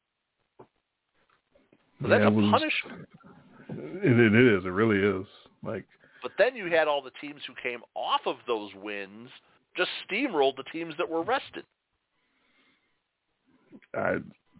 But 2.00 2.08
that's 2.10 2.20
Yeah, 2.22 2.28
a 2.28 2.30
was- 2.30 2.50
punishment. 2.50 3.08
It, 3.70 4.18
it 4.18 4.34
is. 4.34 4.64
It 4.64 4.68
really 4.68 4.98
is. 4.98 5.26
Like 5.64 5.84
But 6.22 6.32
then 6.38 6.54
you 6.54 6.66
had 6.66 6.86
all 6.86 7.02
the 7.02 7.10
teams 7.20 7.44
who 7.46 7.54
came 7.60 7.82
off 7.94 8.20
of 8.26 8.36
those 8.46 8.72
wins 8.76 9.30
just 9.76 9.90
steamrolled 10.08 10.56
the 10.56 10.64
teams 10.64 10.96
that 10.98 11.08
were 11.08 11.22
rested. 11.22 11.64
I 13.94 14.18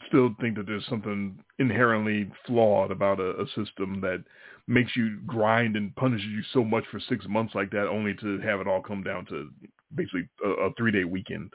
still 0.09 0.35
think 0.41 0.57
that 0.57 0.67
there's 0.67 0.87
something 0.87 1.39
inherently 1.59 2.31
flawed 2.47 2.91
about 2.91 3.21
a, 3.21 3.41
a 3.41 3.47
system 3.49 4.01
that 4.01 4.23
makes 4.69 4.95
you 4.95 5.19
grind 5.27 5.77
and 5.77 5.95
punishes 5.97 6.29
you 6.29 6.43
so 6.53 6.63
much 6.63 6.85
for 6.91 7.01
six 7.09 7.27
months 7.27 7.55
like 7.55 7.71
that, 7.71 7.89
only 7.89 8.15
to 8.15 8.39
have 8.41 8.61
it 8.61 8.67
all 8.69 8.83
come 8.83 9.03
down 9.03 9.27
to 9.27 9.49
basically 9.95 10.29
a, 10.45 10.49
a 10.49 10.75
three 10.75 10.93
day 10.93 11.05
weekend. 11.05 11.53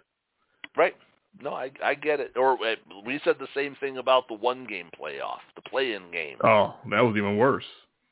Right. 0.76 0.96
No, 1.42 1.54
I 1.54 1.72
I 1.84 1.96
get 1.96 2.20
it. 2.20 2.34
Or 2.36 2.54
uh, 2.54 2.76
we 3.06 3.20
said 3.24 3.36
the 3.40 3.48
same 3.56 3.76
thing 3.80 3.98
about 3.98 4.28
the 4.28 4.34
one 4.36 4.66
game 4.66 4.90
playoff, 5.00 5.40
the 5.56 5.62
play-in 5.68 6.12
game. 6.12 6.38
Oh, 6.44 6.76
that 6.92 7.02
was 7.02 7.16
even 7.18 7.38
worse. 7.38 7.64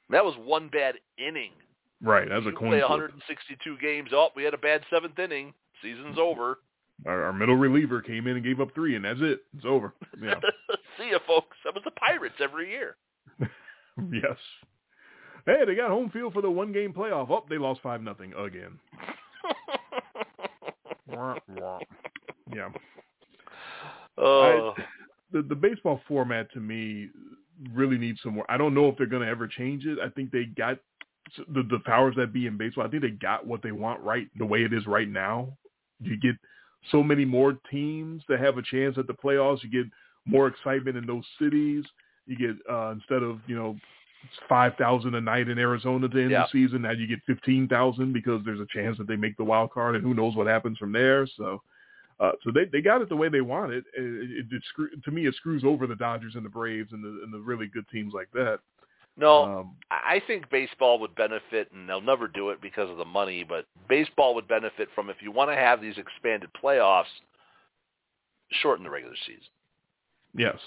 That 0.09 0.25
was 0.25 0.35
one 0.43 0.69
bad 0.69 0.95
inning. 1.17 1.51
Right, 2.03 2.27
that 2.27 2.35
was 2.35 2.47
a 2.47 2.49
You 2.49 2.55
coin 2.55 2.69
play 2.71 2.79
flip. 2.79 2.89
162 2.89 3.77
games. 3.77 4.09
Oh, 4.11 4.29
we 4.35 4.43
had 4.43 4.55
a 4.55 4.57
bad 4.57 4.81
seventh 4.89 5.19
inning. 5.19 5.53
Season's 5.83 6.17
over. 6.19 6.59
Our, 7.05 7.23
our 7.23 7.33
middle 7.33 7.55
reliever 7.55 8.01
came 8.01 8.27
in 8.27 8.35
and 8.35 8.43
gave 8.45 8.59
up 8.59 8.73
three, 8.75 8.95
and 8.95 9.05
that's 9.05 9.19
it. 9.21 9.41
It's 9.55 9.65
over. 9.65 9.93
Yeah. 10.21 10.35
See 10.97 11.11
ya, 11.11 11.19
folks. 11.27 11.57
That 11.63 11.73
was 11.75 11.83
the 11.83 11.91
Pirates 11.91 12.35
every 12.39 12.69
year. 12.71 12.95
yes. 14.11 14.37
Hey, 15.45 15.63
they 15.65 15.75
got 15.75 15.89
home 15.89 16.09
field 16.09 16.33
for 16.33 16.41
the 16.41 16.49
one 16.49 16.71
game 16.71 16.93
playoff. 16.93 17.29
Oh, 17.29 17.43
they 17.49 17.57
lost 17.57 17.81
five 17.81 18.01
nothing 18.01 18.33
again. 18.33 18.79
Wah, 21.07 21.35
wah. 21.57 21.79
Yeah. 22.55 22.69
Oh, 24.17 24.73
the 25.31 25.41
the 25.41 25.55
baseball 25.55 25.99
format 26.07 26.51
to 26.53 26.59
me 26.59 27.09
really 27.73 27.97
needs 27.97 28.19
some 28.23 28.35
more. 28.35 28.45
I 28.49 28.57
don't 28.57 28.73
know 28.73 28.87
if 28.87 28.97
they're 28.97 29.07
going 29.07 29.23
to 29.23 29.27
ever 29.27 29.47
change 29.47 29.85
it. 29.85 29.99
I 29.99 30.09
think 30.09 30.31
they 30.31 30.45
got 30.45 30.77
the 31.53 31.63
the 31.63 31.79
powers 31.85 32.15
that 32.17 32.33
be 32.33 32.47
in 32.47 32.57
baseball. 32.57 32.85
I 32.85 32.89
think 32.89 33.03
they 33.03 33.09
got 33.09 33.45
what 33.45 33.61
they 33.61 33.71
want 33.71 34.01
right 34.01 34.27
the 34.37 34.45
way 34.45 34.63
it 34.63 34.73
is 34.73 34.85
right 34.87 35.09
now. 35.09 35.49
You 35.99 36.17
get 36.17 36.35
so 36.91 37.03
many 37.03 37.25
more 37.25 37.57
teams 37.69 38.23
that 38.27 38.39
have 38.39 38.57
a 38.57 38.63
chance 38.63 38.97
at 38.97 39.07
the 39.07 39.13
playoffs. 39.13 39.63
You 39.63 39.69
get 39.69 39.91
more 40.25 40.47
excitement 40.47 40.97
in 40.97 41.05
those 41.05 41.25
cities. 41.39 41.83
You 42.25 42.37
get 42.37 42.55
uh, 42.71 42.91
instead 42.91 43.23
of 43.23 43.39
you 43.47 43.55
know 43.55 43.77
five 44.47 44.75
thousand 44.75 45.15
a 45.15 45.21
night 45.21 45.47
in 45.49 45.57
Arizona 45.57 46.05
at 46.05 46.11
the 46.11 46.21
end 46.21 46.33
of 46.33 46.47
the 46.51 46.65
season, 46.65 46.83
now 46.83 46.91
you 46.91 47.07
get 47.07 47.19
fifteen 47.25 47.67
thousand 47.67 48.13
because 48.13 48.41
there's 48.45 48.59
a 48.59 48.67
chance 48.73 48.97
that 48.97 49.07
they 49.07 49.15
make 49.15 49.37
the 49.37 49.43
wild 49.43 49.71
card, 49.71 49.95
and 49.95 50.03
who 50.03 50.13
knows 50.13 50.35
what 50.35 50.47
happens 50.47 50.77
from 50.77 50.91
there. 50.91 51.27
So. 51.37 51.61
Uh, 52.19 52.33
so 52.43 52.51
they, 52.53 52.65
they 52.65 52.81
got 52.81 53.01
it 53.01 53.09
the 53.09 53.15
way 53.15 53.29
they 53.29 53.41
want 53.41 53.71
it. 53.71 53.83
It, 53.97 54.03
it, 54.03 54.45
it 54.51 54.61
screw, 54.69 54.89
to 55.03 55.09
me, 55.09 55.25
it 55.25 55.33
screws 55.33 55.63
over 55.65 55.87
the 55.87 55.95
Dodgers 55.95 56.35
and 56.35 56.45
the 56.45 56.49
Braves 56.49 56.93
and 56.93 57.03
the 57.03 57.23
and 57.23 57.33
the 57.33 57.39
really 57.39 57.65
good 57.65 57.85
teams 57.91 58.13
like 58.13 58.29
that. 58.33 58.59
no. 59.17 59.43
Um, 59.43 59.75
I 59.89 60.21
think 60.27 60.47
baseball 60.51 60.99
would 60.99 61.15
benefit, 61.15 61.71
and 61.73 61.89
they'll 61.89 61.99
never 61.99 62.27
do 62.27 62.51
it 62.51 62.61
because 62.61 62.91
of 62.91 62.97
the 62.97 63.05
money. 63.05 63.43
But 63.43 63.65
baseball 63.89 64.35
would 64.35 64.47
benefit 64.47 64.89
from 64.93 65.09
if 65.09 65.15
you 65.19 65.31
want 65.31 65.49
to 65.49 65.55
have 65.55 65.81
these 65.81 65.97
expanded 65.97 66.51
playoffs, 66.63 67.05
shorten 68.51 68.83
the 68.83 68.91
regular 68.91 69.15
season. 69.25 69.41
yes, 70.37 70.59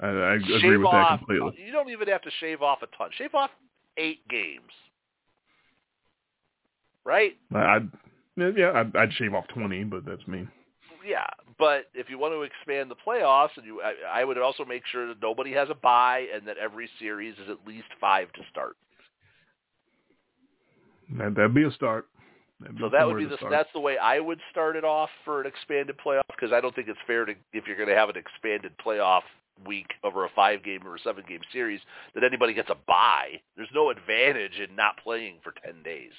I, 0.00 0.06
I 0.06 0.34
agree 0.34 0.76
with 0.76 0.86
off. 0.86 0.92
that 0.92 1.18
completely. 1.18 1.64
You 1.64 1.72
don't 1.72 1.90
even 1.90 2.08
have 2.08 2.22
to 2.22 2.30
shave 2.40 2.62
off 2.62 2.82
a 2.82 2.86
ton. 2.96 3.10
Shave 3.16 3.34
off 3.34 3.50
eight 3.96 4.26
games, 4.28 4.72
right? 7.04 7.36
I'd, 7.54 7.90
yeah, 8.36 8.72
I'd, 8.74 8.96
I'd 8.96 9.12
shave 9.14 9.34
off 9.34 9.46
twenty, 9.48 9.84
but 9.84 10.04
that's 10.04 10.26
me. 10.26 10.46
Yeah, 11.06 11.26
but 11.58 11.86
if 11.94 12.08
you 12.08 12.16
want 12.16 12.32
to 12.32 12.42
expand 12.42 12.90
the 12.90 12.96
playoffs, 13.06 13.56
and 13.56 13.66
you, 13.66 13.82
I, 13.82 14.20
I 14.20 14.24
would 14.24 14.38
also 14.38 14.64
make 14.64 14.84
sure 14.90 15.08
that 15.08 15.20
nobody 15.20 15.52
has 15.52 15.68
a 15.68 15.74
bye, 15.74 16.26
and 16.34 16.46
that 16.46 16.56
every 16.58 16.88
series 16.98 17.34
is 17.34 17.50
at 17.50 17.58
least 17.66 17.88
five 18.00 18.32
to 18.34 18.40
start. 18.50 18.76
That, 21.18 21.34
that'd 21.34 21.54
be 21.54 21.64
a 21.64 21.72
start. 21.72 22.06
So 22.80 22.88
that 22.88 23.06
would 23.06 23.18
be 23.18 23.24
the 23.24 23.36
that's 23.50 23.68
the 23.74 23.80
way 23.80 23.98
I 23.98 24.20
would 24.20 24.38
start 24.50 24.76
it 24.76 24.84
off 24.84 25.10
for 25.24 25.40
an 25.40 25.46
expanded 25.46 25.96
playoff 26.04 26.22
because 26.28 26.52
I 26.52 26.60
don't 26.60 26.74
think 26.74 26.88
it's 26.88 26.98
fair 27.06 27.24
to 27.24 27.34
if 27.52 27.66
you're 27.66 27.76
going 27.76 27.88
to 27.88 27.96
have 27.96 28.08
an 28.08 28.16
expanded 28.16 28.72
playoff 28.84 29.22
week 29.66 29.86
over 30.02 30.24
a 30.24 30.28
five 30.34 30.64
game 30.64 30.86
or 30.86 30.96
a 30.96 31.00
seven 31.00 31.24
game 31.28 31.40
series 31.52 31.80
that 32.14 32.24
anybody 32.24 32.52
gets 32.54 32.70
a 32.70 32.76
bye. 32.86 33.40
There's 33.56 33.68
no 33.74 33.90
advantage 33.90 34.58
in 34.58 34.74
not 34.76 34.96
playing 35.02 35.36
for 35.42 35.52
ten 35.64 35.82
days. 35.82 36.12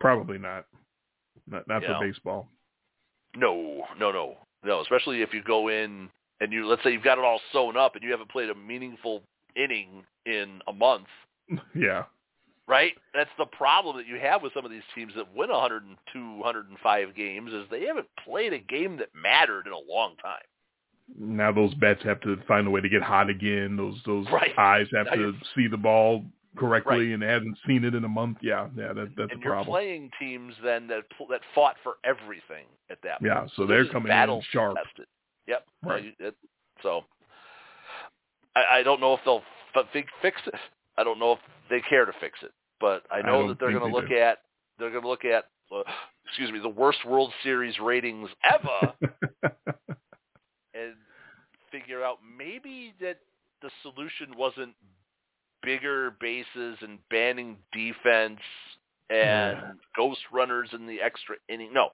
probably 0.00 0.38
not. 0.38 0.66
Not 1.46 1.66
not 1.68 1.82
Yeah. 1.82 1.98
for 1.98 2.06
baseball. 2.06 2.48
No, 3.36 3.84
no, 3.98 4.12
no, 4.12 4.36
no. 4.64 4.80
Especially 4.80 5.22
if 5.22 5.32
you 5.34 5.42
go 5.42 5.68
in 5.68 6.08
and 6.40 6.52
you 6.52 6.66
let's 6.66 6.82
say 6.82 6.90
you've 6.92 7.02
got 7.02 7.18
it 7.18 7.24
all 7.24 7.40
sewn 7.52 7.76
up 7.76 7.94
and 7.94 8.04
you 8.04 8.10
haven't 8.10 8.30
played 8.30 8.50
a 8.50 8.54
meaningful 8.54 9.22
inning 9.56 10.04
in 10.26 10.60
a 10.68 10.72
month, 10.72 11.06
yeah, 11.74 12.04
right? 12.66 12.94
That's 13.12 13.30
the 13.38 13.46
problem 13.46 13.96
that 13.96 14.06
you 14.06 14.18
have 14.18 14.42
with 14.42 14.52
some 14.54 14.64
of 14.64 14.70
these 14.70 14.82
teams 14.94 15.12
that 15.16 15.34
win 15.34 15.50
102, 15.50 16.36
105 16.38 17.14
games 17.14 17.52
is 17.52 17.64
they 17.70 17.84
haven't 17.86 18.08
played 18.24 18.52
a 18.52 18.58
game 18.58 18.96
that 18.98 19.08
mattered 19.14 19.66
in 19.66 19.72
a 19.72 19.78
long 19.92 20.16
time. 20.22 20.42
Now 21.18 21.52
those 21.52 21.74
bats 21.74 22.02
have 22.04 22.20
to 22.22 22.36
find 22.48 22.66
a 22.66 22.70
way 22.70 22.80
to 22.80 22.88
get 22.88 23.02
hot 23.02 23.28
again. 23.30 23.76
Those 23.76 24.00
those 24.06 24.26
Right. 24.32 24.52
eyes 24.58 24.86
have 24.94 25.06
Now 25.06 25.14
to 25.16 25.32
see 25.54 25.66
the 25.68 25.76
ball 25.76 26.24
correctly, 26.56 26.98
Right. 27.06 27.08
and 27.14 27.22
they 27.22 27.26
haven't 27.26 27.58
seen 27.66 27.84
it 27.84 27.94
in 27.94 28.04
a 28.04 28.08
month. 28.08 28.38
Yeah, 28.40 28.68
yeah, 28.76 28.92
that, 28.92 29.08
that's 29.16 29.32
and 29.32 29.40
a 29.40 29.44
you're 29.44 29.52
problem. 29.52 29.66
playing 29.72 30.10
teams 30.18 30.54
then 30.62 30.86
that 30.88 31.04
that 31.30 31.40
fought 31.54 31.76
for 31.82 31.94
everything 32.04 32.66
at 32.90 32.98
that 33.02 33.20
point. 33.20 33.32
Yeah, 33.32 33.46
so 33.56 33.66
This 33.66 33.68
they're 33.84 33.92
coming 33.92 34.10
in 34.12 34.42
sharp. 34.50 34.76
tested. 34.76 35.06
Yep. 35.46 35.66
Right. 35.82 36.14
it- 36.18 36.36
so 36.82 37.04
I, 38.56 38.78
I 38.78 38.82
don't 38.82 39.00
know 39.00 39.14
if 39.14 39.20
they'll 39.24 39.42
f- 39.74 39.86
fi- 39.92 40.04
fix 40.22 40.40
it. 40.46 40.54
I 40.96 41.04
don't 41.04 41.18
know 41.18 41.32
if 41.32 41.38
they 41.70 41.80
care 41.80 42.04
to 42.04 42.12
fix 42.20 42.38
it, 42.42 42.52
but 42.80 43.04
I 43.10 43.18
I 43.18 43.22
know 43.22 43.32
don't 43.40 43.48
that 43.48 43.58
they're 43.60 43.72
going 43.72 43.90
to 43.90 43.96
look 43.96 44.08
do. 44.08 44.16
at 44.16 44.38
they're 44.78 44.90
going 44.90 45.02
to 45.02 45.08
look 45.08 45.24
at 45.24 45.44
uh, 45.74 45.82
excuse 46.26 46.50
me 46.52 46.58
the 46.60 46.68
worst 46.68 47.04
World 47.04 47.32
Series 47.42 47.78
ratings 47.80 48.28
ever 48.44 48.92
and 49.02 49.52
figure 51.74 52.04
out 52.04 52.18
maybe 52.38 52.94
that 53.00 53.18
the 53.62 53.70
solution 53.82 54.36
wasn't 54.36 54.74
bigger 55.62 56.12
bases 56.20 56.76
and 56.82 56.98
banning 57.10 57.56
defense 57.72 58.40
and 59.10 59.58
Yeah. 59.58 59.72
ghost 59.96 60.20
runners 60.32 60.68
in 60.72 60.86
the 60.86 61.00
extra 61.00 61.36
inning. 61.48 61.72
No. 61.72 61.90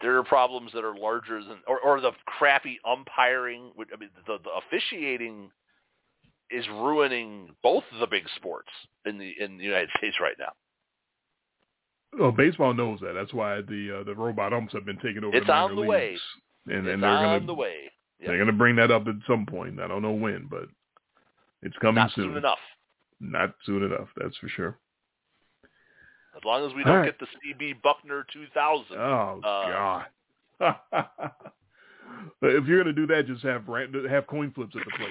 There 0.00 0.16
are 0.16 0.24
problems 0.24 0.72
that 0.72 0.84
are 0.84 0.96
larger 0.96 1.42
than 1.42 1.58
or, 1.66 1.80
or 1.80 2.00
the 2.00 2.12
crappy 2.26 2.78
umpiring. 2.84 3.72
I 3.92 3.96
mean 3.96 4.10
the, 4.26 4.38
the 4.42 4.50
officiating 4.50 5.50
is 6.50 6.66
ruining 6.68 7.50
both 7.62 7.84
of 7.92 8.00
the 8.00 8.06
big 8.06 8.24
sports 8.36 8.68
in 9.04 9.18
the 9.18 9.32
in 9.40 9.56
the 9.58 9.64
United 9.64 9.90
States 9.96 10.16
right 10.20 10.36
now. 10.38 10.52
Well, 12.18 12.32
baseball 12.32 12.72
knows 12.74 13.00
that. 13.00 13.12
That's 13.14 13.32
why 13.34 13.60
the 13.62 14.00
uh, 14.00 14.04
the 14.04 14.14
robot 14.14 14.52
umps 14.52 14.72
have 14.74 14.84
been 14.86 14.98
taking 14.98 15.24
over. 15.24 15.36
It's 15.36 15.46
the 15.46 15.52
on 15.54 15.76
the 15.76 15.82
way. 15.82 16.16
and 16.66 16.86
it's 16.86 16.94
and 16.94 17.02
they're 17.02 17.10
on 17.10 17.24
gonna 17.40 17.46
the 17.46 17.54
way. 17.54 17.90
Yeah. 18.20 18.28
they're 18.28 18.38
gonna 18.38 18.52
bring 18.52 18.76
that 18.76 18.90
up 18.90 19.06
at 19.08 19.14
some 19.26 19.44
point. 19.46 19.80
I 19.80 19.86
don't 19.88 20.02
know 20.02 20.12
when, 20.12 20.46
but 20.50 20.68
it's 21.62 21.76
coming 21.78 21.94
soon. 21.94 21.94
Not 21.94 22.12
soon. 22.14 22.24
soon 22.24 22.36
enough. 22.36 22.58
Not 23.20 23.54
soon 23.64 23.82
enough. 23.82 24.08
That's 24.16 24.36
for 24.38 24.48
sure. 24.48 24.78
As 26.36 26.44
long 26.44 26.66
as 26.68 26.74
we 26.74 26.82
All 26.84 26.92
don't 26.92 26.96
right. 27.02 27.18
get 27.18 27.18
the 27.18 27.54
CB 27.54 27.80
Bucknor 27.82 28.24
2000. 28.32 28.96
Oh 28.98 29.40
Uh, 29.42 30.04
God. 30.60 30.76
If 32.42 32.66
you're 32.66 32.78
gonna 32.82 32.92
do 32.94 33.06
that, 33.08 33.26
just 33.26 33.42
have 33.42 33.66
have 33.66 34.26
coin 34.26 34.50
flips 34.52 34.74
at 34.76 34.84
the 34.84 34.90
plate. 34.96 35.08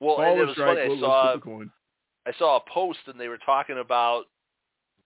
well, 0.00 0.16
Ball 0.16 0.32
and 0.32 0.40
it 0.40 0.44
was 0.46 0.54
strike, 0.54 0.78
funny. 0.78 0.96
I 0.96 1.00
saw 1.00 1.22
let's 1.22 1.32
flip 1.32 1.36
a 1.42 1.44
coin. 1.44 1.70
I 2.26 2.32
saw 2.38 2.56
a 2.58 2.60
post 2.72 2.98
and 3.06 3.18
they 3.18 3.28
were 3.28 3.38
talking 3.38 3.78
about 3.78 4.24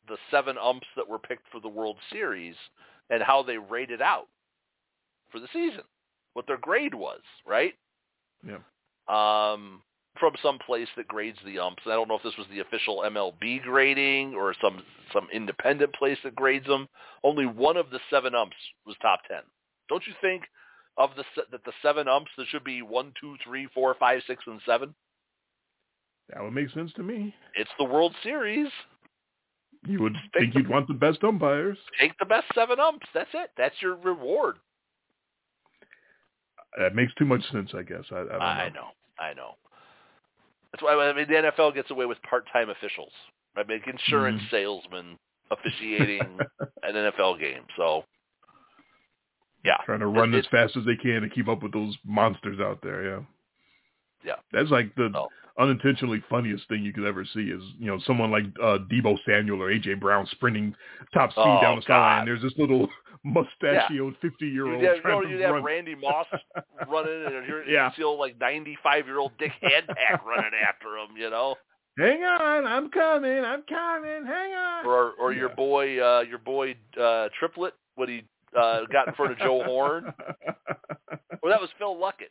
the 0.09 0.17
seven 0.31 0.57
umps 0.59 0.86
that 0.97 1.09
were 1.09 1.19
picked 1.19 1.49
for 1.52 1.61
the 1.61 1.69
World 1.69 1.97
Series 2.11 2.57
and 3.11 3.23
how 3.23 3.43
they 3.43 3.57
rated 3.57 4.02
out 4.02 4.27
for 5.31 5.39
the 5.39 5.47
season, 5.52 5.83
what 6.35 6.47
their 6.47 6.59
grade 6.59 6.94
was, 6.94 7.20
right? 7.47 7.75
Yeah. 8.47 8.59
um, 9.09 9.83
from 10.20 10.35
some 10.43 10.59
place 10.59 10.89
that 10.97 11.09
grades 11.09 11.39
the 11.44 11.59
umps. 11.59 11.83
I 11.86 11.91
don't 11.91 12.07
know 12.09 12.17
if 12.17 12.23
this 12.23 12.36
was 12.36 12.47
the 12.51 12.59
official 12.61 13.02
MLB 13.07 13.62
grading 13.62 14.35
or 14.35 14.55
some 14.61 14.83
some 15.12 15.27
independent 15.33 15.94
place 15.94 16.19
that 16.25 16.35
grades 16.35 16.67
them. 16.67 16.86
Only 17.25 17.47
one 17.47 17.77
of 17.78 17.89
the 17.91 17.99
seven 18.11 18.35
umps 18.35 18.57
was 18.86 18.94
top 19.01 19.20
ten. 19.27 19.41
Don't 19.89 20.07
you 20.07 20.12
think 20.20 20.43
of 20.99 21.11
the 21.17 21.25
that 21.51 21.65
the 21.65 21.73
seven 21.83 22.09
umps 22.09 22.31
there 22.36 22.47
should 22.51 22.62
be 22.65 22.83
one, 22.83 23.12
two, 23.20 23.36
three, 23.43 23.69
four, 23.75 23.94
five, 23.99 24.20
six, 24.27 24.44
and 24.47 24.61
seven? 24.67 24.94
That 26.28 26.43
would 26.43 26.52
make 26.52 26.70
sense 26.70 26.93
to 26.94 27.02
me. 27.02 27.35
It's 27.55 27.70
the 27.78 27.85
World 27.85 28.15
Series. 28.23 28.69
You 29.86 30.01
would 30.02 30.15
Take 30.35 30.43
think 30.43 30.55
the- 30.55 30.61
you'd 30.61 30.69
want 30.69 30.89
the 30.89 30.94
best 30.94 31.25
umpires. 31.25 31.78
Take 31.99 32.17
the 32.19 32.25
best 32.27 32.47
seven 32.55 32.78
umps. 32.81 33.07
That's 33.15 33.31
it. 33.35 33.51
That's 33.57 33.75
your 33.81 33.97
reward. 33.97 34.57
That 36.78 36.94
makes 36.94 37.12
too 37.15 37.25
much 37.26 37.42
sense, 37.52 37.70
I 37.76 37.83
guess. 37.83 38.05
I, 38.10 38.17
I 38.17 38.18
don't 38.20 38.28
know. 38.31 38.44
I 38.44 38.68
know. 38.70 38.86
I 39.18 39.34
know. 39.34 39.51
That's 40.73 40.83
why 40.83 40.94
I 40.94 41.12
mean 41.12 41.26
the 41.28 41.34
NFL 41.51 41.75
gets 41.75 41.91
away 41.91 42.07
with 42.07 42.20
part-time 42.23 42.70
officials. 42.70 43.12
I 43.57 43.62
mean, 43.65 43.83
insurance 43.86 44.41
Mhm. 44.44 44.51
salesmen 44.51 45.18
officiating 45.51 46.39
an 46.83 46.94
NFL 46.94 47.39
game. 47.39 47.65
So, 47.76 48.05
yeah, 49.65 49.76
Trying 49.84 50.01
to 50.01 50.07
run 50.07 50.33
It- 50.34 50.39
as 50.39 50.47
fast 50.47 50.76
as 50.76 50.84
they 50.86 50.97
can 50.97 51.20
to 51.23 51.28
keep 51.28 51.49
up 51.49 51.62
with 51.62 51.73
those 51.73 51.97
monsters 52.05 52.59
out 52.60 52.81
there. 52.83 53.05
Yeah. 53.05 53.20
Yeah. 54.25 54.36
That's 54.52 54.70
like 54.70 54.94
the 54.94 55.10
Oh. 55.15 55.28
Unintentionally 55.59 56.23
funniest 56.31 56.67
thing 56.69 56.83
you 56.83 56.93
could 56.93 57.05
ever 57.05 57.25
see 57.35 57.41
is 57.51 57.63
you 57.79 57.87
know 57.87 57.99
someone 58.07 58.31
like 58.31 58.45
uh, 58.63 58.79
Deebo 58.91 59.19
Samuel 59.27 59.63
or 59.63 59.71
AJ 59.71 60.01
Brown 60.01 60.27
sprinting 60.31 60.75
top 61.13 61.31
speed 61.33 61.43
Oh, 61.45 61.61
down 61.61 61.77
the 61.77 61.83
sideline. 61.83 62.25
There's 62.25 62.43
this 62.43 62.55
little 62.57 62.89
mustachioed 63.25 64.17
fifty 64.23 64.47
year 64.49 64.67
You'd 64.67 64.75
old 64.77 64.85
have, 64.85 64.97
you 64.97 65.03
trying 65.03 65.15
know, 65.23 65.27
to 65.27 65.31
you'd 65.31 65.41
have. 65.43 65.63
Randy 65.63 65.95
Moss 65.95 66.27
running, 66.89 67.27
and 67.27 67.47
you're 67.47 67.69
Yeah. 67.69 67.87
you 67.89 67.93
feel 67.97 68.19
like 68.19 68.39
95-year-old 68.39 69.33
Dick 69.39 69.53
Hadpack 69.63 70.25
running 70.25 70.53
after 70.67 70.97
him. 70.97 71.17
You 71.17 71.31
know, 71.31 71.55
Hang 71.99 72.25
on, 72.25 72.65
I'm 72.67 72.89
coming, 72.89 73.45
I'm 73.45 73.63
coming, 73.69 74.25
hang 74.27 74.55
on. 74.55 74.87
or 74.87 75.13
or 75.21 75.33
your 75.35 75.51
boy, 75.51 76.03
uh, 76.03 76.21
your 76.23 76.39
boy 76.39 76.75
uh, 76.99 77.29
Triplette 77.39 77.73
what 77.97 78.09
he 78.09 78.23
uh, 78.59 78.81
got 78.91 79.09
in 79.09 79.15
front 79.15 79.33
of 79.33 79.39
Joe 79.39 79.63
Horn. 79.65 80.13
Well, 81.43 81.51
that 81.51 81.61
was 81.61 81.71
Phil 81.77 81.97
Luckett. 81.97 82.31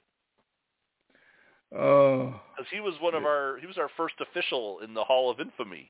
Oh, 1.73 2.39
because 2.55 2.69
he 2.71 2.81
was 2.81 2.95
one 2.99 3.15
of 3.15 3.23
our 3.23 3.57
he 3.59 3.67
was 3.67 3.77
our 3.77 3.89
first 3.95 4.15
official 4.19 4.79
in 4.79 4.93
the 4.93 5.03
Hall 5.03 5.31
of 5.31 5.39
Infamy 5.39 5.89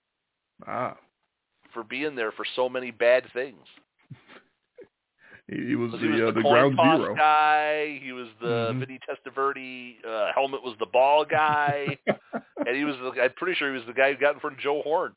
ah, 0.68 0.96
for 1.74 1.84
being 1.84 2.16
there 2.16 2.32
for 2.32 2.46
so 2.56 2.70
many 2.70 2.92
bad 2.92 3.24
things. 3.34 3.66
he, 5.48 5.70
he 5.70 5.76
was 5.76 5.92
the 5.92 5.98
he 5.98 6.08
was 6.08 6.22
uh, 6.22 6.26
the, 6.28 6.32
the 6.34 6.42
ground 6.42 6.78
zero. 6.78 7.16
guy. 7.16 8.00
He 8.04 8.12
was 8.12 8.28
the 8.40 8.74
Mhm. 8.74 8.80
Vinny 8.80 9.00
Testaverde 9.10 10.06
uh, 10.06 10.32
helmet 10.34 10.62
was 10.62 10.76
the 10.80 10.86
ball 10.86 11.26
guy, 11.26 11.98
and 12.66 12.76
he 12.76 12.84
was 12.84 12.96
the, 12.98 13.22
I'm 13.22 13.34
pretty 13.34 13.58
sure 13.58 13.72
he 13.72 13.78
was 13.78 13.88
the 13.88 13.94
guy 13.94 14.14
who 14.14 14.20
got 14.20 14.36
in 14.36 14.40
front 14.40 14.58
of 14.58 14.62
Joe 14.62 14.82
Horn. 14.84 15.16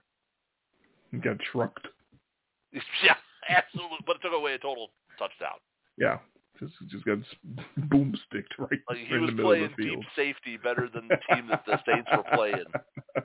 He 1.10 1.18
got 1.18 1.38
trucked. 1.40 1.86
yeah, 3.04 3.16
absolutely, 3.48 3.98
but 4.06 4.16
it 4.16 4.22
took 4.22 4.32
away 4.32 4.54
a 4.54 4.58
total 4.58 4.88
touchdown. 5.18 5.58
Yeah, 5.98 6.18
just 6.58 6.72
just 6.88 7.04
got 7.04 7.18
boomsticked 7.88 8.56
right 8.58 8.80
Like 8.88 8.98
he 8.98 9.14
was 9.16 9.30
the 9.30 9.36
middle 9.36 9.52
of 9.52 9.58
playing 9.58 9.74
deep 9.76 10.00
safety 10.16 10.56
better 10.56 10.88
than 10.92 11.08
the 11.08 11.18
team 11.34 11.48
that 11.48 11.64
the 11.66 11.78
Saints 11.86 12.08
were 12.16 12.24
playing. 12.36 12.64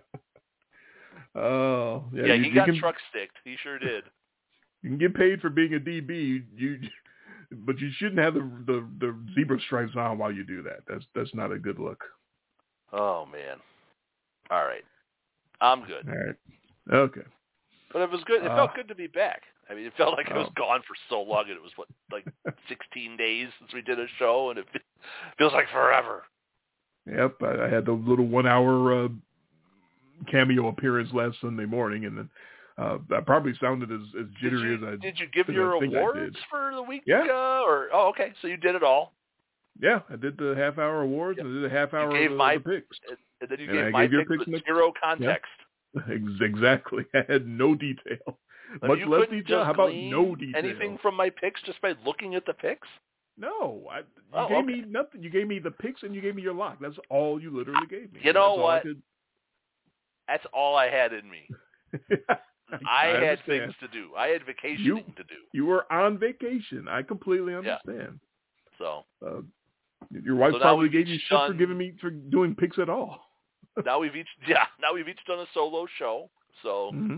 Oh, 1.35 2.06
yeah, 2.14 2.25
Yeah, 2.25 2.33
you, 2.35 2.43
he 2.43 2.49
you 2.49 2.56
got 2.56 2.66
can, 2.66 2.80
truck 2.80 2.95
sticked. 3.09 3.38
He 3.43 3.56
sure 3.61 3.77
did. 3.77 4.03
You 4.82 4.90
can 4.90 4.98
get 4.98 5.14
paid 5.14 5.41
for 5.41 5.49
being 5.49 5.75
a 5.75 5.80
DB, 5.80 6.43
you, 6.56 6.80
but 7.51 7.80
you 7.80 7.91
shouldn't 7.98 8.19
have 8.19 8.33
the, 8.33 8.41
the 8.66 8.88
the 8.99 9.16
zebra 9.35 9.59
stripes 9.61 9.95
on 9.95 10.17
while 10.17 10.32
you 10.32 10.43
do 10.43 10.64
that. 10.64 10.80
That's 10.88 11.06
that's 11.14 11.33
not 11.35 11.51
a 11.51 11.59
good 11.59 11.80
look. 11.80 12.03
Oh 12.91 13.25
man. 13.32 13.58
All 14.49 14.64
right, 14.66 14.83
I'm 15.61 15.82
good. 15.85 16.08
All 16.08 16.16
right, 16.16 16.35
okay. 16.91 17.27
But 17.93 18.01
it 18.01 18.09
was 18.11 18.24
good. 18.25 18.43
It 18.43 18.49
Uh, 18.51 18.56
felt 18.56 18.74
good 18.75 18.88
to 18.88 18.95
be 18.95 19.08
back. 19.08 19.43
I 19.69 19.75
mean, 19.75 19.85
it 19.85 19.93
felt 19.98 20.17
like 20.17 20.31
I 20.31 20.38
was 20.38 20.48
oh. 20.49 20.53
gone 20.57 20.81
for 20.81 20.95
so 21.09 21.22
long, 21.22 21.43
and 21.48 21.56
it 21.56 21.61
was 21.61 21.72
what 21.75 21.88
like 22.11 22.25
16 22.69 23.17
days 23.17 23.48
since 23.59 23.72
we 23.73 23.81
did 23.81 23.99
a 23.99 24.07
show, 24.17 24.49
and 24.49 24.59
it 24.59 24.65
feels 25.38 25.53
like 25.53 25.69
forever. 25.72 26.23
Yep, 27.06 27.35
I, 27.41 27.65
I 27.65 27.69
had 27.69 27.85
the 27.85 27.91
little 27.91 28.27
one 28.27 28.48
hour 28.48 29.06
uh, 29.06 29.07
cameo 30.30 30.67
appearance 30.67 31.09
last 31.14 31.38
Sunday 31.41 31.65
morning, 31.65 32.06
and 32.06 32.17
then 32.17 32.30
uh, 32.77 32.98
I 33.15 33.22
probably 33.22 33.53
sounded 33.59 33.91
as, 33.91 34.01
as 34.19 34.25
jittery 34.41 34.72
you, 34.72 34.75
as 34.77 34.83
I 34.83 34.91
did 34.91 35.01
Did 35.01 35.19
you 35.19 35.27
give 35.27 35.49
your 35.53 35.73
awards 35.73 36.35
for 36.49 36.72
the 36.73 36.81
week? 36.81 37.03
Yeah. 37.06 37.23
Uh, 37.30 37.61
or 37.65 37.89
oh, 37.93 38.09
okay, 38.09 38.33
so 38.41 38.48
you 38.48 38.57
did 38.57 38.75
it 38.75 38.83
all, 38.83 39.14
Yeah, 39.81 39.99
I 40.09 40.15
did 40.15 40.38
the 40.38 40.56
half 40.57 40.77
hour 40.77 41.01
awards 41.01 41.38
Yep. 41.38 41.45
and 41.45 41.57
I 41.57 41.61
did 41.61 41.72
a 41.72 41.75
half 41.75 41.93
hour 41.93 42.11
gave 42.11 42.31
of, 42.31 42.38
my- 42.38 42.57
the 42.57 42.61
picks. 42.61 42.98
and, 43.41 43.49
then 43.49 43.59
you 43.59 43.65
And 43.65 43.73
gave 43.73 43.85
I 43.85 43.89
my 43.91 44.07
gave 44.07 44.19
picks 44.19 44.45
picks 44.45 44.48
with 44.48 44.65
zero 44.65 44.93
context. 45.01 45.51
Ex- 46.09 46.41
exactly. 46.41 47.06
I 47.14 47.23
had 47.27 47.48
no 47.48 47.75
detail. 47.75 48.38
I 48.83 48.88
Much 48.88 48.99
less 49.07 49.30
detail. 49.30 49.64
How 49.65 49.72
about 49.72 49.93
no 49.93 50.35
detail? 50.35 50.56
Anything 50.64 50.98
from 51.01 51.15
my 51.15 51.30
picks 51.30 51.61
just 51.64 51.81
by 51.81 51.93
looking 52.06 52.35
at 52.35 52.45
the 52.45 52.53
picks? 52.53 52.88
No, 53.38 53.83
I, 53.89 53.99
you 53.99 54.03
Oh, 54.33 54.48
gave 54.49 54.57
okay. 54.57 54.65
me 54.67 54.83
nothing. 54.88 55.23
You 55.23 55.30
gave 55.30 55.48
me 55.48 55.59
the 55.59 55.72
picks 55.72 56.03
and 56.03 56.14
you 56.14 56.22
gave 56.22 56.35
me 56.35 56.41
your 56.41 56.53
lock. 56.53 56.77
That's 56.81 56.98
all 57.09 57.41
you 57.41 57.56
literally 57.56 57.88
gave 57.89 58.11
me. 58.14 58.19
You 58.22 58.33
know 58.33 58.49
That's 58.56 58.59
I 58.59 58.64
what? 58.64 58.83
could- 58.83 59.01
That's 60.27 60.45
all 60.53 60.75
I 60.75 60.89
had 60.89 61.14
in 61.14 61.30
me. 61.30 61.49
I, 62.88 63.06
had 63.07 63.15
understand. 63.23 63.45
things 63.48 63.73
to 63.80 63.88
do. 63.88 64.09
I 64.15 64.27
had 64.27 64.45
vacationing 64.45 64.85
You- 64.85 65.14
to 65.15 65.23
do. 65.23 65.35
You 65.53 65.65
were 65.65 65.91
on 65.91 66.17
vacation. 66.19 66.88
I 66.88 67.01
completely 67.01 67.53
Yeah. 67.53 67.59
understand. 67.88 68.19
So 68.77 69.06
Uh, 69.25 69.41
your 70.11 70.35
wife 70.35 70.53
So 70.53 70.59
probably 70.59 70.89
gave 70.89 71.07
you 71.07 71.17
shit 71.27 71.38
for 71.48 71.53
giving 71.53 71.77
me 71.77 71.93
for 71.99 72.09
doing 72.11 72.56
picks 72.56 72.77
at 72.77 72.89
all. 72.89 73.25
now 73.85 73.99
we've 73.99 74.15
each 74.15 74.27
yeah 74.48 74.65
now 74.81 74.93
we've 74.93 75.07
each 75.07 75.23
done 75.27 75.39
a 75.39 75.45
solo 75.53 75.85
show. 75.98 76.30
So 76.61 76.91
hmm 76.93 77.17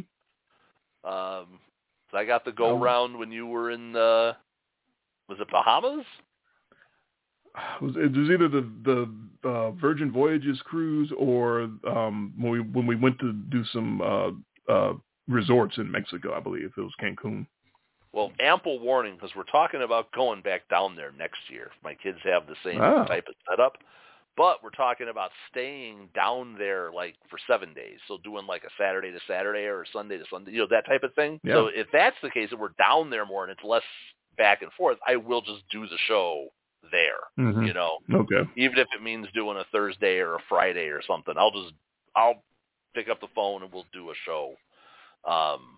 um, 1.03 1.59
so 2.11 2.17
I 2.17 2.25
got 2.25 2.45
the 2.45 2.51
go 2.51 2.77
round 2.77 3.17
when 3.17 3.31
you 3.31 3.47
were 3.47 3.71
in 3.71 3.93
the 3.93 4.35
was 5.29 5.39
it 5.39 5.49
Bahamas? 5.49 6.05
It 7.81 7.83
was, 7.83 7.95
it 7.95 8.17
was 8.17 8.29
either 8.29 8.47
the 8.47 8.69
the 8.83 9.49
uh, 9.49 9.71
Virgin 9.71 10.11
Voyages 10.11 10.61
cruise 10.63 11.11
or 11.17 11.69
um, 11.87 12.33
when 12.37 12.51
we 12.51 12.59
when 12.59 12.87
we 12.87 12.95
went 12.95 13.19
to 13.19 13.33
do 13.33 13.63
some 13.73 14.01
uh, 14.01 14.71
uh, 14.71 14.93
resorts 15.27 15.77
in 15.77 15.91
Mexico. 15.91 16.33
I 16.33 16.39
believe 16.39 16.71
it 16.77 16.81
was 16.81 16.93
Cancun. 17.01 17.45
Well, 18.13 18.31
ample 18.41 18.79
warning 18.79 19.15
because 19.15 19.31
we're 19.35 19.43
talking 19.43 19.83
about 19.83 20.11
going 20.11 20.41
back 20.41 20.67
down 20.69 20.95
there 20.95 21.11
next 21.17 21.39
year. 21.49 21.71
My 21.83 21.93
kids 21.93 22.17
have 22.23 22.45
the 22.45 22.55
same 22.63 22.81
Ah. 22.81 23.05
type 23.05 23.25
of 23.27 23.35
setup, 23.49 23.77
but 24.37 24.63
we're 24.63 24.69
talking 24.69 25.09
about 25.09 25.31
staying 25.49 26.09
down 26.15 26.55
there 26.57 26.91
like 26.91 27.15
for 27.29 27.37
seven 27.47 27.73
days. 27.73 27.97
So 28.07 28.17
doing 28.23 28.47
like 28.47 28.63
a 28.63 28.69
Saturday 28.77 29.11
to 29.11 29.19
Saturday 29.27 29.65
or 29.65 29.81
a 29.83 29.85
Sunday 29.91 30.17
to 30.17 30.25
Sunday, 30.29 30.51
you 30.51 30.59
know, 30.59 30.67
that 30.69 30.85
type 30.85 31.03
of 31.03 31.13
thing. 31.15 31.39
Yeah. 31.43 31.53
So 31.55 31.67
if 31.67 31.87
that's 31.91 32.15
the 32.23 32.29
case, 32.29 32.49
if 32.51 32.59
we're 32.59 32.69
down 32.77 33.09
there 33.09 33.25
more 33.25 33.43
and 33.43 33.51
it's 33.51 33.63
less 33.63 33.83
back 34.37 34.61
and 34.61 34.71
forth, 34.73 34.97
I 35.07 35.15
will 35.17 35.41
just 35.41 35.63
do 35.71 35.87
the 35.87 35.97
show 36.07 36.47
there. 36.91 37.19
Mhm. 37.37 37.67
You 37.67 37.73
know, 37.73 37.99
Okay. 38.13 38.49
even 38.55 38.77
if 38.79 38.87
it 38.95 39.01
means 39.03 39.27
doing 39.33 39.57
a 39.57 39.63
Thursday 39.65 40.19
or 40.19 40.35
a 40.35 40.39
Friday 40.49 40.87
or 40.87 41.01
something, 41.03 41.35
I'll 41.37 41.51
just 41.51 41.73
I'll 42.15 42.43
pick 42.93 43.07
up 43.09 43.19
the 43.21 43.27
phone 43.35 43.63
and 43.63 43.71
we'll 43.71 43.85
do 43.93 44.11
a 44.11 44.15
show. 44.25 44.55
Um, 45.25 45.77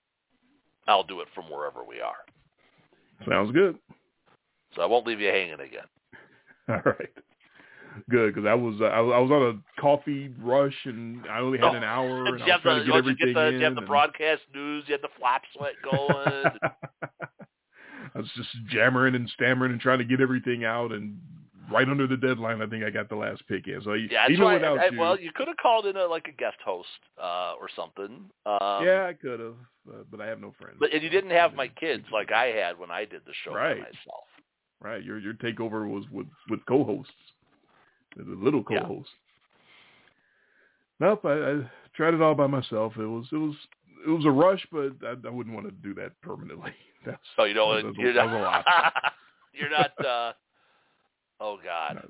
I'll 0.88 1.04
do 1.04 1.22
it 1.22 1.28
from 1.36 1.50
wherever 1.50 1.84
we 1.84 2.02
are. 2.02 2.24
Sounds 3.28 3.52
good. 3.52 3.78
So 4.76 4.82
I 4.82 4.86
won't 4.86 5.06
leave 5.06 5.20
you 5.22 5.28
hanging 5.30 5.60
again. 5.60 5.86
All 6.70 6.82
right. 6.86 7.10
Good, 8.10 8.34
because 8.34 8.48
I 8.48 8.54
was 8.54 8.76
uh, 8.82 8.86
I, 8.86 9.00
was- 9.02 9.14
I 9.16 9.20
was 9.20 9.32
on 9.32 9.42
a 9.56 9.82
coffee 9.82 10.34
rush 10.42 10.76
and 10.86 11.26
I 11.28 11.40
only 11.40 11.60
had 11.60 11.76
an 11.76 11.84
hour. 11.84 12.28
And 12.28 12.40
you 12.40 12.52
have 12.52 12.64
the, 12.64 12.80
to 12.80 12.86
get 12.86 12.92
once 12.92 13.06
you 13.06 13.12
everything 13.12 13.28
get 13.28 13.34
the, 13.36 13.48
in. 13.50 13.54
you 13.60 13.66
have 13.66 13.76
the 13.76 13.82
broadcast 13.82 14.42
news, 14.54 14.84
you 14.88 14.94
had 14.94 15.02
the 15.02 15.10
flap 15.20 15.44
sweat 15.56 15.74
going. 15.84 16.52
I 18.16 18.20
was 18.20 18.30
just 18.36 18.50
jammering 18.68 19.16
and 19.16 19.30
stammering 19.30 19.72
and 19.72 19.82
trying 19.82 20.00
to 20.00 20.06
get 20.06 20.22
everything 20.22 20.66
out, 20.66 20.92
and 20.92 21.18
right 21.72 21.88
under 21.88 22.08
the 22.08 22.18
deadline, 22.18 22.62
I 22.62 22.68
think 22.68 22.84
I 22.84 22.90
got 22.90 23.10
the 23.10 23.16
last 23.16 23.48
pick 23.48 23.68
in. 23.68 23.82
So 23.84 23.94
yeah, 23.94 24.28
even 24.30 24.46
why. 24.46 24.56
without 24.56 24.80
I, 24.80 24.90
you, 24.90 25.00
well, 25.00 25.20
you 25.20 25.32
could 25.34 25.48
have 25.48 25.58
called 25.58 25.86
in 25.86 25.96
a, 25.96 26.06
like 26.06 26.28
a 26.28 26.32
guest 26.32 26.58
host 26.66 26.88
uh, 27.22 27.54
or 27.60 27.70
something. 27.76 28.30
Um, 28.46 28.86
yeah, 28.86 29.08
I 29.10 29.14
could 29.20 29.40
have, 29.40 29.56
uh, 29.90 30.04
but 30.12 30.22
I 30.22 30.28
have 30.28 30.42
no 30.42 30.54
friends. 30.60 30.78
But 30.80 30.94
and 30.94 31.02
you 31.02 31.10
didn't 31.10 31.32
have 31.32 31.54
my 31.54 31.68
kids 31.68 32.06
like 32.12 32.32
I 32.32 32.48
had 32.48 32.78
when 32.78 32.92
I 32.92 33.06
did 33.06 33.22
the 33.26 33.34
show 33.44 33.54
Right. 33.54 33.78
myself. 33.78 34.26
Right, 34.82 35.04
your 35.04 35.18
your 35.18 35.34
takeover 35.36 35.90
was 35.90 36.04
with 36.12 36.28
with 36.50 36.60
co-hosts, 36.66 37.14
the 38.16 38.24
little 38.24 38.64
Yeah. 38.70 38.80
co-host. 38.82 39.10
Nope, 41.00 41.26
I, 41.26 41.32
I 41.34 41.70
tried 41.96 42.14
it 42.14 42.22
all 42.22 42.36
by 42.36 42.48
myself. 42.48 42.94
It 42.98 43.06
was 43.06 43.26
it 43.32 43.36
was 43.38 43.56
it 44.06 44.10
was 44.10 44.26
a 44.26 44.32
rush, 44.32 44.66
but 44.72 44.94
I, 45.06 45.16
I 45.28 45.30
wouldn't 45.32 45.56
want 45.56 45.68
to 45.68 45.72
do 45.72 45.94
that 45.96 46.20
permanently. 46.22 46.72
That's 47.06 47.18
So 47.36 47.44
you 47.46 47.54
know, 47.54 47.76
that 47.76 47.86
was 47.86 47.96
you're 47.98 48.14
that 48.14 48.26
was 48.26 48.34
a 48.36 48.40
not. 48.40 48.66
lot. 48.68 48.94
you're 49.54 49.70
not. 49.70 50.06
Uh, 50.06 50.34
oh 51.40 51.58
God. 51.64 51.96
No. 51.96 52.10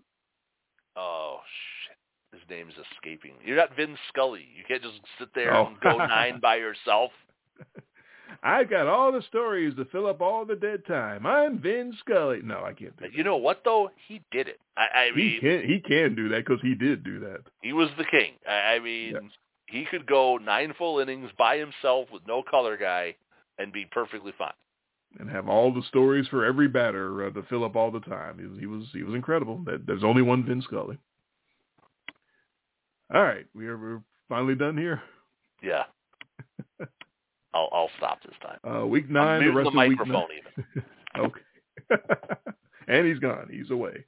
Oh 0.96 1.40
shit. 1.88 1.98
His 2.40 2.50
name's 2.50 2.74
escaping. 2.92 3.34
You're 3.46 3.58
not 3.58 3.76
Vin 3.76 3.96
Scully. 4.10 4.46
You 4.56 4.64
can't 4.68 4.82
just 4.82 5.00
sit 5.20 5.30
there 5.36 5.56
Oh. 5.56 5.68
and 5.68 5.80
go 5.80 5.98
nine 5.98 6.40
by 6.40 6.56
yourself. 6.58 7.12
I 8.42 8.64
got 8.64 8.88
all 8.88 9.12
the 9.12 9.22
stories 9.24 9.76
to 9.76 9.86
fill 9.86 10.08
up 10.08 10.22
all 10.22 10.46
the 10.46 10.56
dead 10.56 10.86
time. 10.88 11.26
I'm 11.26 11.60
Vin 11.60 11.94
Scully. 12.00 12.40
No, 12.44 12.64
I 12.64 12.74
can't 12.74 12.96
do 12.98 13.06
that. 13.10 13.14
You 13.14 13.24
know 13.24 13.38
what 13.38 13.62
though? 13.64 13.92
He 14.08 14.22
did 14.32 14.48
it. 14.48 14.60
I, 14.78 14.88
I 14.96 15.06
He 15.14 15.22
mean, 15.22 15.40
can 15.42 15.64
he 15.68 15.80
can 15.80 16.16
do 16.16 16.30
that 16.30 16.46
because 16.46 16.62
he 16.62 16.74
did 16.76 17.04
do 17.04 17.20
that. 17.20 17.42
he 17.62 17.74
was 17.74 17.90
the 17.98 18.06
king. 18.06 18.34
I, 18.48 18.76
I 18.76 18.80
mean, 18.80 19.14
Yeah. 19.14 19.20
he 19.68 19.86
could 19.86 20.06
go 20.06 20.38
nine 20.38 20.74
full 20.78 21.00
innings 21.00 21.30
by 21.38 21.58
himself 21.58 22.08
with 22.12 22.24
no 22.28 22.42
color 22.50 22.78
guy 22.78 23.16
and 23.60 23.72
be 23.72 23.86
perfectly 23.92 24.34
fine. 24.38 24.54
and 25.20 25.30
have 25.30 25.48
all 25.48 25.72
the 25.74 25.84
stories 25.90 26.28
for 26.30 26.44
every 26.44 26.68
batter 26.68 27.26
uh, 27.28 27.30
to 27.32 27.44
fill 27.44 27.64
up 27.64 27.76
all 27.76 27.92
the 27.92 28.00
time. 28.02 28.40
He 28.40 28.46
was 28.48 28.60
he 28.60 28.66
was, 28.66 28.86
he 28.94 29.04
was 29.04 29.14
incredible. 29.16 29.62
That 29.66 29.86
there's 29.86 30.04
only 30.04 30.22
one 30.24 30.44
Vin 30.46 30.62
Scully. 30.64 30.98
All 33.14 33.22
right, 33.24 33.46
we 33.54 33.68
are 33.68 33.78
we're 33.78 34.02
finally 34.30 34.56
done 34.56 34.78
here. 34.78 35.02
Yeah. 35.62 35.84
I'll 37.54 37.70
I'll 37.72 37.90
stop 37.98 38.20
this 38.24 38.36
time. 38.42 38.60
Uh, 38.64 38.86
week 38.86 39.10
nine, 39.10 39.40
the 39.40 39.52
muting 39.52 39.58
rest 39.58 39.72
the 39.74 39.80
of 39.80 39.90
week 39.90 39.98
microphone 39.98 40.28
nine. 40.30 40.64
even. 40.76 40.86
okay. 41.26 41.42
and 42.88 43.08
he's 43.08 43.20
gone. 43.20 43.48
He's 43.52 43.72
away. 43.72 44.06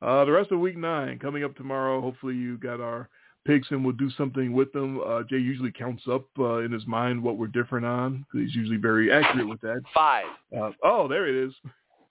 Uh, 0.00 0.24
the 0.24 0.32
rest 0.32 0.52
of 0.52 0.60
week 0.60 0.76
nine 0.76 1.18
coming 1.18 1.44
up 1.44 1.56
tomorrow. 1.56 2.00
Hopefully 2.00 2.34
you 2.34 2.56
got 2.58 2.80
our 2.80 3.08
picks 3.46 3.70
and 3.70 3.84
we'll 3.84 3.96
do 3.96 4.10
something 4.10 4.52
with 4.52 4.72
them. 4.72 5.00
Uh, 5.00 5.22
Jay 5.28 5.38
usually 5.38 5.72
counts 5.72 6.02
up 6.10 6.26
uh, 6.38 6.58
in 6.58 6.70
his 6.70 6.86
mind 6.86 7.22
what 7.22 7.36
we're 7.36 7.46
different 7.48 7.86
on. 7.86 8.24
He's 8.32 8.54
usually 8.54 8.76
very 8.76 9.10
accurate 9.10 9.48
with 9.48 9.60
that. 9.62 9.80
Five. 9.94 10.26
Uh, 10.56 10.70
oh, 10.84 11.08
there 11.08 11.26
it 11.26 11.48
is. 11.48 11.54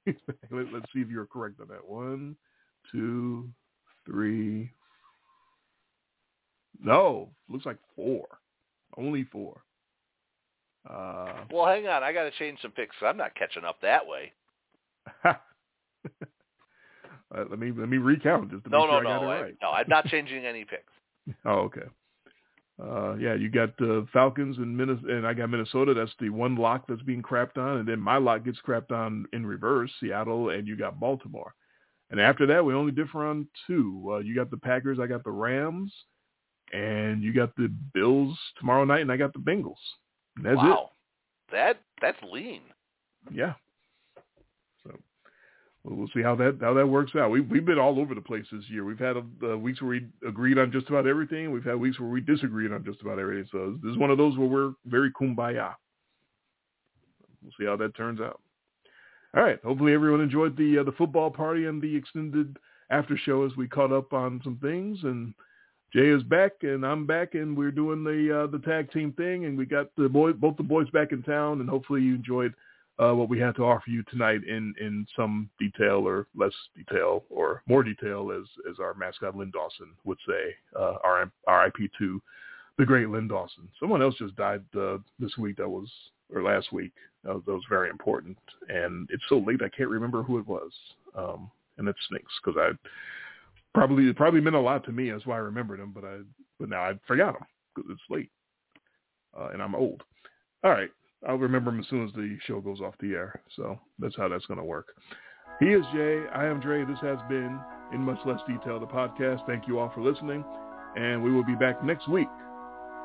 Let, 0.51 0.73
let's 0.73 0.85
see 0.93 0.99
if 0.99 1.09
you're 1.09 1.25
correct 1.25 1.59
on 1.61 1.67
that. 1.67 1.87
One, 1.87 2.35
two, 2.91 3.49
three. 4.05 4.71
No, 6.81 7.29
looks 7.49 7.65
like 7.65 7.77
four. 7.95 8.25
Only 8.97 9.25
four. 9.25 9.61
Uh, 10.89 11.43
Well, 11.51 11.65
hang 11.65 11.87
on. 11.87 12.03
I 12.03 12.13
got 12.13 12.23
to 12.23 12.31
change 12.31 12.59
some 12.61 12.71
picks. 12.71 12.95
I'm 13.01 13.17
not 13.17 13.35
catching 13.35 13.65
up 13.65 13.81
that 13.81 14.05
way. 14.07 14.31
uh, 15.25 15.33
let 17.31 17.59
me 17.59 17.71
let 17.77 17.89
me 17.89 17.97
recount 17.97 18.51
just 18.51 18.63
to 18.65 18.69
No, 18.69 18.79
make 18.81 18.89
sure 18.89 19.03
no, 19.03 19.09
I 19.09 19.13
got 19.13 19.21
no. 19.21 19.29
it 19.31 19.33
I, 19.33 19.41
right. 19.41 19.55
no, 19.61 19.69
I'm 19.71 19.87
not 19.89 20.05
changing 20.07 20.45
any 20.45 20.65
picks. 20.65 20.93
Oh, 21.45 21.59
okay. 21.69 21.81
Uh, 22.81 23.15
yeah, 23.15 23.33
you 23.33 23.49
got 23.49 23.75
the 23.77 24.07
Falcons 24.13 24.57
and 24.59 24.77
Minnesota, 24.77 25.17
and 25.17 25.27
I 25.27 25.33
got 25.33 25.49
Minnesota. 25.49 25.93
That's 25.93 26.13
the 26.21 26.29
one 26.29 26.55
lock 26.55 26.85
that's 26.87 27.01
being 27.01 27.21
crapped 27.23 27.57
on, 27.57 27.77
and 27.79 27.87
then 27.87 27.99
my 27.99 28.17
lock 28.17 28.45
gets 28.45 28.59
crapped 28.65 28.91
on 28.91 29.25
in 29.33 29.45
reverse, 29.45 29.91
Seattle, 29.99 30.51
and 30.51 30.65
you 30.67 30.77
got 30.77 30.99
Baltimore. 30.99 31.53
And 32.11 32.21
after 32.21 32.45
that, 32.45 32.63
we 32.63 32.73
only 32.73 32.91
differ 32.93 33.25
on 33.25 33.47
two. 33.65 34.07
Uh, 34.09 34.17
you 34.19 34.35
got 34.35 34.51
the 34.51 34.57
Packers, 34.57 34.99
I 35.01 35.07
got 35.07 35.23
the 35.25 35.31
Rams, 35.31 35.91
and 36.71 37.21
you 37.23 37.33
got 37.33 37.53
the 37.57 37.67
Bills 37.93 38.37
tomorrow 38.59 38.85
night, 38.85 39.01
and 39.01 39.11
I 39.11 39.17
got 39.17 39.33
the 39.33 39.39
Bengals. 39.39 39.73
That's 40.43 40.57
wow. 40.57 40.91
That 41.51 41.81
that's 42.01 42.17
lean. 42.31 42.61
Yeah. 43.31 43.53
So 44.83 44.91
we'll 45.83 45.95
we'll 45.95 46.09
see 46.13 46.21
how 46.21 46.35
that 46.35 46.57
how 46.61 46.73
that 46.73 46.87
works 46.87 47.13
out. 47.15 47.31
We've 47.31 47.47
we've 47.49 47.65
been 47.65 47.79
all 47.79 47.99
over 47.99 48.13
the 48.13 48.21
place 48.21 48.45
this 48.51 48.69
year. 48.69 48.83
We've 48.85 48.99
had 48.99 49.17
uh, 49.17 49.57
weeks 49.57 49.81
where 49.81 49.89
we 49.89 50.07
agreed 50.27 50.57
on 50.57 50.71
just 50.71 50.89
about 50.89 51.07
everything. 51.07 51.51
We've 51.51 51.63
had 51.63 51.75
weeks 51.75 51.99
where 51.99 52.09
we 52.09 52.21
disagreed 52.21 52.71
on 52.71 52.83
just 52.83 53.01
about 53.01 53.19
everything. 53.19 53.47
So 53.51 53.77
this 53.83 53.91
is 53.91 53.97
one 53.97 54.11
of 54.11 54.17
those 54.17 54.37
where 54.37 54.47
we're 54.47 54.73
very 54.85 55.11
kumbaya. 55.11 55.73
We'll 57.41 57.53
see 57.59 57.65
how 57.65 57.77
that 57.77 57.95
turns 57.95 58.19
out. 58.19 58.41
All 59.35 59.43
right. 59.43 59.59
Hopefully 59.63 59.93
everyone 59.93 60.21
enjoyed 60.21 60.57
the 60.57 60.79
uh, 60.79 60.83
the 60.83 60.91
football 60.93 61.29
party 61.29 61.65
and 61.65 61.81
the 61.81 61.95
extended 61.95 62.57
after 62.89 63.17
show 63.17 63.45
as 63.45 63.55
we 63.55 63.67
caught 63.67 63.91
up 63.91 64.13
on 64.13 64.41
some 64.43 64.57
things. 64.57 64.99
And 65.03 65.33
Jay 65.97 66.09
is 66.09 66.21
back 66.21 66.51
and 66.61 66.85
I'm 66.85 67.07
back 67.07 67.33
and 67.33 67.57
we're 67.57 67.71
doing 67.71 68.03
the 68.03 68.43
uh, 68.43 68.51
the 68.51 68.59
tag 68.59 68.91
team 68.91 69.13
thing 69.13 69.45
and 69.45 69.57
we 69.57 69.65
got 69.65 69.87
the 69.95 70.07
boy 70.07 70.31
both 70.31 70.55
the 70.55 70.61
boys 70.61 70.87
back 70.91 71.11
in 71.11 71.23
town 71.23 71.59
and 71.59 71.67
hopefully 71.67 72.03
you 72.03 72.13
enjoyed 72.13 72.53
uh, 72.99 73.13
what 73.13 73.29
we 73.29 73.39
had 73.39 73.55
to 73.55 73.63
offer 73.63 73.89
you 73.89 74.03
tonight 74.03 74.41
in, 74.47 74.75
in 74.79 75.07
some 75.15 75.49
detail 75.59 76.07
or 76.07 76.27
less 76.35 76.51
detail 76.75 77.23
or 77.31 77.63
more 77.67 77.81
detail, 77.81 78.31
as 78.31 78.47
as 78.69 78.79
our 78.79 78.93
mascot 78.93 79.35
Len 79.35 79.49
Dawson 79.51 79.87
would 80.03 80.19
say. 80.27 80.53
Uh, 80.79 80.97
R.I.P. 81.03 81.89
to 81.97 82.21
the 82.77 82.85
great 82.85 83.09
Len 83.09 83.27
Dawson. 83.27 83.67
Someone 83.79 84.03
else 84.03 84.13
just 84.19 84.35
died 84.35 84.63
uh, 84.79 84.97
this 85.19 85.35
week. 85.37 85.57
That 85.57 85.69
was 85.69 85.89
or 86.31 86.43
last 86.43 86.71
week. 86.71 86.93
Uh, 87.27 87.39
that 87.45 87.47
was 87.47 87.63
very 87.69 87.89
important, 87.89 88.37
and 88.69 89.09
it's 89.11 89.23
so 89.29 89.39
late 89.39 89.61
I 89.63 89.69
can't 89.75 89.89
remember 89.89 90.21
who 90.21 90.37
it 90.37 90.47
was. 90.47 90.71
Um, 91.15 91.49
and 91.79 91.87
it 91.87 91.95
stinks 92.07 92.33
because 92.43 92.59
I 92.59 92.71
probably 93.77 94.09
it 94.09 94.15
probably 94.15 94.41
meant 94.41 94.55
a 94.55 94.59
lot 94.59 94.83
to 94.85 94.91
me. 94.91 95.11
That's 95.11 95.25
why 95.27 95.35
I 95.35 95.39
remembered 95.39 95.79
him, 95.79 95.91
but 95.93 96.03
I 96.03 96.17
but 96.59 96.69
now 96.69 96.81
I 96.81 96.93
forgot 97.05 97.35
him 97.35 97.45
because 97.75 97.91
it's 97.91 98.01
late, 98.09 98.31
uh, 99.39 99.49
and 99.53 99.61
I'm 99.61 99.75
old. 99.75 100.01
All 100.63 100.71
right. 100.71 100.89
I'll 101.27 101.37
remember 101.37 101.71
him 101.71 101.79
as 101.79 101.87
soon 101.89 102.05
as 102.05 102.13
the 102.13 102.37
show 102.45 102.59
goes 102.59 102.79
off 102.79 102.93
the 102.99 103.13
air. 103.13 103.41
So 103.55 103.79
that's 103.99 104.15
how 104.15 104.27
that's 104.27 104.45
going 104.45 104.59
to 104.59 104.63
work. 104.63 104.87
He 105.59 105.67
is 105.67 105.83
Jay. 105.93 106.23
I 106.33 106.45
am 106.45 106.59
Dre. 106.59 106.85
This 106.85 106.99
has 107.01 107.17
been, 107.27 107.59
in 107.91 108.01
much 108.01 108.19
less 108.25 108.39
detail, 108.47 108.79
the 108.79 108.85
podcast. 108.85 109.45
Thank 109.47 109.67
you 109.67 109.79
all 109.79 109.91
for 109.95 110.01
listening. 110.01 110.43
And 110.95 111.23
we 111.23 111.31
will 111.31 111.43
be 111.43 111.55
back 111.55 111.83
next 111.83 112.07
week 112.07 112.27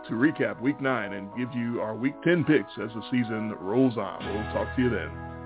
to 0.09 0.15
recap 0.15 0.61
week 0.61 0.81
nine 0.81 1.15
and 1.15 1.31
give 1.39 1.49
you 1.55 1.81
our 1.81 1.95
week 1.95 2.15
10 2.23 2.45
picks 2.45 2.73
as 2.83 2.91
the 2.95 3.03
season 3.11 3.55
rolls 3.61 3.97
on. 3.97 4.19
We'll 4.27 4.53
talk 4.53 4.77
to 4.77 4.83
you 4.83 4.91
then. 4.91 5.42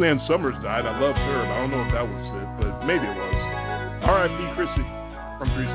Suzanne 0.00 0.22
Somers 0.26 0.54
died. 0.62 0.86
I 0.86 0.98
loved 0.98 1.18
her, 1.18 1.42
I 1.44 1.58
don't 1.60 1.70
know 1.70 1.84
if 1.84 1.92
that 1.92 2.08
was 2.08 2.24
it, 2.32 2.48
but 2.58 2.86
maybe 2.86 3.04
it 3.04 3.14
was. 3.14 3.34
R.I.P. 4.02 4.54
Chrissy 4.56 4.86
from 5.36 5.52
Three. 5.52 5.68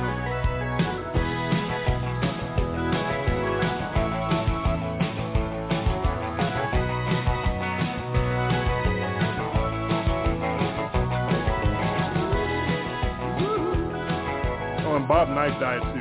Oh, 14.87 15.05
Bob 15.07 15.29
Knight 15.29 15.59
died 15.59 15.94